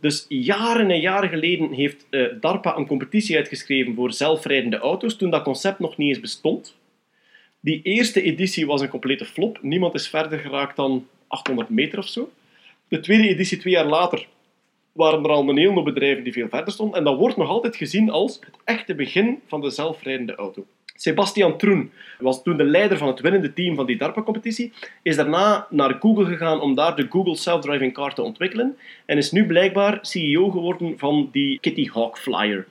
Dus 0.00 0.26
jaren 0.28 0.90
en 0.90 1.00
jaren 1.00 1.28
geleden 1.28 1.72
heeft 1.72 2.06
eh, 2.10 2.26
DARPA 2.40 2.76
een 2.76 2.86
competitie 2.86 3.36
uitgeschreven 3.36 3.94
voor 3.94 4.12
zelfrijdende 4.12 4.78
auto's, 4.78 5.16
toen 5.16 5.30
dat 5.30 5.42
concept 5.42 5.78
nog 5.78 5.96
niet 5.96 6.08
eens 6.08 6.20
bestond. 6.20 6.76
Die 7.60 7.82
eerste 7.82 8.22
editie 8.22 8.66
was 8.66 8.80
een 8.80 8.88
complete 8.88 9.24
flop. 9.24 9.58
Niemand 9.62 9.94
is 9.94 10.08
verder 10.08 10.38
geraakt 10.38 10.76
dan 10.76 11.06
800 11.32 11.68
meter 11.68 11.98
of 11.98 12.08
zo. 12.08 12.30
De 12.88 13.00
tweede 13.00 13.28
editie, 13.28 13.58
twee 13.58 13.72
jaar 13.72 13.86
later, 13.86 14.26
waren 14.92 15.24
er 15.24 15.30
al 15.30 15.48
een 15.48 15.74
hoop 15.74 15.84
bedrijven 15.84 16.24
die 16.24 16.32
veel 16.32 16.48
verder 16.48 16.72
stonden. 16.72 16.98
En 16.98 17.04
dat 17.04 17.18
wordt 17.18 17.36
nog 17.36 17.48
altijd 17.48 17.76
gezien 17.76 18.10
als 18.10 18.34
het 18.34 18.56
echte 18.64 18.94
begin 18.94 19.40
van 19.46 19.60
de 19.60 19.70
zelfrijdende 19.70 20.34
auto. 20.34 20.66
Sebastian 20.94 21.58
Troen 21.58 21.90
was 22.18 22.42
toen 22.42 22.56
de 22.56 22.64
leider 22.64 22.98
van 22.98 23.08
het 23.08 23.20
winnende 23.20 23.52
team 23.52 23.74
van 23.74 23.86
die 23.86 23.96
DARPA-competitie, 23.96 24.72
is 25.02 25.16
daarna 25.16 25.66
naar 25.70 25.96
Google 26.00 26.24
gegaan 26.24 26.60
om 26.60 26.74
daar 26.74 26.96
de 26.96 27.06
Google 27.10 27.36
Self-Driving 27.36 27.92
Car 27.92 28.14
te 28.14 28.22
ontwikkelen 28.22 28.76
en 29.06 29.16
is 29.16 29.30
nu 29.30 29.46
blijkbaar 29.46 29.98
CEO 30.02 30.50
geworden 30.50 30.98
van 30.98 31.28
die 31.32 31.58
Kitty 31.60 31.88
Hawk 31.92 32.18
Flyer. 32.18 32.66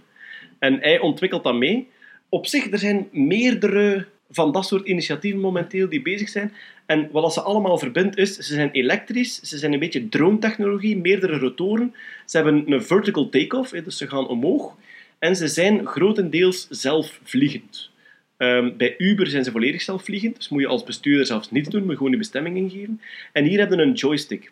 En 0.60 0.80
hij 0.80 1.00
ontwikkelt 1.00 1.44
dat 1.44 1.56
mee. 1.56 1.90
Op 2.30 2.48
zich, 2.48 2.72
er 2.72 2.80
zijn 2.80 3.08
meerdere 3.12 4.08
van 4.32 4.52
dat 4.52 4.66
soort 4.66 4.88
initiatieven 4.88 5.40
momenteel 5.40 5.90
die 5.90 6.02
bezig 6.02 6.30
zijn. 6.30 6.54
En 6.86 7.10
wat 7.12 7.34
ze 7.34 7.42
allemaal 7.42 7.78
verbindt 7.78 8.18
is, 8.18 8.36
ze 8.36 8.54
zijn 8.54 8.72
elektrisch, 8.72 9.40
ze 9.42 9.58
zijn 9.58 9.74
een 9.74 9.80
beetje 9.80 10.10
drone-technologie, 10.10 10.98
meerdere 10.98 11.38
rotoren. 11.38 11.94
Ze 12.26 12.38
hebben 12.38 12.72
een 12.72 12.84
vertical 12.84 13.30
take-off, 13.30 13.70
dus 13.70 13.98
ze 13.98 14.08
gaan 14.08 14.28
omhoog. 14.28 14.76
En 15.20 15.36
ze 15.36 15.48
zijn 15.48 15.86
grotendeels 15.86 16.68
zelfvliegend. 16.70 17.90
Ehm, 18.38 18.78
bij 18.78 18.96
Uber 18.98 19.28
zijn 19.28 19.44
ze 19.44 19.52
volledig 19.52 19.82
zelfvliegend, 19.82 20.36
dus 20.36 20.50
moet 20.50 20.62
je 20.62 20.68
als 20.68 20.84
bestuurder 20.84 21.26
zelfs 21.26 21.52
niets 21.52 21.70
doen, 21.70 21.86
maar 21.86 21.96
gewoon 21.96 22.12
je 22.12 22.18
bestemming 22.18 22.58
ingeven. 22.58 23.02
En 23.32 23.46
hier 23.46 23.60
hebben 23.60 23.78
we 23.78 23.84
een 23.84 23.94
joystick. 23.94 24.52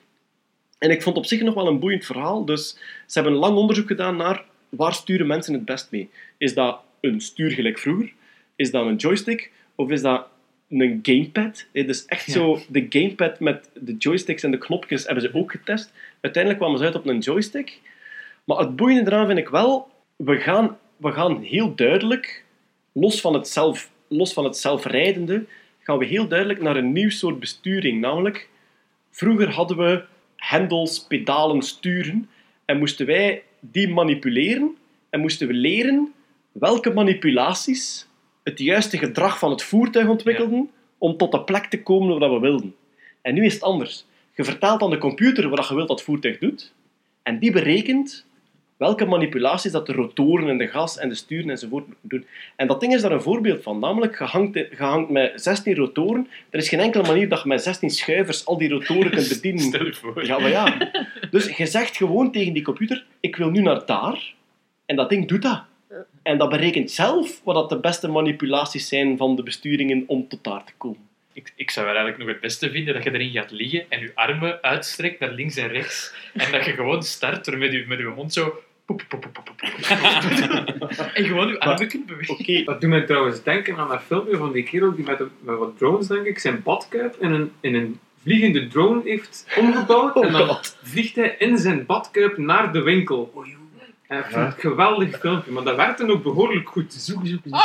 En 0.77 0.91
ik 0.91 1.01
vond 1.01 1.17
op 1.17 1.25
zich 1.25 1.41
nog 1.41 1.53
wel 1.53 1.67
een 1.67 1.79
boeiend 1.79 2.05
verhaal, 2.05 2.45
dus 2.45 2.77
ze 3.05 3.19
hebben 3.19 3.33
lang 3.33 3.57
onderzoek 3.57 3.87
gedaan 3.87 4.17
naar 4.17 4.45
waar 4.69 4.93
sturen 4.93 5.27
mensen 5.27 5.53
het 5.53 5.65
best 5.65 5.87
mee. 5.91 6.09
Is 6.37 6.53
dat 6.53 6.79
een 7.01 7.21
stuur 7.21 7.51
gelijk 7.51 7.79
vroeger? 7.79 8.13
Is 8.55 8.71
dat 8.71 8.85
een 8.85 8.95
joystick? 8.95 9.51
Of 9.79 9.89
is 9.89 10.01
dat 10.01 10.27
een 10.69 10.99
gamepad? 11.01 11.65
Eh, 11.71 11.87
Dus 11.87 12.05
echt 12.05 12.31
zo, 12.31 12.59
de 12.69 12.85
gamepad 12.89 13.39
met 13.39 13.69
de 13.73 13.97
joysticks 13.97 14.43
en 14.43 14.51
de 14.51 14.57
knopjes 14.57 15.05
hebben 15.05 15.23
ze 15.23 15.33
ook 15.33 15.51
getest. 15.51 15.93
Uiteindelijk 16.21 16.63
kwamen 16.63 16.79
ze 16.79 16.85
uit 16.85 16.95
op 16.95 17.07
een 17.07 17.19
joystick. 17.19 17.81
Maar 18.43 18.57
het 18.57 18.75
boeiende 18.75 19.11
eraan 19.11 19.27
vind 19.27 19.39
ik 19.39 19.49
wel, 19.49 19.87
we 20.15 20.37
gaan, 20.37 20.77
we 20.97 21.11
gaan 21.11 21.41
heel 21.41 21.75
duidelijk, 21.75 22.43
los 22.91 23.21
van, 23.21 23.33
het 23.33 23.47
zelf, 23.47 23.91
los 24.07 24.33
van 24.33 24.43
het 24.43 24.57
zelfrijdende, 24.57 25.45
gaan 25.79 25.97
we 25.97 26.05
heel 26.05 26.27
duidelijk 26.27 26.61
naar 26.61 26.75
een 26.75 26.91
nieuw 26.91 27.09
soort 27.09 27.39
besturing. 27.39 28.01
Namelijk, 28.01 28.49
vroeger 29.11 29.49
hadden 29.49 29.77
we 29.77 30.03
hendels, 30.35 31.05
pedalen, 31.07 31.61
sturen 31.61 32.29
en 32.65 32.77
moesten 32.79 33.05
wij 33.05 33.43
die 33.59 33.89
manipuleren 33.89 34.77
en 35.09 35.19
moesten 35.19 35.47
we 35.47 35.53
leren 35.53 36.13
welke 36.51 36.93
manipulaties 36.93 38.08
het 38.49 38.59
juiste 38.59 38.97
gedrag 38.97 39.39
van 39.39 39.51
het 39.51 39.63
voertuig 39.63 40.07
ontwikkelden 40.07 40.69
om 40.97 41.17
tot 41.17 41.31
de 41.31 41.41
plek 41.41 41.65
te 41.65 41.83
komen 41.83 42.19
waar 42.19 42.33
we 42.33 42.39
wilden. 42.39 42.75
En 43.21 43.33
nu 43.33 43.45
is 43.45 43.53
het 43.53 43.63
anders. 43.63 44.05
Je 44.35 44.43
vertelt 44.43 44.81
aan 44.81 44.89
de 44.89 44.97
computer 44.97 45.49
wat 45.49 45.67
je 45.67 45.75
wilt 45.75 45.87
dat 45.87 45.97
het 45.97 46.07
voertuig 46.07 46.37
doet, 46.37 46.73
en 47.23 47.39
die 47.39 47.51
berekent 47.51 48.25
welke 48.77 49.05
manipulaties 49.05 49.71
dat 49.71 49.85
de 49.85 49.93
rotoren 49.93 50.49
en 50.49 50.57
de 50.57 50.67
gas 50.67 50.97
en 50.97 51.09
de 51.09 51.15
sturen 51.15 51.49
enzovoort 51.49 51.87
moeten 51.87 52.09
doen. 52.09 52.25
En 52.55 52.67
dat 52.67 52.79
ding 52.79 52.93
is 52.93 53.01
daar 53.01 53.11
een 53.11 53.21
voorbeeld 53.21 53.63
van. 53.63 53.79
Namelijk, 53.79 54.17
je 54.17 54.23
hangt, 54.23 54.53
je 54.53 54.75
hangt 54.77 55.09
met 55.09 55.41
16 55.41 55.75
rotoren. 55.75 56.27
Er 56.49 56.59
is 56.59 56.69
geen 56.69 56.79
enkele 56.79 57.07
manier 57.07 57.29
dat 57.29 57.41
je 57.41 57.47
met 57.47 57.63
16 57.63 57.89
schuivers 57.89 58.45
al 58.45 58.57
die 58.57 58.69
rotoren 58.69 59.11
kunt 59.11 59.29
bedienen. 59.35 59.61
Stel 59.61 59.85
je 59.85 59.93
voor. 59.93 60.25
Ja, 60.25 60.39
maar 60.39 60.49
ja. 60.49 60.91
Dus 61.31 61.57
je 61.57 61.65
zegt 61.65 61.97
gewoon 61.97 62.31
tegen 62.31 62.53
die 62.53 62.63
computer, 62.63 63.05
ik 63.19 63.35
wil 63.35 63.49
nu 63.49 63.61
naar 63.61 63.85
daar. 63.85 64.33
En 64.85 64.95
dat 64.95 65.09
ding 65.09 65.27
doet 65.27 65.41
dat. 65.41 65.63
En 66.21 66.37
dat 66.37 66.49
berekent 66.49 66.91
zelf 66.91 67.41
wat 67.43 67.55
dat 67.55 67.69
de 67.69 67.79
beste 67.79 68.07
manipulaties 68.07 68.87
zijn 68.87 69.17
van 69.17 69.35
de 69.35 69.43
besturingen 69.43 70.03
om 70.07 70.27
tot 70.27 70.43
daar 70.43 70.63
te 70.63 70.73
komen. 70.77 71.07
Ik, 71.33 71.53
ik 71.55 71.71
zou 71.71 71.85
eigenlijk 71.85 72.17
nog 72.17 72.27
het 72.27 72.39
beste 72.39 72.71
vinden 72.71 72.93
dat 72.93 73.03
je 73.03 73.13
erin 73.13 73.31
gaat 73.31 73.51
liggen 73.51 73.85
en 73.89 73.99
je 73.99 74.11
armen 74.13 74.61
uitstrekt 74.61 75.19
naar 75.19 75.31
links 75.31 75.55
en 75.55 75.67
rechts. 75.67 76.13
En 76.33 76.51
dat 76.51 76.65
je 76.65 76.71
gewoon 76.71 77.03
start 77.03 77.45
door 77.45 77.57
met 77.57 77.71
je, 77.71 77.85
met 77.87 77.99
je 77.99 78.11
mond 78.15 78.33
zo... 78.33 78.61
poep, 78.85 79.03
poep, 79.07 79.21
poep, 79.21 79.33
poep, 79.33 79.45
poep, 79.45 79.57
poep. 79.57 81.09
En 81.13 81.25
gewoon 81.25 81.47
je 81.47 81.59
armen 81.59 81.87
kunt 81.87 82.05
bewegen. 82.05 82.33
Oké, 82.33 82.63
Dat 82.63 82.81
doet 82.81 82.89
mij 82.89 83.01
trouwens 83.01 83.43
denken 83.43 83.77
aan 83.77 83.87
dat 83.87 84.01
filmpje 84.03 84.37
van 84.37 84.51
die 84.51 84.63
kerel 84.63 84.95
die 84.95 85.05
met, 85.05 85.19
een, 85.19 85.29
met 85.39 85.57
wat 85.57 85.77
drones, 85.77 86.07
denk 86.07 86.25
ik, 86.25 86.39
zijn 86.39 86.63
badkuip 86.63 87.15
in 87.19 87.31
een, 87.31 87.51
in 87.61 87.75
een 87.75 87.99
vliegende 88.21 88.67
drone 88.67 89.01
heeft 89.03 89.47
omgebouwd. 89.57 90.15
Oh 90.15 90.25
en 90.25 90.31
dan 90.31 90.47
God. 90.47 90.77
vliegt 90.83 91.15
hij 91.15 91.35
in 91.39 91.57
zijn 91.57 91.85
badkuip 91.85 92.37
naar 92.37 92.73
de 92.73 92.81
winkel. 92.81 93.31
Ik 94.09 94.25
vind 94.25 94.35
het 94.35 94.55
een 94.55 94.59
geweldig 94.59 95.19
filmpje, 95.19 95.51
maar 95.51 95.63
dat 95.63 95.75
werkte 95.75 96.11
ook 96.11 96.23
behoorlijk 96.23 96.69
goed. 96.69 96.93
Zoek, 96.93 97.19
zoek, 97.23 97.39
zoek. 97.43 97.55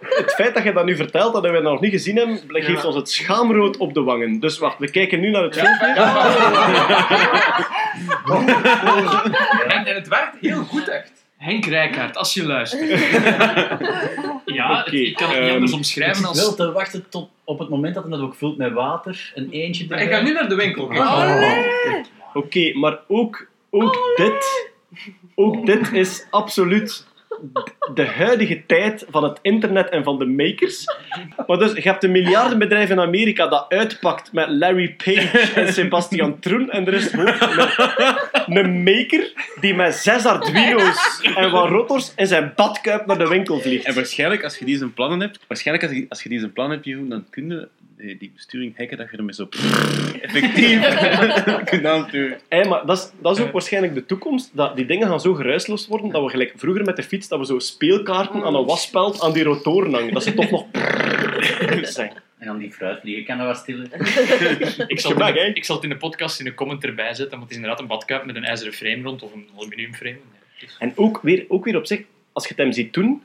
het 0.00 0.34
feit 0.34 0.54
dat 0.54 0.62
je 0.62 0.72
dat 0.72 0.84
nu 0.84 0.96
vertelt, 0.96 1.32
dat 1.32 1.42
we 1.42 1.52
dat 1.52 1.62
nog 1.62 1.80
niet 1.80 1.90
gezien 1.90 2.16
hebben, 2.16 2.40
geeft 2.48 2.84
ons 2.84 2.94
het 2.94 3.10
schaamrood 3.10 3.76
op 3.76 3.94
de 3.94 4.02
wangen. 4.02 4.40
Dus 4.40 4.58
wacht, 4.58 4.78
we 4.78 4.90
kijken 4.90 5.20
nu 5.20 5.30
naar 5.30 5.42
het 5.42 5.58
filmpje. 5.58 5.86
En, 9.68 9.86
en 9.86 9.94
het 9.94 10.08
werkt 10.08 10.36
heel 10.40 10.64
goed, 10.64 10.88
echt. 10.88 11.18
Henk 11.36 11.64
Rijkaard, 11.64 12.16
als 12.16 12.34
je 12.34 12.46
luistert. 12.46 12.88
ja, 14.58 14.86
ik 14.86 15.16
kan 15.16 15.30
het 15.30 15.40
niet 15.40 15.48
ehm, 15.48 15.52
anders 15.52 15.70
Ik 15.70 15.76
omschrijven 15.76 16.16
zit 16.16 16.36
wel 16.36 16.46
als... 16.46 16.56
te 16.56 16.72
wachten 16.72 17.08
tot 17.08 17.30
op 17.44 17.58
het 17.58 17.68
moment 17.68 17.94
dat 17.94 18.04
het 18.04 18.20
ook 18.20 18.34
vult 18.34 18.56
met 18.56 18.72
water, 18.72 19.32
een 19.34 19.50
eentje 19.50 19.86
Maar 19.88 20.02
ik 20.02 20.10
ga 20.10 20.20
nu 20.20 20.32
naar 20.32 20.48
de 20.48 20.54
winkel. 20.54 20.90
Oké, 22.34 22.72
maar 22.74 22.98
ook, 23.06 23.46
ook 23.70 24.12
dit, 24.16 24.70
ook 25.38 25.66
dit 25.66 25.92
is 25.92 26.26
absoluut 26.30 27.06
de 27.94 28.06
huidige 28.06 28.66
tijd 28.66 29.04
van 29.10 29.24
het 29.24 29.38
internet 29.42 29.88
en 29.88 30.04
van 30.04 30.18
de 30.18 30.26
makers. 30.26 30.84
Maar 31.46 31.58
dus, 31.58 31.72
je 31.72 31.82
hebt 31.82 32.04
een 32.04 32.10
miljardenbedrijf 32.10 32.90
in 32.90 33.00
Amerika 33.00 33.46
dat 33.46 33.66
uitpakt 33.68 34.32
met 34.32 34.48
Larry 34.48 34.94
Page 34.94 35.38
en 35.54 35.72
Sebastian 35.78 36.38
Troen. 36.38 36.70
En 36.70 36.86
er 36.86 36.94
is 36.94 37.16
ook 37.16 37.40
een, 38.46 38.56
een 38.56 38.82
maker 38.82 39.32
die 39.60 39.74
met 39.74 39.94
zes 39.94 40.24
Arduino's 40.26 41.20
en 41.34 41.50
wat 41.50 41.68
rotors 41.68 42.12
in 42.16 42.26
zijn 42.26 42.52
badkuip 42.56 43.06
naar 43.06 43.18
de 43.18 43.28
winkel 43.28 43.60
vliegt. 43.60 43.84
En 43.84 43.94
waarschijnlijk, 43.94 44.44
als 44.44 44.58
je 44.58 44.64
die 44.64 44.76
zijn 44.76 44.94
plannen 44.94 45.20
hebt, 45.20 45.38
waarschijnlijk 45.48 45.88
als 45.88 45.96
je, 45.96 46.06
als 46.08 46.22
je 46.22 46.28
die 46.28 46.38
zijn 46.38 46.52
plannen 46.52 46.74
hebt, 46.74 46.88
Jeroen, 46.88 47.08
dan 47.08 47.26
kun 47.30 47.48
je 47.48 47.68
die, 47.98 48.16
die 48.18 48.30
besturing 48.34 48.76
hacken, 48.76 48.96
dat 48.96 49.10
je 49.10 49.16
ermee 49.16 49.34
zo 49.34 49.48
effectief 50.22 50.80
kunt 51.64 51.84
aansturen. 51.84 52.38
Hey, 52.48 52.68
maar 52.68 52.86
dat 52.86 52.98
is, 52.98 53.10
dat 53.22 53.38
is 53.38 53.44
ook 53.44 53.52
waarschijnlijk 53.52 53.94
de 53.94 54.06
toekomst. 54.06 54.50
Dat 54.56 54.76
die 54.76 54.86
dingen 54.86 55.08
gaan 55.08 55.20
zo 55.20 55.34
geruisloos 55.34 55.86
worden 55.86 56.10
dat 56.10 56.22
we 56.22 56.28
gelijk 56.30 56.52
vroeger 56.56 56.84
met 56.84 56.96
de 56.96 57.02
fiets 57.02 57.28
dat 57.28 57.38
we 57.38 57.46
zo 57.46 57.58
speelkaarten 57.58 58.42
aan 58.44 58.54
een 58.54 58.64
wasspeld 58.66 59.20
aan 59.20 59.32
die 59.32 59.42
rotoren 59.44 59.92
hangen. 59.94 60.12
Dat 60.14 60.22
ze 60.22 60.34
toch 60.34 60.50
nog 60.50 60.64
zijn. 61.82 62.12
En 62.38 62.46
dan 62.46 62.58
die 62.58 62.72
fruitvliegen 62.72 63.24
kan 63.24 63.38
dat 63.38 63.46
wat 63.46 63.56
stiller. 63.56 63.86
Ik 64.90 65.00
zal, 65.00 65.10
Gemak, 65.10 65.28
in, 65.34 65.34
de- 65.34 65.52
ik 65.54 65.64
zal 65.64 65.74
het 65.74 65.84
in 65.84 65.90
de 65.90 65.96
podcast 65.96 66.40
in 66.40 66.46
een 66.46 66.54
comment 66.54 66.84
erbij 66.84 67.14
zetten, 67.14 67.30
want 67.30 67.42
het 67.42 67.50
is 67.50 67.56
inderdaad 67.56 67.80
een 67.80 67.86
badkuip 67.86 68.24
met 68.24 68.36
een 68.36 68.44
ijzeren 68.44 68.72
frame 68.72 69.02
rond 69.02 69.22
of 69.22 69.32
een 69.34 69.48
aluminium 69.56 69.94
frame. 69.94 70.18
En 70.78 70.92
ook 70.94 71.20
weer, 71.22 71.44
ook 71.48 71.64
weer 71.64 71.76
op 71.76 71.86
zich, 71.86 72.00
als 72.32 72.44
je 72.44 72.50
het 72.50 72.58
hem 72.58 72.72
ziet 72.72 72.92
doen, 72.94 73.22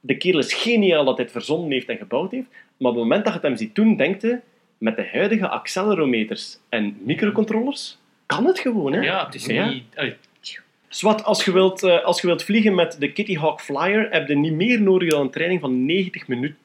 de 0.00 0.16
kerel 0.16 0.38
is 0.38 0.54
geniaal 0.54 1.04
dat 1.04 1.14
hij 1.16 1.24
het 1.24 1.32
verzonnen 1.34 1.70
heeft 1.70 1.88
en 1.88 1.96
gebouwd 1.96 2.30
heeft, 2.30 2.46
maar 2.76 2.90
op 2.90 2.96
het 2.96 3.04
moment 3.04 3.24
dat 3.24 3.32
je 3.32 3.38
het 3.38 3.48
hem 3.48 3.56
ziet 3.56 3.74
doen, 3.74 3.96
denkt 3.96 4.22
je, 4.22 4.38
met 4.78 4.96
de 4.96 5.08
huidige 5.12 5.48
accelerometers 5.48 6.58
en 6.68 6.96
microcontrollers, 7.04 7.98
kan 8.26 8.44
het 8.46 8.58
gewoon, 8.58 8.92
hè? 8.92 9.00
Ja, 9.00 9.24
het 9.24 9.34
is 9.34 9.46
Ja. 9.46 9.68
niet... 9.68 9.84
allee, 9.94 10.14
Zwat, 10.88 11.24
als 11.24 11.44
je, 11.44 11.52
wilt, 11.52 11.82
eh, 11.82 12.04
als 12.04 12.20
je 12.20 12.26
wilt 12.26 12.42
vliegen 12.42 12.74
met 12.74 12.96
de 12.98 13.12
Kitty 13.12 13.36
Hawk 13.36 13.60
Flyer, 13.60 14.06
heb 14.10 14.28
je 14.28 14.36
niet 14.36 14.52
meer 14.52 14.80
nodig 14.82 15.10
dan 15.10 15.20
een 15.20 15.30
training 15.30 15.60
van 15.60 15.84
90 15.84 16.28
minuten. 16.28 16.56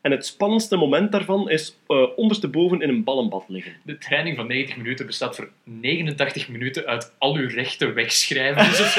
En 0.00 0.10
het 0.10 0.26
spannendste 0.26 0.76
moment 0.76 1.12
daarvan 1.12 1.50
is 1.50 1.76
eh 1.86 2.06
ondersteboven 2.16 2.80
in 2.80 2.88
een 2.88 3.04
ballenbad 3.04 3.44
liggen. 3.48 3.72
De 3.82 3.98
training 3.98 4.36
van 4.36 4.46
90 4.46 4.76
minuten 4.76 5.06
bestaat 5.06 5.36
voor 5.36 5.48
89 5.64 6.48
minuten 6.48 6.86
uit 6.86 7.12
al 7.18 7.34
uw 7.36 7.48
rechten 7.48 7.94
wegschrijven. 7.94 8.64
Dus. 8.64 8.96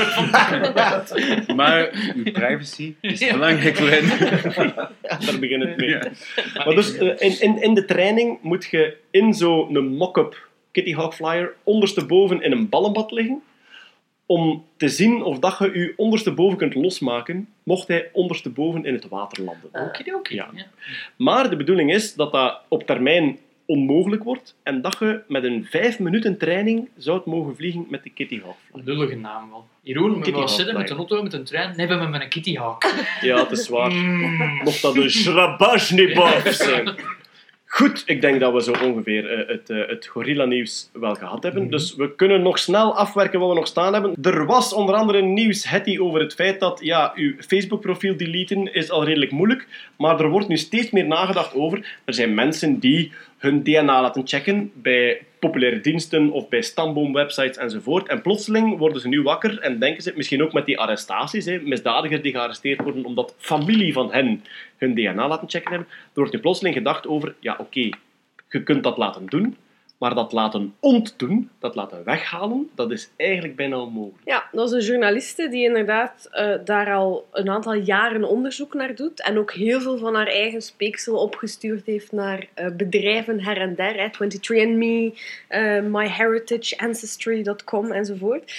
Maar 1.55 1.89
uw 2.15 2.31
privacy 2.31 2.95
is 3.01 3.19
Ja. 3.19 3.33
belangrijk 3.33 3.75
voor 3.75 3.87
hen. 3.89 4.05
Ja, 4.05 5.19
daar 5.25 5.39
begint 5.39 5.63
het 5.63 5.77
mee. 5.77 5.89
Ja. 5.89 6.11
Maar 6.65 6.75
dus 6.75 6.97
eh, 6.97 7.07
in, 7.17 7.41
in, 7.41 7.61
in 7.61 7.73
de 7.73 7.85
training 7.85 8.37
moet 8.41 8.65
je 8.71 8.97
in 9.11 9.33
zo'n 9.33 9.87
mock-up 9.87 10.47
Kitty 10.71 10.93
Hawk 10.93 11.13
Flyer 11.13 11.53
ondersteboven 11.63 12.41
in 12.41 12.51
een 12.51 12.69
ballenbad 12.69 13.11
liggen 13.11 13.41
om 14.27 14.65
te 14.77 14.89
zien 14.89 15.23
of 15.23 15.39
dat 15.39 15.57
je 15.57 15.79
je 15.79 15.93
ondersteboven 15.95 16.57
kunt 16.57 16.75
losmaken 16.75 17.47
mocht 17.63 17.87
hij 17.87 18.09
ondersteboven 18.13 18.85
in 18.85 18.93
het 18.93 19.07
water 19.07 19.43
landen. 19.43 19.69
Okidoki. 19.71 20.35
Ja. 20.35 20.49
Ja. 20.53 20.65
Maar 21.15 21.49
de 21.49 21.55
bedoeling 21.55 21.93
is 21.93 22.13
dat 22.13 22.31
dat 22.31 22.61
op 22.67 22.83
termijn 22.83 23.37
onmogelijk 23.65 24.23
wordt 24.23 24.55
en 24.63 24.81
dat 24.81 24.97
je 24.99 25.21
met 25.27 25.43
een 25.43 25.65
vijf 25.69 25.99
minuten 25.99 26.37
training 26.37 26.89
zou 26.97 27.21
mogen 27.25 27.55
vliegen 27.55 27.85
met 27.89 28.03
de 28.03 28.09
Kitty 28.09 28.41
Hawk. 28.41 28.85
Lullige 28.85 29.15
naam 29.15 29.49
wel. 29.49 29.67
Jeroen, 29.81 30.49
zitten 30.49 30.77
met 30.77 30.89
een 30.89 30.97
auto, 30.97 31.23
met 31.23 31.33
een 31.33 31.43
trein? 31.43 31.73
Nee, 31.75 31.85
we 31.85 31.91
hebben 31.91 32.09
met 32.09 32.21
een 32.21 32.29
Kitty 32.29 32.55
Hawk. 32.55 32.93
Ja, 33.21 33.39
het 33.39 33.51
is 33.51 33.69
waar. 33.69 33.91
Mm. 33.91 34.61
Mocht 34.63 34.81
dat 34.81 34.95
een 34.95 35.09
Shrabashnikov 35.09 36.51
zijn. 36.51 36.95
Goed, 37.69 38.03
ik 38.05 38.21
denk 38.21 38.39
dat 38.39 38.53
we 38.53 38.63
zo 38.63 38.71
ongeveer 38.71 39.31
eh, 39.31 39.47
het, 39.47 39.69
eh, 39.69 39.87
het 39.87 40.05
gorilla-nieuws 40.05 40.89
wel 40.93 41.15
gehad 41.15 41.43
hebben. 41.43 41.69
Dus 41.69 41.95
we 41.95 42.15
kunnen 42.15 42.41
nog 42.41 42.59
snel 42.59 42.95
afwerken 42.95 43.39
wat 43.39 43.49
we 43.49 43.55
nog 43.55 43.67
staan 43.67 43.93
hebben. 43.93 44.15
Er 44.21 44.45
was 44.45 44.73
onder 44.73 44.95
andere 44.95 45.21
nieuws, 45.21 45.69
Hetty, 45.69 45.97
over 45.99 46.19
het 46.19 46.33
feit 46.33 46.59
dat 46.59 46.79
ja, 46.83 47.11
uw 47.15 47.33
Facebook-profiel 47.39 48.17
deleten 48.17 48.73
is 48.73 48.91
al 48.91 49.03
redelijk 49.03 49.31
moeilijk. 49.31 49.67
Maar 49.97 50.19
er 50.19 50.29
wordt 50.29 50.47
nu 50.47 50.57
steeds 50.57 50.91
meer 50.91 51.07
nagedacht 51.07 51.53
over. 51.53 51.99
Er 52.05 52.13
zijn 52.13 52.33
mensen 52.33 52.79
die 52.79 53.11
hun 53.37 53.63
DNA 53.63 54.01
laten 54.01 54.27
checken 54.27 54.71
bij 54.73 55.21
populaire 55.39 55.79
diensten 55.79 56.31
of 56.31 56.49
bij 56.49 56.61
stamboomwebsites 56.61 57.57
enzovoort. 57.57 58.07
En 58.07 58.21
plotseling 58.21 58.77
worden 58.77 59.01
ze 59.01 59.07
nu 59.07 59.21
wakker 59.21 59.59
en 59.59 59.79
denken 59.79 60.03
ze, 60.03 60.13
misschien 60.15 60.43
ook 60.43 60.53
met 60.53 60.65
die 60.65 60.79
arrestaties, 60.79 61.45
hè, 61.45 61.59
misdadigers 61.59 62.21
die 62.21 62.31
gearresteerd 62.31 62.81
worden 62.81 63.05
omdat 63.05 63.35
familie 63.37 63.93
van 63.93 64.11
hen 64.11 64.43
hun 64.77 64.95
DNA 64.95 65.27
laten 65.27 65.49
checken 65.49 65.69
hebben. 65.69 65.87
Er 65.89 66.11
wordt 66.13 66.33
nu 66.33 66.39
plotseling 66.39 66.75
gedacht 66.75 67.07
over, 67.07 67.35
ja 67.39 67.55
oké, 67.59 67.89
je 68.49 68.63
kunt 68.63 68.83
dat 68.83 68.97
laten 68.97 69.25
doen, 69.25 69.57
maar 69.97 70.15
dat 70.15 70.31
laten 70.31 70.75
ontdoen, 70.79 71.49
dat 71.59 71.75
laten 71.75 72.03
weghalen, 72.03 72.69
dat 72.75 72.91
is 72.91 73.09
eigenlijk 73.15 73.55
bijna 73.55 73.79
onmogelijk. 73.79 74.27
Ja, 74.27 74.47
dat 74.51 74.67
is 74.67 74.73
een 74.73 74.91
journaliste 74.91 75.49
die 75.49 75.63
inderdaad 75.63 76.27
eh, 76.31 76.53
daar 76.65 76.93
al 76.93 77.27
een 77.31 77.49
aantal 77.49 77.73
jaren 77.73 78.23
onderzoek 78.23 78.73
naar 78.73 78.95
doet. 78.95 79.21
En 79.21 79.37
ook 79.37 79.53
heel 79.53 79.81
veel 79.81 79.97
van 79.97 80.15
haar 80.15 80.27
eigen 80.27 80.61
speeksel 80.61 81.15
opgestuurd 81.15 81.85
heeft 81.85 82.11
naar 82.11 82.47
eh, 82.53 82.67
bedrijven 82.71 83.43
her 83.43 83.57
en 83.57 83.75
der. 83.75 83.95
Hè, 83.95 84.07
23andMe, 84.07 85.19
eh 85.47 85.81
MyHeritage, 85.81 86.77
Ancestry.com 86.77 87.91
enzovoort. 87.91 88.53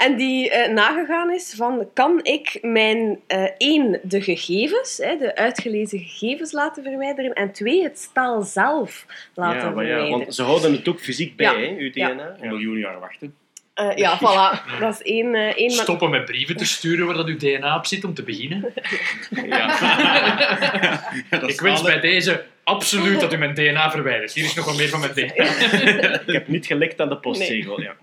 En 0.00 0.16
die 0.16 0.50
eh, 0.50 0.72
nagegaan 0.72 1.32
is 1.32 1.54
van, 1.56 1.88
kan 1.94 2.20
ik 2.22 2.58
mijn, 2.62 3.20
eh, 3.26 3.44
één, 3.58 4.00
de 4.02 4.22
gegevens, 4.22 4.98
hè, 5.02 5.16
de 5.16 5.34
uitgelezen 5.36 5.98
gegevens 5.98 6.52
laten 6.52 6.82
verwijderen, 6.82 7.32
en 7.32 7.52
twee, 7.52 7.82
het 7.82 7.98
spel 7.98 8.42
zelf 8.42 9.06
laten 9.34 9.58
ja, 9.58 9.70
maar 9.70 9.84
ja, 9.84 9.90
verwijderen. 9.90 10.10
want 10.18 10.34
ze 10.34 10.42
houden 10.42 10.72
het 10.72 10.88
ook 10.88 11.00
fysiek 11.00 11.36
bij, 11.36 11.46
Ja. 11.46 11.58
hè, 11.58 11.76
uw 11.78 11.90
Ja. 11.92 12.08
DNA. 12.12 12.36
Een 12.40 12.48
miljoen 12.48 12.78
jaar 12.78 13.00
wachten. 13.00 13.34
Eh, 13.74 13.96
ja, 13.96 14.18
voilà. 14.18 14.66
Dat 14.80 14.94
is 14.94 15.02
één... 15.02 15.34
eh, 15.34 15.56
één 15.56 15.70
Stoppen 15.70 16.10
met 16.10 16.24
brieven 16.24 16.56
te 16.56 16.64
sturen 16.64 17.06
waar 17.06 17.16
dat 17.16 17.26
uw 17.26 17.36
DNA 17.36 17.76
op 17.76 17.86
zit, 17.86 18.04
om 18.04 18.14
te 18.14 18.22
beginnen. 18.22 18.72
Ik 21.46 21.60
wens 21.60 21.82
bij 21.82 22.00
deze 22.00 22.44
absoluut 22.64 23.20
dat 23.20 23.32
u 23.32 23.36
mijn 23.36 23.54
DNA 23.54 23.90
verwijdert. 23.90 24.32
Hier 24.32 24.44
is 24.44 24.54
nog 24.54 24.64
wat 24.64 24.76
meer 24.76 24.88
van 24.88 25.00
mijn 25.00 25.12
DNA. 25.12 25.44
Ik 26.26 26.32
heb 26.32 26.48
niet 26.48 26.66
gelikt 26.66 27.00
aan 27.00 27.08
de 27.08 27.16
postzegel, 27.16 27.80
ja. 27.80 27.94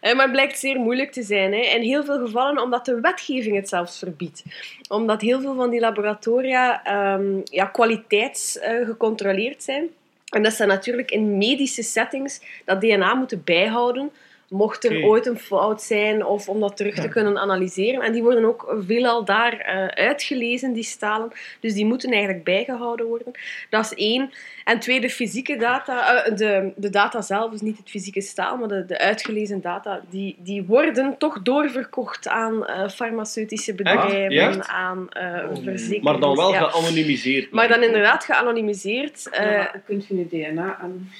Eh, 0.00 0.14
maar 0.14 0.22
het 0.22 0.32
blijkt 0.32 0.58
zeer 0.58 0.78
moeilijk 0.78 1.12
te 1.12 1.22
zijn. 1.22 1.52
Hè. 1.52 1.58
In 1.58 1.82
heel 1.82 2.04
veel 2.04 2.18
gevallen 2.18 2.62
omdat 2.62 2.84
de 2.84 3.00
wetgeving 3.00 3.56
het 3.56 3.68
zelfs 3.68 3.98
verbiedt. 3.98 4.42
Omdat 4.88 5.20
heel 5.20 5.40
veel 5.40 5.54
van 5.54 5.70
die 5.70 5.80
laboratoria 5.80 6.84
ehm 6.84 7.40
ja, 7.44 7.64
kwaliteitsgecontroleerd 7.64 9.62
zijn. 9.62 9.88
En 10.28 10.42
dat 10.42 10.52
ze 10.52 10.66
natuurlijk 10.66 11.10
in 11.10 11.38
medische 11.38 11.82
settings 11.82 12.40
dat 12.64 12.80
DNA 12.80 13.14
moeten 13.14 13.42
bijhouden. 13.44 14.10
Mocht 14.56 14.84
er 14.84 15.04
ooit 15.04 15.26
een 15.26 15.38
fout 15.38 15.82
zijn 15.82 16.24
of 16.24 16.48
om 16.48 16.60
dat 16.60 16.76
terug 16.76 16.94
te 16.94 17.08
kunnen 17.08 17.38
analyseren. 17.38 18.00
En 18.02 18.12
die 18.12 18.22
worden 18.22 18.44
ook 18.44 18.76
veelal 18.86 19.24
daar 19.24 19.58
eh, 19.58 19.86
uitgelezen, 19.86 20.72
die 20.72 20.82
stalen. 20.82 21.32
Dus 21.60 21.74
die 21.74 21.86
moeten 21.86 22.10
eigenlijk 22.10 22.44
bijgehouden 22.44 23.06
worden. 23.06 23.32
Dat 23.70 23.84
is 23.84 23.94
één. 23.94 24.30
En 24.64 24.78
twee, 24.78 25.00
de 25.00 25.10
fysieke 25.10 25.56
data, 25.56 26.24
eh, 26.24 26.36
de, 26.36 26.72
de 26.76 26.90
data 26.90 27.20
zelf, 27.20 27.50
dus 27.50 27.60
niet 27.60 27.78
het 27.78 27.90
fysieke 27.90 28.20
staal, 28.20 28.56
maar 28.56 28.68
de, 28.68 28.84
de 28.84 28.98
uitgelezen 28.98 29.60
data, 29.60 30.00
die, 30.10 30.36
die 30.38 30.62
worden 30.62 31.18
toch 31.18 31.42
doorverkocht 31.42 32.28
aan 32.28 32.66
eh, 32.66 32.88
farmaceutische 32.88 33.74
bedrijven, 33.74 34.68
aan 34.68 35.08
eh 35.10 35.42
verzekerings... 35.62 36.04
Maar 36.04 36.20
dan 36.20 36.36
wel 36.36 36.52
ja. 36.52 36.68
geanonimiseerd. 36.68 37.50
Maar 37.50 37.68
dan 37.68 37.82
inderdaad 37.82 38.24
geanonimiseerd. 38.24 39.28
eh, 39.30 39.52
Ja, 39.52 39.70
dan 39.72 39.82
kun 39.84 40.04
je 40.08 40.16
je 40.16 40.26
DNA 40.28 40.76
aan. 40.80 41.10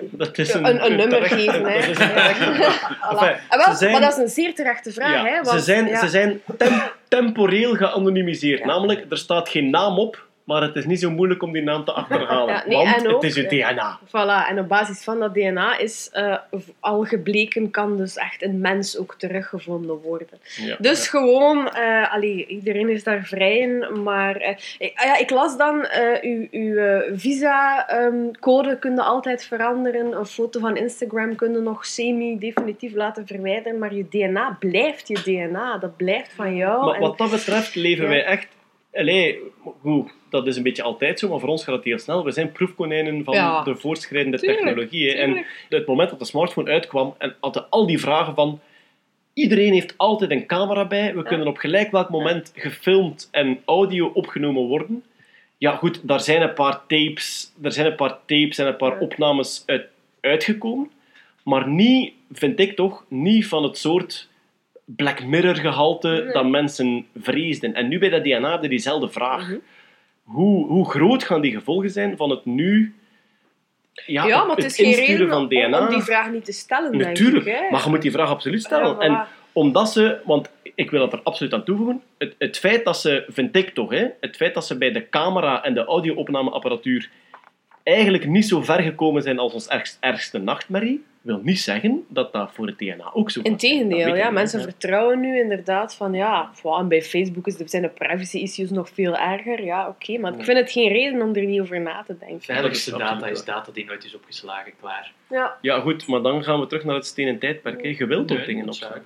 Dat 0.00 0.38
is 0.38 0.54
een, 0.54 0.64
een, 0.68 0.84
een 0.84 0.96
nummer 0.96 1.22
terecht- 1.28 1.34
geven. 1.34 1.64
Hè. 1.64 1.80
dat. 1.92 1.98
Enfin, 3.10 3.36
Ah, 3.48 3.70
ze 3.70 3.76
zijn- 3.76 3.92
Maar 3.92 4.00
dat 4.00 4.12
is 4.12 4.18
een 4.18 4.28
zeer 4.28 4.54
terechte 4.54 4.92
vraag. 4.92 5.12
Ja, 5.12 5.24
hè, 5.24 5.44
ze 5.44 5.50
want- 5.50 5.62
zijn, 5.64 5.86
ja. 5.86 6.00
ze 6.00 6.08
zijn 6.08 6.40
tem- 6.58 6.82
temporeel 7.08 7.74
geanonimiseerd. 7.74 8.64
Namelijk, 8.64 9.04
er 9.10 9.18
staat 9.18 9.48
geen 9.48 9.70
naam 9.70 9.98
op, 9.98 10.26
maar 10.44 10.62
het 10.62 10.76
is 10.76 10.86
niet 10.86 11.00
zo 11.00 11.10
moeilijk 11.10 11.42
om 11.42 11.52
die 11.52 11.62
naam 11.62 11.84
te 11.84 11.92
achterhalen. 11.92 12.42
Ja, 12.54 12.64
nee, 12.66 12.76
want 12.76 13.06
ook, 13.06 13.22
het 13.22 13.36
is 13.36 13.36
uw 13.36 13.58
eh, 13.58 13.68
DNA. 13.68 13.98
Voilà, 14.06 14.48
en 14.48 14.58
op 14.58 14.68
basis 14.68 15.04
van 15.04 15.18
dat 15.18 15.34
DNA 15.34 15.78
is 15.78 16.10
eh, 16.12 16.36
al 16.80 17.04
gebleken, 17.04 17.70
kan 17.70 17.96
dus 17.96 18.16
echt 18.16 18.42
een 18.42 18.60
mens 18.60 18.98
ook 18.98 19.14
teruggevonden 19.18 20.00
worden. 20.00 20.38
Ja. 20.56 20.76
Dus 20.78 21.08
gewoon, 21.08 21.68
eh, 21.68 22.12
allee, 22.14 22.46
iedereen 22.46 22.88
is 22.88 23.04
daar 23.04 23.24
vrij 23.24 23.58
in, 23.58 24.02
maar 24.02 24.56
ik, 24.78 24.92
ah 24.94 25.06
ja, 25.06 25.16
ik 25.18 25.30
las 25.30 25.56
dan, 25.56 25.86
uw, 26.20 26.46
uw 26.50 27.02
visa-code 27.16 28.78
kun 28.78 28.94
je 28.94 29.02
altijd 29.02 29.44
veranderen, 29.44 30.12
een 30.12 30.26
foto 30.26 30.60
van 30.60 30.76
Instagram 30.76 31.34
kun 31.34 31.52
je 31.52 31.58
nog 31.58 31.86
semi-definitief 31.86 32.94
laten 32.94 33.26
verwijderen, 33.26 33.78
maar 33.78 33.94
je 33.94 34.08
DNA 34.08 34.56
blijft 34.60 35.08
je 35.08 35.22
DNA, 35.24 35.78
dat 35.78 35.96
blijft 35.96 36.32
van 36.32 36.56
jou. 36.56 36.84
Maar 36.84 36.94
en- 36.94 37.00
wat 37.00 37.18
dat 37.18 37.30
betreft 37.30 37.74
leven 37.74 38.08
wij 38.08 38.24
echt... 38.24 38.46
Allee, 38.94 39.38
goed, 39.80 40.12
dat 40.30 40.46
is 40.46 40.56
een 40.56 40.62
beetje 40.62 40.82
altijd 40.82 41.18
zo, 41.18 41.28
maar 41.28 41.40
voor 41.40 41.48
ons 41.48 41.64
gaat 41.64 41.74
het 41.74 41.84
heel 41.84 41.98
snel. 41.98 42.24
We 42.24 42.30
zijn 42.30 42.52
proefkonijnen 42.52 43.24
van 43.24 43.34
Ja. 43.34 43.62
de 43.62 43.76
voortschrijdende 43.76 44.38
Tuurlijk, 44.38 44.60
technologie. 44.62 45.10
hè. 45.10 45.14
En 45.14 45.44
het 45.68 45.86
moment 45.86 46.10
dat 46.10 46.18
de 46.18 46.24
smartphone 46.24 46.70
uitkwam 46.70 47.14
en 47.18 47.36
hadden 47.40 47.66
al 47.70 47.86
die 47.86 47.98
vragen 48.00 48.34
van... 48.34 48.60
Iedereen 49.32 49.72
heeft 49.72 49.94
altijd 49.96 50.30
een 50.30 50.46
camera 50.46 50.86
bij. 50.86 51.14
We 51.14 51.22
kunnen 51.22 51.46
op 51.46 51.56
gelijk 51.56 51.90
welk 51.90 52.08
moment 52.10 52.52
gefilmd 52.54 53.28
en 53.32 53.58
audio 53.64 54.06
opgenomen 54.14 54.62
worden. 54.62 55.04
Ja, 55.58 55.76
goed, 55.76 56.08
daar 56.08 56.20
zijn 56.20 56.42
een 56.42 56.54
paar 56.54 56.80
tapes, 56.86 57.52
er 57.62 57.72
zijn 57.72 57.86
een 57.86 57.94
paar 57.94 58.18
tapes 58.26 58.58
en 58.58 58.66
een 58.66 58.76
paar 58.76 58.92
Ja. 58.92 58.98
opnames 59.00 59.62
uit, 59.66 59.86
uitgekomen. 60.20 60.90
Maar 61.44 61.68
niet, 61.68 62.12
vind 62.32 62.60
ik 62.60 62.76
toch, 62.76 63.04
niet 63.08 63.46
van 63.46 63.62
het 63.62 63.78
soort 63.78 64.28
Black 64.84 65.24
Mirror 65.24 65.54
gehalte 65.56 66.08
Nee. 66.08 66.32
dat 66.32 66.46
mensen 66.48 67.06
vreesden. 67.16 67.74
En 67.74 67.88
nu 67.88 67.98
bij 67.98 68.08
dat 68.08 68.24
DNA 68.24 68.62
er 68.62 68.68
diezelfde 68.68 69.08
vraag. 69.08 69.48
Mhm. 69.48 69.58
hoe, 70.24 70.66
hoe 70.66 70.90
groot 70.90 71.22
gaan 71.24 71.40
die 71.40 71.52
gevolgen 71.52 71.90
zijn 71.90 72.16
van 72.16 72.30
het 72.30 72.44
nu... 72.44 72.94
Ja, 74.06 74.26
Ja, 74.26 74.44
maar 74.44 74.56
het 74.56 74.64
is 74.64 74.76
geen 74.76 74.94
reden 74.94 75.28
van 75.28 75.48
DNA. 75.48 75.80
om 75.80 75.88
die 75.88 76.02
vraag 76.02 76.30
niet 76.32 76.44
te 76.44 76.52
stellen, 76.52 76.96
Natuurlijk, 76.96 77.44
denk 77.44 77.56
ik. 77.56 77.62
hè. 77.64 77.70
maar 77.70 77.82
je 77.84 77.88
moet 77.90 78.02
die 78.02 78.10
vraag 78.10 78.28
absoluut 78.28 78.62
stellen. 78.62 78.86
Ja, 78.88 78.94
voilà. 78.94 78.98
En 78.98 79.26
omdat 79.52 79.90
ze, 79.92 80.18
want 80.24 80.50
ik 80.74 80.90
wil 80.90 81.00
dat 81.00 81.12
er 81.12 81.20
absoluut 81.22 81.52
aan 81.54 81.64
toevoegen, 81.64 82.02
het, 82.18 82.34
het 82.38 82.58
feit 82.58 82.84
dat 82.84 83.00
ze, 83.00 83.24
vind 83.28 83.56
ik 83.56 83.70
toch, 83.70 83.90
hè, 83.90 84.06
het 84.20 84.36
feit 84.36 84.54
dat 84.54 84.66
ze 84.66 84.78
bij 84.78 84.92
de 84.92 85.08
camera 85.08 85.62
en 85.64 85.74
de 85.74 85.84
audio-opnameapparatuur 85.84 87.10
eigenlijk 87.82 88.26
niet 88.26 88.46
zo 88.48 88.62
ver 88.62 88.80
gekomen 88.82 89.22
zijn 89.22 89.38
als 89.38 89.52
ons 89.52 89.68
ergst, 89.68 89.96
ergste 90.00 90.38
nachtmerrie, 90.38 91.04
wil 91.24 91.40
niet 91.42 91.60
zeggen 91.60 92.04
dat 92.08 92.32
dat 92.32 92.52
voor 92.52 92.66
het 92.66 92.78
DNA 92.78 93.10
ook 93.12 93.30
zo. 93.30 93.42
Dat 93.42 93.50
Integendeel, 93.50 94.16
ja. 94.16 94.30
Mensen 94.30 94.62
vertrouwen 94.62 95.20
nu 95.20 95.38
inderdaad 95.38 95.94
van 95.94 96.12
ja, 96.12 96.50
wow, 96.62 96.78
en 96.78 96.88
bij 96.88 97.02
Facebook 97.02 97.46
is 97.46 97.56
de, 97.56 97.68
zijn 97.68 97.82
de 97.82 97.88
privacy-issues 97.88 98.70
nog 98.70 98.88
veel 98.88 99.16
erger. 99.16 99.64
Ja, 99.64 99.88
oké, 99.88 100.18
maar 100.18 100.34
ik 100.38 100.44
vind 100.44 100.58
het 100.58 100.70
geen 100.70 100.88
reden 100.88 101.22
om 101.22 101.34
er 101.34 101.44
niet 101.44 101.60
over 101.60 101.80
na 101.80 102.02
te 102.02 102.16
denken. 102.18 102.40
Veiligste 102.40 102.90
Dat 102.90 103.00
is 103.00 103.06
data 103.06 103.26
is 103.26 103.44
data 103.44 103.72
die 103.72 103.84
nooit 103.84 104.04
is 104.04 104.14
opgeslagen, 104.14 104.72
klaar. 104.80 105.12
Ja. 105.30 105.58
Ja, 105.60 105.80
goed, 105.80 106.06
maar 106.06 106.22
dan 106.22 106.44
gaan 106.44 106.60
we 106.60 106.66
terug 106.66 106.84
naar 106.84 106.94
het 106.94 107.06
stenen 107.06 107.38
tijdperk. 107.38 107.82
hè. 107.82 107.94
Je 107.98 108.06
wilt 108.06 108.30
ook 108.30 108.36
Nee, 108.36 108.46
dingen 108.46 108.66
opslaan. 108.66 109.02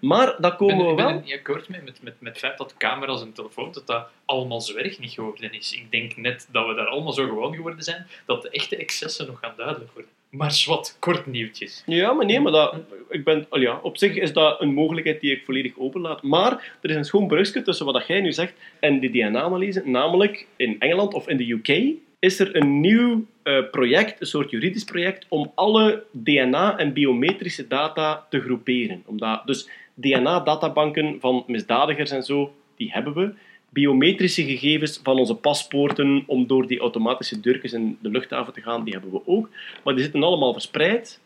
Maar 0.00 0.36
dat 0.38 0.56
komen 0.56 0.76
ben, 0.76 0.84
we 0.84 0.90
ik 0.90 0.96
ben 0.96 1.06
wel... 1.06 1.14
er 1.14 1.22
niet 1.22 1.34
akkoord 1.34 1.68
mee 1.68 1.80
met, 1.84 2.02
met, 2.02 2.14
met 2.18 2.32
het 2.32 2.38
feit 2.38 2.58
dat 2.58 2.76
camera's 2.76 3.22
en 3.22 3.32
telefoons, 3.32 3.74
dat 3.74 3.86
dat 3.86 4.08
allemaal 4.24 4.60
zwerg 4.60 4.98
niet 4.98 5.12
geworden 5.12 5.52
is. 5.52 5.72
Ik 5.72 5.90
denk 5.90 6.16
net 6.16 6.48
dat 6.52 6.66
we 6.66 6.74
daar 6.74 6.86
allemaal 6.86 7.12
zo 7.12 7.26
gewoon 7.26 7.54
geworden 7.54 7.82
zijn, 7.82 8.06
dat 8.26 8.42
de 8.42 8.50
echte 8.50 8.76
excessen 8.76 9.26
nog 9.26 9.38
gaan 9.38 9.54
duidelijk 9.56 9.92
worden. 9.92 10.10
Maar 10.30 10.52
zwart, 10.52 10.96
kort 10.98 11.26
nieuwtjes. 11.26 11.82
Ja, 11.86 12.12
maar 12.12 12.26
nee, 12.26 12.40
maar 12.40 12.52
dat, 12.52 12.74
ik 13.08 13.24
ben, 13.24 13.46
al 13.48 13.60
ja, 13.60 13.78
op 13.82 13.96
zich 13.96 14.16
is 14.16 14.32
dat 14.32 14.60
een 14.60 14.74
mogelijkheid 14.74 15.20
die 15.20 15.32
ik 15.32 15.44
volledig 15.44 15.78
openlaat. 15.78 16.22
Maar 16.22 16.76
er 16.82 16.90
is 16.90 16.96
een 16.96 17.04
schoon 17.04 17.26
brugje 17.26 17.62
tussen 17.62 17.86
wat 17.86 18.06
jij 18.06 18.20
nu 18.20 18.32
zegt 18.32 18.54
en 18.80 19.00
die 19.00 19.10
DNA-analyse. 19.10 19.82
Namelijk, 19.84 20.46
in 20.56 20.80
Engeland 20.80 21.14
of 21.14 21.28
in 21.28 21.36
de 21.36 21.50
UK 21.50 21.96
is 22.18 22.38
er 22.38 22.56
een 22.56 22.80
nieuw 22.80 23.26
eh, 23.42 23.70
project, 23.70 24.20
een 24.20 24.26
soort 24.26 24.50
juridisch 24.50 24.84
project, 24.84 25.26
om 25.28 25.52
alle 25.54 26.04
DNA- 26.10 26.78
en 26.78 26.92
biometrische 26.92 27.66
data 27.66 28.26
te 28.30 28.40
groeperen. 28.40 29.02
Omdat, 29.06 29.46
dus 29.46 29.68
DNA-databanken 29.94 31.16
van 31.20 31.44
misdadigers 31.46 32.10
en 32.10 32.22
zo, 32.22 32.54
die 32.76 32.92
hebben 32.92 33.14
we. 33.14 33.34
Biometrische 33.76 34.44
gegevens 34.44 35.00
van 35.02 35.18
onze 35.18 35.34
paspoorten 35.34 36.22
om 36.26 36.46
door 36.46 36.66
die 36.66 36.78
automatische 36.78 37.40
deurtjes 37.40 37.72
in 37.72 37.98
de 38.00 38.08
luchthaven 38.08 38.52
te 38.52 38.60
gaan, 38.60 38.84
die 38.84 38.92
hebben 38.92 39.10
we 39.10 39.26
ook. 39.26 39.50
Maar 39.84 39.94
die 39.94 40.02
zitten 40.02 40.22
allemaal 40.22 40.52
verspreid. 40.52 41.20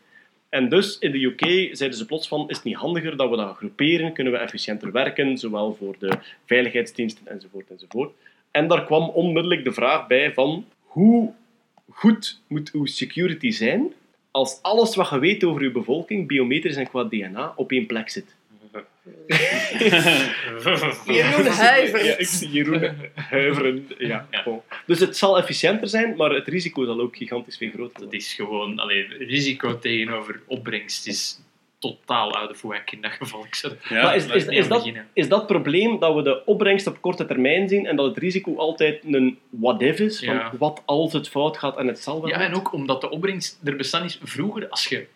En 0.49 0.69
dus 0.69 0.99
in 0.99 1.11
de 1.11 1.23
UK 1.23 1.75
zeiden 1.75 1.97
ze 1.97 2.05
plots 2.05 2.27
van, 2.27 2.49
is 2.49 2.55
het 2.55 2.65
niet 2.65 2.75
handiger 2.75 3.17
dat 3.17 3.29
we 3.29 3.35
dat 3.35 3.55
groeperen? 3.55 4.13
Kunnen 4.13 4.33
we 4.33 4.39
efficiënter 4.39 4.91
werken, 4.91 5.37
zowel 5.37 5.73
voor 5.73 5.95
de 5.99 6.17
veiligheidsdiensten 6.45 7.27
enzovoort 7.27 7.69
enzovoort. 7.69 8.13
En 8.51 8.67
daar 8.67 8.85
kwam 8.85 9.09
onmiddellijk 9.09 9.63
de 9.63 9.73
vraag 9.73 10.07
bij 10.07 10.33
van, 10.33 10.65
hoe 10.81 11.33
goed 11.89 12.41
moet 12.47 12.71
uw 12.73 12.85
security 12.85 13.51
zijn 13.51 13.93
als 14.31 14.59
alles 14.61 14.95
wat 14.95 15.09
je 15.09 15.19
weet 15.19 15.43
over 15.43 15.61
uw 15.61 15.71
bevolking, 15.71 16.27
biometrisch 16.27 16.75
en 16.75 16.87
qua 16.87 17.03
DNA, 17.03 17.53
op 17.55 17.71
één 17.71 17.85
plek 17.85 18.09
zit? 18.09 18.35
Jeroen 21.05 21.45
huivert. 21.45 22.05
Ja, 22.05 22.17
ik 22.17 22.27
zie 22.27 22.49
Jeroen 22.49 22.91
huiveren. 23.15 23.87
Ja, 23.97 24.27
bon. 24.45 24.61
Dus 24.85 24.99
het 24.99 25.17
zal 25.17 25.37
efficiënter 25.37 25.87
zijn, 25.87 26.15
maar 26.15 26.31
het 26.31 26.47
risico 26.47 26.85
zal 26.85 26.99
ook 27.01 27.15
gigantisch 27.15 27.57
veel 27.57 27.69
groter 27.69 27.91
Dat 27.93 28.01
worden. 28.01 28.19
is 28.19 28.33
gewoon, 28.33 28.79
alleen 28.79 29.05
risico 29.17 29.79
tegenover 29.79 30.41
opbrengst 30.47 31.07
is 31.07 31.39
totaal 31.79 32.35
uit 32.35 32.49
de 32.49 32.55
voek 32.55 32.91
in 32.91 33.01
dat 33.01 33.11
geval. 33.11 33.45
Ik 33.45 33.55
zou 33.55 33.73
Ja, 33.89 34.03
maar 34.03 34.15
is, 34.15 34.25
is, 34.45 34.67
dat, 34.67 34.91
is 35.13 35.27
dat 35.29 35.47
probleem 35.47 35.99
dat 35.99 36.15
we 36.15 36.21
de 36.21 36.45
opbrengst 36.45 36.87
op 36.87 37.01
korte 37.01 37.25
termijn 37.25 37.69
zien 37.69 37.85
en 37.85 37.95
dat 37.95 38.05
het 38.05 38.17
risico 38.17 38.55
altijd 38.55 39.03
een 39.05 39.39
what-if 39.49 39.99
is? 39.99 40.19
Van 40.19 40.33
Ja. 40.33 40.51
wat 40.57 40.81
als 40.85 41.13
het 41.13 41.29
fout 41.29 41.57
gaat 41.57 41.77
en 41.77 41.87
het 41.87 41.99
zal 41.99 42.21
wel 42.21 42.29
Ja, 42.29 42.39
en 42.39 42.53
ook 42.53 42.73
omdat 42.73 43.01
de 43.01 43.09
opbrengst 43.09 43.59
er 43.63 43.75
bestaan 43.75 44.03
is. 44.03 44.19
Vroeger, 44.23 44.69
als 44.69 44.87
je 44.87 45.07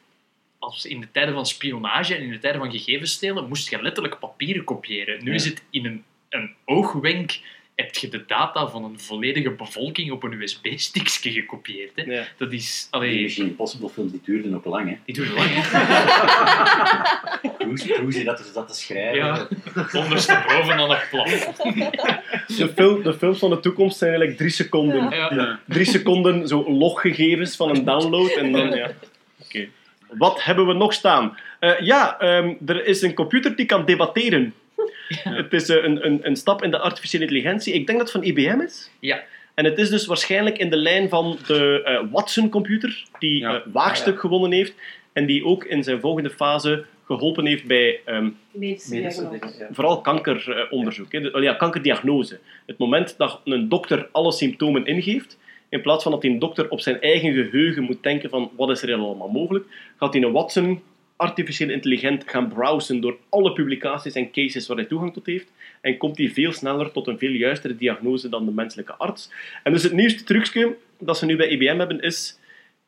als 0.66 0.86
in 0.86 1.00
de 1.00 1.08
tijden 1.12 1.34
van 1.34 1.46
spionage 1.46 2.16
en 2.16 2.22
in 2.22 2.32
de 2.32 2.40
tijden 2.40 2.62
van 2.62 2.72
gegevens 2.72 3.12
stelen, 3.12 3.48
moest 3.48 3.70
je 3.70 3.82
letterlijk 3.82 4.20
papieren 4.20 4.64
kopiëren. 4.64 5.24
Nu 5.24 5.30
Ja. 5.30 5.36
is 5.36 5.46
het 5.46 5.64
in 5.70 5.86
een, 5.86 6.04
een 6.30 6.54
oogwenk 6.66 7.40
heb 7.76 7.96
je 7.96 8.10
de 8.10 8.24
data 8.28 8.68
van 8.68 8.84
een 8.84 9.00
volledige 9.00 9.50
bevolking 9.50 10.12
op 10.12 10.24
een 10.24 10.42
USB-stickje 10.42 11.32
gekopieerd. 11.32 11.92
Hè. 11.96 12.02
Ja. 12.04 12.24
Dat 12.38 12.52
is... 12.52 12.88
Die 12.92 13.00
Allee, 13.00 13.22
Mission 13.22 13.48
Impossible 13.48 13.90
films 13.90 14.12
die 14.12 14.22
duurden 14.24 14.56
ook 14.56 14.66
lang, 14.66 14.90
hè. 14.90 14.96
die 15.06 15.16
doen 15.16 15.34
lang. 15.34 15.50
hè. 15.54 15.62
Cruise, 17.58 17.88
Cruise 17.88 18.24
dat 18.24 18.40
er 18.40 18.46
zat 18.54 18.68
te 18.68 18.76
schrijven. 18.76 19.16
Ja, 19.18 19.48
ondersteboven 20.04 20.74
aan 20.74 20.90
het 20.90 21.08
plafond. 21.10 21.58
De, 22.58 22.72
film, 22.76 23.04
de 23.04 23.14
films 23.14 23.40
van 23.40 23.50
de 23.50 23.60
toekomst 23.60 23.98
zijn 23.98 24.10
eigenlijk 24.10 24.40
drie 24.40 24.52
seconden. 24.52 25.10
Ja. 25.10 25.60
Drie 25.68 25.86
seconden 25.86 26.48
zo 26.48 26.72
loggegevens 26.72 27.56
van 27.56 27.70
een 27.70 27.86
download 27.86 28.30
en 28.32 28.52
dan... 28.52 28.70
Ja. 28.76 28.92
Oké. 29.44 29.68
Wat 30.10 30.44
hebben 30.44 30.68
we 30.68 30.73
nog 30.73 30.94
staan? 30.94 31.38
Eh, 31.60 31.80
ja, 31.80 32.19
ehm, 32.19 32.53
er 32.65 32.86
is 32.86 33.02
een 33.02 33.14
computer 33.14 33.56
die 33.56 33.65
kan 33.65 33.86
debatteren. 33.86 34.53
Het 35.23 35.53
is 35.53 35.69
eh, 35.69 35.84
een, 35.84 36.06
een, 36.06 36.19
een 36.22 36.36
stap 36.36 36.64
in 36.64 36.72
de 36.72 36.80
artificiële 36.80 37.23
intelligentie. 37.23 37.73
Ik 37.73 37.88
denk 37.88 37.98
dat 37.99 38.14
het 38.14 38.23
van 38.23 38.32
IBM 38.32 38.60
is. 38.61 38.91
Ja. 38.99 39.23
En 39.53 39.65
het 39.65 39.77
is 39.77 39.90
dus 39.90 40.06
waarschijnlijk 40.06 40.57
in 40.57 40.69
de 40.69 40.77
lijn 40.77 41.10
van 41.10 41.38
de 41.48 41.82
eh, 41.84 41.99
Watson-computer, 42.11 43.03
die 43.19 43.40
Ja. 43.40 43.64
waagstuk 43.72 44.19
gewonnen 44.19 44.52
heeft 44.52 44.73
en 45.14 45.26
die 45.26 45.45
ook 45.45 45.64
in 45.64 45.84
zijn 45.84 45.99
volgende 45.99 46.30
fase 46.30 46.86
geholpen 47.06 47.45
heeft 47.45 47.65
bij 47.65 47.99
ehm, 48.06 48.30
Medische 48.52 49.30
ja. 49.60 49.68
vooral 49.72 50.02
kankeronderzoek. 50.02 51.11
De- 51.11 51.38
ja, 51.41 51.53
kankerdiagnose. 51.53 52.40
Het 52.65 52.77
moment 52.77 53.18
dat 53.18 53.41
een 53.45 53.69
dokter 53.69 54.07
alle 54.11 54.32
symptomen 54.32 54.86
ingeeft, 54.86 55.38
in 55.70 55.82
plaats 55.82 56.04
van 56.04 56.12
dat 56.12 56.22
die 56.22 56.38
dokter 56.38 56.70
op 56.70 56.80
zijn 56.80 57.02
eigen 57.02 57.34
geheugen 57.34 57.84
moet 57.84 58.04
denken 58.04 58.30
van 58.30 58.52
wat 58.56 58.70
is 58.70 58.82
er 58.82 58.94
allemaal 58.94 59.28
mogelijk, 59.28 59.66
gaat 59.98 60.14
hij 60.14 60.24
een 60.24 60.32
Watson 60.32 60.82
artificieel 61.16 61.70
intelligent 61.70 62.24
gaan 62.26 62.48
browsen 62.48 63.02
door 63.02 63.18
alle 63.30 63.54
publicaties 63.54 64.14
en 64.14 64.32
cases 64.32 64.68
waar 64.68 64.78
hij 64.78 64.86
toegang 64.86 65.14
tot 65.14 65.26
heeft 65.26 65.52
en 65.82 65.98
komt 65.98 66.18
hij 66.18 66.30
veel 66.30 66.52
sneller 66.52 66.92
tot 66.92 67.08
een 67.08 67.18
veel 67.18 67.32
juistere 67.32 67.76
diagnose 67.76 68.30
dan 68.30 68.46
de 68.46 68.52
menselijke 68.52 68.94
arts. 68.94 69.32
En 69.64 69.74
dus 69.74 69.84
het 69.84 69.94
nieuwste 69.94 70.24
trucje 70.24 70.76
dat 71.00 71.18
ze 71.18 71.26
nu 71.26 71.36
bij 71.36 71.48
IBM 71.48 71.78
hebben 71.78 72.00
is 72.00 72.40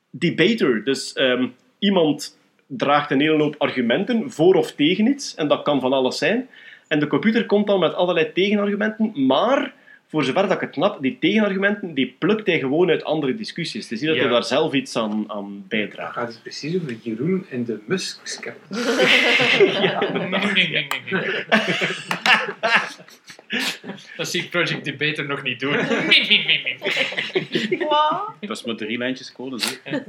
debater. 0.10 0.84
Dus 0.84 1.14
ehm, 1.14 1.48
iemand 1.80 2.38
draagt 2.68 3.12
een 3.12 3.22
hele 3.22 3.44
hoop 3.44 3.56
argumenten 3.58 4.32
voor 4.32 4.56
of 4.56 4.72
tegen 4.72 5.08
iets, 5.08 5.36
en 5.36 5.48
dat 5.48 5.62
kan 5.62 5.80
van 5.80 5.94
alles 5.94 6.18
zijn. 6.18 6.49
En 6.88 6.99
de 6.99 7.08
computer 7.08 7.45
komt 7.45 7.68
dan 7.68 7.80
met 7.80 7.94
allerlei 7.94 8.32
tegenargumenten, 8.34 9.26
maar 9.26 9.74
voor 10.10 10.24
zover 10.24 10.42
dat 10.42 10.52
ik 10.52 10.60
het 10.60 10.70
knap, 10.70 11.02
die 11.02 11.18
tegenargumenten 11.20 11.94
die 11.94 12.16
plukt 12.20 12.48
hij 12.48 12.60
gewoon 12.60 12.90
uit 12.90 13.04
andere 13.04 13.36
discussies. 13.36 13.84
Het 13.84 13.92
is 13.92 14.00
niet 14.00 14.08
dat 14.10 14.18
Ja. 14.18 14.24
hij 14.24 14.32
daar 14.32 14.44
zelf 14.44 14.74
iets 14.74 14.96
aan, 14.96 15.24
aan 15.28 15.46
Het 15.54 15.68
bijdraagt. 15.68 16.14
gaat 16.14 16.28
dus 16.28 16.38
precies 16.38 16.76
over 16.76 16.98
Jeroen 17.02 17.46
en 17.50 17.66
de 17.66 17.80
Musk-scepter. 17.86 18.78
Dat 24.18 24.28
zie 24.30 24.44
ik 24.44 24.50
Project 24.50 24.84
Debater 24.86 25.26
nog 25.26 25.44
niet 25.44 25.60
doen. 25.60 25.72
Dat 28.40 28.58
is 28.58 28.64
met 28.64 28.78
drie 28.78 28.98
lijntjes 28.98 29.32
code. 29.32 29.58
Hè. 29.84 29.98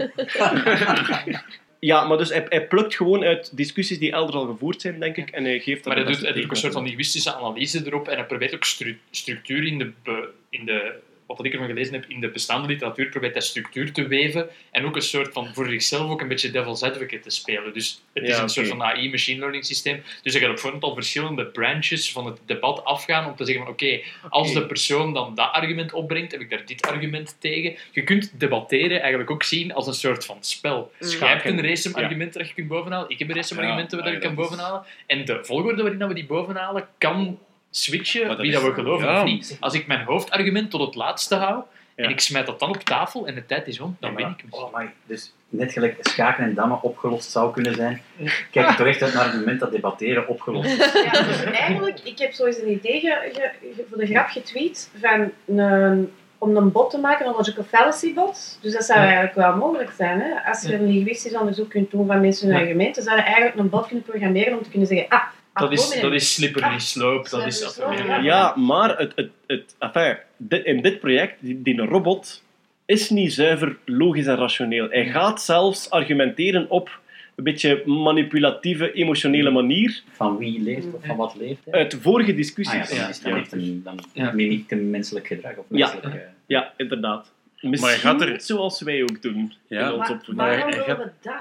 Ja, 1.81 2.05
maar 2.05 2.19
dus 2.19 2.29
hij, 2.29 2.47
hij 2.49 2.67
plukt 2.67 2.97
gewoon 2.97 3.25
uit 3.25 3.57
discussies 3.57 3.99
die 3.99 4.13
elders 4.13 4.37
al 4.37 4.47
gevoerd 4.47 4.81
zijn, 4.81 5.01
denk 5.01 5.17
ik, 5.17 5.31
en 5.31 5.45
hij 5.45 5.61
geeft 5.61 5.85
Maar 5.85 5.97
hij 5.97 6.05
doet, 6.05 6.21
hij 6.21 6.33
doet 6.33 6.45
ook 6.45 6.51
een 6.51 6.57
soort 6.57 6.73
van 6.73 6.85
linguïstische 6.85 7.35
analyse 7.35 7.87
erop 7.87 8.09
en 8.09 8.17
hij 8.17 8.27
probeert 8.27 8.55
ook 8.55 8.65
stru- 8.65 8.99
structuur 9.11 9.67
in 9.67 9.79
de, 9.79 10.29
in 10.51 10.65
de, 10.65 10.95
wat 11.37 11.45
ik 11.47 11.53
ervan 11.53 11.69
gelezen 11.69 11.95
heb, 11.95 12.05
in 12.09 12.21
de 12.21 12.29
bestaande 12.31 12.69
literatuur 12.69 13.09
probeert 13.09 13.33
hij 13.33 13.43
structuur 13.43 13.93
te 13.93 14.07
weven 14.07 14.49
en 14.71 14.85
ook 14.85 14.97
een 14.97 15.03
soort 15.03 15.33
van, 15.33 15.55
voor 15.55 15.69
zichzelf 15.69 16.11
ook 16.11 16.21
een 16.21 16.29
beetje 16.29 16.51
devil's 16.51 16.83
advocate 16.83 17.21
te 17.21 17.31
spelen. 17.31 17.73
Dus 17.73 18.03
het 18.13 18.25
is 18.25 18.37
Ja, 18.37 18.43
een 18.43 18.49
soort 18.49 18.69
van 18.69 18.83
AI, 18.83 19.11
machine 19.11 19.39
learning 19.39 19.65
systeem. 19.65 20.03
Dus 20.23 20.33
hij 20.33 20.43
gaat 20.43 20.51
op 20.51 20.59
voorhand 20.59 20.83
al 20.83 20.95
verschillende 20.95 21.47
branches 21.47 22.13
van 22.13 22.27
het 22.27 22.39
debat 22.47 22.85
afgaan 22.85 23.27
om 23.27 23.37
te 23.37 23.45
zeggen 23.45 23.65
van 23.65 23.73
oké, 23.73 24.01
als 24.29 24.53
de 24.53 24.67
persoon 24.67 25.13
dan 25.15 25.35
dat 25.35 25.53
argument 25.53 25.93
opbrengt, 25.93 26.33
heb 26.33 26.41
ik 26.41 26.51
daar 26.51 26.67
dit 26.67 26.83
argument 26.83 27.37
tegen. 27.41 27.77
Je 27.93 28.03
kunt 28.03 28.41
debatteren 28.41 29.01
eigenlijk 29.01 29.31
ook 29.31 29.43
zien 29.43 29.73
als 29.73 29.87
een 29.87 29.95
soort 29.95 30.25
van 30.25 30.37
spel. 30.41 30.93
Jij 30.99 31.29
hebt 31.29 31.45
een 31.45 31.63
race 31.63 31.89
Ja. 31.89 31.95
argument 31.95 32.33
dat 32.33 32.49
je 32.49 32.55
kunt 32.55 32.69
bovenhalen, 32.69 33.11
ik 33.11 33.19
heb 33.19 33.29
een 33.29 33.35
race 33.35 33.55
Ja, 33.55 33.61
argumenten 33.61 33.99
dat 33.99 34.07
ik 34.07 34.13
ja, 34.13 34.19
kan 34.19 34.35
dat 34.35 34.45
bovenhalen. 34.45 34.83
En 35.07 35.25
de 35.25 35.45
volgorde 35.45 35.83
waarin 35.83 35.99
dat 35.99 36.09
we 36.09 36.15
die 36.15 36.27
bovenhalen 36.27 36.89
kan 36.99 37.39
switchen, 37.71 38.29
dat 38.29 38.39
wie 38.39 38.53
dat 38.53 38.63
we 38.63 38.73
geloven 38.73 39.07
ja. 39.09 39.19
of 39.19 39.25
niet. 39.25 39.57
Als 39.61 39.75
ik 39.75 39.87
mijn 39.87 40.05
hoofdargument 40.05 40.71
tot 40.71 40.81
het 40.81 40.95
laatste 40.95 41.35
hou 41.35 41.63
en 41.95 42.11
ik 42.11 42.21
smijt 42.21 42.47
dat 42.47 42.61
dan 42.61 42.69
op 42.69 42.77
tafel 42.77 43.27
en 43.27 43.35
de 43.35 43.47
tijd 43.47 43.67
is 43.67 43.81
om, 43.81 43.97
dan 44.01 44.11
Ja, 44.11 44.17
ben 44.17 44.27
ik 44.31 44.45
misschien. 44.45 44.65
Oh, 44.65 44.77
my. 44.77 44.91
Dus 45.07 45.33
net 45.49 45.73
gelijk 45.73 45.97
schaken 46.01 46.45
en 46.45 46.55
dammen 46.55 46.83
opgelost 46.83 47.31
zou 47.31 47.53
kunnen 47.53 47.75
zijn, 47.75 48.03
kijk 48.51 48.69
ik 48.71 48.77
toch 48.77 48.87
echt 48.87 49.03
uit 49.03 49.15
naar 49.15 49.25
het 49.25 49.35
moment 49.35 49.61
dat 49.61 49.73
debatteren 49.73 50.29
opgelost 50.29 50.71
is. 50.71 50.93
Ja, 50.93 51.23
dus 51.23 51.45
eigenlijk, 51.45 52.01
ik 52.05 52.19
heb 52.19 52.33
zo 52.33 52.45
eens 52.45 52.59
een 52.59 52.71
idee 52.71 53.01
ge- 53.01 53.31
ge- 53.33 53.51
ge- 53.75 53.85
voor 53.89 53.99
de 53.99 54.07
grap 54.07 54.29
getweet 54.29 54.91
van 55.01 55.31
een, 55.57 56.13
om 56.39 56.57
een 56.57 56.73
bot 56.73 56.91
te 56.91 56.99
maken, 56.99 57.27
een 57.27 57.33
logical 57.33 57.65
fallacy 57.65 58.15
bot. 58.15 58.59
Dus 58.61 58.73
dat 58.73 58.85
zou 58.85 58.99
eigenlijk 58.99 59.35
wel 59.35 59.57
mogelijk 59.57 59.91
zijn. 59.97 60.21
Hè? 60.21 60.51
Als 60.51 60.63
je 60.63 60.75
een 60.75 60.87
linguïstisch 60.87 61.35
onderzoek 61.37 61.71
kunt 61.71 61.91
doen 61.91 62.07
van 62.07 62.21
mensen 62.21 62.49
hun 62.49 62.57
argumenten, 62.61 63.03
zou 63.03 63.17
je 63.17 63.23
eigenlijk 63.23 63.57
een 63.57 63.69
bot 63.69 63.87
kunnen 63.87 64.05
programmeren 64.05 64.57
om 64.57 64.63
te 64.63 64.71
kunnen 64.71 64.89
zeggen, 64.89 65.09
ah, 65.09 65.23
Dat 65.59 65.73
is, 65.73 66.01
dat 66.01 66.13
is 66.13 66.35
slippery 66.35 66.79
slope. 66.79 67.29
Dat 67.31 67.47
is, 67.47 67.59
Slippery 67.59 67.97
slope, 67.97 68.09
ja. 68.13 68.19
Ja, 68.21 68.57
maar 68.57 68.99
het, 68.99 69.13
het, 69.17 69.31
het, 69.47 69.77
enfin, 69.79 70.17
dit- 70.37 70.65
in 70.65 70.83
dit 70.83 71.01
project, 71.01 71.35
die, 71.41 71.63
die 71.63 71.81
robot, 71.81 72.43
is 72.85 73.11
niet 73.11 73.33
zuiver 73.33 73.77
logisch 73.85 74.27
en 74.27 74.37
rationeel. 74.37 74.89
Hij 74.91 75.07
gaat 75.07 75.43
zelfs 75.43 75.91
argumenteren 75.91 76.71
op 76.71 77.01
een 77.37 77.45
beetje 77.45 77.83
manipulatieve, 77.87 78.93
emotionele 78.93 79.51
manier 79.51 80.03
Van 80.13 80.37
wie 80.39 80.61
leeft 80.63 80.87
of 80.95 81.07
van 81.07 81.17
wat 81.17 81.35
leeft 81.39 81.61
hij? 81.65 81.75
uit 81.75 81.99
vorige 82.01 82.23
Ah 82.23 82.29
ja, 82.29 82.43
discussies. 82.43 82.89
dan, 82.99 83.09
is, 83.09 83.21
dan, 83.21 83.35
heeft 83.35 83.51
hem, 83.51 83.81
dan 83.85 83.99
Ja. 84.13 84.33
mimiekt 84.33 84.71
hem 84.71 84.91
menselijk 84.91 85.27
gedrag. 85.27 85.57
Of 85.57 85.65
Ja. 85.69 85.77
menselijk, 85.87 86.15
eh, 86.15 86.21
Ja, 86.47 86.73
inderdaad. 86.77 87.33
Misschien 87.61 87.91
Maar 87.91 87.99
gaat 87.99 88.21
er- 88.21 88.41
zoals 88.41 88.81
wij 88.83 89.03
ook 89.03 89.23
doen 89.23 89.53
Ja. 89.69 89.81
in 89.87 89.87
ons 89.93 89.99
Maar 89.99 90.11
opvoeding. 90.11 90.37
Maar 90.37 90.49
waarom 90.49 90.71
willen 90.71 90.85
gaat- 90.85 90.99
we 90.99 91.11
dat? 91.23 91.35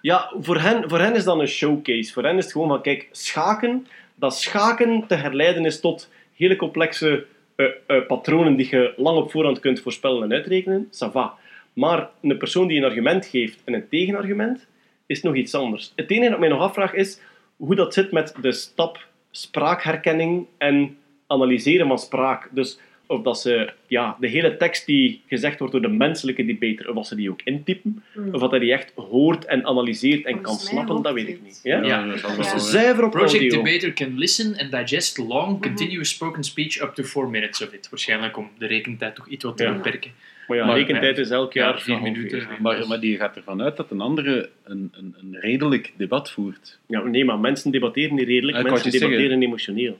Ja, 0.00 0.32
voor 0.40 0.60
hen, 0.60 0.88
voor 0.88 0.98
hen 0.98 1.14
is 1.14 1.24
dat 1.24 1.38
een 1.38 1.48
showcase. 1.48 2.12
Voor 2.12 2.24
hen 2.24 2.36
is 2.36 2.44
het 2.44 2.52
gewoon 2.52 2.68
van, 2.68 2.82
kijk, 2.82 3.08
schaken, 3.10 3.86
dat 4.14 4.36
schaken 4.36 5.04
te 5.06 5.14
herleiden 5.14 5.64
is 5.64 5.80
tot 5.80 6.10
hele 6.36 6.56
complexe 6.56 7.26
eh, 7.54 7.66
eh, 7.86 8.06
patronen 8.06 8.56
die 8.56 8.68
je 8.70 8.92
lang 8.96 9.18
op 9.18 9.30
voorhand 9.30 9.60
kunt 9.60 9.80
voorspellen 9.80 10.22
en 10.22 10.32
uitrekenen, 10.32 10.88
ça 10.92 11.12
va. 11.12 11.34
Maar 11.72 12.08
een 12.22 12.38
persoon 12.38 12.66
die 12.66 12.78
een 12.78 12.84
argument 12.84 13.26
geeft 13.26 13.60
en 13.64 13.74
een 13.74 13.88
tegenargument, 13.88 14.66
is 15.06 15.22
nog 15.22 15.34
iets 15.34 15.54
anders. 15.54 15.92
Het 15.96 16.10
enige 16.10 16.32
ik 16.32 16.38
mij 16.38 16.48
nog 16.48 16.60
afvraag 16.60 16.94
is 16.94 17.20
hoe 17.56 17.74
dat 17.74 17.94
zit 17.94 18.12
met 18.12 18.34
de 18.40 18.52
stap 18.52 19.06
spraakherkenning 19.30 20.46
en 20.58 20.96
analyseren 21.26 21.88
van 21.88 21.98
spraak. 21.98 22.48
Dus 22.50 22.78
of 23.08 23.22
dat 23.22 23.40
ze 23.40 23.70
ja, 23.86 24.16
de 24.20 24.28
hele 24.28 24.56
tekst 24.56 24.86
die 24.86 25.20
gezegd 25.26 25.58
wordt 25.58 25.72
door 25.72 25.82
de 25.82 25.88
menselijke 25.88 26.44
debater, 26.44 26.88
of 26.88 26.94
dat 26.94 27.06
ze 27.06 27.14
die 27.14 27.30
ook 27.30 27.40
intypen, 27.44 28.02
of 28.32 28.40
dat 28.40 28.50
hij 28.50 28.60
die 28.60 28.72
echt 28.72 28.92
hoort 28.94 29.44
en 29.44 29.66
analyseert 29.66 30.24
en 30.24 30.34
kan 30.34 30.44
Volgens 30.44 30.68
snappen, 30.68 31.02
dat 31.02 31.12
weet 31.14 31.28
ik 31.28 31.42
niet. 31.42 31.60
Ja? 31.62 32.16
Zuiver 32.58 33.04
op 33.04 33.10
Project 33.10 33.32
audio. 33.40 33.62
Debater 33.62 33.92
can 33.92 34.18
listen 34.18 34.56
and 34.58 34.70
digest 34.72 35.18
long, 35.18 35.62
continuous 35.62 36.10
spoken 36.10 36.42
speech 36.44 36.82
up 36.82 36.94
to 36.94 37.02
4 37.02 37.28
minutes 37.28 37.62
of 37.62 37.72
it. 37.72 37.88
Waarschijnlijk 37.90 38.36
om 38.36 38.50
de 38.58 38.66
rekentijd 38.66 39.14
toch 39.14 39.28
iets 39.28 39.44
wat 39.44 39.56
te 39.56 39.62
Ja. 39.62 39.72
beperken. 39.72 40.10
Maar 40.48 40.56
ja, 40.56 40.66
Maar- 40.66 40.76
rekentijd 40.76 41.18
is 41.18 41.30
elk 41.30 41.52
Ja, 41.52 41.62
jaar 41.64 41.80
vier 41.80 42.00
minuten. 42.02 42.46
Maar, 42.60 42.86
maar 42.88 43.00
die 43.00 43.16
gaat 43.16 43.36
ervan 43.36 43.62
uit 43.62 43.76
dat 43.76 43.90
een 43.90 44.00
andere 44.00 44.48
een, 44.64 44.92
een, 44.92 45.14
een 45.20 45.36
redelijk 45.40 45.92
debat 45.96 46.30
voert. 46.30 46.78
Ja, 46.86 47.02
nee, 47.02 47.24
maar 47.24 47.38
mensen 47.38 47.70
debatteren 47.70 48.14
niet 48.14 48.26
redelijk, 48.26 48.62
mensen 48.62 48.90
zeggen. 48.90 49.10
debatteren 49.10 49.42
emotioneel. 49.42 49.98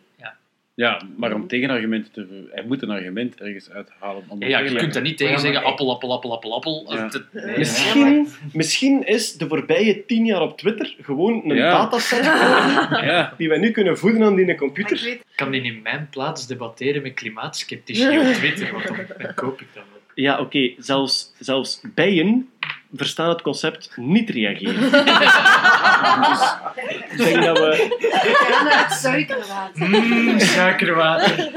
Ja, 0.79 1.01
maar 1.17 1.33
om 1.35 1.47
tegenargumenten 1.49 2.13
te... 2.13 2.49
Hij 2.53 2.65
moet 2.67 2.83
een 2.83 2.91
argument 2.91 3.41
ergens 3.41 3.71
uithalen. 3.71 4.23
Om 4.29 4.43
Ja, 4.43 4.59
je 4.59 4.75
kunt 4.75 4.93
daar 4.93 5.03
niet 5.03 5.17
tegen 5.19 5.39
zeggen 5.41 5.63
appel, 5.65 5.91
appel, 5.93 6.13
appel, 6.13 6.33
appel, 6.33 6.55
appel. 6.55 6.87
Ja. 6.89 7.05
Het- 7.05 7.57
Misschien, 7.59 8.29
misschien 8.53 9.07
is 9.07 9.33
de 9.33 9.49
voorbije 9.49 10.05
tien 10.07 10.25
jaar 10.25 10.41
op 10.43 10.59
Twitter 10.59 10.95
gewoon 11.01 11.43
een 11.51 11.57
Ja. 11.57 11.71
dataset 11.71 12.25
Ja, 13.11 13.35
die 13.37 13.49
wij 13.49 13.59
nu 13.59 13.71
kunnen 13.71 13.99
voeden 13.99 14.23
aan 14.23 14.35
die 14.35 14.47
ik 14.47 14.57
computer. 14.57 15.01
weet, 15.05 15.25
kan 15.35 15.51
die 15.51 15.63
in 15.63 15.81
mijn 15.83 16.09
plaats 16.11 16.47
debatteren 16.47 17.03
met 17.03 17.15
klimaatskeptici 17.15 18.19
op 18.19 18.25
Twitter, 18.35 18.73
want 18.73 18.87
dan, 18.87 18.97
dan 19.19 19.35
koop 19.35 19.61
ik 19.61 19.67
dat 19.75 19.83
wel. 19.91 19.97
Ja, 20.15 20.39
oké, 20.41 20.71
zelfs, 20.79 21.33
zelfs 21.39 21.81
bijen 21.95 22.49
verstaan 22.95 23.29
het 23.29 23.43
concept 23.43 23.93
niet 23.97 24.31
reageren. 24.31 24.91
dus 27.17 27.27
ik 27.27 27.33
denk 27.33 27.45
dat 27.45 27.59
we... 27.59 27.97
we 28.01 28.47
gaan 28.49 28.65
naar 28.65 28.85
het 28.89 28.99
suikerwater. 28.99 29.89
Mmm, 29.89 30.39
suikerwater. 30.41 31.51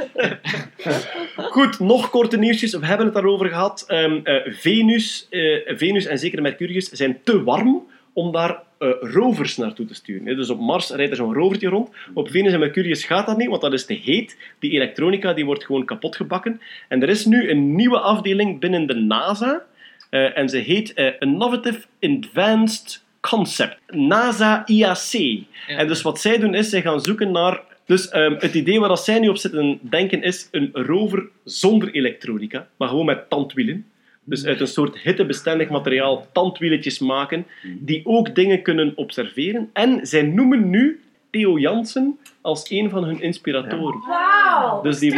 Goed, 1.36 1.80
nog 1.80 2.10
korte 2.10 2.38
nieuwsjes. 2.38 2.74
We 2.76 2.86
hebben 2.86 3.06
het 3.06 3.16
daarover 3.16 3.48
gehad. 3.48 3.84
Ehm, 3.88 4.20
eh, 4.24 4.54
Venus, 4.54 5.28
eh, 5.30 5.42
Venus 5.78 6.06
en 6.06 6.20
zeker 6.20 6.42
Mercurius 6.42 6.90
zijn 6.90 7.20
te 7.24 7.44
warm 7.44 7.84
om 8.14 8.32
daar 8.32 8.60
eh, 8.78 8.90
rovers 9.02 9.58
naartoe 9.58 9.86
te 9.86 9.94
sturen. 9.94 10.26
hè. 10.28 10.36
Dus 10.36 10.50
op 10.50 10.60
Mars 10.60 10.90
rijdt 10.90 11.12
er 11.12 11.18
zo'n 11.18 11.34
rovertje 11.34 11.70
rond. 11.70 11.90
Op 12.14 12.30
Venus 12.30 12.54
en 12.54 12.60
Mercurius 12.60 13.04
gaat 13.06 13.26
dat 13.26 13.38
niet, 13.38 13.50
want 13.50 13.62
dat 13.62 13.74
is 13.74 13.86
te 13.86 13.94
heet. 13.94 14.38
Die 14.60 14.72
elektronica 14.72 15.34
die 15.34 15.46
wordt 15.46 15.66
gewoon 15.66 15.86
kapot 15.86 16.16
gebakken. 16.16 16.62
En 16.88 17.02
er 17.02 17.10
is 17.10 17.26
nu 17.26 17.50
een 17.50 17.76
nieuwe 17.76 18.00
afdeling 18.00 18.60
binnen 18.60 18.88
de 18.88 18.94
NASA. 18.94 19.62
eh, 20.10 20.38
en 20.38 20.50
ze 20.50 20.58
heet 20.58 20.94
eh, 20.94 21.08
Innovative 21.20 21.82
Advanced 22.02 23.01
Concept. 23.22 23.78
NASA 23.88 24.64
IAC. 24.66 25.12
Ja. 25.12 25.44
En 25.68 25.88
dus 25.88 26.02
wat 26.02 26.20
zij 26.20 26.38
doen 26.38 26.54
is, 26.54 26.70
zij 26.70 26.82
gaan 26.82 27.02
zoeken 27.02 27.32
naar... 27.32 27.62
Dus 27.86 28.10
ehm, 28.10 28.36
het 28.38 28.54
idee 28.54 28.80
waar 28.80 28.90
dat 28.90 29.04
zij 29.04 29.20
nu 29.20 29.28
op 29.30 29.38
zitten 29.38 29.80
denken 29.82 30.22
is 30.24 30.48
een 30.52 30.70
rover 30.74 31.28
zonder 31.44 31.92
elektronica, 31.92 32.68
maar 32.78 32.88
gewoon 32.88 33.06
met 33.06 33.30
tandwielen. 33.30 33.86
Dus 34.24 34.46
uit 34.46 34.60
een 34.60 34.68
soort 34.68 34.98
hittebestendig 35.00 35.70
materiaal 35.70 36.28
tandwieletjes 36.32 37.00
maken, 37.00 37.46
die 37.80 38.02
ook 38.06 38.36
dingen 38.36 38.62
kunnen 38.62 38.92
observeren. 38.96 39.70
En 39.74 40.00
zij 40.06 40.22
noemen 40.22 40.70
nu 40.70 41.02
Theo 41.32 41.60
Jansen 41.60 42.20
als 42.42 42.70
een 42.70 42.90
van 42.90 43.04
hun 43.04 43.22
inspiratoren. 43.22 44.00
Wauw! 44.08 44.82
Dus 44.82 45.00
die- 45.00 45.12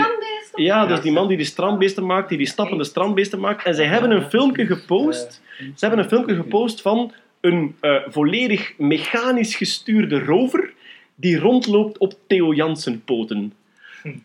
Ja, 0.55 0.85
dus 0.85 1.01
die 1.01 1.11
man 1.11 1.27
die 1.27 1.37
die 1.37 1.45
strandbeesten 1.45 2.05
maakt, 2.05 2.29
die 2.29 2.37
die 2.37 2.47
stappende 2.47 2.83
strandbeesten 2.83 3.39
maakt. 3.39 3.65
En 3.65 3.75
zij 3.75 3.85
hebben 3.85 4.11
een 4.11 4.29
filmpje 4.29 4.65
gepost. 4.65 5.41
Ze 5.57 5.85
hebben 5.85 5.99
een 5.99 6.09
filmpje 6.09 6.35
gepost 6.35 6.81
van 6.81 7.11
een 7.43 7.75
eh, 7.79 7.95
volledig 8.07 8.73
mechanisch 8.77 9.55
gestuurde 9.55 10.19
rover 10.19 10.73
die 11.15 11.39
rondloopt 11.39 11.97
op 11.97 12.13
Theo 12.27 12.53
Jansen 12.53 13.03
poten. 13.03 13.53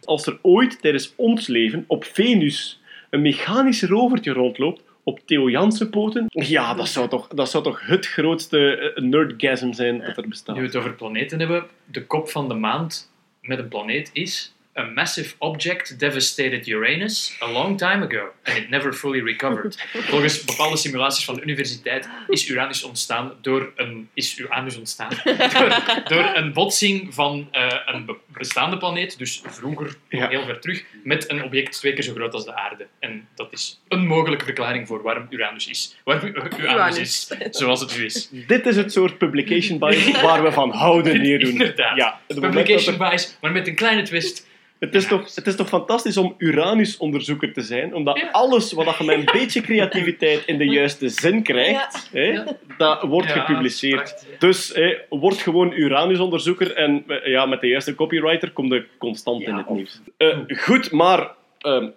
Als 0.05 0.27
er 0.27 0.39
ooit 0.43 0.81
tijdens 0.81 1.13
ons 1.17 1.47
leven 1.47 1.85
op 1.87 2.05
Venus 2.05 2.81
een 3.11 3.23
mechanisch 3.23 3.83
rovertje 3.83 4.33
rondloopt 4.33 4.83
op 5.03 5.21
Theo 5.25 5.51
Jansen 5.51 5.91
poten, 5.91 6.27
ja, 6.29 6.75
dat 6.75 6.89
zou 6.89 7.09
toch, 7.09 7.29
dat 7.29 7.51
zou 7.51 7.65
toch 7.65 7.87
het 7.87 8.07
grootste 8.07 8.77
eh, 8.77 9.03
nerdgasm 9.03 9.73
zijn 9.73 9.99
dat 9.99 10.17
er 10.17 10.29
bestaat. 10.29 10.55
Nu 10.55 10.61
we 10.61 10.67
het 10.67 10.77
over 10.77 10.95
planeten 10.95 11.39
hebben, 11.39 11.67
de 11.85 12.07
kop 12.07 12.29
van 12.29 12.49
de 12.49 12.55
maand 12.55 13.13
met 13.41 13.59
een 13.59 13.69
planeet 13.69 14.11
is 14.13 14.55
A 14.79 14.83
massive 14.95 15.35
object 15.39 15.99
devastated 15.99 16.67
Uranus 16.67 17.37
a 17.43 17.51
long 17.51 17.79
time 17.79 18.03
ago 18.05 18.29
and 18.45 18.57
it 18.57 18.69
never 18.71 18.93
fully 18.93 19.21
recovered. 19.23 19.77
Volgens 20.11 20.45
bepaalde 20.45 20.77
simulaties 20.77 21.25
van 21.25 21.35
de 21.35 21.43
universiteit 21.43 22.09
is 22.29 22.49
Uranus 22.49 22.83
ontstaan 22.83 23.33
door 23.43 23.73
een, 23.77 24.09
is 24.15 24.39
Uranus 24.39 24.77
ontstaan 24.77 25.09
door, 25.25 26.03
door 26.09 26.31
een 26.35 26.53
botsing 26.53 27.15
van 27.15 27.49
eh, 27.53 27.67
een 27.87 28.05
be- 28.05 28.17
bestaande 28.27 28.77
planeet, 28.77 29.19
dus 29.19 29.43
vroeger, 29.47 29.95
Ja. 30.09 30.29
heel 30.29 30.45
ver 30.45 30.61
terug, 30.61 30.85
met 31.05 31.31
een 31.31 31.43
object 31.45 31.73
twee 31.73 31.93
keer 31.93 32.03
zo 32.05 32.13
groot 32.15 32.35
als 32.35 32.45
de 32.45 32.55
aarde. 32.55 32.87
En 32.99 33.29
dat 33.35 33.53
is 33.53 33.81
een 33.89 34.07
mogelijke 34.07 34.45
verklaring 34.45 34.87
voor 34.87 35.03
waarom 35.03 35.27
Uranus 35.31 35.69
is. 35.69 35.97
Waarom 36.05 36.29
Uranus 36.29 36.59
Uranus. 36.59 36.99
is 36.99 37.31
zoals 37.51 37.81
het 37.81 37.97
nu 37.99 38.05
is. 38.05 38.29
Dit 38.47 38.67
is 38.67 38.77
het 38.77 38.93
soort 38.93 39.19
publication 39.19 39.79
bias 39.79 40.21
waar 40.29 40.43
we 40.43 40.53
van 40.53 40.71
houden 40.71 41.21
hier 41.21 41.39
doen. 41.39 41.51
Inderdaad. 41.51 41.97
Ja, 41.97 42.21
moment 42.29 42.55
Publication 42.55 42.93
er- 43.01 43.09
bias, 43.09 43.37
maar 43.41 43.53
met 43.53 43.67
een 43.67 43.75
kleine 43.75 44.03
twist. 44.03 44.47
Het 44.79 44.95
is, 44.95 45.07
toch, 45.07 45.35
het 45.35 45.47
is 45.47 45.57
toch 45.57 45.69
fantastisch 45.69 46.17
om 46.17 46.35
Uranus-onderzoeker 46.39 47.53
te 47.53 47.63
zijn, 47.63 47.95
omdat 47.95 48.19
Ja. 48.19 48.29
alles 48.31 48.73
wat 48.73 48.97
je 48.99 49.05
met 49.05 49.17
een 49.17 49.29
beetje 49.33 49.61
creativiteit 49.61 50.43
in 50.47 50.59
de 50.59 50.65
juiste 50.67 51.09
zin 51.09 51.43
krijgt, 51.43 52.09
hè, 52.13 52.43
dat 52.79 53.03
wordt 53.03 53.29
Ja, 53.29 53.33
gepubliceerd. 53.45 54.27
Dus 54.39 54.75
hè, 54.75 54.97
word 55.09 55.37
gewoon 55.37 55.73
Uranus-onderzoeker 55.73 56.75
en 56.75 57.05
eh, 57.09 57.27
ja, 57.31 57.47
met 57.47 57.61
de 57.61 57.67
juiste 57.67 57.95
copywriter 57.95 58.51
kom 58.51 58.73
je 58.73 58.87
constant 58.99 59.43
in 59.43 59.55
het 59.55 59.67
of- 59.67 59.77
nieuws. 59.77 60.01
Eh, 60.17 60.39
goed, 60.49 60.91
maar 60.93 61.31
ehm, 61.59 61.89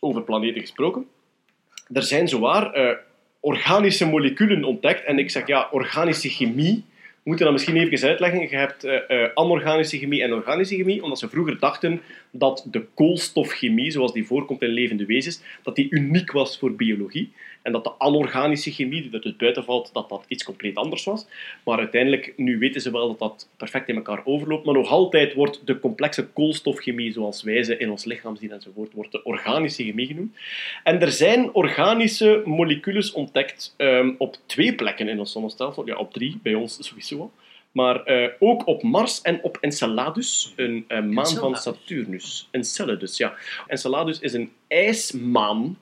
over 0.00 0.22
planeten 0.22 0.60
gesproken. 0.60 1.06
Er 1.92 2.02
zijn 2.02 2.28
zowaar 2.28 2.72
eh, 2.72 2.96
organische 3.40 4.06
moleculen 4.06 4.64
ontdekt. 4.64 5.04
En 5.04 5.18
ik 5.18 5.30
zeg 5.30 5.46
ja, 5.46 5.68
organische 5.70 6.28
chemie. 6.28 6.84
We 7.22 7.28
moeten 7.28 7.44
dat 7.44 7.54
misschien 7.54 7.76
even 7.76 8.08
uitleggen. 8.08 8.40
Je 8.40 8.56
hebt 8.56 8.84
eh, 8.84 9.24
anorganische 9.34 9.98
chemie 9.98 10.22
en 10.22 10.32
organische 10.32 10.76
chemie, 10.76 11.02
omdat 11.02 11.18
ze 11.18 11.28
vroeger 11.28 11.58
dachten 11.58 12.00
dat 12.30 12.66
de 12.70 12.84
koolstofchemie, 12.94 13.90
zoals 13.90 14.12
die 14.12 14.26
voorkomt 14.26 14.62
in 14.62 14.68
levende 14.68 15.06
wezens, 15.06 15.40
dat 15.62 15.76
die 15.76 15.90
uniek 15.90 16.32
was 16.32 16.58
voor 16.58 16.74
biologie. 16.74 17.32
En 17.62 17.72
dat 17.72 17.84
de 17.84 17.92
anorganische 17.98 18.70
chemie, 18.70 19.02
die 19.02 19.12
er 19.12 19.20
dus 19.20 19.36
buiten 19.36 19.64
valt, 19.64 19.90
dat 19.92 20.08
dat 20.08 20.24
iets 20.28 20.44
compleet 20.44 20.76
anders 20.76 21.04
was. 21.04 21.26
Maar 21.64 21.78
uiteindelijk, 21.78 22.32
nu 22.36 22.58
weten 22.58 22.80
ze 22.80 22.90
wel 22.90 23.08
dat 23.08 23.18
dat 23.18 23.48
perfect 23.56 23.88
in 23.88 23.96
elkaar 23.96 24.20
overloopt. 24.24 24.64
Maar 24.64 24.74
nog 24.74 24.90
altijd 24.90 25.34
wordt 25.34 25.66
de 25.66 25.78
complexe 25.78 26.26
koolstofchemie, 26.26 27.12
zoals 27.12 27.42
wij 27.42 27.62
ze 27.62 27.76
in 27.76 27.90
ons 27.90 28.04
lichaam 28.04 28.36
zien 28.36 28.52
enzovoort, 28.52 28.92
wordt 28.92 29.12
de 29.12 29.24
organische 29.24 29.84
chemie 29.84 30.06
genoemd. 30.06 30.36
En 30.84 31.00
er 31.00 31.12
zijn 31.12 31.54
organische 31.54 32.42
moleculen 32.44 33.14
ontdekt 33.14 33.74
ehm, 33.76 34.12
op 34.18 34.36
twee 34.46 34.74
plekken 34.74 35.08
in 35.08 35.18
ons 35.18 35.32
zonnestelsel. 35.32 35.86
Ja, 35.86 35.96
op 35.96 36.12
drie, 36.12 36.38
bij 36.42 36.54
ons 36.54 36.86
sowieso 36.86 37.20
al. 37.20 37.32
Maar 37.72 38.04
eh, 38.04 38.28
ook 38.38 38.66
op 38.66 38.82
Mars 38.82 39.22
en 39.22 39.42
op 39.42 39.58
Enceladus, 39.60 40.52
een 40.56 40.84
eh, 40.88 41.02
maan 41.02 41.26
van. 41.26 41.56
Saturnus. 41.56 42.48
Enceladus, 42.50 43.16
ja. 43.16 43.34
Enceladus 43.66 44.20
is 44.20 44.32
een 44.32 44.52
ijsmaan. 44.68 45.78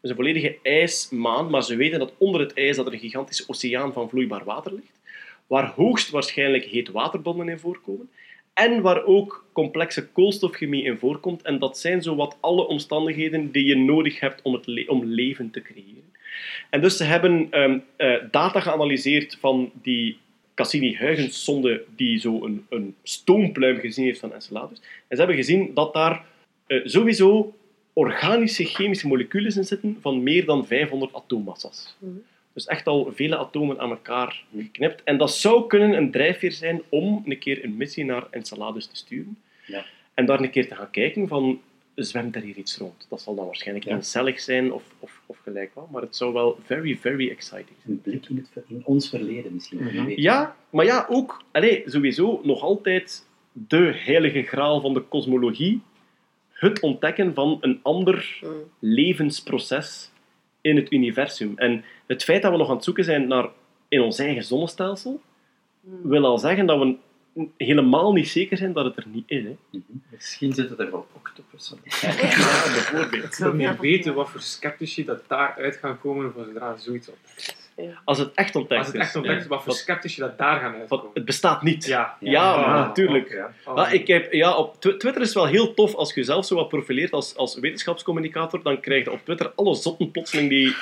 Dus 0.00 0.10
een 0.10 0.16
volledige 0.16 0.58
ijsmaan, 0.62 1.50
maar 1.50 1.62
ze 1.62 1.76
weten 1.76 1.98
dat 1.98 2.12
onder 2.18 2.40
het 2.40 2.54
ijs 2.54 2.76
dat 2.76 2.86
er 2.86 2.92
een 2.92 2.98
gigantische 2.98 3.44
oceaan 3.46 3.92
van 3.92 4.08
vloeibaar 4.08 4.44
water 4.44 4.72
ligt, 4.72 5.00
waar 5.46 5.72
hoogstwaarschijnlijk 5.76 6.64
heet 6.64 6.90
waterbommen 6.90 7.48
in 7.48 7.58
voorkomen, 7.58 8.10
en 8.54 8.82
waar 8.82 9.04
ook 9.04 9.46
complexe 9.52 10.06
koolstofchemie 10.06 10.84
in 10.84 10.98
voorkomt. 10.98 11.42
En 11.42 11.58
dat 11.58 11.78
zijn 11.78 12.02
zowat 12.02 12.36
alle 12.40 12.66
omstandigheden 12.66 13.50
die 13.50 13.64
je 13.64 13.76
nodig 13.76 14.20
hebt 14.20 14.42
om, 14.42 14.52
het 14.52 14.88
om 14.88 15.04
leven 15.04 15.50
te 15.50 15.62
creëren. 15.62 16.12
En 16.70 16.80
dus 16.80 16.96
ze 16.96 17.04
hebben 17.04 17.46
ehm, 17.50 17.78
eh, 17.96 18.14
data 18.30 18.60
geanalyseerd 18.60 19.36
van 19.40 19.70
die 19.82 20.18
Cassini-Huygens-sonde 20.54 21.84
die 21.96 22.18
zo 22.18 22.44
een, 22.44 22.66
een 22.68 22.94
stoompluim 23.02 23.78
gezien 23.78 24.04
heeft 24.04 24.20
van 24.20 24.32
Enceladus. 24.32 24.78
En 24.78 25.16
ze 25.16 25.16
hebben 25.16 25.36
gezien 25.36 25.70
dat 25.74 25.94
daar 25.94 26.24
eh, 26.66 26.80
sowieso 26.84 27.54
organische 27.92 28.64
chemische 28.64 29.06
moleculen 29.06 29.56
in 29.56 29.64
zitten 29.64 29.98
van 30.00 30.22
meer 30.22 30.44
dan 30.44 30.66
500 30.66 31.14
atoommassa's. 31.14 31.96
Dus 32.52 32.66
echt 32.66 32.86
al 32.86 33.12
vele 33.14 33.36
atomen 33.36 33.78
aan 33.80 33.90
elkaar 33.90 34.44
geknipt. 34.56 35.02
En 35.04 35.16
dat 35.18 35.34
zou 35.34 35.66
kunnen 35.66 35.92
een 35.96 36.10
drijfveer 36.10 36.52
zijn 36.52 36.82
om 36.88 37.22
een 37.26 37.38
keer 37.38 37.64
een 37.64 37.76
missie 37.76 38.04
naar 38.04 38.26
Enceladus 38.30 38.86
te 38.86 38.96
sturen. 38.96 39.38
Ja. 39.66 39.84
En 40.14 40.26
daar 40.26 40.40
een 40.40 40.50
keer 40.50 40.68
te 40.68 40.74
gaan 40.74 40.90
kijken 40.90 41.28
van 41.28 41.60
zwemt 41.94 42.36
er 42.36 42.42
hier 42.42 42.56
iets 42.56 42.76
rond. 42.76 43.06
Dat 43.08 43.20
zal 43.20 43.34
dan 43.34 43.44
waarschijnlijk 43.46 43.86
Ja. 43.86 43.94
eencellig 43.94 44.40
zijn 44.40 44.72
of, 44.72 44.82
of, 44.98 45.20
of 45.26 45.38
gelijk 45.42 45.70
wat, 45.74 45.90
maar 45.90 46.02
het 46.02 46.16
zou 46.16 46.32
wel 46.32 46.58
very, 46.64 46.96
very 46.96 47.30
exciting 47.30 47.76
zijn. 47.84 47.92
Een 47.94 48.00
blik 48.00 48.26
in, 48.28 48.36
het, 48.54 48.64
in 48.68 48.82
ons 48.84 49.08
verleden 49.08 49.54
misschien. 49.54 49.82
Mhm. 49.82 50.12
Ja, 50.16 50.56
maar 50.70 50.84
ja, 50.84 51.06
ook 51.10 51.42
allee, 51.52 51.82
sowieso 51.86 52.40
nog 52.44 52.62
altijd 52.62 53.26
de 53.52 53.92
heilige 53.94 54.42
graal 54.42 54.80
van 54.80 54.94
de 54.94 55.00
kosmologie. 55.00 55.80
Het 56.60 56.80
ontdekken 56.80 57.34
van 57.34 57.58
een 57.60 57.80
ander 57.82 58.38
Mm. 58.42 58.50
levensproces 58.78 60.10
in 60.60 60.76
het 60.76 60.92
universum. 60.92 61.52
En 61.56 61.84
het 62.06 62.24
feit 62.24 62.42
dat 62.42 62.50
we 62.52 62.56
nog 62.58 62.68
aan 62.68 62.74
het 62.74 62.84
zoeken 62.84 63.04
zijn 63.04 63.28
naar 63.28 63.48
in 63.88 64.00
ons 64.00 64.18
eigen 64.18 64.44
zonnestelsel, 64.44 65.20
wil 66.02 66.24
al 66.24 66.38
zeggen 66.38 66.66
dat 66.66 66.78
we 66.78 66.96
helemaal 67.56 68.12
niet 68.12 68.28
zeker 68.28 68.56
zijn 68.56 68.72
dat 68.72 68.84
het 68.84 68.96
er 68.96 69.06
niet 69.12 69.24
is. 69.26 69.42
Hè. 69.42 69.56
Mhm. 69.70 69.82
Misschien 70.10 70.52
zitten 70.52 70.78
er 70.78 70.90
wel 70.90 71.06
octopussen. 71.12 71.78
Ja, 72.00 72.12
bijvoorbeeld. 72.72 73.24
Ik 73.24 73.34
wil 73.34 73.52
niet 73.52 73.78
weten 73.80 74.14
wat 74.14 74.30
voor 74.30 74.40
sceptici 74.40 75.04
dat 75.04 75.22
daaruit 75.28 75.76
gaan 75.76 76.00
komen 76.00 76.32
voor 76.32 76.44
zodra 76.44 76.76
zoiets 76.76 77.10
is. 77.36 77.56
Als 78.04 78.18
het 78.18 78.30
echt 78.34 78.56
ontdekt 78.56 78.78
Als 78.80 78.86
het 78.92 78.96
echt 78.96 79.08
is. 79.08 79.16
ontdekt 79.16 79.40
is, 79.40 79.46
wat 79.46 79.58
voor 79.62 79.68
Dat- 79.72 79.76
sceptici 79.76 80.20
dat 80.20 80.38
daar 80.38 80.60
gaan 80.60 80.74
uitkomen. 80.74 81.10
het 81.14 81.24
bestaat 81.24 81.62
niet. 81.62 81.84
Ja. 81.86 82.16
Ja, 82.20 82.52
Ah, 82.52 82.66
maar 82.66 82.78
natuurlijk. 82.86 83.50
Oh. 83.64 83.76
Ja, 83.76 83.88
ik 83.88 84.06
heb, 84.06 84.32
ja, 84.32 84.56
op 84.56 84.80
Twi- 84.80 84.96
Twitter 84.96 85.20
is 85.22 85.28
het 85.28 85.36
wel 85.36 85.46
heel 85.46 85.74
tof 85.74 85.94
als 85.94 86.08
je 86.14 86.20
jezelf 86.20 86.46
zo 86.46 86.54
wat 86.54 86.68
profileert 86.68 87.12
als, 87.12 87.36
als 87.36 87.58
wetenschapscommunicator. 87.58 88.62
Dan 88.62 88.80
krijg 88.80 89.04
je 89.04 89.12
op 89.12 89.20
Twitter 89.24 89.52
alle 89.56 89.74
zotten 89.74 90.10
plotseling 90.10 90.48
die 90.48 90.74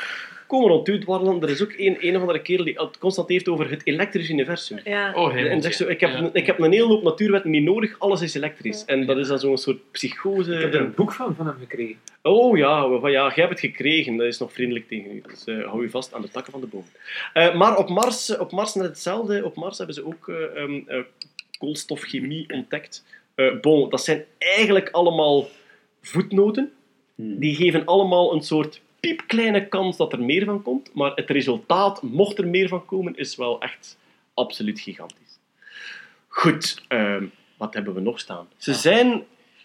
komen 0.49 0.69
rond 0.69 0.89
u 0.89 0.99
dwarrelen. 0.99 1.43
Er 1.43 1.49
is 1.51 1.63
ook 1.63 1.73
een, 1.77 1.97
een 2.01 2.15
of 2.15 2.21
andere 2.21 2.43
kerel 2.43 2.65
die 2.65 2.75
het 2.81 2.99
constant 2.99 3.29
heeft 3.29 3.49
over 3.49 3.71
het 3.71 3.81
elektrisch 3.87 4.31
universum. 4.31 4.81
Ja. 4.85 5.13
Oh, 5.15 5.31
helemaal. 5.31 5.51
En 5.53 5.63
zegt 5.63 5.77
zo, 5.77 5.87
ik 5.87 6.01
heb, 6.01 6.11
Ja. 6.11 6.19
een, 6.19 6.31
ik 6.33 6.47
heb 6.47 6.59
een 6.59 6.73
hele 6.73 6.87
hoop 6.87 7.03
natuurwetten 7.03 7.51
niet 7.51 7.63
nodig, 7.63 7.99
alles 7.99 8.23
is 8.23 8.35
elektrisch. 8.35 8.85
En 8.85 9.07
dat 9.07 9.19
is 9.19 9.29
dan 9.29 9.39
zo'n 9.39 9.59
soort 9.59 9.91
psychose. 9.91 10.55
Ik 10.55 10.61
heb 10.61 10.75
er 10.75 10.81
een 10.81 10.95
boek 10.95 11.13
van, 11.13 11.35
van 11.35 11.47
hem 11.47 11.57
gekregen. 11.59 11.97
Oh 12.23 12.57
ja, 12.57 12.99
van, 12.99 13.11
ja, 13.11 13.23
jij 13.35 13.45
hebt 13.45 13.49
het 13.49 13.61
gekregen. 13.61 14.17
Dat 14.17 14.27
is 14.27 14.39
nog 14.39 14.53
vriendelijk 14.53 14.89
tegen 14.89 15.11
u. 15.17 15.23
Dus 15.29 15.45
eh, 15.45 15.65
hou 15.67 15.83
je 15.83 15.91
vast 15.91 16.15
aan 16.15 16.23
de 16.23 16.29
takken 16.29 16.53
van 16.53 16.61
de 16.61 16.67
boom. 16.67 16.85
Eh, 17.33 17.55
maar 17.55 17.77
op 17.77 17.89
Mars, 17.89 18.37
op 18.37 18.53
Mars 18.53 18.75
net 18.75 18.87
hetzelfde. 18.87 19.45
Op 19.45 19.55
Mars 19.57 19.77
hebben 19.79 19.95
ze 19.95 20.07
ook 20.07 20.29
eh, 20.29 20.63
ehm, 20.63 20.81
eh, 20.87 20.99
koolstofchemie 21.59 22.47
ontdekt. 22.53 23.05
Eh, 23.35 23.61
bon, 23.61 23.91
dat 23.91 24.05
zijn 24.05 24.25
eigenlijk 24.39 24.89
allemaal 24.91 25.49
voetnoten. 26.03 26.73
Hmm. 27.15 27.39
Die 27.39 27.55
geven 27.55 27.85
allemaal 27.85 28.35
een 28.35 28.43
soort 28.43 28.81
piepkleine 29.01 29.69
kans 29.69 29.97
dat 29.97 30.13
er 30.13 30.23
meer 30.23 30.45
van 30.45 30.63
komt. 30.63 30.91
Maar 30.95 31.13
het 31.15 31.31
resultaat, 31.31 32.03
mocht 32.03 32.39
er 32.39 32.47
meer 32.49 32.69
van 32.69 32.85
komen, 32.85 33.17
is 33.17 33.37
wel 33.37 33.61
echt 33.61 33.99
absoluut 34.35 34.81
gigantisch. 34.81 35.39
Goed, 36.29 36.85
ehm, 36.89 37.25
wat 37.57 37.75
hebben 37.75 37.95
we 37.95 38.01
nog 38.01 38.19
staan? 38.21 38.49
Ze 38.57 38.75
zijn, 38.75 39.23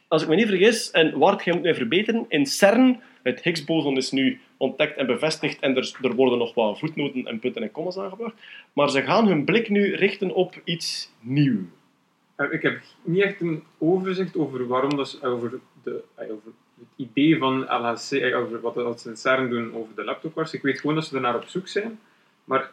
als 0.07 0.21
ik 0.21 0.27
me 0.27 0.35
niet 0.35 0.47
vergis, 0.47 0.91
en 0.91 1.17
Wart, 1.17 1.43
jij 1.43 1.53
moet 1.53 1.63
mij 1.63 1.75
verbeteren, 1.75 2.25
in 2.29 2.45
CERN, 2.45 3.01
het 3.23 3.41
Higgs-boson 3.43 3.97
is 3.97 4.11
nu 4.11 4.39
ontdekt 4.57 4.97
en 4.97 5.05
bevestigd 5.05 5.59
en 5.59 5.75
er, 5.75 5.97
er 6.01 6.15
worden 6.15 6.37
nog 6.37 6.53
wat 6.53 6.79
voetnoten 6.79 7.25
en 7.25 7.39
punten 7.39 7.61
en 7.63 7.71
commas 7.71 7.97
aangebracht. 7.97 8.35
Maar 8.73 8.89
ze 8.89 9.01
gaan 9.01 9.27
hun 9.27 9.43
blik 9.45 9.69
nu 9.69 9.95
richten 9.95 10.33
op 10.35 10.61
iets 10.63 11.11
nieuws. 11.19 11.65
Eh, 12.35 12.51
Ik 12.51 12.61
heb 12.61 12.81
niet 13.03 13.21
echt 13.23 13.41
een 13.41 13.63
overzicht 13.77 14.37
over 14.37 14.67
waarom 14.67 14.95
dat 14.95 15.09
ze- 15.09 15.21
over, 15.27 15.59
de, 15.83 16.03
eh, 16.15 16.31
over 16.31 16.51
het 16.97 17.07
idee 17.07 17.37
van 17.37 17.59
LHC, 17.59 18.11
eh, 18.11 18.39
over 18.39 18.83
wat 18.83 19.01
ze 19.01 19.09
in 19.09 19.17
CERN 19.17 19.49
doen 19.49 19.75
over 19.75 19.95
de 19.95 20.03
laptopquarks. 20.03 20.53
Ik 20.53 20.61
weet 20.61 20.79
gewoon 20.79 20.95
dat 20.95 21.05
ze 21.05 21.15
er 21.15 21.21
naar 21.21 21.35
op 21.35 21.47
zoek 21.47 21.67
zijn. 21.67 21.99
Maar, 22.43 22.71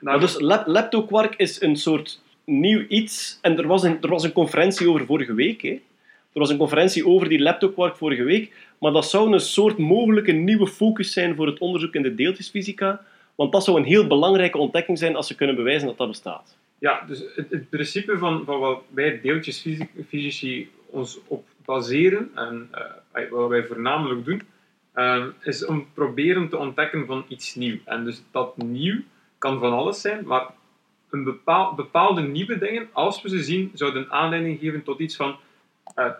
Maar 0.00 0.20
dus 0.20 0.40
Leptoquark 0.66 1.34
is 1.36 1.60
een 1.62 1.76
soort 1.76 2.20
nieuw 2.44 2.84
iets. 2.88 3.38
En 3.42 3.58
er 3.58 3.66
was 3.66 3.82
een, 3.82 4.02
er 4.02 4.08
was 4.08 4.24
een 4.24 4.32
conferentie 4.32 4.88
over 4.88 5.06
vorige 5.06 5.34
week. 5.34 5.62
Hè. 5.62 5.80
Er 6.32 6.40
was 6.40 6.50
een 6.50 6.56
conferentie 6.56 7.06
over 7.06 7.28
die 7.28 7.38
Leptoquark 7.38 7.96
vorige 7.96 8.22
week. 8.22 8.52
Maar 8.78 8.92
dat 8.92 9.10
zou 9.10 9.32
een 9.32 9.40
soort 9.40 9.78
mogelijke 9.78 10.32
nieuwe 10.32 10.66
focus 10.66 11.12
zijn 11.12 11.34
voor 11.36 11.46
het 11.46 11.58
onderzoek 11.58 11.94
in 11.94 12.02
de 12.02 12.14
deeltjesfysica. 12.14 13.04
Want 13.34 13.52
dat 13.52 13.64
zou 13.64 13.76
een 13.76 13.84
heel 13.84 14.06
belangrijke 14.06 14.58
ontdekking 14.58 14.98
zijn 14.98 15.16
als 15.16 15.26
ze 15.26 15.34
kunnen 15.34 15.56
bewijzen 15.56 15.88
dat 15.88 15.96
dat 15.96 16.08
bestaat. 16.08 16.56
Ja, 16.78 17.04
dus 17.06 17.22
het, 17.34 17.50
het 17.50 17.68
principe 17.68 18.18
van, 18.18 18.44
van 18.44 18.58
wat 18.58 18.82
wij 18.88 19.20
deeltjesfysici 19.20 20.70
ons 20.86 21.18
op 21.26 21.44
baseren 21.64 22.30
en 22.34 22.68
eh, 23.12 23.30
wat 23.30 23.48
wij 23.48 23.64
voornamelijk 23.66 24.24
doen, 24.24 24.42
eh, 24.92 25.24
is 25.40 25.64
om 25.66 25.86
proberen 25.94 26.48
te 26.48 26.56
ontdekken 26.56 27.06
van 27.06 27.24
iets 27.28 27.54
nieuw. 27.54 27.78
En 27.84 28.04
dus 28.04 28.22
dat 28.30 28.56
nieuw 28.56 29.00
kan 29.38 29.58
van 29.58 29.72
alles 29.72 30.00
zijn, 30.00 30.26
maar 30.26 30.46
een 31.10 31.24
bepaal, 31.24 31.74
bepaalde 31.74 32.22
nieuwe 32.22 32.58
dingen, 32.58 32.88
als 32.92 33.22
we 33.22 33.28
ze 33.28 33.42
zien, 33.42 33.70
zouden 33.74 34.10
aanleiding 34.10 34.58
geven 34.60 34.82
tot 34.82 34.98
iets 34.98 35.16
van 35.16 35.36
eh, 35.94 36.10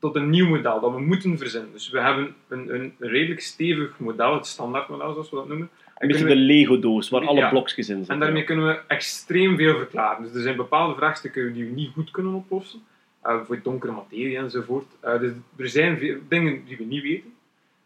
tot 0.00 0.16
een 0.16 0.30
nieuw 0.30 0.48
model 0.48 0.80
dat 0.80 0.92
we 0.92 1.00
moeten 1.00 1.38
verzinnen. 1.38 1.72
Dus 1.72 1.90
we 1.90 2.00
hebben 2.00 2.34
een, 2.48 2.74
een 2.74 2.94
redelijk 2.98 3.40
stevig 3.40 3.98
model, 3.98 4.34
het 4.34 4.46
standaardmodel 4.46 5.12
zoals 5.12 5.30
we 5.30 5.36
dat 5.36 5.48
noemen. 5.48 5.70
En 5.94 6.06
Een 6.06 6.08
beetje 6.08 6.26
de 6.26 6.36
Lego-doos, 6.36 7.08
waar 7.08 7.26
alle 7.26 7.38
Ja. 7.38 7.48
blokjes 7.48 7.88
in 7.88 7.96
zitten. 7.96 8.14
en 8.14 8.20
daarmee 8.20 8.44
kunnen 8.44 8.66
we 8.66 8.80
extreem 8.86 9.56
veel 9.56 9.76
verklaren. 9.76 10.22
Dus 10.22 10.34
er 10.34 10.40
zijn 10.40 10.56
bepaalde 10.56 10.94
vraagstukken 10.94 11.52
die 11.52 11.64
we 11.64 11.70
niet 11.70 11.90
goed 11.92 12.10
kunnen 12.10 12.32
oplossen. 12.32 12.80
Eh 13.22 13.44
voor 13.44 13.60
donkere 13.62 13.92
materie 13.92 14.36
enzovoort. 14.36 14.86
Eh, 15.00 15.20
dus 15.20 15.32
er 15.56 15.68
zijn 15.68 16.22
dingen 16.28 16.64
die 16.64 16.76
we 16.76 16.84
niet 16.84 17.02
weten. 17.02 17.34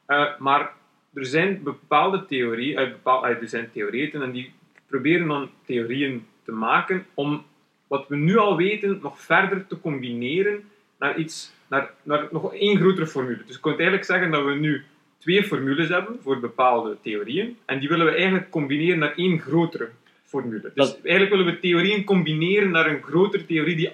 Eh, 0.06 0.38
maar 0.38 0.72
er 1.14 1.26
zijn 1.26 1.62
bepaalde 1.62 2.26
theorieën, 2.26 2.76
er 3.04 3.38
zijn 3.48 3.70
theorieën 3.72 4.12
en 4.12 4.30
die 4.30 4.52
proberen 4.86 5.28
dan 5.28 5.50
theorieën 5.64 6.26
te 6.44 6.52
maken 6.52 7.06
om 7.14 7.44
wat 7.86 8.08
we 8.08 8.16
nu 8.16 8.36
al 8.36 8.56
weten 8.56 8.98
nog 9.02 9.20
verder 9.20 9.66
te 9.66 9.80
combineren 9.80 10.64
naar 10.98 11.16
iets, 11.18 11.52
naar, 11.68 11.90
naar 12.02 12.28
nog 12.30 12.54
één 12.54 12.78
grotere 12.78 13.06
formule. 13.06 13.42
Dus 13.46 13.56
ik 13.56 13.62
kan 13.62 13.72
eigenlijk 13.72 14.04
zeggen 14.04 14.30
dat 14.30 14.44
we 14.44 14.54
nu 14.54 14.84
twee 15.18 15.44
formules 15.44 15.88
hebben 15.88 16.18
voor 16.22 16.40
bepaalde 16.40 16.96
theorieën 17.02 17.56
en 17.64 17.78
die 17.78 17.88
willen 17.88 18.06
we 18.06 18.12
eigenlijk 18.12 18.50
combineren 18.50 18.98
naar 18.98 19.14
één 19.16 19.40
grotere 19.40 19.90
formule. 20.32 20.60
Dus 20.60 20.72
Dat- 20.74 20.98
eigenlijk 21.02 21.34
willen 21.36 21.52
we 21.54 21.58
theorieën 21.60 22.04
combineren 22.04 22.70
naar 22.70 22.86
een 22.90 23.02
grotere 23.02 23.46
theorie 23.46 23.76
die 23.76 23.90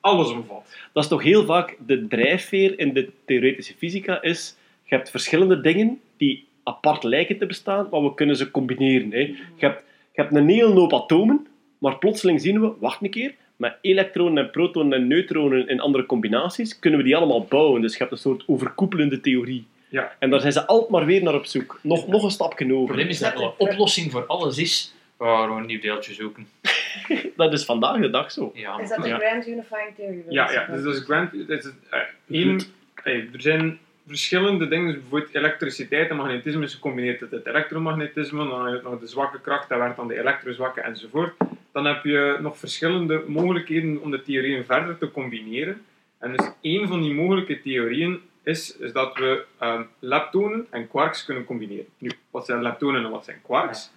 alles 0.00 0.30
omvat. 0.30 0.76
Dat 0.92 1.02
is 1.02 1.08
toch 1.08 1.22
heel 1.22 1.44
vaak 1.44 1.76
de 1.86 2.06
drijfveer 2.06 2.78
in 2.78 2.92
de 2.92 3.08
theoretische 3.24 3.74
fysica 3.78 4.22
is, 4.22 4.56
je 4.84 4.94
hebt 4.94 5.10
verschillende 5.10 5.60
dingen 5.60 6.00
die 6.16 6.44
apart 6.62 7.02
lijken 7.04 7.38
te 7.38 7.46
bestaan, 7.46 7.88
maar 7.90 8.02
we 8.02 8.14
kunnen 8.14 8.36
ze 8.36 8.50
combineren. 8.50 9.10
Hè. 9.12 9.18
Je, 9.18 9.36
hebt, 9.56 9.82
je 10.14 10.20
hebt 10.22 10.34
een 10.34 10.48
hele 10.48 10.72
hoop 10.72 10.94
atomen, 10.94 11.46
maar 11.78 11.98
plotseling 11.98 12.40
zien 12.40 12.60
we, 12.60 12.72
wacht 12.80 13.02
een 13.02 13.10
keer, 13.10 13.34
met 13.56 13.74
elektronen 13.80 14.44
en 14.44 14.50
protonen 14.50 14.92
en 14.98 15.06
neutronen 15.06 15.68
in 15.68 15.80
andere 15.80 16.06
combinaties, 16.06 16.78
kunnen 16.78 16.98
we 16.98 17.04
die 17.04 17.16
allemaal 17.16 17.44
bouwen. 17.44 17.80
Dus 17.82 17.92
je 17.92 17.98
hebt 17.98 18.12
een 18.12 18.18
soort 18.18 18.42
overkoepelende 18.46 19.20
theorie. 19.20 19.64
Ja. 19.88 20.16
En 20.18 20.30
daar 20.30 20.40
zijn 20.40 20.52
ze 20.52 20.66
altijd 20.66 20.90
maar 20.90 21.06
weer 21.06 21.22
naar 21.22 21.34
op 21.34 21.44
zoek. 21.46 21.78
Nog, 21.82 22.06
nog 22.08 22.22
een 22.22 22.30
stapje 22.30 22.64
Het 22.64 22.74
over. 22.74 22.86
probleem 22.86 23.08
is 23.08 23.18
dat 23.18 23.40
een 23.40 23.50
oplossing 23.58 24.10
voor 24.10 24.26
alles 24.26 24.58
is 24.58 24.94
we 25.26 25.54
een 25.54 25.66
nieuw 25.66 25.80
deeltje 25.80 26.14
zoeken. 26.14 26.48
Dat 27.36 27.52
is 27.52 27.64
vandaag 27.64 28.00
de 28.00 28.10
dag 28.10 28.32
zo. 28.32 28.50
Ja, 28.54 28.78
Is 28.78 28.88
dat 28.88 29.02
de 29.02 29.08
Ja. 29.08 29.18
Grand 29.18 29.46
Unifying 29.46 29.94
Theory? 29.96 30.24
Ja, 30.28 30.52
ja 30.52 30.66
dus 30.66 30.82
dat 30.82 30.94
is 30.94 31.00
grand. 31.00 31.48
Dat 31.48 31.64
is, 31.64 31.70
eh, 31.90 32.00
één, 32.28 32.60
er 33.04 33.28
zijn 33.40 33.78
verschillende 34.06 34.68
dingen, 34.68 34.86
dus 34.86 35.00
bijvoorbeeld 35.00 35.34
elektriciteit 35.34 36.10
en 36.10 36.16
magnetisme 36.16 36.64
is 36.64 36.74
gecombineerd 36.74 37.20
met 37.20 37.30
het 37.30 37.46
elektromagnetisme, 37.46 38.48
dan 38.48 38.66
heb 38.66 38.82
je 38.82 38.88
nog 38.88 39.00
de 39.00 39.06
zwakke 39.06 39.40
kracht, 39.40 39.68
dat 39.68 39.78
werkt 39.78 39.96
dan 39.96 40.08
de 40.08 40.18
elektrozwakke 40.18 40.80
enzovoort. 40.80 41.34
Dan 41.72 41.84
heb 41.84 42.04
je 42.04 42.38
nog 42.40 42.58
verschillende 42.58 43.24
mogelijkheden 43.26 44.02
om 44.02 44.10
de 44.10 44.22
theorieën 44.22 44.64
verder 44.64 44.98
te 44.98 45.10
combineren. 45.10 45.84
En 46.18 46.36
dus 46.36 46.50
één 46.60 46.88
van 46.88 47.02
die 47.02 47.14
mogelijke 47.14 47.60
theorieën 47.60 48.20
is, 48.42 48.76
is 48.76 48.92
dat 48.92 49.16
we 49.16 49.44
ehm, 49.58 49.82
leptonen 49.98 50.66
en 50.70 50.88
quarks 50.88 51.24
kunnen 51.24 51.44
combineren. 51.44 51.86
Nu, 51.98 52.10
wat 52.30 52.46
zijn 52.46 52.62
leptonen 52.62 53.04
en 53.04 53.10
wat 53.10 53.24
zijn 53.24 53.40
quarks? 53.42 53.90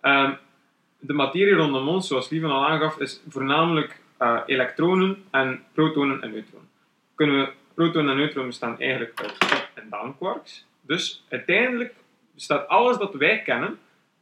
Ehm, 0.00 0.32
de 0.98 1.12
materie 1.12 1.54
rondom 1.54 1.88
ons, 1.88 2.08
zoals 2.08 2.28
Lieven 2.28 2.50
al 2.50 2.66
aangaf, 2.66 2.98
is 2.98 3.22
voornamelijk 3.28 4.00
eh, 4.16 4.40
elektronen 4.46 5.24
en 5.30 5.64
protonen 5.72 6.22
en 6.22 6.30
neutronen. 6.30 6.68
Kunnen 7.14 7.40
we, 7.40 7.52
protonen 7.74 8.10
en 8.10 8.16
neutronen 8.16 8.48
bestaan 8.48 8.80
eigenlijk 8.80 9.20
uit 9.20 9.30
op- 9.30 9.70
en 9.74 9.88
downquarks. 9.90 10.66
Dus 10.80 11.24
uiteindelijk 11.28 11.94
bestaat 12.34 12.68
alles 12.68 12.96
dat 12.96 13.14
wij 13.14 13.42
kennen 13.42 13.78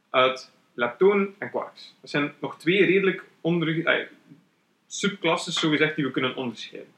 uit 0.09 0.51
leptonen 0.73 1.35
en 1.37 1.49
quarks. 1.49 1.95
Dat 2.01 2.09
zijn 2.09 2.33
nog 2.39 2.57
twee 2.57 2.85
redelijk 2.85 3.23
onder, 3.41 3.85
eh, 3.85 4.05
subklassen, 4.87 5.53
zogezegd, 5.53 5.95
die 5.95 6.05
we 6.05 6.11
kunnen 6.11 6.35
onderscheiden. 6.35 6.93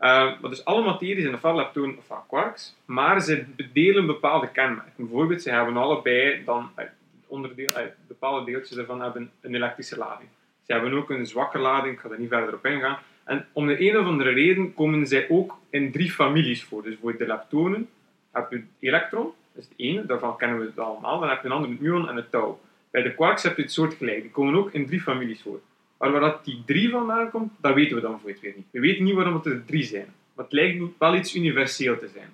Uh, 0.00 0.40
maar 0.40 0.50
dus 0.50 0.64
alle 0.64 0.84
materie 0.84 1.22
zijn 1.22 1.34
ofwel 1.34 1.54
leptonen 1.54 1.98
ofwel 1.98 2.24
quarks, 2.28 2.76
maar 2.84 3.20
ze 3.20 3.44
delen 3.72 4.06
bepaalde 4.06 4.50
kenmerken. 4.50 4.92
Bijvoorbeeld, 4.96 5.42
ze 5.42 5.50
hebben 5.50 5.76
allebei 5.76 6.44
dan 6.44 6.70
eh, 6.74 6.84
onderdeel, 7.28 7.66
eh, 7.66 7.84
bepaalde 8.06 8.50
deeltjes 8.50 8.78
ervan 8.78 9.02
hebben 9.02 9.30
een 9.40 9.54
elektrische 9.54 9.98
lading. 9.98 10.28
Ze 10.62 10.72
hebben 10.72 10.92
ook 10.92 11.10
een 11.10 11.26
zwakke 11.26 11.58
lading, 11.58 11.94
ik 11.94 12.00
ga 12.00 12.10
er 12.10 12.18
niet 12.18 12.28
verder 12.28 12.54
op 12.54 12.66
ingaan. 12.66 12.98
En 13.24 13.46
om 13.52 13.66
de 13.66 13.88
een 13.88 13.98
of 13.98 14.06
andere 14.06 14.30
reden 14.30 14.74
komen 14.74 15.06
zij 15.06 15.26
ook 15.28 15.58
in 15.70 15.92
drie 15.92 16.10
families 16.10 16.64
voor. 16.64 16.82
Dus 16.82 16.96
voor 17.00 17.16
de 17.16 17.26
leptonen 17.26 17.88
heb 18.32 18.50
je 18.50 18.56
het 18.56 18.64
elektron, 18.78 19.32
dat 19.52 19.62
is 19.62 19.68
het 19.68 19.78
ene, 19.78 20.06
daarvan 20.06 20.36
kennen 20.36 20.58
we 20.58 20.64
het 20.64 20.78
allemaal. 20.78 21.20
Dan 21.20 21.28
heb 21.28 21.42
je 21.42 21.46
een 21.46 21.54
ander, 21.54 21.70
het 21.70 21.80
muon 21.80 22.08
en 22.08 22.16
het 22.16 22.30
tau. 22.30 22.54
Bij 22.90 23.02
de 23.02 23.14
quarks 23.14 23.42
heb 23.42 23.56
je 23.56 23.62
het 23.62 23.72
soortgelijk, 23.72 24.22
die 24.22 24.30
komen 24.30 24.54
ook 24.54 24.72
in 24.72 24.86
drie 24.86 25.00
families 25.00 25.42
voor. 25.42 25.60
Maar 25.98 26.10
waar 26.10 26.20
dat 26.20 26.44
die 26.44 26.62
drie 26.66 26.90
vandaan 26.90 27.30
komt, 27.30 27.52
dat 27.60 27.74
weten 27.74 27.96
we 27.96 28.02
dan 28.02 28.20
voor 28.20 28.30
het 28.30 28.40
weer 28.40 28.52
niet. 28.56 28.66
We 28.70 28.80
weten 28.80 29.04
niet 29.04 29.14
waarom 29.14 29.34
het 29.34 29.46
er 29.46 29.64
drie 29.64 29.82
zijn. 29.82 30.14
Maar 30.34 30.44
het 30.44 30.54
lijkt 30.54 30.82
wel 30.98 31.14
iets 31.14 31.34
universeel 31.34 31.98
te 31.98 32.08
zijn. 32.08 32.28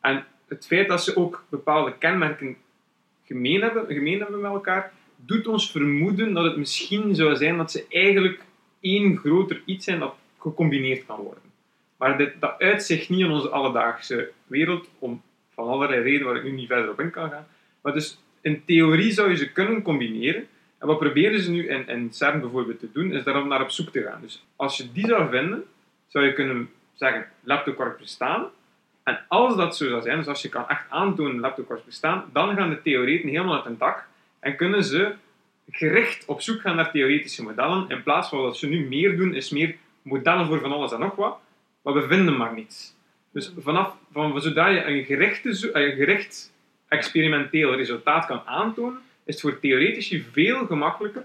En 0.00 0.24
het 0.48 0.66
feit 0.66 0.88
dat 0.88 1.04
ze 1.04 1.16
ook 1.16 1.44
bepaalde 1.48 1.98
kenmerken 1.98 2.56
gemeen 3.32 4.20
hebben, 4.20 4.40
met 4.40 4.50
elkaar, 4.50 4.92
doet 5.16 5.46
ons 5.46 5.70
vermoeden 5.70 6.32
dat 6.32 6.44
het 6.44 6.56
misschien 6.56 7.14
zou 7.14 7.36
zijn 7.36 7.56
dat 7.56 7.70
ze 7.70 7.86
eigenlijk 7.88 8.40
één 8.80 9.16
groter 9.16 9.62
iets 9.64 9.84
zijn 9.84 9.98
dat 9.98 10.14
gecombineerd 10.38 11.06
kan 11.06 11.20
worden. 11.20 11.42
Maar 11.96 12.18
dit, 12.18 12.40
dat 12.40 12.54
uitzicht 12.58 13.08
niet 13.08 13.20
in 13.20 13.30
onze 13.30 13.48
alledaagse 13.48 14.30
wereld, 14.46 14.88
om 14.98 15.22
van 15.54 15.68
allerlei 15.68 16.02
redenen 16.02 16.26
waar 16.26 16.36
ik 16.36 16.44
nu 16.44 16.50
niet 16.50 16.68
verder 16.68 16.90
op 16.90 17.00
in 17.00 17.10
kan 17.10 17.30
gaan. 17.30 17.46
Maar 17.80 17.92
dus 17.92 18.18
in 18.40 18.62
theorie 18.64 19.12
zou 19.12 19.30
je 19.30 19.36
ze 19.36 19.52
kunnen 19.52 19.82
combineren. 19.82 20.46
En 20.78 20.86
wat 20.86 20.98
proberen 20.98 21.40
ze 21.40 21.50
nu 21.50 21.68
in, 21.68 21.88
in 21.88 22.12
CERN 22.12 22.40
bijvoorbeeld 22.40 22.78
te 22.78 22.88
doen, 22.92 23.12
is 23.12 23.24
daarom 23.24 23.48
naar 23.48 23.62
op 23.62 23.70
zoek 23.70 23.88
te 23.88 24.02
gaan. 24.02 24.20
Dus 24.20 24.44
als 24.56 24.76
je 24.76 24.92
die 24.92 25.06
zou 25.06 25.30
vinden, 25.30 25.64
zou 26.06 26.24
je 26.24 26.32
kunnen 26.32 26.70
zeggen, 26.94 27.26
leptoquarks 27.40 28.00
bestaan. 28.00 28.50
En 29.02 29.20
als 29.28 29.56
dat 29.56 29.76
zo 29.76 29.88
zou 29.88 30.02
zijn, 30.02 30.18
dus 30.18 30.26
als 30.26 30.42
je 30.42 30.48
kan 30.48 30.68
echt 30.68 30.84
aantonen 30.88 31.40
leptoquarks 31.40 31.84
bestaan, 31.84 32.24
dan 32.32 32.56
gaan 32.56 32.70
de 32.70 32.82
theoreten 32.82 33.28
helemaal 33.28 33.54
uit 33.54 33.64
hun 33.64 33.78
dak 33.78 34.06
en 34.40 34.56
kunnen 34.56 34.84
ze 34.84 35.12
gericht 35.70 36.24
op 36.24 36.40
zoek 36.40 36.60
gaan 36.60 36.76
naar 36.76 36.90
theoretische 36.90 37.42
modellen. 37.42 37.88
In 37.88 38.02
plaats 38.02 38.28
van 38.28 38.40
wat 38.40 38.56
ze 38.56 38.68
nu 38.68 38.88
meer 38.88 39.16
doen, 39.16 39.34
is 39.34 39.50
meer 39.50 39.76
modellen 40.02 40.46
voor 40.46 40.60
van 40.60 40.72
alles 40.72 40.92
en 40.92 41.00
nog 41.00 41.16
wat, 41.16 41.38
maar 41.82 41.94
we 41.94 42.06
vinden 42.06 42.36
maar 42.36 42.54
niets. 42.54 42.94
Dus 43.32 43.52
vanaf, 43.58 43.96
van, 44.12 44.40
zodra 44.40 44.66
je 44.68 44.84
een 44.84 45.54
zo- 45.54 45.70
een 45.72 45.92
gericht 45.92 46.52
experimenteel 46.88 47.74
resultaat 47.74 48.26
kan 48.26 48.42
aantonen, 48.44 49.00
is 49.24 49.34
het 49.34 49.40
voor 49.40 49.60
theoretici 49.60 50.26
veel 50.32 50.66
gemakkelijker 50.66 51.24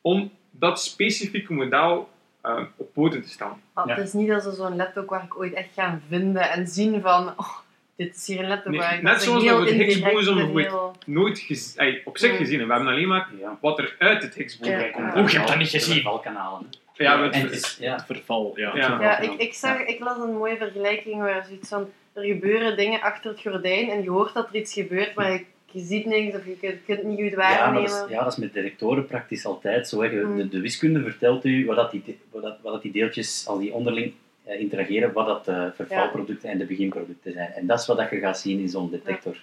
om 0.00 0.32
dat 0.50 0.82
specifieke 0.82 1.52
model 1.52 2.08
eh, 2.44 2.62
op 2.76 2.92
poten 2.92 3.22
te 3.22 3.28
stellen. 3.28 3.56
Maar 3.74 3.86
Ja. 3.88 3.94
Het 3.94 4.06
is 4.06 4.12
niet 4.12 4.28
dat 4.28 4.42
ze 4.42 4.52
zo'n 4.52 4.76
leptoquark 4.76 5.38
ooit 5.38 5.52
echt 5.52 5.68
gaan 5.74 6.02
vinden 6.08 6.50
en 6.50 6.66
zien 6.66 7.00
van, 7.00 7.28
oh, 7.36 7.56
dit 7.96 8.16
is 8.16 8.26
hier 8.26 8.38
een 8.40 8.48
leptoquark. 8.48 8.90
Nee, 8.90 9.02
Dat 9.02 9.12
net 9.12 9.22
zoals 9.22 9.44
dat 9.44 9.58
het 9.60 9.68
en 9.68 9.76
bijvoorbeeld 9.78 10.54
heel- 10.66 10.96
nooit 11.06 11.38
gez- 11.38 11.76
ey, 11.76 12.02
op 12.04 12.18
zich 12.18 12.36
gezien 12.36 12.58
hebben. 12.58 12.66
We 12.68 12.74
hebben 12.74 12.92
alleen 12.92 13.08
maar 13.08 13.28
Ja. 13.40 13.58
wat 13.60 13.78
er 13.78 13.96
uit 13.98 14.22
het 14.22 14.34
Higgs-boson 14.34 14.78
Ja. 14.78 14.90
komt. 14.90 15.16
Oeh, 15.16 15.28
je 15.30 15.36
hebt 15.36 15.48
dat 15.48 15.58
niet 15.58 15.68
gezien. 15.68 16.02
Valkanalen. 16.02 16.66
Ja, 16.96 17.22
het- 17.22 17.34
En 17.34 17.40
het 17.40 17.50
is, 17.50 17.76
ja, 17.80 17.92
Het 17.94 18.04
verval, 18.06 18.52
ja. 18.54 18.76
Ja. 18.76 19.00
Ja, 19.00 19.18
ik, 19.18 19.32
ik, 19.32 19.54
zag, 19.54 19.78
ik 19.80 20.00
las 20.00 20.18
een 20.18 20.32
mooie 20.32 20.56
vergelijking 20.56 21.20
waar 21.22 21.44
zoiets 21.48 21.68
van, 21.68 21.90
er 22.12 22.24
gebeuren 22.24 22.76
dingen 22.76 23.00
achter 23.00 23.30
het 23.30 23.40
gordijn 23.40 23.90
en 23.90 24.02
je 24.02 24.10
hoort 24.10 24.34
dat 24.34 24.48
er 24.48 24.54
iets 24.54 24.72
gebeurt, 24.72 25.14
maar 25.14 25.32
je, 25.32 25.44
je 25.74 25.80
ziet 25.80 26.06
niks 26.06 26.36
of 26.36 26.46
je 26.46 26.56
kunt, 26.60 26.84
kunt 26.84 27.02
niet 27.02 27.20
goed 27.20 27.30
ja, 27.30 27.36
waarnemen. 27.36 27.90
dat 27.90 28.04
is, 28.08 28.14
ja, 28.14 28.22
dat 28.24 28.32
is 28.32 28.38
met 28.38 28.52
directoren 28.52 29.06
praktisch 29.06 29.46
altijd 29.46 29.88
zo. 29.88 30.02
Mm. 30.02 30.36
De, 30.36 30.48
de 30.48 30.60
wiskunde 30.60 31.02
vertelt 31.02 31.44
u 31.44 31.66
wat, 31.66 31.76
dat 31.76 31.90
die, 31.90 32.18
wat, 32.30 32.42
dat, 32.42 32.56
wat 32.62 32.72
dat 32.72 32.82
die 32.82 32.92
deeltjes, 32.92 33.44
als 33.46 33.58
die 33.60 33.72
onderling 33.72 34.12
eh, 34.44 34.60
interageren, 34.60 35.12
wat 35.12 35.26
dat 35.26 35.44
de 35.44 35.72
vervalproducten 35.74 36.50
en 36.50 36.58
de 36.58 36.64
beginproducten 36.66 37.32
zijn. 37.32 37.52
En 37.52 37.66
dat 37.66 37.80
is 37.80 37.86
wat 37.86 37.96
dat 37.96 38.10
je 38.10 38.18
gaat 38.18 38.38
zien 38.38 38.60
in 38.60 38.68
zo'n 38.68 38.90
detector. 38.90 39.36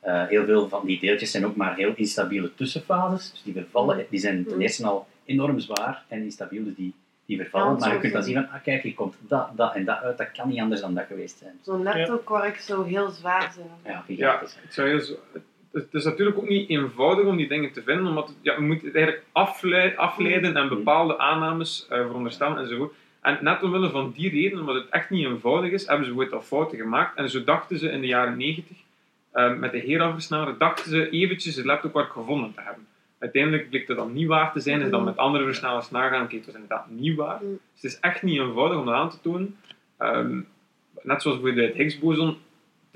Eh, 0.00 0.26
heel 0.26 0.44
veel 0.44 0.68
van 0.68 0.86
die 0.86 1.00
deeltjes 1.00 1.30
zijn 1.30 1.46
ook 1.46 1.56
maar 1.56 1.76
heel 1.76 1.92
instabiele 1.96 2.54
tussenfases. 2.54 3.30
Dus 3.30 3.42
die 3.42 3.52
vervallen, 3.52 4.06
die 4.10 4.20
zijn 4.20 4.44
ten 4.44 4.54
Mm. 4.54 4.60
eerste 4.60 4.86
al 4.86 5.06
enorm 5.24 5.58
zwaar 5.60 6.04
en 6.08 6.22
instabiel, 6.22 6.64
dus 6.64 6.74
die, 6.74 6.94
die 7.26 7.36
vervallen. 7.36 7.72
Ja, 7.72 7.78
maar 7.78 7.88
je 7.88 7.94
zo 7.94 8.00
kunt 8.00 8.12
dan 8.12 8.22
zien. 8.22 8.34
van, 8.34 8.48
ah, 8.48 8.62
kijk, 8.62 8.82
hier 8.82 8.94
komt 8.94 9.14
dat, 9.20 9.48
dat 9.56 9.74
en 9.74 9.84
dat 9.84 9.98
uit. 10.02 10.18
Dat 10.18 10.32
kan 10.32 10.48
niet 10.48 10.60
anders 10.60 10.80
dan 10.80 10.94
dat 10.94 11.04
geweest 11.06 11.38
zijn. 11.38 11.58
Zo'n 11.62 11.82
leptoquark 11.82 12.56
zou 12.56 12.88
heel 12.88 13.08
zwaar 13.10 13.52
zijn. 13.54 13.66
Ja, 13.84 13.90
Ja, 13.90 14.00
gigantisch. 14.00 14.56
het, 14.62 14.74
zou 14.74 14.88
heel 14.88 15.00
zo- 15.00 15.18
het, 15.82 15.94
is 15.94 16.04
natuurlijk 16.04 16.38
ook 16.38 16.48
niet 16.48 16.68
eenvoudig 16.68 17.24
om 17.26 17.36
die 17.36 17.48
dingen 17.48 17.72
te 17.72 17.82
vinden, 17.82 18.06
omdat 18.06 18.28
het- 18.28 18.36
ja, 18.42 18.52
je 18.54 18.60
moet 18.60 18.82
het 18.82 18.94
eigenlijk 18.94 19.24
aflei- 19.32 19.94
afleiden 19.96 20.56
en 20.56 20.68
bepaalde 20.68 21.18
aannames 21.18 21.86
eh, 21.88 21.98
veronderstellen 21.98 22.58
enzovoort. 22.58 22.92
En 23.20 23.38
net 23.40 23.62
omwille 23.62 23.90
van 23.90 24.12
die 24.16 24.30
reden, 24.30 24.60
omdat 24.60 24.74
het 24.74 24.88
echt 24.90 25.10
niet 25.10 25.26
eenvoudig 25.26 25.70
is, 25.70 25.86
hebben 25.86 26.06
ze 26.06 26.12
bijvoorbeeld 26.12 26.42
al 26.42 26.48
fouten 26.48 26.78
gemaakt. 26.78 27.16
En 27.18 27.30
zo 27.30 27.44
dachten 27.44 27.78
ze 27.78 27.90
in 27.90 28.00
de 28.00 28.06
jaren 28.06 28.36
90, 28.36 28.76
eh, 29.30 29.54
met 29.54 29.72
de 29.72 29.78
Hera-versneller, 29.78 30.58
dachten 30.58 30.90
ze 30.90 31.10
eventjes 31.10 31.56
het 31.56 31.64
laptopquark 31.64 32.10
gevonden 32.12 32.52
te 32.54 32.60
hebben. 32.60 32.86
Uiteindelijk 33.18 33.68
bleek 33.68 33.86
dat 33.86 33.96
dan 33.96 34.12
niet 34.12 34.26
waar 34.26 34.52
te 34.52 34.60
zijn, 34.60 34.80
is 34.80 34.90
dan 34.90 35.04
met 35.04 35.16
andere 35.16 35.44
versnellers 35.44 35.90
nagaan, 35.90 36.22
oké, 36.24 36.36
het 36.36 36.44
was 36.46 36.54
inderdaad 36.54 36.86
niet 36.90 37.16
waar. 37.16 37.38
Mm. 37.42 37.58
Dus 37.72 37.82
het 37.82 37.92
is 37.92 38.00
echt 38.00 38.22
niet 38.22 38.38
eenvoudig 38.40 38.78
om 38.78 38.84
dat 38.84 38.94
aan 38.94 39.10
te 39.10 39.20
tonen. 39.22 39.56
Ehm, 39.98 40.40
net 41.02 41.22
zoals 41.22 41.40
bijvoorbeeld 41.40 41.68
het 41.68 41.76
Higgs-boson, 41.76 42.36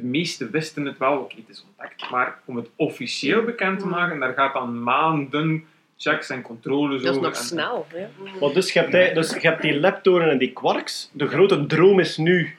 de 0.01 0.07
meesten 0.07 0.51
wisten 0.51 0.85
het 0.85 0.99
wel, 0.99 1.19
oké, 1.19 1.35
het 1.37 1.49
is 1.49 1.65
ontdekt. 1.69 2.11
Maar 2.11 2.39
om 2.45 2.57
het 2.57 2.69
officieel 2.77 3.43
bekend 3.45 3.79
te 3.81 3.87
maken, 3.87 4.21
daar 4.21 4.33
gaat 4.35 4.55
dan 4.55 4.83
maanden 4.83 5.65
checks 5.97 6.31
en 6.31 6.43
controles 6.43 7.03
Dat 7.03 7.11
is 7.13 7.19
over. 7.19 7.23
nog 7.31 7.39
en- 7.39 7.45
snel. 7.45 7.87
Hè? 7.89 8.07
Maar 8.41 8.53
dus 8.53 8.73
je, 8.73 8.79
hebt, 8.79 8.93
hij- 8.93 9.13
dus 9.15 9.31
je 9.35 9.49
hebt 9.49 9.63
die 9.63 9.81
leptonen 9.81 10.31
en 10.31 10.39
die 10.39 10.53
quarks. 10.53 11.11
De 11.13 11.27
grote 11.27 11.67
droom 11.67 12.01
is 12.01 12.17
nu, 12.17 12.57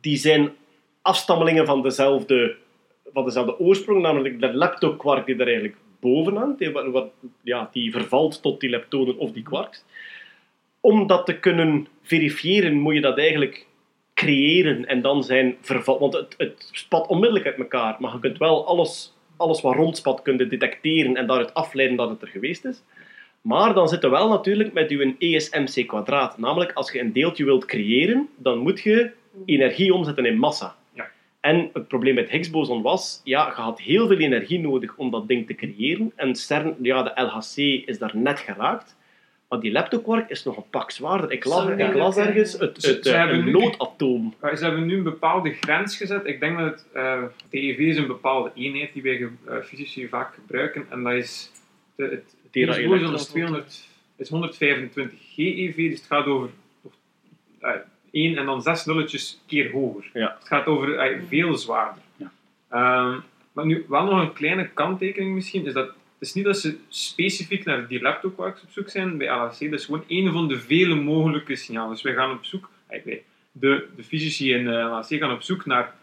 die 0.00 0.16
zijn 0.16 0.50
afstammelingen 1.02 1.66
van 1.66 1.82
dezelfde, 1.82 2.56
van 3.12 3.24
dezelfde 3.24 3.58
oorsprong, 3.58 4.02
namelijk 4.02 4.40
de 4.40 4.52
leptoquark 4.56 5.26
die 5.26 5.34
er 5.36 5.46
eigenlijk 5.46 5.76
boven 6.00 6.36
hangt, 6.36 6.58
die, 6.58 6.70
wat- 6.70 7.10
ja, 7.42 7.68
die 7.72 7.92
vervalt 7.92 8.42
tot 8.42 8.60
die 8.60 8.70
leptonen 8.70 9.16
of 9.18 9.32
die 9.32 9.42
quarks. 9.42 9.84
Om 10.80 11.06
dat 11.06 11.26
te 11.26 11.38
kunnen 11.38 11.86
verifiëren, 12.02 12.74
moet 12.74 12.94
je 12.94 13.00
dat 13.00 13.18
eigenlijk 13.18 13.66
creëren 14.14 14.86
en 14.86 15.00
dan 15.00 15.24
zijn 15.24 15.56
verval... 15.60 15.98
Want 15.98 16.12
het, 16.12 16.34
het 16.36 16.68
spat 16.72 17.06
onmiddellijk 17.06 17.46
uit 17.46 17.58
elkaar, 17.58 17.96
maar 17.98 18.12
je 18.12 18.18
kunt 18.18 18.38
wel 18.38 18.66
alles, 18.66 19.14
alles 19.36 19.60
wat 19.60 19.74
rondspat 19.74 20.22
kunnen 20.22 20.48
detecteren 20.48 21.16
en 21.16 21.26
daaruit 21.26 21.54
afleiden 21.54 21.96
dat 21.96 22.10
het 22.10 22.22
er 22.22 22.28
geweest 22.28 22.64
is. 22.64 22.82
Maar 23.40 23.74
dan 23.74 23.88
zit 23.88 24.04
er 24.04 24.10
wel 24.10 24.28
natuurlijk 24.28 24.72
met 24.72 24.90
je 24.90 25.14
ESMC 25.18 25.86
kwadraat. 25.86 26.38
Namelijk, 26.38 26.72
als 26.72 26.92
je 26.92 27.00
een 27.00 27.12
deeltje 27.12 27.44
wilt 27.44 27.64
creëren, 27.64 28.28
dan 28.36 28.58
moet 28.58 28.80
je 28.80 29.10
energie 29.44 29.94
omzetten 29.94 30.26
in 30.26 30.38
massa. 30.38 30.76
Ja. 30.92 31.10
En 31.40 31.70
het 31.72 31.88
probleem 31.88 32.14
met 32.14 32.30
Higgs-boson 32.30 32.82
was, 32.82 33.20
ja, 33.24 33.46
je 33.46 33.62
had 33.62 33.80
heel 33.80 34.06
veel 34.06 34.18
energie 34.18 34.60
nodig 34.60 34.96
om 34.96 35.10
dat 35.10 35.28
ding 35.28 35.46
te 35.46 35.54
creëren. 35.54 36.12
En 36.16 36.34
CERN, 36.34 36.76
ja, 36.82 37.02
de 37.02 37.22
LHC 37.22 37.86
is 37.86 37.98
daar 37.98 38.16
net 38.16 38.38
geraakt. 38.38 38.96
Maar 39.54 39.62
die 39.62 39.72
leptoquark 39.72 40.30
is 40.30 40.44
nog 40.44 40.56
een 40.56 40.70
pak 40.70 40.90
zwaarder. 40.90 41.32
Ik 41.32 41.44
las, 41.44 41.68
ik 41.68 41.94
las 41.94 42.16
ergens 42.16 42.52
het, 42.52 42.86
het, 42.86 43.06
eh, 43.06 43.20
een 43.20 43.44
nu- 43.44 43.50
noodatoom. 43.50 44.34
Maar 44.40 44.56
ze 44.56 44.64
hebben 44.64 44.86
nu 44.86 44.96
een 44.96 45.02
bepaalde 45.02 45.52
grens 45.52 45.96
gezet. 45.96 46.26
Ik 46.26 46.40
denk 46.40 46.58
dat 46.58 46.70
het 46.70 46.86
eh, 46.92 47.22
TeV 47.50 47.78
is 47.78 47.96
een 47.96 48.06
bepaalde 48.06 48.50
eenheid 48.54 48.92
die 48.92 49.02
wij 49.02 49.28
eh, 49.44 49.56
fysici 49.62 50.08
vaak 50.08 50.34
gebruiken. 50.34 50.86
En 50.90 51.02
dat 51.02 51.12
is 51.12 51.50
de, 51.96 52.04
het 52.04 52.34
Tera 52.50 52.76
is, 52.76 53.26
200, 53.26 53.88
is 54.16 54.28
125 54.28 55.18
GeV, 55.34 55.90
dus 55.90 55.98
het 55.98 56.06
gaat 56.06 56.26
over 56.26 56.50
eh, 57.60 57.70
1 58.10 58.36
en 58.36 58.46
dan 58.46 58.62
6 58.62 58.84
nulletjes 58.84 59.40
keer 59.46 59.70
hoger. 59.72 60.10
Ja. 60.12 60.36
Het 60.38 60.48
gaat 60.48 60.66
over 60.66 61.20
veel 61.28 61.54
zwaarder. 61.56 62.02
Ja. 62.16 62.32
Ehm, 62.68 63.18
maar 63.52 63.66
nu, 63.66 63.84
wel 63.88 64.04
nog 64.04 64.20
een 64.20 64.32
kleine 64.32 64.68
kanttekening 64.68 65.34
misschien, 65.34 65.66
is 65.66 65.72
dat 65.72 65.90
is 66.26 66.34
niet 66.34 66.44
dat 66.44 66.58
ze 66.58 66.76
specifiek 66.88 67.64
naar 67.64 67.88
die 67.88 68.02
leptoquarks 68.02 68.62
op 68.62 68.70
zoek 68.70 68.88
zijn 68.88 69.18
bij 69.18 69.28
LHC, 69.28 69.58
dat 69.58 69.80
is 69.80 69.84
gewoon 69.84 70.04
een 70.08 70.32
van 70.32 70.48
de 70.48 70.60
vele 70.60 70.94
mogelijke 70.94 71.56
signalen. 71.56 71.90
Dus 71.92 72.02
wij 72.02 72.14
gaan 72.14 72.30
op 72.30 72.44
zoek, 72.44 72.70
eh, 72.86 73.04
wij, 73.04 73.22
de, 73.52 73.86
de 73.96 74.04
fysici 74.04 74.52
in 74.52 74.68
eh, 74.68 74.74
LHC 74.74 75.18
gaan 75.20 75.32
op 75.32 75.42
zoek 75.42 75.66
naar 75.66 75.94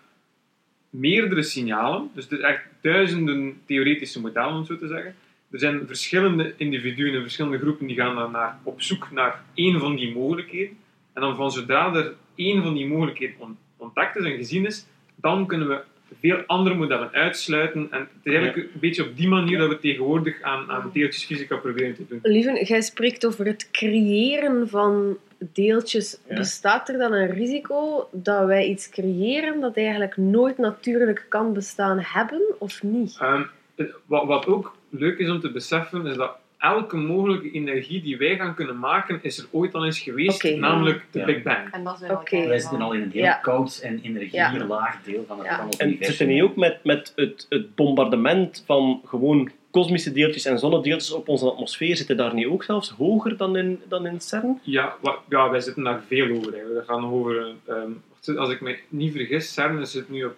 meerdere 0.89 1.43
signalen, 1.43 2.09
dus 2.13 2.23
het 2.23 2.33
is 2.33 2.39
echt 2.39 2.61
duizenden 2.81 3.61
theoretische 3.65 4.21
modellen 4.21 4.53
om 4.53 4.65
zo 4.65 4.77
te 4.77 4.87
zeggen. 4.87 5.15
Er 5.51 5.59
zijn 5.59 5.87
verschillende 5.87 6.53
individuen 6.57 7.13
en 7.13 7.21
verschillende 7.21 7.57
groepen 7.57 7.87
die 7.87 7.95
gaan 7.95 8.15
dan 8.15 8.31
naar, 8.31 8.59
op 8.63 8.81
zoek 8.81 9.11
naar 9.11 9.43
één 9.53 9.79
van 9.79 9.95
die 9.95 10.13
mogelijkheden. 10.15 10.77
En 11.13 11.21
dan 11.21 11.35
van 11.35 11.51
zodra 11.51 11.93
er 11.93 12.13
één 12.35 12.63
van 12.63 12.73
die 12.73 12.87
mogelijkheden 12.87 13.35
on- 13.39 13.57
ontdekt 13.77 14.15
is 14.15 14.23
en 14.25 14.35
gezien 14.35 14.65
is, 14.65 14.85
dan 15.15 15.47
kunnen 15.47 15.67
we 15.67 15.81
veel 16.21 16.43
andere 16.47 16.75
modellen 16.75 17.11
uitsluiten. 17.11 17.87
En 17.91 17.99
het 17.99 18.09
is 18.23 18.33
eigenlijk 18.33 18.73
een 18.73 18.79
beetje 18.79 19.03
op 19.03 19.17
die 19.17 19.27
manier 19.27 19.57
dat 19.57 19.69
we 19.69 19.79
tegenwoordig 19.79 20.41
aan, 20.41 20.71
aan 20.71 20.89
deeltjesfysica 20.93 21.55
proberen 21.55 21.95
te 21.95 22.05
doen. 22.07 22.19
Lieven, 22.23 22.65
jij 22.65 22.81
spreekt 22.81 23.25
over 23.25 23.45
het 23.45 23.71
creëren 23.71 24.69
van 24.69 25.17
deeltjes. 25.53 26.19
Ja. 26.27 26.35
Bestaat 26.35 26.89
er 26.89 26.97
dan 26.97 27.13
een 27.13 27.31
risico 27.31 28.07
dat 28.11 28.45
wij 28.45 28.67
iets 28.67 28.89
creëren 28.89 29.59
dat 29.59 29.77
eigenlijk 29.77 30.17
nooit 30.17 30.57
natuurlijk 30.57 31.25
kan 31.29 31.53
bestaan 31.53 31.99
hebben 31.99 32.41
of 32.57 32.83
niet? 32.83 33.17
Ehm, 33.19 33.43
wat, 34.05 34.25
wat 34.25 34.45
ook 34.45 34.75
leuk 34.89 35.17
is 35.17 35.29
om 35.29 35.39
te 35.39 35.51
beseffen, 35.51 36.05
is 36.05 36.15
dat 36.15 36.37
elke 36.61 36.97
mogelijke 36.97 37.51
energie 37.51 38.01
die 38.01 38.17
wij 38.17 38.35
gaan 38.35 38.55
kunnen 38.55 38.79
maken, 38.79 39.19
is 39.21 39.37
er 39.37 39.45
ooit 39.51 39.73
al 39.73 39.85
eens 39.85 39.99
geweest, 39.99 40.43
namelijk 40.57 41.05
de 41.11 41.19
Ja. 41.19 41.25
Big 41.25 41.43
Bang. 41.43 41.71
En 41.71 41.83
dat 41.83 42.01
is 42.01 42.07
elkaar 42.07 42.47
Wij 42.47 42.59
zitten 42.59 42.81
al 42.81 42.93
in 42.93 43.01
een 43.01 43.11
heel 43.11 43.23
Ja. 43.23 43.33
koud 43.33 43.79
en 43.83 43.99
energielaag 44.01 45.03
deel 45.03 45.23
van 45.27 45.37
het, 45.37 45.47
Ja. 45.47 45.57
van 45.57 45.65
het 45.65 45.77
En 45.77 45.87
universum. 45.87 46.15
zitten 46.15 46.35
niet 46.35 46.43
ook 46.43 46.55
met, 46.55 46.83
met 46.83 47.11
het, 47.15 47.45
het 47.49 47.75
bombardement 47.75 48.63
van 48.65 49.01
gewoon 49.05 49.51
kosmische 49.71 50.11
deeltjes 50.11 50.45
en 50.45 50.59
zonnedeeltjes 50.59 51.11
op 51.11 51.27
onze 51.27 51.45
atmosfeer, 51.45 51.95
zitten 51.97 52.17
daar 52.17 52.33
niet 52.33 52.45
ook 52.47 52.63
zelfs 52.63 52.89
hoger 52.89 53.37
dan 53.37 53.57
in, 53.57 53.79
dan 53.87 54.05
in 54.05 54.19
CERN? 54.21 54.59
Ja, 54.63 54.95
ja, 55.29 55.49
wij 55.49 55.59
zitten 55.59 55.83
daar 55.83 56.01
veel 56.07 56.25
eigenlijk. 56.27 56.73
Dat 56.73 56.85
gaat 56.85 56.99
nog 57.01 57.11
over, 57.11 57.37
eh, 57.65 57.75
ehm, 57.75 58.37
als 58.37 58.49
ik 58.49 58.61
me 58.61 58.77
niet 58.89 59.11
vergis, 59.11 59.53
CERN 59.53 59.85
zit 59.87 60.09
nu 60.09 60.23
op 60.25 60.35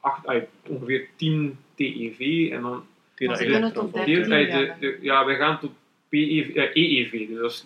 acht, 0.00 0.26
ongeveer 0.68 1.06
10 1.16 1.58
TeV 1.74 2.50
en 2.52 2.62
dan 2.62 2.82
Tera- 3.16 3.36
kunnen 3.36 3.72
tot 3.72 3.94
deel, 3.94 4.28
13 4.28 4.32
eh, 4.32 4.72
de, 4.80 4.98
ja, 5.00 5.24
wij 5.24 5.36
gaan 5.36 5.58
tot 5.58 5.70
PEV, 6.08 6.54
eh, 6.54 6.70
EEV, 6.74 7.28
dus 7.28 7.38
dat 7.38 7.50
is 7.50 7.64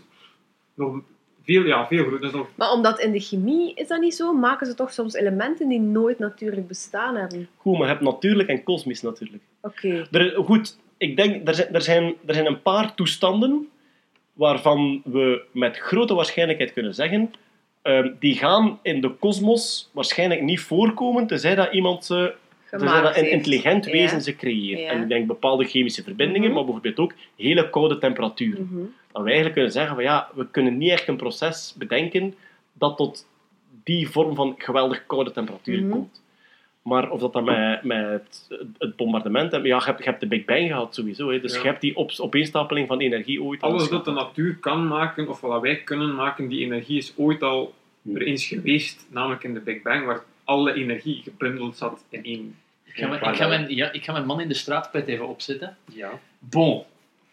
nog 0.74 1.02
Veel, 1.42 1.66
ja, 1.66 1.86
veel 1.86 2.04
groter. 2.04 2.26
Is 2.26 2.32
nog 2.32 2.48
Maar 2.54 2.72
omdat 2.72 3.00
in 3.00 3.12
de 3.12 3.20
chemie 3.20 3.74
is 3.74 3.88
dat 3.88 4.00
niet 4.00 4.14
zo, 4.14 4.32
maken 4.32 4.66
ze 4.66 4.74
toch 4.74 4.92
soms 4.92 5.14
elementen 5.14 5.68
die 5.68 5.80
nooit 5.80 6.18
natuurlijk 6.18 6.68
bestaan 6.68 7.16
hebben. 7.16 7.48
Goed, 7.56 7.72
maar 7.72 7.82
je 7.82 7.92
hebt 7.92 8.04
natuurlijk 8.04 8.48
en 8.48 8.62
kosmisch 8.62 9.02
natuurlijk. 9.02 9.42
Oké. 9.60 10.06
Er, 10.10 10.44
goed, 10.44 10.78
ik 10.96 11.16
denk, 11.16 11.48
er 11.48 11.54
zijn, 11.54 11.74
er, 11.74 11.82
zijn, 11.82 12.14
er 12.26 12.34
zijn 12.34 12.46
een 12.46 12.62
paar 12.62 12.94
toestanden 12.94 13.68
waarvan 14.32 15.02
we 15.04 15.42
met 15.52 15.76
grote 15.76 16.14
waarschijnlijkheid 16.14 16.72
kunnen 16.72 16.94
zeggen, 16.94 17.30
ehm, 17.82 18.10
die 18.18 18.34
gaan 18.34 18.78
in 18.82 19.00
de 19.00 19.10
kosmos 19.10 19.90
waarschijnlijk 19.92 20.42
niet 20.42 20.60
voorkomen, 20.60 21.26
tenzij 21.26 21.54
dat 21.54 21.72
iemand 21.72 22.04
ze, 22.04 22.34
Gemaakt 22.78 23.02
dat 23.02 23.16
een 23.16 23.30
intelligent 23.30 23.84
wezen 23.86 24.22
ze 24.22 24.36
creëert. 24.36 24.80
Ja. 24.80 24.88
En 24.88 25.02
ik 25.02 25.08
denk 25.08 25.26
bepaalde 25.26 25.64
chemische 25.64 26.02
verbindingen, 26.02 26.42
Mhm. 26.46 26.52
maar 26.54 26.64
bijvoorbeeld 26.64 26.98
ook 26.98 27.12
hele 27.36 27.70
koude 27.70 27.98
temperaturen. 27.98 28.68
Mhm. 28.70 28.80
Dat 29.12 29.22
we 29.22 29.26
eigenlijk 29.28 29.52
kunnen 29.54 29.72
zeggen 29.72 29.94
van 29.94 30.04
ja, 30.04 30.28
we 30.34 30.46
kunnen 30.50 30.78
niet 30.78 30.90
echt 30.90 31.08
een 31.08 31.16
proces 31.16 31.74
bedenken 31.78 32.34
dat 32.72 32.96
tot 32.96 33.26
die 33.84 34.08
vorm 34.08 34.34
van 34.34 34.54
geweldig 34.58 35.06
koude 35.06 35.30
temperatuur 35.30 35.80
Mhm. 35.82 35.90
komt. 35.90 36.22
Maar 36.82 37.10
of 37.10 37.20
dat 37.20 37.32
dan 37.32 37.44
met, 37.44 37.82
met 37.82 38.06
het, 38.08 38.48
het 38.78 38.96
bombardement... 38.96 39.52
Ja, 39.52 39.58
je 39.62 39.74
hebt, 39.84 39.98
je 39.98 40.04
hebt 40.04 40.20
de 40.20 40.26
Big 40.26 40.44
Bang 40.44 40.66
gehad 40.68 40.94
sowieso. 40.94 41.30
Hè. 41.30 41.40
Dus 41.40 41.54
Ja. 41.54 41.60
je 41.60 41.66
hebt 41.66 41.80
die 41.80 41.96
op, 41.96 42.10
opeenstapeling 42.16 42.86
van 42.88 43.00
energie 43.00 43.42
ooit 43.42 43.62
al 43.62 43.70
alles 43.70 43.88
dat 43.88 44.04
de 44.04 44.10
natuur 44.10 44.56
kan 44.56 44.86
maken, 44.88 45.28
of 45.28 45.40
wat 45.40 45.60
wij 45.60 45.76
kunnen 45.82 46.14
maken, 46.14 46.48
die 46.48 46.64
energie 46.64 46.98
is 46.98 47.12
ooit 47.16 47.42
al 47.42 47.74
er 48.14 48.22
eens 48.22 48.46
geweest, 48.46 49.06
namelijk 49.10 49.44
in 49.44 49.54
de 49.54 49.60
Big 49.60 49.82
Bang, 49.82 50.06
waar 50.06 50.20
alle 50.50 50.72
energie 50.72 51.20
gebundeld 51.22 51.76
zat 51.76 52.04
in 52.08 52.24
één. 52.24 52.56
Ik 52.84 52.94
ga, 52.94 53.08
mijn, 53.08 53.22
ik, 53.22 53.36
ga 53.36 53.46
mijn, 53.46 53.74
ja, 53.74 53.92
ik 53.92 54.04
ga 54.04 54.12
mijn 54.12 54.26
man 54.26 54.40
in 54.40 54.48
de 54.48 54.54
straatpet 54.54 55.06
even 55.06 55.28
opzetten. 55.28 55.76
Ja. 55.92 56.10
Bon. 56.38 56.84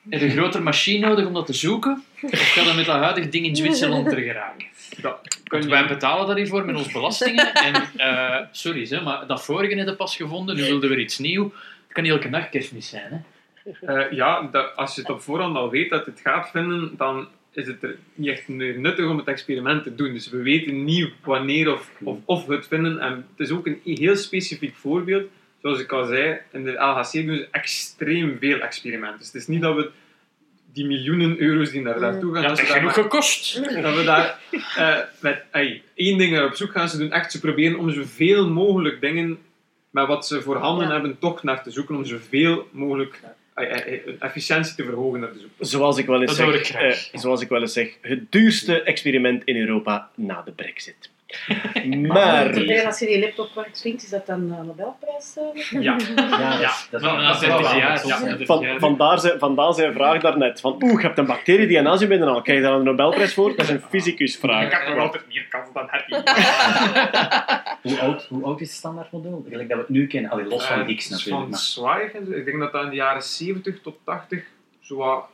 Heb 0.09 0.19
je 0.19 0.25
een 0.25 0.31
grotere 0.31 0.63
machine 0.63 1.07
nodig 1.07 1.25
om 1.25 1.33
dat 1.33 1.45
te 1.45 1.53
zoeken? 1.53 2.03
Of 2.21 2.39
gaat 2.39 2.65
dat 2.65 2.75
met 2.75 2.85
dat 2.85 2.95
huidige 2.95 3.29
ding 3.29 3.45
in 3.45 3.55
Zwitserland 3.55 4.11
er 4.13 4.19
geraken? 4.19 4.65
Dat 5.01 5.65
wij 5.65 5.87
betalen 5.87 6.27
daar 6.27 6.35
hiervoor 6.35 6.65
met 6.65 6.75
onze 6.75 6.91
belastingen. 6.91 7.53
En, 7.53 7.73
eh, 7.97 8.45
sorry, 8.51 8.87
hè, 8.87 9.01
maar 9.01 9.27
dat 9.27 9.43
vorige 9.43 9.75
net 9.75 9.97
pas 9.97 10.15
gevonden, 10.15 10.55
nu 10.55 10.61
wilden 10.61 10.89
we 10.89 10.95
weer 10.95 11.03
iets 11.03 11.17
nieuws. 11.17 11.51
Het 11.53 11.93
kan 11.93 12.03
niet 12.03 12.11
elke 12.11 12.29
dag 12.29 12.49
kerstmis 12.49 12.89
zijn, 12.89 13.11
hè? 13.11 13.19
Eh, 13.81 14.11
ja, 14.11 14.41
dat, 14.51 14.75
als 14.75 14.95
je 14.95 15.01
het 15.01 15.09
op 15.09 15.21
voorhand 15.21 15.55
al 15.55 15.69
weet 15.69 15.89
dat 15.89 16.05
je 16.05 16.11
het 16.11 16.21
gaat 16.21 16.49
vinden, 16.49 16.97
dan 16.97 17.27
is 17.57 17.67
het 17.67 17.83
er 17.83 17.95
niet 18.13 18.29
echt 18.29 18.47
nuttig 18.47 19.05
om 19.09 19.17
het 19.17 19.27
experiment 19.27 19.83
te 19.83 19.95
doen. 19.95 20.13
Dus 20.13 20.29
we 20.29 20.41
weten 20.41 20.83
niet 20.83 21.09
wanneer 21.23 21.73
of, 21.73 21.91
of, 22.03 22.17
of 22.25 22.45
we 22.45 22.55
het 22.55 22.67
vinden. 22.67 22.99
En 22.99 23.11
het 23.35 23.47
is 23.47 23.51
ook 23.51 23.65
een 23.67 23.79
heel 23.83 24.15
specifiek 24.15 24.75
voorbeeld. 24.75 25.23
Zoals 25.61 25.79
ik 25.79 25.91
al 25.91 26.05
zei, 26.05 26.37
in 26.51 26.63
de 26.63 26.71
LHC 26.71 27.11
doen 27.25 27.35
ze 27.37 27.47
extreem 27.51 28.37
veel 28.39 28.59
experimenten. 28.59 29.17
Dus 29.17 29.27
het 29.27 29.35
is 29.35 29.47
niet 29.47 29.61
dat 29.61 29.75
we 29.75 29.89
die 30.73 30.85
miljoenen 30.85 31.39
euro's 31.39 31.71
die 31.71 31.81
naar 31.81 31.99
daartoe 31.99 32.33
gaan, 32.35 32.43
Dat 32.83 32.93
gekost. 32.93 33.63
dat 33.81 33.95
we 33.95 34.03
daar 34.03 34.39
eh, 34.75 34.97
met 35.19 35.43
ey, 35.51 35.83
één 35.95 36.17
ding 36.17 36.31
naar 36.31 36.45
op 36.45 36.55
zoek 36.55 36.71
gaan. 36.71 36.89
Ze 36.89 36.97
doen 36.97 37.11
echt, 37.11 37.31
ze 37.31 37.39
proberen 37.39 37.79
om 37.79 37.91
zoveel 37.91 38.49
mogelijk 38.49 39.01
dingen 39.01 39.37
met 39.89 40.07
wat 40.07 40.27
ze 40.27 40.41
voorhanden 40.41 40.85
Ja. 40.87 40.91
hebben 40.93 41.19
toch 41.19 41.43
naar 41.43 41.63
te 41.63 41.71
zoeken, 41.71 41.95
om 41.95 42.05
zoveel 42.05 42.67
mogelijk 42.71 43.19
efficiëntie 44.19 44.75
te 44.75 44.83
verhogen 44.83 45.19
naar. 45.19 45.29
Zoals 45.59 45.97
ik 45.97 46.05
wel 46.05 46.21
eens 46.21 46.37
Dat 46.37 46.53
zeg, 46.53 46.69
ik 46.69 46.69
eh, 46.69 47.19
zoals 47.19 47.41
ik 47.41 47.49
wel 47.49 47.61
eens 47.61 47.73
zeg, 47.73 47.97
het 48.01 48.31
duurste 48.31 48.81
experiment 48.81 49.43
in 49.43 49.55
Europa 49.55 50.09
na 50.15 50.41
de 50.41 50.51
brexit. 50.51 51.09
Maar... 52.07 52.85
Als 52.85 52.99
je 52.99 53.05
die 53.05 53.19
laptop 53.19 53.53
werkt 53.55 53.81
vindt, 53.81 54.03
is 54.03 54.09
dat 54.09 54.25
dan 54.25 54.51
een 54.51 54.65
Nobelprijs? 54.65 55.37
eh? 55.37 55.81
Ja. 55.81 55.95
Ja, 56.15 56.57
dat 56.57 56.59
is, 56.61 56.87
dat 56.91 57.01
is 57.01 57.07
Maar 57.07 57.15
wel- 57.15 57.21
na 57.21 57.31
dat 57.33 57.41
is 57.41 57.47
wel 57.47 57.57
30 57.57 57.71
waar. 57.71 57.77
jaar. 57.77 58.07
Ja. 58.07 58.19
30 58.19 58.45
Van, 58.45 58.65
vandaar, 58.79 59.19
zijn, 59.19 59.39
vandaar 59.39 59.73
zijn 59.73 59.93
vraag 59.93 60.21
daarnet. 60.21 60.59
Van, 60.59 60.83
oeh, 60.83 61.01
je 61.01 61.07
hebt 61.07 61.17
een 61.17 61.25
bacterie 61.25 61.67
die 61.67 61.77
een 61.77 61.83
nazi 61.83 62.07
binnen 62.07 62.27
al. 62.27 62.41
Krijg 62.41 62.59
je 62.59 62.65
daar 62.65 62.73
een 62.73 62.83
Nobelprijs 62.83 63.33
voor? 63.33 63.49
Dat 63.49 63.59
is 63.59 63.69
een 63.69 63.81
fysicusvraag. 63.89 64.65
Ik 64.65 64.71
heb 64.71 64.87
nog 64.87 64.97
altijd 64.97 65.23
meer 65.27 65.45
kans 65.49 65.67
dan 65.73 65.87
Happy. 65.89 66.11
Hoe 67.89 67.99
oud, 67.99 68.25
hoe 68.29 68.43
oud 68.43 68.61
is 68.61 68.67
het 68.67 68.77
standaardmodel? 68.77 69.45
Gelijk 69.49 69.67
dat 69.69 69.77
we 69.77 69.83
het 69.83 69.91
nu 69.93 70.07
kennen. 70.07 70.31
Allee, 70.31 70.45
los 70.45 70.65
van 70.65 70.95
X 70.95 71.09
natuurlijk. 71.09 71.45
Van 71.49 71.57
zo. 71.57 71.89
Ik 72.35 72.45
denk 72.45 72.59
dat 72.59 72.71
dat 72.71 72.83
in 72.83 72.89
de 72.89 72.95
jaren 72.95 73.23
70 73.23 73.81
tot 73.81 73.97
80 74.03 74.43
zo 74.81 74.95
wat 74.95 75.25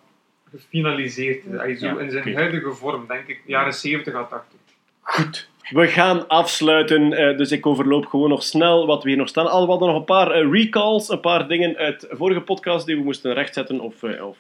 gefinaliseerd 0.51 1.37
is. 1.45 1.79
Zo 1.79 1.85
Ja, 1.87 1.99
in 1.99 2.11
zijn 2.11 2.35
huidige 2.35 2.71
vorm, 2.73 3.05
denk 3.07 3.27
ik. 3.27 3.41
Jaren 3.45 3.73
70 3.73 4.13
à 4.15 4.23
80. 4.23 4.59
Goed. 5.01 5.49
We 5.73 5.87
gaan 5.87 6.27
afsluiten, 6.27 7.13
eh, 7.13 7.37
dus 7.37 7.51
ik 7.51 7.65
overloop 7.65 8.05
gewoon 8.05 8.29
nog 8.29 8.43
snel 8.43 8.85
wat 8.85 9.03
we 9.03 9.09
hier 9.09 9.17
nog 9.17 9.27
staan. 9.27 9.49
Al 9.49 9.63
we 9.63 9.69
hadden 9.69 9.87
nog 9.87 9.97
een 9.97 10.05
paar 10.05 10.31
eh, 10.31 10.51
recalls, 10.51 11.09
een 11.09 11.19
paar 11.19 11.47
dingen 11.47 11.77
uit 11.77 12.07
vorige 12.09 12.41
podcast 12.41 12.85
die 12.85 12.95
we 12.95 13.03
moesten 13.03 13.33
rechtzetten 13.33 13.79
of, 13.79 14.03
eh, 14.03 14.25
of 14.25 14.37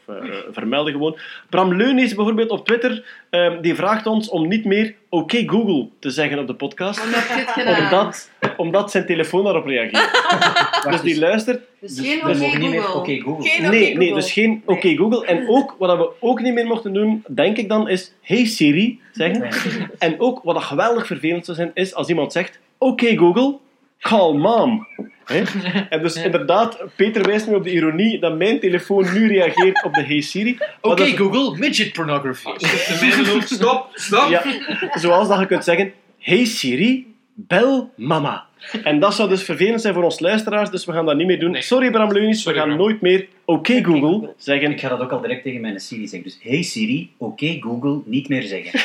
vermelden 0.51 0.93
gewoon. 0.93 1.17
Bram 1.49 1.75
Leunis 1.75 2.15
bijvoorbeeld 2.15 2.49
op 2.49 2.65
Twitter, 2.65 3.03
eh, 3.29 3.51
die 3.61 3.75
vraagt 3.75 4.07
ons 4.07 4.29
om 4.29 4.47
niet 4.47 4.65
meer 4.65 4.95
oké 5.13 5.43
Google 5.49 5.87
te 5.99 6.09
zeggen 6.09 6.39
op 6.39 6.47
de 6.47 6.53
podcast. 6.55 7.03
Omdat 7.03 7.23
dit 7.55 7.79
Omdat, 7.79 8.29
omdat 8.57 8.91
zijn 8.91 9.05
telefoon 9.05 9.43
daarop 9.43 9.65
reageert. 9.65 10.11
dus 10.91 11.01
die 11.01 11.19
luistert. 11.19 11.61
Dus 11.79 11.95
Dus 11.95 12.05
geen 12.07 12.19
we 12.19 12.27
mogen 12.27 12.45
oké 12.47 12.57
niet 12.57 12.69
meer 12.69 12.81
Google. 12.81 12.99
oké 12.99 13.21
Google. 13.21 13.49
Geen 13.49 13.59
oké 13.59 13.69
Nee, 13.69 13.83
Google. 13.85 13.97
nee, 13.99 14.13
dus 14.13 14.31
geen 14.31 14.61
oké 14.65 14.95
Google. 14.95 15.25
En 15.25 15.49
ook, 15.49 15.75
wat 15.79 15.97
we 15.97 16.09
ook 16.19 16.41
niet 16.41 16.53
meer 16.53 16.65
mochten 16.65 16.93
doen, 16.93 17.23
denk 17.29 17.57
ik 17.57 17.69
dan, 17.69 17.89
is 17.89 18.13
hey 18.21 18.45
Siri 18.45 18.99
zeggen. 19.11 19.49
En 19.99 20.19
ook, 20.19 20.41
wat 20.43 20.55
dat 20.55 20.63
geweldig 20.63 21.07
vervelend 21.07 21.45
zou 21.45 21.57
zijn, 21.57 21.71
is 21.73 21.93
als 21.93 22.09
iemand 22.09 22.31
zegt 22.31 22.59
oké 22.77 23.17
Google, 23.17 23.57
call 23.99 24.33
mom. 24.33 24.87
Hè? 25.25 25.43
En 25.89 26.01
dus 26.01 26.15
inderdaad, 26.25 26.83
Peter 26.95 27.23
wijst 27.23 27.47
nu 27.47 27.55
op 27.55 27.63
de 27.63 27.71
ironie 27.71 28.19
dat 28.19 28.37
mijn 28.37 28.59
telefoon 28.59 29.13
nu 29.13 29.27
reageert 29.27 29.83
op 29.83 29.93
de 29.93 30.03
hey 30.03 30.21
Siri. 30.21 30.55
Maar 30.57 30.91
Oké, 30.91 31.05
Google, 31.05 31.57
midget 31.57 31.93
pornography. 31.93 32.49
Stop, 33.45 33.89
stop! 33.93 34.29
Ja, 34.29 34.43
zoals 34.93 35.27
dat 35.27 35.39
je 35.39 35.45
kunt 35.45 35.63
zeggen, 35.63 35.93
hey 36.17 36.45
Siri, 36.45 37.15
bel 37.33 37.91
mama. 37.95 38.45
En 38.83 38.99
dat 38.99 39.13
zou 39.13 39.29
dus 39.29 39.43
vervelend 39.43 39.81
zijn 39.81 39.93
voor 39.93 40.03
ons 40.03 40.19
luisteraars, 40.19 40.69
dus 40.69 40.85
we 40.85 40.91
gaan 40.91 41.05
dat 41.05 41.15
niet 41.15 41.27
meer 41.27 41.39
doen. 41.39 41.51
Nee. 41.51 41.61
Sorry 41.61 41.91
Bram 41.91 42.11
Leunis, 42.11 42.43
we 42.43 42.53
gaan 42.53 42.65
Bram. 42.65 42.77
nooit 42.77 43.01
meer 43.01 43.27
oké 43.45 43.83
Google 43.83 44.33
zeggen. 44.37 44.71
Ik 44.71 44.79
ga 44.79 44.89
dat 44.89 44.99
ook 44.99 45.11
al 45.11 45.21
direct 45.21 45.43
tegen 45.43 45.61
mijn 45.61 45.79
Siri 45.79 46.07
zeggen. 46.07 46.29
Dus, 46.29 46.39
hey 46.41 46.61
Siri, 46.61 47.11
oké 47.17 47.57
Google, 47.59 48.01
niet 48.05 48.29
meer 48.29 48.43
zeggen. 48.43 48.79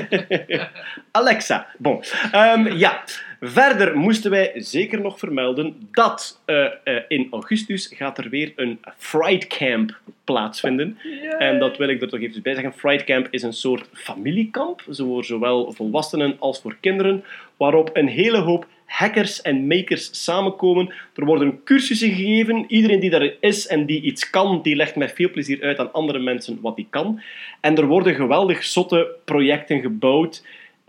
Alexa. 1.10 1.66
Bon. 1.78 2.02
Ehm, 2.32 2.68
ja. 2.68 3.04
Verder 3.44 3.96
moesten 3.98 4.30
wij 4.30 4.52
zeker 4.54 5.00
nog 5.00 5.18
vermelden 5.18 5.88
dat 5.90 6.40
eh, 6.44 6.64
eh, 6.64 7.02
in 7.08 7.28
augustus 7.30 7.92
gaat 7.94 8.18
er 8.18 8.28
weer 8.28 8.52
een 8.56 8.78
Fright 8.96 9.46
Camp 9.46 10.00
plaatsvinden. 10.24 10.98
En 11.38 11.58
dat 11.58 11.76
wil 11.76 11.88
ik 11.88 12.02
er 12.02 12.08
toch 12.08 12.20
even 12.20 12.42
bij 12.42 12.54
zeggen. 12.54 12.72
Fright 12.72 13.04
Camp 13.04 13.28
is 13.30 13.42
een 13.42 13.52
soort 13.52 13.88
familiekamp, 13.92 14.82
voor 14.88 15.24
zowel 15.24 15.72
volwassenen 15.72 16.36
als 16.38 16.60
voor 16.60 16.76
kinderen, 16.80 17.24
waarop 17.56 17.90
een 17.92 18.08
hele 18.08 18.38
hoop 18.38 18.66
hackers 18.86 19.42
en 19.42 19.66
makers 19.66 20.24
samenkomen. 20.24 20.92
Er 21.14 21.24
worden 21.24 21.60
cursussen 21.64 22.12
gegeven. 22.12 22.64
Iedereen 22.68 23.00
die 23.00 23.10
daar 23.10 23.34
is 23.40 23.66
en 23.66 23.86
die 23.86 24.02
iets 24.02 24.30
kan, 24.30 24.62
die 24.62 24.76
legt 24.76 24.96
met 24.96 25.12
veel 25.12 25.30
plezier 25.30 25.62
uit 25.62 25.78
aan 25.78 25.92
andere 25.92 26.18
mensen 26.18 26.58
wat 26.60 26.76
hij 26.76 26.86
kan. 26.90 27.20
En 27.60 27.76
er 27.76 27.86
worden 27.86 28.14
geweldig 28.14 28.64
zotte 28.64 29.08
projecten 29.24 29.80
gebouwd. 29.80 30.42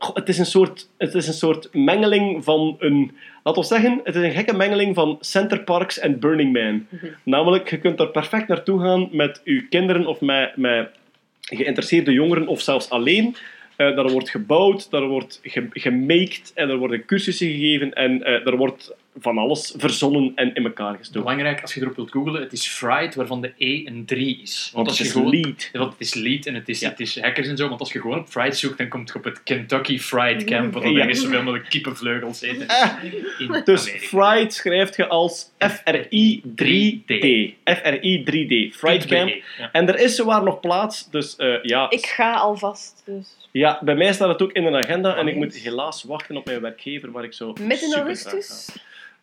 Goh, 0.04 0.16
het, 0.16 0.30
is 0.30 0.38
een 0.38 0.46
soort, 0.46 0.90
het 0.98 1.14
is 1.14 1.28
een 1.28 1.34
soort 1.34 1.70
mengeling 1.74 2.44
van 2.44 2.76
een... 2.80 3.12
Laten 3.44 3.62
we 3.62 3.68
zeggen, 3.68 4.02
het 4.04 4.16
is 4.16 4.24
een 4.24 4.32
gekke 4.32 4.56
mengeling 4.56 4.96
van 4.96 5.18
Center 5.22 5.64
Parks 5.64 6.00
en 6.00 6.20
Burning 6.20 6.54
Man. 6.54 6.88
Namelijk, 7.24 7.70
je 7.70 7.78
kunt 7.78 7.98
daar 7.98 8.08
perfect 8.08 8.48
naartoe 8.48 8.80
gaan 8.80 9.10
met 9.12 9.42
je 9.44 9.68
kinderen 9.68 10.06
of 10.06 10.22
met, 10.22 10.58
met 10.58 10.90
geïnteresseerde 11.42 12.12
jongeren 12.12 12.48
of 12.48 12.62
zelfs 12.62 12.90
alleen. 12.90 13.36
Eh 13.76 13.96
daar 13.96 14.12
wordt 14.12 14.30
gebouwd, 14.30 14.92
daar 14.92 15.08
wordt 15.08 15.40
ge 15.44 15.68
gemaked 15.70 16.52
en 16.56 16.70
er 16.70 16.78
worden 16.78 17.06
cursussen 17.06 17.48
gegeven 17.48 17.94
en 17.94 18.24
eh, 18.24 18.48
er 18.48 18.58
wordt 18.58 18.96
van 19.20 19.38
alles 19.38 19.74
verzonnen 19.78 20.32
en 20.36 20.56
in 20.56 20.64
elkaar 20.64 20.96
gestoken. 20.98 21.22
Belangrijk, 21.22 21.62
als 21.62 21.74
je 21.74 21.82
erop 21.82 21.96
wilt 21.96 22.12
googlen, 22.12 22.42
het 22.42 22.52
is 22.54 22.68
Fright, 22.68 23.16
waarvan 23.16 23.42
de 23.42 23.54
E 23.58 23.86
een 23.86 24.06
3 24.06 24.40
is. 24.42 24.70
Want 24.74 24.88
als 24.88 24.98
het 24.98 25.08
je 25.08 25.14
is 25.14 25.20
gewoon- 25.20 25.40
lead. 25.42 25.70
Ja, 25.74 25.80
want 25.80 25.92
het 25.92 26.02
is 26.02 26.14
lead 26.14 26.46
en 26.46 26.54
het 26.54 26.70
is, 26.70 26.80
Ja. 26.80 26.90
het 26.90 27.00
is 27.00 27.20
hackers 27.22 27.48
en 27.48 27.58
zo, 27.58 27.68
want 27.68 27.80
als 27.80 27.92
je 27.94 28.02
gewoon 28.02 28.20
op 28.20 28.28
Fright 28.28 28.58
zoekt, 28.58 28.78
dan 28.78 28.88
komt 28.88 29.10
je 29.10 29.16
op 29.16 29.24
het 29.24 29.44
Kentucky 29.44 30.00
Fried 30.00 30.44
Camp, 30.44 30.74
waar 30.74 30.90
Ja. 30.92 31.08
er 31.08 31.16
zoveel 31.16 31.44
mogelijk 31.44 31.70
kippenvleugels 31.70 32.42
eten. 32.42 32.68
in 33.38 33.62
Dus 33.66 33.82
Amerika. 33.88 34.06
Fright 34.08 34.54
schrijft 34.54 34.96
je 34.96 35.08
als 35.08 35.50
F-R-I-3-D. 35.60 37.54
F-R-I-3-D. 37.66 38.76
Fright 38.76 39.06
Camp. 39.06 39.30
Ja. 39.58 39.70
En 39.72 39.88
er 39.88 40.00
is 40.00 40.16
zowaar 40.16 40.44
nog 40.44 40.60
plaats, 40.60 41.10
dus 41.12 41.36
eh, 41.36 41.64
ja. 41.64 41.90
Ik 41.90 42.06
ga 42.06 42.34
alvast, 42.34 43.02
dus. 43.06 43.28
Ja, 43.52 43.80
bij 43.84 43.96
mij 43.96 44.14
staat 44.14 44.28
het 44.30 44.42
ook 44.42 44.52
in 44.52 44.66
een 44.66 44.76
agenda 44.76 45.16
en 45.16 45.28
ik 45.28 45.36
moet 45.36 45.56
helaas 45.56 46.04
wachten 46.04 46.38
op 46.38 46.46
mijn 46.46 46.62
werkgever 46.62 47.12
waar 47.12 47.24
ik 47.24 47.34
zo 47.34 47.54
Midden 47.62 47.94
augustus? 47.96 48.70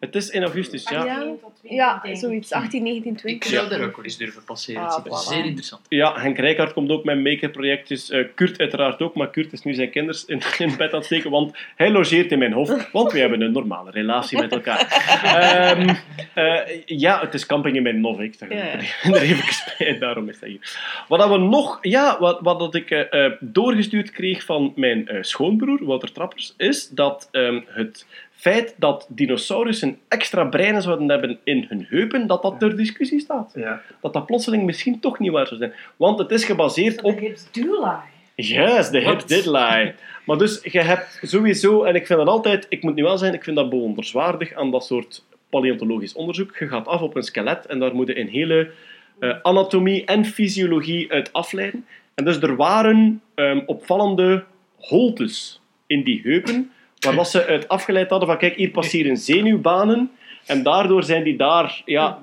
Het 0.00 0.14
is 0.14 0.30
in 0.30 0.42
augustus, 0.42 0.88
ja. 0.88 0.98
18 0.98 1.38
tot 1.40 1.52
20, 1.58 1.78
Ja, 1.78 2.02
ik. 2.04 2.16
zoiets. 2.16 2.52
18, 2.52 2.82
19, 2.82 3.12
Ik 3.12 3.18
20. 3.18 3.50
zou 3.50 3.68
daar 3.68 3.82
ook 3.82 3.96
wel 3.96 4.04
eens 4.04 4.16
durven 4.16 4.44
passeren. 4.44 4.82
Ah, 4.82 5.04
voilà. 5.04 5.28
zeer 5.28 5.44
interessant 5.44 5.80
Ja, 5.88 6.20
Henk 6.20 6.38
Rijkaard 6.38 6.72
komt 6.72 6.90
ook 6.90 7.04
met 7.04 7.22
maker-projectjes. 7.22 8.10
Eh, 8.10 8.24
Kurt 8.34 8.58
uiteraard 8.58 9.00
ook, 9.00 9.14
maar 9.14 9.30
Kurt 9.30 9.52
is 9.52 9.62
nu 9.62 9.74
zijn 9.74 9.90
kinders 9.90 10.24
in, 10.24 10.40
in 10.58 10.76
bed 10.76 10.90
aan 10.92 10.96
het 10.96 11.04
steken, 11.04 11.30
want 11.30 11.56
hij 11.76 11.90
logeert 11.90 12.32
in 12.32 12.38
mijn 12.38 12.52
hof, 12.52 12.90
want 12.92 13.12
we 13.12 13.18
hebben 13.18 13.40
een 13.40 13.52
normale 13.52 13.90
relatie 13.90 14.38
met 14.38 14.52
elkaar. 14.52 14.78
Ehm, 15.24 15.94
eh, 16.34 16.82
ja, 16.86 17.20
het 17.20 17.34
is 17.34 17.46
camping 17.46 17.76
in 17.76 17.82
mijn 17.82 18.00
nof, 18.00 18.20
ik 18.20 18.34
zeg 18.34 18.48
Ja, 18.48 18.56
ja. 18.56 18.72
er 18.72 18.94
er 19.14 19.22
even 19.22 19.44
bij, 19.78 19.98
daarom 19.98 20.28
is 20.28 20.38
dat 20.40 20.48
hier. 20.48 20.78
Wat 21.08 21.28
we 21.28 21.38
nog, 21.38 21.78
ja, 21.80 22.16
wat, 22.20 22.40
wat 22.40 22.58
dat 22.58 22.74
ik 22.74 22.90
eh, 22.90 23.30
doorgestuurd 23.40 24.10
kreeg 24.10 24.44
van 24.44 24.72
mijn 24.76 25.08
eh, 25.08 25.22
schoonbroer, 25.22 25.84
Wouter 25.84 26.12
Trappers, 26.12 26.54
is 26.56 26.88
dat 26.88 27.28
ehm, 27.32 27.60
het 27.66 28.06
feit 28.40 28.74
dat 28.76 29.06
dinosaurussen 29.08 29.98
extra 30.08 30.44
breinen 30.44 30.82
zouden 30.82 31.08
hebben 31.08 31.38
in 31.44 31.66
hun 31.68 31.86
heupen, 31.88 32.26
dat 32.26 32.42
dat 32.42 32.58
ter 32.58 32.76
discussie 32.76 33.20
staat 33.20 33.52
Ja. 33.54 33.82
dat 34.00 34.12
dat 34.12 34.26
plotseling 34.26 34.64
misschien 34.64 35.00
toch 35.00 35.18
niet 35.18 35.30
waar 35.30 35.46
zou 35.46 35.60
zijn. 35.60 35.72
Want 35.96 36.18
het 36.18 36.30
is 36.30 36.44
gebaseerd 36.44 37.02
op... 37.02 37.14
De 37.14 37.20
hips 37.20 37.50
do 37.52 37.62
lie. 37.62 38.46
Juist, 38.46 38.92
de 38.92 38.98
hip 38.98 39.06
Wat? 39.06 39.28
did 39.28 39.46
lie. 39.46 39.92
Maar 40.26 40.38
dus, 40.38 40.60
je 40.62 40.80
hebt 40.80 41.18
sowieso... 41.22 41.82
En 41.84 41.94
ik 41.94 42.06
vind 42.06 42.18
dat 42.18 42.28
altijd... 42.28 42.66
Ik 42.68 42.82
moet 42.82 42.94
nu 42.94 43.02
wel 43.02 43.18
zijn, 43.18 43.34
ik 43.34 43.44
vind 43.44 43.56
dat 43.56 43.70
bewonderenswaardig 43.70 44.54
aan 44.54 44.70
dat 44.70 44.84
soort 44.84 45.24
paleontologisch 45.50 46.14
onderzoek. 46.14 46.56
Je 46.56 46.68
gaat 46.68 46.86
af 46.86 47.00
op 47.00 47.16
een 47.16 47.22
skelet 47.22 47.66
en 47.66 47.78
daar 47.78 47.94
moet 47.94 48.06
je 48.06 48.18
een 48.18 48.28
hele 48.28 48.70
eh, 49.18 49.36
anatomie 49.42 50.04
en 50.04 50.24
fysiologie 50.24 51.12
uit 51.12 51.32
afleiden. 51.32 51.86
En 52.14 52.24
dus 52.24 52.40
er 52.40 52.56
waren 52.56 53.22
ehm, 53.34 53.60
opvallende 53.66 54.44
holtes 54.76 55.60
in 55.86 56.04
die 56.04 56.20
heupen, 56.24 56.70
waar 57.00 57.14
wat 57.14 57.30
ze 57.30 57.46
uit 57.46 57.68
afgeleid 57.68 58.10
hadden 58.10 58.28
van, 58.28 58.38
kijk, 58.38 58.54
hier 58.54 58.70
passeren 58.70 59.16
zenuwbanen, 59.16 60.10
en 60.46 60.62
daardoor 60.62 61.02
zijn 61.02 61.24
die 61.24 61.36
daar... 61.36 61.82
Ja, 61.84 62.06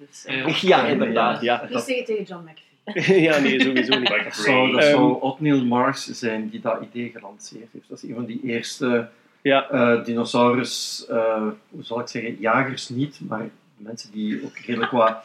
dus. 0.00 0.60
Ja. 0.60 0.86
inderdaad, 0.86 1.42
ja. 1.42 1.66
Niet 1.70 1.80
zeggen 1.80 2.04
tegen 2.04 2.24
John 2.24 2.42
McPhee. 2.44 3.20
ja, 3.28 3.38
nee, 3.38 3.60
sowieso 3.60 3.98
niet. 3.98 4.08
Dat 4.24 4.34
zou, 4.34 4.72
dat 4.72 4.82
Ehm, 4.82 4.90
zou 4.90 5.20
Othniel 5.20 5.64
Marsh 5.64 6.06
zijn 6.06 6.48
die 6.48 6.60
dat 6.60 6.78
idee 6.92 7.12
gelanceerd 7.14 7.68
heeft. 7.72 7.88
Dat 7.88 8.02
is 8.02 8.08
een 8.08 8.14
van 8.14 8.24
die 8.24 8.40
eerste 8.44 9.08
Ja. 9.42 9.68
eh, 9.70 10.04
dinosaurus, 10.04 11.04
eh, 11.08 11.42
hoe 11.68 11.82
zal 11.82 12.00
ik 12.00 12.08
zeggen, 12.08 12.36
jagers 12.40 12.88
niet, 12.88 13.20
maar 13.28 13.48
mensen 13.78 14.10
die 14.12 14.44
ook 14.44 14.58
redelijk 14.58 14.90
wat... 14.90 15.16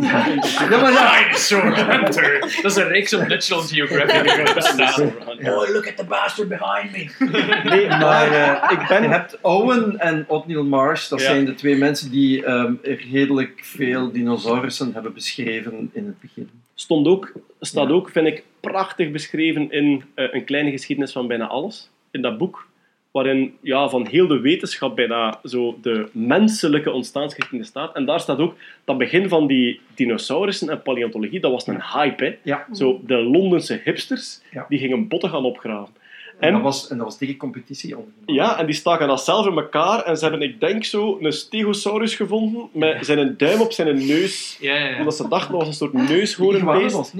ja, 0.00 0.26
ja, 0.70 0.80
maar 0.80 0.92
ja, 0.92 1.22
Dinosaur 1.22 1.90
Hunter. 1.90 2.40
Dat 2.62 2.70
is 2.70 2.76
een 2.76 2.88
reeks 2.88 3.14
op 3.14 3.26
National 3.26 3.62
Geographic. 3.64 5.48
Oh, 5.48 5.68
look 5.72 5.88
at 5.88 5.96
the 5.96 6.04
bastard 6.04 6.48
behind 6.48 6.92
me. 6.92 7.28
Nee, 7.70 7.88
maar 7.88 8.32
eh, 8.32 8.70
ik 8.72 8.80
je 8.80 8.86
ben... 8.88 9.10
hebt 9.10 9.38
Owen 9.40 9.98
en 9.98 10.24
Othniel 10.28 10.64
Marsh, 10.64 11.08
dat 11.08 11.20
Ja. 11.20 11.26
zijn 11.26 11.44
de 11.44 11.54
twee 11.54 11.76
mensen 11.76 12.10
die 12.10 12.44
ehm, 12.44 12.74
redelijk 12.82 13.60
veel 13.62 14.12
dinosaurussen 14.12 14.92
hebben 14.92 15.14
beschreven 15.14 15.90
in 15.92 16.06
het 16.06 16.20
begin. 16.20 16.50
Stond 16.74 17.06
ook, 17.06 17.32
staat 17.60 17.90
ook, 17.90 18.10
vind 18.10 18.26
ik, 18.26 18.44
prachtig 18.60 19.10
beschreven 19.10 19.70
in 19.70 20.04
eh, 20.14 20.34
Een 20.34 20.44
kleine 20.44 20.70
geschiedenis 20.70 21.12
van 21.12 21.26
bijna 21.26 21.46
alles. 21.46 21.90
In 22.10 22.22
dat 22.22 22.38
boek. 22.38 22.68
Waarin 23.10 23.56
ja, 23.60 23.88
van 23.88 24.06
heel 24.06 24.26
de 24.26 24.40
wetenschap 24.40 24.96
bijna 24.96 25.40
zo 25.44 25.78
de 25.82 26.08
menselijke 26.12 26.90
ontstaansgeschiedenis 26.90 27.68
staat. 27.68 27.94
En 27.94 28.04
daar 28.04 28.20
staat 28.20 28.38
ook 28.38 28.54
dat 28.84 28.98
begin 28.98 29.28
van 29.28 29.46
die 29.46 29.80
dinosaurussen 29.94 30.68
en 30.68 30.82
paleontologie, 30.82 31.40
dat 31.40 31.50
was 31.52 31.66
een 31.66 31.82
hype. 31.82 32.24
Hè? 32.24 32.36
Ja. 32.42 32.66
Zo, 32.72 33.00
de 33.06 33.14
Londense 33.16 33.80
hipsters, 33.84 34.40
Ja. 34.50 34.66
die 34.68 34.78
gingen 34.78 35.08
botten 35.08 35.30
gaan 35.30 35.44
opgraven. 35.44 35.94
En, 36.40 36.48
En- 36.48 36.52
dat, 36.52 36.62
was, 36.62 36.88
en 36.88 36.96
dat 36.96 37.06
was 37.06 37.18
tegen 37.18 37.36
competitie. 37.36 37.96
Ja, 38.26 38.58
en 38.58 38.66
die 38.66 38.74
staken 38.74 39.08
dat 39.08 39.24
zelf 39.24 39.46
in 39.46 39.56
elkaar 39.56 40.02
en 40.02 40.16
ze 40.16 40.24
hebben, 40.24 40.42
ik 40.42 40.60
denk 40.60 40.84
zo, 40.84 41.18
een 41.20 41.32
stegosaurus 41.32 42.14
gevonden 42.14 42.68
met 42.72 43.06
zijn 43.06 43.34
duim 43.36 43.60
op 43.60 43.72
zijn 43.72 44.06
neus. 44.06 44.56
Ja, 44.60 44.74
ja, 44.74 44.88
ja. 44.88 44.98
Omdat 44.98 45.16
ze 45.16 45.28
dachten 45.28 45.50
dat 45.50 45.60
was 45.60 45.68
een 45.68 45.74
soort 45.74 45.92
neushoornbeest. 45.92 47.12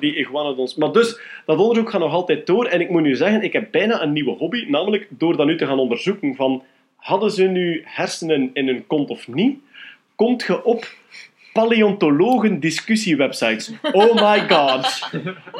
Die 0.00 0.16
iguanodons. 0.16 0.74
Maar 0.74 0.92
dus, 0.92 1.20
dat 1.46 1.58
onderzoek 1.58 1.90
gaat 1.90 2.00
nog 2.00 2.12
altijd 2.12 2.46
door. 2.46 2.64
En 2.64 2.80
ik 2.80 2.90
moet 2.90 3.02
nu 3.02 3.16
zeggen, 3.16 3.42
ik 3.42 3.52
heb 3.52 3.68
bijna 3.70 4.02
een 4.02 4.12
nieuwe 4.12 4.36
hobby. 4.36 4.64
Namelijk 4.68 5.08
door 5.10 5.36
dat 5.36 5.46
nu 5.46 5.56
te 5.56 5.66
gaan 5.66 5.78
onderzoeken 5.78 6.34
van... 6.34 6.62
Hadden 6.96 7.30
ze 7.30 7.42
nu 7.42 7.82
hersenen 7.84 8.50
in 8.52 8.66
hun 8.66 8.86
kont 8.86 9.10
of 9.10 9.28
niet? 9.28 9.58
Komt 10.14 10.42
je 10.42 10.64
op 10.64 10.86
paleontologen 11.52 12.60
discussiewebsites. 12.60 13.72
Oh 13.92 14.14
my 14.14 14.48
god. 14.48 15.10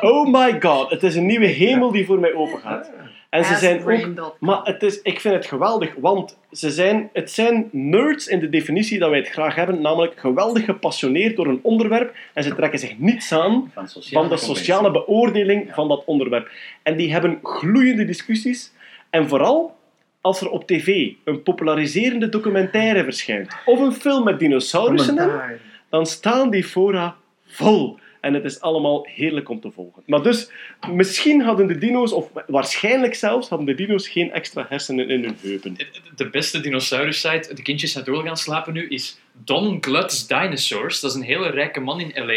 Oh 0.00 0.32
my 0.32 0.60
god. 0.60 0.90
Het 0.90 1.02
is 1.02 1.16
een 1.16 1.26
nieuwe 1.26 1.46
hemel 1.46 1.90
die 1.92 2.06
voor 2.06 2.18
mij 2.18 2.34
opengaat. 2.34 2.90
En 3.30 3.44
ze 3.44 3.54
zijn 3.54 3.88
ook 4.20 4.36
maar 4.40 4.60
het 4.62 4.82
is, 4.82 5.02
ik 5.02 5.20
vind 5.20 5.34
het 5.34 5.46
geweldig, 5.46 5.94
want 5.98 6.38
ze 6.52 6.70
zijn, 6.70 7.10
het 7.12 7.30
zijn 7.30 7.68
nerds 7.72 8.26
in 8.26 8.38
de 8.38 8.48
definitie 8.48 8.98
dat 8.98 9.10
wij 9.10 9.18
het 9.18 9.28
graag 9.28 9.54
hebben, 9.54 9.80
namelijk 9.80 10.20
geweldig 10.20 10.64
gepassioneerd 10.64 11.36
door 11.36 11.46
een 11.46 11.60
onderwerp 11.62 12.14
en 12.34 12.42
ze 12.42 12.54
trekken 12.54 12.78
zich 12.78 12.98
niets 12.98 13.32
aan 13.32 13.72
Van, 13.94 14.28
de 14.28 14.36
sociale 14.36 14.90
beoordeling 14.90 15.74
van 15.74 15.88
dat 15.88 16.02
onderwerp. 16.04 16.50
En 16.82 16.96
die 16.96 17.12
hebben 17.12 17.38
gloeiende 17.42 18.04
discussies 18.04 18.72
en 19.10 19.28
vooral 19.28 19.76
als 20.20 20.40
er 20.40 20.50
op 20.50 20.66
tv 20.66 21.10
een 21.24 21.42
populariserende 21.42 22.28
documentaire 22.28 23.04
verschijnt 23.04 23.56
of 23.64 23.80
een 23.80 23.92
film 23.92 24.24
met 24.24 24.38
dinosaurussen 24.38 25.16
in, 25.16 25.22
Commentaar. 25.22 25.58
Dan 25.90 26.06
staan 26.06 26.50
die 26.50 26.64
fora 26.64 27.16
vol. 27.46 27.98
En 28.20 28.34
het 28.34 28.44
is 28.44 28.60
allemaal 28.60 29.06
heerlijk 29.10 29.48
om 29.48 29.60
te 29.60 29.70
volgen. 29.70 30.02
Maar 30.06 30.22
dus, 30.22 30.50
misschien 30.92 31.42
hadden 31.42 31.66
de 31.66 31.78
dino's, 31.78 32.12
of 32.12 32.30
waarschijnlijk 32.46 33.14
zelfs, 33.14 33.48
hadden 33.48 33.66
de 33.66 33.74
dino's 33.74 34.08
geen 34.08 34.32
extra 34.32 34.66
hersenen 34.68 35.08
in 35.10 35.24
hun 35.24 35.36
heupen. 35.40 35.76
De 36.16 36.30
beste 36.30 36.60
dinosaurus-site, 36.60 37.54
de 37.54 37.62
kindjes 37.62 37.92
zijn 37.92 38.04
door 38.04 38.22
gaan 38.22 38.36
slapen 38.36 38.72
nu, 38.72 38.88
is 38.88 39.18
Don 39.32 39.78
Glutz 39.80 40.26
Dinosaurs. 40.26 41.00
Dat 41.00 41.10
is 41.10 41.16
een 41.16 41.22
hele 41.22 41.50
rijke 41.50 41.80
man 41.80 42.00
in 42.00 42.24
L.A. 42.24 42.36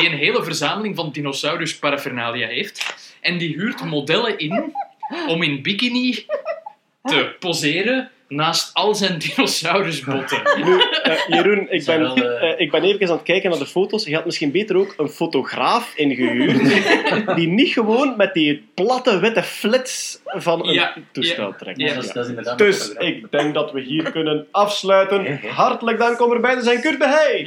die 0.00 0.10
een 0.10 0.16
hele 0.16 0.44
verzameling 0.44 0.96
van 0.96 1.10
dinosaurus 1.12 1.78
paraphernalia 1.78 2.46
heeft. 2.46 2.94
En 3.20 3.38
die 3.38 3.54
huurt 3.56 3.84
modellen 3.84 4.38
in 4.38 4.74
om 5.28 5.42
in 5.42 5.62
bikini 5.62 6.26
te 7.02 7.36
poseren 7.38 8.10
naast 8.28 8.74
al 8.74 8.94
zijn 8.94 9.18
dinosaurusbotten. 9.36 10.42
Nu, 10.64 10.80
eh, 11.02 11.26
Jeroen, 11.28 11.66
ik 11.70 11.84
ben, 11.84 12.00
wel, 12.00 12.16
eh, 12.16 12.50
eh, 12.52 12.60
ik 12.60 12.70
ben 12.70 12.82
even 12.82 13.08
aan 13.08 13.14
het 13.14 13.22
kijken 13.22 13.50
naar 13.50 13.58
de 13.58 13.66
foto's. 13.66 14.04
Je 14.04 14.14
had 14.14 14.24
misschien 14.24 14.50
beter 14.50 14.76
ook 14.76 14.94
een 14.96 15.08
fotograaf 15.08 15.92
ingehuurd, 15.96 16.58
die 17.36 17.48
niet 17.48 17.72
gewoon 17.72 18.16
met 18.16 18.34
die 18.34 18.68
platte 18.74 19.18
witte 19.18 19.42
flits 19.42 20.20
van 20.24 20.66
een 20.66 20.74
Ja, 20.74 20.94
toestel 21.12 21.48
ja, 21.48 21.56
trekt. 21.56 21.80
ja, 21.80 21.94
dat, 21.94 22.04
is, 22.04 22.12
dat 22.12 22.24
is 22.24 22.28
inderdaad 22.28 22.60
een 22.60 22.66
Dus 22.66 22.92
ik 22.92 23.30
denk 23.30 23.54
dat 23.54 23.72
we 23.72 23.80
hier 23.80 24.10
kunnen 24.10 24.46
afsluiten. 24.50 25.40
Hartelijk 25.48 25.98
dank 25.98 26.20
om 26.20 26.32
erbij 26.32 26.56
te 26.56 26.62
zijn, 26.62 26.80
Kurt 26.80 26.98
Behey. 26.98 27.46